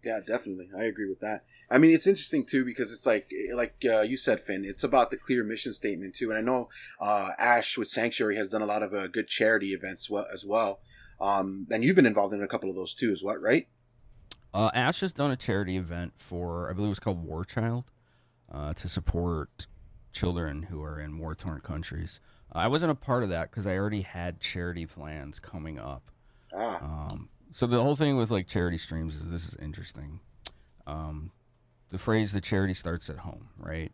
Yeah, 0.04 0.20
definitely. 0.24 0.68
I 0.78 0.84
agree 0.84 1.08
with 1.08 1.18
that. 1.20 1.42
I 1.68 1.78
mean, 1.78 1.90
it's 1.90 2.06
interesting 2.06 2.44
too 2.44 2.64
because 2.64 2.92
it's 2.92 3.06
like, 3.06 3.28
like 3.52 3.74
uh, 3.84 4.02
you 4.02 4.16
said, 4.16 4.38
Finn. 4.40 4.64
It's 4.64 4.84
about 4.84 5.10
the 5.10 5.16
clear 5.16 5.42
mission 5.42 5.72
statement 5.72 6.14
too. 6.14 6.30
And 6.30 6.38
I 6.38 6.42
know 6.42 6.68
uh, 7.00 7.30
Ash 7.38 7.76
with 7.76 7.88
Sanctuary 7.88 8.36
has 8.36 8.48
done 8.48 8.62
a 8.62 8.66
lot 8.66 8.84
of 8.84 8.94
uh, 8.94 9.08
good 9.08 9.26
charity 9.26 9.72
events 9.72 10.08
as 10.32 10.44
well. 10.46 10.78
Um, 11.20 11.66
and 11.72 11.82
you've 11.82 11.96
been 11.96 12.06
involved 12.06 12.34
in 12.34 12.42
a 12.42 12.46
couple 12.46 12.70
of 12.70 12.76
those 12.76 12.94
too, 12.94 13.10
as 13.10 13.22
well, 13.24 13.38
right? 13.38 13.66
Uh, 14.54 14.70
Ash 14.74 15.00
has 15.00 15.12
done 15.12 15.32
a 15.32 15.36
charity 15.36 15.76
event 15.76 16.12
for, 16.16 16.70
I 16.70 16.72
believe 16.72 16.86
it 16.86 16.90
was 16.90 17.00
called 17.00 17.24
War 17.24 17.44
Child, 17.44 17.90
uh, 18.52 18.72
to 18.74 18.88
support 18.88 19.66
children 20.12 20.64
who 20.64 20.82
are 20.82 20.98
in 21.00 21.18
war 21.18 21.34
torn 21.34 21.60
countries. 21.60 22.20
Uh, 22.54 22.58
I 22.60 22.66
wasn't 22.68 22.92
a 22.92 22.94
part 22.96 23.22
of 23.22 23.28
that 23.30 23.50
because 23.50 23.66
I 23.66 23.76
already 23.76 24.02
had 24.02 24.40
charity 24.40 24.86
plans 24.86 25.38
coming 25.40 25.78
up. 25.78 26.10
Ah, 26.54 26.78
Um, 27.10 27.28
so 27.52 27.66
the 27.66 27.82
whole 27.82 27.96
thing 27.96 28.16
with 28.16 28.30
like 28.30 28.46
charity 28.46 28.78
streams 28.78 29.14
is 29.14 29.30
this 29.30 29.46
is 29.48 29.54
interesting. 29.56 30.20
Um, 30.86 31.32
the 31.90 31.98
phrase 31.98 32.32
"the 32.32 32.40
charity 32.40 32.74
starts 32.74 33.08
at 33.10 33.18
home," 33.18 33.48
right? 33.58 33.92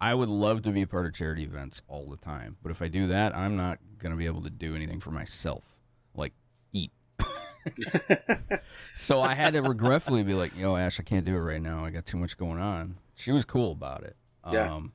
I 0.00 0.12
would 0.14 0.28
love 0.28 0.62
to 0.62 0.70
be 0.70 0.82
a 0.82 0.86
part 0.86 1.06
of 1.06 1.14
charity 1.14 1.44
events 1.44 1.80
all 1.88 2.06
the 2.10 2.16
time, 2.16 2.56
but 2.62 2.70
if 2.70 2.82
I 2.82 2.88
do 2.88 3.06
that, 3.08 3.34
I'm 3.34 3.56
not 3.56 3.78
gonna 3.98 4.16
be 4.16 4.26
able 4.26 4.42
to 4.42 4.50
do 4.50 4.74
anything 4.74 5.00
for 5.00 5.10
myself, 5.10 5.76
like 6.14 6.32
eat. 6.72 6.92
so 8.94 9.22
I 9.22 9.34
had 9.34 9.54
to 9.54 9.62
regretfully 9.62 10.22
be 10.22 10.34
like, 10.34 10.56
"Yo, 10.56 10.76
Ash, 10.76 11.00
I 11.00 11.02
can't 11.02 11.24
do 11.24 11.34
it 11.34 11.40
right 11.40 11.62
now. 11.62 11.84
I 11.84 11.90
got 11.90 12.04
too 12.06 12.16
much 12.18 12.36
going 12.36 12.58
on." 12.60 12.98
She 13.14 13.32
was 13.32 13.44
cool 13.44 13.72
about 13.72 14.02
it. 14.02 14.16
Yeah. 14.52 14.74
Um, 14.74 14.92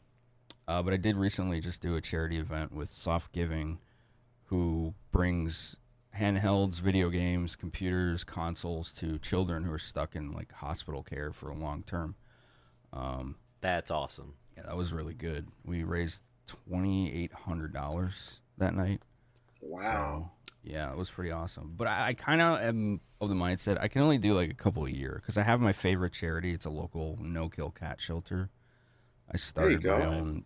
uh, 0.68 0.84
but 0.84 0.94
I 0.94 0.98
did 0.98 1.16
recently 1.16 1.60
just 1.60 1.82
do 1.82 1.96
a 1.96 2.02
charity 2.02 2.38
event 2.38 2.72
with 2.74 2.92
Soft 2.92 3.32
Giving, 3.32 3.80
who 4.46 4.94
brings 5.12 5.76
handhelds, 6.18 6.80
video 6.80 7.10
games, 7.10 7.56
computers, 7.56 8.24
consoles 8.24 8.94
to 8.94 9.18
children 9.20 9.64
who 9.64 9.72
are 9.72 9.78
stuck 9.80 10.16
in 10.16 10.32
like 10.32 10.52
hospital 10.54 11.02
care 11.02 11.32
for 11.32 11.50
a 11.50 11.56
long 11.56 11.84
term. 11.84 12.16
Um, 12.94 13.36
That's 13.62 13.90
awesome. 13.92 14.36
yeah, 14.58 14.64
that 14.64 14.76
was 14.78 14.92
really 14.94 15.14
good. 15.14 15.48
We 15.64 15.84
raised 15.84 16.22
twenty 16.48 17.14
eight 17.14 17.34
hundred 17.34 17.74
dollars 17.74 18.40
that 18.58 18.76
night. 18.76 19.02
wow. 19.62 20.32
So, 20.32 20.32
yeah, 20.64 20.92
it 20.92 20.98
was 20.98 21.10
pretty 21.10 21.32
awesome. 21.32 21.74
But 21.76 21.88
I, 21.88 22.08
I 22.10 22.14
kind 22.14 22.42
of 22.42 22.60
am 22.62 23.02
of 23.22 23.30
the 23.30 23.36
mindset 23.36 23.80
I 23.80 23.88
can 23.88 24.02
only 24.02 24.18
do 24.18 24.34
like 24.34 24.50
a 24.52 24.56
couple 24.56 24.86
a 24.86 24.90
year 24.90 25.20
because 25.22 25.38
I 25.38 25.44
have 25.44 25.60
my 25.60 25.74
favorite 25.74 26.14
charity. 26.14 26.54
It's 26.54 26.66
a 26.66 26.70
local 26.70 27.18
no 27.22 27.50
kill 27.50 27.72
cat 27.72 28.00
shelter. 28.00 28.50
I 29.32 29.38
started 29.38 29.84
my 29.84 30.06
own. 30.06 30.46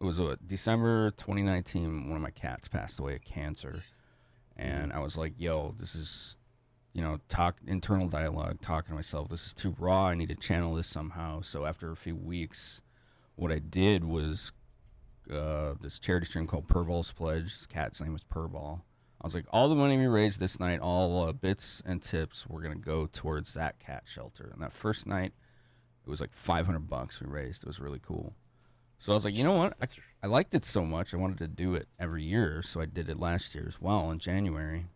It 0.00 0.04
was 0.04 0.20
uh, 0.20 0.36
December 0.44 1.10
2019. 1.12 2.08
One 2.08 2.16
of 2.16 2.22
my 2.22 2.30
cats 2.30 2.68
passed 2.68 2.98
away 2.98 3.14
of 3.14 3.22
cancer, 3.22 3.80
and 4.56 4.92
I 4.92 4.98
was 4.98 5.16
like, 5.16 5.34
"Yo, 5.38 5.74
this 5.78 5.94
is." 5.94 6.36
You 6.92 7.02
know, 7.02 7.20
talk 7.28 7.58
internal 7.66 8.08
dialogue, 8.08 8.62
talking 8.62 8.92
to 8.92 8.94
myself. 8.94 9.28
This 9.28 9.46
is 9.46 9.52
too 9.52 9.76
raw. 9.78 10.06
I 10.06 10.14
need 10.14 10.30
to 10.30 10.34
channel 10.34 10.74
this 10.74 10.86
somehow. 10.86 11.42
So 11.42 11.66
after 11.66 11.90
a 11.90 11.96
few 11.96 12.16
weeks, 12.16 12.80
what 13.34 13.52
I 13.52 13.58
did 13.58 14.02
was 14.02 14.52
uh, 15.30 15.74
this 15.78 15.98
charity 15.98 16.24
stream 16.24 16.46
called 16.46 16.68
Purball's 16.68 17.12
Pledge. 17.12 17.52
His 17.52 17.66
cat's 17.66 18.00
name 18.00 18.14
was 18.14 18.24
Purball. 18.24 18.80
I 19.20 19.26
was 19.26 19.34
like, 19.34 19.46
all 19.50 19.68
the 19.68 19.74
money 19.74 19.96
we 19.96 20.06
raised 20.06 20.40
this 20.40 20.60
night, 20.60 20.80
all 20.80 21.24
uh, 21.24 21.32
bits 21.32 21.82
and 21.86 22.02
tips, 22.02 22.46
we're 22.46 22.62
gonna 22.62 22.74
go 22.76 23.06
towards 23.06 23.54
that 23.54 23.78
cat 23.78 24.02
shelter. 24.06 24.50
And 24.52 24.62
that 24.62 24.72
first 24.72 25.06
night, 25.06 25.32
it 26.06 26.10
was 26.10 26.20
like 26.20 26.32
500 26.32 26.88
bucks 26.88 27.20
we 27.20 27.26
raised. 27.26 27.62
It 27.64 27.66
was 27.66 27.80
really 27.80 28.00
cool. 28.00 28.34
So 28.98 29.12
I 29.12 29.14
was 29.14 29.24
like, 29.24 29.34
you 29.36 29.44
know 29.44 29.54
what? 29.56 29.72
I, 29.80 29.86
I 30.22 30.26
liked 30.26 30.54
it 30.54 30.64
so 30.64 30.84
much. 30.84 31.12
I 31.12 31.16
wanted 31.18 31.38
to 31.38 31.48
do 31.48 31.74
it 31.74 31.88
every 31.98 32.22
year, 32.24 32.62
so 32.62 32.80
I 32.80 32.86
did 32.86 33.08
it 33.10 33.18
last 33.18 33.54
year 33.54 33.64
as 33.68 33.80
well 33.80 34.10
in 34.10 34.18
January. 34.18 34.86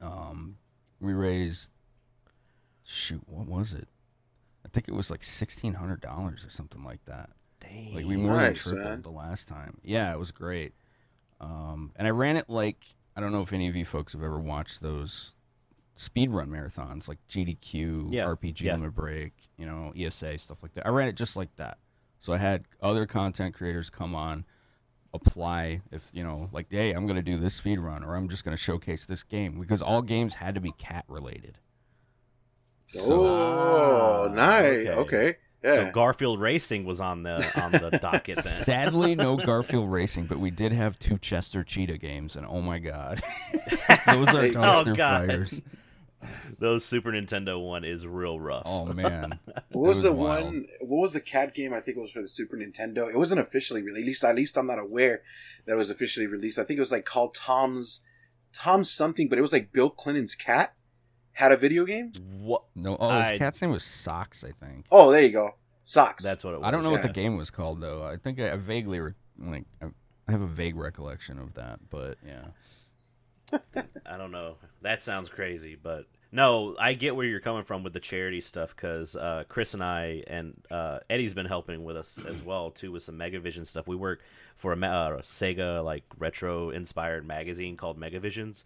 Um, 0.00 0.56
we 1.00 1.12
raised, 1.12 1.70
shoot, 2.82 3.22
what 3.26 3.46
was 3.46 3.72
it? 3.72 3.88
I 4.64 4.68
think 4.70 4.88
it 4.88 4.94
was 4.94 5.10
like 5.10 5.22
sixteen 5.22 5.74
hundred 5.74 6.00
dollars 6.00 6.44
or 6.44 6.50
something 6.50 6.82
like 6.82 7.04
that. 7.06 7.30
Dang. 7.60 7.94
Like 7.94 8.06
we 8.06 8.16
more 8.16 8.36
Nice, 8.36 8.64
than 8.64 8.74
tripled 8.74 8.90
man. 8.92 9.02
the 9.02 9.10
last 9.10 9.46
time. 9.46 9.78
Yeah, 9.82 10.12
it 10.12 10.18
was 10.18 10.30
great. 10.30 10.74
Um, 11.44 11.92
and 11.96 12.06
I 12.06 12.10
ran 12.10 12.36
it 12.36 12.48
like 12.48 12.78
I 13.16 13.20
don't 13.20 13.32
know 13.32 13.42
if 13.42 13.52
any 13.52 13.68
of 13.68 13.76
you 13.76 13.84
folks 13.84 14.12
have 14.14 14.22
ever 14.22 14.38
watched 14.40 14.80
those 14.80 15.34
speed 15.96 16.30
run 16.30 16.48
marathons 16.48 17.06
like 17.06 17.18
GDQ, 17.28 18.08
Yeah, 18.10 18.24
RPG 18.24 18.62
yeah. 18.62 18.72
Limit 18.74 18.94
Break, 18.94 19.32
you 19.56 19.66
know, 19.66 19.92
ESA 19.96 20.38
stuff 20.38 20.58
like 20.62 20.74
that. 20.74 20.86
I 20.86 20.88
ran 20.90 21.08
it 21.08 21.14
just 21.16 21.36
like 21.36 21.54
that. 21.56 21.78
So 22.18 22.32
I 22.32 22.38
had 22.38 22.64
other 22.82 23.06
content 23.06 23.54
creators 23.54 23.90
come 23.90 24.14
on, 24.14 24.44
apply 25.12 25.82
if 25.92 26.08
you 26.12 26.24
know, 26.24 26.48
like, 26.52 26.66
hey, 26.70 26.92
I'm 26.92 27.06
gonna 27.06 27.22
do 27.22 27.38
this 27.38 27.54
speed 27.54 27.78
run 27.78 28.02
or 28.02 28.16
I'm 28.16 28.28
just 28.28 28.44
gonna 28.44 28.56
showcase 28.56 29.04
this 29.06 29.22
game 29.22 29.60
because 29.60 29.82
all 29.82 30.02
games 30.02 30.36
had 30.36 30.54
to 30.56 30.60
be 30.60 30.72
cat 30.72 31.04
related. 31.06 31.58
oh, 32.98 34.28
Ah, 34.28 34.32
nice. 34.34 34.86
okay. 34.86 34.90
Okay. 34.90 35.36
Yeah. 35.64 35.74
So 35.86 35.90
Garfield 35.92 36.40
Racing 36.40 36.84
was 36.84 37.00
on 37.00 37.22
the 37.22 37.36
on 37.60 37.72
the 37.72 37.98
docket 38.02 38.36
then. 38.36 38.44
Sadly, 38.44 39.14
no 39.14 39.36
Garfield 39.36 39.90
Racing, 39.90 40.26
but 40.26 40.38
we 40.38 40.50
did 40.50 40.72
have 40.72 40.98
two 40.98 41.16
Chester 41.18 41.64
Cheetah 41.64 41.96
games, 41.98 42.36
and 42.36 42.44
oh 42.46 42.60
my 42.60 42.78
god, 42.78 43.22
those 44.06 44.28
are 44.28 44.42
Hey. 44.42 44.50
dumpster 44.52 44.92
Oh, 44.92 44.94
God. 44.94 45.28
fires. 45.28 45.62
Those 46.58 46.84
Super 46.84 47.10
Nintendo 47.12 47.62
one 47.62 47.84
is 47.84 48.06
real 48.06 48.38
rough. 48.40 48.62
Oh 48.66 48.86
man, 48.86 49.38
What 49.72 49.88
was, 49.88 49.98
It 49.98 50.02
the 50.02 50.12
wild. 50.12 50.44
one? 50.44 50.66
What 50.80 51.00
was 51.02 51.12
the 51.12 51.20
cat 51.20 51.54
game? 51.54 51.74
I 51.74 51.80
think 51.80 51.96
it 51.96 52.00
was 52.00 52.12
for 52.12 52.22
the 52.22 52.28
Super 52.28 52.56
Nintendo. 52.56 53.08
It 53.08 53.16
wasn't 53.18 53.40
officially 53.40 53.82
released. 53.82 54.24
At 54.24 54.34
least 54.34 54.56
I'm 54.56 54.66
not 54.66 54.78
aware 54.78 55.22
that 55.66 55.72
it 55.72 55.76
was 55.76 55.90
officially 55.90 56.26
released. 56.26 56.58
I 56.58 56.64
think 56.64 56.78
it 56.78 56.80
was 56.80 56.92
like 56.92 57.04
called 57.04 57.34
Tom's 57.34 58.00
Tom's 58.54 58.90
something, 58.90 59.28
but 59.28 59.38
it 59.38 59.42
was 59.42 59.52
like 59.52 59.72
Bill 59.72 59.90
Clinton's 59.90 60.34
cat 60.34 60.74
had 61.34 61.52
a 61.52 61.56
video 61.56 61.84
game. 61.84 62.12
What? 62.38 62.62
no. 62.74 62.96
Oh, 62.98 63.18
his 63.18 63.32
I- 63.32 63.38
cat's 63.38 63.60
name 63.62 63.70
was 63.70 63.84
Socks, 63.84 64.42
I 64.44 64.52
think. 64.64 64.86
Oh, 64.90 65.10
there 65.12 65.22
you 65.22 65.30
go. 65.30 65.54
Socks. 65.84 66.24
That's 66.24 66.42
what 66.42 66.54
it 66.54 66.60
was. 66.60 66.66
I 66.66 66.70
don't 66.70 66.82
know 66.82 66.90
what 66.90 67.02
the 67.02 67.08
game 67.08 67.36
was 67.36 67.50
called 67.50 67.80
though. 67.80 68.02
I 68.02 68.16
think 68.16 68.40
I, 68.40 68.52
I 68.52 68.56
vaguely 68.56 69.00
re- 69.00 69.12
like 69.38 69.64
I, 69.82 69.86
I 70.26 70.32
have 70.32 70.40
a 70.40 70.46
vague 70.46 70.76
recollection 70.76 71.38
of 71.38 71.54
that, 71.54 71.78
but 71.90 72.16
yeah. 72.26 72.46
I 74.06 74.16
don't 74.16 74.30
know. 74.32 74.56
That 74.82 75.02
sounds 75.02 75.28
crazy, 75.28 75.76
but 75.80 76.06
no, 76.32 76.74
I 76.80 76.94
get 76.94 77.14
where 77.14 77.26
you're 77.26 77.40
coming 77.40 77.64
from 77.64 77.82
with 77.84 77.92
the 77.92 78.00
charity 78.00 78.40
stuff 78.40 78.74
because 78.74 79.14
uh, 79.14 79.44
Chris 79.48 79.74
and 79.74 79.84
I 79.84 80.24
and 80.26 80.54
uh, 80.70 81.00
Eddie's 81.10 81.34
been 81.34 81.46
helping 81.46 81.84
with 81.84 81.96
us 81.96 82.18
as 82.26 82.42
well 82.42 82.70
too 82.70 82.90
with 82.90 83.02
some 83.02 83.18
Megavision 83.18 83.66
stuff. 83.66 83.86
We 83.86 83.94
work 83.96 84.22
for 84.56 84.72
a, 84.72 84.76
ma- 84.76 84.86
uh, 84.86 85.22
Sega 85.22 85.84
like 85.84 86.04
retro 86.18 86.70
inspired 86.70 87.26
magazine 87.26 87.76
called 87.76 88.00
Megavisions, 88.00 88.64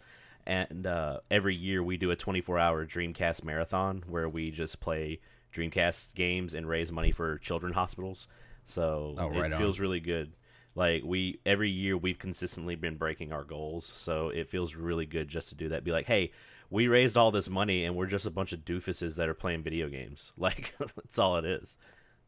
and 0.48 0.86
uh, 0.86 1.20
every 1.30 1.54
year 1.54 1.82
we 1.82 1.96
do 1.96 2.10
a 2.10 2.16
24 2.16 2.58
hour 2.58 2.84
Dreamcast 2.84 3.44
marathon 3.44 4.02
where 4.08 4.28
we 4.28 4.50
just 4.50 4.80
play 4.80 5.20
Dreamcast 5.54 6.14
games 6.14 6.54
and 6.54 6.68
raise 6.68 6.90
money 6.90 7.12
for 7.12 7.38
children 7.38 7.72
hospitals. 7.74 8.26
So 8.64 9.14
Oh, 9.18 9.28
right 9.28 9.50
it 9.50 9.54
on. 9.54 9.60
feels 9.60 9.78
really 9.78 10.00
good. 10.00 10.32
Like 10.74 11.02
we 11.04 11.40
every 11.46 11.70
year 11.70 11.96
we've 11.96 12.18
consistently 12.18 12.74
been 12.76 12.96
breaking 12.96 13.32
our 13.32 13.44
goals, 13.44 13.84
so 13.86 14.28
it 14.30 14.48
feels 14.50 14.74
really 14.74 15.06
good 15.06 15.28
just 15.28 15.48
to 15.50 15.54
do 15.54 15.68
that. 15.70 15.84
Be 15.84 15.92
like, 15.92 16.06
hey, 16.06 16.32
we 16.70 16.86
raised 16.88 17.16
all 17.16 17.30
this 17.30 17.48
money 17.48 17.84
and 17.84 17.96
we're 17.96 18.06
just 18.06 18.26
a 18.26 18.30
bunch 18.30 18.52
of 18.52 18.60
doofuses 18.60 19.16
that 19.16 19.28
are 19.28 19.34
playing 19.34 19.62
video 19.62 19.88
games. 19.88 20.32
Like 20.38 20.74
that's 20.96 21.18
all 21.18 21.36
it 21.36 21.44
is. 21.44 21.78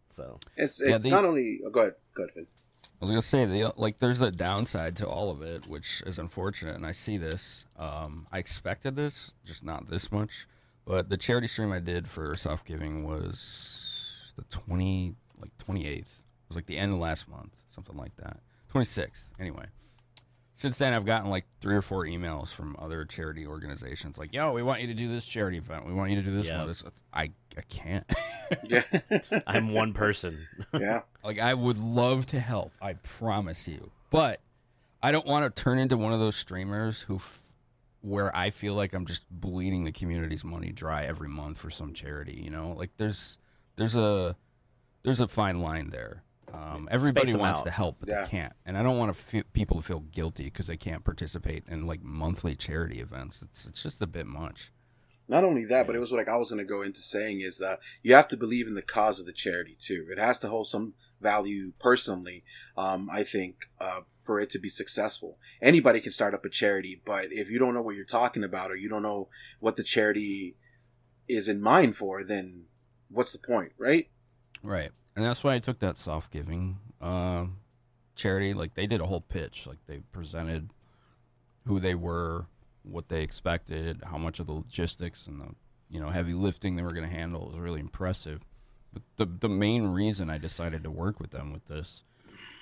So 0.09 0.41
It's, 0.57 0.81
Yeah, 0.81 0.97
it's 0.97 1.05
they- 1.05 1.11
not 1.11 1.25
only. 1.25 1.61
Oh, 1.65 1.71
go 1.71 1.81
ahead. 1.81 1.95
Go 2.15 2.25
ahead, 2.25 2.35
Finn. 2.35 2.47
I 3.01 3.07
was 3.07 3.11
gonna 3.11 3.23
say 3.23 3.47
the 3.47 3.73
like 3.77 3.99
there's 3.99 4.21
a 4.21 4.31
downside 4.31 4.95
to 4.97 5.07
all 5.09 5.31
of 5.31 5.41
it, 5.41 5.67
which 5.67 6.03
is 6.07 6.19
unfortunate, 6.19 6.75
and 6.75 6.85
I 6.85 6.93
see 6.93 7.17
this. 7.17 7.65
Um, 7.79 8.27
I 8.31 8.39
expected 8.39 8.95
this, 8.95 9.37
just 9.47 9.65
not 9.65 9.89
this 9.89 10.13
much. 10.13 10.47
But 10.85 11.09
the 11.09 11.17
charity 11.17 11.47
stream 11.47 11.73
I 11.73 11.79
did 11.79 12.09
for 12.11 12.35
soft 12.35 12.67
giving 12.67 13.07
was 13.07 14.33
the 14.37 14.45
twenty 14.45 15.15
like 15.41 15.57
twenty 15.57 15.87
eighth. 15.87 16.21
It 16.21 16.49
was 16.49 16.57
like 16.57 16.67
the 16.67 16.77
end 16.77 16.93
of 16.93 16.99
last 16.99 17.27
month, 17.27 17.57
something 17.75 17.97
like 17.97 18.17
that. 18.17 18.41
Twenty 18.69 18.85
sixth, 18.85 19.33
anyway. 19.41 19.67
Since 20.61 20.77
then, 20.77 20.93
I've 20.93 21.07
gotten 21.07 21.31
like 21.31 21.47
three 21.63 21.75
or 21.75 21.81
four 21.81 22.05
emails 22.05 22.49
from 22.49 22.77
other 22.79 23.07
charity 23.07 23.47
organizations, 23.47 24.19
like, 24.19 24.35
"Yo, 24.35 24.53
we 24.53 24.63
want 24.63 24.83
you 24.83 24.89
to 24.89 24.95
do 24.95 25.09
this 25.09 25.25
charity 25.25 25.57
event. 25.57 25.87
We 25.87 25.95
want 25.95 26.11
you 26.11 26.17
to 26.17 26.23
do 26.23 26.37
this 26.37 26.49
Yeah. 26.49 26.59
one." 26.59 26.67
This, 26.69 26.85
I, 27.15 27.31
I 27.57 27.63
can't. 27.71 28.05
Yeah. 28.69 28.83
I'm 29.47 29.73
one 29.73 29.95
person. 29.95 30.37
yeah. 30.75 31.01
Like 31.25 31.39
I 31.39 31.55
would 31.55 31.79
love 31.79 32.27
to 32.27 32.41
help, 32.41 32.73
I 32.83 32.93
promise 32.95 33.67
you. 33.69 33.91
But 34.11 34.41
I 35.03 35.13
don't 35.13 35.25
want 35.25 35.45
to 35.57 35.63
turn 35.63 35.79
into 35.79 35.97
one 35.97 36.13
of 36.13 36.19
those 36.21 36.37
streamers 36.37 37.01
who 37.03 37.15
f- 37.17 37.55
where 38.03 38.35
I 38.37 38.51
feel 38.51 38.75
like 38.75 38.93
I'm 38.93 39.07
just 39.07 39.23
bleeding 39.31 39.85
the 39.85 39.93
community's 39.93 40.43
money 40.45 40.73
dry 40.73 41.05
every 41.05 41.29
month 41.29 41.57
for 41.59 41.71
some 41.71 41.95
charity, 41.95 42.39
you 42.45 42.51
know? 42.51 42.73
Like 42.77 42.91
there's 42.99 43.39
there's 43.77 43.95
a 43.97 44.37
there's 45.05 45.21
a 45.21 45.29
fine 45.29 45.61
line 45.61 45.89
there. 45.91 46.23
Um, 46.53 46.89
everybody 46.91 47.33
'em 47.33 47.39
wants 47.41 47.61
out. 47.61 47.65
to 47.67 47.71
help, 47.71 47.97
but 48.01 48.09
Yeah. 48.09 48.23
they 48.25 48.29
can't. 48.31 48.53
And 48.67 48.77
I 48.77 48.83
don't 48.83 48.99
want 48.99 49.15
to 49.15 49.21
feel, 49.23 49.43
people 49.53 49.77
to 49.77 49.83
feel 49.87 50.01
guilty 50.01 50.45
because 50.45 50.67
they 50.67 50.77
can't 50.77 51.05
participate 51.05 51.65
in 51.69 51.87
like 51.87 52.03
monthly 52.03 52.55
charity 52.55 53.01
events. 53.01 53.43
It's 53.43 53.67
it's 53.67 53.83
just 53.83 54.03
a 54.03 54.07
bit 54.07 54.27
much. 54.27 54.73
Not 55.29 55.45
only 55.45 55.65
that, 55.67 55.87
but 55.87 55.95
it 55.95 56.01
was 56.01 56.11
like 56.11 56.29
I 56.29 56.37
was 56.37 56.51
going 56.51 56.59
to 56.59 56.65
go 56.69 56.83
into 56.83 57.01
saying 57.01 57.41
is 57.41 57.59
that 57.59 57.79
you 58.03 58.15
have 58.15 58.27
to 58.29 58.37
believe 58.37 58.67
in 58.67 58.75
the 58.75 58.83
cause 58.83 59.21
of 59.21 59.27
the 59.27 59.33
charity 59.33 59.77
too. 59.79 60.09
It 60.11 60.19
has 60.19 60.41
to 60.41 60.49
hold 60.49 60.67
some 60.67 60.95
value 61.21 61.73
personally. 61.79 62.43
Um, 62.77 63.09
I 63.13 63.23
think 63.23 63.71
uh, 63.79 64.01
for 64.21 64.41
it 64.41 64.51
to 64.51 64.59
be 64.59 64.69
successful, 64.69 65.39
anybody 65.63 66.01
can 66.01 66.11
start 66.11 66.35
up 66.35 66.45
a 66.45 66.49
charity, 66.49 67.01
but 67.05 67.33
if 67.33 67.49
you 67.49 67.61
don't 67.61 67.75
know 67.75 67.83
what 67.83 67.95
you're 67.95 68.05
talking 68.05 68.43
about 68.43 68.73
or 68.73 68.77
you 68.77 68.89
don't 68.89 69.03
know 69.03 69.29
what 69.61 69.77
the 69.77 69.85
charity 69.85 70.57
is 71.29 71.49
in 71.49 71.61
mind 71.61 71.95
for, 71.95 72.25
then 72.25 72.65
what's 73.09 73.31
the 73.33 73.39
point, 73.39 73.71
right? 73.79 74.11
Right. 74.65 74.91
And 75.21 75.29
that's 75.29 75.45
why 75.45 75.53
I 75.53 75.59
took 75.59 75.81
that 75.81 75.99
soft 75.99 76.31
giving 76.31 76.79
um, 77.03 77.59
charity. 78.15 78.55
Like 78.55 78.73
they 78.73 78.87
did 78.87 79.03
a 79.03 79.07
whole 79.07 79.21
pitch. 79.21 79.67
Like 79.67 79.77
they 79.87 79.99
presented 80.13 80.71
who 81.67 81.79
they 81.79 81.95
were, 81.95 82.47
what 82.85 83.11
they 83.11 83.23
expected, 83.23 84.01
how 84.07 84.17
much 84.17 84.41
of 84.41 84.47
the 84.47 84.55
logistics 84.55 85.27
and 85.27 85.39
the 85.39 85.49
you 85.91 86.01
know 86.01 86.09
heavy 86.09 86.33
lifting 86.33 86.75
they 86.75 86.83
were 86.83 86.95
going 86.95 87.07
to 87.07 87.15
handle. 87.15 87.43
It 87.43 87.51
was 87.51 87.59
really 87.59 87.81
impressive. 87.81 88.47
But 88.95 89.03
the 89.17 89.27
the 89.27 89.49
main 89.51 89.89
reason 89.89 90.31
I 90.31 90.39
decided 90.39 90.85
to 90.85 90.91
work 90.91 91.21
with 91.21 91.33
them 91.33 91.53
with 91.53 91.67
this 91.67 92.03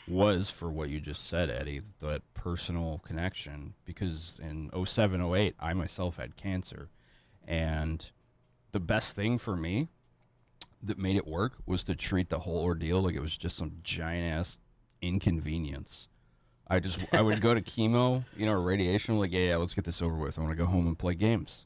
was 0.09 0.51
for 0.51 0.69
what 0.69 0.89
you 0.89 0.99
just 0.99 1.29
said, 1.29 1.51
Eddie, 1.51 1.83
that 2.01 2.23
personal 2.35 3.01
connection. 3.07 3.75
Because 3.85 4.41
in 4.43 4.69
07, 4.85 5.23
08, 5.23 5.55
I 5.61 5.75
myself 5.75 6.17
had 6.17 6.35
cancer, 6.37 6.89
and 7.47 8.11
the 8.73 8.81
best 8.81 9.15
thing 9.15 9.39
for 9.39 9.57
me 9.57 9.91
that 10.83 10.99
made 10.99 11.17
it 11.17 11.27
work 11.27 11.55
was 11.67 11.83
to 11.85 11.95
treat 11.95 12.29
the 12.31 12.41
whole 12.41 12.59
ordeal 12.63 13.03
like 13.03 13.15
it 13.15 13.21
was 13.21 13.37
just 13.37 13.57
some 13.57 13.73
giant 13.83 14.33
ass 14.39 14.59
inconvenience. 15.23 16.09
I 16.71 16.81
just 16.81 17.01
I 17.13 17.23
would 17.23 17.41
go 17.41 17.55
to 17.55 17.61
chemo, 17.63 18.25
you 18.37 18.47
know, 18.47 18.53
radiation. 18.53 19.19
Like, 19.19 19.33
yeah, 19.33 19.41
yeah, 19.41 19.57
let's 19.57 19.75
get 19.75 19.85
this 19.85 20.03
over 20.03 20.15
with. 20.15 20.39
I 20.39 20.43
want 20.43 20.53
to 20.53 20.57
go 20.63 20.67
home 20.67 20.87
and 20.87 20.99
play 20.99 21.15
games, 21.15 21.65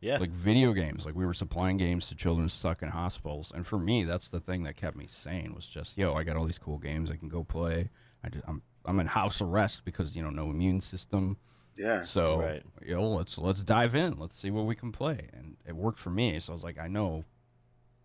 Yeah. 0.00 0.18
like 0.18 0.30
video 0.30 0.72
games. 0.74 1.06
Like 1.06 1.14
we 1.14 1.24
were 1.24 1.34
supplying 1.34 1.78
games 1.78 2.08
to 2.08 2.14
children 2.14 2.48
stuck 2.48 2.82
in 2.82 2.90
hospitals, 2.90 3.50
and 3.54 3.66
for 3.66 3.78
me, 3.78 4.04
that's 4.04 4.28
the 4.28 4.40
thing 4.40 4.64
that 4.64 4.76
kept 4.76 4.96
me 4.96 5.06
sane. 5.06 5.54
Was 5.54 5.66
just, 5.66 5.96
yo, 5.96 6.14
I 6.14 6.24
got 6.24 6.36
all 6.36 6.44
these 6.44 6.58
cool 6.58 6.78
games 6.78 7.10
I 7.10 7.16
can 7.16 7.28
go 7.28 7.42
play. 7.42 7.88
I 8.22 8.28
just, 8.28 8.44
I'm 8.46 8.62
I'm 8.84 9.00
in 9.00 9.06
house 9.06 9.40
arrest 9.40 9.84
because 9.84 10.14
you 10.14 10.22
know 10.22 10.30
no 10.30 10.50
immune 10.50 10.80
system. 10.82 11.38
Yeah. 11.76 12.02
So 12.02 12.38
Right. 12.40 12.62
you 12.84 12.94
know, 12.96 13.08
let's 13.08 13.38
let's 13.38 13.62
dive 13.64 13.94
in. 13.94 14.18
Let's 14.18 14.36
see 14.38 14.50
what 14.50 14.66
we 14.66 14.74
can 14.74 14.92
play, 14.92 15.28
and 15.32 15.56
it 15.66 15.74
worked 15.74 15.98
for 16.00 16.10
me. 16.10 16.38
So 16.40 16.52
I 16.52 16.54
was 16.54 16.64
like, 16.64 16.78
I 16.78 16.88
know, 16.88 17.24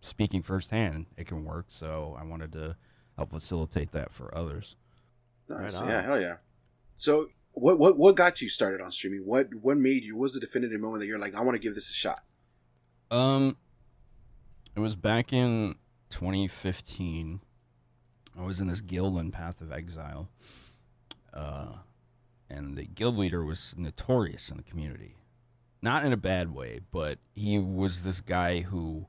speaking 0.03 0.41
firsthand, 0.41 1.07
it 1.17 1.27
can 1.27 1.45
work. 1.45 1.65
So 1.69 2.15
I 2.19 2.23
wanted 2.23 2.51
to 2.53 2.75
help 3.15 3.31
facilitate 3.31 3.91
that 3.93 4.11
for 4.11 4.35
others. 4.37 4.75
Nice. 5.47 5.75
Right 5.75 5.89
yeah, 5.89 6.01
hell 6.01 6.21
yeah. 6.21 6.35
So, 6.95 7.29
what 7.51 7.79
what 7.79 7.97
what 7.97 8.15
got 8.15 8.41
you 8.41 8.49
started 8.49 8.81
on 8.81 8.91
streaming? 8.91 9.25
What 9.25 9.53
what 9.61 9.77
made 9.77 10.03
you? 10.03 10.15
What 10.15 10.23
was 10.23 10.33
the 10.33 10.39
definitive 10.39 10.79
moment 10.79 11.01
that 11.01 11.07
you're 11.07 11.19
like, 11.19 11.35
I 11.35 11.41
want 11.41 11.55
to 11.55 11.59
give 11.59 11.75
this 11.75 11.89
a 11.89 11.93
shot? 11.93 12.23
Um, 13.11 13.57
it 14.75 14.79
was 14.79 14.95
back 14.95 15.33
in 15.33 15.75
2015. 16.09 17.41
I 18.37 18.43
was 18.43 18.59
in 18.59 18.67
this 18.67 18.81
guild 18.81 19.17
in 19.17 19.31
Path 19.31 19.61
of 19.61 19.71
Exile, 19.71 20.29
uh, 21.33 21.73
and 22.49 22.75
the 22.75 22.85
guild 22.85 23.17
leader 23.17 23.43
was 23.45 23.75
notorious 23.77 24.49
in 24.49 24.57
the 24.57 24.63
community. 24.63 25.15
Not 25.81 26.05
in 26.05 26.13
a 26.13 26.17
bad 26.17 26.53
way, 26.53 26.79
but 26.91 27.19
he 27.35 27.59
was 27.59 28.01
this 28.01 28.21
guy 28.21 28.61
who 28.61 29.07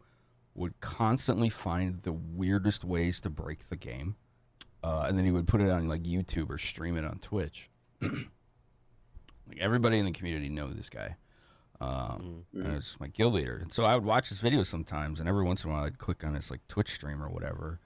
would 0.55 0.81
constantly 0.81 1.49
find 1.49 2.03
the 2.03 2.13
weirdest 2.13 2.85
ways 2.85 3.21
to 3.21 3.31
break 3.31 3.69
the 3.69 3.77
game, 3.77 4.17
uh, 4.83 5.05
and 5.09 5.19
then 5.19 5.25
he 5.25 5.31
would 5.31 5.47
put 5.49 5.61
it 5.61 5.71
on 5.71 5.89
like 5.89 6.03
YouTube 6.03 6.51
or 6.51 6.59
stream 6.59 6.97
it 6.97 7.05
on 7.05 7.19
Twitch. 7.19 7.71
like 8.01 9.59
everybody 9.59 9.99
in 9.99 10.05
the 10.05 10.13
community 10.13 10.49
know 10.49 10.71
this 10.73 10.89
guy. 10.89 11.17
Um, 11.81 12.45
Mm. 12.55 12.65
and 12.67 12.75
it's 12.77 12.99
my 13.01 13.09
guild 13.09 13.35
leader. 13.35 13.59
And 13.61 13.73
so 13.73 13.85
I 13.85 13.95
would 13.95 14.05
watch 14.05 14.29
his 14.29 14.41
videos 14.41 14.67
sometimes, 14.67 15.19
and 15.21 15.29
every 15.29 15.45
once 15.45 15.65
in 15.65 15.71
a 15.71 15.73
while 15.75 15.85
I'd 15.85 15.99
click 15.99 16.25
on 16.25 16.35
his 16.35 16.51
like 16.51 16.67
Twitch 16.69 16.91
stream 16.93 17.23
or 17.23 17.29
whatever. 17.29 17.81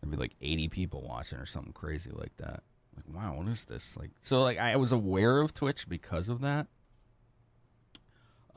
There'd 0.00 0.10
be 0.10 0.16
like 0.16 0.34
80 0.40 0.68
people 0.68 1.02
watching 1.02 1.38
or 1.38 1.46
something 1.46 1.72
crazy 1.72 2.10
like 2.12 2.36
that. 2.38 2.62
Like, 2.96 3.04
wow, 3.14 3.34
what 3.36 3.48
is 3.48 3.64
this? 3.64 3.96
Like, 3.96 4.10
so 4.20 4.42
like 4.42 4.58
I 4.58 4.76
was 4.76 4.92
aware 4.92 5.40
of 5.40 5.54
Twitch 5.54 5.88
because 5.88 6.28
of 6.28 6.40
that, 6.40 6.66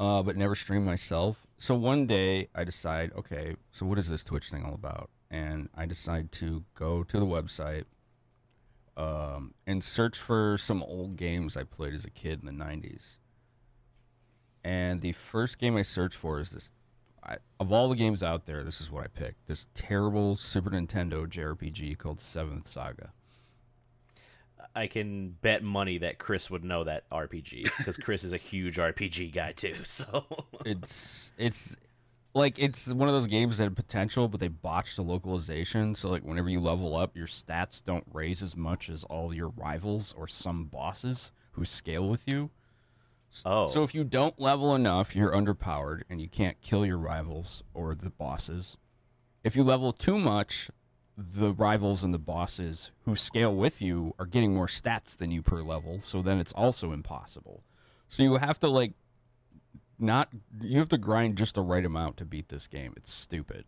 uh, 0.01 0.21
but 0.23 0.35
never 0.35 0.55
streamed 0.55 0.85
myself. 0.85 1.47
So 1.57 1.75
one 1.75 2.07
day 2.07 2.49
I 2.53 2.63
decide, 2.63 3.11
okay, 3.15 3.55
so 3.71 3.85
what 3.85 3.99
is 3.99 4.09
this 4.09 4.23
Twitch 4.23 4.49
thing 4.49 4.65
all 4.65 4.73
about? 4.73 5.09
And 5.29 5.69
I 5.75 5.85
decide 5.85 6.31
to 6.33 6.65
go 6.75 7.03
to 7.03 7.19
the 7.19 7.25
website 7.25 7.85
um, 8.97 9.53
and 9.65 9.81
search 9.81 10.17
for 10.17 10.57
some 10.57 10.83
old 10.83 11.15
games 11.15 11.55
I 11.55 11.63
played 11.63 11.93
as 11.93 12.03
a 12.03 12.09
kid 12.09 12.41
in 12.41 12.45
the 12.45 12.63
90s 12.63 13.17
and 14.63 15.01
the 15.01 15.11
first 15.13 15.57
game 15.57 15.75
I 15.75 15.81
searched 15.81 16.17
for 16.17 16.39
is 16.39 16.51
this. 16.51 16.71
I, 17.23 17.37
of 17.59 17.71
all 17.71 17.89
the 17.89 17.95
games 17.95 18.23
out 18.23 18.45
there, 18.45 18.63
this 18.63 18.81
is 18.81 18.91
what 18.91 19.03
I 19.03 19.07
picked. 19.07 19.47
This 19.47 19.67
terrible 19.73 20.35
Super 20.35 20.71
Nintendo 20.71 21.27
JRPG 21.27 21.97
called 21.97 22.19
Seventh 22.19 22.67
Saga. 22.67 23.13
I 24.75 24.87
can 24.87 25.37
bet 25.41 25.63
money 25.63 25.97
that 25.99 26.17
Chris 26.17 26.49
would 26.49 26.63
know 26.63 26.83
that 26.83 27.09
RPG 27.09 27.77
because 27.77 27.97
Chris 28.03 28.23
is 28.23 28.33
a 28.33 28.37
huge 28.37 28.77
RPG 28.77 29.33
guy 29.33 29.51
too. 29.51 29.75
So 29.83 30.25
It's 30.65 31.31
it's 31.37 31.75
like 32.33 32.57
it's 32.57 32.87
one 32.87 33.09
of 33.09 33.13
those 33.13 33.27
games 33.27 33.57
that 33.57 33.65
had 33.65 33.75
potential, 33.75 34.27
but 34.27 34.39
they 34.39 34.47
botched 34.47 34.95
the 34.95 35.01
localization. 35.01 35.95
So 35.95 36.09
like 36.09 36.23
whenever 36.23 36.49
you 36.49 36.59
level 36.59 36.95
up, 36.95 37.15
your 37.17 37.27
stats 37.27 37.83
don't 37.83 38.05
raise 38.11 38.41
as 38.41 38.55
much 38.55 38.89
as 38.89 39.03
all 39.05 39.33
your 39.33 39.49
rivals 39.49 40.13
or 40.17 40.27
some 40.27 40.65
bosses 40.65 41.31
who 41.51 41.65
scale 41.65 42.07
with 42.07 42.23
you. 42.25 42.49
oh, 43.45 43.67
So 43.67 43.83
if 43.83 43.93
you 43.93 44.03
don't 44.03 44.39
level 44.39 44.73
enough, 44.73 45.15
you're 45.15 45.31
underpowered 45.31 46.03
and 46.09 46.21
you 46.21 46.29
can't 46.29 46.61
kill 46.61 46.85
your 46.85 46.97
rivals 46.97 47.63
or 47.73 47.93
the 47.95 48.09
bosses. 48.09 48.77
If 49.43 49.55
you 49.55 49.63
level 49.63 49.91
too 49.91 50.17
much, 50.17 50.69
the 51.33 51.51
rivals 51.53 52.03
and 52.03 52.13
the 52.13 52.19
bosses 52.19 52.91
who 53.05 53.15
scale 53.15 53.55
with 53.55 53.81
you 53.81 54.13
are 54.19 54.25
getting 54.25 54.53
more 54.53 54.67
stats 54.67 55.15
than 55.15 55.31
you 55.31 55.41
per 55.41 55.61
level, 55.61 56.01
so 56.03 56.21
then 56.21 56.39
it's 56.39 56.53
also 56.53 56.91
impossible. 56.91 57.63
So 58.09 58.23
you 58.23 58.35
have 58.37 58.59
to 58.61 58.67
like 58.67 58.93
not 59.99 60.29
you 60.61 60.79
have 60.79 60.89
to 60.89 60.97
grind 60.97 61.37
just 61.37 61.55
the 61.55 61.61
right 61.61 61.85
amount 61.85 62.17
to 62.17 62.25
beat 62.25 62.49
this 62.49 62.67
game. 62.67 62.93
It's 62.97 63.11
stupid. 63.13 63.65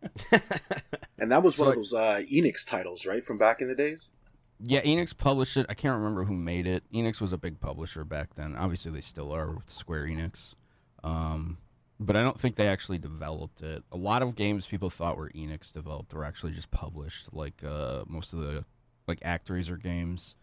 And 1.21 1.33
that 1.33 1.43
was 1.43 1.57
So, 1.57 1.63
one 1.65 1.69
like- 1.71 1.77
of 1.79 1.83
those 1.83 1.95
uh, 1.95 2.23
Enix 2.33 2.65
titles, 2.67 3.05
right, 3.07 3.25
from 3.25 3.39
back 3.39 3.61
in 3.61 3.69
the 3.69 3.75
days. 3.75 4.13
yeah, 4.61 4.81
Enix 4.83 5.17
published 5.17 5.57
it. 5.57 5.67
I 5.69 5.75
can't 5.75 5.97
remember 5.97 6.25
who 6.25 6.35
made 6.35 6.67
it. 6.67 6.85
Enix 6.95 7.21
was 7.21 7.33
a 7.33 7.39
big 7.39 7.61
publisher 7.61 8.05
back 8.05 8.35
then. 8.37 8.55
Obviously, 8.57 8.93
they 8.93 9.01
still 9.01 9.33
are 9.35 9.51
with 9.57 9.69
Square 9.71 10.05
Enix. 10.07 10.55
Um, 11.03 11.59
but 12.01 12.17
I 12.17 12.23
don't 12.23 12.39
think 12.41 12.57
they 12.57 12.69
actually 12.69 12.99
developed 12.99 13.61
it. 13.63 13.83
A 13.93 13.97
lot 13.97 14.23
of 14.23 14.37
games 14.37 14.67
people 14.67 14.91
thought 14.91 15.17
were 15.17 15.31
Enix 15.31 15.73
developed 15.73 16.13
were 16.15 16.25
actually 16.25 16.53
just 16.53 16.71
published. 16.71 17.33
Like 17.33 17.63
uh, 17.65 18.05
most 18.07 18.33
of 18.33 18.41
the 18.41 18.65
like 19.07 19.21
ActRaiser 19.21 19.81
games, 19.83 20.35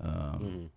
um, 0.00 0.10
Mhm. 0.40 0.70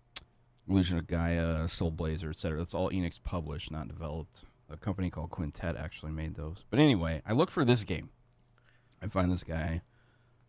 Illusion 0.68 0.96
of 0.98 1.06
Gaia, 1.06 1.68
Soul 1.68 1.90
Blazer, 1.90 2.30
etc. 2.30 2.58
That's 2.58 2.74
all 2.74 2.90
Enix 2.90 3.22
published, 3.22 3.70
not 3.70 3.86
developed. 3.88 4.44
A 4.70 4.78
company 4.78 5.10
called 5.10 5.28
Quintet 5.30 5.76
actually 5.76 6.12
made 6.12 6.36
those. 6.36 6.64
But 6.70 6.78
anyway, 6.78 7.20
I 7.26 7.32
look 7.34 7.50
for 7.50 7.64
this 7.66 7.84
game. 7.84 8.08
I 9.02 9.08
find 9.08 9.30
this 9.30 9.44
guy 9.44 9.82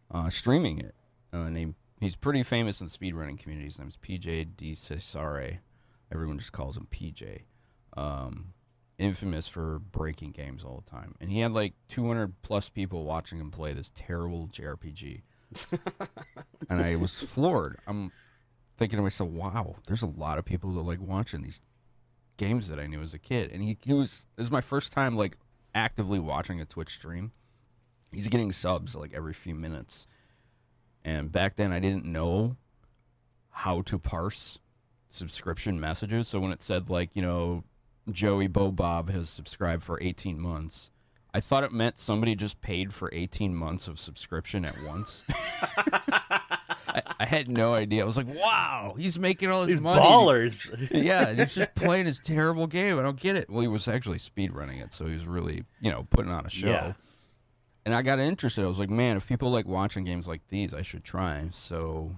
uh, 0.09 0.29
streaming 0.29 0.79
it. 0.79 0.95
Uh, 1.33 1.49
named 1.49 1.75
he's 1.99 2.15
pretty 2.15 2.43
famous 2.43 2.79
in 2.79 2.87
the 2.87 2.93
speedrunning 2.97 3.37
community. 3.37 3.65
His 3.67 3.77
name's 3.77 3.97
PJ 3.97 4.55
DiCesare. 4.55 5.57
Everyone 6.11 6.37
just 6.39 6.53
calls 6.53 6.77
him 6.77 6.87
PJ. 6.89 7.41
Um, 7.97 8.53
infamous 8.97 9.47
for 9.47 9.79
breaking 9.79 10.31
games 10.31 10.63
all 10.63 10.83
the 10.83 10.89
time. 10.89 11.15
And 11.19 11.29
he 11.29 11.39
had 11.39 11.51
like 11.51 11.73
200 11.89 12.41
plus 12.41 12.69
people 12.69 13.03
watching 13.03 13.39
him 13.39 13.51
play 13.51 13.73
this 13.73 13.91
terrible 13.93 14.47
JRPG. 14.47 15.21
and 16.69 16.81
I 16.81 16.95
was 16.95 17.19
floored. 17.19 17.77
I'm 17.87 18.11
thinking 18.77 18.97
to 18.97 19.03
myself, 19.03 19.29
wow, 19.29 19.75
there's 19.87 20.01
a 20.01 20.07
lot 20.07 20.37
of 20.37 20.45
people 20.45 20.73
that 20.73 20.81
like 20.81 21.01
watching 21.01 21.41
these 21.41 21.61
games 22.37 22.67
that 22.69 22.79
I 22.79 22.87
knew 22.87 23.01
as 23.01 23.13
a 23.13 23.19
kid. 23.19 23.51
And 23.51 23.63
he, 23.63 23.77
he 23.83 23.93
was, 23.93 24.27
this 24.35 24.45
is 24.45 24.51
my 24.51 24.61
first 24.61 24.91
time 24.91 25.15
like 25.15 25.37
actively 25.73 26.19
watching 26.19 26.61
a 26.61 26.65
Twitch 26.65 26.93
stream. 26.93 27.31
He's 28.11 28.27
getting 28.27 28.51
subs 28.51 28.95
like 28.95 29.13
every 29.13 29.33
few 29.33 29.55
minutes. 29.55 30.07
And 31.03 31.31
back 31.31 31.55
then 31.55 31.71
I 31.71 31.79
didn't 31.79 32.05
know 32.05 32.57
how 33.49 33.81
to 33.83 33.99
parse 33.99 34.59
subscription 35.09 35.79
messages. 35.79 36.27
So 36.27 36.39
when 36.39 36.51
it 36.51 36.61
said 36.61 36.89
like, 36.89 37.09
you 37.13 37.21
know, 37.21 37.63
Joey 38.09 38.47
Bobob 38.47 39.09
has 39.09 39.29
subscribed 39.29 39.83
for 39.83 40.01
18 40.01 40.39
months, 40.39 40.91
I 41.35 41.41
thought 41.41 41.65
it 41.65 41.73
meant 41.73 41.99
somebody 41.99 42.33
just 42.33 42.61
paid 42.61 42.93
for 42.93 43.09
18 43.13 43.53
months 43.53 43.89
of 43.89 43.99
subscription 43.99 44.63
at 44.63 44.81
once. 44.83 45.25
I, 46.87 47.01
I 47.19 47.25
had 47.25 47.49
no 47.49 47.73
idea. 47.73 48.03
I 48.03 48.05
was 48.05 48.15
like, 48.15 48.33
wow, 48.33 48.95
he's 48.97 49.19
making 49.19 49.49
all 49.49 49.65
this 49.65 49.75
these 49.75 49.81
money. 49.81 50.01
ballers. 50.01 50.89
yeah, 50.91 51.33
he's 51.33 51.55
just 51.55 51.75
playing 51.75 52.05
his 52.05 52.19
terrible 52.19 52.67
game. 52.67 52.97
I 52.97 53.01
don't 53.01 53.19
get 53.19 53.35
it. 53.35 53.49
Well, 53.49 53.61
he 53.61 53.67
was 53.67 53.89
actually 53.89 54.19
speed 54.19 54.53
running 54.53 54.79
it, 54.79 54.93
so 54.93 55.07
he 55.07 55.13
was 55.13 55.25
really, 55.25 55.65
you 55.81 55.91
know, 55.91 56.07
putting 56.09 56.31
on 56.31 56.45
a 56.45 56.49
show. 56.49 56.69
Yeah. 56.69 56.93
And 57.85 57.93
I 57.93 58.01
got 58.01 58.19
interested. 58.19 58.63
I 58.63 58.67
was 58.67 58.79
like, 58.79 58.89
man, 58.89 59.17
if 59.17 59.27
people 59.27 59.51
like 59.51 59.67
watching 59.67 60.05
games 60.05 60.27
like 60.27 60.47
these, 60.47 60.73
I 60.73 60.83
should 60.83 61.03
try. 61.03 61.49
So, 61.51 62.15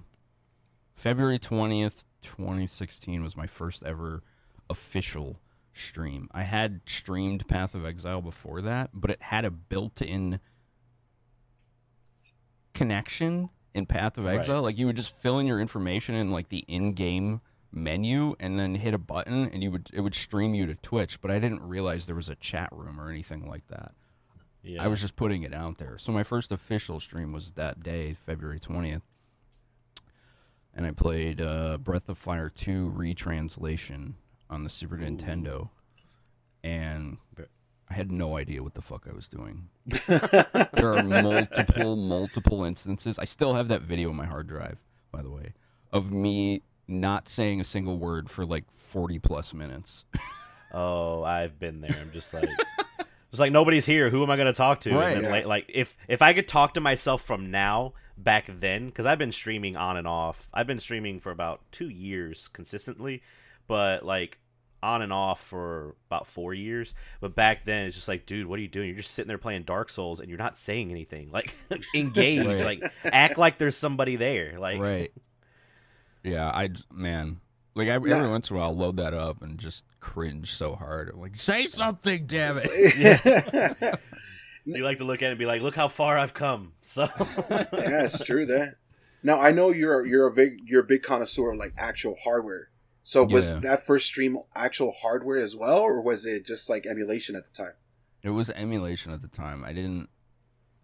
February 0.94 1.40
20th, 1.40 2.04
2016 2.22 3.20
was 3.20 3.36
my 3.36 3.48
first 3.48 3.82
ever 3.84 4.22
official 4.70 5.40
stream. 5.78 6.28
I 6.32 6.42
had 6.42 6.80
streamed 6.86 7.48
Path 7.48 7.74
of 7.74 7.84
Exile 7.86 8.22
before 8.22 8.62
that, 8.62 8.90
but 8.92 9.10
it 9.10 9.22
had 9.22 9.44
a 9.44 9.50
built 9.50 10.02
in 10.02 10.40
connection 12.74 13.50
in 13.74 13.86
Path 13.86 14.18
of 14.18 14.24
Right. 14.24 14.38
Exile. 14.38 14.62
Like, 14.62 14.78
you 14.78 14.86
would 14.86 14.96
just 14.96 15.14
fill 15.16 15.38
in 15.38 15.46
your 15.46 15.60
information 15.60 16.14
in 16.14 16.30
like 16.30 16.48
the 16.48 16.64
in 16.68 16.92
game 16.92 17.40
menu 17.70 18.34
and 18.40 18.58
then 18.58 18.74
hit 18.76 18.94
a 18.94 18.98
button 18.98 19.46
and 19.52 19.62
you 19.62 19.70
would 19.70 19.90
it 19.92 20.00
would 20.00 20.14
stream 20.14 20.54
you 20.54 20.66
to 20.66 20.74
Twitch, 20.74 21.20
but 21.20 21.30
I 21.30 21.38
didn't 21.38 21.62
realize 21.62 22.06
there 22.06 22.16
was 22.16 22.30
a 22.30 22.34
chat 22.34 22.70
room 22.72 22.98
or 23.00 23.10
anything 23.10 23.48
like 23.48 23.66
that. 23.68 23.92
Yeah. 24.62 24.82
I 24.82 24.88
was 24.88 25.00
just 25.00 25.16
putting 25.16 25.42
it 25.42 25.54
out 25.54 25.78
there. 25.78 25.98
So 25.98 26.12
my 26.12 26.22
first 26.22 26.50
official 26.50 26.98
stream 27.00 27.32
was 27.32 27.52
that 27.52 27.82
day, 27.82 28.14
February 28.14 28.58
20th. 28.58 29.02
And 30.74 30.86
I 30.86 30.90
played 30.92 31.40
uh, 31.40 31.78
Breath 31.78 32.08
of 32.08 32.18
Fire 32.18 32.48
2 32.48 32.88
retranslation 32.90 34.16
on 34.50 34.64
the 34.64 34.70
Super 34.70 34.96
Nintendo. 34.96 35.68
And 36.64 37.18
I 37.90 37.94
had 37.94 38.12
no 38.12 38.36
idea 38.36 38.62
what 38.62 38.74
the 38.74 38.82
fuck 38.82 39.06
I 39.08 39.14
was 39.14 39.28
doing. 39.28 39.68
there 40.06 40.94
are 40.94 41.02
multiple, 41.02 41.96
multiple 41.96 42.64
instances. 42.64 43.18
I 43.18 43.24
still 43.24 43.54
have 43.54 43.68
that 43.68 43.82
video 43.82 44.10
in 44.10 44.16
my 44.16 44.26
hard 44.26 44.48
drive, 44.48 44.80
by 45.10 45.22
the 45.22 45.30
way, 45.30 45.54
of 45.92 46.10
me 46.10 46.62
not 46.86 47.28
saying 47.28 47.60
a 47.60 47.64
single 47.64 47.98
word 47.98 48.30
for 48.30 48.44
like 48.44 48.64
40 48.70 49.18
plus 49.18 49.54
minutes. 49.54 50.04
Oh, 50.72 51.22
I've 51.22 51.58
been 51.58 51.80
there. 51.80 51.96
I'm 52.00 52.12
just 52.12 52.34
like, 52.34 52.48
it's 53.30 53.40
like 53.40 53.52
nobody's 53.52 53.86
here. 53.86 54.10
Who 54.10 54.22
am 54.22 54.30
I 54.30 54.36
going 54.36 54.52
to 54.52 54.56
talk 54.56 54.80
to? 54.80 54.94
Right, 54.94 55.16
And 55.16 55.16
then, 55.16 55.24
yeah. 55.24 55.30
like, 55.30 55.46
like 55.46 55.64
if 55.72 55.96
if 56.08 56.20
I 56.20 56.34
could 56.34 56.48
talk 56.48 56.74
to 56.74 56.80
myself 56.80 57.22
from 57.22 57.50
now 57.50 57.94
back 58.18 58.50
then, 58.52 58.86
because 58.86 59.06
I've 59.06 59.18
been 59.18 59.32
streaming 59.32 59.76
on 59.76 59.96
and 59.96 60.06
off. 60.06 60.50
I've 60.52 60.66
been 60.66 60.80
streaming 60.80 61.20
for 61.20 61.30
about 61.30 61.62
two 61.72 61.88
years 61.88 62.48
consistently, 62.48 63.22
but 63.68 64.04
like 64.04 64.38
on 64.82 65.02
and 65.02 65.12
off 65.12 65.44
for 65.44 65.96
about 66.08 66.26
four 66.26 66.54
years. 66.54 66.94
But 67.20 67.34
back 67.34 67.64
then, 67.64 67.86
it's 67.86 67.96
just 67.96 68.08
like, 68.08 68.26
dude, 68.26 68.46
what 68.46 68.58
are 68.58 68.62
you 68.62 68.68
doing? 68.68 68.88
You're 68.88 68.96
just 68.98 69.12
sitting 69.12 69.28
there 69.28 69.38
playing 69.38 69.64
Dark 69.64 69.90
Souls 69.90 70.20
and 70.20 70.28
you're 70.28 70.38
not 70.38 70.56
saying 70.58 70.90
anything. 70.90 71.30
Like, 71.32 71.54
engage. 71.94 72.44
Right. 72.62 72.80
Like, 72.82 72.92
act 73.04 73.38
like 73.38 73.58
there's 73.58 73.76
somebody 73.76 74.16
there. 74.16 74.58
Like, 74.58 74.80
right. 74.80 75.12
Yeah, 76.24 76.48
I 76.48 76.70
man, 76.92 77.40
like 77.74 77.88
I, 77.88 77.92
every 77.92 78.10
Yeah. 78.10 78.26
once 78.28 78.50
in 78.50 78.56
a 78.56 78.58
while, 78.58 78.70
I'll 78.70 78.76
load 78.76 78.96
that 78.96 79.14
up 79.14 79.42
and 79.42 79.58
just 79.58 79.84
cringe 80.00 80.52
so 80.54 80.74
hard. 80.74 81.10
I'm 81.10 81.20
like, 81.20 81.36
say 81.36 81.66
something, 81.66 82.26
damn 82.26 82.56
it. 82.58 84.00
you 84.64 84.84
like 84.84 84.98
to 84.98 85.04
look 85.04 85.22
at 85.22 85.26
it 85.26 85.30
and 85.30 85.38
be 85.38 85.46
like, 85.46 85.62
look 85.62 85.76
how 85.76 85.88
far 85.88 86.18
I've 86.18 86.34
come. 86.34 86.72
So. 86.82 87.08
yeah, 87.50 88.04
it's 88.04 88.22
true 88.24 88.46
there. 88.46 88.78
Now 89.22 89.38
I 89.40 89.50
know 89.52 89.70
you're 89.70 90.06
you're 90.06 90.26
a 90.26 90.32
big 90.32 90.60
you're 90.64 90.82
a 90.82 90.86
big 90.86 91.02
connoisseur 91.02 91.52
of 91.52 91.58
like 91.58 91.74
actual 91.76 92.16
hardware. 92.22 92.70
So 93.08 93.24
was 93.24 93.52
Yeah. 93.52 93.60
that 93.60 93.86
first 93.86 94.06
stream 94.06 94.36
actual 94.54 94.92
hardware 94.92 95.38
as 95.38 95.56
well, 95.56 95.78
or 95.78 96.02
was 96.02 96.26
it 96.26 96.44
just 96.44 96.68
like 96.68 96.84
emulation 96.84 97.36
at 97.36 97.44
the 97.46 97.62
time? 97.62 97.72
It 98.22 98.28
was 98.28 98.50
emulation 98.50 99.12
at 99.14 99.22
the 99.22 99.28
time. 99.28 99.64
I 99.64 99.72
didn't 99.72 100.10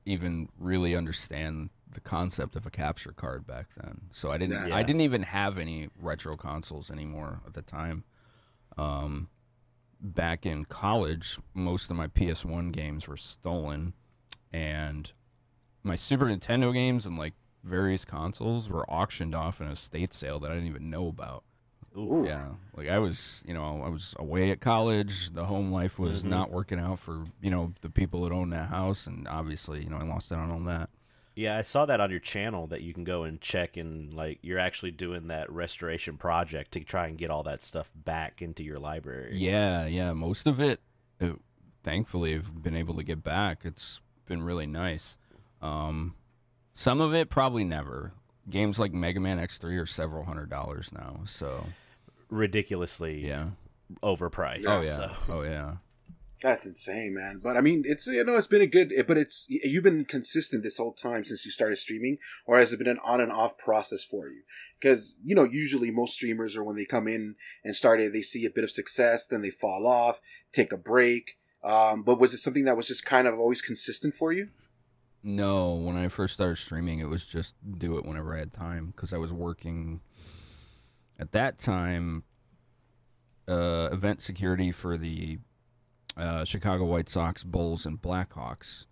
even 0.07 0.49
really 0.59 0.97
understand 0.97 1.69
the 1.87 2.01
concept 2.01 2.57
of 2.57 2.65
a 2.65 2.71
capture 2.71 3.13
card 3.13 3.47
back 3.47 3.75
then. 3.75 4.09
So 4.11 4.33
I 4.33 4.39
didn't 4.39 4.69
Yeah. 4.69 4.75
I 4.75 4.83
didn't 4.83 5.03
even 5.03 5.25
have 5.25 5.59
any 5.59 5.91
retro 5.99 6.35
consoles 6.39 6.91
anymore 6.91 7.43
at 7.47 7.53
the 7.53 7.61
time. 7.61 8.05
Um 8.79 9.29
back 10.01 10.47
in 10.47 10.65
college, 10.65 11.39
most 11.53 11.91
of 11.91 11.97
my 11.99 12.07
PS1 12.07 12.71
games 12.73 13.07
were 13.07 13.19
stolen 13.19 13.93
and 14.51 15.13
my 15.83 15.95
Super 15.95 16.25
Nintendo 16.25 16.73
games 16.73 17.05
and 17.05 17.19
like 17.19 17.35
various 17.63 18.07
consoles 18.07 18.71
were 18.71 18.91
auctioned 18.91 19.35
off 19.35 19.61
in 19.61 19.67
a 19.67 19.77
state 19.77 20.15
sale 20.15 20.41
that 20.41 20.51
I 20.51 20.55
didn't 20.55 20.71
even 20.71 20.89
know 20.89 21.09
about. 21.09 21.45
Ooh. 21.97 22.25
Yeah, 22.27 22.49
like 22.77 22.89
I 22.89 22.99
was, 22.99 23.45
you 23.47 23.55
know, 23.55 23.83
I 23.85 23.89
was 23.89 24.15
away 24.19 24.51
at 24.51 24.61
college. 24.61 25.31
The 25.31 25.45
home 25.45 25.71
life 25.71 25.99
was 25.99 26.23
Mhm. 26.25 26.29
not 26.31 26.51
working 26.51 26.79
out 26.81 26.99
for 26.99 27.27
you 27.41 27.51
know 27.51 27.73
the 27.83 27.91
people 27.91 28.23
that 28.25 28.33
own 28.33 28.51
that 28.51 28.69
house, 28.69 29.07
and 29.07 29.29
obviously, 29.29 29.85
you 29.85 29.91
know, 29.91 29.99
I 29.99 30.03
lost 30.05 30.33
out 30.33 30.41
on 30.41 30.51
all 30.51 30.61
that. 30.65 30.91
Yeah, 31.37 31.57
I 31.57 31.63
saw 31.63 31.85
that 31.87 32.01
on 32.01 32.11
your 32.11 32.21
channel 32.21 32.67
that 32.69 32.83
you 32.83 32.93
can 32.95 33.03
go 33.05 33.25
and 33.25 33.41
check 33.41 33.77
and 33.77 34.13
like 34.15 34.39
you're 34.43 34.59
actually 34.59 34.93
doing 34.93 35.27
that 35.29 35.51
restoration 35.51 36.17
project 36.17 36.73
to 36.73 36.81
try 36.81 37.07
and 37.09 37.19
get 37.19 37.31
all 37.31 37.43
that 37.45 37.61
stuff 37.63 37.91
back 37.95 38.41
into 38.43 38.63
your 38.63 38.79
library. 38.79 39.37
Yeah, 39.37 39.87
yeah, 39.87 40.13
most 40.13 40.47
of 40.47 40.61
it, 40.61 40.81
uh 41.21 41.33
thankfully, 41.83 42.35
I've 42.35 42.63
been 42.63 42.77
able 42.77 42.95
to 42.97 43.03
get 43.05 43.23
back. 43.23 43.65
It's 43.65 44.01
been 44.27 44.43
really 44.43 44.67
nice. 44.67 45.17
Um, 45.61 46.15
some 46.73 47.01
of 47.01 47.15
it 47.15 47.31
probably 47.31 47.65
never. 47.65 48.13
Games 48.49 48.79
like 48.79 48.93
Mega 48.93 49.21
Man 49.21 49.39
X3 49.39 49.81
are 49.81 49.87
several 49.87 50.25
hundred 50.25 50.51
dollars 50.51 50.93
now, 50.93 51.21
so 51.25 51.67
Ridiculously 52.35 53.25
yeah. 53.25 53.51
overpriced. 54.03 54.65
Oh 54.67 54.83
yeah. 54.83 54.97
so. 54.97 55.11
Oh 55.29 55.43
yeah. 55.43 55.75
That's 56.43 56.67
insane, 56.67 57.15
man. 57.15 57.41
But 57.43 57.57
I 57.57 57.61
mean, 57.61 57.85
it's 57.87 58.09
you 58.09 58.25
know, 58.25 58.37
it's 58.37 58.49
been 58.49 58.61
a 58.61 58.67
good. 58.67 58.93
But 59.07 59.17
it's 59.17 59.47
you've 59.49 59.85
been 59.85 60.05
consistent 60.05 60.65
this 60.65 60.79
whole 60.79 60.93
time 60.93 61.25
since 61.25 61.47
you 61.47 61.53
started 61.53 61.77
streaming, 61.77 62.19
or 62.45 62.59
has 62.59 62.73
it 62.73 62.79
been 62.79 62.89
an 62.89 62.99
on 63.05 63.21
and 63.21 63.31
off 63.31 63.57
process 63.57 64.05
for 64.05 64.29
you? 64.29 64.43
Because 64.79 65.17
you 65.25 65.35
know, 65.37 65.45
usually 65.45 65.93
most 65.93 66.15
streamers 66.15 66.57
are 66.57 66.65
when 66.65 66.75
they 66.75 66.85
come 66.85 67.07
in 67.07 67.37
and 67.65 67.77
started, 67.77 68.13
they 68.13 68.23
see 68.23 68.45
a 68.45 68.51
bit 68.51 68.65
of 68.65 68.71
success, 68.71 69.27
then 69.27 69.41
they 69.41 69.51
fall 69.51 69.87
off, 69.87 70.21
take 70.53 70.73
a 70.73 70.77
break. 70.77 71.39
Um, 71.63 72.03
but 72.03 72.19
was 72.19 72.35
it 72.35 72.39
something 72.39 72.65
that 72.65 72.77
was 72.77 72.89
just 72.89 73.07
kind 73.07 73.29
of 73.29 73.39
always 73.39 73.63
consistent 73.63 74.13
for 74.15 74.33
you? 74.33 74.49
No, 75.23 75.73
when 75.73 75.97
I 75.97 76.09
first 76.09 76.35
started 76.35 76.57
streaming, 76.57 76.99
it 76.99 77.09
was 77.09 77.25
just 77.25 77.55
do 77.79 77.97
it 77.97 78.05
whenever 78.05 78.35
I 78.37 78.41
had 78.41 78.53
time 78.53 78.93
because 78.95 79.15
I 79.15 79.19
was 79.19 79.33
working 79.33 80.01
at 81.19 81.33
that 81.33 81.59
time 81.59 82.25
uh, 83.49 83.89
event 83.93 84.23
security 84.23 84.73
for 84.73 84.97
the 84.97 85.39
uh, 86.17 86.45
Chicago 86.45 86.85
White 86.85 87.09
Sox, 87.09 87.45
Bulls, 87.45 87.87
and 87.87 88.01
Blackhawks. 88.01 88.87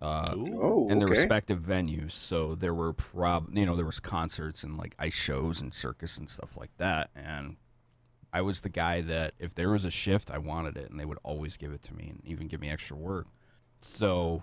Uh, 0.00 0.34
Ooh. 0.36 0.60
Oh, 0.60 0.88
in 0.90 0.98
their 0.98 1.08
okay. 1.08 1.18
respective 1.18 1.60
venues. 1.60 2.12
So 2.12 2.54
there 2.54 2.74
were 2.74 2.92
prob 2.92 3.56
you 3.56 3.64
know 3.64 3.76
there 3.76 3.86
was 3.86 4.00
concerts 4.00 4.62
and 4.62 4.76
like 4.76 4.94
ice 4.98 5.14
shows 5.14 5.60
and 5.60 5.72
circus 5.72 6.18
and 6.18 6.28
stuff 6.28 6.56
like 6.56 6.76
that. 6.78 7.10
And 7.14 7.56
I 8.32 8.42
was 8.42 8.60
the 8.60 8.68
guy 8.68 9.00
that 9.02 9.34
if 9.38 9.54
there 9.54 9.70
was 9.70 9.84
a 9.84 9.90
shift, 9.90 10.30
I 10.30 10.38
wanted 10.38 10.76
it, 10.76 10.90
and 10.90 10.98
they 10.98 11.04
would 11.04 11.18
always 11.22 11.56
give 11.56 11.72
it 11.72 11.82
to 11.84 11.94
me 11.94 12.08
and 12.10 12.20
even 12.24 12.48
give 12.48 12.60
me 12.60 12.68
extra 12.68 12.96
work. 12.96 13.28
So 13.80 14.42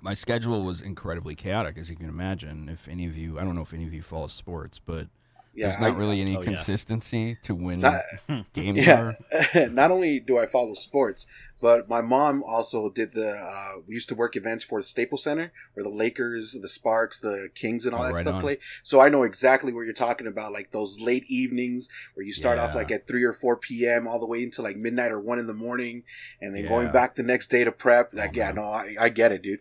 my 0.00 0.14
schedule 0.14 0.62
was 0.62 0.80
incredibly 0.80 1.34
chaotic, 1.34 1.76
as 1.76 1.90
you 1.90 1.96
can 1.96 2.08
imagine. 2.08 2.68
If 2.68 2.86
any 2.86 3.06
of 3.06 3.16
you, 3.16 3.38
I 3.38 3.42
don't 3.44 3.56
know 3.56 3.62
if 3.62 3.72
any 3.72 3.84
of 3.86 3.92
you 3.92 4.02
follow 4.02 4.28
sports, 4.28 4.78
but 4.78 5.08
Yeah, 5.56 5.68
there's 5.68 5.80
not 5.80 5.92
I- 5.94 5.98
really 5.98 6.20
any 6.20 6.36
Oh, 6.36 6.40
yeah. 6.40 6.44
consistency 6.44 7.38
to 7.42 7.54
when 7.54 7.80
Not- 7.80 8.02
games 8.52 8.84
yeah. 8.86 9.12
are. 9.54 9.68
Not 9.68 9.90
only 9.92 10.18
do 10.18 10.36
I 10.38 10.46
follow 10.46 10.74
sports, 10.74 11.26
but 11.60 11.88
my 11.88 12.00
mom 12.00 12.42
also 12.42 12.90
did 12.90 13.14
the. 13.14 13.30
Uh, 13.36 13.72
we 13.86 13.94
used 13.94 14.08
to 14.08 14.14
work 14.16 14.34
events 14.36 14.64
for 14.64 14.80
the 14.80 14.86
Staples 14.86 15.22
Center, 15.22 15.52
where 15.74 15.84
the 15.84 15.88
Lakers, 15.90 16.56
the 16.60 16.68
Sparks, 16.68 17.20
the 17.20 17.50
Kings, 17.54 17.86
and 17.86 17.94
all 17.94 18.02
Oh, 18.02 18.06
that 18.08 18.12
right 18.14 18.20
stuff 18.22 18.34
on. 18.34 18.40
play. 18.40 18.58
So 18.82 19.00
I 19.00 19.08
know 19.08 19.22
exactly 19.22 19.72
what 19.72 19.82
you're 19.82 19.94
talking 19.94 20.26
about, 20.26 20.52
like 20.52 20.72
those 20.72 21.00
late 21.00 21.24
evenings 21.28 21.88
where 22.14 22.26
you 22.26 22.32
start 22.32 22.58
off 22.58 22.74
like 22.74 22.90
at 22.90 23.06
three 23.06 23.22
or 23.22 23.32
four 23.32 23.56
p.m. 23.56 24.08
all 24.08 24.18
the 24.18 24.26
way 24.26 24.42
until 24.42 24.64
like 24.64 24.76
midnight 24.76 25.12
or 25.12 25.20
one 25.20 25.38
in 25.38 25.46
the 25.46 25.54
morning, 25.54 26.02
and 26.40 26.54
then 26.54 26.66
going 26.66 26.90
back 26.90 27.14
the 27.14 27.22
next 27.22 27.46
day 27.48 27.62
to 27.64 27.70
prep. 27.72 28.10
Oh, 28.12 28.16
Like, 28.18 28.34
yeah, 28.34 28.50
no, 28.50 28.64
I, 28.64 28.96
I 28.98 29.08
get 29.08 29.30
it, 29.32 29.42
dude. 29.42 29.60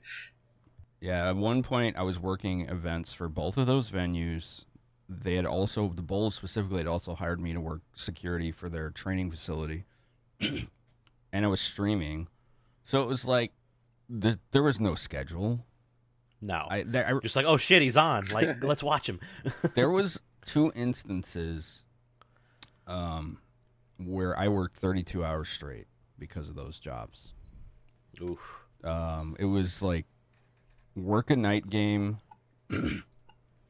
Yeah, 1.00 1.30
at 1.30 1.36
one 1.36 1.64
point 1.64 1.98
I 1.98 2.04
was 2.04 2.20
working 2.20 2.62
events 2.68 3.14
for 3.14 3.28
both 3.30 3.58
of 3.58 3.68
those 3.68 3.92
venues. 3.92 4.66
They 5.22 5.36
had 5.36 5.46
also 5.46 5.92
the 5.96 6.02
Bulls 6.02 6.36
specifically 6.36 6.80
had 6.80 6.88
also 6.88 7.16
hired 7.16 7.40
me 7.40 7.54
to 7.54 7.60
work 7.60 7.82
security 7.96 8.52
for 8.52 8.70
their 8.70 8.90
training 8.90 9.32
facility, 9.32 9.86
and 10.40 11.46
I 11.46 11.48
was 11.48 11.62
streaming, 11.62 12.28
so 12.84 13.02
it 13.04 13.08
was 13.08 13.26
like 13.26 13.52
there, 14.10 14.36
there 14.52 14.64
was 14.64 14.80
no 14.80 14.96
schedule. 14.96 15.66
No. 16.42 16.68
I, 16.70 16.84
there, 16.84 17.08
I 17.08 17.20
just 17.20 17.36
like, 17.36 17.46
oh 17.46 17.58
shit, 17.58 17.82
he's 17.82 17.98
on. 17.98 18.26
Like, 18.28 18.64
let's 18.64 18.84
watch 18.84 19.08
him. 19.08 19.20
there 19.76 19.90
was 19.90 20.20
two 20.46 20.72
instances, 20.76 21.84
um, 22.86 23.40
where 23.98 24.38
I 24.38 24.50
worked 24.50 24.78
32 24.78 25.24
hours 25.24 25.50
straight 25.50 25.88
because 26.20 26.50
of 26.50 26.56
those 26.56 26.80
jobs. 26.80 27.32
Oof. 28.22 28.40
Um, 28.84 29.36
it 29.40 29.46
was 29.46 29.82
like 29.82 30.06
work 30.96 31.30
a 31.32 31.36
night 31.36 31.70
game, 31.70 32.20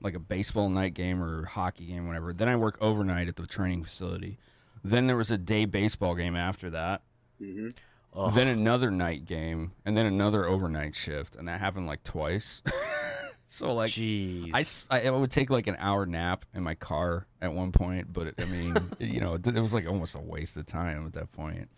like 0.04 0.14
a 0.16 0.20
baseball 0.20 0.70
night 0.70 0.94
game 0.94 1.24
or 1.24 1.46
hockey 1.46 1.86
game, 1.86 2.06
whatever. 2.08 2.34
Then 2.34 2.50
I 2.50 2.56
work 2.56 2.78
overnight 2.82 3.28
at 3.28 3.36
the 3.38 3.48
training 3.48 3.84
facility. 3.84 4.38
Then 4.84 5.08
there 5.08 5.16
was 5.18 5.32
a 5.32 5.38
day 5.38 5.66
baseball 5.66 6.14
game 6.16 6.36
after 6.36 6.70
that. 6.72 7.02
hmm 7.40 7.70
Ugh. 8.16 8.32
Then 8.36 8.48
another 8.48 8.92
night 8.92 9.26
game, 9.26 9.72
and 9.86 9.98
then 9.98 10.06
another 10.06 10.46
overnight 10.46 10.94
shift, 10.94 11.36
and 11.36 11.48
that 11.48 11.60
happened 11.60 11.88
like 11.88 12.04
twice. 12.04 12.62
so 13.48 13.74
like. 13.74 13.90
Jeez. 13.90 14.52
I, 14.54 14.60
s- 14.60 14.86
I- 14.92 15.08
I 15.08 15.10
would 15.10 15.32
take 15.32 15.50
like 15.50 15.66
an 15.66 15.78
hour 15.80 16.06
nap 16.06 16.46
in 16.54 16.62
my 16.62 16.76
car 16.76 17.26
at 17.42 17.52
one 17.54 17.72
point, 17.72 18.14
but 18.14 18.28
it, 18.28 18.36
I 18.38 18.46
mean, 18.46 18.76
you 19.00 19.20
know, 19.20 19.34
it, 19.34 19.48
it 19.48 19.60
was 19.60 19.74
like 19.74 19.88
almost 19.88 20.14
a 20.14 20.20
waste 20.20 20.58
of 20.58 20.68
time 20.68 21.08
at 21.08 21.14
that 21.14 21.32
point. 21.32 21.70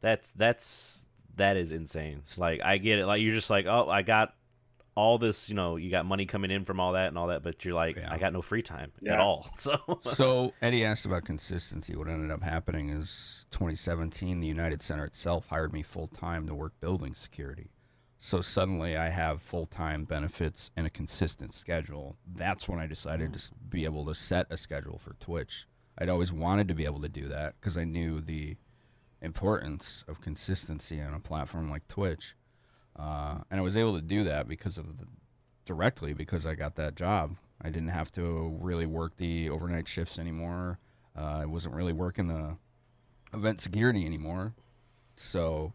That's 0.00 0.32
that's 0.32 1.06
that 1.36 1.56
is 1.56 1.70
insane. 1.70 2.22
Like 2.38 2.60
I 2.60 2.78
get 2.78 2.98
it. 2.98 3.06
Like 3.06 3.20
you're 3.22 3.34
just 3.34 3.50
like, 3.50 3.66
oh, 3.66 3.88
I 3.88 4.02
got 4.02 4.34
all 4.98 5.16
this. 5.16 5.48
You 5.48 5.54
know, 5.54 5.76
you 5.76 5.90
got 5.90 6.04
money 6.06 6.26
coming 6.26 6.50
in 6.50 6.64
from 6.64 6.80
all 6.80 6.92
that 6.94 7.06
and 7.08 7.16
all 7.16 7.28
that, 7.28 7.44
but 7.44 7.64
you're 7.64 7.74
like, 7.74 7.96
Yeah. 7.96 8.12
I 8.12 8.18
got 8.18 8.32
no 8.32 8.42
free 8.42 8.62
time 8.62 8.90
at 9.06 9.20
all. 9.20 9.48
So 9.56 9.78
so 10.02 10.52
Eddie 10.60 10.84
asked 10.84 11.06
about 11.06 11.24
consistency. 11.24 11.94
What 11.94 12.08
ended 12.08 12.30
up 12.30 12.42
happening 12.42 12.88
is 12.90 13.46
2017, 13.52 14.40
the 14.40 14.46
United 14.48 14.82
Center 14.82 15.04
itself 15.04 15.46
hired 15.46 15.72
me 15.72 15.82
full 15.82 16.08
time 16.08 16.46
to 16.48 16.54
work 16.54 16.72
building 16.80 17.14
security. 17.14 17.70
So 18.16 18.40
suddenly 18.40 18.96
I 18.96 19.10
have 19.10 19.40
full 19.40 19.66
time 19.66 20.04
benefits 20.04 20.72
and 20.76 20.86
a 20.86 20.90
consistent 20.90 21.52
schedule. 21.54 22.16
That's 22.26 22.68
when 22.68 22.80
I 22.80 22.86
decided 22.88 23.32
to 23.34 23.40
be 23.68 23.84
able 23.84 24.04
to 24.06 24.14
set 24.14 24.46
a 24.50 24.56
schedule 24.56 24.98
for 24.98 25.14
Twitch. 25.20 25.66
I'd 25.96 26.08
always 26.08 26.32
wanted 26.32 26.66
to 26.68 26.74
be 26.74 26.84
able 26.84 27.00
to 27.02 27.08
do 27.08 27.28
that 27.28 27.54
because 27.60 27.76
I 27.78 27.84
knew 27.84 28.20
the 28.20 28.56
importance 29.22 30.04
of 30.08 30.20
consistency 30.20 31.00
on 31.00 31.14
a 31.14 31.20
platform 31.20 31.70
like 31.70 31.86
Twitch. 31.88 32.34
Uh, 32.98 33.38
and 33.50 33.60
I 33.60 33.62
was 33.62 33.76
able 33.76 33.94
to 33.94 34.02
do 34.02 34.24
that 34.24 34.48
because 34.48 34.76
of 34.76 34.98
the, 34.98 35.06
directly 35.64 36.12
because 36.12 36.44
I 36.46 36.54
got 36.54 36.76
that 36.76 36.96
job. 36.96 37.36
I 37.60 37.70
didn't 37.70 37.88
have 37.88 38.10
to 38.12 38.56
really 38.60 38.86
work 38.86 39.16
the 39.16 39.50
overnight 39.50 39.88
shifts 39.88 40.18
anymore. 40.18 40.78
Uh, 41.16 41.40
I 41.42 41.46
wasn't 41.46 41.74
really 41.74 41.92
working 41.92 42.28
the 42.28 42.56
event 43.36 43.60
security 43.60 44.06
anymore. 44.06 44.54
So 45.16 45.72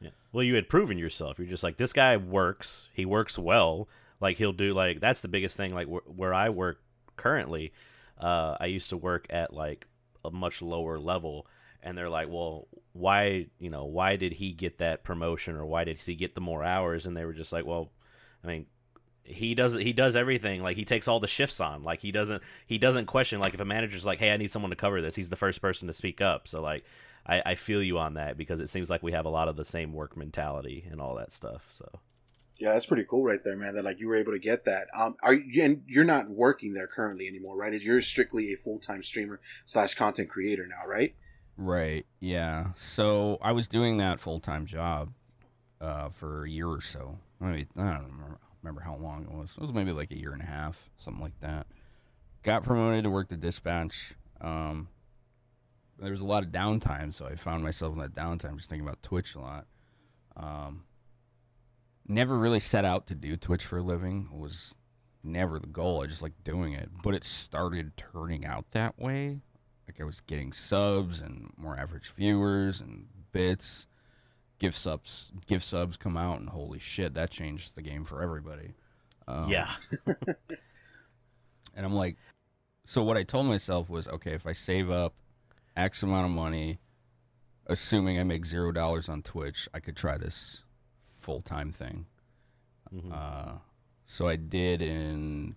Yeah. 0.00 0.10
Well, 0.32 0.44
you 0.44 0.54
had 0.54 0.68
proven 0.68 0.98
yourself. 0.98 1.38
You're 1.38 1.48
just 1.48 1.62
like 1.62 1.76
this 1.76 1.92
guy 1.92 2.16
works. 2.16 2.88
He 2.94 3.04
works 3.06 3.38
well. 3.38 3.88
Like 4.20 4.36
he'll 4.38 4.52
do 4.52 4.72
like 4.74 5.00
that's 5.00 5.20
the 5.20 5.28
biggest 5.28 5.56
thing. 5.56 5.74
Like 5.74 5.88
wh- 5.88 6.18
where 6.18 6.34
I 6.34 6.50
work 6.50 6.80
currently, 7.16 7.72
uh, 8.20 8.56
I 8.60 8.66
used 8.66 8.90
to 8.90 8.96
work 8.96 9.26
at 9.30 9.52
like 9.52 9.86
a 10.24 10.30
much 10.30 10.62
lower 10.62 10.98
level, 10.98 11.46
and 11.84 11.96
they're 11.96 12.10
like, 12.10 12.28
well, 12.28 12.66
why 12.92 13.46
you 13.58 13.70
know 13.70 13.84
why 13.84 14.16
did 14.16 14.32
he 14.32 14.52
get 14.52 14.78
that 14.78 15.04
promotion 15.04 15.56
or 15.56 15.66
why 15.66 15.84
did 15.84 15.98
he 15.98 16.14
get 16.14 16.34
the 16.34 16.40
more 16.40 16.64
hours? 16.64 17.06
And 17.06 17.16
they 17.16 17.24
were 17.24 17.32
just 17.32 17.52
like, 17.52 17.66
well, 17.66 17.92
I 18.42 18.48
mean, 18.48 18.66
he 19.24 19.54
does 19.54 19.74
he 19.74 19.92
does 19.92 20.16
everything 20.16 20.62
like 20.62 20.76
he 20.76 20.84
takes 20.84 21.08
all 21.08 21.18
the 21.18 21.26
shifts 21.26 21.58
on 21.58 21.82
like 21.82 22.00
he 22.00 22.12
doesn't 22.12 22.42
he 22.66 22.76
doesn't 22.76 23.06
question 23.06 23.40
like 23.40 23.54
if 23.54 23.60
a 23.60 23.64
manager's 23.64 24.04
like 24.04 24.18
hey 24.18 24.30
i 24.30 24.36
need 24.36 24.50
someone 24.50 24.68
to 24.68 24.76
cover 24.76 25.00
this 25.00 25.14
he's 25.14 25.30
the 25.30 25.36
first 25.36 25.62
person 25.62 25.88
to 25.88 25.94
speak 25.94 26.20
up 26.20 26.46
so 26.46 26.60
like 26.60 26.84
i 27.26 27.42
i 27.46 27.54
feel 27.54 27.82
you 27.82 27.98
on 27.98 28.14
that 28.14 28.36
because 28.36 28.60
it 28.60 28.68
seems 28.68 28.90
like 28.90 29.02
we 29.02 29.12
have 29.12 29.24
a 29.24 29.30
lot 29.30 29.48
of 29.48 29.56
the 29.56 29.64
same 29.64 29.94
work 29.94 30.14
mentality 30.14 30.86
and 30.90 31.00
all 31.00 31.14
that 31.14 31.32
stuff 31.32 31.66
so 31.70 31.88
Yeah, 32.56 32.72
that's 32.72 32.86
pretty 32.86 33.04
cool 33.04 33.24
right 33.24 33.42
there, 33.42 33.56
man. 33.56 33.74
That 33.74 33.84
like 33.84 33.98
you 33.98 34.06
were 34.08 34.14
able 34.14 34.32
to 34.32 34.38
get 34.38 34.64
that. 34.64 34.86
Um, 34.94 35.16
are 35.22 35.34
you 35.34 35.62
and 35.64 35.82
you're 35.86 36.04
not 36.04 36.30
working 36.30 36.72
there 36.72 36.86
currently 36.86 37.26
anymore, 37.26 37.56
right? 37.56 37.74
You're 37.82 38.00
strictly 38.00 38.52
a 38.52 38.56
full 38.56 38.78
time 38.78 39.02
streamer 39.02 39.40
slash 39.64 39.94
content 39.94 40.28
creator 40.28 40.64
now, 40.64 40.86
right? 40.88 41.16
Right. 41.56 42.06
Yeah. 42.20 42.68
So 42.76 43.38
I 43.40 43.52
was 43.52 43.68
doing 43.68 43.98
that 43.98 44.20
full 44.20 44.40
time 44.40 44.66
job 44.66 45.12
uh, 45.80 46.08
for 46.08 46.44
a 46.44 46.50
year 46.50 46.68
or 46.68 46.80
so. 46.80 47.18
I, 47.40 47.44
mean, 47.44 47.66
I 47.76 47.82
don't 47.82 48.04
remember, 48.04 48.38
remember 48.62 48.80
how 48.80 48.96
long 48.96 49.24
it 49.24 49.30
was. 49.30 49.54
It 49.56 49.60
was 49.60 49.72
maybe 49.72 49.92
like 49.92 50.10
a 50.10 50.18
year 50.18 50.32
and 50.32 50.42
a 50.42 50.46
half, 50.46 50.90
something 50.96 51.22
like 51.22 51.38
that. 51.40 51.66
Got 52.42 52.64
promoted 52.64 53.04
to 53.04 53.10
work 53.10 53.28
the 53.28 53.36
dispatch. 53.36 54.14
Um, 54.40 54.88
there 55.98 56.10
was 56.10 56.20
a 56.20 56.26
lot 56.26 56.42
of 56.42 56.50
downtime, 56.50 57.14
so 57.14 57.26
I 57.26 57.36
found 57.36 57.62
myself 57.62 57.94
in 57.94 58.00
that 58.00 58.14
downtime 58.14 58.56
just 58.56 58.68
thinking 58.68 58.86
about 58.86 59.02
Twitch 59.02 59.34
a 59.34 59.40
lot. 59.40 59.66
Um, 60.36 60.84
never 62.06 62.36
really 62.36 62.60
set 62.60 62.84
out 62.84 63.06
to 63.06 63.14
do 63.14 63.36
Twitch 63.36 63.64
for 63.64 63.78
a 63.78 63.82
living. 63.82 64.28
It 64.32 64.38
was 64.38 64.74
never 65.22 65.58
the 65.58 65.66
goal. 65.66 66.02
I 66.02 66.06
just 66.06 66.22
like 66.22 66.32
doing 66.42 66.72
it, 66.72 66.90
but 67.02 67.14
it 67.14 67.24
started 67.24 67.96
turning 67.96 68.44
out 68.44 68.66
that 68.72 68.98
way. 68.98 69.40
Like 69.94 70.02
I 70.02 70.06
was 70.06 70.20
getting 70.20 70.52
subs 70.52 71.20
and 71.20 71.52
more 71.56 71.78
average 71.78 72.10
viewers 72.10 72.80
and 72.80 73.06
bits. 73.32 73.86
Gift 74.58 74.76
subs, 74.78 75.30
gift 75.46 75.64
subs 75.64 75.96
come 75.96 76.16
out, 76.16 76.40
and 76.40 76.48
holy 76.48 76.78
shit, 76.78 77.14
that 77.14 77.30
changed 77.30 77.74
the 77.74 77.82
game 77.82 78.04
for 78.04 78.22
everybody. 78.22 78.72
Um, 79.26 79.48
yeah 79.48 79.70
and 80.06 81.86
I'm 81.86 81.94
like, 81.94 82.16
so 82.84 83.02
what 83.02 83.16
I 83.16 83.22
told 83.22 83.46
myself 83.46 83.88
was, 83.88 84.06
okay, 84.08 84.32
if 84.32 84.46
I 84.46 84.52
save 84.52 84.90
up 84.90 85.14
X 85.76 86.02
amount 86.02 86.26
of 86.26 86.32
money, 86.32 86.78
assuming 87.66 88.18
I 88.18 88.24
make 88.24 88.46
zero 88.46 88.72
dollars 88.72 89.08
on 89.08 89.22
Twitch, 89.22 89.68
I 89.72 89.80
could 89.80 89.96
try 89.96 90.16
this 90.16 90.62
full 91.04 91.40
time 91.40 91.72
thing. 91.72 92.06
Mhm. 92.92 93.12
Uh, 93.12 93.58
so 94.06 94.28
I 94.28 94.36
did 94.36 94.82
in 94.82 95.56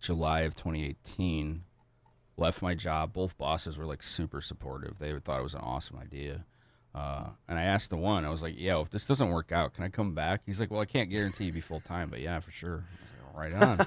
July 0.00 0.40
of 0.42 0.54
2018. 0.54 1.64
Left 2.36 2.62
my 2.62 2.74
job. 2.74 3.12
Both 3.12 3.38
bosses 3.38 3.78
were 3.78 3.86
like 3.86 4.02
super 4.02 4.40
supportive. 4.40 4.98
They 4.98 5.12
thought 5.20 5.40
it 5.40 5.44
was 5.44 5.54
an 5.54 5.60
awesome 5.60 5.98
idea. 5.98 6.44
Uh, 6.94 7.30
and 7.48 7.58
I 7.58 7.62
asked 7.62 7.90
the 7.90 7.96
one, 7.96 8.24
I 8.24 8.30
was 8.30 8.42
like, 8.42 8.58
"Yo, 8.58 8.80
if 8.80 8.90
this 8.90 9.04
doesn't 9.04 9.28
work 9.28 9.50
out, 9.50 9.74
can 9.74 9.82
I 9.82 9.88
come 9.88 10.14
back?" 10.14 10.42
He's 10.46 10.60
like, 10.60 10.70
"Well, 10.70 10.80
I 10.80 10.84
can't 10.84 11.10
guarantee 11.10 11.46
you'd 11.46 11.54
be 11.54 11.60
full 11.60 11.80
time, 11.80 12.08
but 12.08 12.20
yeah, 12.20 12.38
for 12.40 12.52
sure." 12.52 12.84
Like, 13.00 13.04
right 13.34 13.52
on. 13.52 13.86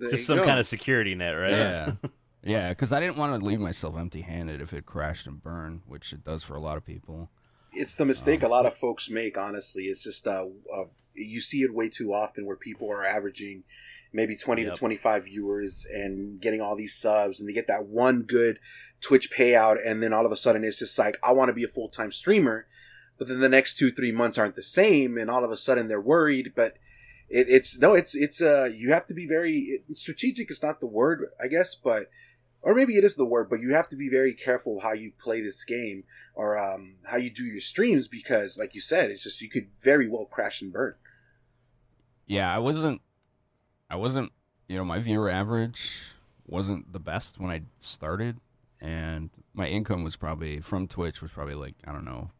Just 0.10 0.26
some 0.26 0.38
go. 0.38 0.44
kind 0.44 0.60
of 0.60 0.66
security 0.66 1.14
net 1.14 1.32
right 1.32 1.50
Yeah. 1.50 1.92
yeah, 2.42 2.68
because 2.70 2.92
I 2.92 3.00
didn't 3.00 3.16
want 3.16 3.38
to 3.38 3.44
leave 3.46 3.60
myself 3.60 3.96
empty 3.96 4.22
handed 4.22 4.60
if 4.60 4.72
it 4.72 4.86
crashed 4.86 5.26
and 5.26 5.42
burned, 5.42 5.82
which 5.86 6.12
it 6.12 6.24
does 6.24 6.42
for 6.42 6.54
a 6.54 6.60
lot 6.60 6.76
of 6.76 6.84
people. 6.84 7.30
It's 7.72 7.94
the 7.94 8.04
mistake 8.04 8.42
a 8.42 8.48
lot 8.48 8.66
of 8.66 8.74
folks 8.74 9.08
make. 9.08 9.38
Honestly, 9.38 9.84
it's 9.84 10.04
just 10.04 10.26
uh, 10.26 10.46
uh, 10.72 10.84
you 11.14 11.40
see 11.40 11.62
it 11.62 11.74
way 11.74 11.88
too 11.88 12.12
often 12.12 12.46
where 12.46 12.56
people 12.56 12.90
are 12.90 13.04
averaging 13.04 13.64
maybe 14.12 14.36
twenty 14.36 14.62
Yep. 14.62 14.74
to 14.74 14.78
twenty 14.78 14.96
five 14.96 15.24
viewers 15.24 15.86
and 15.92 16.40
getting 16.40 16.60
all 16.60 16.76
these 16.76 16.94
subs, 16.94 17.40
and 17.40 17.48
they 17.48 17.52
get 17.52 17.66
that 17.68 17.86
one 17.86 18.22
good 18.22 18.58
Twitch 19.00 19.30
payout, 19.32 19.78
and 19.84 20.02
then 20.02 20.12
all 20.12 20.26
of 20.26 20.32
a 20.32 20.36
sudden 20.36 20.64
it's 20.64 20.78
just 20.78 20.98
like 20.98 21.18
I 21.22 21.32
want 21.32 21.48
to 21.48 21.54
be 21.54 21.64
a 21.64 21.68
full 21.68 21.88
time 21.88 22.12
streamer, 22.12 22.66
but 23.18 23.28
then 23.28 23.40
the 23.40 23.48
next 23.48 23.76
two 23.76 23.90
three 23.90 24.12
months 24.12 24.38
aren't 24.38 24.56
the 24.56 24.62
same, 24.62 25.18
and 25.18 25.30
all 25.30 25.44
of 25.44 25.50
a 25.50 25.56
sudden 25.56 25.88
they're 25.88 26.00
worried. 26.00 26.52
But 26.54 26.76
it, 27.28 27.48
it's 27.48 27.78
no, 27.78 27.94
it's 27.94 28.14
it's 28.14 28.40
uh 28.40 28.70
you 28.74 28.92
have 28.92 29.06
to 29.08 29.14
be 29.14 29.26
very 29.26 29.82
strategic. 29.92 30.50
Is 30.50 30.62
not 30.62 30.80
the 30.80 30.86
word, 30.86 31.26
I 31.42 31.48
guess, 31.48 31.74
but 31.74 32.10
or 32.62 32.74
maybe 32.74 32.96
it 32.96 33.04
is 33.04 33.16
the 33.16 33.26
word, 33.26 33.50
but 33.50 33.60
you 33.60 33.74
have 33.74 33.88
to 33.88 33.96
be 33.96 34.08
very 34.08 34.32
careful 34.32 34.80
how 34.80 34.92
you 34.92 35.12
play 35.20 35.40
this 35.40 35.64
game 35.64 36.04
or 36.34 36.56
um, 36.56 36.94
how 37.04 37.16
you 37.16 37.30
do 37.30 37.44
your 37.44 37.60
streams 37.60 38.06
because, 38.06 38.58
like 38.58 38.74
you 38.74 38.80
said, 38.80 39.10
it's 39.10 39.22
just 39.22 39.40
you 39.40 39.50
could 39.50 39.68
very 39.82 40.08
well 40.08 40.24
crash 40.26 40.62
and 40.62 40.72
burn. 40.72 40.94
Yeah, 42.26 42.54
I 42.54 42.58
wasn't, 42.58 43.02
I 43.90 43.96
wasn't, 43.96 44.32
you 44.68 44.76
know, 44.76 44.84
my 44.84 45.00
viewer 45.00 45.28
average 45.28 46.12
wasn't 46.46 46.92
the 46.92 47.00
best 47.00 47.38
when 47.38 47.50
I 47.50 47.62
started, 47.78 48.38
and 48.80 49.30
my 49.54 49.66
income 49.66 50.04
was 50.04 50.16
probably 50.16 50.60
from 50.60 50.86
Twitch 50.86 51.20
was 51.20 51.32
probably 51.32 51.54
like 51.54 51.74
I 51.84 51.92
don't 51.92 52.04
know, 52.04 52.30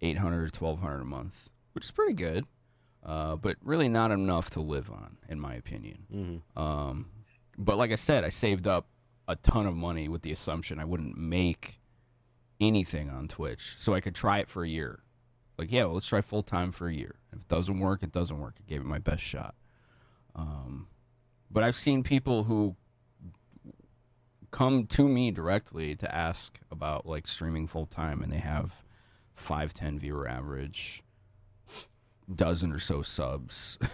800 0.00 0.52
to 0.54 0.64
1200 0.64 1.00
a 1.00 1.04
month, 1.04 1.48
which 1.72 1.84
is 1.84 1.90
pretty 1.90 2.14
good, 2.14 2.46
uh, 3.04 3.36
but 3.36 3.56
really 3.62 3.88
not 3.88 4.10
enough 4.10 4.50
to 4.50 4.60
live 4.60 4.90
on, 4.90 5.18
in 5.28 5.38
my 5.38 5.54
opinion. 5.54 6.42
hmm 6.56 6.60
Um, 6.60 7.10
but 7.58 7.76
like 7.76 7.92
I 7.92 7.96
said, 7.96 8.24
I 8.24 8.30
saved 8.30 8.66
up 8.66 8.86
a 9.28 9.36
ton 9.36 9.66
of 9.66 9.76
money 9.76 10.08
with 10.08 10.22
the 10.22 10.32
assumption 10.32 10.78
I 10.80 10.84
wouldn't 10.84 11.16
make 11.16 11.78
anything 12.60 13.08
on 13.10 13.28
Twitch, 13.28 13.74
so 13.78 13.94
I 13.94 14.00
could 14.00 14.14
try 14.16 14.38
it 14.38 14.48
for 14.48 14.64
a 14.64 14.68
year. 14.68 15.00
Like, 15.58 15.70
yeah, 15.70 15.84
well, 15.84 15.94
let's 15.94 16.06
try 16.08 16.20
full 16.20 16.42
time 16.42 16.72
for 16.72 16.88
a 16.88 16.94
year. 16.94 17.16
If 17.32 17.40
it 17.42 17.48
doesn't 17.48 17.78
work, 17.78 18.02
it 18.02 18.10
doesn't 18.12 18.38
work. 18.40 18.54
I 18.58 18.68
gave 18.68 18.80
it 18.80 18.86
my 18.86 18.98
best 18.98 19.22
shot. 19.22 19.54
Um, 20.34 20.86
but 21.50 21.62
I've 21.62 21.76
seen 21.76 22.02
people 22.02 22.44
who 22.44 22.74
come 24.50 24.86
to 24.86 25.06
me 25.08 25.30
directly 25.30 25.94
to 25.96 26.14
ask 26.14 26.58
about 26.70 27.06
like 27.06 27.26
streaming 27.26 27.66
full 27.66 27.86
time, 27.86 28.22
and 28.22 28.32
they 28.32 28.38
have 28.38 28.82
five, 29.34 29.74
ten 29.74 29.98
viewer 29.98 30.26
average, 30.28 31.02
dozen 32.32 32.72
or 32.72 32.78
so 32.78 33.02
subs. 33.02 33.78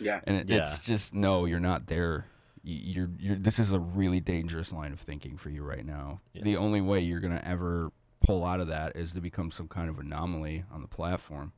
Yeah, 0.00 0.20
and 0.24 0.36
it, 0.38 0.48
Yeah. 0.48 0.56
it's 0.64 0.84
just 0.84 1.14
no 1.14 1.44
you're 1.44 1.60
not 1.60 1.86
there 1.86 2.26
Y- 2.26 2.33
you're, 2.66 3.10
you're 3.18 3.36
this 3.36 3.58
is 3.58 3.72
a 3.72 3.78
really 3.78 4.20
dangerous 4.20 4.72
line 4.72 4.92
of 4.92 4.98
thinking 4.98 5.36
for 5.36 5.50
you 5.50 5.62
right 5.62 5.84
now 5.84 6.20
Yeah. 6.32 6.42
the 6.44 6.56
only 6.56 6.80
way 6.80 7.00
you're 7.00 7.20
going 7.20 7.36
to 7.36 7.46
ever 7.46 7.92
pull 8.24 8.42
out 8.44 8.58
of 8.60 8.68
that 8.68 8.96
is 8.96 9.12
to 9.12 9.20
become 9.20 9.50
some 9.50 9.68
kind 9.68 9.90
of 9.90 9.98
anomaly 9.98 10.64
on 10.72 10.80
the 10.80 10.88
platform 10.88 11.52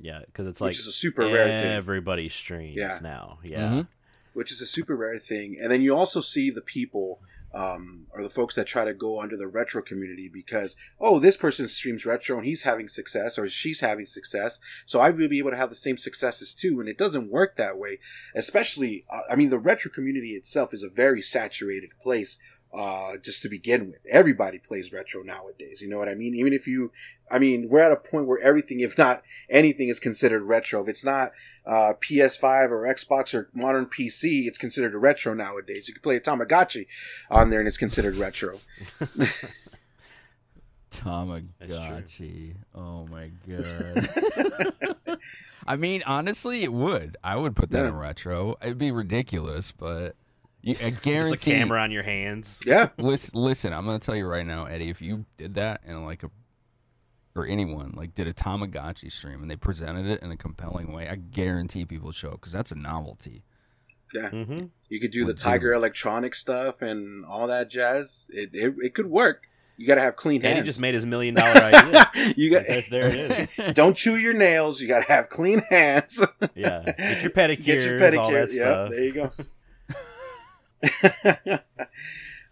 yeah 0.00 0.20
because 0.26 0.46
it's 0.46 0.60
which 0.60 0.76
like 0.76 0.80
is 0.80 0.86
a 0.86 0.92
super 0.92 1.22
rare 1.22 1.46
thing. 1.62 1.70
everybody 1.72 2.28
streams 2.28 2.76
Yeah. 2.76 2.98
now 3.02 3.38
yeah 3.44 3.60
Mhm. 3.68 3.88
Which 4.32 4.52
is 4.52 4.60
a 4.60 4.66
super 4.66 4.94
rare 4.94 5.18
thing, 5.18 5.56
and 5.60 5.72
then 5.72 5.82
you 5.82 5.96
also 5.96 6.20
see 6.20 6.50
the 6.50 6.60
people 6.60 7.20
um, 7.52 8.06
or 8.12 8.22
the 8.22 8.30
folks 8.30 8.54
that 8.54 8.66
try 8.66 8.84
to 8.84 8.94
go 8.94 9.20
under 9.20 9.36
the 9.36 9.48
retro 9.48 9.82
community 9.82 10.30
because 10.32 10.76
oh, 11.00 11.18
this 11.18 11.36
person 11.36 11.68
streams 11.68 12.06
retro 12.06 12.36
and 12.36 12.46
he's 12.46 12.62
having 12.62 12.88
success 12.88 13.38
or 13.38 13.48
she's 13.48 13.80
having 13.80 14.06
success, 14.06 14.58
so 14.86 15.00
I 15.00 15.10
will 15.10 15.28
be 15.28 15.38
able 15.38 15.50
to 15.50 15.56
have 15.56 15.70
the 15.70 15.76
same 15.76 15.96
successes 15.96 16.54
too. 16.54 16.80
And 16.80 16.88
it 16.88 16.98
doesn't 16.98 17.30
work 17.30 17.56
that 17.56 17.78
way. 17.78 17.98
Especially, 18.34 19.04
uh, 19.10 19.22
I 19.30 19.36
mean, 19.36 19.50
the 19.50 19.58
retro 19.58 19.90
community 19.90 20.30
itself 20.30 20.72
is 20.72 20.82
a 20.82 20.88
very 20.88 21.22
saturated 21.22 21.90
place. 22.00 22.38
Uh, 22.72 23.16
just 23.20 23.42
to 23.42 23.48
begin 23.48 23.88
with, 23.90 23.98
everybody 24.08 24.56
plays 24.58 24.92
retro 24.92 25.22
nowadays. 25.24 25.82
You 25.82 25.88
know 25.88 25.98
what 25.98 26.08
I 26.08 26.14
mean? 26.14 26.36
Even 26.36 26.52
if 26.52 26.68
you, 26.68 26.92
I 27.28 27.40
mean, 27.40 27.68
we're 27.68 27.80
at 27.80 27.90
a 27.90 27.96
point 27.96 28.28
where 28.28 28.38
everything, 28.38 28.78
if 28.78 28.96
not 28.96 29.22
anything, 29.48 29.88
is 29.88 29.98
considered 29.98 30.44
retro. 30.44 30.80
If 30.82 30.88
it's 30.88 31.04
not 31.04 31.32
uh, 31.66 31.94
PS5 32.00 32.70
or 32.70 32.82
Xbox 32.86 33.34
or 33.34 33.48
modern 33.52 33.86
PC, 33.86 34.46
it's 34.46 34.56
considered 34.58 34.94
a 34.94 34.98
retro 34.98 35.34
nowadays. 35.34 35.88
You 35.88 35.94
can 35.94 36.02
play 36.02 36.14
a 36.14 36.20
Tamagotchi 36.20 36.86
on 37.28 37.50
there 37.50 37.58
and 37.58 37.66
it's 37.66 37.76
considered 37.76 38.14
retro. 38.16 38.58
tamagotchi 40.90 42.54
oh 42.74 43.06
my 43.06 43.30
god 43.48 45.18
i 45.66 45.76
mean 45.76 46.02
honestly 46.04 46.64
it 46.64 46.72
would 46.72 47.16
i 47.22 47.36
would 47.36 47.54
put 47.54 47.70
that 47.70 47.82
Yeah. 47.82 47.88
in 47.90 47.94
retro 47.94 48.56
it'd 48.60 48.76
be 48.76 48.90
ridiculous 48.90 49.70
but 49.70 50.16
you, 50.62 50.74
i 50.82 50.90
just 50.90 51.02
guarantee 51.02 51.52
a 51.52 51.56
camera 51.58 51.80
on 51.80 51.90
your 51.90 52.02
hands 52.02 52.60
Yeah. 52.66 52.88
listen, 52.98 53.30
listen 53.40 53.72
i'm 53.72 53.86
gonna 53.86 53.98
tell 53.98 54.16
you 54.16 54.26
right 54.26 54.46
now 54.46 54.64
eddie 54.66 54.90
if 54.90 55.00
you 55.02 55.24
did 55.36 55.54
that 55.54 55.80
in 55.86 56.04
like 56.04 56.22
a 56.22 56.30
or 57.36 57.46
anyone 57.46 57.92
like 57.96 58.14
did 58.14 58.26
a 58.26 58.32
tamagotchi 58.32 59.10
stream 59.10 59.40
and 59.42 59.50
they 59.50 59.56
presented 59.56 60.06
it 60.06 60.20
in 60.22 60.30
a 60.30 60.36
compelling 60.36 60.92
way 60.92 61.08
i 61.08 61.14
guarantee 61.14 61.84
people 61.84 62.10
show 62.12 62.30
up 62.30 62.40
because 62.40 62.52
that's 62.52 62.72
a 62.72 62.74
novelty 62.76 63.44
Yeah. 64.12 64.30
hmm 64.30 64.64
You 64.88 64.98
could 65.00 65.12
do 65.12 65.24
the 65.24 65.34
Tiger 65.34 65.72
Electronic 65.72 66.34
stuff 66.34 66.82
and 66.82 67.24
all 67.24 67.46
that 67.46 67.70
jazz. 67.70 68.26
It, 68.30 68.50
it, 68.52 68.74
it 68.80 68.92
could 68.94 69.06
work. 69.06 69.44
You 69.76 69.86
got 69.86 69.94
to 69.94 70.00
have 70.00 70.16
clean 70.16 70.42
hands. 70.42 70.58
Eddie 70.58 70.66
just 70.66 70.80
made 70.80 70.94
his 70.94 71.06
million 71.06 71.34
dollar 71.40 71.60
idea 71.62 72.10
you 72.36 72.50
got 72.50 72.66
That's- 72.66 72.88
there 72.88 73.06
it 73.06 73.48
is 73.58 73.74
don't 73.74 73.96
chew 73.96 74.16
your 74.16 74.34
nails. 74.34 74.80
You 74.80 74.88
got 74.88 75.06
to 75.06 75.12
have 75.12 75.28
clean 75.28 75.60
hands. 75.70 76.20
yeah 76.56 76.82
get 76.98 77.22
your 77.22 77.30
pedicures 77.30 77.64
Get 77.64 77.84
your 77.84 77.98
pedicure. 78.00 78.18
all 78.18 78.30
that 78.32 78.52
yeah, 78.52 78.56
stuff 78.62 78.90
there 78.90 79.04
you 79.04 79.12
go. 79.12 79.32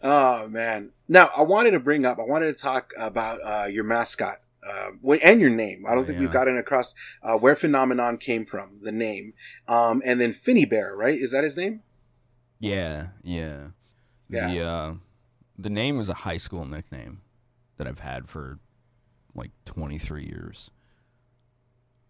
Oh 0.01 0.47
man! 0.49 0.91
Now 1.09 1.31
I 1.37 1.43
wanted 1.43 1.73
to 1.73 1.81
bring 1.81 2.05
up. 2.05 2.19
I 2.19 2.23
wanted 2.23 2.55
to 2.55 2.61
talk 2.61 2.93
about 2.97 3.41
uh, 3.43 3.67
your 3.67 3.83
mascot 3.83 4.37
uh, 4.65 4.91
and 5.25 5.41
your 5.41 5.51
name. 5.51 5.85
I 5.89 5.95
don't 5.95 6.07
think 6.07 6.21
we've 6.21 6.33
gotten 6.33 6.57
across 6.57 6.95
uh, 7.23 7.37
where 7.37 7.57
Phenomenon 7.57 8.17
came 8.19 8.47
from, 8.47 8.79
the 8.83 8.93
name, 8.93 9.35
um, 9.67 10.01
and 10.05 10.21
then 10.21 10.33
Finny 10.33 10.65
Bear. 10.65 10.95
Right? 10.95 11.19
Is 11.19 11.33
that 11.33 11.43
his 11.43 11.57
name? 11.57 11.83
Yeah, 12.61 13.09
yeah. 13.23 13.69
Yeah. 14.29 14.53
The 14.53 14.63
uh, 14.63 14.95
the 15.59 15.71
name 15.71 15.99
is 15.99 16.09
a 16.09 16.15
high 16.15 16.37
school 16.37 16.65
nickname 16.65 17.23
that 17.77 17.89
I've 17.89 18.01
had 18.01 18.29
for 18.29 18.61
like 19.35 19.51
23 19.65 20.25
years. 20.25 20.71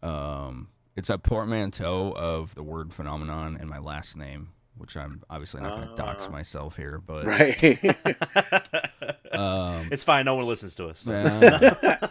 Um, 0.03 0.69
it's 0.97 1.11
a 1.11 1.19
portmanteau 1.19 2.13
of 2.17 2.55
the 2.55 2.63
word 2.63 2.93
phenomenon 2.93 3.57
and 3.59 3.69
my 3.69 3.79
last 3.79 4.17
name, 4.17 4.51
which 4.78 4.97
I'm 4.97 5.23
obviously 5.28 5.60
not 5.60 5.70
going 5.76 5.89
to 5.89 5.94
dox 5.94 6.26
Ah. 6.28 6.32
myself 6.32 6.76
here, 6.76 7.00
but 7.05 7.26
Right. 7.26 7.62
um, 9.32 9.89
it's 9.90 10.05
fine. 10.05 10.24
No 10.24 10.34
one 10.36 10.47
listens 10.47 10.74
to 10.76 10.89
us. 10.89 11.07
yeah. 11.07 12.07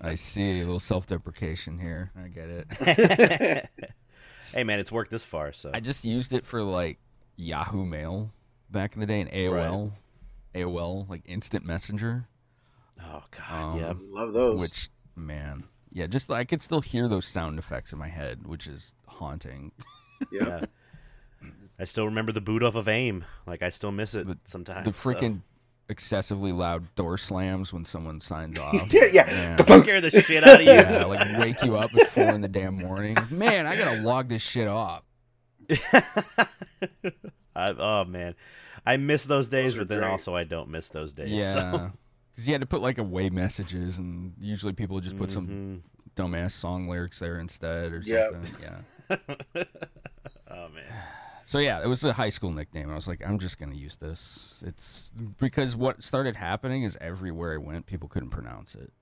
I 0.02 0.14
see 0.14 0.58
a 0.60 0.64
little 0.64 0.80
self-deprecation 0.80 1.78
here. 1.78 2.10
I 2.16 2.28
get 2.28 2.48
it. 2.48 3.68
hey, 4.54 4.64
man, 4.64 4.78
it's 4.80 4.90
worked 4.92 5.10
this 5.10 5.24
far. 5.24 5.52
So 5.52 5.70
I 5.74 5.80
just 5.80 6.04
used 6.04 6.32
it 6.32 6.46
for 6.46 6.62
like 6.62 6.98
Yahoo 7.36 7.84
Mail 7.84 8.32
back 8.70 8.94
in 8.94 9.00
the 9.00 9.06
day 9.06 9.20
and 9.20 9.30
AOL, 9.30 9.92
AOL 10.54 11.08
like 11.08 11.22
instant 11.26 11.64
messenger. 11.66 12.26
oh 13.02 13.22
god, 13.36 13.52
Um, 13.74 13.78
yeah. 13.80 13.92
Love 14.10 14.32
those. 14.32 14.60
Which 14.60 14.88
man, 15.16 15.64
yeah, 15.92 16.06
just 16.06 16.30
I 16.30 16.44
could 16.44 16.62
still 16.62 16.80
hear 16.80 17.08
those 17.08 17.26
sound 17.26 17.58
effects 17.58 17.92
in 17.92 17.98
my 17.98 18.08
head, 18.08 18.46
which 18.46 18.66
is 18.66 18.94
haunting. 19.06 19.72
yeah. 20.32 20.64
Yeah. 21.80 21.82
I 21.82 21.84
still 21.86 22.04
remember 22.06 22.32
the 22.32 22.40
boot 22.40 22.62
off 22.62 22.74
of 22.74 22.88
AIM. 22.88 23.24
Like 23.46 23.62
I 23.62 23.68
still 23.70 23.90
miss 23.92 24.14
it 24.14 24.26
The- 24.26 24.38
sometimes. 24.44 24.84
the 24.86 24.92
so. 24.92 25.10
freaking 25.10 25.40
excessively 25.88 26.52
loud 26.52 26.94
door 26.94 27.18
slams 27.18 27.72
when 27.72 27.84
someone 27.84 28.20
signs 28.20 28.58
off. 28.60 28.92
Yeah, 28.92 29.06
yeah. 29.12 29.56
Yeah. 29.58 29.80
scare 29.80 30.00
the 30.00 30.10
shit 30.10 30.44
out 30.44 30.56
of 30.60 30.66
you. 30.66 30.72
Yeah, 30.72 31.04
like 31.06 31.38
wake 31.38 31.62
you 31.64 31.76
up 31.76 31.94
at 31.94 32.08
four 32.08 32.28
in 32.28 32.40
the 32.42 32.48
damn 32.48 32.76
morning. 32.76 33.16
Man, 33.30 33.66
I 33.66 33.76
gotta 33.76 34.00
log 34.02 34.28
this 34.28 34.42
shit 34.42 34.68
off. 34.68 35.02
I, 37.56 37.70
oh 37.78 38.04
man, 38.04 38.34
I 38.86 38.96
miss 38.96 39.24
those 39.24 39.48
days, 39.48 39.74
Those 39.74 39.80
but 39.80 39.88
then 39.88 39.98
great. 40.00 40.10
also 40.10 40.34
I 40.36 40.44
don't 40.44 40.68
miss 40.70 40.88
those 40.88 41.12
days. 41.12 41.28
Yeah, 41.30 41.52
so. 41.52 41.92
because 42.32 42.46
you 42.46 42.54
had 42.54 42.60
to 42.60 42.66
put 42.66 42.80
like 42.80 42.98
away 42.98 43.28
messages, 43.30 43.98
and 43.98 44.34
usually 44.40 44.72
people 44.72 44.94
would 44.94 45.04
just 45.04 45.18
put 45.18 45.30
some 45.30 45.48
Mhm. 45.48 45.80
dumbass 46.16 46.52
song 46.52 46.88
lyrics 46.88 47.18
there 47.18 47.38
instead 47.38 47.92
or 47.92 48.02
Yep. 48.04 48.32
something. 48.32 48.54
Yeah. 48.62 49.16
Oh 50.52 50.68
man. 50.74 50.84
So 51.50 51.58
yeah, 51.58 51.82
it 51.82 51.88
was 51.88 52.04
a 52.04 52.12
high 52.12 52.28
school 52.28 52.52
nickname. 52.52 52.92
I 52.92 52.94
was 52.94 53.08
like, 53.08 53.26
I'm 53.26 53.40
just 53.40 53.58
gonna 53.58 53.74
use 53.74 53.96
this. 53.96 54.62
It's 54.64 55.10
because 55.40 55.74
what 55.74 56.00
started 56.00 56.36
happening 56.36 56.84
is 56.84 56.96
everywhere 57.00 57.54
I 57.54 57.56
went, 57.56 57.86
people 57.86 58.08
couldn't 58.08 58.30
pronounce 58.30 58.76
it, 58.76 58.92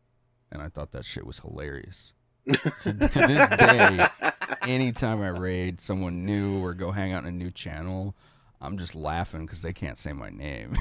and 0.50 0.62
I 0.62 0.70
thought 0.70 0.92
that 0.92 1.04
shit 1.04 1.26
was 1.26 1.40
hilarious. 1.40 2.14
to, 2.46 2.70
to 2.70 3.26
this 3.26 3.48
day, 3.50 4.08
anytime 4.62 5.20
I 5.20 5.28
raid 5.28 5.82
someone 5.82 6.24
new 6.24 6.64
or 6.64 6.72
go 6.72 6.90
hang 6.90 7.12
out 7.12 7.24
in 7.24 7.28
a 7.28 7.32
new 7.32 7.50
channel, 7.50 8.16
I'm 8.62 8.78
just 8.78 8.94
laughing 8.94 9.44
because 9.44 9.60
they 9.60 9.74
can't 9.74 9.98
say 9.98 10.14
my 10.14 10.30
name. 10.30 10.74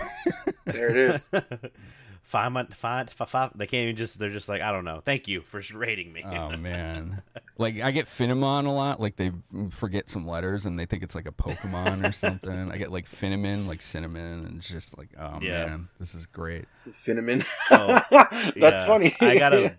There 0.63 0.89
it 0.89 0.95
is. 0.95 1.29
Five, 2.27 2.51
mon- 2.51 2.67
five, 2.67 3.09
five, 3.09 3.29
five. 3.29 3.51
They 3.55 3.67
can't 3.67 3.83
even 3.85 3.95
just. 3.95 4.19
They're 4.19 4.29
just 4.29 4.49
like, 4.49 4.61
I 4.61 4.73
don't 4.73 4.83
know. 4.83 5.01
Thank 5.03 5.29
you 5.29 5.41
for 5.41 5.61
rating 5.73 6.11
me. 6.11 6.23
oh 6.25 6.57
man, 6.57 7.21
like 7.57 7.79
I 7.79 7.91
get 7.91 8.05
Finamon 8.05 8.65
a 8.65 8.69
lot. 8.69 8.99
Like 8.99 9.15
they 9.15 9.31
forget 9.69 10.09
some 10.09 10.27
letters 10.27 10.65
and 10.65 10.77
they 10.77 10.85
think 10.85 11.03
it's 11.03 11.15
like 11.15 11.25
a 11.25 11.31
Pokemon 11.31 12.05
or 12.05 12.11
something. 12.11 12.69
I 12.69 12.75
get 12.77 12.91
like 12.91 13.07
Cinnamon, 13.07 13.65
like 13.65 13.81
cinnamon, 13.81 14.45
and 14.45 14.57
it's 14.57 14.67
just 14.67 14.97
like, 14.97 15.07
oh 15.17 15.39
Yeah. 15.41 15.67
man, 15.67 15.87
this 15.99 16.13
is 16.15 16.25
great. 16.25 16.65
Finneman. 16.91 17.47
Oh, 17.71 18.01
That's 18.57 18.83
funny. 18.85 19.15
I 19.21 19.37
got 19.37 19.53
a, 19.53 19.73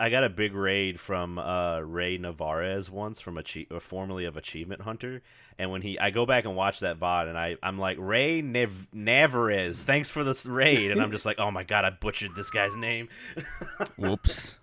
I 0.00 0.10
got 0.10 0.22
a 0.24 0.28
big 0.28 0.54
raid 0.54 1.00
from 1.00 1.38
uh, 1.38 1.80
Ray 1.80 2.18
Narvaez 2.18 2.88
once 2.90 3.20
from 3.20 3.34
Achie- 3.34 3.66
or 3.70 3.80
formerly 3.80 4.24
of 4.26 4.36
Achievement 4.36 4.82
Hunter, 4.82 5.22
and 5.58 5.72
when 5.72 5.82
he, 5.82 5.98
I 5.98 6.10
go 6.10 6.24
back 6.24 6.44
and 6.44 6.54
watch 6.54 6.80
that 6.80 7.00
VOD, 7.00 7.28
and 7.28 7.36
I, 7.36 7.56
I'm 7.64 7.78
like 7.78 7.96
Ray 7.98 8.40
Nev- 8.40 8.88
Navarez, 8.92 9.82
thanks 9.84 10.08
for 10.08 10.22
this 10.22 10.46
raid, 10.46 10.92
and 10.92 11.02
I'm 11.02 11.10
just 11.10 11.26
like, 11.26 11.40
oh 11.40 11.50
my 11.50 11.64
god, 11.64 11.84
I 11.84 11.90
butchered 11.90 12.36
this 12.36 12.48
guy's 12.50 12.76
name, 12.76 13.08
Whoops. 13.96 14.56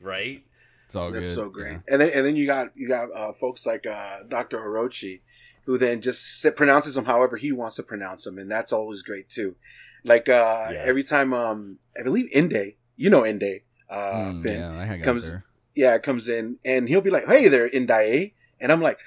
right? 0.00 0.42
It's 0.86 0.94
all 0.94 1.10
That's 1.10 1.28
good. 1.30 1.34
so 1.34 1.48
great. 1.50 1.78
And 1.88 2.00
then 2.00 2.10
and 2.14 2.24
then 2.24 2.36
you 2.36 2.46
got 2.46 2.68
you 2.76 2.86
got 2.86 3.08
uh, 3.14 3.32
folks 3.32 3.66
like 3.66 3.86
uh, 3.86 4.18
Dr. 4.28 4.58
Orochi, 4.58 5.20
who 5.64 5.78
then 5.78 6.00
just 6.00 6.40
sa- 6.40 6.50
pronounces 6.52 6.94
them 6.94 7.06
however 7.06 7.36
he 7.36 7.50
wants 7.50 7.76
to 7.76 7.82
pronounce 7.82 8.24
them, 8.24 8.38
and 8.38 8.48
that's 8.50 8.72
always 8.72 9.02
great 9.02 9.28
too. 9.28 9.56
Like 10.04 10.28
uh, 10.28 10.68
Yeah. 10.70 10.82
every 10.84 11.02
time, 11.02 11.32
um, 11.34 11.78
I 11.98 12.02
believe 12.04 12.28
Inde, 12.32 12.74
you 12.96 13.10
know 13.10 13.24
Inde, 13.26 13.62
uh, 13.94 14.12
Mm, 14.32 14.42
Finn, 14.42 14.60
yeah, 14.60 14.92
I 14.92 14.98
comes- 15.00 15.28
there. 15.30 15.44
yeah, 15.74 15.98
comes 15.98 16.28
in 16.28 16.58
and 16.64 16.88
he'll 16.88 17.00
be 17.00 17.10
like, 17.10 17.26
"Hey 17.26 17.48
there, 17.48 17.66
Inde," 17.68 18.32
and 18.60 18.72
I'm 18.72 18.82
like. 18.82 18.98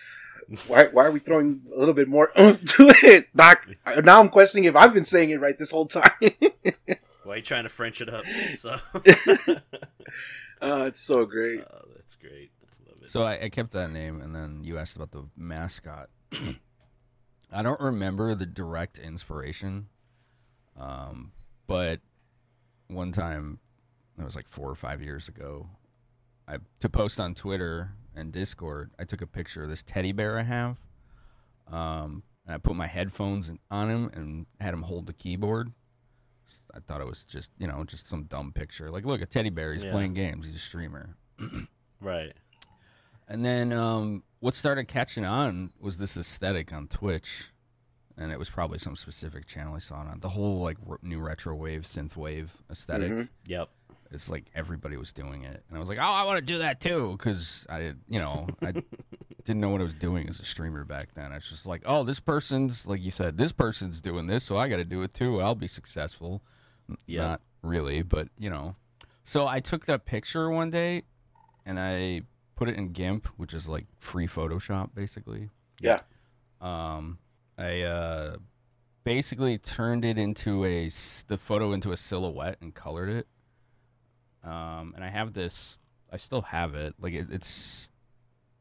Why, 0.68 0.86
why 0.86 1.04
are 1.06 1.12
we 1.12 1.20
throwing 1.20 1.64
a 1.76 1.78
little 1.78 1.94
bit 1.94 2.08
more 2.08 2.32
oomph 2.40 2.64
to 2.78 2.88
it, 3.04 3.28
Doc? 3.36 3.68
Now 4.06 4.22
I'm 4.22 4.30
questioning 4.30 4.64
if 4.64 4.78
I've 4.78 4.94
been 4.94 5.04
saying 5.04 5.30
it 5.32 5.42
right 5.42 5.60
this 5.60 5.72
whole 5.72 5.88
time. 5.88 6.10
Why 7.26 7.34
are 7.34 7.36
you 7.36 7.42
trying 7.42 7.64
to 7.64 7.70
French 7.70 8.00
it 8.00 8.08
up? 8.08 8.24
So, 8.56 8.78
uh, 8.92 9.60
it's 10.88 11.02
so 11.02 11.26
great. 11.26 11.60
oh, 11.70 11.82
that's 11.96 12.16
great. 12.16 12.52
I 12.64 12.90
love 12.90 13.02
it. 13.04 13.10
So 13.10 13.24
I, 13.24 13.42
I 13.44 13.50
kept 13.50 13.74
that 13.74 13.92
name, 13.92 14.22
and 14.22 14.34
then 14.34 14.62
you 14.64 14.78
asked 14.78 14.96
about 14.96 15.12
the 15.12 15.26
mascot. 15.36 16.10
I 17.52 17.62
don't 17.62 17.82
remember 17.82 18.34
the 18.34 18.46
direct 18.46 19.00
inspiration, 19.00 19.88
um, 20.80 21.34
but 21.68 22.00
one 22.88 23.12
time, 23.12 23.60
it 24.18 24.24
was 24.26 24.36
like 24.36 24.48
four 24.48 24.70
or 24.70 24.76
five 24.76 25.02
years 25.02 25.28
ago, 25.28 25.68
I 26.48 26.58
to 26.80 26.90
post 26.90 27.20
on 27.20 27.34
Twitter 27.36 27.92
and 28.16 28.32
Discord. 28.32 28.92
I 29.00 29.04
took 29.04 29.22
a 29.22 29.28
picture 29.28 29.64
of 29.64 29.70
this 29.70 29.84
teddy 29.84 30.12
bear 30.12 30.40
I 30.40 30.44
have, 30.44 30.78
um, 31.72 32.24
and 32.46 32.56
I 32.56 32.58
put 32.58 32.76
my 32.76 32.88
headphones 32.88 33.52
on 33.70 33.90
him 33.90 34.10
and 34.14 34.46
had 34.60 34.74
him 34.74 34.84
hold 34.84 35.06
the 35.08 35.14
keyboard. 35.14 35.72
I 36.74 36.80
thought 36.80 37.02
it 37.02 37.08
was 37.08 37.24
just 37.24 37.52
you 37.60 37.68
know 37.68 37.84
just 37.84 38.08
some 38.08 38.24
dumb 38.24 38.52
picture. 38.54 38.90
Like, 38.90 39.06
look, 39.06 39.22
a 39.22 39.26
teddy 39.26 39.50
bear. 39.50 39.74
He's 39.74 39.84
Yeah. 39.84 39.92
playing 39.92 40.14
games. 40.14 40.46
He's 40.46 40.56
a 40.56 40.60
streamer. 40.60 41.18
right. 42.02 42.34
And 43.30 43.44
then 43.44 43.74
um, 43.74 44.24
what 44.40 44.54
started 44.54 44.88
catching 44.88 45.26
on 45.26 45.72
was 45.82 45.98
this 45.98 46.16
aesthetic 46.16 46.72
on 46.72 46.88
Twitch, 46.88 47.52
and 48.18 48.32
it 48.32 48.40
was 48.40 48.50
probably 48.50 48.78
some 48.80 48.96
specific 48.96 49.46
channel 49.46 49.76
I 49.76 49.80
saw 49.80 50.02
it 50.02 50.08
on. 50.08 50.22
The 50.22 50.30
whole 50.30 50.62
like 50.62 50.78
r- 50.90 50.98
new 51.02 51.20
retro 51.20 51.54
wave, 51.54 51.82
synth 51.82 52.16
wave 52.16 52.56
esthetic 52.72 53.12
Mhm. 53.12 53.30
Yep. 53.48 53.70
It's 54.12 54.30
like 54.30 54.46
everybody 54.56 54.98
was 54.98 55.12
doing 55.14 55.44
it, 55.44 55.64
and 55.68 55.78
I 55.78 55.80
was 55.80 55.90
like, 55.90 55.98
oh, 55.98 56.02
I 56.02 56.24
want 56.24 56.38
to 56.40 56.46
do 56.46 56.60
that 56.60 56.80
too, 56.80 57.16
because 57.18 57.66
I, 57.70 57.94
you 58.08 58.20
know, 58.20 58.48
I 58.62 58.72
didn't 59.44 59.60
know 59.62 59.70
what 59.70 59.82
I 59.82 59.86
was 59.86 59.94
doing 59.94 60.28
as 60.30 60.40
a 60.40 60.46
streamer 60.46 60.84
back 60.86 61.14
then. 61.14 61.32
I 61.32 61.36
was 61.36 61.50
just 61.50 61.66
like, 61.66 61.82
oh, 61.86 62.04
this 62.04 62.20
person's 62.20 62.86
like 62.88 63.02
you 63.02 63.12
said, 63.12 63.38
this 63.38 63.52
person's 63.52 64.00
doing 64.02 64.28
this, 64.28 64.44
so 64.44 64.58
I 64.58 64.68
got 64.70 64.78
to 64.78 64.86
do 64.86 65.02
it 65.04 65.14
too. 65.14 65.42
I'll 65.42 65.56
be 65.56 65.68
successful. 65.68 66.42
N- 66.90 66.98
Yeah. 67.06 67.22
Not 67.28 67.42
really, 67.62 68.02
but 68.02 68.30
you 68.38 68.50
know. 68.50 68.76
So 69.24 69.46
I 69.48 69.60
took 69.60 69.86
that 69.88 70.06
picture 70.06 70.50
one 70.50 70.70
day, 70.72 71.04
and 71.66 71.80
I 71.80 72.22
put 72.56 72.70
it 72.70 72.76
in 72.78 72.94
GIMP, 72.94 73.28
which 73.38 73.54
is 73.54 73.68
like 73.68 73.86
free 74.00 74.28
Photoshop, 74.28 74.96
basically. 74.96 75.50
Yeah. 75.82 76.00
Um, 76.62 77.20
I 77.58 77.82
uh, 77.82 78.38
basically 79.04 79.58
turned 79.58 80.04
it 80.06 80.18
into 80.18 80.64
a 80.66 80.90
the 81.28 81.38
photo 81.38 81.74
into 81.74 81.92
a 81.92 81.98
silhouette 81.98 82.58
and 82.62 82.74
colored 82.74 83.10
it. 83.10 83.28
Um, 84.48 84.94
and 84.96 85.04
I 85.04 85.10
have 85.10 85.34
this. 85.34 85.80
I 86.12 86.18
still 86.18 86.42
have 86.44 86.74
it. 86.76 86.96
Like 87.00 87.14
it, 87.14 87.28
it's 87.32 87.90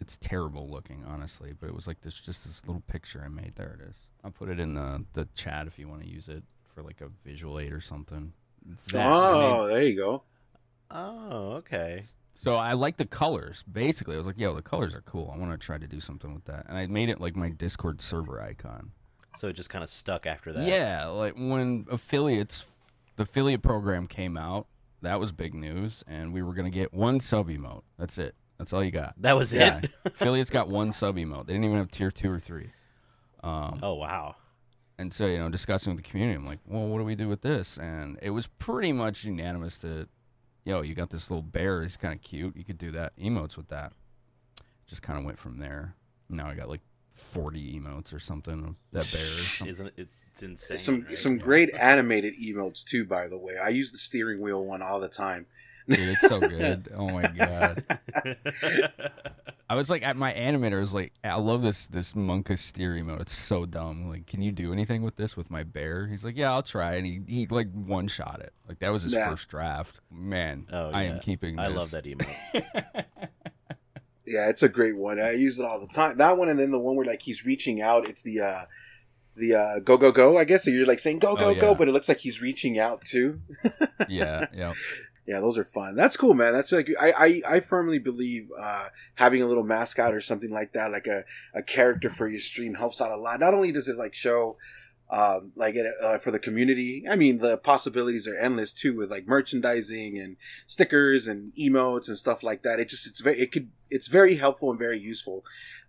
it's 0.01 0.17
terrible 0.17 0.69
looking, 0.69 1.05
honestly. 1.07 1.53
But 1.59 1.69
it 1.69 1.75
was 1.75 1.87
like 1.87 2.01
this, 2.03 2.15
just 2.15 2.45
this 2.45 2.67
little 2.67 2.83
picture 2.87 3.23
I 3.25 3.29
made. 3.29 3.53
There 3.57 3.79
it 3.81 3.89
is. 3.91 3.97
I'll 4.25 4.31
put 4.33 4.49
it 4.49 4.59
in 4.59 4.75
the 4.75 5.05
the 5.13 5.29
chat 5.35 5.67
if 5.67 5.79
you 5.79 5.89
want 5.89 6.03
to 6.03 6.09
use 6.09 6.29
it 6.29 6.43
for 6.75 6.83
like 6.83 7.01
a 7.01 7.09
visual 7.25 7.59
aid 7.61 7.73
or 7.73 7.81
something. 7.81 8.33
It's 8.73 8.87
that. 8.93 9.07
I 9.07 9.33
made- 9.33 9.45
Oh, 9.61 9.67
there 9.69 9.83
you 9.83 9.97
go. 9.97 10.23
Oh, 10.91 11.53
okay. 11.59 12.03
so 12.35 12.55
I 12.57 12.75
like 12.75 12.97
the 12.97 13.07
colors. 13.07 13.65
Basically, 13.71 14.15
I 14.15 14.19
was 14.19 14.27
like, 14.27 14.39
"Yo, 14.39 14.55
the 14.55 14.63
colors 14.63 14.95
are 14.95 15.01
cool. 15.03 15.31
I 15.35 15.39
want 15.39 15.53
to 15.53 15.59
try 15.59 15.79
to 15.79 15.87
do 15.87 16.01
something 16.01 16.33
with 16.35 16.45
that." 16.45 16.67
And 16.69 16.77
I 16.77 16.87
made 16.87 17.09
it 17.09 17.21
like 17.21 17.35
my 17.37 17.49
Discord 17.51 18.01
server 18.01 18.41
icon. 18.41 18.93
So 19.37 19.49
it 19.49 19.53
just 19.55 19.69
kind 19.71 19.83
of 19.85 19.91
stuck 19.91 20.27
after 20.27 20.53
that. 20.53 20.67
Yeah, 20.67 21.07
like 21.07 21.35
when 21.35 21.87
affiliates, 21.91 22.67
the 23.17 23.25
affiliate 23.25 23.63
program 23.63 24.07
came 24.07 24.37
out, 24.37 24.67
that 25.03 25.21
was 25.21 25.33
big 25.33 25.55
news, 25.55 26.03
and 26.07 26.33
we 26.33 26.43
were 26.43 26.55
gonna 26.55 26.71
get 26.71 26.93
one 26.95 27.21
sub 27.21 27.49
emote. 27.49 27.83
That's 27.99 28.19
it. 28.19 28.35
That's 28.59 28.73
all 28.73 28.83
you 28.83 28.91
got. 28.91 29.15
That 29.19 29.37
was 29.37 29.53
Yeah, 29.53 29.79
it. 29.83 29.91
affiliates 30.05 30.51
got 30.51 30.69
one 30.69 30.91
sub 30.93 31.17
emote. 31.17 31.47
They 31.47 31.53
didn't 31.53 31.65
even 31.67 31.77
have 31.79 31.91
tier 31.91 32.11
two 32.11 32.31
or 32.31 32.41
three. 32.41 32.71
Um, 33.45 33.81
Oh 33.83 33.95
wow. 33.95 34.37
and 34.99 35.13
so 35.13 35.27
you 35.27 35.39
know, 35.39 35.49
discussing 35.51 35.95
with 35.95 36.03
the 36.03 36.09
community, 36.11 36.39
I'm 36.39 36.47
like, 36.47 36.61
well, 36.67 36.87
what 36.87 36.99
do 36.99 37.05
we 37.05 37.15
do 37.15 37.29
with 37.29 37.43
this? 37.43 37.77
And 37.79 38.19
it 38.23 38.31
was 38.31 38.47
pretty 38.47 38.93
much 38.93 39.25
unanimous 39.25 39.79
that, 39.79 40.09
yo, 40.65 40.81
you 40.81 40.95
got 40.95 41.11
this 41.11 41.31
little 41.31 41.43
bear. 41.43 41.83
He's 41.83 41.97
kind 41.99 42.15
of 42.15 42.23
cute. 42.23 42.57
You 42.57 42.65
could 42.65 42.79
do 42.79 42.91
that 42.93 43.15
emotes 43.19 43.57
with 43.57 43.69
that. 43.69 43.93
Just 44.87 45.03
kind 45.03 45.19
of 45.19 45.25
went 45.25 45.39
from 45.39 45.59
there. 45.59 45.95
Now 46.31 46.49
I 46.49 46.55
got 46.55 46.69
like 46.69 46.81
40 47.13 47.79
emotes 47.81 48.15
or 48.15 48.19
something 48.19 48.65
of 48.65 48.77
that 48.93 49.11
bear. 49.13 49.23
Or 49.23 49.27
something. 49.29 49.67
Isn't 49.69 49.87
it? 49.97 50.09
It's 50.37 50.43
insane. 50.43 50.79
some 50.79 51.07
right? 51.09 51.19
some 51.19 51.39
great 51.39 51.73
animated 51.79 52.35
emotes 52.41 52.85
too. 52.85 53.05
By 53.07 53.29
the 53.29 53.39
way, 53.39 53.57
I 53.57 53.69
use 53.71 53.91
the 53.93 53.99
steering 53.99 54.41
wheel 54.41 54.65
one 54.65 54.83
all 54.83 55.01
the 55.01 55.09
time. 55.09 55.47
Dude, 55.89 55.99
it's 56.01 56.21
so 56.23 56.41
good. 56.49 56.93
Oh 56.95 57.09
my 57.09 57.27
god. 57.29 57.85
I 59.69 59.75
was 59.75 59.89
like 59.91 60.03
at 60.03 60.17
my 60.17 60.33
animator 60.33 60.79
was 60.81 60.93
like, 60.95 61.13
I 61.25 61.37
love 61.37 61.63
this 61.63 61.87
this 61.87 62.13
Monka 62.13 62.59
steer 62.59 62.93
emote. 62.95 63.21
It's 63.23 63.37
so 63.37 63.65
dumb. 63.67 64.09
Like, 64.09 64.27
can 64.27 64.43
you 64.43 64.53
do 64.53 64.73
anything 64.73 65.03
with 65.03 65.17
this 65.17 65.37
with 65.37 65.51
my 65.51 65.63
bear? 65.63 66.07
He's 66.07 66.25
like, 66.25 66.37
Yeah, 66.37 66.53
I'll 66.53 66.63
try. 66.63 66.95
And 66.97 67.07
he, 67.07 67.21
he 67.27 67.47
like 67.47 67.73
one 67.73 68.07
shot 68.09 68.41
it. 68.41 68.53
Like 68.69 68.79
that 68.81 68.91
was 68.91 69.05
his 69.05 69.13
Yeah. 69.15 69.31
first 69.31 69.49
draft. 69.49 70.01
Man, 70.11 70.67
Oh, 70.73 70.91
I 70.91 71.05
am 71.05 71.19
keeping 71.21 71.57
this. 71.57 71.65
I 71.65 71.69
love 71.69 71.91
that 71.93 72.05
emote. 72.05 73.05
Yeah, 74.29 74.49
it's 74.49 74.63
a 74.65 74.69
great 74.69 74.97
one. 74.97 75.21
I 75.21 75.33
use 75.33 75.61
it 75.61 75.65
all 75.65 75.79
the 75.79 75.87
time. 75.87 76.17
That 76.19 76.37
one, 76.37 76.49
and 76.49 76.59
then 76.59 76.73
the 76.73 76.81
one 76.81 76.97
where 76.97 77.07
like 77.07 77.23
he's 77.23 77.45
reaching 77.47 77.81
out. 77.81 78.09
It's 78.09 78.23
the 78.23 78.41
uh 78.41 78.65
the 79.37 79.55
uh 79.55 79.79
go 79.81 79.97
go 79.97 80.13
go. 80.13 80.39
I 80.39 80.45
guess 80.45 80.65
so. 80.65 80.71
You're 80.71 80.87
like 80.87 80.99
saying 80.99 81.19
go 81.19 81.37
go 81.37 81.51
Oh, 81.51 81.55
go, 81.55 81.75
but 81.75 81.89
it 81.89 81.93
looks 81.93 82.09
like 82.09 82.21
he's 82.21 82.41
reaching 82.41 82.79
out 82.79 83.05
too. 83.05 83.41
Yeah, 84.09 84.47
yeah. 84.55 84.75
Yeah, 85.27 85.41
those 85.41 85.59
are 85.59 85.65
fun. 85.65 85.97
That's 85.97 86.17
cool, 86.17 86.35
man. 86.35 86.53
That's 86.53 86.71
like 86.71 86.89
I 87.01 87.43
I, 87.47 87.57
I 87.57 87.61
firmly 87.61 87.99
believe 87.99 88.49
uh, 88.57 88.89
having 89.17 89.43
a 89.43 89.47
little 89.47 89.65
mascot 89.65 90.15
or 90.15 90.21
something 90.21 90.51
like 90.51 90.73
that, 90.75 90.93
like 90.93 91.07
a, 91.09 91.25
a 91.55 91.63
character 91.63 92.09
for 92.09 92.29
your 92.29 92.41
stream, 92.41 92.75
helps 92.75 93.01
out 93.01 93.11
a 93.11 93.17
lot. 93.17 93.41
Not 93.41 93.53
only 93.53 93.73
does 93.73 93.89
it 93.89 93.97
like 93.97 94.15
show 94.15 94.57
um, 95.11 95.53
like 95.57 95.75
it, 95.77 95.87
uh, 96.03 96.19
for 96.19 96.31
the 96.31 96.39
community, 96.39 97.05
I 97.09 97.17
mean 97.17 97.39
the 97.39 97.57
possibilities 97.57 98.29
are 98.29 98.37
endless 98.37 98.73
too 98.73 98.97
with 98.97 99.11
like 99.11 99.27
merchandising 99.27 100.19
and 100.19 100.37
stickers 100.67 101.27
and 101.27 101.53
emotes 101.59 102.09
and 102.09 102.19
stuff 102.19 102.43
like 102.43 102.63
that. 102.63 102.79
It 102.79 102.89
just 102.89 103.07
it's 103.07 103.21
very 103.21 103.41
it 103.41 103.51
could 103.51 103.71
it's 103.91 104.09
very 104.09 104.37
helpful 104.37 104.71
and 104.71 104.79
very 104.79 104.99
useful. 104.99 105.45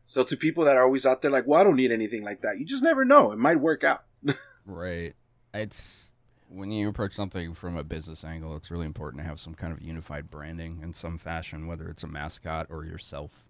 So 0.10 0.24
to 0.24 0.38
people 0.38 0.64
that 0.64 0.78
are 0.78 0.84
always 0.86 1.06
out 1.06 1.22
there 1.22 1.30
like, 1.30 1.46
well, 1.46 1.60
I 1.60 1.66
don't 1.66 1.76
need 1.76 1.92
anything 1.92 2.24
like 2.24 2.42
that. 2.42 2.58
You 2.60 2.66
just 2.66 2.82
never 2.82 3.04
know. 3.04 3.34
It 3.34 3.38
might 3.38 3.60
work 3.60 3.84
out. 3.84 4.04
Right. 4.66 5.16
It's 5.54 6.12
when 6.50 6.72
you 6.72 6.90
approach 6.90 7.14
something 7.14 7.54
from 7.54 7.78
a 7.78 7.84
business 7.86 8.24
angle, 8.26 8.56
it's 8.56 8.70
really 8.72 8.86
important 8.86 9.22
to 9.24 9.28
have 9.28 9.40
some 9.40 9.54
kind 9.54 9.72
of 9.74 9.82
unified 9.82 10.30
branding 10.30 10.80
in 10.84 10.94
some 10.94 11.18
fashion, 11.18 11.68
whether 11.68 11.88
it's 11.90 12.04
a 12.04 12.08
mascot 12.08 12.68
or 12.70 12.84
yourself, 12.86 13.48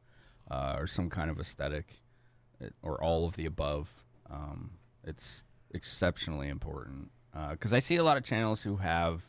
uh, 0.51 0.75
or 0.77 0.85
some 0.87 1.09
kind 1.09 1.31
of 1.31 1.39
aesthetic, 1.39 2.01
or 2.83 3.01
all 3.03 3.25
of 3.25 3.35
the 3.35 3.45
above. 3.47 4.03
Um, 4.29 4.71
it's 5.03 5.43
exceptionally 5.71 6.49
important 6.49 7.09
because 7.51 7.73
I 7.73 7.79
see 7.79 7.95
a 7.97 8.03
lot 8.03 8.17
of 8.17 8.23
channels 8.23 8.61
who 8.63 8.77
have 8.77 9.23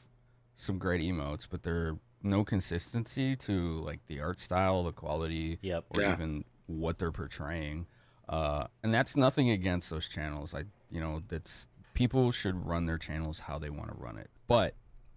some 0.57 0.79
great 0.79 1.01
emotes, 1.03 1.47
but 1.51 1.63
they're 1.63 1.97
no 2.23 2.45
consistency 2.45 3.35
to 3.37 3.81
like 3.81 4.01
the 4.09 4.21
art 4.21 4.39
style, 4.41 4.85
the 4.85 4.93
quality, 4.93 5.59
Yep. 5.63 5.85
or 5.91 6.03
Yeah. 6.03 6.13
even 6.13 6.45
what 6.69 6.99
they're 6.99 7.11
portraying. 7.11 7.87
Uh, 8.29 8.67
and 8.83 8.95
that's 8.95 9.17
nothing 9.17 9.51
against 9.51 9.91
those 9.91 10.09
channels. 10.09 10.55
I, 10.55 10.65
you 10.91 11.01
know, 11.01 11.23
that's 11.29 11.67
people 11.95 12.31
should 12.31 12.67
run 12.67 12.87
their 12.87 12.99
channels 12.99 13.41
how 13.41 13.59
they 13.59 13.71
want 13.71 13.89
to 13.91 13.97
run 13.97 14.17
it. 14.17 14.31
But 14.47 14.75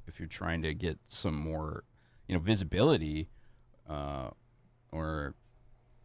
if 0.07 0.19
you're 0.19 0.27
trying 0.27 0.63
to 0.63 0.73
get 0.73 0.97
some 1.07 1.35
more, 1.35 1.83
you 2.27 2.35
know, 2.35 2.41
visibility, 2.41 3.29
uh, 3.89 4.29
or 4.91 5.35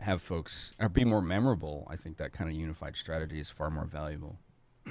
have 0.00 0.20
folks 0.20 0.74
or 0.78 0.88
be 0.88 1.04
more 1.04 1.22
memorable, 1.22 1.86
I 1.90 1.96
think 1.96 2.18
that 2.18 2.32
kind 2.32 2.50
of 2.50 2.56
unified 2.56 2.96
strategy 2.96 3.40
is 3.40 3.50
far 3.50 3.70
more 3.70 3.86
valuable. 3.86 4.38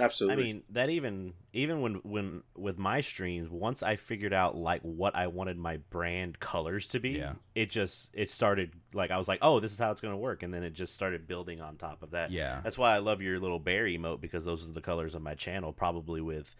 I 0.00 0.36
mean, 0.36 0.62
that 0.70 0.90
even 0.90 1.32
even 1.52 1.80
when 1.80 1.94
when 2.04 2.42
with 2.56 2.78
my 2.78 3.00
streams, 3.00 3.48
once 3.48 3.82
I 3.82 3.96
figured 3.96 4.32
out 4.32 4.56
like 4.56 4.82
what 4.82 5.14
I 5.16 5.26
wanted 5.28 5.56
my 5.56 5.78
brand 5.90 6.38
colors 6.40 6.88
to 6.88 7.00
be, 7.00 7.10
Yeah. 7.10 7.32
it 7.54 7.70
just 7.70 8.10
it 8.12 8.28
started 8.30 8.72
like 8.92 9.10
I 9.10 9.16
was 9.18 9.28
like, 9.28 9.38
oh, 9.42 9.60
this 9.60 9.72
is 9.72 9.78
how 9.78 9.90
it's 9.90 10.00
gonna 10.00 10.16
work, 10.16 10.42
and 10.42 10.52
then 10.52 10.62
it 10.62 10.74
just 10.74 10.94
started 10.94 11.26
building 11.26 11.60
on 11.60 11.76
top 11.76 12.02
of 12.02 12.10
that. 12.10 12.30
Yeah. 12.30 12.60
that's 12.62 12.76
why 12.78 12.94
I 12.94 12.98
love 12.98 13.22
your 13.22 13.38
little 13.40 13.58
bear 13.58 13.84
emote 13.86 14.20
because 14.20 14.44
those 14.44 14.68
are 14.68 14.72
the 14.72 14.80
colors 14.82 15.14
of 15.14 15.22
my 15.22 15.34
channel, 15.34 15.72
probably 15.72 16.20
with 16.20 16.54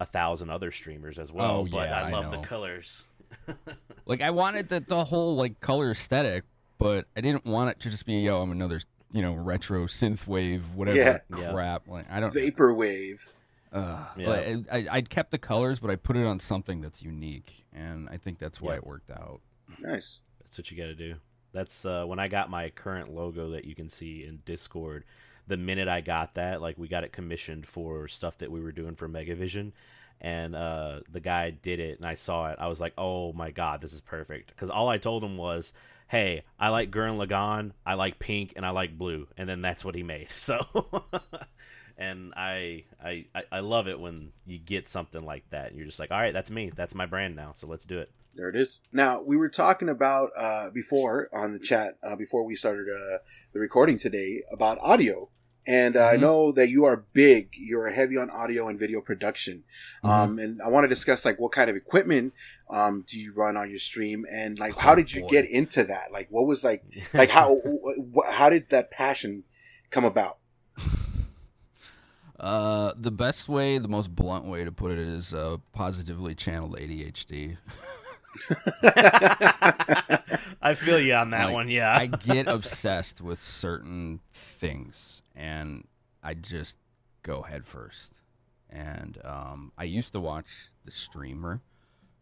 a 0.00 0.06
thousand 0.06 0.50
other 0.50 0.72
streamers 0.72 1.18
as 1.18 1.30
well. 1.30 1.58
Oh, 1.58 1.64
but 1.70 1.88
yeah, 1.88 2.02
I 2.02 2.08
I 2.08 2.10
love 2.10 2.32
know. 2.32 2.40
the 2.40 2.46
colors. 2.46 3.04
Like 4.06 4.20
I 4.20 4.30
wanted 4.30 4.68
the 4.68 4.80
the 4.80 5.04
whole 5.04 5.34
like 5.36 5.60
color 5.60 5.90
aesthetic, 5.90 6.44
but 6.78 7.06
I 7.16 7.20
didn't 7.22 7.46
want 7.46 7.70
it 7.70 7.80
to 7.80 7.90
just 7.90 8.04
be 8.04 8.14
yo, 8.16 8.42
I'm 8.42 8.50
another 8.52 8.80
you 9.14 9.22
know 9.22 9.32
retro 9.32 9.86
synth 9.86 10.26
wave 10.26 10.74
whatever 10.74 10.98
Yeah. 10.98 11.18
Yeah. 11.38 11.52
crap. 11.52 11.88
Like 11.88 12.10
I 12.10 12.20
don't. 12.20 12.34
Vaporwave. 12.34 13.20
Uh, 13.72 14.04
Yeah. 14.16 14.30
I, 14.30 14.64
I 14.78 14.86
I 14.90 15.00
kept 15.00 15.30
the 15.30 15.38
colors, 15.38 15.80
but 15.80 15.90
I 15.90 15.96
put 15.96 16.16
it 16.16 16.26
on 16.26 16.38
something 16.40 16.80
that's 16.82 17.02
unique, 17.02 17.64
and 17.72 18.08
I 18.10 18.18
think 18.18 18.38
that's 18.38 18.60
why 18.60 18.72
Yeah. 18.72 18.78
it 18.78 18.86
worked 18.86 19.10
out. 19.10 19.40
Nice. 19.78 20.20
That's 20.42 20.58
what 20.58 20.70
you 20.70 20.76
got 20.76 20.84
to 20.88 20.94
do. 20.94 21.14
That's 21.52 21.84
uh, 21.86 22.04
when 22.04 22.18
I 22.18 22.28
got 22.28 22.50
my 22.50 22.68
current 22.70 23.14
logo 23.14 23.50
that 23.50 23.64
you 23.64 23.74
can 23.74 23.88
see 23.88 24.24
in 24.24 24.42
Discord. 24.44 25.04
The 25.46 25.56
minute 25.58 25.88
I 25.88 26.00
got 26.00 26.34
that, 26.36 26.62
like 26.62 26.78
we 26.78 26.88
got 26.88 27.04
it 27.04 27.12
commissioned 27.12 27.66
for 27.66 28.08
stuff 28.08 28.38
that 28.38 28.50
we 28.50 28.60
were 28.60 28.72
doing 28.72 28.94
for 28.96 29.08
Megavision, 29.08 29.72
and 30.20 30.56
uh, 30.56 31.00
the 31.12 31.20
guy 31.20 31.50
did 31.50 31.80
it, 31.80 31.98
and 31.98 32.06
I 32.08 32.14
saw 32.14 32.48
it. 32.50 32.56
I 32.58 32.66
was 32.68 32.80
like, 32.80 32.94
"Oh 32.96 33.32
my 33.34 33.50
god, 33.50 33.82
this 33.82 33.92
is 33.92 34.00
perfect!" 34.00 34.48
Because 34.48 34.70
all 34.70 34.88
I 34.88 34.96
told 34.96 35.22
him 35.22 35.36
was, 35.36 35.74
"Hey, 36.08 36.42
I 36.58 36.68
like 36.68 36.90
Gurren 36.90 37.18
Lagann, 37.24 37.72
I 37.86 37.94
like 37.94 38.18
pink, 38.18 38.52
and 38.56 38.64
I 38.66 38.70
like 38.70 38.96
blue," 38.98 39.26
and 39.36 39.48
then 39.48 39.62
that's 39.62 39.84
what 39.84 39.94
he 39.94 40.02
made. 40.02 40.28
So, 40.36 40.58
and 41.96 42.32
I, 42.36 42.84
I, 43.02 43.26
I- 43.34 43.44
I 43.52 43.60
love 43.60 43.86
it 43.88 44.00
when 44.00 44.32
you 44.46 44.58
get 44.58 44.88
something 44.88 45.24
like 45.24 45.48
that. 45.50 45.74
You're 45.74 45.86
just 45.86 45.98
like, 46.00 46.10
"All 46.10 46.18
right, 46.20 46.32
that's 46.32 46.50
me. 46.50 46.70
That's 46.74 46.94
my 46.94 47.06
brand 47.06 47.36
now. 47.36 47.52
So 47.56 47.66
let's 47.66 47.84
do 47.84 47.98
it." 47.98 48.10
There 48.34 48.48
it 48.48 48.56
is. 48.56 48.80
Now 48.92 49.22
we 49.22 49.36
were 49.36 49.48
talking 49.48 49.88
about 49.88 50.30
uh, 50.36 50.70
before 50.70 51.28
on 51.32 51.52
the 51.52 51.58
chat 51.58 51.94
uh, 52.02 52.16
before 52.16 52.42
we 52.44 52.56
started 52.56 52.88
uh, 52.88 53.18
the 53.52 53.60
recording 53.60 53.96
today 53.98 54.42
about 54.52 54.78
audio, 54.80 55.28
and 55.66 55.96
uh, 55.96 56.06
I 56.06 56.16
Mhm. 56.16 56.20
know 56.20 56.52
that 56.52 56.68
you 56.68 56.84
are 56.84 57.04
big. 57.12 57.50
You're 57.54 57.90
heavy 57.90 58.16
on 58.16 58.30
audio 58.30 58.68
and 58.68 58.78
video 58.78 59.00
production, 59.00 59.64
um, 60.02 60.38
and 60.38 60.60
I 60.62 60.68
want 60.68 60.84
to 60.84 60.88
discuss 60.88 61.24
like 61.24 61.38
what 61.40 61.52
kind 61.52 61.68
of 61.70 61.76
equipment 61.76 62.34
um, 62.70 63.04
do 63.08 63.18
you 63.18 63.32
run 63.34 63.56
on 63.56 63.70
your 63.70 63.78
stream, 63.78 64.26
and 64.30 64.58
like 64.58 64.76
how 64.76 64.92
Oh, 64.92 64.96
did 64.96 65.12
you 65.12 65.22
boy. 65.22 65.28
get 65.28 65.44
into 65.50 65.84
that? 65.84 66.12
Like 66.12 66.28
what 66.30 66.46
was 66.46 66.64
like 66.64 66.84
like 67.14 67.30
how 67.30 67.56
wh- 68.14 68.30
how 68.32 68.50
did 68.50 68.70
that 68.70 68.90
passion 68.90 69.44
come 69.90 70.04
about? 70.04 70.38
Uh, 72.38 72.92
the 72.96 73.12
best 73.12 73.48
way, 73.48 73.78
the 73.78 73.88
most 73.88 74.14
blunt 74.14 74.44
way 74.44 74.64
to 74.64 74.72
put 74.72 74.90
it 74.90 74.98
is 74.98 75.32
uh, 75.32 75.56
positively 75.72 76.34
channeled 76.34 76.76
ADHD. 76.76 77.56
I 80.60 80.74
feel 80.74 80.98
you 80.98 81.14
on 81.14 81.30
that 81.30 81.46
Like, 81.46 81.54
one. 81.54 81.68
Yeah. 81.68 81.94
I 81.96 82.06
get 82.06 82.48
obsessed 82.48 83.20
with 83.20 83.42
certain 83.42 84.20
things, 84.32 85.22
and 85.34 85.86
I 86.22 86.34
just 86.34 86.76
go 87.22 87.42
head 87.42 87.66
first. 87.66 88.12
And 88.70 89.18
um, 89.24 89.72
I 89.78 89.84
used 89.84 90.12
to 90.12 90.20
watch 90.20 90.70
the 90.84 90.90
streamer 90.90 91.62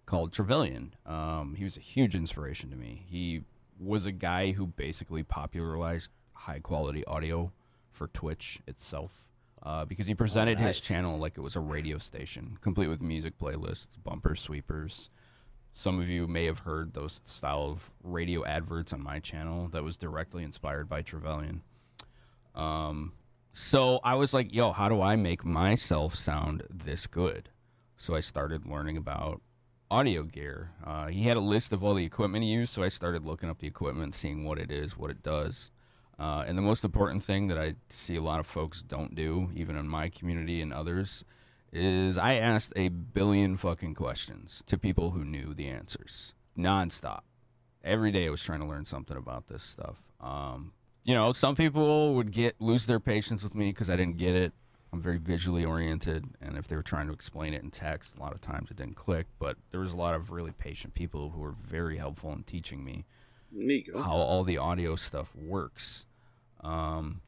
called 0.07 0.33
Trevelyan. 0.33 0.95
Um, 1.07 1.55
he 1.57 1.65
was 1.65 1.77
a 1.77 1.81
huge 1.81 2.15
inspiration 2.15 2.71
to 2.71 2.77
me. 2.77 3.07
He 3.09 3.43
was 3.79 4.05
a 4.05 4.13
guy 4.13 4.53
who 4.53 4.67
basically 4.67 5.23
popularized 5.23 6.11
high 6.33 6.61
quality 6.61 7.05
audio 7.05 7.53
for 7.91 8.09
Twitch 8.09 8.61
itself. 8.67 9.29
Uh, 9.63 9.85
because 9.85 10.09
he 10.09 10.15
presented 10.15 10.59
nice. 10.59 10.79
his 10.79 10.81
channel 10.81 11.19
like 11.19 11.39
it 11.39 11.41
was 11.41 11.55
a 11.55 11.61
radio 11.61 11.97
station, 11.97 12.59
complete 12.61 12.89
with 12.89 13.01
music 13.01 13.39
playlists, 13.39 13.91
bumper 14.03 14.35
sweepers, 14.35 15.09
some 15.73 16.01
of 16.01 16.09
you 16.09 16.27
may 16.27 16.45
have 16.45 16.61
heard 16.61 16.93
those 16.93 17.23
style 17.25 17.71
of 17.71 17.91
radio 18.03 18.45
adverts 18.45 18.93
on 18.93 19.03
my 19.03 19.19
channel 19.19 19.69
that 19.69 19.83
was 19.83 19.97
directly 19.97 20.45
inspired 20.45 20.89
by 20.89 21.01
Trevelyan. 21.01 21.63
Um, 22.55 23.13
so 23.53 24.01
I 24.03 24.15
was 24.15 24.33
like, 24.33 24.53
yo, 24.53 24.73
how 24.73 24.89
do 24.89 25.01
I 25.01 25.17
make 25.17 25.45
myself 25.45 26.15
sound 26.15 26.63
this 26.71 27.07
good? 27.07 27.51
So 27.97 28.15
I 28.15 28.21
started 28.21 28.67
learning 28.67 28.97
about 28.97 29.43
audio 29.91 30.23
gear. 30.23 30.71
Uh, 30.85 31.09
he 31.09 31.25
had 31.25 31.37
a 31.37 31.41
list 31.41 31.73
of 31.73 31.85
all 31.85 31.95
the 31.95 32.05
equipment 32.05 32.45
he 32.45 32.51
used, 32.51 32.73
so 32.73 32.83
I 32.83 32.89
started 32.89 33.25
looking 33.25 33.51
up 33.51 33.59
the 33.59 33.67
equipment, 33.67 34.15
seeing 34.15 34.45
what 34.45 34.59
it 34.59 34.71
is, 34.71 34.97
what 34.97 35.11
it 35.11 35.23
does. 35.23 35.71
Uh, 36.19 36.45
and 36.47 36.57
the 36.57 36.63
most 36.63 36.85
important 36.85 37.23
thing 37.23 37.49
that 37.49 37.59
I 37.59 37.75
see 37.91 38.17
a 38.17 38.23
lot 38.23 38.41
of 38.41 38.47
folks 38.47 38.83
don't 38.83 39.15
do, 39.15 39.51
even 39.55 39.77
in 39.77 39.89
my 39.89 40.09
community 40.09 40.63
and 40.63 40.73
others, 40.73 41.25
is 41.73 42.17
I 42.17 42.35
asked 42.35 42.73
a 42.77 42.89
billion 42.89 43.57
fucking 43.57 43.95
questions 43.95 44.63
to 44.67 44.79
people 44.79 45.11
who 45.11 45.25
knew 45.25 45.53
the 45.55 45.69
answers 45.69 46.35
nonstop. 46.57 47.21
Every 47.85 48.13
day 48.13 48.27
I 48.27 48.31
was 48.31 48.43
trying 48.43 48.61
to 48.61 48.67
learn 48.67 48.85
something 48.85 49.17
about 49.17 49.49
this 49.49 49.63
stuff. 49.63 49.99
Um, 50.21 50.73
you 51.05 51.15
know, 51.15 51.33
some 51.33 51.55
people 51.55 52.15
would 52.15 52.31
get 52.31 52.61
lose 52.61 52.87
their 52.87 53.01
patience 53.01 53.43
with 53.43 53.55
me 53.55 53.71
because 53.71 53.91
I 53.91 53.97
didn't 53.97 54.17
get 54.19 54.35
it. 54.35 54.53
I'm 54.93 55.01
very 55.01 55.17
visually 55.17 55.65
oriented, 55.65 56.27
and 56.41 56.59
if 56.59 56.69
they 56.69 56.77
were 56.77 56.83
trying 56.83 57.07
to 57.07 57.15
explain 57.15 57.55
it 57.55 57.63
in 57.63 57.71
text, 57.71 58.15
a 58.17 58.21
lot 58.21 58.33
of 58.33 58.43
times 58.43 58.71
it 58.71 58.77
didn't 58.77 58.97
click. 58.97 59.27
But 59.39 59.57
there 59.71 59.81
was 59.81 59.95
a 59.95 59.97
lot 59.97 60.15
of 60.15 60.31
really 60.31 60.53
patient 60.53 60.93
people 60.93 61.31
who 61.31 61.41
were 61.41 61.53
very 61.53 61.97
helpful 61.97 62.31
in 62.33 62.43
teaching 62.43 62.85
me 62.85 63.07
how 63.95 64.17
all 64.17 64.45
the 64.45 64.59
audio 64.59 64.97
stuff 64.97 65.35
works. 65.35 66.05
Um, 66.63 67.23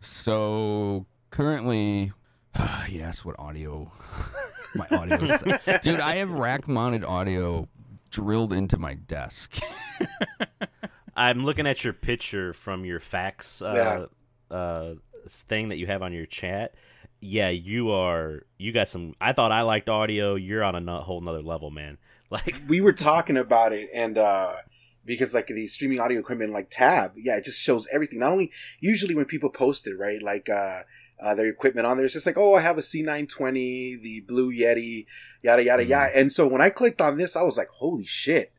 so 0.00 1.06
currently, 1.30 2.12
yes, 2.88 3.24
what 3.24 3.38
audio? 3.38 3.90
my 4.74 4.86
audio, 4.90 5.18
dude. 5.82 6.00
I 6.00 6.16
have 6.16 6.32
rack-mounted 6.32 7.04
audio 7.04 7.68
drilled 8.10 8.52
into 8.52 8.78
my 8.78 8.94
desk. 8.94 9.60
I'm 11.16 11.44
looking 11.44 11.66
at 11.66 11.84
your 11.84 11.92
picture 11.92 12.52
from 12.52 12.84
your 12.84 13.00
fax 13.00 13.62
uh, 13.62 14.06
uh, 14.50 14.94
thing 15.28 15.68
that 15.68 15.78
you 15.78 15.86
have 15.86 16.02
on 16.02 16.12
your 16.12 16.26
chat. 16.26 16.74
Yeah, 17.20 17.48
you 17.50 17.90
are. 17.90 18.42
You 18.58 18.72
got 18.72 18.88
some. 18.88 19.14
I 19.20 19.32
thought 19.32 19.52
I 19.52 19.62
liked 19.62 19.88
audio. 19.88 20.34
You're 20.34 20.62
on 20.64 20.88
a 20.88 21.00
whole 21.00 21.20
nother 21.20 21.42
level, 21.42 21.70
man. 21.70 21.98
Like 22.30 22.62
we 22.66 22.80
were 22.80 22.92
talking 22.94 23.36
about 23.36 23.72
it, 23.72 23.90
and 23.94 24.18
uh 24.18 24.54
because 25.04 25.34
like 25.34 25.46
the 25.46 25.66
streaming 25.68 26.00
audio 26.00 26.18
equipment, 26.18 26.52
like 26.52 26.68
Tab, 26.68 27.12
yeah, 27.16 27.36
it 27.36 27.44
just 27.44 27.62
shows 27.62 27.86
everything. 27.92 28.18
Not 28.20 28.32
only 28.32 28.50
usually 28.80 29.14
when 29.14 29.26
people 29.26 29.50
post 29.50 29.86
it, 29.86 29.94
right, 29.96 30.20
like 30.20 30.48
uh, 30.48 30.80
uh 31.20 31.34
their 31.34 31.46
equipment 31.46 31.86
on 31.86 31.96
there, 31.96 32.06
it's 32.06 32.14
just 32.14 32.26
like, 32.26 32.38
oh, 32.38 32.54
I 32.54 32.60
have 32.62 32.76
a 32.78 32.80
C920, 32.80 34.02
the 34.02 34.20
Blue 34.26 34.50
Yeti, 34.52 35.06
yada 35.42 35.62
yada 35.62 35.84
Mm. 35.84 35.88
yada. 35.90 36.18
And 36.18 36.32
so 36.32 36.46
when 36.48 36.60
I 36.62 36.70
clicked 36.70 37.00
on 37.00 37.18
this, 37.18 37.36
I 37.36 37.42
was 37.42 37.56
like, 37.56 37.68
holy 37.68 38.04
shit. 38.06 38.52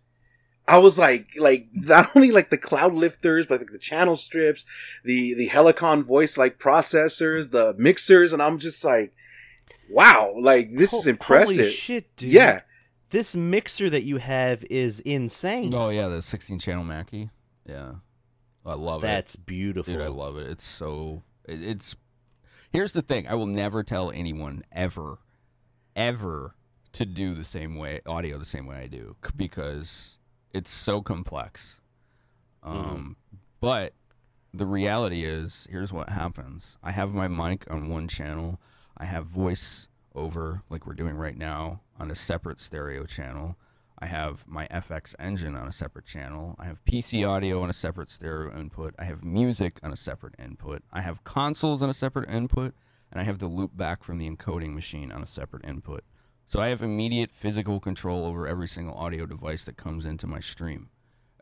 I 0.68 0.78
was 0.80 0.98
like, 0.98 1.30
like 1.38 1.68
not 1.74 2.10
only 2.16 2.32
like 2.32 2.50
the 2.50 2.58
cloud 2.58 2.94
lifters, 2.94 3.46
but 3.46 3.60
like 3.60 3.72
the 3.72 3.78
channel 3.78 4.16
strips, 4.16 4.66
the 5.04 5.34
the 5.34 5.50
Helicon 5.50 6.04
voice 6.04 6.38
like 6.38 6.60
processors, 6.60 7.52
the 7.52 7.76
mixers, 7.78 8.34
and 8.34 8.42
I'm 8.42 8.60
just 8.60 8.84
like, 8.84 9.14
wow, 9.90 10.34
like 10.40 10.76
this 10.76 10.94
is 10.94 11.08
impressive. 11.08 11.58
Holy 11.58 11.70
shit, 11.70 12.16
dude! 12.18 12.32
yeah, 12.32 12.62
this 13.10 13.36
mixer 13.36 13.90
that 13.90 14.04
you 14.04 14.18
have 14.18 14.64
is 14.66 15.00
insane. 15.02 15.74
Oh 15.76 15.90
yeah, 15.90 16.08
the 16.08 16.22
16 16.22 16.60
channel 16.60 16.84
Mackie. 16.84 17.30
Yeah, 17.68 17.96
I 18.66 18.74
love 18.74 19.04
it. 19.04 19.08
That's 19.08 19.36
beautiful. 19.36 19.94
Dude, 19.94 20.02
I 20.02 20.08
love 20.08 20.38
it. 20.38 20.48
It's 20.48 20.66
so. 20.66 21.24
It, 21.46 21.62
it's. 21.64 21.96
Here's 22.72 22.92
the 22.92 23.02
thing. 23.02 23.28
I 23.28 23.36
will 23.36 23.46
never 23.46 23.84
tell 23.84 24.12
anyone 24.12 24.64
ever, 24.72 25.20
ever 25.96 26.56
to 26.92 27.06
do 27.06 27.34
the 27.34 27.44
same 27.44 27.76
way 27.76 28.02
audio 28.06 28.38
the 28.38 28.46
same 28.46 28.66
way 28.66 28.78
I 28.78 28.88
do 28.88 29.16
because 29.36 30.18
it's 30.56 30.72
so 30.72 31.02
complex. 31.02 31.82
Um, 32.64 33.18
but 33.60 33.94
the 34.54 34.66
reality 34.66 35.26
is, 35.26 35.68
here's 35.70 35.92
what 35.92 36.10
happens. 36.10 36.78
I 36.82 36.92
have 36.92 37.14
my 37.14 37.28
mic 37.28 37.70
on 37.70 37.90
one 37.90 38.08
channel. 38.08 38.60
I 38.98 39.06
have 39.06 39.26
voice 39.26 39.90
over, 40.16 40.64
like 40.70 40.88
we're 40.88 40.94
doing 40.94 41.16
right 41.16 41.38
now, 41.38 41.82
on 42.00 42.10
a 42.10 42.16
separate 42.16 42.60
stereo 42.60 43.06
channel. 43.06 43.58
I 44.00 44.08
have 44.08 44.46
my 44.48 44.68
FX 44.68 45.14
engine 45.20 45.56
on 45.56 45.68
a 45.68 45.72
separate 45.72 46.06
channel. 46.06 46.56
I 46.58 46.66
have 46.66 46.84
PC 46.86 47.28
audio 47.28 47.62
on 47.62 47.70
a 47.70 47.74
separate 47.74 48.10
stereo 48.10 48.58
input. 48.58 48.96
I 48.98 49.04
have 49.04 49.24
music 49.24 49.80
on 49.84 49.92
a 49.92 49.98
separate 49.98 50.36
input. 50.40 50.84
I 50.92 51.02
have 51.02 51.24
consoles 51.24 51.82
on 51.82 51.90
a 51.90 51.94
separate 51.94 52.30
input. 52.30 52.74
And 53.12 53.22
I 53.22 53.24
have 53.24 53.40
the 53.40 53.48
loop 53.48 53.78
back 53.78 54.04
from 54.04 54.18
the 54.18 54.30
encoding 54.30 54.74
machine 54.74 55.12
on 55.12 55.22
a 55.22 55.28
separate 55.28 55.64
input. 55.66 56.04
So 56.46 56.60
I 56.60 56.68
have 56.68 56.82
immediate 56.82 57.32
physical 57.32 57.80
control 57.80 58.26
over 58.26 58.48
every 58.48 58.68
single 58.68 58.96
audio 58.96 59.26
device 59.26 59.64
that 59.66 59.78
comes 59.78 60.06
into 60.06 60.28
my 60.28 60.40
stream. 60.40 60.90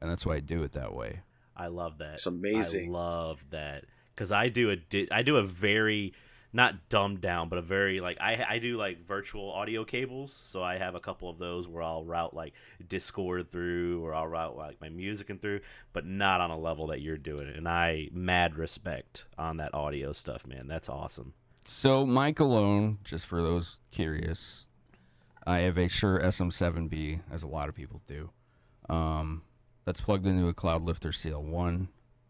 And 0.01 0.09
that's 0.09 0.25
why 0.25 0.35
I 0.35 0.39
do 0.39 0.63
it 0.63 0.73
that 0.73 0.93
way. 0.93 1.21
I 1.55 1.67
love 1.67 1.97
that. 1.99 2.15
It's 2.15 2.25
amazing. 2.25 2.89
I 2.89 2.97
love 2.97 3.45
that 3.51 3.85
because 4.15 4.31
I 4.31 4.49
do 4.49 4.69
a 4.69 4.75
di- 4.75 5.11
I 5.11 5.21
do 5.21 5.37
a 5.37 5.43
very 5.43 6.13
not 6.55 6.87
dumbed 6.89 7.19
down, 7.21 7.49
but 7.49 7.57
a 7.59 7.61
very 7.61 7.99
like 7.99 8.17
I 8.19 8.45
I 8.47 8.59
do 8.59 8.77
like 8.77 9.05
virtual 9.05 9.51
audio 9.51 9.83
cables. 9.83 10.33
So 10.33 10.63
I 10.63 10.77
have 10.77 10.95
a 10.95 10.99
couple 10.99 11.29
of 11.29 11.37
those 11.37 11.67
where 11.67 11.83
I'll 11.83 12.03
route 12.05 12.33
like 12.35 12.53
Discord 12.87 13.51
through, 13.51 14.03
or 14.03 14.13
I'll 14.15 14.27
route 14.27 14.55
like 14.57 14.81
my 14.81 14.89
music 14.89 15.29
and 15.29 15.41
through, 15.41 15.61
but 15.93 16.05
not 16.05 16.41
on 16.41 16.49
a 16.49 16.57
level 16.57 16.87
that 16.87 17.01
you're 17.01 17.17
doing. 17.17 17.47
it. 17.47 17.55
And 17.55 17.67
I 17.67 18.09
mad 18.13 18.55
respect 18.55 19.25
on 19.37 19.57
that 19.57 19.73
audio 19.73 20.11
stuff, 20.11 20.45
man. 20.47 20.67
That's 20.67 20.89
awesome. 20.89 21.33
So 21.65 22.05
Mike 22.05 22.39
alone, 22.39 22.99
just 23.03 23.25
for 23.25 23.41
those 23.41 23.77
curious, 23.91 24.67
I 25.45 25.59
have 25.59 25.77
a 25.77 25.87
Shure 25.87 26.19
SM7B, 26.19 27.21
as 27.31 27.43
a 27.43 27.47
lot 27.47 27.69
of 27.69 27.75
people 27.75 28.01
do. 28.07 28.29
Um, 28.89 29.43
that's 29.85 30.01
plugged 30.01 30.25
into 30.25 30.47
a 30.47 30.53
Cloud 30.53 30.83
Lifter 30.83 31.09
CL1, 31.09 31.87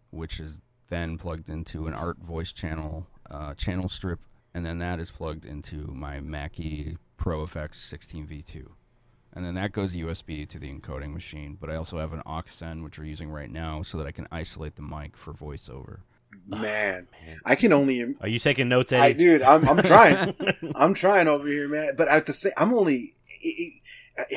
which 0.10 0.40
is 0.40 0.62
then 0.90 1.18
plugged 1.18 1.50
into 1.50 1.88
an 1.88 1.94
Art 1.94 2.20
voice 2.20 2.52
channel 2.52 3.08
uh, 3.30 3.54
channel 3.56 3.90
strip, 3.90 4.20
and 4.54 4.66
then 4.66 4.80
that 4.80 5.00
is 5.00 5.12
plugged 5.12 5.46
into 5.46 5.88
my 5.88 6.20
Mackie 6.20 6.98
Pro 7.18 7.46
FX 7.46 7.76
16V2. 7.76 8.68
And 9.36 9.44
then 9.44 9.56
that 9.56 9.72
goes 9.72 9.96
USB 9.96 10.48
to 10.50 10.60
the 10.60 10.72
encoding 10.72 11.14
machine. 11.14 11.58
But 11.60 11.72
I 11.72 11.76
also 11.76 11.98
have 11.98 12.14
an 12.14 12.22
aux 12.26 12.44
which 12.84 13.00
we're 13.00 13.06
using 13.06 13.32
right 13.32 13.50
now, 13.50 13.82
so 13.82 13.98
that 13.98 14.06
I 14.06 14.12
can 14.12 14.28
isolate 14.32 14.76
the 14.76 14.84
mic 14.84 15.18
for 15.18 15.34
voiceover. 15.34 16.00
Man, 16.48 17.08
Man. 17.26 17.40
I 17.46 17.56
can 17.56 17.74
only 17.74 18.16
Are 18.22 18.28
you 18.28 18.40
taking 18.40 18.70
notes, 18.70 18.92
Eddie? 18.92 19.02
I 19.02 19.14
dude, 19.14 19.42
I'm 19.42 19.68
I'm 19.68 19.84
trying. 19.84 20.36
I'm 20.76 20.94
trying 20.94 21.28
over 21.28 21.48
here, 21.48 21.68
man. 21.68 21.94
But 21.96 22.08
at 22.08 22.26
the 22.26 22.34
same, 22.34 22.54
I'm 22.58 22.74
only. 22.74 23.14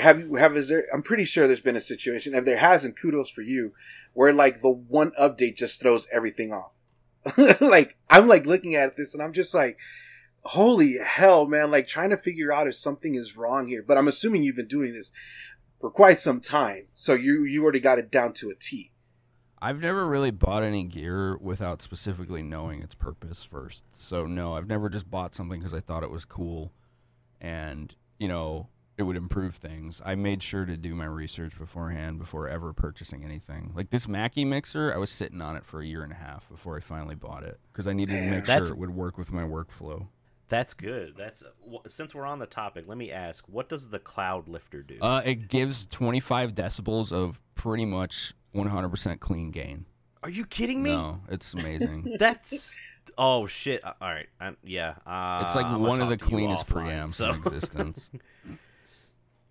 Have 0.00 0.20
you 0.20 0.34
have 0.36 0.57
is 0.57 0.68
there? 0.68 0.86
I'm 0.92 1.02
pretty 1.02 1.25
sure 1.25 1.47
there's 1.47 1.60
been 1.60 1.76
a 1.76 1.81
situation. 1.81 2.34
If 2.34 2.44
there 2.44 2.58
hasn't, 2.58 2.99
kudos 2.99 3.31
for 3.31 3.42
you, 3.42 3.73
where 4.15 4.33
like 4.33 4.60
the 4.60 4.70
one 4.70 5.12
update 5.20 5.57
just 5.57 5.81
throws 5.81 6.08
everything 6.12 6.52
off. 6.52 6.73
like 7.60 7.97
I'm 8.08 8.28
like 8.28 8.47
looking 8.47 8.75
at 8.75 8.97
this 8.97 9.15
and 9.15 9.23
I'm 9.23 9.33
just 9.33 9.55
like, 9.55 9.78
holy 10.44 10.99
hell, 10.99 11.47
man! 11.47 11.70
Like 11.70 11.86
trying 11.86 12.10
to 12.10 12.16
figure 12.16 12.52
out 12.52 12.68
if 12.68 12.75
something 12.76 13.15
is 13.15 13.36
wrong 13.36 13.68
here. 13.68 13.84
But 13.86 13.99
I'm 13.99 14.08
assuming 14.08 14.42
you've 14.42 14.57
been 14.57 14.68
doing 14.68 14.92
this 14.92 15.12
for 15.81 15.91
quite 15.91 16.20
some 16.20 16.41
time, 16.41 16.86
so 16.94 17.15
you 17.15 17.44
you 17.44 17.62
already 17.62 17.81
got 17.81 17.99
it 17.99 18.10
down 18.10 18.33
to 18.34 18.50
a 18.50 18.55
T. 18.55 18.92
I've 19.67 19.81
never 19.81 20.07
really 20.07 20.31
bought 20.31 20.62
any 20.62 20.85
gear 20.85 21.36
without 21.39 21.83
specifically 21.83 22.41
knowing 22.41 22.83
its 22.83 22.95
purpose 22.95 23.45
first. 23.45 23.83
So 23.91 24.25
no, 24.25 24.55
I've 24.55 24.69
never 24.69 24.89
just 24.89 25.11
bought 25.11 25.35
something 25.35 25.59
because 25.59 25.75
I 25.75 25.81
thought 25.81 26.05
it 26.05 26.11
was 26.11 26.25
cool, 26.25 26.73
and 27.41 27.93
you 28.20 28.28
know 28.28 28.69
it 28.97 29.03
would 29.03 29.17
improve 29.17 29.57
things. 29.57 30.01
I 30.07 30.15
made 30.15 30.41
sure 30.41 30.67
to 30.67 30.77
do 30.77 30.95
my 30.95 31.05
research 31.07 31.59
beforehand 31.59 32.20
before 32.20 32.49
ever 32.49 32.73
purchasing 32.73 33.25
anything. 33.25 33.73
Like 33.75 33.91
this 33.91 34.07
Mackie 34.07 34.45
mixer, 34.45 34.95
I 34.95 34.99
was 34.99 35.11
sitting 35.11 35.43
on 35.43 35.57
it 35.57 35.67
for 35.67 35.81
a 35.81 35.86
year 35.86 36.05
and 36.05 36.12
a 36.12 36.17
half 36.17 36.49
before 36.49 36.77
I 36.77 36.81
finally 36.81 37.17
bought 37.17 37.43
it 37.43 37.59
because 37.73 37.89
I 37.89 37.93
needed 37.93 38.12
to 38.12 38.31
make 38.31 38.45
That's- 38.45 38.69
sure 38.69 38.77
it 38.77 38.78
would 38.78 38.95
work 38.95 39.19
with 39.19 39.33
my 39.33 39.43
workflow. 39.43 40.07
That's 40.49 40.75
good. 40.75 41.15
That's 41.16 41.42
since 41.89 42.15
we're 42.15 42.26
on 42.26 42.39
the 42.39 42.47
topic. 42.47 42.84
Let 42.86 42.99
me 42.99 43.10
ask: 43.10 43.44
What 43.49 43.68
does 43.68 43.89
the 43.89 43.99
Cloud 43.99 44.49
Lifter 44.49 44.83
do? 44.83 44.99
Uh, 45.00 45.23
it 45.25 45.49
gives 45.49 45.86
25 45.86 46.55
decibels 46.55 47.12
of 47.12 47.41
pretty 47.55 47.84
much 47.84 48.34
100% 48.55 49.20
clean 49.20 49.50
gain. 49.50 49.86
Are 50.23 50.31
you 50.31 50.47
kidding 50.47 50.83
me? 50.83 50.91
No, 50.91 51.20
it's 51.28 51.52
amazing. 51.55 52.16
That's 52.18 52.78
oh 53.18 53.47
shit. 53.47 53.84
Uh, 53.84 53.94
All 54.00 54.08
right, 54.08 54.28
I'm, 54.41 54.57
yeah. 54.65 54.94
Uh, 55.07 55.42
It's 55.44 55.55
like 55.55 55.66
I'm 55.66 55.81
one 55.81 56.00
of 56.00 56.08
the 56.08 56.16
talk 56.16 56.28
to 56.28 56.33
you 56.33 56.39
cleanest 56.39 56.66
preamps 56.66 57.12
So 57.12 57.31
in 57.31 57.36
existence. 57.36 58.10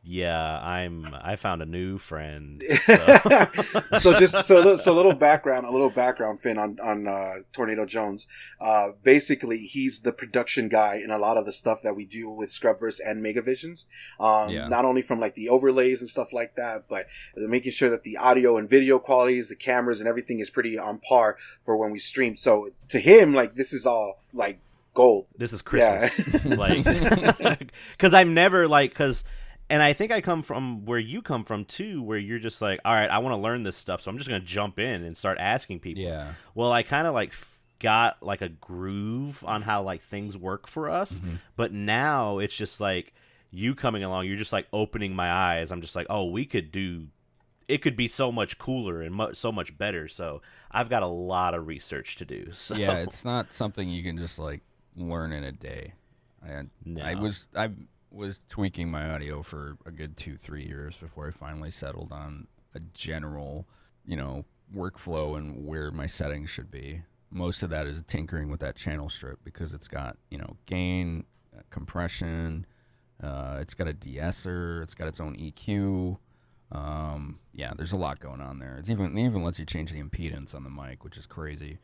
yeah, 0.06 0.60
I'm. 0.60 1.16
I 1.20 1.36
found 1.36 1.62
a 1.62 1.66
new 1.66 1.98
friend. 1.98 2.62
So. 2.86 3.48
so 4.00 4.20
just 4.20 4.46
so 4.46 4.76
so 4.76 4.94
a 4.94 4.96
little 4.96 5.14
background, 5.14 5.66
a 5.66 5.72
little 5.72 5.90
background, 5.90 6.40
Finn 6.40 6.58
on 6.58 6.78
on 6.80 7.08
uh, 7.08 7.34
Tornado 7.54 7.86
Jones. 7.86 8.28
Uh, 8.62 8.90
basically, 9.04 9.60
he's 9.66 10.02
the 10.02 10.12
production 10.12 10.70
guy 10.70 10.96
in 11.04 11.10
a 11.12 11.18
lot 11.18 11.38
of 11.38 11.46
the 11.46 11.52
stuff 11.52 11.82
that 11.82 11.96
we 11.96 12.06
do 12.06 12.30
with 12.30 12.50
Scrubverse 12.52 13.00
and 13.06 13.24
Megavisions. 13.26 13.86
Um, 14.20 14.50
Yeah. 14.50 14.68
Not 14.68 14.86
only 14.86 15.02
from 15.02 15.20
like 15.20 15.36
the 15.36 15.50
overlays 15.50 16.02
and 16.02 16.10
stuff 16.10 16.32
like 16.34 16.56
that, 16.56 16.86
but 16.88 17.08
making 17.36 17.72
sure 17.72 17.90
that 17.90 18.04
the 18.04 18.18
audio 18.18 18.58
and 18.58 18.70
video 18.70 19.00
qualities, 19.00 19.50
the 19.50 19.56
cameras, 19.56 20.00
and 20.00 20.08
everything 20.08 20.40
is 20.40 20.50
pretty 20.50 20.78
on 20.78 21.00
par 21.00 21.38
for 21.66 21.76
when 21.78 21.92
we 21.92 22.00
stream. 22.00 22.36
So 22.36 22.70
to 22.90 23.00
him, 23.00 23.34
like 23.34 23.56
this 23.56 23.74
is 23.74 23.86
all 23.86 24.22
like 24.34 24.60
gold. 24.94 25.26
this 25.38 25.52
is 25.54 25.64
Yeah. 25.74 26.00
Christmas, 26.00 26.46
like, 26.46 26.84
because 27.98 28.14
i'm 28.14 28.34
never 28.34 28.68
like 28.68 28.92
because. 28.92 29.24
And 29.70 29.82
I 29.82 29.94
think 29.94 30.12
I 30.12 30.22
come 30.22 30.44
from 30.44 30.86
where 30.86 31.00
you 31.00 31.22
come 31.22 31.44
from 31.44 31.66
too, 31.66 32.02
where 32.04 32.18
you're 32.20 32.40
just 32.40 32.62
like, 32.62 32.80
all 32.86 32.94
right, 32.94 33.10
I 33.10 33.18
want 33.18 33.34
to 33.34 33.38
learn 33.42 33.64
this 33.64 33.76
stuff, 33.76 34.02
so 34.02 34.12
I'm 34.12 34.18
just 34.18 34.30
gonna 34.30 34.40
jump 34.40 34.78
in 34.80 35.04
and 35.04 35.18
start 35.18 35.38
asking 35.40 35.80
people. 35.80 36.04
yeah. 36.04 36.34
Well, 36.54 36.72
I 36.72 36.84
kind 36.84 37.08
of 37.08 37.14
like 37.16 37.30
f- 37.30 37.60
got 37.80 38.22
like 38.22 38.42
a 38.42 38.50
groove 38.50 39.44
on 39.46 39.64
how 39.64 39.82
like 39.84 40.04
things 40.04 40.38
work 40.38 40.68
for 40.68 40.90
us, 40.90 41.20
Mm-hmm. 41.20 41.36
but 41.56 41.74
now 41.74 42.38
it's 42.38 42.56
just 42.56 42.80
like 42.80 43.14
you 43.52 43.74
coming 43.74 44.04
along. 44.04 44.28
You're 44.28 44.38
just 44.38 44.54
like 44.54 44.68
opening 44.72 45.16
my 45.16 45.32
eyes. 45.32 45.72
I'm 45.72 45.82
just 45.82 45.96
like, 45.96 46.08
oh, 46.10 46.26
we 46.26 46.46
could 46.46 46.72
do. 46.72 47.08
It 47.68 47.80
could 47.82 47.96
be 47.96 48.08
so 48.08 48.32
much 48.32 48.60
cooler 48.60 49.02
and 49.02 49.16
mu- 49.16 49.34
so 49.34 49.52
much 49.52 49.76
better. 49.76 50.08
So 50.08 50.44
I've 50.72 50.90
got 50.90 51.02
a 51.02 51.08
lot 51.08 51.56
of 51.56 51.66
research 51.66 52.18
to 52.18 52.26
do. 52.26 52.50
So 52.54 52.76
yeah, 52.76 52.98
it's 52.98 53.26
not 53.26 53.52
something 53.54 53.90
you 53.90 54.04
can 54.04 54.18
just 54.20 54.38
like 54.38 54.62
learn 54.96 55.32
in 55.32 55.44
a 55.44 55.52
day. 55.52 55.94
And 56.46 56.70
I 57.02 57.16
No. 57.16 57.22
was 57.22 57.48
I 57.56 57.72
was 58.16 58.40
tweaking 58.48 58.90
my 58.90 59.10
audio 59.10 59.42
for 59.44 59.78
a 59.86 59.92
good 59.92 60.16
two 60.16 60.38
three 60.38 60.66
years 60.66 60.96
before 60.96 61.28
I 61.28 61.32
finally 61.32 61.70
settled 61.70 62.12
on 62.12 62.48
a 62.74 62.80
general, 62.94 63.68
you 64.06 64.16
know, 64.16 64.46
workflow 64.74 65.38
and 65.38 65.66
where 65.66 65.92
my 65.92 66.06
settings 66.06 66.50
should 66.50 66.72
be. 66.72 67.02
Most 67.30 67.62
of 67.62 67.70
that 67.72 67.86
is 67.86 68.02
tinkering 68.08 68.50
with 68.50 68.62
that 68.62 68.76
channel 68.76 69.10
strip 69.10 69.40
because 69.44 69.74
it's 69.74 69.90
got 69.90 70.18
you 70.30 70.38
know 70.38 70.56
gain, 70.66 71.26
uh, 71.56 71.62
compression, 71.70 72.66
uh, 73.22 73.58
it's 73.60 73.74
got 73.74 73.88
a 73.88 73.94
de-esser, 73.94 74.82
it's 74.82 74.96
got 74.96 75.08
its 75.08 75.20
own 75.20 75.36
EQ. 75.36 76.18
Um, 76.72 77.40
yeah, 77.54 77.74
there's 77.76 77.92
a 77.92 77.98
lot 77.98 78.20
going 78.20 78.42
on 78.42 78.60
there. 78.60 78.78
It's 78.78 78.90
even 78.90 79.18
it 79.18 79.26
even 79.26 79.44
lets 79.44 79.60
you 79.60 79.66
change 79.66 79.92
the 79.92 80.02
impedance 80.02 80.56
on 80.56 80.64
the 80.64 80.70
mic, 80.70 81.04
which 81.04 81.18
is 81.18 81.26
crazy. 81.28 81.80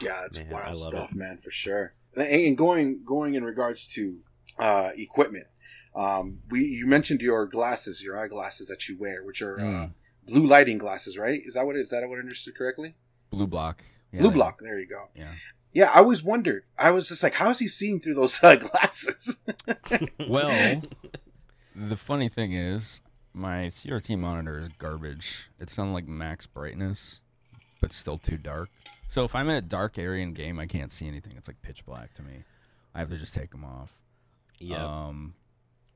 Yeah, 0.00 0.24
it's 0.26 0.38
Man, 0.38 0.50
wild 0.50 0.76
stuff, 0.76 1.12
it. 1.12 1.16
man, 1.16 1.38
for 1.38 1.50
sure. 1.50 1.94
And, 2.14 2.28
and 2.28 2.58
going 2.58 3.02
going 3.04 3.34
in 3.34 3.42
regards 3.42 3.86
to 3.94 4.20
uh, 4.58 4.90
equipment, 4.96 5.46
um, 5.94 6.40
we 6.50 6.60
you 6.64 6.86
mentioned 6.86 7.22
your 7.22 7.46
glasses, 7.46 8.02
your 8.02 8.18
eyeglasses 8.18 8.68
that 8.68 8.88
you 8.88 8.96
wear, 8.98 9.22
which 9.24 9.42
are 9.42 9.58
uh, 9.58 9.62
Mm. 9.62 9.92
blue 10.26 10.46
lighting 10.46 10.78
glasses, 10.78 11.16
right? 11.18 11.40
Is 11.44 11.54
that 11.54 11.66
what 11.66 11.76
is 11.76 11.90
that 11.90 12.08
what 12.08 12.16
I 12.16 12.20
understood 12.20 12.56
correctly? 12.56 12.94
Blue 13.30 13.46
block. 13.46 13.82
Yeah, 14.12 14.20
blue 14.20 14.28
they- 14.30 14.34
block. 14.34 14.60
There 14.60 14.78
you 14.78 14.86
go. 14.86 15.08
Yeah. 15.14 15.32
Yeah, 15.72 15.90
I 15.92 15.98
always 15.98 16.22
wondered. 16.24 16.64
I 16.78 16.90
was 16.90 17.08
just 17.08 17.22
like, 17.22 17.34
how 17.34 17.50
is 17.50 17.58
he 17.58 17.68
seeing 17.68 18.00
through 18.00 18.14
those 18.14 18.42
uh, 18.44 18.56
glasses? 18.56 19.38
Well, 20.28 20.82
the 21.74 21.96
funny 21.96 22.28
thing 22.30 22.52
is, 22.54 23.02
my 23.34 23.66
CRT 23.66 24.18
monitor 24.18 24.58
is 24.58 24.68
garbage. 24.78 25.50
It's 25.60 25.78
on 25.78 25.92
like 25.92 26.08
max 26.08 26.46
brightness, 26.46 27.20
but 27.82 27.92
still 27.92 28.16
too 28.16 28.38
dark. 28.38 28.70
So 29.10 29.24
if 29.24 29.34
I'm 29.34 29.48
in 29.50 29.56
a 29.56 29.60
dark 29.60 29.98
area 29.98 30.22
in 30.22 30.32
game, 30.32 30.58
I 30.58 30.66
can't 30.66 30.90
see 30.90 31.06
anything. 31.06 31.34
It's 31.36 31.46
like 31.48 31.60
pitch 31.62 31.84
black 31.84 32.14
to 32.14 32.22
me. 32.22 32.44
I 32.94 33.00
have 33.00 33.10
to 33.10 33.18
just 33.18 33.34
take 33.34 33.50
them 33.50 33.64
off. 33.64 33.92
Yeah. 34.58 34.84
Um, 35.06 35.34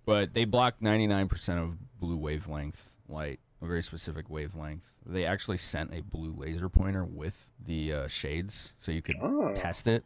but 0.04 0.34
they 0.34 0.44
block 0.44 0.80
99% 0.80 1.62
of 1.62 1.98
blue 1.98 2.16
wavelength 2.16 2.96
light, 3.08 3.40
a 3.62 3.66
very 3.66 3.82
specific 3.82 4.28
wavelength. 4.28 4.84
They 5.06 5.24
actually 5.24 5.58
sent 5.58 5.94
a 5.94 6.02
blue 6.02 6.34
laser 6.36 6.68
pointer 6.68 7.04
with 7.04 7.48
the 7.64 7.92
uh, 7.92 8.06
shades, 8.08 8.74
so 8.78 8.92
you 8.92 9.02
could 9.02 9.16
Oh. 9.20 9.54
test 9.54 9.86
it, 9.86 10.04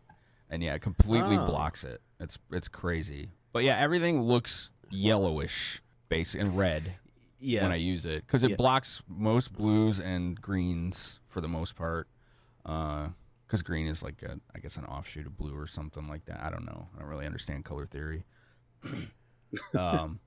and 0.50 0.62
yeah, 0.62 0.74
it 0.74 0.80
completely 0.82 1.36
Oh. 1.36 1.46
blocks 1.46 1.84
it. 1.84 2.00
It's 2.20 2.38
it's 2.52 2.68
crazy. 2.68 3.30
But 3.52 3.64
yeah, 3.64 3.78
everything 3.78 4.22
looks 4.22 4.70
yellowish, 4.90 5.82
base 6.08 6.34
and 6.34 6.56
red 6.56 6.94
yeah. 7.40 7.62
when 7.62 7.72
I 7.72 7.76
use 7.76 8.04
it 8.06 8.26
because 8.26 8.42
it 8.44 8.50
Yeah. 8.50 8.56
blocks 8.56 9.02
most 9.08 9.52
blues 9.52 10.00
and 10.00 10.40
greens 10.40 11.20
for 11.28 11.40
the 11.40 11.48
most 11.48 11.74
part. 11.76 12.08
Because 12.62 13.62
green 13.62 13.86
is 13.86 14.02
like 14.02 14.22
a, 14.22 14.40
I 14.54 14.58
guess, 14.58 14.76
an 14.76 14.84
offshoot 14.86 15.26
of 15.26 15.36
blue 15.36 15.56
or 15.56 15.66
something 15.66 16.08
like 16.08 16.24
that. 16.26 16.42
I 16.42 16.50
don't 16.50 16.64
know. 16.64 16.88
I 16.96 17.00
don't 17.00 17.08
really 17.08 17.26
understand 17.26 17.64
color 17.64 17.86
theory. 17.86 18.24
Um, 19.78 20.20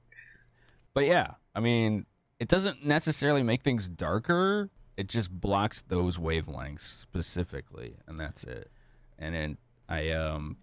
but 0.94 1.06
yeah, 1.06 1.32
I 1.56 1.60
mean, 1.60 2.06
it 2.40 2.48
doesn't 2.48 2.86
necessarily 2.86 3.44
make 3.44 3.64
things 3.64 3.88
darker. 3.88 4.69
It 4.95 5.08
just 5.08 5.32
blocks 5.32 5.82
those 5.82 6.18
wavelengths 6.18 6.82
specifically, 6.82 7.98
and 8.08 8.19
that's 8.19 8.44
it. 8.44 8.72
And 9.19 9.36
then 9.36 9.58
I, 9.88 10.11
um, 10.11 10.58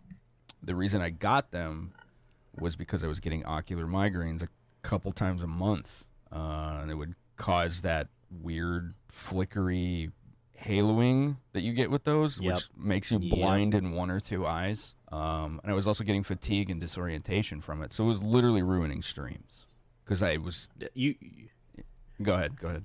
the 0.62 0.74
reason 0.74 1.00
I 1.00 1.10
got 1.10 1.50
them 1.50 1.92
was 2.58 2.76
because 2.76 3.04
I 3.04 3.06
was 3.06 3.20
getting 3.20 3.44
ocular 3.44 3.84
migraines 3.86 4.42
a 4.42 4.48
couple 4.82 5.12
times 5.12 5.42
a 5.42 5.46
month, 5.46 6.08
uh, 6.32 6.78
and 6.82 6.90
it 6.90 6.94
would 6.94 7.14
cause 7.36 7.82
that 7.82 8.08
weird 8.30 8.94
flickery 9.08 10.10
haloing 10.60 11.36
that 11.52 11.62
you 11.62 11.72
get 11.72 11.90
with 11.90 12.04
those, 12.04 12.40
Yep. 12.40 12.54
which 12.54 12.68
makes 12.76 13.10
you 13.12 13.18
Yep. 13.18 13.30
blind 13.38 13.74
in 13.74 13.92
one 13.92 14.10
or 14.10 14.20
two 14.20 14.46
eyes. 14.46 14.94
Um, 15.14 15.60
and 15.62 15.70
I 15.70 15.74
was 15.74 15.86
also 15.86 16.02
getting 16.02 16.22
fatigue 16.22 16.70
and 16.70 16.80
disorientation 16.80 17.60
from 17.60 17.82
it, 17.82 17.92
so 17.92 18.04
it 18.04 18.08
was 18.08 18.22
literally 18.22 18.62
ruining 18.62 19.02
streams. 19.02 19.76
Because 20.04 20.22
I 20.22 20.38
was, 20.38 20.68
you 20.94 21.14
go 22.22 22.34
ahead, 22.34 22.58
go 22.60 22.68
ahead. 22.68 22.84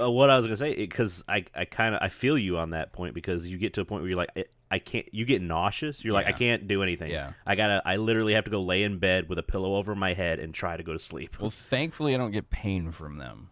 uh, 0.00 0.10
what 0.10 0.30
I 0.30 0.36
was 0.36 0.46
gonna 0.46 0.56
say 0.56 0.74
because 0.74 1.24
I 1.28 1.44
I 1.54 1.64
kind 1.64 1.94
of 1.94 2.02
I 2.02 2.08
feel 2.08 2.36
you 2.36 2.58
on 2.58 2.70
that 2.70 2.92
point 2.92 3.14
because 3.14 3.46
you 3.46 3.56
get 3.58 3.74
to 3.74 3.80
a 3.80 3.84
point 3.84 4.02
where 4.02 4.08
you're 4.10 4.18
like 4.18 4.30
I, 4.36 4.44
I 4.70 4.78
can't 4.78 5.06
you 5.12 5.24
get 5.24 5.40
nauseous 5.40 6.04
you're 6.04 6.12
like 6.12 6.26
I 6.26 6.32
can't 6.32 6.68
do 6.68 6.82
anything 6.82 7.10
Yeah. 7.10 7.32
I 7.46 7.54
gotta 7.56 7.80
I 7.86 7.96
literally 7.96 8.34
have 8.34 8.44
to 8.44 8.50
go 8.50 8.60
lay 8.62 8.82
in 8.82 8.98
bed 8.98 9.28
with 9.30 9.38
a 9.38 9.42
pillow 9.42 9.76
over 9.76 9.94
my 9.94 10.12
head 10.12 10.38
and 10.38 10.52
try 10.52 10.76
to 10.76 10.82
go 10.82 10.92
to 10.92 10.98
sleep 10.98 11.40
Well, 11.40 11.48
thankfully, 11.50 12.14
I 12.14 12.18
don't 12.18 12.30
get 12.30 12.50
pain 12.50 12.90
from 12.90 13.16
them. 13.18 13.48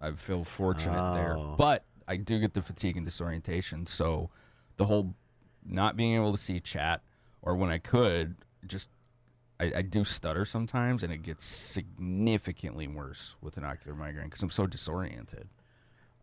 I 0.00 0.12
feel 0.12 0.42
fortunate 0.44 1.12
there, 1.14 1.36
Oh. 1.36 1.54
but 1.58 1.84
I 2.06 2.16
do 2.16 2.38
get 2.40 2.54
the 2.54 2.62
fatigue 2.62 2.96
and 2.96 3.04
disorientation. 3.04 3.84
So 3.86 4.30
the 4.78 4.86
whole 4.86 5.14
not 5.66 5.96
being 5.96 6.14
able 6.14 6.32
to 6.32 6.38
see 6.38 6.60
chat, 6.60 7.02
or 7.42 7.56
when 7.56 7.70
I 7.70 7.78
could, 7.78 8.36
just 8.66 8.90
I, 9.60 9.72
I 9.76 9.82
do 9.82 10.04
stutter 10.04 10.44
sometimes, 10.44 11.02
and 11.02 11.12
it 11.12 11.22
gets 11.22 11.44
significantly 11.44 12.86
worse 12.86 13.36
with 13.40 13.56
an 13.56 13.64
ocular 13.64 13.96
migraine 13.96 14.26
because 14.26 14.42
I'm 14.42 14.50
so 14.50 14.66
disoriented. 14.66 15.48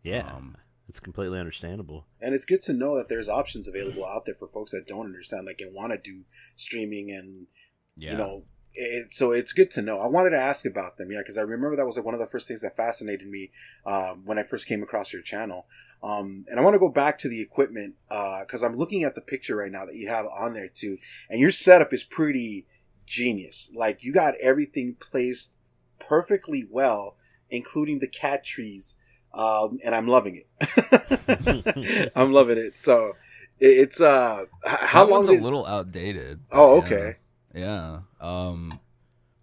yeah. 0.02 0.26
Um, 0.34 0.56
it's 0.88 1.00
completely 1.00 1.40
understandable. 1.40 2.06
And 2.20 2.32
it's 2.32 2.44
good 2.44 2.62
to 2.62 2.72
know 2.72 2.96
that 2.96 3.08
there's 3.08 3.28
options 3.28 3.66
available 3.66 4.06
out 4.06 4.24
there 4.24 4.36
for 4.36 4.46
folks 4.46 4.70
that 4.70 4.86
don't 4.86 5.06
understand, 5.06 5.46
like 5.46 5.60
and 5.60 5.74
want 5.74 5.92
to 5.92 5.98
do 5.98 6.22
streaming 6.54 7.10
and 7.10 7.48
Yeah, 7.96 8.12
you 8.12 8.16
know 8.16 8.42
it, 8.76 9.12
so 9.12 9.32
it's 9.32 9.52
good 9.52 9.70
to 9.72 9.82
know. 9.82 9.98
I 10.00 10.06
wanted 10.06 10.30
to 10.30 10.38
ask 10.38 10.66
about 10.66 10.98
them 10.98 11.10
yeah 11.10 11.18
because 11.18 11.38
i 11.38 11.42
remember 11.42 11.76
that 11.76 11.86
was 11.86 11.96
like 11.96 12.04
one 12.04 12.14
of 12.14 12.20
the 12.20 12.26
first 12.26 12.46
things 12.46 12.60
that 12.60 12.76
fascinated 12.76 13.28
me 13.28 13.50
um, 13.84 14.22
when 14.24 14.38
i 14.38 14.42
first 14.42 14.66
came 14.66 14.82
across 14.82 15.12
your 15.12 15.22
channel 15.22 15.66
um, 16.02 16.42
and 16.48 16.58
i 16.58 16.62
want 16.62 16.74
to 16.74 16.78
go 16.78 16.88
back 16.88 17.18
to 17.18 17.28
the 17.28 17.40
equipment 17.40 17.94
because 18.08 18.62
i'm 18.62 18.74
looking 18.76 19.02
at 19.04 19.14
the 19.14 19.20
picture 19.20 19.56
right 19.56 19.72
now 19.72 19.84
that 19.86 19.94
you 19.96 20.08
have 20.08 20.26
on 20.26 20.52
there 20.52 20.68
too 20.68 20.98
and 21.30 21.40
your 21.40 21.50
setup 21.50 21.92
is 21.92 22.04
pretty 22.04 22.66
genius 23.06 23.70
like 23.74 24.02
you 24.02 24.12
got 24.12 24.34
everything 24.42 24.94
placed 24.98 25.54
perfectly 25.98 26.66
well 26.70 27.16
including 27.50 27.98
the 28.00 28.08
cat 28.08 28.42
trees 28.44 28.98
um, 29.34 29.78
and 29.84 29.94
i'm 29.94 30.06
loving 30.08 30.42
it 30.58 32.10
i'm 32.16 32.32
loving 32.32 32.58
it 32.58 32.78
so 32.78 33.12
it's 33.58 34.00
uh 34.00 34.44
how 34.66 35.04
that 35.04 35.10
long 35.10 35.22
one's 35.22 35.28
did- 35.28 35.40
a 35.40 35.42
little 35.44 35.64
outdated. 35.66 36.40
oh 36.52 36.76
Yeah. 36.78 36.84
okay 36.84 37.16
Yeah. 37.54 37.98
Um, 38.20 38.80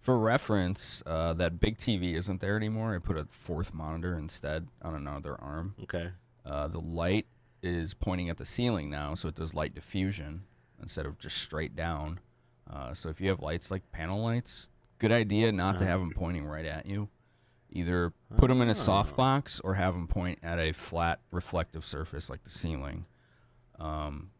for 0.00 0.16
reference, 0.18 1.02
uh, 1.06 1.32
that 1.34 1.58
big 1.58 1.78
TV 1.78 2.14
isn't 2.14 2.40
there 2.42 2.56
anymore. 2.56 2.94
I 2.94 2.98
put 2.98 3.16
a 3.16 3.24
fourth 3.30 3.72
monitor 3.74 4.16
instead 4.18 4.68
on 4.82 4.94
another 4.94 5.34
arm. 5.40 5.74
okay 5.82 6.10
Uh, 6.44 6.68
the 6.68 6.80
light 6.80 7.26
is 7.62 7.94
pointing 7.94 8.28
at 8.28 8.36
the 8.36 8.44
ceiling 8.44 8.90
now, 8.90 9.14
so 9.14 9.28
it 9.28 9.34
does 9.34 9.54
light 9.54 9.74
diffusion 9.74 10.42
instead 10.80 11.06
of 11.06 11.18
just 11.18 11.38
straight 11.38 11.74
down. 11.74 12.20
Uh, 12.70 12.92
so 12.94 13.08
if 13.08 13.20
you 13.20 13.28
have 13.28 13.40
lights 13.40 13.70
like 13.70 13.90
panel 13.92 14.22
lights, 14.22 14.68
good 14.98 15.12
idea 15.12 15.52
not 15.52 15.78
to 15.78 15.86
have 15.86 16.00
them 16.00 16.12
pointing 16.12 16.44
right 16.46 16.66
at 16.66 16.86
you. 16.86 17.08
Either 17.70 18.12
put 18.36 18.48
them 18.48 18.62
in 18.62 18.68
a 18.68 18.72
softbox 18.74 19.60
or 19.64 19.74
have 19.74 19.94
them 19.94 20.06
point 20.06 20.38
at 20.42 20.58
a 20.58 20.72
flat 20.72 21.20
reflective 21.30 21.84
surface 21.84 22.30
like 22.30 22.44
the 22.44 22.50
ceiling. 22.50 23.06
Um, 23.78 24.30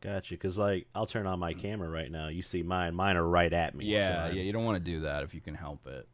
gotcha 0.00 0.34
because 0.34 0.58
like 0.58 0.86
I'll 0.94 1.06
turn 1.06 1.26
on 1.26 1.38
my 1.38 1.54
camera 1.54 1.88
right 1.88 2.10
now 2.10 2.26
you 2.26 2.42
see 2.42 2.62
mine 2.62 2.94
mine 2.94 3.16
are 3.16 3.26
right 3.26 3.52
at 3.52 3.74
me 3.74 3.86
Yeah, 3.86 4.28
so 4.28 4.34
yeah, 4.34 4.42
you 4.42 4.52
don't 4.52 4.64
want 4.64 4.84
to 4.84 4.90
do 4.90 5.00
that 5.02 5.22
if 5.22 5.32
you 5.32 5.40
can 5.40 5.54
help 5.54 5.86
it. 5.86 6.08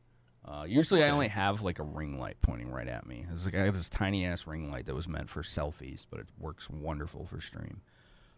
Uh, 0.46 0.64
usually, 0.64 1.02
I 1.02 1.10
only 1.10 1.28
have 1.28 1.62
like 1.62 1.78
a 1.80 1.82
ring 1.82 2.20
light 2.20 2.36
pointing 2.40 2.70
right 2.70 2.86
at 2.86 3.04
me. 3.06 3.26
It's 3.32 3.44
like 3.44 3.56
I 3.56 3.64
have 3.64 3.74
this 3.74 3.88
tiny 3.88 4.24
ass 4.24 4.46
ring 4.46 4.70
light 4.70 4.86
that 4.86 4.94
was 4.94 5.08
meant 5.08 5.28
for 5.28 5.42
selfies, 5.42 6.06
but 6.08 6.20
it 6.20 6.26
works 6.38 6.70
wonderful 6.70 7.26
for 7.26 7.40
stream. 7.40 7.80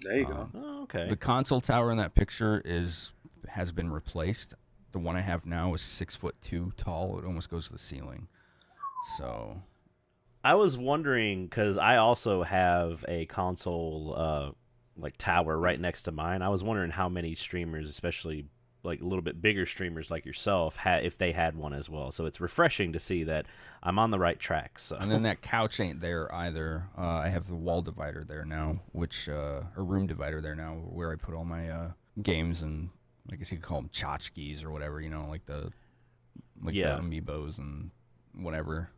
there 0.00 0.16
you 0.18 0.24
go 0.24 0.32
Um, 0.32 0.50
oh, 0.54 0.82
okay 0.84 1.06
The 1.08 1.16
console 1.16 1.60
tower 1.60 1.90
in 1.90 1.98
that 1.98 2.14
picture 2.14 2.62
is 2.64 3.12
has 3.48 3.72
been 3.72 3.90
replaced. 3.90 4.54
The 4.92 4.98
one 4.98 5.16
I 5.16 5.20
have 5.20 5.44
now 5.44 5.74
is 5.74 5.82
six 5.82 6.16
foot 6.16 6.34
two 6.40 6.72
tall. 6.78 7.18
It 7.18 7.26
almost 7.26 7.50
goes 7.50 7.66
to 7.66 7.72
the 7.74 7.78
ceiling. 7.78 8.28
So 9.18 9.60
I 10.42 10.54
was 10.54 10.78
wondering 10.78 11.44
because 11.44 11.76
I 11.76 11.96
also 11.96 12.42
have 12.42 13.04
a 13.06 13.26
console 13.26 14.14
uh, 14.16 14.50
like 14.96 15.16
tower 15.18 15.58
right 15.58 15.78
next 15.78 16.04
to 16.04 16.12
mine. 16.12 16.40
I 16.40 16.48
was 16.48 16.64
wondering 16.64 16.90
how 16.90 17.08
many 17.10 17.34
streamers, 17.34 17.88
especially 17.88 18.46
like 18.84 19.00
a 19.00 19.04
little 19.04 19.22
bit 19.22 19.42
bigger 19.42 19.66
streamers 19.66 20.10
like 20.10 20.24
yourself, 20.24 20.76
had 20.76 21.04
if 21.04 21.18
they 21.18 21.32
had 21.32 21.56
one 21.56 21.72
as 21.74 21.88
well. 21.90 22.10
So 22.12 22.26
it's 22.26 22.40
refreshing 22.40 22.92
to 22.92 23.00
see 23.00 23.24
that 23.24 23.46
I'm 23.82 23.98
on 23.98 24.10
the 24.10 24.18
right 24.18 24.38
track. 24.38 24.78
So 24.78 24.96
and 24.96 25.10
then 25.10 25.22
that 25.22 25.42
couch 25.42 25.80
ain't 25.80 26.00
there 26.00 26.32
either. 26.34 26.84
Uh, 26.96 27.02
I 27.02 27.28
have 27.28 27.48
the 27.48 27.54
wall 27.54 27.82
divider 27.82 28.24
there 28.26 28.44
now, 28.44 28.80
which 28.92 29.28
uh, 29.28 29.62
or 29.76 29.84
room 29.84 30.06
divider 30.06 30.40
there 30.40 30.54
now, 30.54 30.74
where 30.74 31.12
I 31.12 31.16
put 31.16 31.34
all 31.34 31.44
my 31.44 31.68
uh, 31.68 31.90
games 32.22 32.62
and 32.62 32.90
I 33.30 33.36
guess 33.36 33.50
you 33.52 33.58
could 33.58 33.66
call 33.66 33.80
them 33.80 33.90
tchotchkes 33.90 34.64
or 34.64 34.70
whatever, 34.70 35.00
you 35.00 35.10
know, 35.10 35.26
like 35.28 35.46
the 35.46 35.72
like 36.62 36.74
Yeah. 36.74 36.96
the 36.96 37.02
amiibos 37.02 37.58
and 37.58 37.90
whatever. 38.34 38.90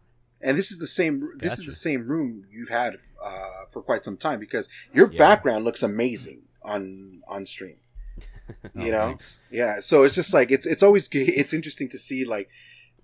And 0.43 0.57
this 0.57 0.71
is 0.71 0.79
the 0.79 0.87
same. 0.87 1.31
This 1.37 1.59
is 1.59 1.67
the 1.67 1.73
same 1.73 2.07
room 2.07 2.45
you've 2.51 2.71
had 2.71 2.97
uh, 3.23 3.65
for 3.71 3.83
quite 3.83 4.05
some 4.05 4.17
time 4.17 4.41
because 4.41 4.69
your 4.93 5.11
Yeah. 5.13 5.19
background 5.19 5.65
looks 5.65 5.83
amazing 5.83 6.43
on 6.63 7.23
on 7.29 7.45
stream. 7.45 7.77
Oh, 8.77 8.85
You 8.85 8.93
know, 8.93 9.07
thanks. 9.09 9.39
yeah. 9.51 9.81
So 9.81 10.03
it's 10.05 10.15
just 10.15 10.33
like 10.35 10.51
it's 10.51 10.67
it's 10.67 10.83
always 10.83 11.09
it's 11.13 11.53
interesting 11.55 11.89
to 11.91 11.99
see 11.99 12.25
like 12.25 12.49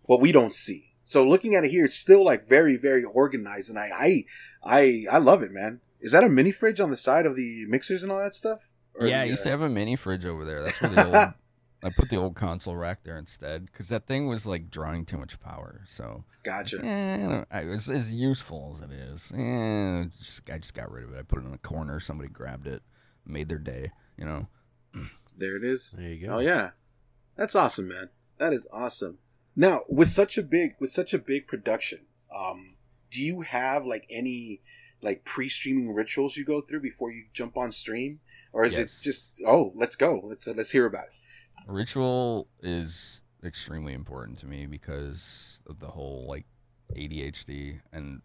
what 0.03 0.21
we 0.21 0.33
don't 0.33 0.53
see. 0.55 0.93
So 1.03 1.27
looking 1.27 1.55
at 1.55 1.65
it 1.65 1.71
here, 1.71 1.85
it's 1.85 1.97
still 1.97 2.25
like 2.25 2.49
very 2.49 2.77
very 2.77 3.05
organized, 3.05 3.71
and 3.71 3.79
I 3.79 3.91
I 3.95 4.25
I, 4.65 5.07
I 5.11 5.19
love 5.19 5.43
it, 5.43 5.53
man. 5.53 5.81
Is 6.01 6.13
that 6.13 6.25
a 6.25 6.29
mini 6.29 6.51
fridge 6.53 6.81
on 6.81 6.91
the 6.91 6.97
side 6.97 7.27
of 7.27 7.37
the 7.37 7.65
mixers 7.67 8.03
and 8.03 8.11
all 8.13 8.19
that 8.19 8.35
stuff? 8.35 8.69
Or 8.95 9.07
yeah, 9.07 9.21
I 9.23 9.25
used 9.25 9.43
uh, 9.43 9.45
to 9.45 9.51
have 9.51 9.61
a 9.61 9.69
mini 9.69 9.97
fridge 9.97 10.25
over 10.27 10.45
there. 10.45 10.63
That's 10.63 10.81
where 10.81 10.91
the 10.91 11.05
old. 11.07 11.33
I 11.85 11.91
put 11.91 12.09
the 12.09 12.17
old 12.17 12.35
console 12.35 12.75
rack 12.75 13.05
there 13.05 13.19
instead 13.19 13.67
because 13.67 13.91
that 13.91 14.07
thing 14.07 14.27
was 14.27 14.47
like 14.47 14.71
drawing 14.71 15.05
too 15.05 15.19
much 15.19 15.39
power. 15.39 15.83
So 15.87 16.25
Gotcha. 16.43 16.85
Eh, 16.85 17.15
I 17.15 17.19
don't- 17.19 17.49
I- 17.51 17.61
it's 17.61 17.89
as 17.89 18.13
useful 18.13 18.75
as 18.75 18.81
it 18.81 18.93
is. 18.93 19.31
Eh, 19.33 20.05
just, 20.19 20.51
I 20.51 20.59
just 20.59 20.75
got 20.75 20.91
rid 20.91 21.05
of 21.05 21.13
it. 21.15 21.19
I 21.19 21.23
put 21.23 21.39
it 21.41 21.45
in 21.45 21.53
the 21.53 21.59
corner. 21.59 22.01
Somebody 22.01 22.31
grabbed 22.31 22.67
it, 22.67 22.83
made 23.27 23.49
their 23.49 23.59
day. 23.59 23.93
You 24.17 24.25
know. 24.25 24.49
There 25.37 25.57
it 25.57 25.65
is. 25.65 25.95
there 25.99 26.09
you 26.13 26.27
go. 26.27 26.35
Oh 26.37 26.39
yeah, 26.39 26.71
that's 27.37 27.55
awesome, 27.55 27.89
man. 27.89 28.09
That 28.39 28.53
is 28.53 28.67
awesome. 28.73 29.19
Now, 29.55 29.83
with 29.89 30.11
such 30.11 30.37
a 30.39 30.43
big 30.43 30.73
with 30.81 30.91
such 30.91 31.13
a 31.15 31.19
big 31.19 31.47
production, 31.47 32.07
um, 32.35 32.77
do 33.11 33.21
you 33.23 33.43
have 33.43 33.85
like 33.87 34.07
any 34.11 34.61
like 35.03 35.25
pre-streaming 35.25 35.93
rituals 35.95 36.37
you 36.37 36.45
go 36.45 36.61
through 36.63 36.81
before 36.81 37.11
you 37.13 37.25
jump 37.33 37.57
on 37.57 37.71
stream, 37.73 38.21
or 38.53 38.65
is 38.65 38.77
Yes. 38.79 39.01
it 39.01 39.05
just 39.05 39.43
oh 39.47 39.73
let's 39.75 39.97
go 39.97 40.21
let's 40.25 40.47
uh, 40.49 40.55
let's 40.57 40.71
hear 40.71 40.87
about 40.87 41.05
it? 41.05 41.71
Ritual 41.71 42.49
is 42.63 43.23
extremely 43.45 43.93
important 43.93 44.39
to 44.39 44.47
me 44.47 44.67
because 44.67 45.61
of 45.67 45.81
the 45.81 45.89
whole 45.89 46.27
like 46.29 46.45
ADHD 46.97 47.81
and 47.93 48.23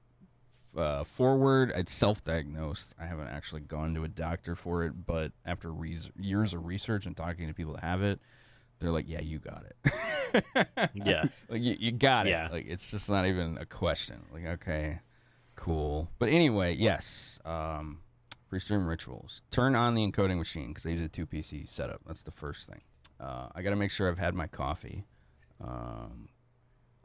uh, 0.76 1.04
forward. 1.04 1.72
It's 1.76 1.94
self-diagnosed. 1.94 2.94
I 3.00 3.06
haven't 3.06 3.28
actually 3.28 3.62
gone 3.62 3.94
to 3.96 4.04
a 4.04 4.08
doctor 4.08 4.56
for 4.56 4.84
it, 4.84 5.06
but 5.06 5.32
after 5.46 5.72
res- 5.72 6.12
years 6.18 6.54
of 6.54 6.66
research 6.66 7.06
and 7.06 7.16
talking 7.16 7.48
to 7.48 7.54
people 7.54 7.74
that 7.74 7.84
have 7.84 8.02
it, 8.02 8.20
they're 8.80 8.92
like, 8.92 9.08
"Yeah, 9.08 9.22
you 9.22 9.40
got 9.40 9.66
it." 9.66 9.94
Yeah. 10.94 11.26
like 11.50 11.62
you, 11.62 11.76
you 11.78 11.92
got 11.92 12.26
it. 12.26 12.30
Yeah. 12.30 12.48
Like 12.50 12.66
it's 12.68 12.90
just 12.90 13.10
not 13.10 13.26
even 13.26 13.58
a 13.60 13.66
question. 13.66 14.24
Like 14.34 14.46
okay, 14.46 15.00
cool. 15.56 16.10
But 16.20 16.30
anyway, 16.30 16.74
yes. 16.74 17.38
Um, 17.44 18.00
pre-stream 18.50 18.88
rituals. 18.88 19.42
Turn 19.52 19.76
on 19.76 19.94
the 19.96 20.10
encoding 20.10 20.38
machine 20.38 20.70
because 20.70 20.86
I 20.86 20.90
use 20.90 21.04
a 21.06 21.10
two 21.10 21.26
PC 21.26 21.68
setup. 21.70 22.02
That's 22.08 22.24
the 22.24 22.32
first 22.32 22.68
thing. 22.70 22.80
Uh, 23.20 23.48
I 23.54 23.62
got 23.62 23.72
to 23.72 23.76
make 23.76 23.92
sure 23.92 24.10
I've 24.10 24.18
had 24.18 24.34
my 24.34 24.48
coffee. 24.48 25.06
Um, 25.64 26.30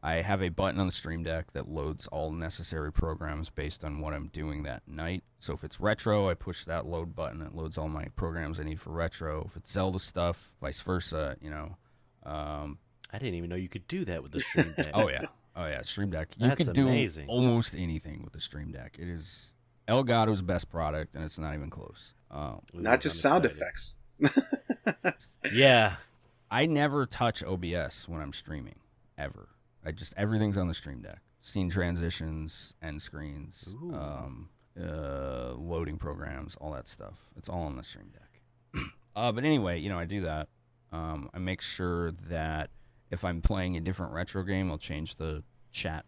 I 0.02 0.16
have 0.22 0.42
a 0.42 0.50
button 0.50 0.78
on 0.78 0.86
the 0.86 0.92
Stream 0.92 1.22
Deck 1.24 1.52
that 1.52 1.68
loads 1.68 2.06
all 2.08 2.30
necessary 2.30 2.92
programs 2.92 3.50
based 3.50 3.82
on 3.84 4.00
what 4.00 4.12
I'm 4.12 4.28
doing 4.28 4.62
that 4.62 4.82
night. 4.86 5.24
So 5.40 5.54
if 5.54 5.64
it's 5.64 5.80
retro, 5.80 6.28
I 6.28 6.34
push 6.34 6.64
that 6.66 6.86
load 6.86 7.14
button. 7.16 7.42
It 7.42 7.54
loads 7.54 7.76
all 7.76 7.88
my 7.88 8.06
programs 8.14 8.60
I 8.60 8.62
need 8.64 8.80
for 8.80 8.90
retro. 8.90 9.44
If 9.48 9.56
it's 9.56 9.72
Zelda 9.72 9.98
stuff, 9.98 10.54
vice 10.60 10.80
versa. 10.80 11.36
You 11.40 11.50
know. 11.50 11.76
Um, 12.24 12.78
I 13.12 13.18
didn't 13.18 13.34
even 13.34 13.50
know 13.50 13.56
you 13.56 13.68
could 13.68 13.86
do 13.88 14.04
that 14.04 14.22
with 14.22 14.32
the 14.32 14.40
Stream 14.40 14.72
Deck. 14.76 14.90
Oh 14.94 15.08
yeah, 15.08 15.22
oh 15.56 15.66
yeah. 15.66 15.82
Stream 15.82 16.10
Deck. 16.10 16.28
You 16.38 16.48
That's 16.48 16.64
can 16.64 16.72
do 16.72 16.88
amazing. 16.88 17.28
almost 17.28 17.74
anything 17.74 18.22
with 18.22 18.32
the 18.32 18.40
Stream 18.40 18.72
Deck. 18.72 18.96
It 18.98 19.08
is 19.08 19.54
Elgato's 19.88 20.42
best 20.42 20.70
product, 20.70 21.14
and 21.14 21.24
it's 21.24 21.38
not 21.38 21.54
even 21.54 21.70
close. 21.70 22.14
Um, 22.30 22.60
Not 22.72 23.00
just 23.00 23.24
I'm 23.24 23.30
sound 23.30 23.44
excited. 23.46 23.96
effects. 24.20 25.26
Yeah. 25.52 25.96
I 26.50 26.66
never 26.66 27.06
touch 27.06 27.42
OBS 27.42 28.08
when 28.08 28.20
I'm 28.20 28.32
streaming, 28.32 28.76
ever. 29.18 29.48
I 29.86 29.92
just 29.92 30.14
everything's 30.16 30.56
on 30.56 30.66
the 30.66 30.74
Stream 30.74 31.00
Deck. 31.00 31.20
Scene 31.40 31.70
transitions, 31.70 32.74
end 32.82 33.00
screens, 33.00 33.72
um, 33.94 34.48
uh, 34.78 35.52
loading 35.54 35.96
programs, 35.96 36.56
all 36.60 36.72
that 36.72 36.88
stuff. 36.88 37.30
It's 37.36 37.48
all 37.48 37.62
on 37.62 37.76
the 37.76 37.84
Stream 37.84 38.10
Deck. 38.12 38.82
uh, 39.16 39.30
but 39.30 39.44
anyway, 39.44 39.78
you 39.78 39.88
know, 39.88 39.98
I 39.98 40.04
do 40.06 40.22
that. 40.22 40.48
Um, 40.92 41.30
I 41.32 41.38
make 41.38 41.60
sure 41.60 42.10
that 42.28 42.70
if 43.12 43.24
I'm 43.24 43.40
playing 43.42 43.76
a 43.76 43.80
different 43.80 44.12
retro 44.12 44.42
game, 44.42 44.72
I'll 44.72 44.78
change 44.78 45.16
the 45.16 45.44
chat 45.70 46.04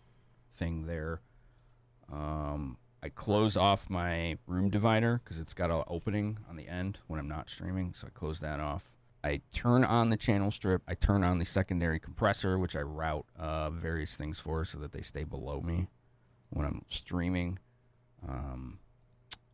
thing 0.56 0.86
there. 0.86 1.20
Um, 2.12 2.78
I 3.00 3.10
close 3.10 3.56
off 3.56 3.88
my 3.88 4.38
room 4.46 4.70
divider 4.70 5.20
because 5.22 5.38
it's 5.38 5.54
got 5.54 5.70
an 5.70 5.84
opening 5.86 6.38
on 6.50 6.56
the 6.56 6.66
end 6.66 6.98
when 7.06 7.20
I'm 7.20 7.28
not 7.28 7.48
streaming, 7.48 7.94
so 7.94 8.08
I 8.08 8.10
close 8.10 8.40
that 8.40 8.58
off. 8.58 8.97
I 9.24 9.40
turn 9.52 9.84
on 9.84 10.10
the 10.10 10.16
channel 10.16 10.50
strip. 10.50 10.82
I 10.86 10.94
turn 10.94 11.24
on 11.24 11.38
the 11.38 11.44
secondary 11.44 11.98
compressor, 11.98 12.58
which 12.58 12.76
I 12.76 12.80
route 12.80 13.26
uh, 13.38 13.70
various 13.70 14.16
things 14.16 14.38
for 14.38 14.64
so 14.64 14.78
that 14.78 14.92
they 14.92 15.02
stay 15.02 15.24
below 15.24 15.60
me 15.60 15.88
when 16.50 16.64
I'm 16.64 16.82
streaming. 16.88 17.58
Um, 18.26 18.78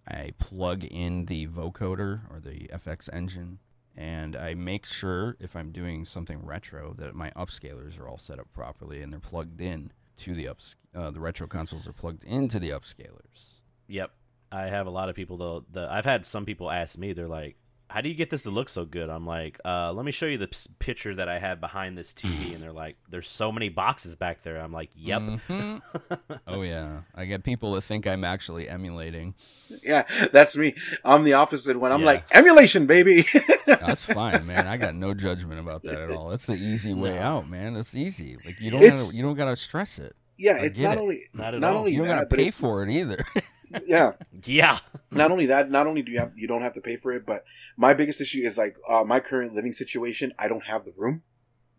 I 0.06 0.32
plug 0.38 0.84
in 0.84 1.26
the 1.26 1.46
vocoder 1.46 2.20
or 2.30 2.40
the 2.40 2.68
FX 2.74 3.08
engine, 3.12 3.58
and 3.96 4.36
I 4.36 4.54
make 4.54 4.84
sure 4.84 5.36
if 5.40 5.56
I'm 5.56 5.72
doing 5.72 6.04
something 6.04 6.44
retro 6.44 6.94
that 6.98 7.14
my 7.14 7.30
upscalers 7.30 7.98
are 7.98 8.06
all 8.08 8.18
set 8.18 8.38
up 8.38 8.52
properly 8.52 9.00
and 9.00 9.12
they're 9.12 9.20
plugged 9.20 9.60
in 9.60 9.92
to 10.18 10.34
the 10.34 10.46
ups. 10.46 10.76
Uh, 10.94 11.10
the 11.10 11.20
retro 11.20 11.46
consoles 11.46 11.88
are 11.88 11.92
plugged 11.92 12.24
into 12.24 12.58
the 12.58 12.70
upscalers. 12.70 13.60
Yep. 13.88 14.10
I 14.52 14.66
have 14.66 14.86
a 14.86 14.90
lot 14.90 15.08
of 15.08 15.16
people 15.16 15.36
though. 15.36 15.64
The 15.72 15.88
I've 15.90 16.04
had 16.04 16.26
some 16.26 16.44
people 16.44 16.70
ask 16.70 16.96
me. 16.96 17.12
They're 17.12 17.26
like, 17.26 17.56
"How 17.94 18.00
do 18.00 18.08
you 18.08 18.14
get 18.16 18.28
this 18.28 18.42
to 18.42 18.50
look 18.50 18.68
so 18.68 18.84
good?" 18.84 19.08
I'm 19.08 19.24
like, 19.26 19.60
uh, 19.64 19.92
"Let 19.92 20.04
me 20.04 20.10
show 20.12 20.26
you 20.26 20.36
the 20.36 20.48
p- 20.48 20.56
picture 20.80 21.14
that 21.14 21.28
I 21.28 21.38
have 21.38 21.60
behind 21.60 21.96
this 21.96 22.12
TV." 22.12 22.52
And 22.52 22.62
they're 22.62 22.72
like, 22.72 22.96
"There's 23.08 23.28
so 23.30 23.52
many 23.52 23.68
boxes 23.68 24.16
back 24.16 24.42
there." 24.42 24.60
I'm 24.60 24.72
like, 24.72 24.90
"Yep." 24.96 25.22
Mhm. 25.22 25.80
oh 26.48 26.62
yeah, 26.62 27.02
I 27.14 27.24
get 27.24 27.44
people 27.44 27.74
that 27.74 27.82
think 27.82 28.06
I'm 28.06 28.24
actually 28.24 28.68
emulating. 28.68 29.34
Yeah, 29.84 30.02
that's 30.32 30.56
me. 30.56 30.74
I'm 31.04 31.24
the 31.24 31.34
opposite 31.34 31.78
when 31.78 31.92
I'm 31.92 32.00
Yeah. 32.00 32.06
like 32.06 32.24
emulation, 32.34 32.86
baby. 32.86 33.24
That's 33.66 34.04
fine, 34.20 34.44
man. 34.46 34.66
I 34.66 34.76
got 34.76 34.94
no 34.94 35.14
judgment 35.14 35.58
about 35.60 35.82
that 35.82 35.98
at 36.00 36.10
all. 36.10 36.28
That's 36.30 36.46
the 36.46 36.54
easy 36.54 36.92
way 36.92 37.14
No. 37.14 37.20
out, 37.22 37.48
man. 37.48 37.74
That's 37.74 37.94
easy. 37.94 38.36
Like 38.44 38.60
you 38.60 38.70
don't 38.70 38.80
gotta, 38.82 39.14
you 39.16 39.22
don't 39.22 39.36
gotta 39.36 39.56
stress 39.56 39.98
it. 39.98 40.14
yeah, 40.36 40.58
I 40.60 40.64
it's 40.66 40.78
not 40.80 40.96
it. 40.98 41.00
only 41.00 41.22
Not 41.32 41.54
at 41.54 41.60
not 41.60 41.72
all. 41.72 41.78
only 41.78 41.92
You 41.92 41.98
don't 41.98 42.08
that, 42.08 42.14
gotta 42.14 42.26
but 42.26 42.38
pay 42.40 42.50
for 42.50 42.82
it 42.82 42.90
either. 42.90 43.24
Yeah. 43.86 44.12
Yeah. 44.44 44.78
Not 45.10 45.30
only 45.30 45.46
that, 45.46 45.70
not 45.70 45.86
only 45.86 46.02
do 46.02 46.12
you 46.12 46.18
have 46.18 46.32
you 46.36 46.48
don't 46.48 46.62
have 46.62 46.74
to 46.74 46.80
pay 46.80 46.96
for 46.96 47.12
it, 47.12 47.24
but 47.26 47.44
my 47.76 47.94
biggest 47.94 48.20
issue 48.20 48.42
is 48.44 48.58
like 48.58 48.76
uh, 48.88 49.04
my 49.04 49.20
current 49.20 49.52
living 49.54 49.72
situation. 49.72 50.32
I 50.38 50.48
don't 50.48 50.64
have 50.66 50.84
the 50.84 50.92
room. 50.96 51.22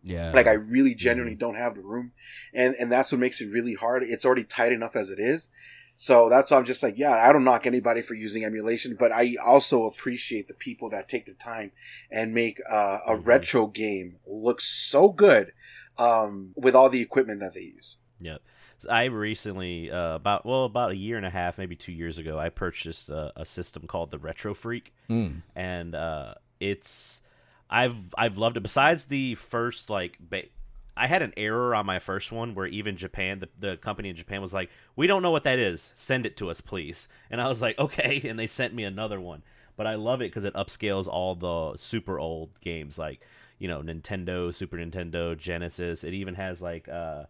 yeah. 0.03 0.31
Like 0.33 0.47
I 0.47 0.53
really 0.53 0.95
genuinely 0.95 1.35
Mm-hmm. 1.35 1.39
don't 1.39 1.55
have 1.55 1.75
the 1.75 1.81
room, 1.81 2.11
and 2.53 2.75
and 2.79 2.91
that's 2.91 3.11
what 3.11 3.19
makes 3.19 3.41
it 3.41 3.49
really 3.51 3.73
hard. 3.75 4.03
It's 4.03 4.25
already 4.25 4.43
tight 4.43 4.71
enough 4.71 4.95
as 4.95 5.09
it 5.09 5.19
is. 5.19 5.49
So 5.97 6.27
that's 6.29 6.51
why 6.51 6.57
I'm 6.57 6.65
just 6.65 6.83
like, 6.83 6.97
yeah, 6.97 7.11
I 7.11 7.31
don't 7.31 7.45
knock 7.45 7.65
anybody 7.65 8.01
for 8.01 8.15
using 8.15 8.43
emulation, 8.43 8.97
but 8.99 9.13
I 9.13 9.35
also 9.43 9.85
appreciate 9.85 10.49
the 10.49 10.53
people 10.53 10.89
that 10.89 11.07
take 11.07 11.25
the 11.25 11.33
time 11.33 11.71
and 12.11 12.33
make 12.33 12.59
uh, 12.69 12.99
a 13.07 13.15
Mhm. 13.15 13.25
retro 13.25 13.67
game 13.67 14.17
look 14.27 14.59
so 14.59 15.09
good 15.13 15.53
um, 15.97 16.51
with 16.57 16.75
all 16.75 16.89
the 16.89 17.01
equipment 17.01 17.39
that 17.39 17.53
they 17.53 17.61
use. 17.61 17.97
Yep. 18.19 18.41
So 18.77 18.89
I 18.89 19.05
recently, 19.05 19.89
uh, 19.91 20.15
about 20.15 20.45
well, 20.45 20.65
about 20.65 20.91
a 20.91 20.95
year 20.95 21.17
and 21.17 21.25
a 21.25 21.29
half, 21.29 21.57
maybe 21.57 21.75
two 21.75 21.91
years 21.93 22.17
ago, 22.17 22.37
I 22.37 22.49
purchased 22.49 23.09
a, 23.09 23.31
a 23.35 23.45
system 23.45 23.87
called 23.87 24.11
the 24.11 24.17
Retro 24.19 24.53
Freak, 24.53 24.93
Mm. 25.09 25.41
and 25.55 25.95
uh, 25.95 26.33
it's 26.59 27.21
I've 27.69 27.95
I've 28.17 28.37
loved 28.37 28.57
it. 28.57 28.61
Besides 28.63 29.05
the 29.05 29.35
first 29.35 29.89
like, 29.89 30.17
ba- 30.19 30.49
I 30.97 31.07
had 31.07 31.21
an 31.21 31.33
error 31.37 31.73
on 31.75 31.85
my 31.85 31.99
first 31.99 32.31
one 32.31 32.53
where 32.55 32.67
even 32.67 32.95
Japan, 32.97 33.39
the, 33.39 33.49
the 33.59 33.77
company 33.77 34.09
in 34.09 34.15
Japan 34.15 34.41
was 34.41 34.53
like, 34.53 34.69
"We 34.95 35.07
don't 35.07 35.21
know 35.21 35.31
what 35.31 35.43
that 35.43 35.57
is. 35.59 35.91
Send 35.95 36.25
it 36.25 36.35
to 36.37 36.49
us, 36.49 36.59
please." 36.61 37.07
And 37.29 37.39
I 37.41 37.47
was 37.47 37.61
like, 37.61 37.79
"Okay," 37.79 38.21
and 38.27 38.37
they 38.37 38.47
sent 38.47 38.73
me 38.73 38.83
another 38.83 39.19
one. 39.21 39.43
But 39.77 39.87
I 39.87 39.95
love 39.95 40.21
it 40.21 40.29
because 40.31 40.45
it 40.45 40.53
upscales 40.53 41.07
all 41.07 41.35
the 41.35 41.77
super 41.77 42.19
old 42.19 42.49
games 42.61 42.97
like 42.97 43.21
you 43.57 43.67
know 43.69 43.81
Nintendo, 43.81 44.53
Super 44.53 44.77
Nintendo, 44.77 45.37
Genesis. 45.37 46.03
It 46.03 46.13
even 46.13 46.35
has 46.35 46.61
like 46.61 46.87
uh, 46.89 47.23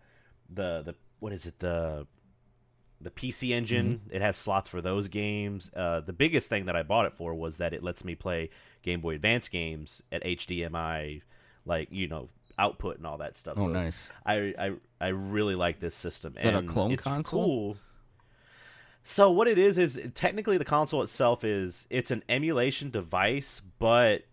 the 0.54 0.82
the 0.86 0.96
what 1.26 1.34
is 1.34 1.48
it 1.48 1.58
the 1.58 2.06
the 3.02 3.10
PC 3.10 3.50
engine. 3.50 4.02
It 4.12 4.22
has 4.22 4.38
slots 4.38 4.70
for 4.70 4.80
those 4.80 5.08
games. 5.08 5.72
Uh, 5.76 6.02
the 6.02 6.14
biggest 6.14 6.50
thing 6.50 6.66
that 6.66 6.76
I 6.76 6.84
bought 6.84 7.06
it 7.06 7.14
for 7.14 7.34
was 7.34 7.58
that 7.58 7.74
it 7.74 7.84
lets 7.84 8.06
me 8.06 8.14
play 8.14 8.52
Game 8.84 9.02
Boy 9.02 9.16
Advance 9.16 9.50
games 9.50 10.04
at 10.12 10.24
HDMI, 10.24 11.24
like 11.66 11.88
you 11.92 12.08
know 12.08 12.30
output 12.60 12.98
and 12.98 13.08
all 13.08 13.18
that 13.18 13.36
stuff. 13.36 13.56
Oh, 13.58 13.66
so 13.66 13.72
nice. 13.72 14.08
I 14.24 14.54
I 14.58 14.74
I 15.02 15.08
really 15.08 15.56
like 15.56 15.80
this 15.80 15.96
system. 15.96 16.36
Is 16.38 16.44
that 16.44 16.54
a 16.54 16.60
and 16.60 16.70
clone 16.70 16.92
it's 16.92 17.04
console? 17.04 17.44
Cool. 17.44 17.78
So 19.04 19.32
what 19.32 19.48
it 19.48 19.58
is 19.58 19.80
is 19.80 20.00
technically 20.14 20.60
the 20.60 20.66
console 20.66 21.02
itself 21.02 21.44
is 21.44 21.88
it's 21.90 22.12
an 22.12 22.24
emulation 22.30 22.92
device, 22.92 23.64
but 23.80 24.26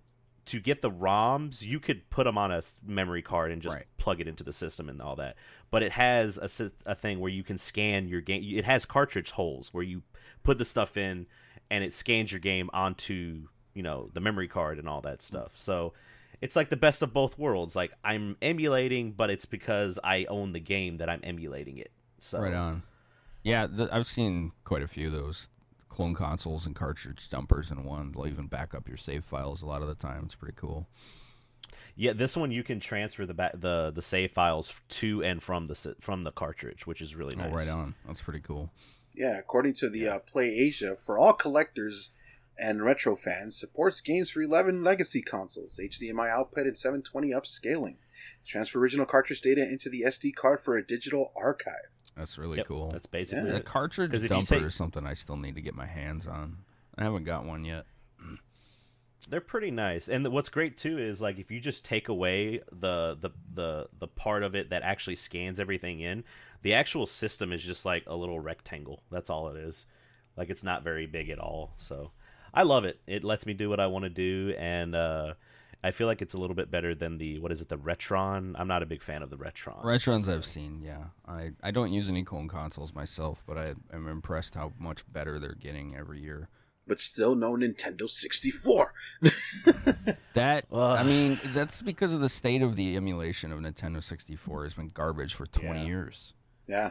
to 0.47 0.59
get 0.61 0.83
the 0.83 0.91
ROMs, 0.91 1.63
you 1.63 1.79
could 1.79 2.09
put 2.11 2.25
them 2.25 2.37
on 2.37 2.51
a 2.51 2.63
memory 2.85 3.23
card 3.23 3.53
and 3.53 3.63
just 3.63 3.77
Right. 3.77 3.87
plug 3.97 4.21
it 4.21 4.27
into 4.29 4.43
the 4.43 4.53
system 4.53 4.89
and 4.89 5.01
all 5.01 5.17
that. 5.17 5.37
But 5.71 5.83
it 5.83 5.93
has 5.93 6.37
a, 6.39 6.71
a 6.91 6.95
thing 6.95 7.21
where 7.21 7.31
you 7.31 7.43
can 7.45 7.59
scan 7.59 8.09
your 8.09 8.21
game. 8.21 8.43
It 8.45 8.65
has 8.65 8.85
cartridge 8.85 9.31
holes 9.31 9.73
where 9.73 9.85
you 9.85 10.03
put 10.43 10.59
the 10.59 10.65
stuff 10.65 10.97
in, 10.97 11.27
and 11.71 11.85
it 11.85 11.95
scans 11.95 12.33
your 12.33 12.41
game 12.41 12.69
onto 12.73 13.49
you 13.75 13.83
know 13.83 14.11
the 14.13 14.21
memory 14.21 14.49
card 14.49 14.79
and 14.79 14.89
all 14.89 15.01
that 15.03 15.23
stuff. 15.23 15.53
So 15.55 15.93
it's 16.41 16.57
like 16.57 16.69
the 16.71 16.77
best 16.77 17.01
of 17.03 17.13
both 17.15 17.39
worlds. 17.39 17.75
Like 17.77 17.93
I'm 18.05 18.37
emulating, 18.43 19.13
but 19.13 19.31
it's 19.31 19.47
because 19.47 19.99
I 20.03 20.25
own 20.27 20.53
the 20.53 20.61
game 20.61 20.97
that 20.97 21.09
I'm 21.09 21.21
emulating 21.23 21.79
it. 21.79 21.91
So 22.19 22.41
Right 22.41 22.53
on. 22.53 22.83
Yeah, 23.45 23.67
th- 23.67 23.89
I've 23.91 24.07
seen 24.07 24.53
quite 24.65 24.83
a 24.83 24.89
few 24.89 25.07
of 25.07 25.13
those 25.13 25.49
clone 25.93 26.15
consoles 26.15 26.65
and 26.65 26.75
cartridge 26.75 27.29
dumpers 27.29 27.71
in 27.71 27.85
one. 27.85 28.13
They'll 28.13 28.27
even 28.27 28.47
back 28.47 28.75
up 28.75 28.89
your 28.89 28.97
save 28.97 29.25
files 29.25 29.63
a 29.63 29.67
lot 29.67 29.83
of 29.83 29.89
the 29.89 29.95
time. 29.95 30.23
It's 30.25 30.35
pretty 30.35 30.57
cool. 30.57 30.89
Yeah, 31.95 32.15
this 32.15 32.35
one 32.35 32.51
you 32.51 32.63
can 32.63 32.81
transfer 32.81 33.27
the 33.27 33.35
ba- 33.35 33.53
the 33.55 33.93
the 33.95 34.01
save 34.01 34.33
files 34.33 34.81
to 34.89 35.23
and 35.23 35.43
from 35.43 35.67
the 35.67 35.95
from 36.01 36.23
the 36.23 36.33
cartridge, 36.33 36.87
which 36.87 37.03
is 37.03 37.15
really 37.15 37.37
nice. 37.37 37.53
Oh, 37.53 37.57
right 37.57 37.69
on. 37.69 37.95
That's 38.07 38.23
pretty 38.23 38.41
cool. 38.41 38.71
Yeah, 39.15 39.39
according 39.39 39.75
to 39.75 39.91
the 39.91 40.09
uh, 40.09 40.19
Play 40.21 40.49
Asia, 40.49 40.97
for 40.99 41.19
all 41.19 41.35
collectors 41.35 42.11
and 42.59 42.83
retro 42.83 43.15
fans, 43.15 43.59
supports 43.59 44.01
games 44.01 44.31
for 44.31 44.41
11 44.41 44.83
legacy 44.83 45.21
consoles, 45.21 45.79
HDMI 45.83 46.31
output, 46.31 46.67
and 46.67 46.79
720 46.79 47.31
upscaling. 47.31 47.97
Transfer 48.47 48.79
original 48.79 49.05
cartridge 49.05 49.43
data 49.43 49.63
into 49.63 49.91
the 49.91 50.03
SD 50.07 50.35
card 50.35 50.63
for 50.63 50.79
a 50.79 50.87
digital 50.87 51.33
archive. 51.37 51.92
That's 52.17 52.37
really 52.39 52.59
Yep, 52.59 52.67
cool. 52.67 52.91
That's 52.93 53.07
basically 53.07 53.47
Yeah. 53.47 53.53
The 53.53 53.61
it. 53.61 53.65
cartridge 53.65 54.11
'Cause 54.13 54.25
if 54.25 54.31
dumper 54.31 54.47
take- 54.49 54.63
is 54.63 54.75
something 54.75 55.07
I 55.07 55.15
still 55.15 55.37
need 55.37 55.55
to 55.55 55.63
get 55.63 55.75
my 55.75 55.87
hands 55.87 56.27
on. 56.27 56.59
I 56.97 57.05
haven't 57.05 57.25
got 57.25 57.45
one 57.47 57.65
yet. 57.65 57.87
They're 59.29 59.41
pretty 59.41 59.71
nice, 59.71 60.09
and 60.09 60.27
what's 60.33 60.49
great 60.49 60.77
too 60.77 60.99
is 60.99 61.21
like 61.21 61.39
if 61.39 61.49
you 61.49 61.61
just 61.61 61.85
take 61.85 62.09
away 62.09 62.59
the 62.73 63.17
the 63.21 63.31
the 63.55 63.89
the 64.01 64.09
part 64.09 64.43
of 64.43 64.57
it 64.57 64.71
that 64.71 64.83
actually 64.83 65.15
scans 65.15 65.61
everything 65.61 66.01
in, 66.01 66.25
the 66.63 66.75
actual 66.75 67.07
system 67.07 67.53
is 67.53 67.63
just 67.63 67.85
like 67.85 68.03
a 68.09 68.17
little 68.17 68.41
rectangle. 68.41 69.05
That's 69.13 69.31
all 69.31 69.49
it 69.49 69.57
is. 69.57 69.87
Like 70.37 70.51
it's 70.51 70.65
not 70.65 70.83
very 70.83 71.07
big 71.07 71.31
at 71.31 71.39
all. 71.39 71.73
So 71.77 72.11
I 72.53 72.65
love 72.65 72.85
it. 72.85 73.01
It 73.07 73.23
lets 73.23 73.47
me 73.47 73.55
do 73.55 73.69
what 73.71 73.79
I 73.79 73.87
want 73.87 74.03
to 74.05 74.09
do, 74.11 74.57
and 74.59 74.97
uh, 74.97 75.35
I 75.85 75.91
feel 75.91 76.07
like 76.07 76.23
it's 76.23 76.35
a 76.35 76.39
little 76.39 76.55
bit 76.55 76.71
better 76.71 76.95
than 76.95 77.19
the 77.19 77.39
what 77.41 77.51
is 77.51 77.61
it 77.61 77.69
the 77.69 77.77
Retron. 77.77 78.55
I'm 78.57 78.69
not 78.69 78.83
a 78.83 78.87
big 78.87 79.03
fan 79.03 79.23
of 79.23 79.31
the 79.31 79.37
Retron. 79.37 79.83
Retrons 79.85 80.29
I've 80.33 80.47
seen, 80.47 80.81
yeah. 80.81 81.07
I, 81.27 81.51
I 81.63 81.71
don't 81.73 81.93
use 81.93 82.09
any 82.09 82.23
clone 82.23 82.47
consoles 82.49 82.95
myself, 82.95 83.43
but 83.47 83.59
I 83.59 83.75
am 83.93 84.07
impressed 84.07 84.55
how 84.55 84.73
much 84.79 85.11
better 85.13 85.41
they're 85.41 85.55
getting 85.55 85.97
every 85.97 86.21
year. 86.21 86.49
But 86.87 87.01
still 87.01 87.35
no 87.35 87.55
Nintendo 87.57 88.09
64. 88.09 88.93
That 90.35 90.65
Ugh. 90.73 90.99
I 90.99 91.03
mean, 91.03 91.39
that's 91.53 91.83
because 91.83 92.13
of 92.13 92.21
the 92.21 92.29
state 92.29 92.63
of 92.63 92.75
the 92.77 92.97
emulation 92.97 93.53
of 93.53 93.59
Nintendo 93.59 94.03
64 94.03 94.65
has 94.65 94.75
been 94.75 94.89
garbage 94.89 95.35
for 95.35 95.45
20 95.47 95.81
Yeah. 95.81 95.87
years. 95.87 96.33
Yeah. 96.67 96.91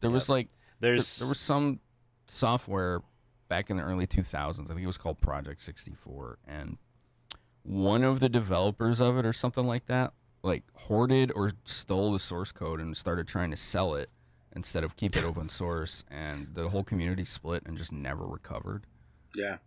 There 0.00 0.10
was 0.10 0.28
like 0.28 0.48
there, 0.80 0.92
There's 0.96 1.18
there 1.20 1.28
was 1.28 1.38
some 1.38 1.78
software 2.26 3.00
back 3.48 3.70
in 3.70 3.76
the 3.76 3.82
early 3.82 4.06
2000s. 4.06 4.64
I 4.64 4.66
think 4.68 4.80
it 4.80 4.86
was 4.86 4.98
called 4.98 5.20
Project 5.20 5.60
64 5.60 6.38
and 6.48 6.78
one 7.70 8.02
of 8.02 8.18
the 8.18 8.28
developers 8.28 9.00
of 9.00 9.16
it 9.16 9.24
or 9.24 9.32
something 9.32 9.64
like 9.66 9.86
that 9.86 10.12
like 10.42 10.64
hoarded 10.74 11.30
or 11.36 11.52
stole 11.64 12.12
the 12.12 12.18
source 12.18 12.50
code 12.50 12.80
and 12.80 12.96
started 12.96 13.28
trying 13.28 13.50
to 13.50 13.56
sell 13.56 13.94
it 13.94 14.10
instead 14.56 14.82
of 14.82 14.96
keep 14.96 15.14
it 15.16 15.22
open 15.22 15.48
source 15.48 16.02
and 16.10 16.48
the 16.54 16.70
whole 16.70 16.82
community 16.82 17.22
split 17.24 17.62
and 17.66 17.76
just 17.78 17.92
never 17.92 18.24
recovered. 18.24 18.84
Yeah. 19.36 19.58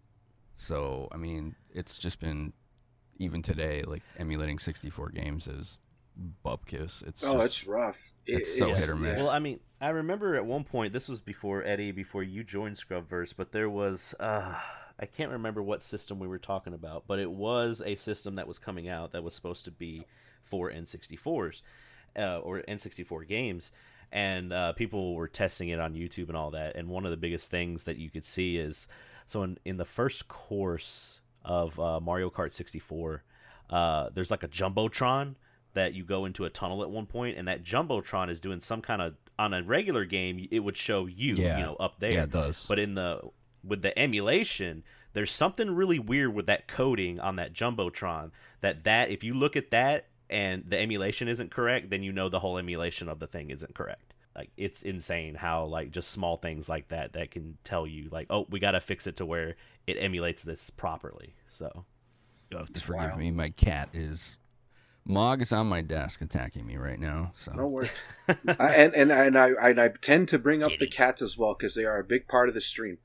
So, 0.57 1.07
I 1.11 1.17
mean, 1.17 1.55
it's 1.71 1.97
just 1.97 2.19
been 2.19 2.51
even 3.19 3.41
today 3.41 3.83
like 3.83 4.01
emulating 4.17 4.59
64 4.59 5.09
games 5.09 5.47
is 5.47 5.79
bupkis. 6.43 7.05
It's 7.07 7.23
Oh, 7.23 7.33
just, 7.35 7.45
it's 7.45 7.67
rough. 7.67 8.11
It- 8.25 8.39
it's 8.41 8.57
so 8.57 8.73
hit 8.73 8.89
or 8.89 8.95
miss. 8.95 9.17
Well, 9.19 9.29
I 9.29 9.39
mean, 9.39 9.59
I 9.79 9.89
remember 9.89 10.35
at 10.35 10.45
one 10.45 10.63
point 10.65 10.91
this 10.91 11.07
was 11.07 11.21
before 11.21 11.63
Eddie, 11.63 11.91
before 11.91 12.23
you 12.23 12.43
joined 12.43 12.75
Scrubverse, 12.77 13.33
but 13.37 13.51
there 13.53 13.69
was 13.69 14.13
uh 14.19 14.55
I 14.99 15.05
can't 15.05 15.31
remember 15.31 15.61
what 15.61 15.81
system 15.81 16.19
we 16.19 16.27
were 16.27 16.37
talking 16.39 16.73
about, 16.73 17.03
but 17.07 17.19
it 17.19 17.31
was 17.31 17.81
a 17.85 17.95
system 17.95 18.35
that 18.35 18.47
was 18.47 18.59
coming 18.59 18.87
out 18.87 19.11
that 19.11 19.23
was 19.23 19.33
supposed 19.33 19.65
to 19.65 19.71
be 19.71 20.05
for 20.43 20.71
N64s 20.71 21.61
uh, 22.17 22.37
or 22.39 22.61
N64 22.67 23.27
games, 23.27 23.71
and 24.11 24.53
uh, 24.53 24.73
people 24.73 25.15
were 25.15 25.27
testing 25.27 25.69
it 25.69 25.79
on 25.79 25.93
YouTube 25.95 26.27
and 26.27 26.37
all 26.37 26.51
that. 26.51 26.75
And 26.75 26.89
one 26.89 27.05
of 27.05 27.11
the 27.11 27.17
biggest 27.17 27.49
things 27.49 27.85
that 27.85 27.97
you 27.97 28.09
could 28.11 28.23
see 28.25 28.57
is 28.57 28.87
so 29.25 29.41
in, 29.43 29.57
in 29.65 29.77
the 29.77 29.85
first 29.85 30.27
course 30.27 31.21
of 31.43 31.79
uh, 31.79 31.99
Mario 31.99 32.29
Kart 32.29 32.51
64, 32.53 33.23
uh, 33.69 34.09
there's 34.13 34.29
like 34.31 34.43
a 34.43 34.47
jumbotron 34.47 35.35
that 35.73 35.93
you 35.95 36.03
go 36.03 36.25
into 36.25 36.45
a 36.45 36.49
tunnel 36.51 36.83
at 36.83 36.91
one 36.91 37.07
point, 37.07 37.35
and 37.37 37.47
that 37.47 37.63
jumbotron 37.63 38.29
is 38.29 38.39
doing 38.39 38.59
some 38.59 38.81
kind 38.81 39.01
of 39.01 39.15
on 39.39 39.53
a 39.55 39.63
regular 39.63 40.05
game. 40.05 40.47
It 40.51 40.59
would 40.59 40.77
show 40.77 41.07
you, 41.07 41.35
Yeah. 41.35 41.57
you 41.57 41.63
know, 41.63 41.75
up 41.79 41.99
there. 41.99 42.11
Yeah, 42.11 42.23
it 42.23 42.29
does. 42.31 42.67
But 42.67 42.77
in 42.77 42.93
the 42.93 43.21
with 43.63 43.81
the 43.81 43.97
emulation, 43.97 44.83
there's 45.13 45.31
something 45.31 45.71
really 45.71 45.99
weird 45.99 46.33
with 46.33 46.45
that 46.47 46.67
coding 46.67 47.19
on 47.19 47.35
that 47.37 47.53
jumbotron. 47.53 48.31
That 48.61 48.83
that 48.83 49.09
if 49.09 49.23
you 49.23 49.33
look 49.33 49.55
at 49.55 49.71
that 49.71 50.07
and 50.29 50.63
the 50.67 50.79
emulation 50.79 51.27
isn't 51.27 51.51
correct, 51.51 51.89
then 51.89 52.03
you 52.03 52.11
know 52.11 52.29
the 52.29 52.39
whole 52.39 52.57
emulation 52.57 53.09
of 53.09 53.19
the 53.19 53.27
thing 53.27 53.49
isn't 53.49 53.75
correct. 53.75 54.13
Like 54.35 54.49
it's 54.57 54.81
insane 54.81 55.35
how 55.35 55.65
like 55.65 55.91
just 55.91 56.09
small 56.09 56.37
things 56.37 56.67
like 56.67 56.87
that 56.89 57.13
that 57.13 57.29
can 57.31 57.57
tell 57.63 57.85
you 57.85 58.09
like 58.11 58.27
oh 58.31 58.47
we 58.49 58.59
got 58.59 58.71
to 58.71 58.81
fix 58.81 59.05
it 59.05 59.17
to 59.17 59.25
where 59.25 59.55
it 59.85 59.93
emulates 59.99 60.41
this 60.41 60.69
properly. 60.71 61.35
So 61.47 61.85
You'll 62.49 62.59
have 62.59 62.73
to 62.73 62.79
forgive 62.79 63.11
Wow. 63.11 63.17
me. 63.17 63.31
My 63.31 63.49
cat 63.49 63.89
is 63.93 64.39
Mog 65.05 65.41
is 65.41 65.51
on 65.51 65.67
my 65.67 65.81
desk 65.81 66.21
attacking 66.21 66.65
me 66.65 66.77
right 66.77 66.99
now. 66.99 67.31
So 67.35 67.51
No 67.51 67.67
worries. 67.67 67.91
I, 68.27 68.73
and 68.75 68.93
and 68.95 69.11
and 69.11 69.37
I 69.37 69.49
and 69.61 69.79
I 69.79 69.89
tend 69.89 70.29
to 70.29 70.39
bring 70.39 70.63
up 70.63 70.71
the 70.79 70.87
cats 70.87 71.21
as 71.21 71.37
well 71.37 71.53
because 71.53 71.75
they 71.75 71.85
are 71.85 71.99
a 71.99 72.03
big 72.03 72.27
part 72.27 72.47
of 72.47 72.55
the 72.55 72.61
stream. 72.61 72.97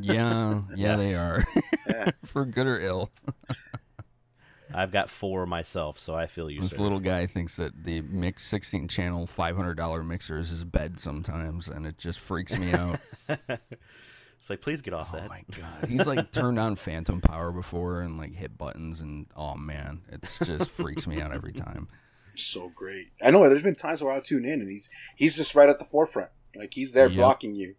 Yeah, 0.00 0.62
yeah, 0.76 0.96
they 0.96 1.14
are 1.14 1.44
Yeah. 1.88 2.10
for 2.24 2.44
good 2.44 2.66
or 2.66 2.80
ill. 2.80 3.10
I've 4.74 4.90
got 4.90 5.08
four 5.10 5.46
myself, 5.46 5.98
so 6.00 6.14
I 6.16 6.26
feel 6.26 6.50
you. 6.50 6.60
This 6.60 6.70
sir. 6.72 6.82
little 6.82 6.98
guy 7.00 7.26
thinks 7.26 7.56
that 7.56 7.84
the 7.84 8.00
mix 8.02 8.42
16 8.44 8.88
channel 8.88 9.26
$500 9.26 10.04
mixer 10.06 10.38
is 10.38 10.50
his 10.50 10.64
bed 10.64 10.98
sometimes, 10.98 11.68
and 11.68 11.86
it 11.86 11.98
just 11.98 12.18
freaks 12.18 12.58
me 12.58 12.72
out. 12.72 12.98
It's 13.28 14.50
like 14.50 14.60
please 14.60 14.82
get 14.82 14.92
off 14.92 15.10
oh 15.14 15.16
that. 15.18 15.28
my 15.28 15.42
god, 15.52 15.88
he's 15.88 16.06
like 16.06 16.30
turned 16.32 16.58
on 16.58 16.76
phantom 16.76 17.20
power 17.20 17.52
before 17.52 18.00
and 18.02 18.18
like 18.18 18.34
hit 18.34 18.58
buttons, 18.58 19.00
and 19.00 19.26
oh 19.36 19.54
man, 19.54 20.02
it's 20.10 20.38
just 20.40 20.68
freaks 20.70 21.06
me 21.06 21.20
out 21.22 21.32
every 21.32 21.52
time. 21.52 21.88
So 22.36 22.70
great. 22.74 23.08
I 23.22 23.30
know. 23.30 23.48
There's 23.48 23.62
been 23.62 23.74
times 23.76 24.02
where 24.02 24.12
I'll 24.12 24.20
tune 24.20 24.44
in 24.44 24.60
and 24.60 24.68
he's 24.68 24.90
he's 25.16 25.36
just 25.36 25.54
right 25.54 25.68
at 25.70 25.78
the 25.78 25.84
forefront, 25.86 26.30
like 26.54 26.74
he's 26.74 26.92
there 26.92 27.06
Yep. 27.08 27.16
blocking 27.16 27.54
you, 27.54 27.76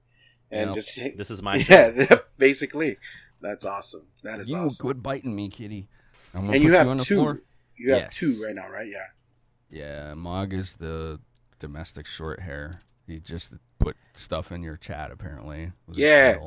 and 0.51 0.69
Yep. 0.69 0.76
just 0.76 0.95
This 1.17 1.32
is 1.32 1.42
my 1.42 1.58
show. 1.61 1.93
yeah, 1.98 2.17
basically. 2.38 2.98
That's 3.42 3.66
awesome. 3.66 4.08
That 4.24 4.40
is 4.40 4.50
you 4.50 4.58
awesome. 4.58 4.84
quit 4.84 5.03
biting 5.03 5.35
me, 5.35 5.50
kitty. 5.50 5.90
I'm 6.34 6.50
And 6.50 6.64
you 6.64 6.74
have 6.74 6.88
on 6.88 6.98
two. 6.98 7.42
You 7.76 7.93
have 7.93 8.01
Yes. 8.03 8.17
two 8.17 8.42
right 8.43 8.56
now, 8.56 8.69
right? 8.69 8.88
Yeah. 8.88 9.06
Yeah, 9.69 10.14
Mog 10.16 10.53
is 10.53 10.76
the 10.77 11.19
domestic 11.59 12.06
short 12.08 12.40
hair. 12.40 12.80
He 13.06 13.19
just 13.19 13.53
put 13.80 13.95
stuff 14.14 14.51
in 14.51 14.64
your 14.64 14.77
chat 14.77 15.11
apparently. 15.11 15.72
with 15.88 15.98
Yeah. 15.98 16.38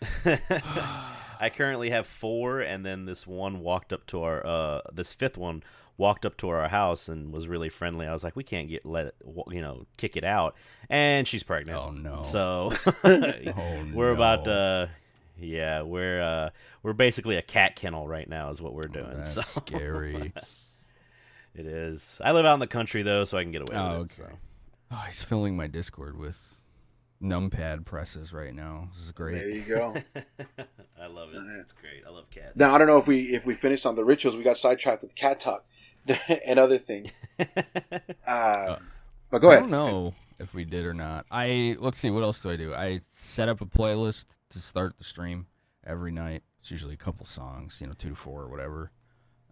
I 1.38 1.50
currently 1.54 1.90
have 1.90 2.06
four, 2.06 2.60
and 2.60 2.84
then 2.84 3.04
this 3.04 3.26
one 3.26 3.60
walked 3.60 3.92
up 3.92 4.06
to 4.06 4.22
our 4.22 4.46
uh 4.46 4.80
this 4.92 5.12
fifth 5.12 5.36
one 5.36 5.62
walked 5.98 6.26
up 6.26 6.36
to 6.38 6.48
our 6.50 6.68
house 6.68 7.08
and 7.08 7.32
was 7.32 7.48
really 7.48 7.68
friendly. 7.68 8.06
I 8.06 8.12
was 8.12 8.22
like, 8.24 8.36
we 8.36 8.44
can't 8.44 8.68
get 8.68 8.84
let 8.84 9.06
it, 9.06 9.14
you 9.50 9.60
know 9.60 9.86
kick 9.96 10.16
it 10.16 10.24
out, 10.24 10.54
and 10.90 11.26
she's 11.26 11.42
pregnant. 11.42 11.78
Oh 11.78 11.90
no. 11.90 12.22
So 12.22 12.70
Oh, 13.04 13.84
we're 13.94 14.10
about 14.10 14.46
no. 14.46 14.52
uh 14.52 14.88
yeah 15.38 15.82
we're 15.82 16.22
uh 16.22 16.50
we're 16.82 16.94
basically 16.94 17.36
a 17.36 17.42
cat 17.42 17.76
kennel 17.76 18.08
right 18.08 18.28
now 18.28 18.50
is 18.50 18.60
what 18.60 18.74
we're 18.74 18.82
doing. 18.88 19.10
That's 19.16 19.32
so 19.32 19.40
scary. 19.42 20.32
it 21.54 21.66
is. 21.66 22.20
I 22.24 22.32
live 22.32 22.44
out 22.46 22.54
in 22.54 22.60
the 22.60 22.66
country 22.66 23.02
though, 23.02 23.24
so 23.24 23.38
I 23.38 23.42
can 23.42 23.52
get 23.52 23.62
away 23.68 23.76
Oh, 23.78 24.00
with 24.00 24.18
it. 24.18 24.22
okay. 24.22 24.32
So. 24.32 24.38
Oh, 24.92 25.04
he's 25.06 25.22
filling 25.22 25.56
my 25.56 25.66
Discord 25.66 26.18
with 26.18 26.60
numpad 27.22 27.84
presses 27.86 28.32
right 28.32 28.54
now. 28.54 28.88
This 28.92 29.02
is 29.02 29.10
great. 29.12 29.34
There 29.34 29.48
you 29.48 29.62
go. 29.62 29.94
I 31.00 31.06
love 31.06 31.30
it. 31.32 31.40
It's 31.60 31.72
great. 31.72 32.02
I 32.06 32.10
love 32.10 32.30
cats. 32.30 32.56
now 32.56 32.74
I 32.74 32.78
don't 32.78 32.86
know 32.86 32.98
if 32.98 33.08
we 33.08 33.34
if 33.34 33.46
we 33.46 33.54
finished 33.54 33.86
on 33.86 33.94
the 33.94 34.04
rituals. 34.04 34.36
We 34.36 34.42
got 34.44 34.58
sidetracked 34.58 35.02
with 35.02 35.14
cat 35.14 35.40
talk 35.40 35.64
and 36.46 36.58
other 36.58 36.78
things. 36.78 37.22
Uh, 38.26 38.76
but 39.30 39.40
go 39.40 39.48
ahead. 39.50 39.58
I 39.58 39.60
don't 39.62 39.70
know 39.70 40.14
if 40.38 40.52
we 40.54 40.64
did 40.64 40.84
or 40.84 40.94
not. 40.94 41.26
I 41.30 41.76
let's 41.78 41.98
see 41.98 42.10
what 42.10 42.22
else 42.22 42.40
do 42.40 42.50
I 42.50 42.56
do? 42.56 42.74
I 42.74 43.00
set 43.14 43.48
up 43.48 43.60
a 43.60 43.66
playlist 43.66 44.26
to 44.50 44.58
start 44.58 44.98
the 44.98 45.04
stream 45.04 45.46
every 45.86 46.10
night. 46.12 46.42
It's 46.60 46.70
usually 46.70 46.94
a 46.94 46.98
couple 46.98 47.24
songs, 47.26 47.78
you 47.80 47.86
know, 47.86 47.92
two 47.96 48.10
to 48.10 48.14
four 48.16 48.42
or 48.42 48.48
whatever. 48.48 48.90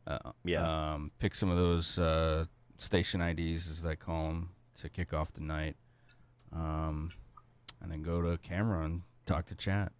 Uh, 0.06 0.32
Yeah. 0.44 0.92
Um, 0.94 1.12
pick 1.18 1.34
some 1.34 1.50
of 1.50 1.56
those 1.56 1.98
uh, 1.98 2.44
station 2.78 3.20
IDs, 3.20 3.70
as 3.70 3.86
I 3.86 3.94
call 3.94 4.26
them, 4.28 4.50
to 4.76 4.88
kick 4.88 5.14
off 5.14 5.32
the 5.32 5.42
night. 5.42 5.76
Um, 6.52 7.10
and 7.80 7.90
then 7.92 8.02
go 8.02 8.22
to 8.22 8.38
camera 8.38 8.84
and 8.84 9.02
talk 9.26 9.46
to 9.46 9.54
chat. 9.54 9.92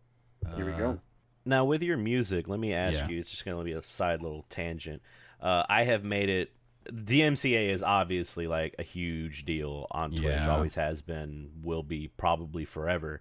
Here 0.57 0.67
we 0.67 0.73
Uh, 0.73 0.79
go. 0.79 1.01
Now, 1.45 1.65
with 1.65 1.83
your 1.83 1.97
music, 1.97 2.49
let 2.49 2.59
me 2.59 2.73
ask 2.73 2.99
Yeah. 2.99 3.09
you. 3.09 3.21
It's 3.21 3.31
just 3.31 3.45
going 3.45 3.57
to 3.59 3.65
be 3.65 3.73
a 3.73 3.83
side 3.83 4.23
little 4.23 4.45
tangent. 4.49 5.03
Uh, 5.45 5.63
I 5.69 5.85
have 5.85 6.05
made 6.05 6.29
it. 6.29 6.51
DMCA 6.91 7.69
is 7.71 7.83
obviously 7.83 8.47
like 8.47 8.75
a 8.79 8.83
huge 8.83 9.45
deal 9.45 9.87
on 9.91 10.11
Twitch. 10.11 10.23
Yeah. 10.25 10.51
Always 10.51 10.75
has 10.75 11.03
been, 11.03 11.51
will 11.63 11.83
be, 11.83 12.09
probably 12.17 12.65
forever. 12.65 13.21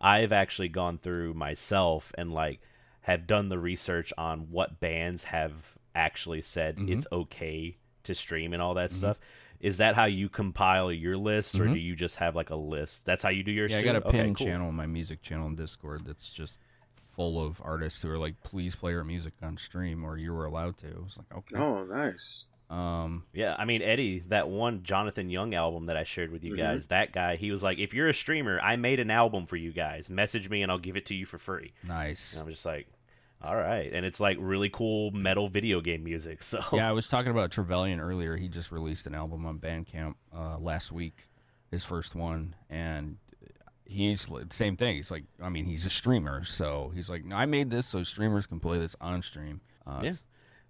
I've 0.00 0.32
actually 0.32 0.68
gone 0.68 0.98
through 0.98 1.34
myself 1.34 2.12
and 2.16 2.32
like 2.32 2.60
have 3.02 3.26
done 3.26 3.48
the 3.48 3.58
research 3.58 4.12
on 4.16 4.50
what 4.50 4.80
bands 4.80 5.24
have 5.24 5.52
actually 5.94 6.40
said 6.42 6.76
Mhm. 6.76 6.90
it's 6.90 7.06
okay 7.12 7.76
to 8.04 8.14
stream 8.14 8.52
and 8.52 8.62
all 8.62 8.74
that 8.74 8.92
stuff. 8.92 9.18
Is 9.60 9.76
that 9.76 9.94
how 9.94 10.06
you 10.06 10.28
compile 10.28 10.90
your 10.90 11.16
lists, 11.16 11.54
or 11.58 11.66
Mhm. 11.66 11.74
do 11.74 11.78
you 11.78 11.94
just 11.94 12.16
have 12.16 12.34
like 12.34 12.50
a 12.50 12.56
list? 12.56 13.04
That's 13.04 13.22
how 13.22 13.28
you 13.28 13.42
do 13.44 13.52
your. 13.52 13.68
Yeah, 13.68 13.78
I 13.78 13.82
got 13.82 13.96
a 13.96 14.04
Okay, 14.08 14.22
pin 14.22 14.34
cool. 14.34 14.46
channel 14.46 14.68
in 14.70 14.74
my 14.74 14.86
music 14.86 15.22
channel 15.22 15.46
in 15.46 15.54
Discord 15.54 16.04
that's 16.04 16.32
just 16.32 16.58
full 17.14 17.44
of 17.44 17.60
artists 17.64 18.00
who 18.02 18.10
are 18.10 18.18
like, 18.18 18.42
please 18.42 18.74
play 18.74 18.94
our 18.94 19.04
music 19.04 19.34
on 19.42 19.56
stream, 19.56 20.04
or 20.04 20.16
you 20.16 20.32
were 20.32 20.44
allowed 20.46 20.78
to. 20.78 20.88
It 20.88 21.02
was 21.02 21.16
like, 21.18 21.32
okay. 21.38 21.56
Oh, 21.56 21.84
nice. 21.84 22.46
Um, 22.70 23.24
Yeah, 23.34 23.54
I 23.58 23.66
mean 23.66 23.82
Eddie, 23.82 24.20
that 24.28 24.48
one 24.48 24.82
Jonathan 24.82 25.28
Young 25.28 25.52
album 25.54 25.86
that 25.86 25.96
I 25.98 26.04
shared 26.04 26.30
with 26.32 26.42
you 26.42 26.54
Mhm. 26.54 26.58
guys, 26.58 26.86
that 26.86 27.12
guy, 27.12 27.36
he 27.36 27.50
was 27.50 27.62
like, 27.62 27.78
"If 27.78 27.92
you're 27.92 28.08
a 28.08 28.14
streamer, 28.14 28.58
I 28.60 28.76
made 28.76 28.98
an 28.98 29.10
album 29.10 29.44
for 29.46 29.56
you 29.56 29.72
guys. 29.72 30.08
Message 30.08 30.48
me 30.48 30.62
and 30.62 30.72
I'll 30.72 30.78
give 30.78 30.96
it 30.96 31.04
to 31.06 31.14
you 31.14 31.26
for 31.26 31.36
free." 31.36 31.74
nice. 31.86 32.32
And 32.32 32.42
I'm 32.44 32.48
just 32.48 32.64
like, 32.64 32.88
"All 33.42 33.56
right." 33.56 33.92
And 33.92 34.06
it's 34.06 34.20
like 34.20 34.38
really 34.40 34.70
cool 34.70 35.10
metal 35.10 35.48
video 35.50 35.82
game 35.82 36.02
music. 36.02 36.42
So 36.42 36.62
Yeah, 36.72 36.88
I 36.88 36.92
was 36.92 37.08
talking 37.08 37.30
about 37.30 37.50
Trevelyan 37.50 38.00
earlier. 38.00 38.36
He 38.38 38.48
just 38.48 38.72
released 38.72 39.06
an 39.06 39.14
album 39.14 39.44
on 39.44 39.58
Bandcamp 39.58 40.14
uh, 40.34 40.56
last 40.58 40.90
week, 40.92 41.28
his 41.70 41.84
first 41.84 42.14
one, 42.14 42.54
and 42.70 43.18
he's 43.84 44.28
li- 44.28 44.44
same 44.50 44.76
thing. 44.76 44.96
He's 44.96 45.10
like, 45.10 45.24
I 45.42 45.48
mean, 45.48 45.64
he's 45.66 45.86
a 45.86 45.90
streamer, 45.90 46.44
so 46.44 46.92
he's 46.94 47.08
like, 47.08 47.24
no, 47.24 47.36
I 47.36 47.46
made 47.46 47.70
this 47.70 47.86
so 47.86 48.02
streamers 48.02 48.46
can 48.46 48.60
play 48.60 48.78
this 48.78 48.96
on 49.00 49.22
stream. 49.22 49.60
Uh, 49.86 50.00
Yeah. 50.02 50.10
it's 50.10 50.24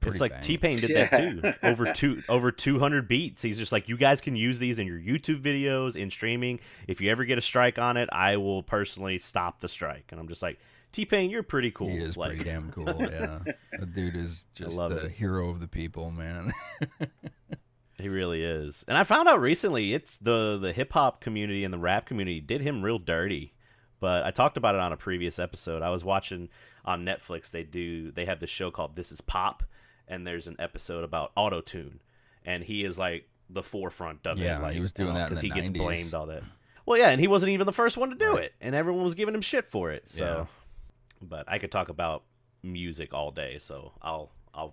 it's 0.04 0.20
like. 0.20 0.40
T 0.40 0.58
Pain 0.58 0.78
did 0.80 0.96
that 0.96 1.16
too. 1.16 1.52
Over 1.62 1.92
two 1.92 2.22
over 2.28 2.50
200 2.50 3.06
beats. 3.06 3.40
He's 3.40 3.56
just 3.58 3.70
like, 3.70 3.88
"You 3.88 3.96
guys 3.96 4.20
can 4.20 4.34
use 4.34 4.58
these 4.58 4.80
in 4.80 4.86
your 4.88 4.98
YouTube 4.98 5.40
videos, 5.42 5.94
in 5.94 6.10
streaming. 6.10 6.58
If 6.88 7.00
you 7.00 7.08
ever 7.10 7.24
get 7.24 7.38
a 7.38 7.40
strike 7.40 7.78
on 7.78 7.96
it, 7.96 8.08
I 8.10 8.36
will 8.36 8.64
personally 8.64 9.18
stop 9.20 9.60
the 9.60 9.68
strike." 9.68 10.06
And 10.10 10.18
I'm 10.18 10.26
just 10.26 10.42
like, 10.42 10.58
T 10.90 11.04
Pain, 11.06 11.30
you're 11.30 11.44
pretty 11.44 11.70
cool. 11.70 11.88
He 11.88 11.98
is 11.98 12.16
like, 12.16 12.30
pretty 12.30 12.44
damn 12.44 12.72
cool. 12.72 12.84
Yeah, 13.00 13.38
the 13.78 13.86
dude 13.86 14.16
is 14.16 14.46
just 14.54 14.76
love 14.76 14.90
the 14.90 15.04
it. 15.04 15.12
hero 15.12 15.50
of 15.50 15.60
the 15.60 15.68
people, 15.68 16.10
man. 16.10 16.52
He 18.02 18.08
really 18.08 18.42
is. 18.42 18.84
And 18.88 18.98
I 18.98 19.04
found 19.04 19.28
out 19.28 19.40
recently 19.40 19.94
it's 19.94 20.18
the 20.18 20.58
the 20.58 20.72
hip 20.72 20.92
hop 20.92 21.20
community 21.20 21.64
and 21.64 21.72
the 21.72 21.78
rap 21.78 22.06
community 22.06 22.40
did 22.40 22.60
him 22.60 22.82
real 22.82 22.98
dirty. 22.98 23.54
But 24.00 24.24
I 24.24 24.32
talked 24.32 24.56
about 24.56 24.74
it 24.74 24.80
on 24.80 24.92
a 24.92 24.96
previous 24.96 25.38
episode. 25.38 25.80
I 25.80 25.90
was 25.90 26.04
watching 26.04 26.48
on 26.84 27.04
Netflix. 27.04 27.50
They 27.50 27.62
do 27.62 28.10
they 28.10 28.24
have 28.24 28.40
this 28.40 28.50
show 28.50 28.70
called 28.70 28.96
This 28.96 29.12
Is 29.12 29.20
Pop, 29.20 29.62
and 30.08 30.26
there's 30.26 30.48
an 30.48 30.56
episode 30.58 31.04
about 31.04 31.30
auto 31.36 31.60
tune, 31.60 32.00
and 32.44 32.64
he 32.64 32.84
is 32.84 32.98
like 32.98 33.28
the 33.48 33.62
forefront 33.62 34.26
of 34.26 34.38
Yeah, 34.38 34.58
it. 34.58 34.62
Like, 34.62 34.74
he 34.74 34.80
was 34.80 34.92
doing 34.92 35.10
uh, 35.10 35.14
that 35.14 35.28
because 35.28 35.40
he 35.42 35.50
gets 35.50 35.70
blamed 35.70 36.14
all 36.14 36.26
that. 36.26 36.42
Well, 36.84 36.98
yeah, 36.98 37.10
and 37.10 37.20
he 37.20 37.28
wasn't 37.28 37.50
even 37.50 37.66
the 37.66 37.72
first 37.72 37.96
one 37.96 38.10
to 38.10 38.16
do 38.16 38.36
it, 38.36 38.54
and 38.60 38.74
everyone 38.74 39.04
was 39.04 39.14
giving 39.14 39.34
him 39.34 39.40
shit 39.40 39.70
for 39.70 39.92
it. 39.92 40.08
So, 40.08 40.48
but 41.20 41.44
I 41.46 41.58
could 41.58 41.70
talk 41.70 41.88
about 41.88 42.24
music 42.64 43.14
all 43.14 43.30
day, 43.30 43.58
so 43.58 43.92
I'll 44.02 44.30
I'll 44.54 44.70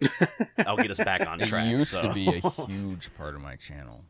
I'll 0.65 0.77
get 0.77 0.91
us 0.91 0.97
back 0.97 1.21
on 1.27 1.39
track. 1.39 1.67
It 1.67 1.69
used 1.71 1.87
so. 1.89 2.01
to 2.03 2.13
be 2.13 2.27
a 2.43 2.49
huge 2.67 3.13
part 3.15 3.35
of 3.35 3.41
my 3.41 3.55
channel. 3.55 4.03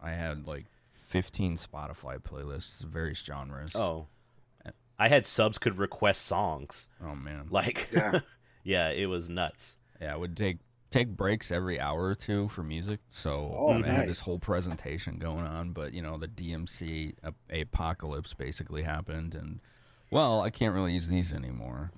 I 0.00 0.10
had 0.12 0.46
like 0.46 0.64
15 0.90 1.56
Spotify 1.56 2.18
playlists, 2.20 2.82
various 2.84 3.18
genres. 3.20 3.74
Oh, 3.74 4.06
I 4.98 5.08
had 5.08 5.26
subs 5.26 5.58
could 5.58 5.78
request 5.78 6.24
songs. 6.26 6.88
Oh 7.04 7.14
man. 7.14 7.48
Like, 7.50 7.88
Yeah. 7.92 8.20
yeah, 8.64 8.90
it 8.90 9.06
was 9.06 9.28
nuts. 9.28 9.76
Yeah, 10.00 10.14
I 10.14 10.16
would 10.16 10.36
take 10.36 10.58
take 10.90 11.08
breaks 11.08 11.50
every 11.50 11.80
hour 11.80 12.04
or 12.04 12.14
two 12.14 12.48
for 12.48 12.62
music. 12.62 13.00
So 13.10 13.54
Oh, 13.58 13.70
I 13.72 13.86
had 13.86 14.08
this 14.08 14.20
whole 14.20 14.38
presentation 14.38 15.18
going 15.18 15.44
on, 15.44 15.72
but 15.72 15.92
you 15.92 16.02
know 16.02 16.16
the 16.18 16.28
DMC 16.28 17.14
ap- 17.24 17.34
apocalypse 17.50 18.32
basically 18.34 18.82
happened, 18.82 19.34
and 19.34 19.60
well, 20.10 20.40
I 20.40 20.50
can't 20.50 20.72
really 20.74 20.92
use 20.92 21.08
these 21.08 21.32
anymore. 21.32 21.90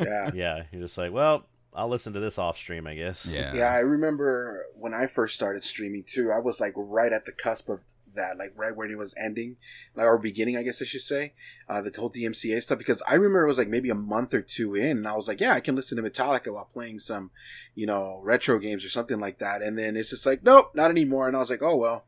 Yeah. 0.00 0.30
Yeah, 0.34 0.62
you're 0.72 0.80
just 0.82 0.96
like, 0.96 1.12
well, 1.12 1.44
I'll 1.76 1.88
listen 1.88 2.12
to 2.14 2.20
this 2.20 2.38
off 2.38 2.56
stream, 2.56 2.86
I 2.86 2.94
guess. 2.94 3.26
yeah, 3.26 3.54
Yeah, 3.54 3.72
I 3.72 3.78
remember 3.78 4.66
when 4.74 4.94
I 4.94 5.06
first 5.06 5.34
started 5.34 5.62
streaming 5.64 6.04
too. 6.06 6.32
I 6.32 6.38
was 6.38 6.60
like 6.60 6.72
right 6.76 7.12
at 7.12 7.26
the 7.26 7.32
cusp 7.32 7.68
of 7.68 7.80
that, 8.14 8.38
like 8.38 8.52
right 8.56 8.74
when 8.74 8.90
it 8.90 8.98
was 8.98 9.14
ending, 9.16 9.56
like 9.94 10.06
or 10.06 10.18
beginning, 10.18 10.56
I 10.56 10.62
guess 10.62 10.82
I 10.82 10.86
should 10.86 11.02
say, 11.02 11.34
uh, 11.68 11.82
the 11.82 11.92
whole 11.96 12.10
DMCA 12.10 12.62
stuff. 12.62 12.78
Because 12.78 13.02
I 13.06 13.14
remember 13.14 13.44
it 13.44 13.46
was 13.46 13.58
like 13.58 13.68
maybe 13.68 13.90
a 13.90 13.94
month 13.94 14.34
or 14.34 14.40
two 14.40 14.74
in, 14.74 14.98
and 14.98 15.06
I 15.06 15.14
was 15.14 15.28
like, 15.28 15.40
yeah, 15.40 15.52
I 15.52 15.60
can 15.60 15.76
listen 15.76 16.02
to 16.02 16.10
Metallica 16.10 16.52
while 16.52 16.68
playing 16.72 16.98
some, 16.98 17.30
you 17.74 17.86
know, 17.86 18.20
retro 18.22 18.58
games 18.58 18.84
or 18.84 18.88
something 18.88 19.20
like 19.20 19.38
that. 19.38 19.62
And 19.62 19.78
then 19.78 19.96
it's 19.96 20.10
just 20.10 20.26
like, 20.26 20.42
nope, 20.42 20.72
not 20.74 20.90
anymore. 20.90 21.28
And 21.28 21.36
I 21.36 21.38
was 21.38 21.50
like, 21.50 21.62
oh 21.62 21.76
well, 21.76 22.06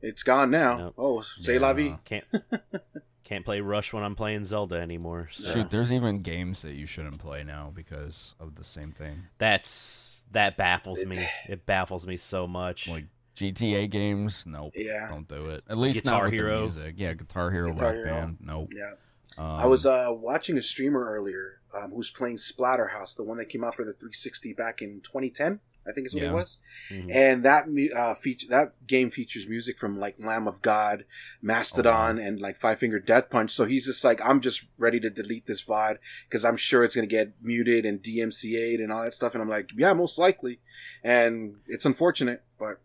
it's 0.00 0.22
gone 0.22 0.50
now. 0.50 0.76
Nope. 0.78 0.94
Oh, 0.98 1.20
say 1.20 1.58
la 1.58 1.72
vie. 1.72 1.98
Can't 2.04 2.24
can't 3.24 3.44
play 3.44 3.60
Rush 3.60 3.92
when 3.92 4.02
I'm 4.02 4.14
playing 4.14 4.44
Zelda 4.44 4.76
anymore. 4.76 5.28
So 5.32 5.52
Shoot, 5.52 5.70
there's 5.70 5.92
even 5.92 6.22
games 6.22 6.62
that 6.62 6.72
you 6.74 6.86
shouldn't 6.86 7.18
play 7.18 7.44
now 7.44 7.70
because 7.74 8.34
of 8.40 8.56
the 8.56 8.64
same 8.64 8.92
thing. 8.92 9.22
that's 9.38 10.24
that 10.32 10.56
baffles 10.56 11.04
me. 11.04 11.18
It 11.48 11.66
baffles 11.66 12.06
me 12.06 12.16
so 12.16 12.46
much. 12.46 12.88
Like 12.88 13.04
GTA 13.36 13.90
games, 13.90 14.44
nope. 14.46 14.72
Yeah. 14.74 15.08
Don't 15.08 15.28
do 15.28 15.50
it. 15.50 15.64
At 15.68 15.78
least 15.78 16.02
Guitar 16.04 16.18
not 16.18 16.24
with 16.24 16.34
Hero. 16.34 16.68
the 16.68 16.74
music. 16.80 16.94
Yeah, 16.98 17.14
Guitar 17.14 17.50
Hero, 17.50 17.72
Guitar 17.72 17.88
Rock 17.88 17.94
Hero. 17.94 18.06
Band, 18.08 18.36
nope. 18.40 18.72
Yeah. 18.74 18.92
Um, 19.38 19.46
I 19.46 19.66
was 19.66 19.86
uh, 19.86 20.08
watching 20.10 20.58
a 20.58 20.62
streamer 20.62 21.04
earlier 21.04 21.60
um, 21.74 21.90
who's 21.92 22.10
playing 22.10 22.36
Splatterhouse, 22.36 23.16
the 23.16 23.24
one 23.24 23.38
that 23.38 23.48
came 23.48 23.64
out 23.64 23.74
for 23.74 23.84
the 23.84 23.92
360 23.92 24.52
back 24.52 24.82
in 24.82 25.00
2010. 25.00 25.60
I 25.86 25.92
think 25.92 26.06
is 26.06 26.14
what 26.14 26.22
Yeah. 26.22 26.30
it 26.30 26.34
was. 26.34 26.58
Mhm. 26.90 27.10
And 27.14 27.44
that 27.44 27.66
uh, 27.96 28.14
feature 28.14 28.46
that 28.50 28.86
game 28.86 29.10
features 29.10 29.48
music 29.48 29.78
from 29.78 29.98
like 29.98 30.14
Lamb 30.24 30.46
of 30.46 30.62
God, 30.62 31.04
Mastodon, 31.40 32.18
and 32.18 32.38
like 32.40 32.56
Five 32.56 32.78
Finger 32.78 32.98
Death 33.00 33.28
Punch. 33.30 33.50
So 33.50 33.64
he's 33.64 33.86
just 33.86 34.04
like, 34.04 34.20
I'm 34.24 34.40
just 34.40 34.66
ready 34.78 35.00
to 35.00 35.10
delete 35.10 35.46
this 35.46 35.60
VOD 35.64 35.98
because 36.28 36.44
I'm 36.44 36.56
sure 36.56 36.84
it's 36.84 36.94
gonna 36.94 37.06
get 37.08 37.32
muted 37.42 37.84
and 37.84 38.02
DMCA'd 38.02 38.80
and 38.80 38.92
all 38.92 39.02
that 39.02 39.14
stuff. 39.14 39.34
And 39.34 39.42
I'm 39.42 39.48
like, 39.48 39.70
yeah, 39.76 39.92
most 39.92 40.18
likely. 40.18 40.60
And 41.02 41.56
it's 41.66 41.84
unfortunate, 41.86 42.42
but 42.58 42.80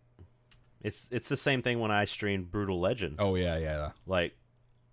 It's 0.83 1.07
it's 1.11 1.29
the 1.29 1.37
same 1.37 1.61
thing 1.61 1.79
when 1.79 1.91
I 1.91 2.05
streamed 2.05 2.51
Brutal 2.51 2.79
Legend. 2.79 3.15
Oh 3.19 3.35
yeah, 3.35 3.57
yeah. 3.57 3.91
Like, 4.05 4.35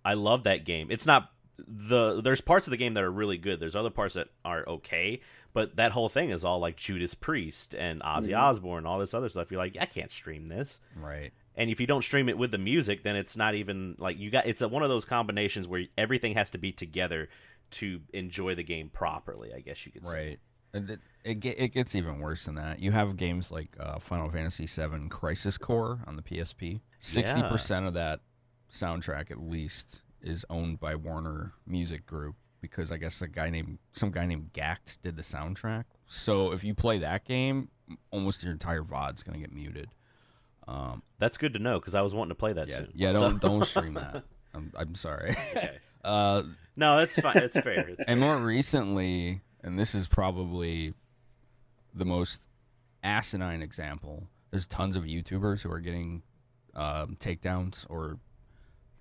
I 0.03 0.13
love 0.13 0.43
that 0.43 0.65
game. 0.65 0.87
It's 0.91 1.05
not 1.05 1.31
the 1.57 2.21
there's 2.21 2.41
parts 2.41 2.67
of 2.67 2.71
the 2.71 2.77
game 2.77 2.95
that 2.95 3.03
are 3.03 3.11
really 3.11 3.37
good. 3.37 3.59
There's 3.59 3.75
other 3.75 3.89
parts 3.89 4.15
that 4.15 4.27
are 4.43 4.67
okay, 4.67 5.21
but 5.55 5.77
that 5.77 5.91
whole 5.93 6.09
thing 6.09 6.29
is 6.29 6.43
all 6.45 6.59
like 6.59 6.75
Judas 6.75 7.15
Priest 7.15 7.73
and 7.73 8.01
Ozzy 8.03 8.29
Mhm. 8.29 8.37
Osbourne, 8.39 8.85
all 8.85 8.99
this 8.99 9.13
other 9.15 9.29
stuff. 9.29 9.49
You're 9.49 9.57
like, 9.57 9.75
I 9.79 9.85
can't 9.87 10.11
stream 10.11 10.49
this. 10.49 10.79
Right. 10.95 11.31
And 11.55 11.71
if 11.71 11.79
you 11.79 11.87
don't 11.87 12.03
stream 12.03 12.29
it 12.29 12.37
with 12.37 12.51
the 12.51 12.57
music, 12.59 13.01
then 13.03 13.15
it's 13.15 13.35
not 13.37 13.55
even 13.55 13.95
like 13.97 14.19
you 14.19 14.29
got. 14.29 14.45
It's 14.45 14.61
a, 14.61 14.67
one 14.67 14.83
of 14.83 14.89
those 14.89 15.05
combinations 15.05 15.67
where 15.67 15.85
everything 15.97 16.33
has 16.35 16.51
to 16.51 16.57
be 16.59 16.71
together 16.71 17.29
to 17.71 18.01
enjoy 18.13 18.53
the 18.53 18.63
game 18.63 18.89
properly. 18.89 19.53
I 19.53 19.61
guess 19.61 19.85
you 19.85 19.91
could 19.91 20.05
say. 20.05 20.27
Right. 20.29 20.39
And 20.73 20.89
it, 20.91 20.99
it 21.23 21.45
it 21.45 21.67
gets 21.69 21.95
even 21.95 22.19
worse 22.19 22.43
than 22.43 22.55
that. 22.55 22.79
You 22.79 22.91
have 22.91 23.15
games 23.15 23.49
like 23.49 23.69
uh, 23.79 23.97
Final 23.99 24.29
Fantasy 24.29 24.65
VII 24.65 25.07
Crisis 25.09 25.57
Core 25.57 26.01
on 26.05 26.17
the 26.17 26.21
PSP. 26.21 26.81
Sixty 26.99 27.41
percent 27.43 27.85
of 27.87 27.93
that 27.93 28.19
soundtrack, 28.69 29.31
at 29.31 29.39
least, 29.39 30.01
is 30.21 30.45
owned 30.49 30.81
by 30.81 30.95
Warner 30.95 31.53
Music 31.65 32.05
Group 32.05 32.35
because 32.69 32.91
I 32.91 32.97
guess 32.97 33.21
a 33.21 33.27
guy 33.27 33.49
named 33.49 33.79
some 33.93 34.11
guy 34.11 34.25
named 34.25 34.51
Gackt 34.53 35.01
did 35.01 35.15
the 35.15 35.21
soundtrack. 35.23 35.85
So 36.07 36.51
if 36.51 36.63
you 36.63 36.73
play 36.73 36.99
that 36.99 37.25
game, 37.25 37.69
almost 38.11 38.43
your 38.43 38.51
entire 38.51 38.83
VOD's 38.83 39.23
gonna 39.23 39.39
get 39.39 39.53
muted. 39.53 39.89
Um, 40.67 41.03
That's 41.19 41.37
good 41.37 41.53
to 41.53 41.59
know 41.59 41.79
because 41.79 41.95
I 41.95 42.01
was 42.01 42.15
wanting 42.15 42.29
to 42.29 42.35
play 42.35 42.53
that 42.53 42.67
yeah, 42.67 42.75
soon. 42.77 42.91
yeah. 42.95 43.11
So- 43.13 43.19
Don't 43.21 43.41
don't 43.41 43.65
stream 43.65 43.93
that. 43.95 44.23
I'm, 44.53 44.71
I'm 44.75 44.95
sorry. 44.95 45.31
Okay. 45.31 45.77
uh, 46.03 46.43
No, 46.75 46.97
that's 46.97 47.19
fine. 47.19 47.33
That's 47.35 47.59
fair. 47.59 47.87
It's 47.89 48.03
and 48.07 48.19
more 48.19 48.37
recently, 48.37 49.41
and 49.63 49.77
this 49.77 49.93
is 49.93 50.07
probably 50.07 50.93
the 51.93 52.05
most 52.05 52.45
asinine 53.03 53.61
example. 53.61 54.27
There's 54.51 54.67
tons 54.67 54.95
of 54.95 55.03
YouTubers 55.03 55.61
who 55.61 55.71
are 55.71 55.79
getting 55.79 56.23
um, 56.73 57.17
takedowns 57.19 57.85
or 57.89 58.17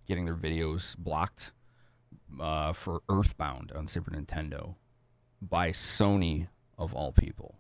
getting 0.07 0.25
their 0.25 0.34
videos 0.34 0.97
blocked 0.99 1.52
uh, 2.40 2.72
for 2.72 3.02
Earthbound 3.08 3.72
on 3.72 3.86
Super 3.88 4.10
Nintendo 4.10 4.74
by 5.40 5.70
Sony 5.70 6.48
of 6.78 6.94
all 6.94 7.12
people. 7.12 7.56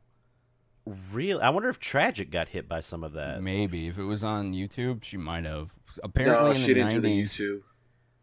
Really, 1.12 1.40
I 1.40 1.48
wonder 1.48 1.70
if 1.70 1.78
Tragic 1.78 2.30
got 2.30 2.48
hit 2.48 2.68
by 2.68 2.80
some 2.80 3.02
of 3.02 3.12
that. 3.14 3.42
Maybe 3.42 3.86
if 3.86 3.96
it 3.98 4.02
was 4.04 4.22
on 4.22 4.52
YouTube, 4.52 5.02
she 5.02 5.16
might 5.16 5.44
have. 5.44 5.72
Apparently, 6.02 6.44
no, 6.44 6.50
in 6.50 6.56
she 6.58 6.66
the 6.68 6.74
didn't 6.74 6.90
do 6.94 7.00
the 7.00 7.22
90s, 7.22 7.60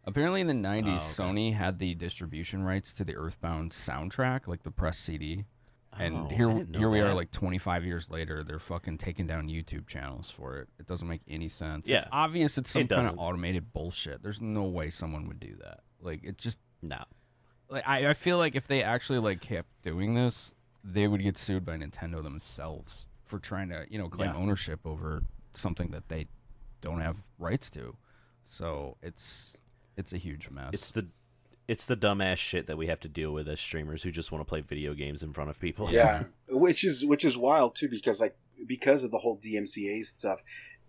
Apparently, 0.04 0.40
in 0.40 0.46
the 0.46 0.52
'90s, 0.52 0.84
Oh, 0.84 0.88
okay. 0.88 0.96
Sony 0.98 1.54
had 1.54 1.78
the 1.78 1.94
distribution 1.94 2.62
rights 2.64 2.92
to 2.94 3.04
the 3.04 3.16
Earthbound 3.16 3.70
soundtrack, 3.72 4.46
like 4.46 4.62
the 4.62 4.70
press 4.70 4.98
CD. 4.98 5.44
And 5.98 6.16
Oh, 6.16 6.28
I 6.30 6.34
here, 6.34 6.48
didn't 6.48 6.70
know 6.70 6.78
here 6.78 6.88
we 6.90 7.00
are, 7.00 7.14
like 7.14 7.30
25 7.32 7.84
years 7.84 8.10
later. 8.10 8.42
They're 8.42 8.58
fucking 8.58 8.98
taking 8.98 9.26
down 9.26 9.48
YouTube 9.48 9.86
channels 9.86 10.30
for 10.30 10.58
it. 10.58 10.68
It 10.78 10.86
doesn't 10.86 11.06
make 11.06 11.20
any 11.28 11.48
sense. 11.48 11.86
Yeah. 11.86 11.98
it's 11.98 12.06
obvious 12.10 12.56
it's 12.58 12.70
some 12.70 12.82
It 12.82 12.88
kind 12.88 13.06
of 13.08 13.18
automated 13.18 13.72
bullshit. 13.72 14.22
There's 14.22 14.40
no 14.40 14.64
way 14.64 14.88
someone 14.88 15.28
would 15.28 15.38
do 15.40 15.54
that. 15.62 15.80
Like 16.02 16.22
it 16.24 16.36
just, 16.38 16.58
No. 16.82 17.04
like 17.68 17.86
I, 17.86 18.08
I 18.10 18.14
feel 18.14 18.36
like 18.38 18.54
if 18.54 18.66
they 18.66 18.82
actually 18.82 19.18
like 19.20 19.40
kept 19.40 19.68
doing 19.82 20.14
this, 20.14 20.54
they 20.84 21.06
would 21.08 21.22
get 21.22 21.38
sued 21.38 21.64
by 21.64 21.76
Nintendo 21.76 22.22
themselves 22.22 23.06
for 23.24 23.38
trying 23.38 23.68
to, 23.70 23.86
you 23.88 23.98
know, 23.98 24.08
claim 24.08 24.30
Yeah. 24.30 24.36
ownership 24.36 24.80
over 24.84 25.22
something 25.54 25.90
that 25.92 26.08
they 26.08 26.26
don't 26.80 27.00
have 27.00 27.18
rights 27.38 27.70
to. 27.70 27.96
So 28.44 28.96
it's 29.02 29.56
it's 29.96 30.12
a 30.12 30.18
huge 30.18 30.50
mess. 30.50 30.70
It's 30.72 30.90
the 30.90 31.06
it's 31.68 31.86
the 31.86 31.96
dumbass 31.96 32.38
shit 32.38 32.66
that 32.66 32.76
we 32.76 32.88
have 32.88 32.98
to 33.00 33.08
deal 33.08 33.32
with 33.32 33.48
as 33.48 33.60
streamers 33.60 34.02
who 34.02 34.10
just 34.10 34.32
want 34.32 34.40
to 34.44 34.48
play 34.48 34.60
video 34.60 34.94
games 34.94 35.22
in 35.22 35.32
front 35.32 35.48
of 35.48 35.60
people. 35.60 35.88
Yeah, 35.90 36.24
which 36.48 36.84
is 36.84 37.04
which 37.06 37.24
is 37.24 37.36
wild 37.38 37.76
too 37.76 37.88
because 37.88 38.20
like 38.20 38.36
because 38.66 39.04
of 39.04 39.10
the 39.12 39.18
whole 39.18 39.38
DMCA 39.38 40.04
stuff, 40.04 40.42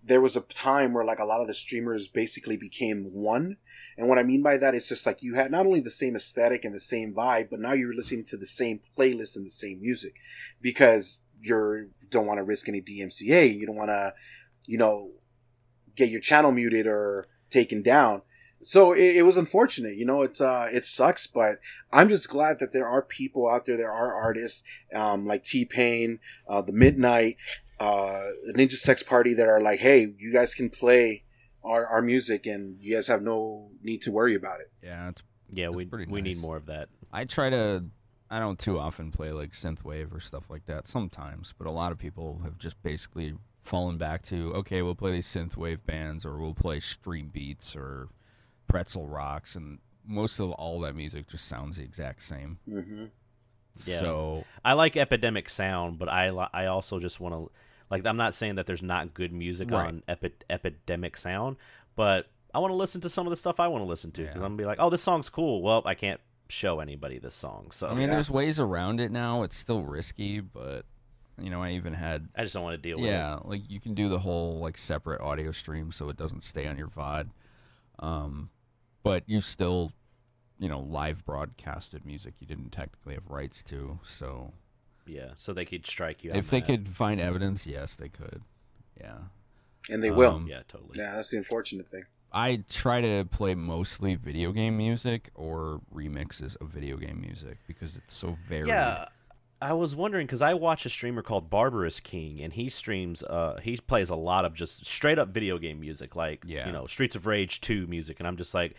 there 0.06 0.22
was 0.22 0.36
a 0.36 0.42
time 0.42 0.94
where 0.94 1.06
like 1.06 1.20
a 1.20 1.26
lot 1.26 1.42
of 1.42 1.48
the 1.48 1.54
streamers 1.54 2.08
basically 2.08 2.58
became 2.58 3.06
one. 3.14 3.58
And 3.98 4.10
what 4.10 4.20
I 4.20 4.24
mean 4.24 4.44
by 4.44 4.58
that 4.58 4.76
is 4.76 4.90
just 4.90 5.06
like 5.06 5.24
you 5.24 5.36
had 5.36 5.52
not 5.52 5.66
only 5.66 5.80
the 5.80 5.92
same 5.92 6.16
aesthetic 6.16 6.66
and 6.66 6.76
the 6.76 6.80
same 6.80 7.14
vibe, 7.14 7.50
but 7.50 7.60
now 7.60 7.74
you're 7.74 7.96
listening 7.96 8.26
to 8.26 8.38
the 8.38 8.46
same 8.46 8.82
playlist 8.98 9.36
and 9.36 9.46
the 9.46 9.52
same 9.52 9.82
music 9.82 10.16
because 10.62 11.20
you're 11.42 11.88
don't 12.10 12.26
want 12.26 12.38
to 12.38 12.44
risk 12.44 12.68
any 12.68 12.82
DMCA. 12.82 13.58
You 13.58 13.66
don't 13.66 13.76
want 13.76 13.90
to, 13.90 14.14
you 14.66 14.78
know, 14.78 15.12
get 15.96 16.10
your 16.10 16.22
channel 16.22 16.52
muted 16.52 16.86
or 16.86 17.28
taken 17.50 17.82
down. 17.82 18.22
So 18.62 18.94
it, 18.94 19.18
it 19.18 19.22
was 19.24 19.38
unfortunate, 19.38 19.96
you 19.96 20.06
know. 20.06 20.22
It's 20.22 20.40
uh, 20.40 20.70
it 20.72 20.86
sucks, 20.86 21.28
but 21.28 21.60
I'm 21.92 22.08
just 22.08 22.30
glad 22.30 22.60
that 22.60 22.72
there 22.72 22.88
are 22.88 23.02
people 23.02 23.50
out 23.50 23.66
there, 23.66 23.76
there 23.78 23.92
are 23.92 24.14
artists 24.14 24.64
um, 24.94 25.28
like 25.28 25.44
T 25.44 25.66
Pain, 25.66 26.20
uh, 26.48 26.62
the 26.62 26.72
Midnight, 26.72 27.38
uh, 27.80 28.22
Ninja 28.56 28.74
Sex 28.74 29.04
Party 29.04 29.34
that 29.34 29.48
are 29.48 29.62
like, 29.62 29.80
hey, 29.80 30.14
you 30.18 30.32
guys 30.32 30.54
can 30.54 30.70
play 30.70 31.24
our, 31.64 31.86
our 31.86 32.02
music, 32.02 32.46
and 32.46 32.78
you 32.82 32.94
guys 32.96 33.08
have 33.08 33.22
no 33.22 33.70
need 33.82 34.02
to 34.04 34.12
worry 34.12 34.36
about 34.36 34.60
it. 34.62 34.72
yeah, 34.82 35.10
it's 35.10 35.24
Yeah, 35.52 35.68
That's 35.68 35.76
we 35.78 35.86
pretty 35.86 36.12
we 36.12 36.22
need 36.22 36.38
more 36.38 36.58
of 36.58 36.66
that. 36.68 36.90
I 37.12 37.26
try 37.26 37.50
to. 37.50 37.86
I 38.30 38.40
don't 38.40 38.58
too 38.58 38.80
often 38.80 39.12
play 39.12 39.32
like 39.32 39.52
synthwave 39.52 40.14
or 40.14 40.20
stuff 40.20 40.50
like 40.50 40.66
that. 40.66 40.88
Sometimes, 40.88 41.54
but 41.58 41.68
a 41.68 41.72
lot 41.72 41.92
of 41.92 42.00
people 42.00 42.42
have 42.44 42.58
just 42.58 42.82
basically 42.82 43.36
fallen 43.62 43.98
back 43.98 44.24
to 44.24 44.54
okay, 44.56 44.82
we'll 44.82 44.96
play 44.96 45.12
these 45.12 45.28
synthwave 45.28 45.86
bands 45.86 46.26
or 46.26 46.38
we'll 46.38 46.54
play 46.56 46.80
stream 46.80 47.30
beats 47.32 47.76
or 47.76 48.10
pretzel 48.68 49.08
rocks, 49.08 49.56
and 49.56 49.80
most 50.06 50.40
of 50.40 50.52
all 50.52 50.80
that 50.82 50.96
music 50.96 51.28
just 51.28 51.48
sounds 51.48 51.78
the 51.78 51.84
exact 51.84 52.24
same. 52.24 52.58
hmm 52.68 53.06
Yeah. 53.86 54.00
So 54.00 54.44
I 54.64 54.74
like 54.74 54.96
Epidemic 54.98 55.50
Sound, 55.50 55.98
but 56.00 56.10
I 56.10 56.30
li- 56.30 56.48
I 56.54 56.66
also 56.68 57.00
just 57.00 57.20
want 57.20 57.34
to 57.36 57.52
like 57.90 58.06
I'm 58.06 58.18
not 58.18 58.36
saying 58.36 58.56
that 58.56 58.66
there's 58.66 58.84
not 58.84 59.14
good 59.14 59.32
music 59.34 59.72
Right. 59.72 59.88
on 59.88 60.04
Epi- 60.08 60.34
Epidemic 60.50 61.18
Sound, 61.18 61.58
but 61.96 62.28
I 62.54 62.60
want 62.60 62.72
to 62.72 62.76
listen 62.76 63.02
to 63.02 63.10
some 63.10 63.26
of 63.26 63.32
the 63.32 63.38
stuff 63.38 63.60
I 63.60 63.68
want 63.68 63.84
to 63.84 63.88
listen 63.88 64.12
to 64.12 64.22
because 64.22 64.36
Yeah. 64.42 64.46
I'm 64.46 64.52
gonna 64.52 64.58
be 64.62 64.66
like, 64.66 64.78
oh, 64.80 64.90
this 64.90 65.02
song's 65.02 65.30
cool. 65.30 65.62
Well, 65.62 65.82
I 65.86 65.96
can't 65.96 66.22
show 66.50 66.80
anybody 66.82 67.18
this 67.18 67.34
song, 67.36 67.72
so 67.72 67.88
I 67.88 67.94
mean, 67.94 68.08
Yeah. 68.10 68.16
there's 68.16 68.30
ways 68.30 68.60
around 68.60 69.00
it 69.00 69.12
now. 69.12 69.42
It's 69.44 69.56
still 69.58 69.84
risky, 69.84 70.40
but 70.40 70.86
you 71.42 71.50
know, 71.50 71.64
I 71.64 71.72
even 71.72 71.94
had 71.96 72.30
I 72.36 72.44
just 72.44 72.54
don't 72.54 72.64
want 72.64 72.76
to 72.76 72.90
deal 72.90 72.98
with 73.00 73.08
yeah, 73.08 73.40
like 73.44 73.62
you 73.68 73.80
can 73.80 73.96
do 73.96 74.08
the 74.08 74.20
whole 74.20 74.60
like 74.60 74.78
separate 74.78 75.20
audio 75.20 75.52
stream 75.52 75.92
so 75.92 76.10
it 76.10 76.16
doesn't 76.18 76.44
stay 76.44 76.68
on 76.68 76.78
your 76.78 76.90
VOD. 76.90 77.30
Um, 78.00 78.50
but 79.02 79.24
you 79.28 79.42
still, 79.42 79.92
you 80.64 80.70
know, 80.70 80.80
live 80.80 81.26
broadcasted 81.26 82.06
music 82.06 82.36
you 82.40 82.48
didn't 82.48 82.70
technically 82.70 83.16
have 83.16 83.30
rights 83.30 83.62
to. 83.64 84.00
So. 84.02 84.54
Yeah, 85.06 85.32
so 85.36 85.52
they 85.52 85.66
could 85.66 85.86
strike 85.86 86.24
you. 86.24 86.32
if 86.34 86.50
they 86.50 86.62
that. 86.62 86.66
could 86.66 86.88
find 86.88 87.20
evidence, 87.20 87.68
yes, 87.68 87.96
they 87.96 88.08
could. 88.08 88.42
Yeah. 88.98 89.18
And 89.90 90.02
they 90.02 90.10
will. 90.10 90.36
Um, 90.36 90.48
yeah, 90.48 90.62
totally. 90.70 90.98
Yeah, 90.98 91.16
that's 91.16 91.32
the 91.32 91.38
unfortunate 91.38 91.90
thing. 91.90 92.06
I 92.32 92.64
try 92.70 93.02
to 93.02 93.26
play 93.30 93.56
mostly 93.56 94.16
video 94.16 94.54
game 94.54 94.78
music 94.78 95.32
or 95.36 95.82
remixes 95.94 96.56
of 96.62 96.70
video 96.70 96.96
game 96.96 97.20
music 97.20 97.58
because 97.68 97.98
it's 97.98 98.14
so 98.14 98.38
varied. 98.48 98.70
Yeah, 98.70 99.10
I 99.62 99.74
was 99.74 99.98
wondering 99.98 100.26
because 100.26 100.42
I 100.42 100.54
watch 100.54 100.86
a 100.86 100.90
streamer 100.90 101.22
called 101.22 101.50
Barbarous 101.50 102.00
King, 102.00 102.40
and 102.40 102.54
he 102.54 102.70
streams. 102.70 103.22
Uh, 103.22 103.60
he 103.62 103.76
plays 103.76 104.10
a 104.10 104.16
lot 104.16 104.46
of 104.46 104.54
just 104.54 104.86
straight 104.86 105.20
up 105.20 105.28
video 105.28 105.58
game 105.58 105.82
music, 105.82 106.16
like 106.16 106.44
Yeah. 106.46 106.66
you 106.66 106.72
know 106.72 106.88
Streets 106.88 107.18
of 107.18 107.26
Rage 107.26 107.60
two 107.60 107.86
music, 107.88 108.22
and 108.22 108.28
I'm 108.28 108.38
just 108.38 108.54
like. 108.54 108.78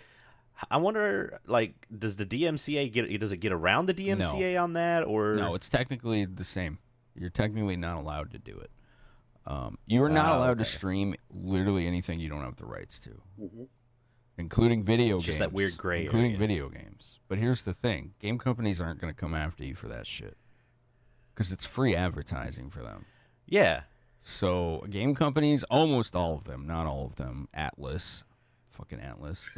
I 0.70 0.76
wonder, 0.76 1.40
like, 1.46 1.86
does 1.96 2.16
the 2.16 2.24
DMCA 2.26 2.92
get? 2.92 3.20
Does 3.20 3.32
it 3.32 3.38
get 3.38 3.52
around 3.52 3.86
the 3.86 3.94
DMCA 3.94 4.60
on 4.62 4.74
that, 4.74 5.02
or 5.04 5.34
No, 5.34 5.54
it's 5.54 5.68
technically 5.68 6.24
the 6.24 6.44
same. 6.44 6.78
You're 7.14 7.30
technically 7.30 7.76
not 7.76 7.98
allowed 7.98 8.30
to 8.32 8.38
do 8.38 8.58
it. 8.58 8.70
Um, 9.46 9.78
you 9.86 10.02
are 10.02 10.08
not 10.08 10.32
Ah, 10.32 10.36
allowed 10.38 10.58
to 10.58 10.64
stream 10.64 11.14
literally 11.30 11.86
anything 11.86 12.18
you 12.18 12.28
don't 12.28 12.42
have 12.42 12.56
the 12.56 12.66
rights 12.66 12.98
to, 13.00 13.10
hmm 13.38 13.64
including 14.36 14.82
video 14.82 15.18
It's 15.18 15.26
games. 15.26 15.26
just 15.26 15.38
that 15.38 15.52
weird 15.52 15.76
gray 15.76 16.02
including 16.02 16.30
area. 16.32 16.38
video 16.38 16.68
games. 16.68 17.20
But 17.28 17.38
here's 17.38 17.62
the 17.62 17.74
thing: 17.74 18.14
game 18.18 18.38
companies 18.38 18.80
aren't 18.80 19.00
going 19.00 19.12
to 19.12 19.18
come 19.20 19.34
after 19.34 19.64
you 19.64 19.74
for 19.76 19.86
that 19.88 20.06
shit 20.08 20.36
because 21.34 21.52
it's 21.52 21.64
free 21.64 21.94
advertising 21.94 22.70
for 22.70 22.80
them. 22.82 23.04
yeah, 23.46 23.82
So 24.20 24.84
game 24.90 25.14
companies, 25.14 25.62
almost 25.64 26.16
all 26.16 26.34
of 26.36 26.44
them, 26.44 26.66
not 26.66 26.86
all 26.86 27.04
of 27.04 27.16
them, 27.16 27.48
Atlus, 27.56 28.24
fucking 28.74 28.98
Atlus, 28.98 29.48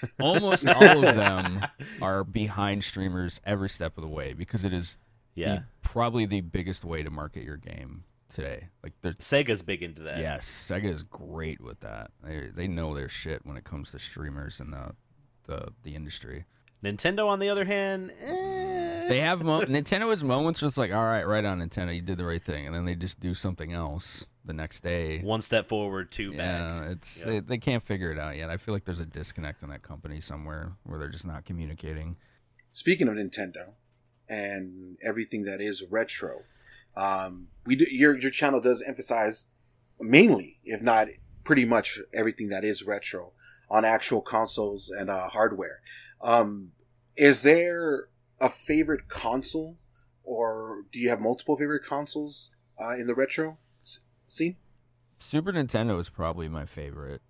almost 0.20 0.66
all 0.66 1.06
of 1.06 1.14
them 1.14 1.66
are 2.00 2.24
behind 2.24 2.82
streamers 2.82 3.40
every 3.44 3.68
step 3.68 3.96
of 3.96 4.02
the 4.02 4.08
way 4.08 4.32
because 4.32 4.64
it 4.64 4.72
is 4.72 4.98
yeah. 5.34 5.54
the- 5.54 5.64
probably 5.82 6.26
the 6.26 6.40
biggest 6.40 6.84
way 6.84 7.02
to 7.02 7.10
market 7.10 7.44
your 7.44 7.56
game 7.56 8.04
today. 8.28 8.68
Like 8.82 8.92
Sega's 9.02 9.62
big 9.62 9.82
into 9.82 10.02
that. 10.02 10.18
yes, 10.18 10.46
Sega 10.46 10.90
is 10.90 11.02
great 11.02 11.60
with 11.60 11.80
that. 11.80 12.10
They 12.22 12.48
they 12.54 12.66
know 12.68 12.94
their 12.94 13.08
shit 13.08 13.44
when 13.44 13.56
it 13.56 13.64
comes 13.64 13.92
to 13.92 13.98
streamers 13.98 14.60
and 14.60 14.72
the 14.72 14.94
the, 15.46 15.68
the 15.82 15.94
industry. 15.94 16.44
Nintendo, 16.84 17.26
on 17.28 17.38
the 17.38 17.48
other 17.48 17.64
hand, 17.64 18.12
eh, 18.22 18.75
They 19.08 19.20
have 19.20 19.42
mo- 19.42 19.62
Nintendo 19.62 20.10
has 20.10 20.22
moments 20.24 20.60
just 20.60 20.76
like, 20.78 20.92
all 20.92 21.04
right, 21.04 21.26
right 21.26 21.44
on 21.44 21.60
Nintendo, 21.60 21.94
you 21.94 22.02
did 22.02 22.18
the 22.18 22.24
right 22.24 22.42
thing, 22.42 22.66
and 22.66 22.74
then 22.74 22.84
they 22.84 22.94
just 22.94 23.20
do 23.20 23.34
something 23.34 23.72
else 23.72 24.26
the 24.44 24.52
next 24.52 24.80
day. 24.82 25.20
one 25.22 25.42
step 25.42 25.68
forward, 25.68 26.10
two 26.12 26.30
Yeah, 26.32 26.80
back. 26.80 26.88
it's 26.92 27.18
Yeah. 27.20 27.24
They, 27.32 27.40
they 27.40 27.58
can't 27.58 27.82
figure 27.82 28.12
it 28.12 28.18
out 28.18 28.36
yet. 28.36 28.48
I 28.50 28.56
feel 28.56 28.74
like 28.74 28.84
there's 28.84 29.00
a 29.00 29.06
disconnect 29.06 29.62
in 29.62 29.70
that 29.70 29.82
company 29.82 30.20
somewhere 30.20 30.72
where 30.84 30.98
they're 30.98 31.08
just 31.08 31.26
not 31.26 31.44
communicating. 31.44 32.16
Speaking 32.72 33.08
of 33.08 33.14
Nintendo 33.14 33.70
and 34.28 34.96
everything 35.02 35.44
that 35.44 35.60
is 35.60 35.84
retro, 35.90 36.42
um, 36.96 37.48
we 37.64 37.76
do, 37.76 37.86
your 37.90 38.18
your 38.18 38.30
channel 38.30 38.60
does 38.60 38.82
emphasize 38.86 39.46
mainly, 40.00 40.58
if 40.64 40.80
not 40.82 41.08
pretty 41.44 41.64
much, 41.64 41.98
everything 42.14 42.48
that 42.48 42.64
is 42.64 42.84
retro 42.84 43.32
on 43.68 43.84
actual 43.84 44.20
consoles 44.20 44.90
and 44.90 45.10
uh, 45.10 45.28
hardware. 45.28 45.80
Um, 46.20 46.72
is 47.16 47.42
there 47.42 48.08
a 48.40 48.48
favorite 48.48 49.08
console, 49.08 49.76
or 50.24 50.82
do 50.92 50.98
you 51.00 51.08
have 51.08 51.20
multiple 51.20 51.56
favorite 51.56 51.84
consoles 51.84 52.50
uh, 52.80 52.90
in 52.96 53.06
the 53.06 53.14
retro 53.14 53.58
s- 53.84 54.00
scene? 54.28 54.56
Super 55.18 55.52
Nintendo 55.52 55.98
is 56.00 56.08
probably 56.10 56.48
my 56.48 56.66
favorite. 56.66 57.22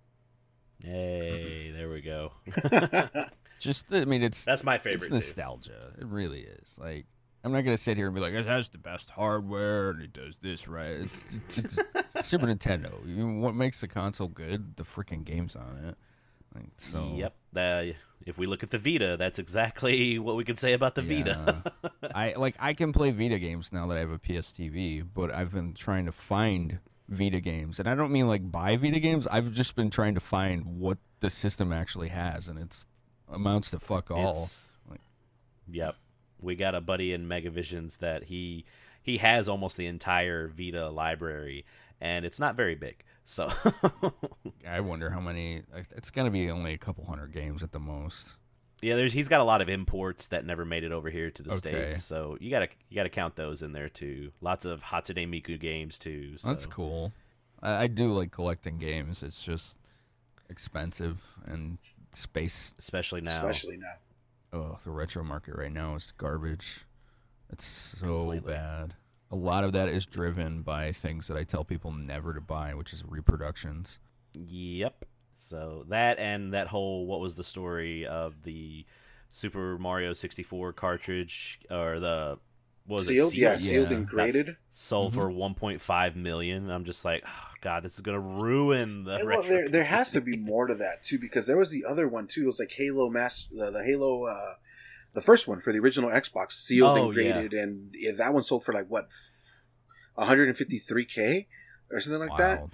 Hey, 0.83 1.71
there 1.71 1.89
we 1.89 2.01
go. 2.01 2.33
Just, 3.59 3.85
I 3.91 4.05
mean, 4.05 4.21
it's 4.21 4.43
That's 4.45 4.63
my 4.63 4.75
it's 4.75 4.83
favorite. 4.83 5.07
too. 5.07 5.15
nostalgia. 5.15 5.93
It 5.97 6.05
really 6.05 6.41
is. 6.41 6.77
Like, 6.79 7.05
I'm 7.43 7.51
not 7.51 7.61
gonna 7.61 7.77
sit 7.77 7.97
here 7.97 8.05
and 8.07 8.13
be 8.15 8.21
like, 8.21 8.33
it 8.33 8.45
has 8.45 8.69
the 8.69 8.77
best 8.77 9.09
hardware 9.09 9.89
and 9.91 10.01
it 10.03 10.13
does 10.13 10.37
this 10.37 10.67
right. 10.67 10.91
It's, 10.91 11.23
it's, 11.57 11.79
it's 12.15 12.27
Super 12.27 12.45
Nintendo. 12.45 12.91
You 13.07 13.25
know, 13.27 13.39
what 13.41 13.55
makes 13.55 13.81
the 13.81 13.87
console 13.87 14.27
good? 14.27 14.75
The 14.77 14.83
freaking 14.83 15.23
games 15.23 15.55
on 15.55 15.77
it. 15.87 15.95
Like, 16.53 16.65
so 16.77 17.13
Yep. 17.15 17.35
Uh, 17.55 17.93
if 18.27 18.37
we 18.37 18.45
look 18.45 18.61
at 18.63 18.69
the 18.71 18.77
Vita, 18.77 19.15
that's 19.17 19.39
exactly 19.39 20.19
what 20.25 20.35
we 20.35 20.43
could 20.43 20.59
say 20.59 20.73
about 20.73 20.95
the 20.95 21.01
Vita. 21.01 21.63
I 22.13 22.33
like 22.33 22.55
I 22.59 22.73
can 22.73 22.93
play 22.93 23.11
Vita 23.11 23.39
games 23.39 23.71
now 23.71 23.87
that 23.87 23.97
I 23.97 24.01
have 24.01 24.11
a 24.11 24.19
PS 24.19 24.51
TV, 24.51 25.05
but 25.13 25.33
I've 25.33 25.51
been 25.53 25.73
trying 25.73 26.05
to 26.05 26.11
find 26.11 26.79
Vita 27.09 27.39
games, 27.39 27.79
and 27.79 27.87
I 27.87 27.95
don't 27.95 28.11
mean 28.11 28.27
like 28.27 28.51
buy 28.51 28.75
Vita 28.77 28.99
games. 28.99 29.25
I've 29.27 29.51
just 29.53 29.75
been 29.75 29.89
trying 29.89 30.13
to 30.15 30.19
find 30.19 30.79
what 30.79 30.97
the 31.21 31.29
system 31.29 31.71
actually 31.71 32.09
has, 32.09 32.47
and 32.47 32.59
it's 32.59 32.85
amounts 33.31 33.71
to 33.71 33.79
fuck 33.79 34.11
all. 34.11 34.47
Like- 34.89 35.01
Yep. 35.71 35.95
We 36.39 36.55
got 36.55 36.75
a 36.75 36.81
buddy 36.81 37.13
in 37.13 37.27
Megavisions 37.27 37.97
that 37.99 38.25
he 38.25 38.65
he 39.01 39.17
has 39.17 39.47
almost 39.49 39.77
the 39.77 39.87
entire 39.87 40.47
Vita 40.49 40.89
library, 40.89 41.65
and 42.01 42.25
it's 42.25 42.39
not 42.39 42.55
very 42.55 42.75
big. 42.75 43.03
So 43.29 43.51
I 44.67 44.79
wonder 44.79 45.09
how 45.09 45.19
many. 45.19 45.61
It's 45.97 46.11
gonna 46.11 46.31
be 46.31 46.49
only 46.49 46.71
a 46.73 46.77
couple 46.77 47.05
hundred 47.05 47.33
games 47.33 47.61
at 47.61 47.73
the 47.73 47.79
most. 47.79 48.37
yeah, 48.81 48.95
there's 48.95 49.11
he's 49.11 49.27
got 49.27 49.41
a 49.41 49.43
lot 49.43 49.61
of 49.61 49.67
imports 49.67 50.29
that 50.29 50.47
never 50.47 50.63
made 50.63 50.85
it 50.85 50.93
over 50.93 51.09
here 51.09 51.29
to 51.31 51.43
the 51.43 51.49
Okay. 51.55 51.57
states. 51.89 52.05
So 52.05 52.37
you 52.39 52.49
gotta 52.49 52.69
you 52.89 52.95
gotta 52.95 53.09
count 53.09 53.35
those 53.35 53.63
in 53.63 53.73
there 53.73 53.89
too. 53.89 54.31
Lots 54.39 54.63
of 54.63 54.81
Hatsune 54.81 55.27
Miku 55.27 55.59
games 55.59 55.99
too. 55.99 56.37
So. 56.37 56.47
That's 56.47 56.65
cool. 56.65 57.11
I, 57.61 57.83
I 57.83 57.87
do 57.87 58.13
like 58.13 58.31
collecting 58.31 58.77
games. 58.77 59.21
It's 59.23 59.43
just 59.43 59.77
expensive 60.49 61.21
and 61.45 61.79
space. 62.13 62.73
especially 62.79 63.19
now. 63.19 63.31
Especially 63.31 63.75
now. 63.75 63.93
Oh, 64.53 64.77
the 64.85 64.91
retro 64.91 65.21
market 65.21 65.55
right 65.57 65.71
now 65.73 65.95
is 65.95 66.13
garbage. 66.17 66.85
It's 67.51 67.65
so 67.65 68.07
Completely. 68.07 68.53
bad. 68.53 68.93
A 69.31 69.35
lot 69.35 69.63
of 69.63 69.73
that 69.73 69.89
is 69.89 70.05
driven 70.05 70.61
by 70.61 70.91
things 70.93 71.27
that 71.27 71.35
I 71.37 71.43
tell 71.43 71.63
people 71.65 71.91
never 71.91 72.33
to 72.33 72.41
buy, 72.41 72.73
which 72.73 72.93
is 72.93 73.03
reproductions. 73.05 73.99
Yep. 74.33 75.05
So 75.35 75.85
that 75.89 76.17
and 76.19 76.53
that 76.53 76.67
whole 76.67 77.05
what 77.05 77.19
was 77.19 77.35
the 77.35 77.43
story 77.43 78.05
of 78.07 78.43
the 78.43 78.85
Super 79.29 79.77
Mario 79.77 80.13
64 80.13 80.73
cartridge 80.73 81.59
or 81.69 81.99
the 81.99 82.39
what 82.85 82.97
was 82.99 83.07
Sealed, 83.07 83.33
it 83.33 83.37
yeah, 83.37 83.57
sealed? 83.57 83.59
sealed 83.69 83.91
Yeah. 83.91 83.97
and 83.97 84.07
graded. 84.07 84.57
sold 84.71 85.13
for 85.13 85.29
1.5 85.29 86.15
million. 86.15 86.69
I'm 86.71 86.85
just 86.85 87.03
like, 87.03 87.21
oh, 87.27 87.51
God, 87.59 87.83
this 87.83 87.95
is 87.95 87.99
gonna 87.99 88.19
ruin 88.21 89.03
the. 89.03 89.21
well, 89.25 89.43
there 89.43 89.67
there 89.67 89.83
has 89.83 90.11
to 90.11 90.21
be 90.21 90.37
more 90.37 90.67
to 90.67 90.75
that 90.75 91.03
too 91.03 91.19
because 91.19 91.45
there 91.47 91.57
was 91.57 91.69
the 91.69 91.83
other 91.83 92.07
one 92.07 92.27
too. 92.27 92.43
It 92.43 92.45
was 92.45 92.59
like 92.59 92.71
Halo 92.71 93.09
Mass, 93.09 93.49
the, 93.51 93.69
the 93.71 93.83
Halo, 93.83 94.23
uh, 94.23 94.53
the 95.17 95.23
first 95.23 95.47
one 95.47 95.59
for 95.59 95.73
the 95.73 95.79
original 95.79 96.11
Xbox, 96.11 96.51
sealed 96.51 96.95
Oh, 96.95 97.05
and 97.05 97.13
graded, 97.15 97.51
and 97.51 97.89
yeah, 97.95 98.11
that 98.11 98.35
one 98.35 98.43
sold 98.43 98.63
for 98.63 98.71
like 98.71 98.85
what, 98.87 99.09
153k 100.15 101.47
or 101.91 101.99
something 101.99 102.27
like 102.27 102.37
that. 102.37 102.67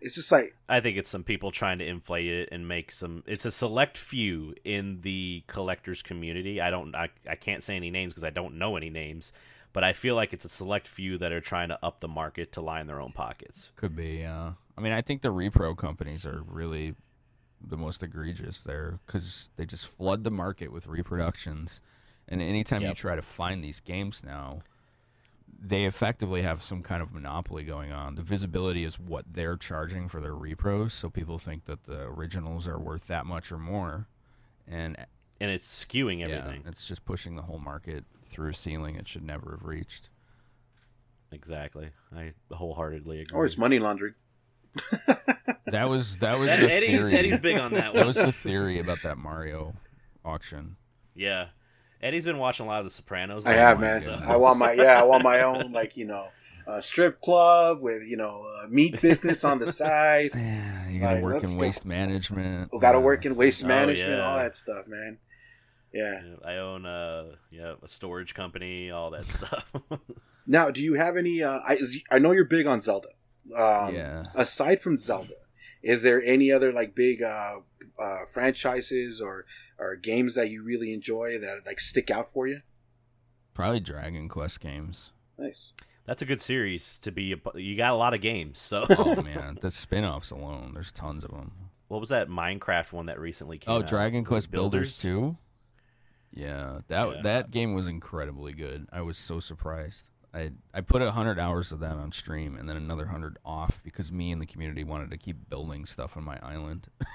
It's 0.00 0.14
just 0.14 0.30
like 0.30 0.54
I 0.68 0.78
think 0.78 0.96
it's 0.96 1.10
some 1.10 1.24
people 1.24 1.50
trying 1.50 1.80
to 1.80 1.84
inflate 1.84 2.28
it 2.28 2.50
and 2.52 2.68
make 2.68 2.92
some. 2.92 3.24
It's 3.26 3.44
a 3.44 3.50
select 3.50 3.98
few 3.98 4.54
in 4.64 5.00
the 5.00 5.42
collectors 5.48 6.00
community. 6.02 6.60
I 6.60 6.70
don't. 6.70 6.94
I, 6.94 7.08
I 7.28 7.34
can't 7.34 7.64
say 7.64 7.74
any 7.74 7.90
names 7.90 8.12
because 8.12 8.22
I 8.22 8.30
don't 8.30 8.58
know 8.58 8.76
any 8.76 8.90
names. 8.90 9.32
But 9.72 9.82
I 9.82 9.92
feel 9.92 10.14
like 10.14 10.32
it's 10.32 10.44
a 10.44 10.48
select 10.48 10.86
few 10.86 11.18
that 11.18 11.32
are 11.32 11.40
trying 11.40 11.70
to 11.70 11.84
up 11.84 11.98
the 11.98 12.06
market 12.06 12.52
to 12.52 12.60
line 12.60 12.86
their 12.86 13.00
own 13.00 13.10
pockets. 13.10 13.70
Could 13.74 13.96
be. 13.96 14.24
Uh, 14.24 14.52
I 14.76 14.80
mean, 14.80 14.92
I 14.92 15.02
think 15.02 15.22
the 15.22 15.32
repro 15.32 15.76
companies 15.76 16.24
are 16.24 16.44
really 16.46 16.94
the 17.60 17.76
most 17.76 18.02
egregious 18.02 18.60
there 18.60 19.00
because 19.06 19.50
they 19.56 19.66
just 19.66 19.86
flood 19.86 20.24
the 20.24 20.30
market 20.30 20.72
with 20.72 20.86
reproductions. 20.86 21.80
And 22.28 22.42
anytime 22.42 22.82
you 22.82 22.94
try 22.94 23.16
to 23.16 23.22
find 23.22 23.64
these 23.64 23.80
games 23.80 24.22
now, 24.24 24.60
they 25.60 25.86
effectively 25.86 26.42
have 26.42 26.62
some 26.62 26.82
kind 26.82 27.02
of 27.02 27.12
monopoly 27.12 27.64
going 27.64 27.90
on. 27.90 28.14
The 28.14 28.22
visibility 28.22 28.84
is 28.84 28.98
what 29.00 29.24
they're 29.32 29.56
charging 29.56 30.08
for 30.08 30.20
their 30.20 30.34
repros, 30.34 30.92
so 30.92 31.08
people 31.10 31.38
think 31.38 31.64
that 31.64 31.84
the 31.84 32.02
originals 32.02 32.68
are 32.68 32.78
worth 32.78 33.06
that 33.06 33.26
much 33.26 33.50
or 33.50 33.58
more. 33.58 34.06
And 34.66 34.96
and 35.40 35.50
it's 35.50 35.84
skewing 35.84 36.22
everything. 36.22 36.62
yeah, 36.64 36.70
it's 36.70 36.86
just 36.86 37.04
pushing 37.04 37.36
the 37.36 37.42
whole 37.42 37.58
market 37.58 38.04
through 38.24 38.50
a 38.50 38.54
ceiling 38.54 38.96
it 38.96 39.08
should 39.08 39.24
never 39.24 39.52
have 39.52 39.64
reached. 39.64 40.10
Exactly. 41.32 41.90
I 42.14 42.32
wholeheartedly 42.52 43.20
agree. 43.20 43.36
or 43.36 43.44
it's 43.44 43.58
money 43.58 43.78
laundering. 43.78 44.14
That 45.66 45.88
was 45.88 46.16
that 46.18 46.38
was 46.38 46.48
That- 46.48 46.60
the 46.60 46.72
Eddie's, 46.72 47.00
theory. 47.08 47.14
Eddie's 47.18 47.38
big 47.40 47.58
on 47.58 47.72
that 47.74 47.92
that 47.94 48.06
was 48.06 48.16
the 48.16 48.32
theory 48.32 48.78
about 48.78 48.98
that 49.02 49.18
Mario 49.18 49.74
auction. 50.24 50.76
Yeah, 51.14 51.48
Eddie's 52.02 52.24
been 52.24 52.38
watching 52.38 52.64
a 52.66 52.68
lot 52.68 52.78
of 52.80 52.84
The 52.86 52.90
Sopranos. 52.90 53.44
I 53.44 53.52
have, 53.54 53.78
my 53.78 53.86
man. 53.86 54.00
so- 54.02 54.12
I 54.12 54.36
want 54.36 54.58
my 54.58 54.72
yeah, 54.72 54.98
I 55.00 55.02
want 55.04 55.22
my 55.24 55.40
own 55.42 55.72
like 55.72 55.96
you 55.96 56.06
know, 56.06 56.28
uh, 56.66 56.80
strip 56.80 57.20
club 57.20 57.80
with 57.82 58.02
you 58.02 58.16
know 58.16 58.46
uh, 58.62 58.66
meat 58.68 59.00
business 59.02 59.44
on 59.44 59.58
the 59.58 59.70
side. 59.72 60.30
Yeah, 60.34 60.88
you 60.88 61.00
gotta 61.00 61.16
Like, 61.16 61.24
work 61.24 61.42
in 61.44 61.52
go. 61.52 61.58
waste 61.58 61.84
management. 61.84 62.70
Got 62.70 62.92
to 62.92 62.98
Yeah. 62.98 63.04
work 63.04 63.26
in 63.26 63.36
waste 63.36 63.64
Oh, 63.64 63.68
management, 63.68 64.18
yeah. 64.18 64.26
all 64.26 64.38
that 64.38 64.56
stuff, 64.56 64.86
man. 64.86 65.18
Yeah. 65.92 66.20
Yeah, 66.22 66.34
I 66.46 66.56
own 66.56 66.86
a 66.86 67.32
yeah 67.50 67.74
a 67.82 67.88
storage 67.88 68.34
company, 68.34 68.90
all 68.90 69.10
that 69.10 69.26
stuff. 69.36 69.70
Now, 70.46 70.70
do 70.70 70.80
you 70.82 70.94
have 70.94 71.16
any? 71.18 71.42
Uh, 71.42 71.58
I 71.66 71.78
I 72.10 72.18
know 72.18 72.30
you're 72.32 72.44
big 72.46 72.66
on 72.66 72.80
Zelda. 72.80 73.08
Um, 73.54 73.94
Yeah. 73.94 74.24
Aside 74.34 74.80
from 74.80 74.96
Zelda, 74.98 75.34
is 75.82 76.02
there 76.02 76.22
any 76.22 76.50
other 76.52 76.72
like 76.72 76.94
big 76.94 77.22
uh, 77.22 77.56
uh, 77.98 78.24
franchises 78.26 79.20
or 79.20 79.44
or 79.78 79.94
games 79.96 80.34
that 80.34 80.50
you 80.50 80.62
really 80.64 80.92
enjoy 80.92 81.38
that 81.38 81.60
like 81.66 81.80
stick 81.80 82.10
out 82.10 82.28
for 82.32 82.46
you? 82.46 82.62
Probably 83.54 83.80
Dragon 83.80 84.28
Quest 84.28 84.60
games. 84.60 85.12
Nice. 85.38 85.72
That's 86.04 86.22
a 86.22 86.26
good 86.26 86.40
series 86.40 86.98
to 87.00 87.10
be. 87.12 87.32
A, 87.34 87.58
you 87.58 87.76
got 87.76 87.92
a 87.92 87.96
lot 87.96 88.14
of 88.14 88.20
games. 88.20 88.58
So 88.58 88.86
Oh 88.90 89.14
man, 89.22 89.58
the 89.60 89.70
spin-offs 89.70 90.30
alone, 90.30 90.72
there's 90.74 90.90
tons 90.92 91.22
of 91.24 91.30
them. 91.30 91.52
what 91.88 92.00
was 92.00 92.08
that 92.08 92.28
Minecraft 92.28 92.92
one 92.92 93.06
that 93.06 93.20
recently 93.20 93.58
came 93.58 93.72
out? 93.72 93.76
Oh, 93.76 93.82
out? 93.82 93.88
Dragon 93.88 94.20
Was 94.22 94.26
it 94.26 94.28
Quest 94.28 94.50
Builders 94.50 94.98
too. 94.98 95.36
Yeah, 96.32 96.80
that 96.88 97.08
Yeah. 97.08 97.22
that 97.22 97.50
game 97.50 97.74
was 97.74 97.86
incredibly 97.86 98.52
good. 98.52 98.86
I 98.92 99.00
was 99.02 99.16
so 99.18 99.40
surprised. 99.40 100.08
I 100.34 100.50
I 100.74 100.80
put 100.82 101.00
a 101.02 101.10
hundred 101.12 101.38
hours 101.38 101.72
of 101.72 101.80
that 101.80 101.92
on 101.92 102.12
stream, 102.12 102.56
and 102.56 102.68
then 102.68 102.76
another 102.76 103.06
hundred 103.06 103.38
off 103.44 103.80
because 103.82 104.12
me 104.12 104.30
and 104.30 104.40
the 104.42 104.46
community 104.46 104.84
wanted 104.84 105.10
to 105.10 105.16
keep 105.16 105.48
building 105.48 105.86
stuff 105.86 106.16
on 106.16 106.24
my 106.24 106.38
island. 106.42 106.88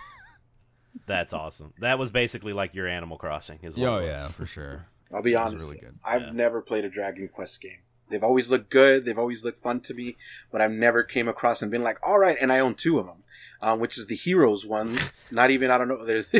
That's 1.08 1.34
awesome. 1.34 1.74
That 1.80 1.98
was 1.98 2.12
basically 2.12 2.54
like 2.54 2.76
your 2.76 2.88
Animal 2.88 3.18
Crossing. 3.18 3.60
Is 3.64 3.76
what 3.78 3.88
oh 3.90 3.98
it 3.98 4.06
yeah, 4.08 4.28
for 4.28 4.46
sure. 4.46 4.86
I'll 5.14 5.22
be 5.22 5.36
honest. 5.36 5.66
really 5.66 5.80
good. 5.80 5.98
I've 6.04 6.22
Yeah. 6.22 6.30
never 6.34 6.62
played 6.62 6.86
a 6.86 6.90
Dragon 6.90 7.28
Quest 7.28 7.62
game. 7.62 7.80
They've 8.10 8.24
always 8.24 8.50
looked 8.52 8.70
good. 8.70 9.06
They've 9.06 9.18
always 9.18 9.44
looked 9.44 9.60
fun 9.60 9.80
to 9.82 9.94
me, 9.94 10.18
but 10.52 10.62
I've 10.62 10.72
never 10.72 11.02
came 11.04 11.28
across 11.28 11.62
and 11.62 11.72
been 11.72 11.84
like, 11.84 11.98
all 12.08 12.20
right. 12.20 12.38
And 12.40 12.52
I 12.52 12.60
own 12.60 12.76
two 12.76 13.00
of 13.00 13.06
them, 13.08 13.24
um, 13.62 13.80
which 13.80 13.98
is 13.98 14.06
the 14.08 14.16
Heroes 14.16 14.66
ones. 14.66 15.12
not 15.32 15.50
even 15.52 15.72
I 15.72 15.78
don't 15.80 15.88
know. 15.88 16.06
There's 16.06 16.32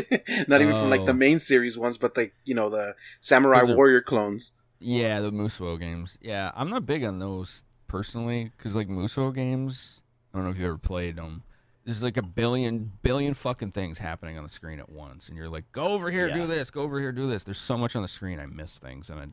not 0.48 0.60
even 0.60 0.74
from 0.74 0.90
like 0.90 1.04
the 1.04 1.12
Oh. 1.12 1.16
main 1.16 1.38
series 1.40 1.76
ones, 1.76 1.98
but 1.98 2.16
like 2.16 2.34
you 2.44 2.54
know 2.54 2.70
the 2.70 2.94
Samurai 3.20 3.62
Warrior 3.64 4.02
clones. 4.02 4.52
Yeah, 4.80 5.20
the 5.20 5.30
Musou 5.30 5.78
games. 5.78 6.18
Yeah, 6.20 6.50
I'm 6.54 6.70
not 6.70 6.84
big 6.86 7.04
on 7.04 7.18
those 7.18 7.64
personally 7.86 8.52
because 8.56 8.74
like 8.74 8.88
Musou 8.88 9.34
games. 9.34 10.00
I 10.32 10.38
don't 10.38 10.44
know 10.46 10.50
if 10.50 10.58
you 10.58 10.66
ever 10.66 10.78
played 10.78 11.16
them. 11.16 11.42
There's 11.84 12.02
like 12.02 12.16
a 12.16 12.22
billion 12.22 12.92
billion 13.02 13.34
fucking 13.34 13.72
things 13.72 13.98
happening 13.98 14.36
on 14.38 14.42
the 14.42 14.48
screen 14.48 14.80
at 14.80 14.88
once, 14.88 15.28
and 15.28 15.36
you're 15.36 15.48
like, 15.50 15.70
go 15.72 15.88
over 15.88 16.10
here, 16.10 16.28
Yeah. 16.28 16.34
do 16.34 16.46
this, 16.46 16.70
go 16.70 16.82
over 16.82 16.98
here, 16.98 17.12
do 17.12 17.26
this. 17.28 17.44
There's 17.44 17.58
so 17.58 17.76
much 17.76 17.94
on 17.94 18.02
the 18.02 18.08
screen, 18.08 18.40
I 18.40 18.46
miss 18.46 18.78
things, 18.78 19.10
and 19.10 19.20
I, 19.20 19.26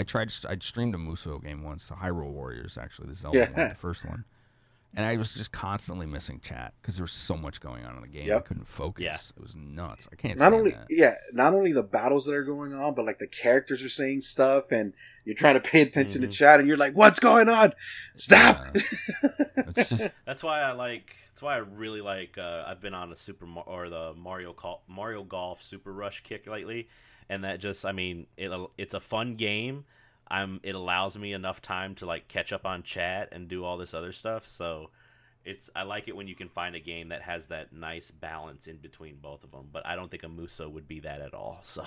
I 0.00 0.02
tried. 0.04 0.32
I 0.48 0.56
streamed 0.60 0.94
a 0.94 0.98
Musou 0.98 1.42
game 1.42 1.62
once, 1.64 1.86
the 1.88 1.94
Hyrule 1.96 2.30
Warriors, 2.30 2.78
actually, 2.78 3.08
the 3.08 3.14
Zelda 3.16 3.38
Yeah. 3.38 3.50
one, 3.50 3.68
the 3.70 3.74
first 3.74 4.04
one, 4.04 4.24
and 4.96 5.04
I 5.06 5.16
was 5.16 5.34
just 5.34 5.52
constantly 5.52 6.06
missing 6.06 6.40
chat 6.42 6.72
because 6.80 6.96
there 6.96 7.04
was 7.04 7.12
so 7.12 7.36
much 7.36 7.60
going 7.60 7.84
on 7.84 7.94
in 7.96 8.00
the 8.02 8.08
game. 8.08 8.32
I 8.32 8.40
couldn't 8.40 8.66
focus. 8.66 9.04
Yeah. 9.04 9.14
It 9.36 9.40
was 9.42 9.54
nuts. 9.54 10.08
I 10.12 10.16
can't. 10.16 10.38
Not 10.38 10.52
only 10.52 10.70
that. 10.72 10.86
yeah, 10.90 11.14
not 11.32 11.54
only 11.54 11.72
the 11.72 11.82
battles 11.82 12.24
that 12.26 12.34
are 12.34 12.42
going 12.44 12.72
on, 12.72 12.94
but 12.94 13.04
like 13.04 13.18
the 13.18 13.26
characters 13.26 13.82
are 13.82 13.88
saying 13.88 14.22
stuff, 14.22 14.72
and 14.72 14.92
you're 15.24 15.34
trying 15.36 15.54
to 15.54 15.60
pay 15.60 15.82
attention 15.82 16.22
Mhm. 16.22 16.30
to 16.30 16.36
chat, 16.36 16.58
and 16.60 16.68
you're 16.68 16.76
like, 16.78 16.94
what's 16.96 17.20
going 17.20 17.48
on? 17.48 17.72
Stop. 18.16 18.76
It's 19.76 19.88
just 19.90 20.12
That's 20.24 20.42
why 20.42 20.60
I 20.62 20.72
like. 20.72 21.14
That's 21.30 21.42
why 21.42 21.54
I 21.54 21.58
really 21.58 22.00
like. 22.00 22.36
Uh, 22.38 22.64
I've 22.66 22.80
been 22.80 22.94
on 22.94 23.12
a 23.12 23.16
Super 23.16 23.46
Mar- 23.46 23.64
or 23.66 23.88
the 23.88 24.12
Mario 24.14 24.52
Col- 24.52 24.82
Mario 24.88 25.22
Golf 25.22 25.62
Super 25.62 25.92
Rush 25.92 26.22
kick 26.22 26.46
lately, 26.46 26.88
and 27.28 27.44
that 27.44 27.60
just. 27.60 27.84
I 27.84 27.92
mean, 27.92 28.26
it 28.36 28.50
it's 28.78 28.94
a 28.94 29.00
fun 29.00 29.36
game. 29.36 29.84
I'm. 30.30 30.60
It 30.62 30.74
allows 30.74 31.18
me 31.18 31.32
enough 31.32 31.60
time 31.60 31.94
to 31.96 32.06
like 32.06 32.28
catch 32.28 32.52
up 32.52 32.64
on 32.66 32.82
chat 32.82 33.28
and 33.32 33.48
do 33.48 33.64
all 33.64 33.78
this 33.78 33.94
other 33.94 34.12
stuff. 34.12 34.46
So, 34.46 34.90
it's. 35.44 35.70
I 35.74 35.82
like 35.82 36.08
it 36.08 36.16
when 36.16 36.28
you 36.28 36.34
can 36.34 36.48
find 36.48 36.74
a 36.74 36.80
game 36.80 37.08
that 37.08 37.22
has 37.22 37.46
that 37.46 37.72
nice 37.72 38.10
balance 38.10 38.66
in 38.66 38.76
between 38.78 39.16
both 39.16 39.44
of 39.44 39.50
them. 39.52 39.68
But 39.72 39.86
I 39.86 39.96
don't 39.96 40.10
think 40.10 40.22
a 40.24 40.28
Musou 40.28 40.70
would 40.70 40.86
be 40.88 41.00
that 41.00 41.20
at 41.20 41.34
all. 41.34 41.60
So. 41.64 41.84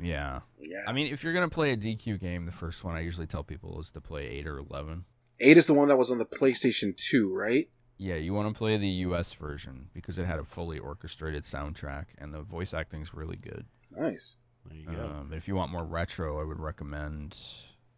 yeah. 0.00 0.40
yeah, 0.60 0.84
I 0.86 0.92
mean, 0.92 1.12
if 1.12 1.24
you're 1.24 1.32
gonna 1.32 1.48
play 1.48 1.72
a 1.72 1.76
DQ 1.76 2.20
game, 2.20 2.46
the 2.46 2.52
first 2.52 2.84
one 2.84 2.94
I 2.96 3.00
usually 3.00 3.26
tell 3.26 3.42
people 3.42 3.80
is 3.80 3.90
to 3.92 4.00
play 4.00 4.26
eight 4.28 4.46
or 4.46 4.58
eleven. 4.58 5.04
eight 5.40 5.56
is 5.56 5.66
the 5.66 5.74
one 5.74 5.88
that 5.88 5.96
was 5.98 6.10
on 6.10 6.18
the 6.18 6.24
PlayStation 6.24 6.96
Two, 6.96 7.34
right? 7.34 7.68
Yeah, 8.00 8.14
you 8.14 8.32
want 8.32 8.54
to 8.54 8.56
play 8.56 8.76
the 8.76 8.86
U.S. 8.88 9.32
version 9.34 9.88
because 9.92 10.16
it 10.18 10.26
had 10.26 10.38
a 10.38 10.44
fully 10.44 10.78
orchestrated 10.78 11.42
soundtrack 11.42 12.06
and 12.16 12.32
the 12.32 12.40
voice 12.42 12.72
acting's 12.72 13.12
really 13.12 13.34
good. 13.36 13.66
Nice. 13.90 14.36
There 14.68 14.78
you 14.78 14.86
go. 14.86 15.04
Um, 15.04 15.26
but 15.30 15.38
if 15.38 15.48
you 15.48 15.54
want 15.54 15.72
more 15.72 15.84
retro, 15.84 16.40
I 16.40 16.44
would 16.44 16.60
recommend 16.60 17.36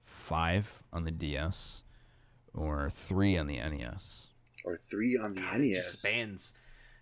five 0.05 0.83
on 0.93 1.05
the 1.05 1.11
DS 1.11 1.85
or 2.55 2.91
three 2.91 3.37
on 3.37 3.47
the 3.47 3.57
NES. 3.57 4.29
Or 4.65 4.77
three 4.77 5.17
on 5.17 5.35
the 5.35 5.41
God, 5.41 5.61
it 5.61 5.75
just 5.75 5.93
NES. 5.93 5.99
spans. 5.99 6.55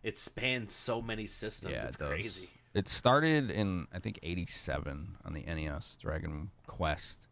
It 0.03 0.19
spans 0.19 0.73
so 0.73 1.03
many 1.03 1.27
systems. 1.27 1.73
yeah, 1.73 1.87
it's 1.87 1.97
it 1.97 1.99
does. 1.99 2.09
crazy. 2.09 2.49
It 2.75 2.89
started 2.89 3.51
in 3.51 3.87
I 3.93 3.99
think 3.99 4.19
'87 4.23 5.17
on 5.25 5.33
the 5.33 5.43
NES, 5.43 5.97
Dragon 6.01 6.51
Quest, 6.67 7.27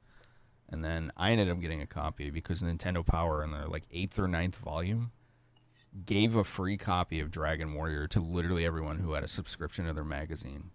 and 0.68 0.84
then 0.84 1.12
I 1.16 1.30
ended 1.30 1.50
up 1.50 1.60
getting 1.60 1.82
a 1.82 1.86
copy 1.86 2.30
because 2.30 2.62
Nintendo 2.62 3.04
Power 3.06 3.44
in 3.44 3.52
their 3.52 3.66
like 3.68 3.84
eighth 3.92 4.18
or 4.18 4.26
ninth 4.26 4.56
volume 4.56 5.12
gave 6.04 6.34
a 6.34 6.44
free 6.44 6.76
copy 6.76 7.20
of 7.20 7.30
Dragon 7.30 7.72
Warrior 7.72 8.06
to 8.08 8.20
literally 8.20 8.66
everyone 8.66 8.98
who 8.98 9.12
had 9.12 9.22
a 9.24 9.28
subscription 9.28 9.86
to 9.86 9.92
their 9.92 10.04
magazine. 10.04 10.70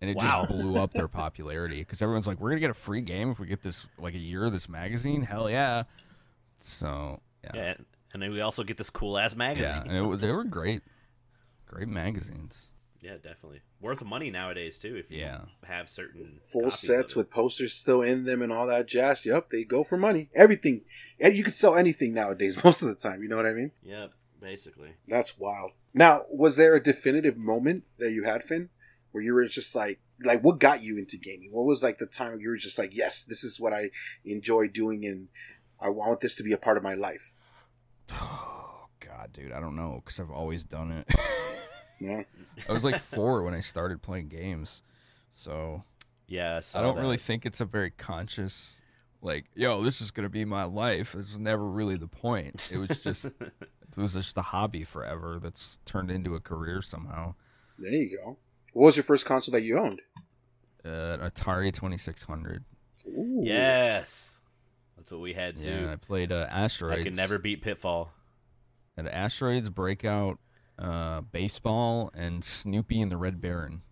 And 0.00 0.08
it 0.10 0.16
Wow. 0.16 0.46
just 0.46 0.48
blew 0.50 0.78
up 0.78 0.92
their 0.92 1.08
popularity 1.22 1.80
because 1.80 2.00
everyone's 2.00 2.26
like, 2.26 2.40
"We're 2.40 2.50
gonna 2.50 2.60
get 2.60 2.70
a 2.70 2.74
free 2.74 3.02
game 3.02 3.30
if 3.30 3.38
we 3.38 3.46
get 3.46 3.62
this 3.62 3.86
like 3.98 4.14
a 4.14 4.18
year 4.18 4.44
of 4.46 4.52
this 4.52 4.68
magazine." 4.68 5.22
Hell 5.22 5.50
yeah! 5.50 5.82
So 6.60 7.20
yeah, 7.44 7.50
Yeah, 7.54 7.74
and 8.12 8.22
then 8.22 8.30
we 8.32 8.40
also 8.40 8.62
get 8.62 8.76
this 8.76 8.90
cool 8.90 9.18
ass 9.18 9.34
magazine. 9.36 9.72
yeah, 9.74 9.82
and 9.82 9.92
it, 9.92 10.02
was- 10.02 10.20
they 10.20 10.32
were 10.32 10.44
great, 10.44 10.82
great 11.66 11.88
magazines. 11.88 12.70
Yeah, 13.02 13.14
definitely 13.14 13.62
worth 13.80 14.02
money 14.04 14.30
nowadays 14.30 14.78
too. 14.78 14.94
If 14.96 15.10
you 15.10 15.20
Yeah. 15.20 15.42
have 15.64 15.88
certain 15.88 16.22
Full 16.24 16.70
sets 16.70 17.16
with 17.16 17.30
posters 17.30 17.72
still 17.72 18.02
in 18.02 18.24
them 18.24 18.42
and 18.42 18.52
all 18.52 18.66
that 18.66 18.86
jazz. 18.86 19.24
Yep, 19.24 19.48
they 19.48 19.64
go 19.64 19.82
for 19.82 19.96
money. 19.96 20.28
Everything. 20.34 20.82
And 21.18 21.34
you 21.34 21.42
could 21.42 21.54
sell 21.54 21.76
anything 21.76 22.12
nowadays 22.12 22.56
most 22.64 22.82
of 22.82 22.88
the 22.88 22.94
time. 22.94 23.22
You 23.22 23.28
know 23.30 23.36
what 23.36 23.46
I 23.46 23.54
mean? 23.54 23.70
Yep, 23.82 24.12
basically. 24.38 24.96
That's 25.08 25.38
wild. 25.38 25.72
Now, 25.94 26.26
was 26.30 26.56
there 26.56 26.74
a 26.74 26.82
definitive 26.82 27.38
moment 27.38 27.84
that 27.98 28.12
you 28.12 28.24
had, 28.24 28.42
Finn, 28.44 28.68
where 29.12 29.22
you 29.22 29.34
were 29.34 29.44
just 29.46 29.74
like, 29.74 30.00
like, 30.22 30.42
what 30.44 30.58
got 30.58 30.82
you 30.82 30.98
into 30.98 31.16
gaming? 31.16 31.50
What 31.52 31.64
was 31.66 31.82
like 31.82 31.98
the 31.98 32.06
time 32.06 32.32
where 32.32 32.40
you 32.40 32.50
were 32.50 32.56
just 32.56 32.78
like, 32.78 32.94
yes, 32.94 33.22
this 33.24 33.42
is 33.44 33.58
what 33.60 33.72
I 33.72 33.90
enjoy 34.24 34.68
doing, 34.68 35.04
and 35.06 35.28
I 35.80 35.88
want 35.88 36.20
this 36.20 36.34
to 36.36 36.42
be 36.42 36.52
a 36.52 36.58
part 36.58 36.76
of 36.76 36.82
my 36.82 36.94
life. 36.94 37.32
Oh 38.12 38.86
God, 39.00 39.32
dude, 39.32 39.52
I 39.52 39.60
don't 39.60 39.76
know 39.76 40.00
because 40.04 40.20
I've 40.20 40.30
always 40.30 40.64
done 40.64 40.90
it. 40.92 41.08
Yeah. 42.02 42.22
I 42.66 42.72
was 42.72 42.82
like 42.82 42.98
four 42.98 43.42
when 43.42 43.52
I 43.52 43.60
started 43.60 44.00
playing 44.00 44.28
games, 44.28 44.82
so 45.32 45.84
Yeah, 46.28 46.56
I 46.56 46.60
saw 46.60 46.80
don't 46.80 46.96
that. 46.96 47.02
really 47.02 47.18
think 47.18 47.44
it's 47.44 47.60
a 47.60 47.66
very 47.66 47.90
conscious, 47.90 48.80
like, 49.20 49.44
yo, 49.54 49.82
this 49.82 50.00
is 50.00 50.10
gonna 50.10 50.30
be 50.30 50.46
my 50.46 50.64
life. 50.64 51.12
It 51.12 51.18
was 51.18 51.38
never 51.38 51.62
really 51.68 51.98
the 51.98 52.06
point. 52.08 52.70
It 52.72 52.78
was 52.78 53.02
just, 53.02 53.26
it 53.40 53.96
was 53.98 54.14
just 54.14 54.34
a 54.38 54.42
hobby 54.42 54.82
forever 54.82 55.38
that's 55.42 55.78
turned 55.84 56.10
into 56.10 56.34
a 56.34 56.40
career 56.40 56.80
somehow. 56.80 57.34
There 57.78 57.90
you 57.92 58.16
go. 58.16 58.38
What 58.72 58.86
was 58.86 58.96
your 58.96 59.04
first 59.04 59.26
console 59.26 59.52
that 59.52 59.62
you 59.62 59.78
owned? 59.78 60.00
Uh, 60.84 60.88
an 60.88 61.20
Atari 61.20 61.72
Twenty 61.72 61.98
Six 61.98 62.22
Hundred. 62.22 62.64
Ooh. 63.06 63.40
Yes, 63.42 64.38
that's 64.96 65.10
what 65.12 65.20
we 65.20 65.32
had 65.32 65.58
too. 65.58 65.70
Yeah, 65.70 65.92
I 65.92 65.96
played 65.96 66.32
uh, 66.32 66.46
Asteroids. 66.50 67.00
I 67.00 67.04
could 67.04 67.16
never 67.16 67.38
beat 67.38 67.62
Pitfall. 67.62 68.10
Had 68.96 69.06
Asteroids, 69.06 69.68
Breakout, 69.70 70.38
uh, 70.78 71.20
Baseball, 71.20 72.10
and 72.14 72.44
Snoopy 72.44 73.00
and 73.00 73.10
the 73.10 73.16
Red 73.16 73.40
Baron. 73.40 73.82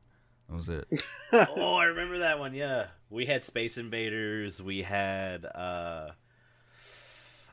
That 0.48 0.54
was 0.54 0.68
it. 0.68 0.86
oh, 1.32 1.74
I 1.76 1.86
remember 1.86 2.18
that 2.18 2.38
one. 2.38 2.54
Yeah, 2.54 2.86
we 3.10 3.26
had 3.26 3.44
Space 3.44 3.78
Invaders. 3.78 4.62
We 4.62 4.82
had. 4.82 5.44
uh 5.44 6.10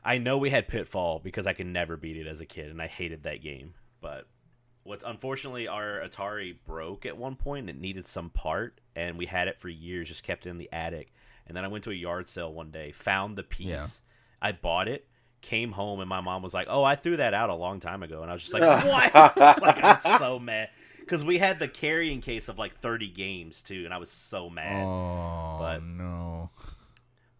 I 0.06 0.18
know 0.18 0.38
we 0.38 0.50
had 0.50 0.68
Pitfall 0.68 1.18
because 1.18 1.48
I 1.48 1.52
could 1.52 1.66
never 1.66 1.96
beat 1.96 2.16
it 2.16 2.28
as 2.28 2.40
a 2.40 2.46
kid, 2.46 2.70
and 2.70 2.80
I 2.80 2.86
hated 2.86 3.24
that 3.24 3.42
game. 3.42 3.74
But 4.00 4.28
what 4.86 5.02
unfortunately 5.04 5.68
our 5.68 6.00
Atari 6.00 6.56
broke 6.64 7.06
at 7.06 7.16
one 7.16 7.36
point. 7.36 7.68
It 7.68 7.78
needed 7.78 8.06
some 8.06 8.30
part, 8.30 8.80
and 8.94 9.18
we 9.18 9.26
had 9.26 9.48
it 9.48 9.58
for 9.58 9.68
years. 9.68 10.08
Just 10.08 10.22
kept 10.24 10.46
it 10.46 10.50
in 10.50 10.58
the 10.58 10.68
attic, 10.72 11.12
and 11.46 11.56
then 11.56 11.64
I 11.64 11.68
went 11.68 11.84
to 11.84 11.90
a 11.90 11.94
yard 11.94 12.28
sale 12.28 12.52
one 12.52 12.70
day, 12.70 12.92
found 12.92 13.36
the 13.36 13.42
piece. 13.42 13.66
Yeah. 13.66 13.86
I 14.40 14.52
bought 14.52 14.88
it. 14.88 15.06
Came 15.42 15.72
home 15.72 16.00
and 16.00 16.08
my 16.08 16.20
mom 16.20 16.42
was 16.42 16.54
like, 16.54 16.66
"Oh, 16.68 16.82
I 16.82 16.96
threw 16.96 17.18
that 17.18 17.34
out 17.34 17.50
a 17.50 17.54
long 17.54 17.78
time 17.80 18.02
ago," 18.02 18.22
and 18.22 18.30
I 18.30 18.34
was 18.34 18.42
just 18.42 18.54
like, 18.54 18.62
"What?" 18.84 19.14
like 19.62 19.82
I 19.82 19.92
was 19.92 20.18
so 20.18 20.38
mad 20.38 20.70
because 20.98 21.24
we 21.24 21.38
had 21.38 21.58
the 21.58 21.68
carrying 21.68 22.20
case 22.20 22.48
of 22.48 22.58
like 22.58 22.74
30 22.74 23.08
games 23.08 23.62
too, 23.62 23.84
and 23.84 23.94
I 23.94 23.98
was 23.98 24.10
so 24.10 24.50
mad. 24.50 24.84
Oh 24.84 25.58
but- 25.60 25.82
no! 25.82 26.50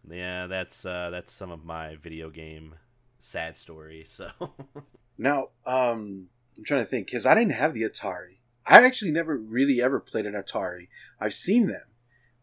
Yeah, 0.08 0.46
that's 0.46 0.84
uh, 0.84 1.10
that's 1.10 1.32
some 1.32 1.50
of 1.50 1.64
my 1.64 1.96
video 1.96 2.30
game 2.30 2.74
sad 3.18 3.56
story. 3.56 4.04
So 4.06 4.30
Now, 5.18 5.48
um, 5.64 6.28
I'm 6.56 6.64
trying 6.64 6.82
to 6.82 6.86
think 6.86 7.06
because 7.06 7.26
I 7.26 7.34
didn't 7.34 7.52
have 7.52 7.74
the 7.74 7.82
Atari. 7.82 8.38
I 8.66 8.84
actually 8.84 9.10
never 9.12 9.36
really 9.36 9.80
ever 9.80 10.00
played 10.00 10.26
an 10.26 10.34
Atari. 10.34 10.88
I've 11.20 11.34
seen 11.34 11.68
them, 11.68 11.82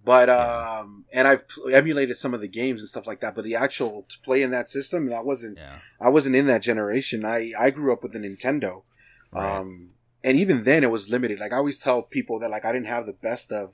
but 0.04 0.30
um, 0.30 1.06
and 1.12 1.28
I've 1.28 1.44
emulated 1.72 2.18
some 2.18 2.34
of 2.34 2.40
the 2.42 2.48
games 2.48 2.82
and 2.82 2.90
stuff 2.90 3.08
like 3.08 3.20
that. 3.22 3.36
But 3.36 3.44
the 3.44 3.56
actual 3.56 4.06
to 4.10 4.20
play 4.22 4.42
in 4.42 4.52
that 4.52 4.70
system, 4.70 5.08
that 5.08 5.26
wasn't. 5.26 5.58
Yeah. 5.58 5.80
I 6.00 6.10
wasn't 6.10 6.36
in 6.36 6.46
that 6.48 6.62
generation. 6.62 7.26
I 7.26 7.52
I 7.60 7.72
grew 7.72 7.92
up 7.92 8.04
with 8.04 8.16
a 8.16 8.20
Nintendo, 8.20 8.84
Right. 9.32 9.58
um, 9.58 9.92
and 10.24 10.38
even 10.38 10.64
then 10.64 10.84
it 10.84 10.92
was 10.92 11.10
limited. 11.10 11.40
Like 11.40 11.52
I 11.54 11.58
always 11.58 11.80
tell 11.80 12.02
people 12.02 12.40
that 12.40 12.52
like 12.52 12.64
I 12.66 12.72
didn't 12.72 12.88
have 12.88 13.06
the 13.06 13.14
best 13.14 13.52
of 13.52 13.74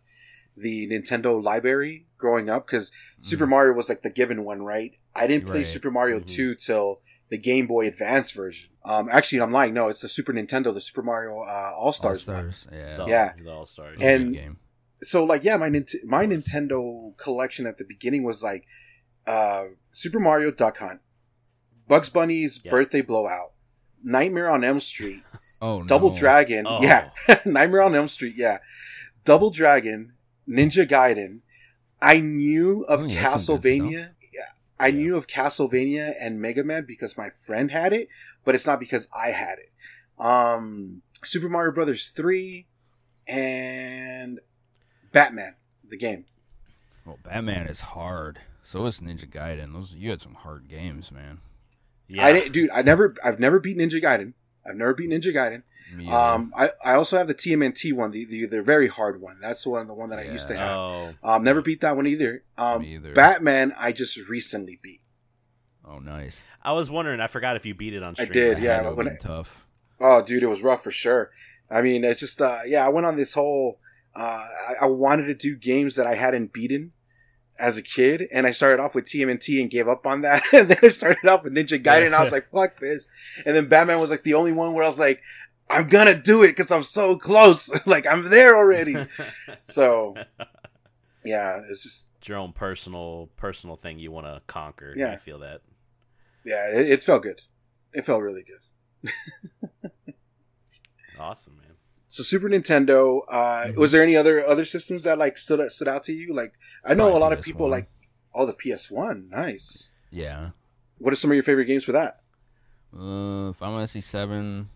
the 0.58 0.88
Nintendo 0.90 1.42
library 1.42 2.08
growing 2.18 2.50
up 2.50 2.66
because 2.66 2.92
Super 3.22 3.46
Mario 3.48 3.74
was 3.74 3.88
like 3.88 4.02
the 4.02 4.10
given 4.10 4.44
one, 4.44 4.64
right? 4.64 4.98
I 5.16 5.28
didn't 5.28 5.46
play 5.46 5.60
Right. 5.60 5.68
Super 5.68 5.92
Mario 5.92 6.20
Mhm. 6.20 6.26
two 6.26 6.56
till 6.56 7.02
the 7.30 7.38
Game 7.38 7.68
Boy 7.68 7.88
Advance 7.88 8.32
version. 8.32 8.70
Um, 8.86 9.08
actually, 9.12 9.42
I'm 9.42 9.52
lying. 9.52 9.74
No, 9.74 9.88
it's 9.88 10.02
the 10.02 10.10
Super 10.10 10.34
Nintendo, 10.34 10.74
the 10.74 10.82
Super 10.82 11.04
Mario 11.04 11.42
uh, 11.42 11.74
All 11.78 11.86
All 11.86 11.92
Stars 11.94 12.26
one. 12.28 12.54
Yeah. 12.72 12.98
The, 12.98 13.06
Yeah. 13.08 13.34
the 13.44 13.52
All 13.52 13.66
Stars. 13.66 13.98
It 14.00 14.04
was 14.04 14.06
a 14.06 14.18
good 14.18 14.22
And- 14.28 14.34
game. 14.34 14.58
So 15.02 15.24
like, 15.24 15.46
yeah, 15.46 15.56
my 15.56 15.70
Nint- 15.70 16.04
my 16.06 16.26
Nintendo 16.26 17.16
collection 17.16 17.66
at 17.66 17.78
the 17.78 17.86
beginning 17.86 18.24
was 18.24 18.44
like 18.44 18.66
uh, 19.26 19.66
Super 19.94 20.20
Mario 20.20 20.52
Duck 20.52 20.80
Hunt, 20.80 21.00
Bugs 21.88 22.10
Bunny's 22.10 22.60
Yeah. 22.66 22.72
Birthday 22.72 23.02
Blowout, 23.02 23.54
Nightmare 24.04 24.50
on 24.50 24.64
Elm 24.66 24.82
Street, 24.82 25.24
Oh 25.62 25.80
no. 25.80 25.86
Double 25.88 26.14
Dragon, 26.14 26.66
Oh. 26.68 26.82
yeah, 26.82 27.12
Nightmare 27.46 27.82
on 27.84 27.96
Elm 27.96 28.10
Street, 28.10 28.36
yeah, 28.36 28.58
Double 29.24 29.52
Dragon, 29.52 30.14
Ninja 30.50 30.86
Gaiden. 30.86 31.42
I 32.02 32.20
knew 32.20 32.84
of 32.84 33.04
Oh, 33.04 33.06
yeah, 33.06 33.30
that's 33.30 33.46
some 33.46 33.58
good 33.62 33.64
Castlevania. 33.82 34.10
I 34.80 34.92
knew 34.92 35.18
of 35.18 35.28
Castlevania 35.28 36.14
and 36.20 36.42
Mega 36.42 36.64
Man 36.64 36.86
because 36.88 37.18
my 37.18 37.30
friend 37.30 37.72
had 37.72 37.92
it, 37.94 38.08
but 38.46 38.56
it's 38.56 38.66
not 38.66 38.80
because 38.80 39.10
I 39.16 39.30
had 39.30 39.58
it. 39.60 39.72
Um, 40.24 41.02
Super 41.24 41.50
Mario 41.50 41.74
Brothers 41.74 42.08
three 42.10 42.68
and 43.28 44.40
Batman 45.12 45.56
the 45.88 45.98
game. 45.98 46.26
Well, 47.06 47.20
Batman 47.24 47.68
is 47.68 47.82
hard. 47.82 48.40
So 48.64 48.86
is 48.86 49.00
Ninja 49.00 49.28
Gaiden. 49.30 49.74
Those 49.74 49.96
you 49.96 50.10
had 50.12 50.22
some 50.22 50.36
hard 50.36 50.68
games, 50.68 51.12
man. 51.12 51.40
yeah. 52.08 52.26
I 52.26 52.34
didn't, 52.34 52.52
dude. 52.52 52.70
I 52.72 52.82
never, 52.82 53.16
I've 53.24 53.40
never 53.40 53.60
beat 53.60 53.78
Ninja 53.78 54.02
Gaiden. 54.02 54.34
I've 54.66 54.76
never 54.76 54.94
beat 54.94 55.10
Ninja 55.10 55.34
Gaiden. 55.34 55.64
Me 55.96 56.06
either. 56.08 56.16
Um, 56.16 56.54
I, 56.56 56.72
I 56.84 56.94
also 56.96 57.18
have 57.18 57.28
the 57.28 57.34
TMNT 57.36 57.94
one, 57.94 58.12
the, 58.12 58.26
the 58.26 58.46
the 58.46 58.62
very 58.62 58.88
hard 58.88 59.20
one. 59.22 59.38
That's 59.42 59.64
the 59.64 59.70
one, 59.72 59.88
the 59.88 59.94
one 59.94 60.10
that 60.12 60.20
I 60.20 60.24
used 60.24 60.48
to 60.50 60.56
have. 60.56 60.78
Oh, 60.78 61.14
Um, 61.24 61.44
never 61.44 61.62
beat 61.62 61.82
that 61.82 61.96
one 61.96 62.06
either. 62.08 62.44
Um, 62.58 62.84
either. 62.84 63.14
Batman, 63.14 63.74
I 63.78 63.92
just 63.92 64.18
recently 64.30 64.80
beat. 64.82 65.02
oh, 65.88 66.00
nice. 66.00 66.44
I 66.64 66.74
was 66.74 66.90
wondering. 66.90 67.20
I 67.22 67.28
forgot 67.28 67.56
if 67.56 67.66
you 67.66 67.74
beat 67.74 67.94
it 67.94 68.04
on 68.04 68.16
I 68.20 68.26
did, 68.26 68.58
That 68.58 68.64
yeah, 68.64 68.76
had 68.78 68.90
to 68.90 68.92
when 68.96 69.08
I- 69.10 69.16
tough. 69.16 69.66
Oh, 70.00 70.22
dude, 70.24 70.44
it 70.44 70.48
was 70.48 70.62
rough 70.62 70.84
for 70.84 70.92
sure. 70.92 71.32
I 71.70 71.82
mean, 71.82 72.04
it's 72.04 72.20
just, 72.22 72.42
uh, 72.42 72.60
yeah, 72.66 72.86
I 72.86 72.90
went 72.90 73.06
on 73.06 73.16
this 73.18 73.34
whole. 73.34 73.80
Uh, 74.16 74.46
I, 74.70 74.74
I 74.82 74.86
wanted 74.88 75.26
to 75.28 75.34
do 75.36 75.56
games 75.56 75.96
that 75.96 76.08
I 76.08 76.16
hadn't 76.16 76.52
beaten 76.54 76.94
as 77.60 77.78
a 77.78 77.82
kid, 77.82 78.28
and 78.32 78.48
I 78.48 78.52
started 78.52 78.82
off 78.82 78.96
with 78.96 79.06
TMNT 79.06 79.60
and 79.62 79.70
gave 79.70 79.88
up 79.88 80.08
on 80.08 80.22
that. 80.22 80.42
and 80.54 80.68
then 80.70 80.78
I 80.82 80.88
started 80.88 81.28
off 81.28 81.44
with 81.44 81.54
Ninja 81.54 81.82
Gaiden, 81.84 82.08
and 82.08 82.16
I 82.16 82.24
was 82.24 82.32
like, 82.38 82.50
"Fuck 82.50 82.80
this!" 82.80 83.08
And 83.46 83.56
then 83.56 83.68
Batman 83.68 84.00
was 84.00 84.10
like 84.10 84.24
the 84.24 84.34
only 84.36 84.52
one 84.54 84.74
where 84.74 84.84
I 84.84 84.88
was 84.88 85.00
like, 85.00 85.22
"I'm 85.70 85.88
gonna 85.88 86.16
do 86.20 86.44
it 86.44 86.50
because 86.50 86.72
I'm 86.72 86.84
so 86.84 87.18
close. 87.18 87.70
like 87.86 88.06
I'm 88.08 88.30
there 88.30 88.56
already." 88.58 88.96
so, 89.64 90.16
yeah, 91.24 91.62
it's 91.70 91.84
just, 91.84 92.12
It's 92.20 92.28
your 92.28 92.38
own 92.38 92.54
personal 92.54 93.30
personal 93.38 93.76
thing 93.76 94.00
you 94.00 94.12
want 94.12 94.26
to 94.28 94.42
conquer. 94.48 94.94
Yeah. 94.96 95.12
I 95.14 95.18
feel 95.18 95.40
that. 95.40 95.62
yeah, 96.46 96.68
it, 96.68 96.90
it 96.90 97.04
felt 97.04 97.24
good. 97.24 97.42
It 97.94 98.06
felt 98.06 98.22
really 98.22 98.44
good. 98.44 99.12
Awesome, 101.20 101.58
man. 101.58 101.74
So 102.08 102.24
Super 102.24 102.48
Nintendo. 102.48 103.22
Uh, 103.28 103.66
Mhm. 103.68 103.76
Was 103.76 103.92
there 103.92 104.02
any 104.02 104.16
other 104.16 104.46
other 104.46 104.64
systems 104.66 105.04
that 105.04 105.18
like 105.18 105.38
stood 105.38 105.70
stood 105.72 105.88
out 105.90 106.04
to 106.04 106.14
you? 106.14 106.34
Like 106.34 106.54
I 106.84 106.94
know 106.94 107.04
Probably 107.04 107.18
a 107.18 107.20
lot 107.20 107.34
of 107.34 107.42
people 107.42 107.68
PS1. 107.68 107.72
like. 107.72 107.90
Oh, 108.34 108.46
the 108.46 108.54
PS 108.54 108.90
One, 108.90 109.28
nice. 109.30 109.92
Yeah. 110.12 110.52
What 111.00 111.12
are 111.12 111.16
some 111.18 111.30
of 111.32 111.36
your 111.36 111.44
favorite 111.44 111.66
games 111.66 111.84
for 111.84 111.92
that? 111.94 112.22
Uh, 112.96 113.50
if 113.50 113.62
I'm 113.62 113.74
gonna 113.74 113.88
see 113.88 114.02
seven, 114.02 114.70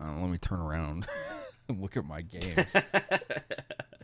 uh, 0.00 0.20
let 0.20 0.30
me 0.30 0.38
turn 0.38 0.60
around 0.60 1.06
and 1.68 1.80
look 1.80 1.96
at 1.96 2.04
my 2.04 2.22
games. 2.22 2.74
uh, 2.74 3.18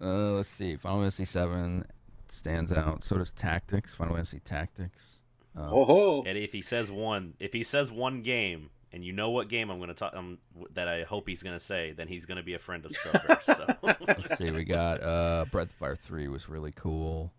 let's 0.00 0.48
see. 0.48 0.76
Final 0.76 1.00
Fantasy 1.00 1.24
seven 1.24 1.84
stands 2.28 2.72
out. 2.72 3.04
So 3.04 3.18
does 3.18 3.32
Tactics. 3.32 3.94
Final 3.94 4.14
Fantasy 4.14 4.40
Tactics. 4.40 5.20
Uh, 5.56 5.68
Oh 5.70 5.84
ho! 5.84 6.22
Eddie, 6.22 6.42
if 6.44 6.52
he 6.52 6.62
says 6.62 6.90
one, 6.90 7.34
if 7.38 7.52
he 7.52 7.62
says 7.62 7.92
one 7.92 8.22
game, 8.22 8.70
and 8.92 9.04
you 9.04 9.12
know 9.12 9.30
what 9.30 9.48
game 9.48 9.70
I'm 9.70 9.78
going 9.78 9.88
to 9.88 9.94
talk, 9.94 10.14
um, 10.14 10.38
that 10.74 10.88
I 10.88 11.02
hope 11.02 11.28
he's 11.28 11.42
going 11.42 11.56
to 11.56 11.64
say, 11.64 11.92
then 11.92 12.08
he's 12.08 12.26
going 12.26 12.38
to 12.38 12.42
be 12.42 12.54
a 12.54 12.58
friend 12.58 12.84
of 12.84 12.92
Stroker. 12.92 13.42
so, 13.82 13.96
Let's 14.06 14.38
see. 14.38 14.50
We 14.50 14.64
got 14.64 15.02
uh, 15.02 15.44
Breath 15.50 15.70
of 15.70 15.74
Fire 15.74 15.96
three 15.96 16.28
was 16.28 16.48
really 16.48 16.72
cool. 16.72 17.32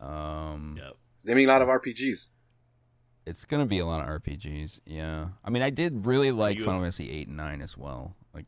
Um, 0.00 0.76
yep. 0.80 0.96
Naming 1.24 1.44
a 1.46 1.48
lot 1.48 1.62
of 1.62 1.68
RPGs. 1.68 2.28
It's 3.26 3.44
gonna 3.44 3.66
be 3.66 3.78
a 3.78 3.86
lot 3.86 4.00
of 4.02 4.22
RPGs. 4.22 4.80
Yeah. 4.86 5.28
I 5.44 5.50
mean, 5.50 5.62
I 5.62 5.70
did 5.70 6.06
really 6.06 6.30
like 6.32 6.58
Final 6.58 6.80
Fantasy 6.80 7.10
eight 7.10 7.28
and 7.28 7.36
nine 7.36 7.60
as 7.62 7.76
well. 7.76 8.14
Like 8.34 8.46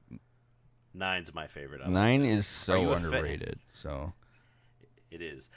Nine's 0.92 1.34
my 1.34 1.46
favorite. 1.46 1.80
I 1.84 1.88
nine 1.88 2.24
is 2.24 2.46
so 2.46 2.90
a 2.90 2.98
fa- 2.98 3.04
underrated. 3.04 3.58
so. 3.72 4.12
It 5.10 5.22
is. 5.22 5.48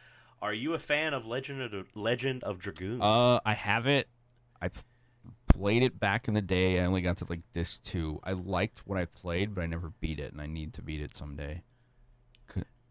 Are 0.41 0.53
you 0.53 0.73
a 0.73 0.79
fan 0.79 1.13
of 1.13 1.25
Legend 1.25 1.61
of 1.61 1.87
Legend 1.95 2.43
of 2.43 2.59
Dragoon? 2.59 3.01
Uh, 3.01 3.39
I 3.43 3.53
have 3.53 3.87
it. 3.87 4.07
I 4.61 4.69
played 5.47 5.81
it 5.81 5.99
back 5.99 6.27
in 6.27 6.35
the 6.35 6.41
day. 6.41 6.79
I 6.79 6.85
only 6.85 7.01
got 7.01 7.17
to 7.17 7.25
like 7.27 7.41
this 7.53 7.79
two. 7.79 8.19
I 8.23 8.33
liked 8.33 8.85
what 8.85 8.99
I 8.99 9.05
played, 9.05 9.55
but 9.55 9.61
I 9.61 9.65
never 9.65 9.93
beat 9.99 10.19
it, 10.19 10.31
and 10.31 10.41
I 10.41 10.45
need 10.45 10.73
to 10.73 10.81
beat 10.81 11.01
it 11.01 11.15
someday. 11.15 11.63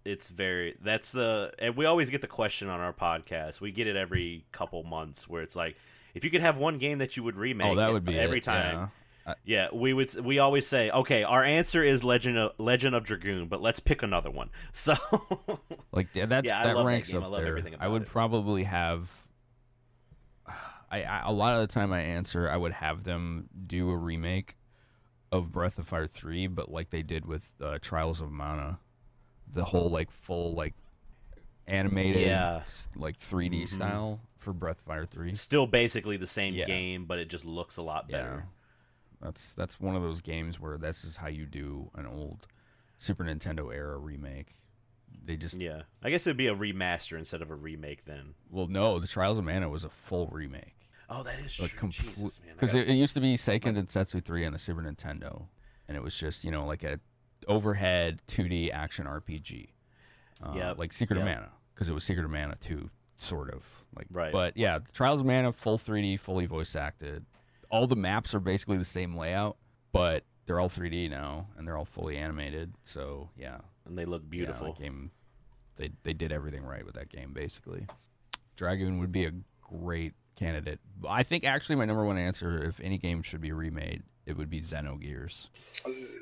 it's 0.05 0.31
very 0.31 0.77
that's 0.81 1.11
the 1.11 1.53
and 1.59 1.77
we 1.77 1.85
always 1.85 2.11
get 2.11 2.21
the 2.21 2.29
question 2.29 2.69
on 2.69 2.79
our 2.79 2.93
podcast 2.93 3.61
we 3.61 3.73
get 3.73 3.89
it 3.89 3.97
every 3.97 4.45
couple 4.53 4.85
months 4.85 5.29
where 5.29 5.43
it's 5.43 5.57
like 5.57 5.77
if 6.17 6.25
you 6.25 6.31
could 6.31 6.41
have 6.41 6.57
one 6.57 6.78
game 6.78 6.99
that 6.99 7.17
you 7.17 7.23
would 7.23 7.36
remake 7.36 7.70
oh, 7.73 7.75
that 7.77 7.93
would 7.93 8.05
be 8.05 8.19
every 8.19 8.39
it, 8.39 8.45
time 8.45 8.91
yeah. 9.27 9.35
yeah. 9.45 9.69
we 9.73 9.93
would 9.93 10.12
we 10.25 10.39
always 10.39 10.67
say 10.67 10.91
okay 10.91 11.23
our 11.23 11.45
answer 11.45 11.83
is 11.85 12.03
legend 12.03 12.36
of 12.39 12.53
legend 12.59 12.95
of 12.95 13.05
dragoon 13.05 13.47
but 13.47 13.61
let's 13.62 13.78
pick 13.81 14.03
another 14.03 14.31
one 14.31 14.51
so 14.73 14.95
Like 15.93 16.09
that's 16.12 16.47
Yeah, 16.47 16.61
I 16.61 16.65
that 16.67 16.75
that 16.77 16.85
ranks. 16.85 17.12
I 17.15 17.19
up 17.19 17.31
love 17.31 17.43
there. 17.43 17.59
I 17.81 17.89
would 17.89 18.03
it. 18.03 18.09
probably 18.09 18.65
have. 18.65 19.11
I, 20.91 21.03
I 21.03 21.23
a 21.25 21.33
lot 21.33 21.55
of 21.55 21.61
the 21.61 21.73
time 21.73 21.93
I 21.93 22.01
answer 22.01 22.49
I 22.51 22.57
would 22.57 22.73
have 22.75 23.05
them 23.05 23.49
do 23.67 23.91
a 23.91 23.97
remake 23.97 24.57
of 25.33 25.51
Breath 25.51 25.78
of 25.78 25.89
Fire 25.89 26.07
three, 26.07 26.47
but 26.47 26.70
like 26.70 26.91
they 26.91 27.03
did 27.03 27.27
with 27.27 27.55
uh, 27.62 27.78
Trials 27.81 28.20
of 28.20 28.31
Mana, 28.31 28.78
the 29.51 29.65
whole 29.65 29.91
like 29.91 30.11
full 30.11 30.55
like 30.55 30.75
animated 31.67 32.23
Yeah. 32.23 32.62
like 32.95 33.19
3D 33.19 33.62
Mhm. 33.62 33.69
style 33.69 34.20
for 34.37 34.53
Breath 34.53 34.79
of 34.79 34.85
Fire 34.85 35.07
three. 35.07 35.35
still 35.37 35.67
basically 35.67 36.17
the 36.17 36.27
same 36.27 36.55
Yeah. 36.55 36.65
game 36.67 37.05
but 37.07 37.19
it 37.19 37.29
just 37.29 37.45
looks 37.45 37.77
a 37.77 37.83
lot 37.83 38.07
Yeah, 38.09 38.19
better 38.19 38.47
that's 39.21 39.55
that's 39.55 39.81
one 39.81 39.97
of 39.97 40.03
those 40.03 40.21
games 40.21 40.61
where 40.61 40.77
this 40.79 41.03
is 41.05 41.17
how 41.17 41.29
you 41.29 41.47
do 41.47 41.91
an 41.95 42.07
old 42.07 42.47
Super 42.99 43.25
Nintendo 43.25 43.75
era 43.75 43.97
remake. 43.99 44.55
They 45.25 45.37
just 45.37 45.59
yeah 45.61 45.83
i 46.03 46.11
guess 46.11 46.27
it'd 46.27 46.37
be 46.37 46.47
a 46.49 46.55
remaster 46.55 47.19
instead 47.19 47.43
of 47.43 47.51
a 47.51 47.55
remake 47.55 48.05
then 48.05 48.35
well 48.51 48.67
no, 48.69 48.99
the 49.01 49.07
Trials 49.07 49.39
of 49.39 49.45
Mana 49.45 49.69
was 49.69 49.85
a 49.85 49.89
full 49.89 50.29
remake. 50.29 50.89
oh 51.11 51.23
that 51.23 51.39
is 51.41 51.59
like 51.61 51.71
true 51.71 51.79
complete 51.79 52.15
Jesus, 52.15 52.41
man. 52.45 52.55
Because 52.55 52.75
it, 52.75 52.89
it 52.89 52.95
used 52.95 53.15
to 53.15 53.21
be 53.21 53.35
Seiken 53.37 53.75
Densetsu 53.77 54.23
3 54.25 54.47
on 54.47 54.53
the 54.53 54.59
Super 54.59 54.83
Nintendo, 54.83 55.47
and 55.89 55.97
it 55.97 56.03
was 56.03 56.17
just 56.17 56.45
you 56.45 56.51
know 56.51 56.65
like 56.67 56.85
a 56.85 57.01
overhead 57.49 58.21
2D 58.29 58.71
action 58.73 59.07
RPG, 59.07 59.69
uh, 60.43 60.53
Yep, 60.55 60.79
like 60.79 60.93
Secret 60.93 61.19
of. 61.19 61.25
Mana, 61.25 61.51
because 61.75 61.89
it 61.89 61.93
was 61.93 62.05
Secret 62.05 62.25
of 62.25 62.31
Mana 62.31 62.55
2, 62.61 62.91
sort 63.17 63.53
of 63.53 63.85
like. 63.97 64.07
Right. 64.11 64.33
But 64.33 64.57
yeah, 64.57 64.78
Trials 64.93 65.20
of 65.20 65.27
Mana 65.27 65.53
full 65.53 65.78
3D, 65.78 66.19
fully 66.20 66.47
voice 66.47 66.77
acted. 66.77 67.27
All 67.70 67.86
the 67.86 67.97
maps 67.97 68.35
are 68.35 68.41
basically 68.41 68.78
the 68.78 68.85
same 68.85 69.17
layout, 69.17 69.57
but 69.93 70.25
they're 70.47 70.61
all 70.61 70.69
3D 70.69 71.11
now, 71.11 71.49
and 71.57 71.67
they're 71.67 71.77
all 71.77 71.85
fully 71.85 72.17
animated. 72.17 72.75
So 72.85 73.31
yeah, 73.36 73.59
and 73.85 73.99
they 73.99 74.05
look 74.05 74.28
beautiful 74.28 74.69
that 74.69 74.83
game, 74.83 75.11
they 75.77 75.91
they 76.03 76.12
did 76.12 76.33
everything 76.33 76.65
right 76.65 76.85
with 76.85 76.95
that 76.95 77.09
game 77.09 77.33
basically. 77.33 77.86
Dragoon 78.57 78.99
would 78.99 79.12
be 79.12 79.27
a 79.27 79.33
great 79.61 80.15
candidate. 80.36 80.81
I 81.09 81.23
think 81.23 81.45
actually 81.45 81.77
my 81.77 81.85
number 81.85 82.05
one 82.05 82.17
answer, 82.19 82.62
if 82.62 82.81
any 82.81 82.99
game 82.99 83.23
should 83.23 83.41
be 83.41 83.53
remade, 83.53 84.03
it 84.25 84.36
would 84.36 84.49
be 84.49 84.61
Xenogears. 84.61 85.49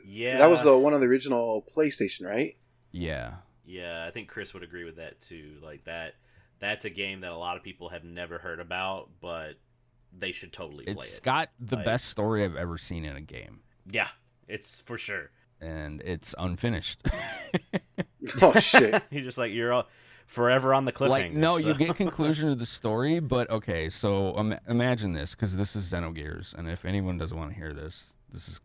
yeah 0.05 0.39
That 0.39 0.51
was 0.51 0.63
the 0.63 0.77
one 0.77 0.95
on 0.95 1.01
the 1.01 1.07
original 1.07 1.65
PlayStation, 1.75 2.27
right? 2.27 2.57
Yeah, 2.91 3.35
Yeah, 3.65 4.05
I 4.07 4.11
think 4.13 4.29
Chris 4.29 4.55
would 4.55 4.63
agree 4.63 4.85
with 4.85 4.97
that 4.97 5.21
too. 5.21 5.55
Like 5.63 5.85
that 5.85 6.15
that's 6.61 6.85
a 6.85 6.91
game 6.91 7.21
that 7.21 7.31
a 7.33 7.37
lot 7.37 7.57
of 7.57 7.63
people 7.63 7.89
have 7.91 8.05
never 8.05 8.39
heard 8.39 8.61
about, 8.61 9.11
but 9.21 9.55
they 10.17 10.33
should 10.33 10.53
totally 10.53 10.85
play 10.85 10.95
it's 10.95 11.19
it. 11.19 11.25
got 11.25 11.51
the 11.59 11.77
Like- 11.77 11.85
best 11.85 12.07
story 12.07 12.45
I've 12.45 12.57
ever 12.57 12.79
seen 12.79 13.05
in 13.05 13.17
a 13.17 13.21
game, 13.21 13.61
yeah, 13.91 14.09
it's 14.49 14.81
for 14.81 14.97
sure. 14.99 15.31
and 15.61 16.01
it's 16.03 16.35
unfinished. 16.39 17.03
Oh 18.41 18.55
shit! 18.59 19.03
you're 19.11 19.23
just 19.25 19.37
like 19.39 19.53
you're 19.53 19.73
all, 19.73 19.87
forever 20.27 20.73
on 20.73 20.87
the 20.87 20.93
cliffhanger. 20.93 21.09
like 21.11 21.33
no, 21.35 21.59
so- 21.59 21.69
you 21.69 21.75
get 21.75 21.95
conclusion 21.97 22.49
of 22.49 22.59
the 22.59 22.65
story, 22.67 23.21
but 23.21 23.51
okay. 23.51 23.89
So 23.91 24.35
um, 24.37 24.55
imagine 24.69 25.13
this, 25.13 25.35
because 25.35 25.57
this 25.57 25.77
is 25.77 25.85
Xenogears, 25.93 26.55
and 26.55 26.69
if 26.69 26.85
anyone 26.87 27.19
doesn't 27.19 27.37
want 27.37 27.51
to 27.51 27.57
hear 27.57 27.73
this, 27.75 28.15
this 28.33 28.49
is 28.49 28.61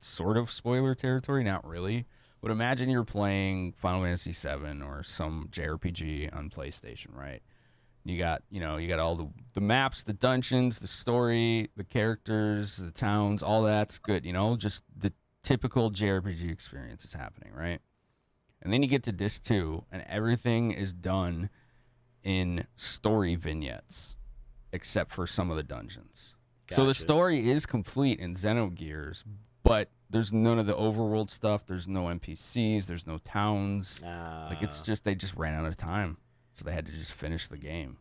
sort 0.00 0.36
of 0.36 0.50
spoiler 0.50 0.94
territory, 0.96 1.44
not 1.44 1.64
really. 1.66 2.06
But 2.44 2.50
imagine 2.50 2.90
you're 2.90 3.04
playing 3.04 3.72
Final 3.72 4.02
Fantasy 4.02 4.32
VII 4.32 4.82
or 4.82 5.02
some 5.02 5.48
JRPG 5.50 6.36
on 6.36 6.50
PlayStation, 6.50 7.16
right? 7.16 7.40
You 8.04 8.18
got, 8.18 8.42
you 8.50 8.60
know, 8.60 8.76
you 8.76 8.86
got 8.86 8.98
all 8.98 9.14
the 9.14 9.30
the 9.54 9.62
maps, 9.62 10.02
the 10.02 10.12
dungeons, 10.12 10.78
the 10.78 10.86
story, 10.86 11.70
the 11.74 11.84
characters, 11.84 12.76
the 12.76 12.90
towns, 12.90 13.42
all 13.42 13.62
that's 13.62 13.96
good, 13.96 14.26
you 14.26 14.34
know, 14.34 14.56
just 14.56 14.84
the 14.94 15.14
typical 15.42 15.90
JRPG 15.90 16.50
experience 16.50 17.06
is 17.06 17.14
happening, 17.14 17.50
right? 17.54 17.80
And 18.60 18.70
then 18.70 18.82
you 18.82 18.90
get 18.90 19.04
to 19.04 19.12
disc 19.12 19.42
2 19.44 19.86
and 19.90 20.04
everything 20.06 20.70
is 20.70 20.92
done 20.92 21.48
in 22.22 22.66
story 22.76 23.36
vignettes 23.36 24.16
except 24.70 25.12
for 25.12 25.26
some 25.26 25.50
of 25.50 25.56
the 25.56 25.62
dungeons. 25.62 26.34
So 26.70 26.84
the 26.84 26.92
story 26.92 27.48
is 27.48 27.64
complete 27.64 28.20
in 28.20 28.34
Xenogears, 28.34 29.24
but 29.62 29.88
there's 30.14 30.32
none 30.32 30.60
of 30.60 30.66
the 30.66 30.74
overworld 30.74 31.28
stuff. 31.28 31.66
There's 31.66 31.88
no 31.88 32.04
NPCs. 32.04 32.86
There's 32.86 33.06
no 33.06 33.18
towns. 33.18 34.00
Like 34.02 34.62
it's 34.62 34.80
Uh, 34.80 34.84
just 34.84 35.04
they 35.04 35.14
just 35.16 35.34
ran 35.34 35.54
out 35.58 35.66
of 35.66 35.76
time, 35.76 36.18
so 36.52 36.64
they 36.64 36.72
had 36.72 36.86
to 36.86 36.92
just 36.92 37.12
finish 37.12 37.48
the 37.48 37.58
game. 37.58 37.98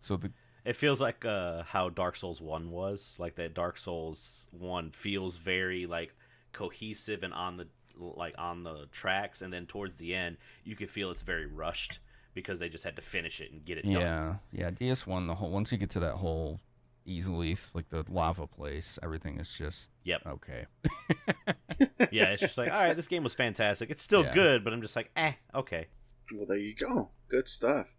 So 0.00 0.16
the 0.16 0.32
It 0.64 0.74
feels 0.76 1.00
like 1.02 1.24
uh, 1.26 1.62
how 1.64 1.90
Dark 1.90 2.16
Souls 2.16 2.40
One 2.40 2.70
was. 2.70 3.16
Like 3.18 3.34
that 3.36 3.52
Dark 3.54 3.76
Souls 3.76 4.46
One 4.50 4.90
feels 4.90 5.36
very 5.36 5.84
like 5.84 6.14
cohesive 6.52 7.22
and 7.22 7.34
on 7.34 7.58
the 7.58 7.66
like 7.98 8.34
on 8.38 8.64
the 8.64 8.86
tracks, 8.90 9.42
and 9.42 9.52
then 9.52 9.66
towards 9.66 9.96
the 9.96 10.14
end, 10.14 10.38
you 10.64 10.74
can 10.76 10.86
feel 10.88 11.10
it's 11.10 11.22
very 11.22 11.46
rushed 11.46 11.98
because 12.32 12.58
they 12.58 12.68
just 12.70 12.84
had 12.84 12.96
to 12.96 13.02
finish 13.02 13.40
it 13.40 13.52
and 13.52 13.64
get 13.64 13.78
it 13.78 13.84
done. 13.84 13.92
yeah 13.92 14.34
yeah 14.50 14.70
DS 14.70 15.06
one 15.06 15.26
the 15.28 15.34
whole 15.36 15.50
once 15.50 15.70
you 15.70 15.78
get 15.78 15.90
to 15.90 16.00
that 16.00 16.14
whole 16.14 16.58
easily 17.06 17.56
like 17.74 17.88
the 17.90 18.04
lava 18.08 18.46
place, 18.46 18.98
everything 19.02 19.38
is 19.38 19.52
just 19.52 19.90
Yep. 20.04 20.22
okay. 20.26 20.66
Yeah, 22.10 22.30
it's 22.30 22.40
just 22.40 22.56
like, 22.58 22.70
all 22.72 22.78
right, 22.80 22.96
this 22.96 23.08
game 23.08 23.24
was 23.24 23.34
fantastic. 23.34 23.90
It's 23.90 24.02
still 24.02 24.22
Yeah. 24.24 24.34
good, 24.34 24.64
but 24.64 24.72
I'm 24.72 24.80
just 24.82 24.94
like, 24.96 25.10
eh, 25.16 25.32
okay. 25.54 25.86
Well, 26.34 26.46
there 26.46 26.56
you 26.56 26.74
go. 26.74 27.10
Good 27.28 27.48
stuff. 27.48 27.94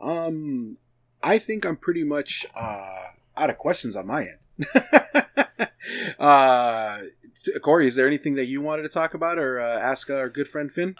Um, 0.00 0.78
I 1.22 1.38
think 1.38 1.64
I'm 1.66 1.76
pretty 1.76 2.04
much 2.04 2.46
uh, 2.54 3.04
out 3.36 3.50
of 3.50 3.58
questions 3.58 3.96
on 3.96 4.06
my 4.06 4.28
end. 4.28 4.38
uh, 6.18 6.98
Corey, 7.62 7.88
is 7.88 7.96
there 7.96 8.06
anything 8.06 8.34
that 8.34 8.46
you 8.46 8.60
wanted 8.60 8.82
to 8.82 8.88
talk 8.88 9.14
about 9.14 9.38
or 9.38 9.60
uh, 9.60 9.78
ask 9.78 10.08
our 10.10 10.28
good 10.28 10.48
friend 10.48 10.70
Finn? 10.70 10.94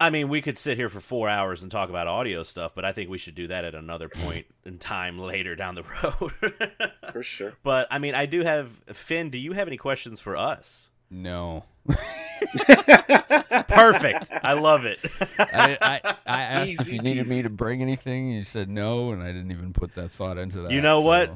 I 0.00 0.10
mean, 0.10 0.28
we 0.28 0.42
could 0.42 0.58
sit 0.58 0.76
here 0.76 0.88
for 0.88 1.00
four 1.00 1.28
hours 1.28 1.62
and 1.62 1.70
talk 1.70 1.88
about 1.88 2.06
audio 2.06 2.42
stuff, 2.42 2.72
but 2.74 2.84
I 2.84 2.92
think 2.92 3.10
we 3.10 3.18
should 3.18 3.34
do 3.34 3.46
that 3.48 3.64
at 3.64 3.74
another 3.74 4.08
point 4.08 4.46
in 4.64 4.78
time 4.78 5.18
later 5.18 5.54
down 5.54 5.76
the 5.76 5.84
road. 5.84 6.92
For 7.12 7.22
sure. 7.22 7.54
but 7.62 7.86
I 7.90 7.98
mean, 7.98 8.14
I 8.14 8.26
do 8.26 8.42
have 8.42 8.70
Finn. 8.92 9.30
Do 9.30 9.38
you 9.38 9.52
have 9.52 9.68
any 9.68 9.76
questions 9.76 10.18
for 10.18 10.36
us? 10.36 10.88
No, 11.10 11.64
Perfect. 13.68 14.30
I 14.42 14.54
love 14.54 14.84
it. 14.84 14.98
I, 15.38 15.78
I, 15.80 16.00
I 16.26 16.42
asked 16.42 16.80
if 16.80 16.92
you 16.92 17.00
needed 17.00 17.28
me 17.28 17.42
to 17.42 17.50
bring 17.50 17.82
anything. 17.82 18.30
You 18.30 18.42
said 18.42 18.68
no, 18.68 19.12
and 19.12 19.22
I 19.22 19.26
didn't 19.26 19.50
even 19.50 19.72
put 19.72 19.94
that 19.94 20.10
thought 20.10 20.38
into 20.38 20.62
that. 20.62 20.70
You 20.70 20.80
know 20.80 21.02
what? 21.02 21.32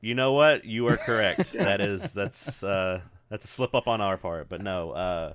You 0.00 0.14
know 0.14 0.32
what? 0.32 0.64
You 0.64 0.86
are 0.88 0.96
correct. 0.96 1.52
that 1.54 1.80
is 1.80 2.12
that's 2.12 2.62
uh 2.62 3.00
that's 3.28 3.44
a 3.44 3.48
slip 3.48 3.74
up 3.74 3.88
on 3.88 4.00
our 4.00 4.16
part, 4.16 4.48
but 4.48 4.62
no. 4.62 4.92
Uh 4.92 5.32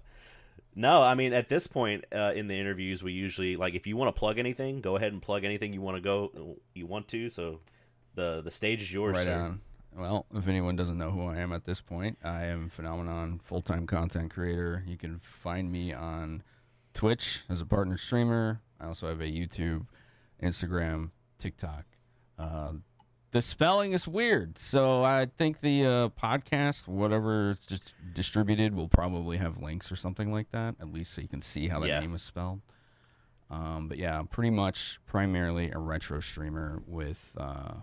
no, 0.76 1.02
I 1.02 1.16
mean 1.16 1.34
at 1.34 1.50
this 1.50 1.68
point 1.68 2.06
uh, 2.16 2.32
in 2.36 2.48
the 2.48 2.56
interviews 2.56 3.04
we 3.04 3.12
usually 3.14 3.56
like 3.56 3.74
if 3.76 3.86
you 3.88 3.98
want 3.98 4.14
to 4.14 4.20
plug 4.20 4.38
anything, 4.40 4.82
go 4.82 4.96
ahead 4.96 5.12
and 5.14 5.22
plug 5.22 5.44
anything 5.44 5.74
you 5.74 5.82
want 5.82 5.98
to 5.98 6.02
go 6.02 6.58
you 6.74 6.86
want 6.86 7.08
to. 7.10 7.30
So 7.30 7.60
the 8.16 8.42
the 8.42 8.52
stage 8.52 8.82
is 8.82 8.92
yours, 8.92 9.18
Right 9.18 9.26
sir. 9.26 9.34
on. 9.36 9.62
Well, 9.94 10.26
if 10.34 10.48
anyone 10.48 10.78
doesn't 10.78 10.98
know 10.98 11.12
who 11.12 11.28
I 11.28 11.38
am 11.40 11.52
at 11.52 11.66
this 11.66 11.82
point, 11.82 12.18
I 12.24 12.46
am 12.46 12.70
Phenomenon, 12.70 13.42
full 13.44 13.62
time 13.62 13.86
content 13.86 14.34
creator. 14.34 14.84
You 14.88 14.96
can 14.98 15.20
find 15.20 15.70
me 15.72 15.92
on 15.94 16.44
Twitch 16.94 17.42
as 17.50 17.60
a 17.60 17.66
partner 17.66 17.98
streamer. 17.98 18.62
I 18.80 18.88
also 18.88 19.10
have 19.10 19.20
a 19.20 19.26
YouTube, 19.26 19.88
Instagram, 20.42 21.10
TikTok. 21.40 21.84
Uh, 22.40 22.74
the 23.32 23.42
spelling 23.42 23.94
is 23.94 24.08
weird, 24.08 24.58
so 24.58 25.04
I 25.04 25.26
think 25.38 25.62
the 25.62 25.86
uh, 25.86 26.10
podcast, 26.10 26.88
whatever 26.88 27.52
it's 27.52 27.66
just 27.66 27.94
distributed, 28.14 28.76
will 28.76 28.90
probably 28.90 29.38
have 29.38 29.58
links 29.62 29.92
or 29.92 29.96
something 29.96 30.32
like 30.32 30.52
that, 30.52 30.76
at 30.82 30.92
least 30.92 31.14
so 31.14 31.22
you 31.22 31.28
can 31.28 31.42
see 31.42 31.68
how 31.70 31.80
the 31.80 31.88
Yeah. 31.88 32.00
name 32.00 32.14
is 32.14 32.22
spelled. 32.22 32.62
Um, 33.50 33.88
but 33.88 33.98
yeah, 33.98 34.18
I'm 34.20 34.28
pretty 34.28 34.50
much 34.50 35.00
primarily 35.06 35.72
a 35.72 35.78
retro 35.78 36.20
streamer 36.20 36.82
with 36.88 37.36
uh, 37.38 37.74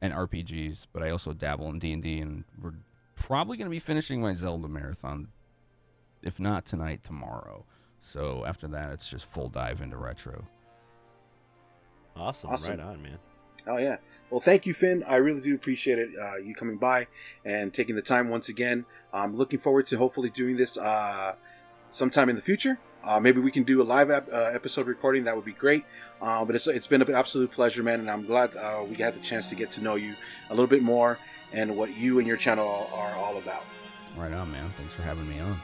and 0.00 0.12
RPGs, 0.12 0.86
but 0.92 1.02
I 1.02 1.10
also 1.10 1.32
dabble 1.32 1.68
in 1.70 1.78
D 1.78 1.92
and 1.92 2.02
D, 2.02 2.18
and 2.20 2.44
we're 2.60 2.74
probably 3.14 3.56
going 3.56 3.66
to 3.66 3.70
be 3.70 3.78
finishing 3.78 4.20
my 4.20 4.34
Zelda 4.34 4.68
marathon, 4.68 5.28
if 6.22 6.38
not 6.38 6.66
tonight, 6.66 7.02
tomorrow. 7.02 7.64
So 8.00 8.44
after 8.46 8.68
that, 8.68 8.92
it's 8.92 9.08
just 9.08 9.24
full 9.24 9.48
dive 9.48 9.80
into 9.80 9.96
retro. 9.96 10.44
Awesome. 12.14 12.50
Awesome. 12.50 12.78
Right 12.78 12.86
on, 12.86 13.02
man. 13.02 13.18
Oh 13.66 13.78
yeah. 13.78 13.96
Well, 14.30 14.40
thank 14.40 14.66
you, 14.66 14.74
Finn. 14.74 15.04
I 15.06 15.16
really 15.16 15.40
do 15.40 15.54
appreciate 15.54 15.98
it. 15.98 16.10
Uh, 16.20 16.36
you 16.36 16.54
coming 16.54 16.76
by 16.76 17.06
and 17.44 17.72
taking 17.72 17.94
the 17.96 18.02
time 18.02 18.28
once 18.28 18.48
again. 18.48 18.84
I'm 19.12 19.36
looking 19.36 19.58
forward 19.58 19.86
to 19.88 19.98
hopefully 19.98 20.30
doing 20.30 20.56
this 20.56 20.76
uh, 20.76 21.34
sometime 21.90 22.28
in 22.28 22.36
the 22.36 22.42
future. 22.42 22.78
Uh, 23.04 23.20
maybe 23.20 23.40
we 23.40 23.52
can 23.52 23.62
do 23.62 23.80
a 23.80 23.84
live 23.84 24.10
ep- 24.10 24.28
uh, 24.32 24.50
episode 24.52 24.88
recording. 24.88 25.24
That 25.24 25.36
would 25.36 25.44
be 25.44 25.52
great. 25.52 25.84
Uh, 26.20 26.44
but 26.44 26.56
it's 26.56 26.66
it's 26.66 26.86
been 26.88 27.02
an 27.02 27.14
absolute 27.14 27.52
pleasure, 27.52 27.82
man, 27.82 28.00
and 28.00 28.10
I'm 28.10 28.26
glad 28.26 28.56
uh, 28.56 28.84
we 28.88 28.96
had 28.96 29.14
the 29.14 29.20
chance 29.20 29.48
to 29.50 29.54
get 29.54 29.70
to 29.72 29.80
know 29.80 29.94
you 29.94 30.14
a 30.50 30.54
little 30.54 30.66
bit 30.66 30.82
more 30.82 31.18
and 31.52 31.76
what 31.76 31.96
you 31.96 32.18
and 32.18 32.26
your 32.26 32.36
channel 32.36 32.90
are 32.92 33.14
all 33.14 33.38
about. 33.38 33.64
Right 34.16 34.32
on, 34.32 34.50
man. 34.50 34.72
Thanks 34.76 34.94
for 34.94 35.02
having 35.02 35.28
me 35.28 35.38
on. 35.38 35.60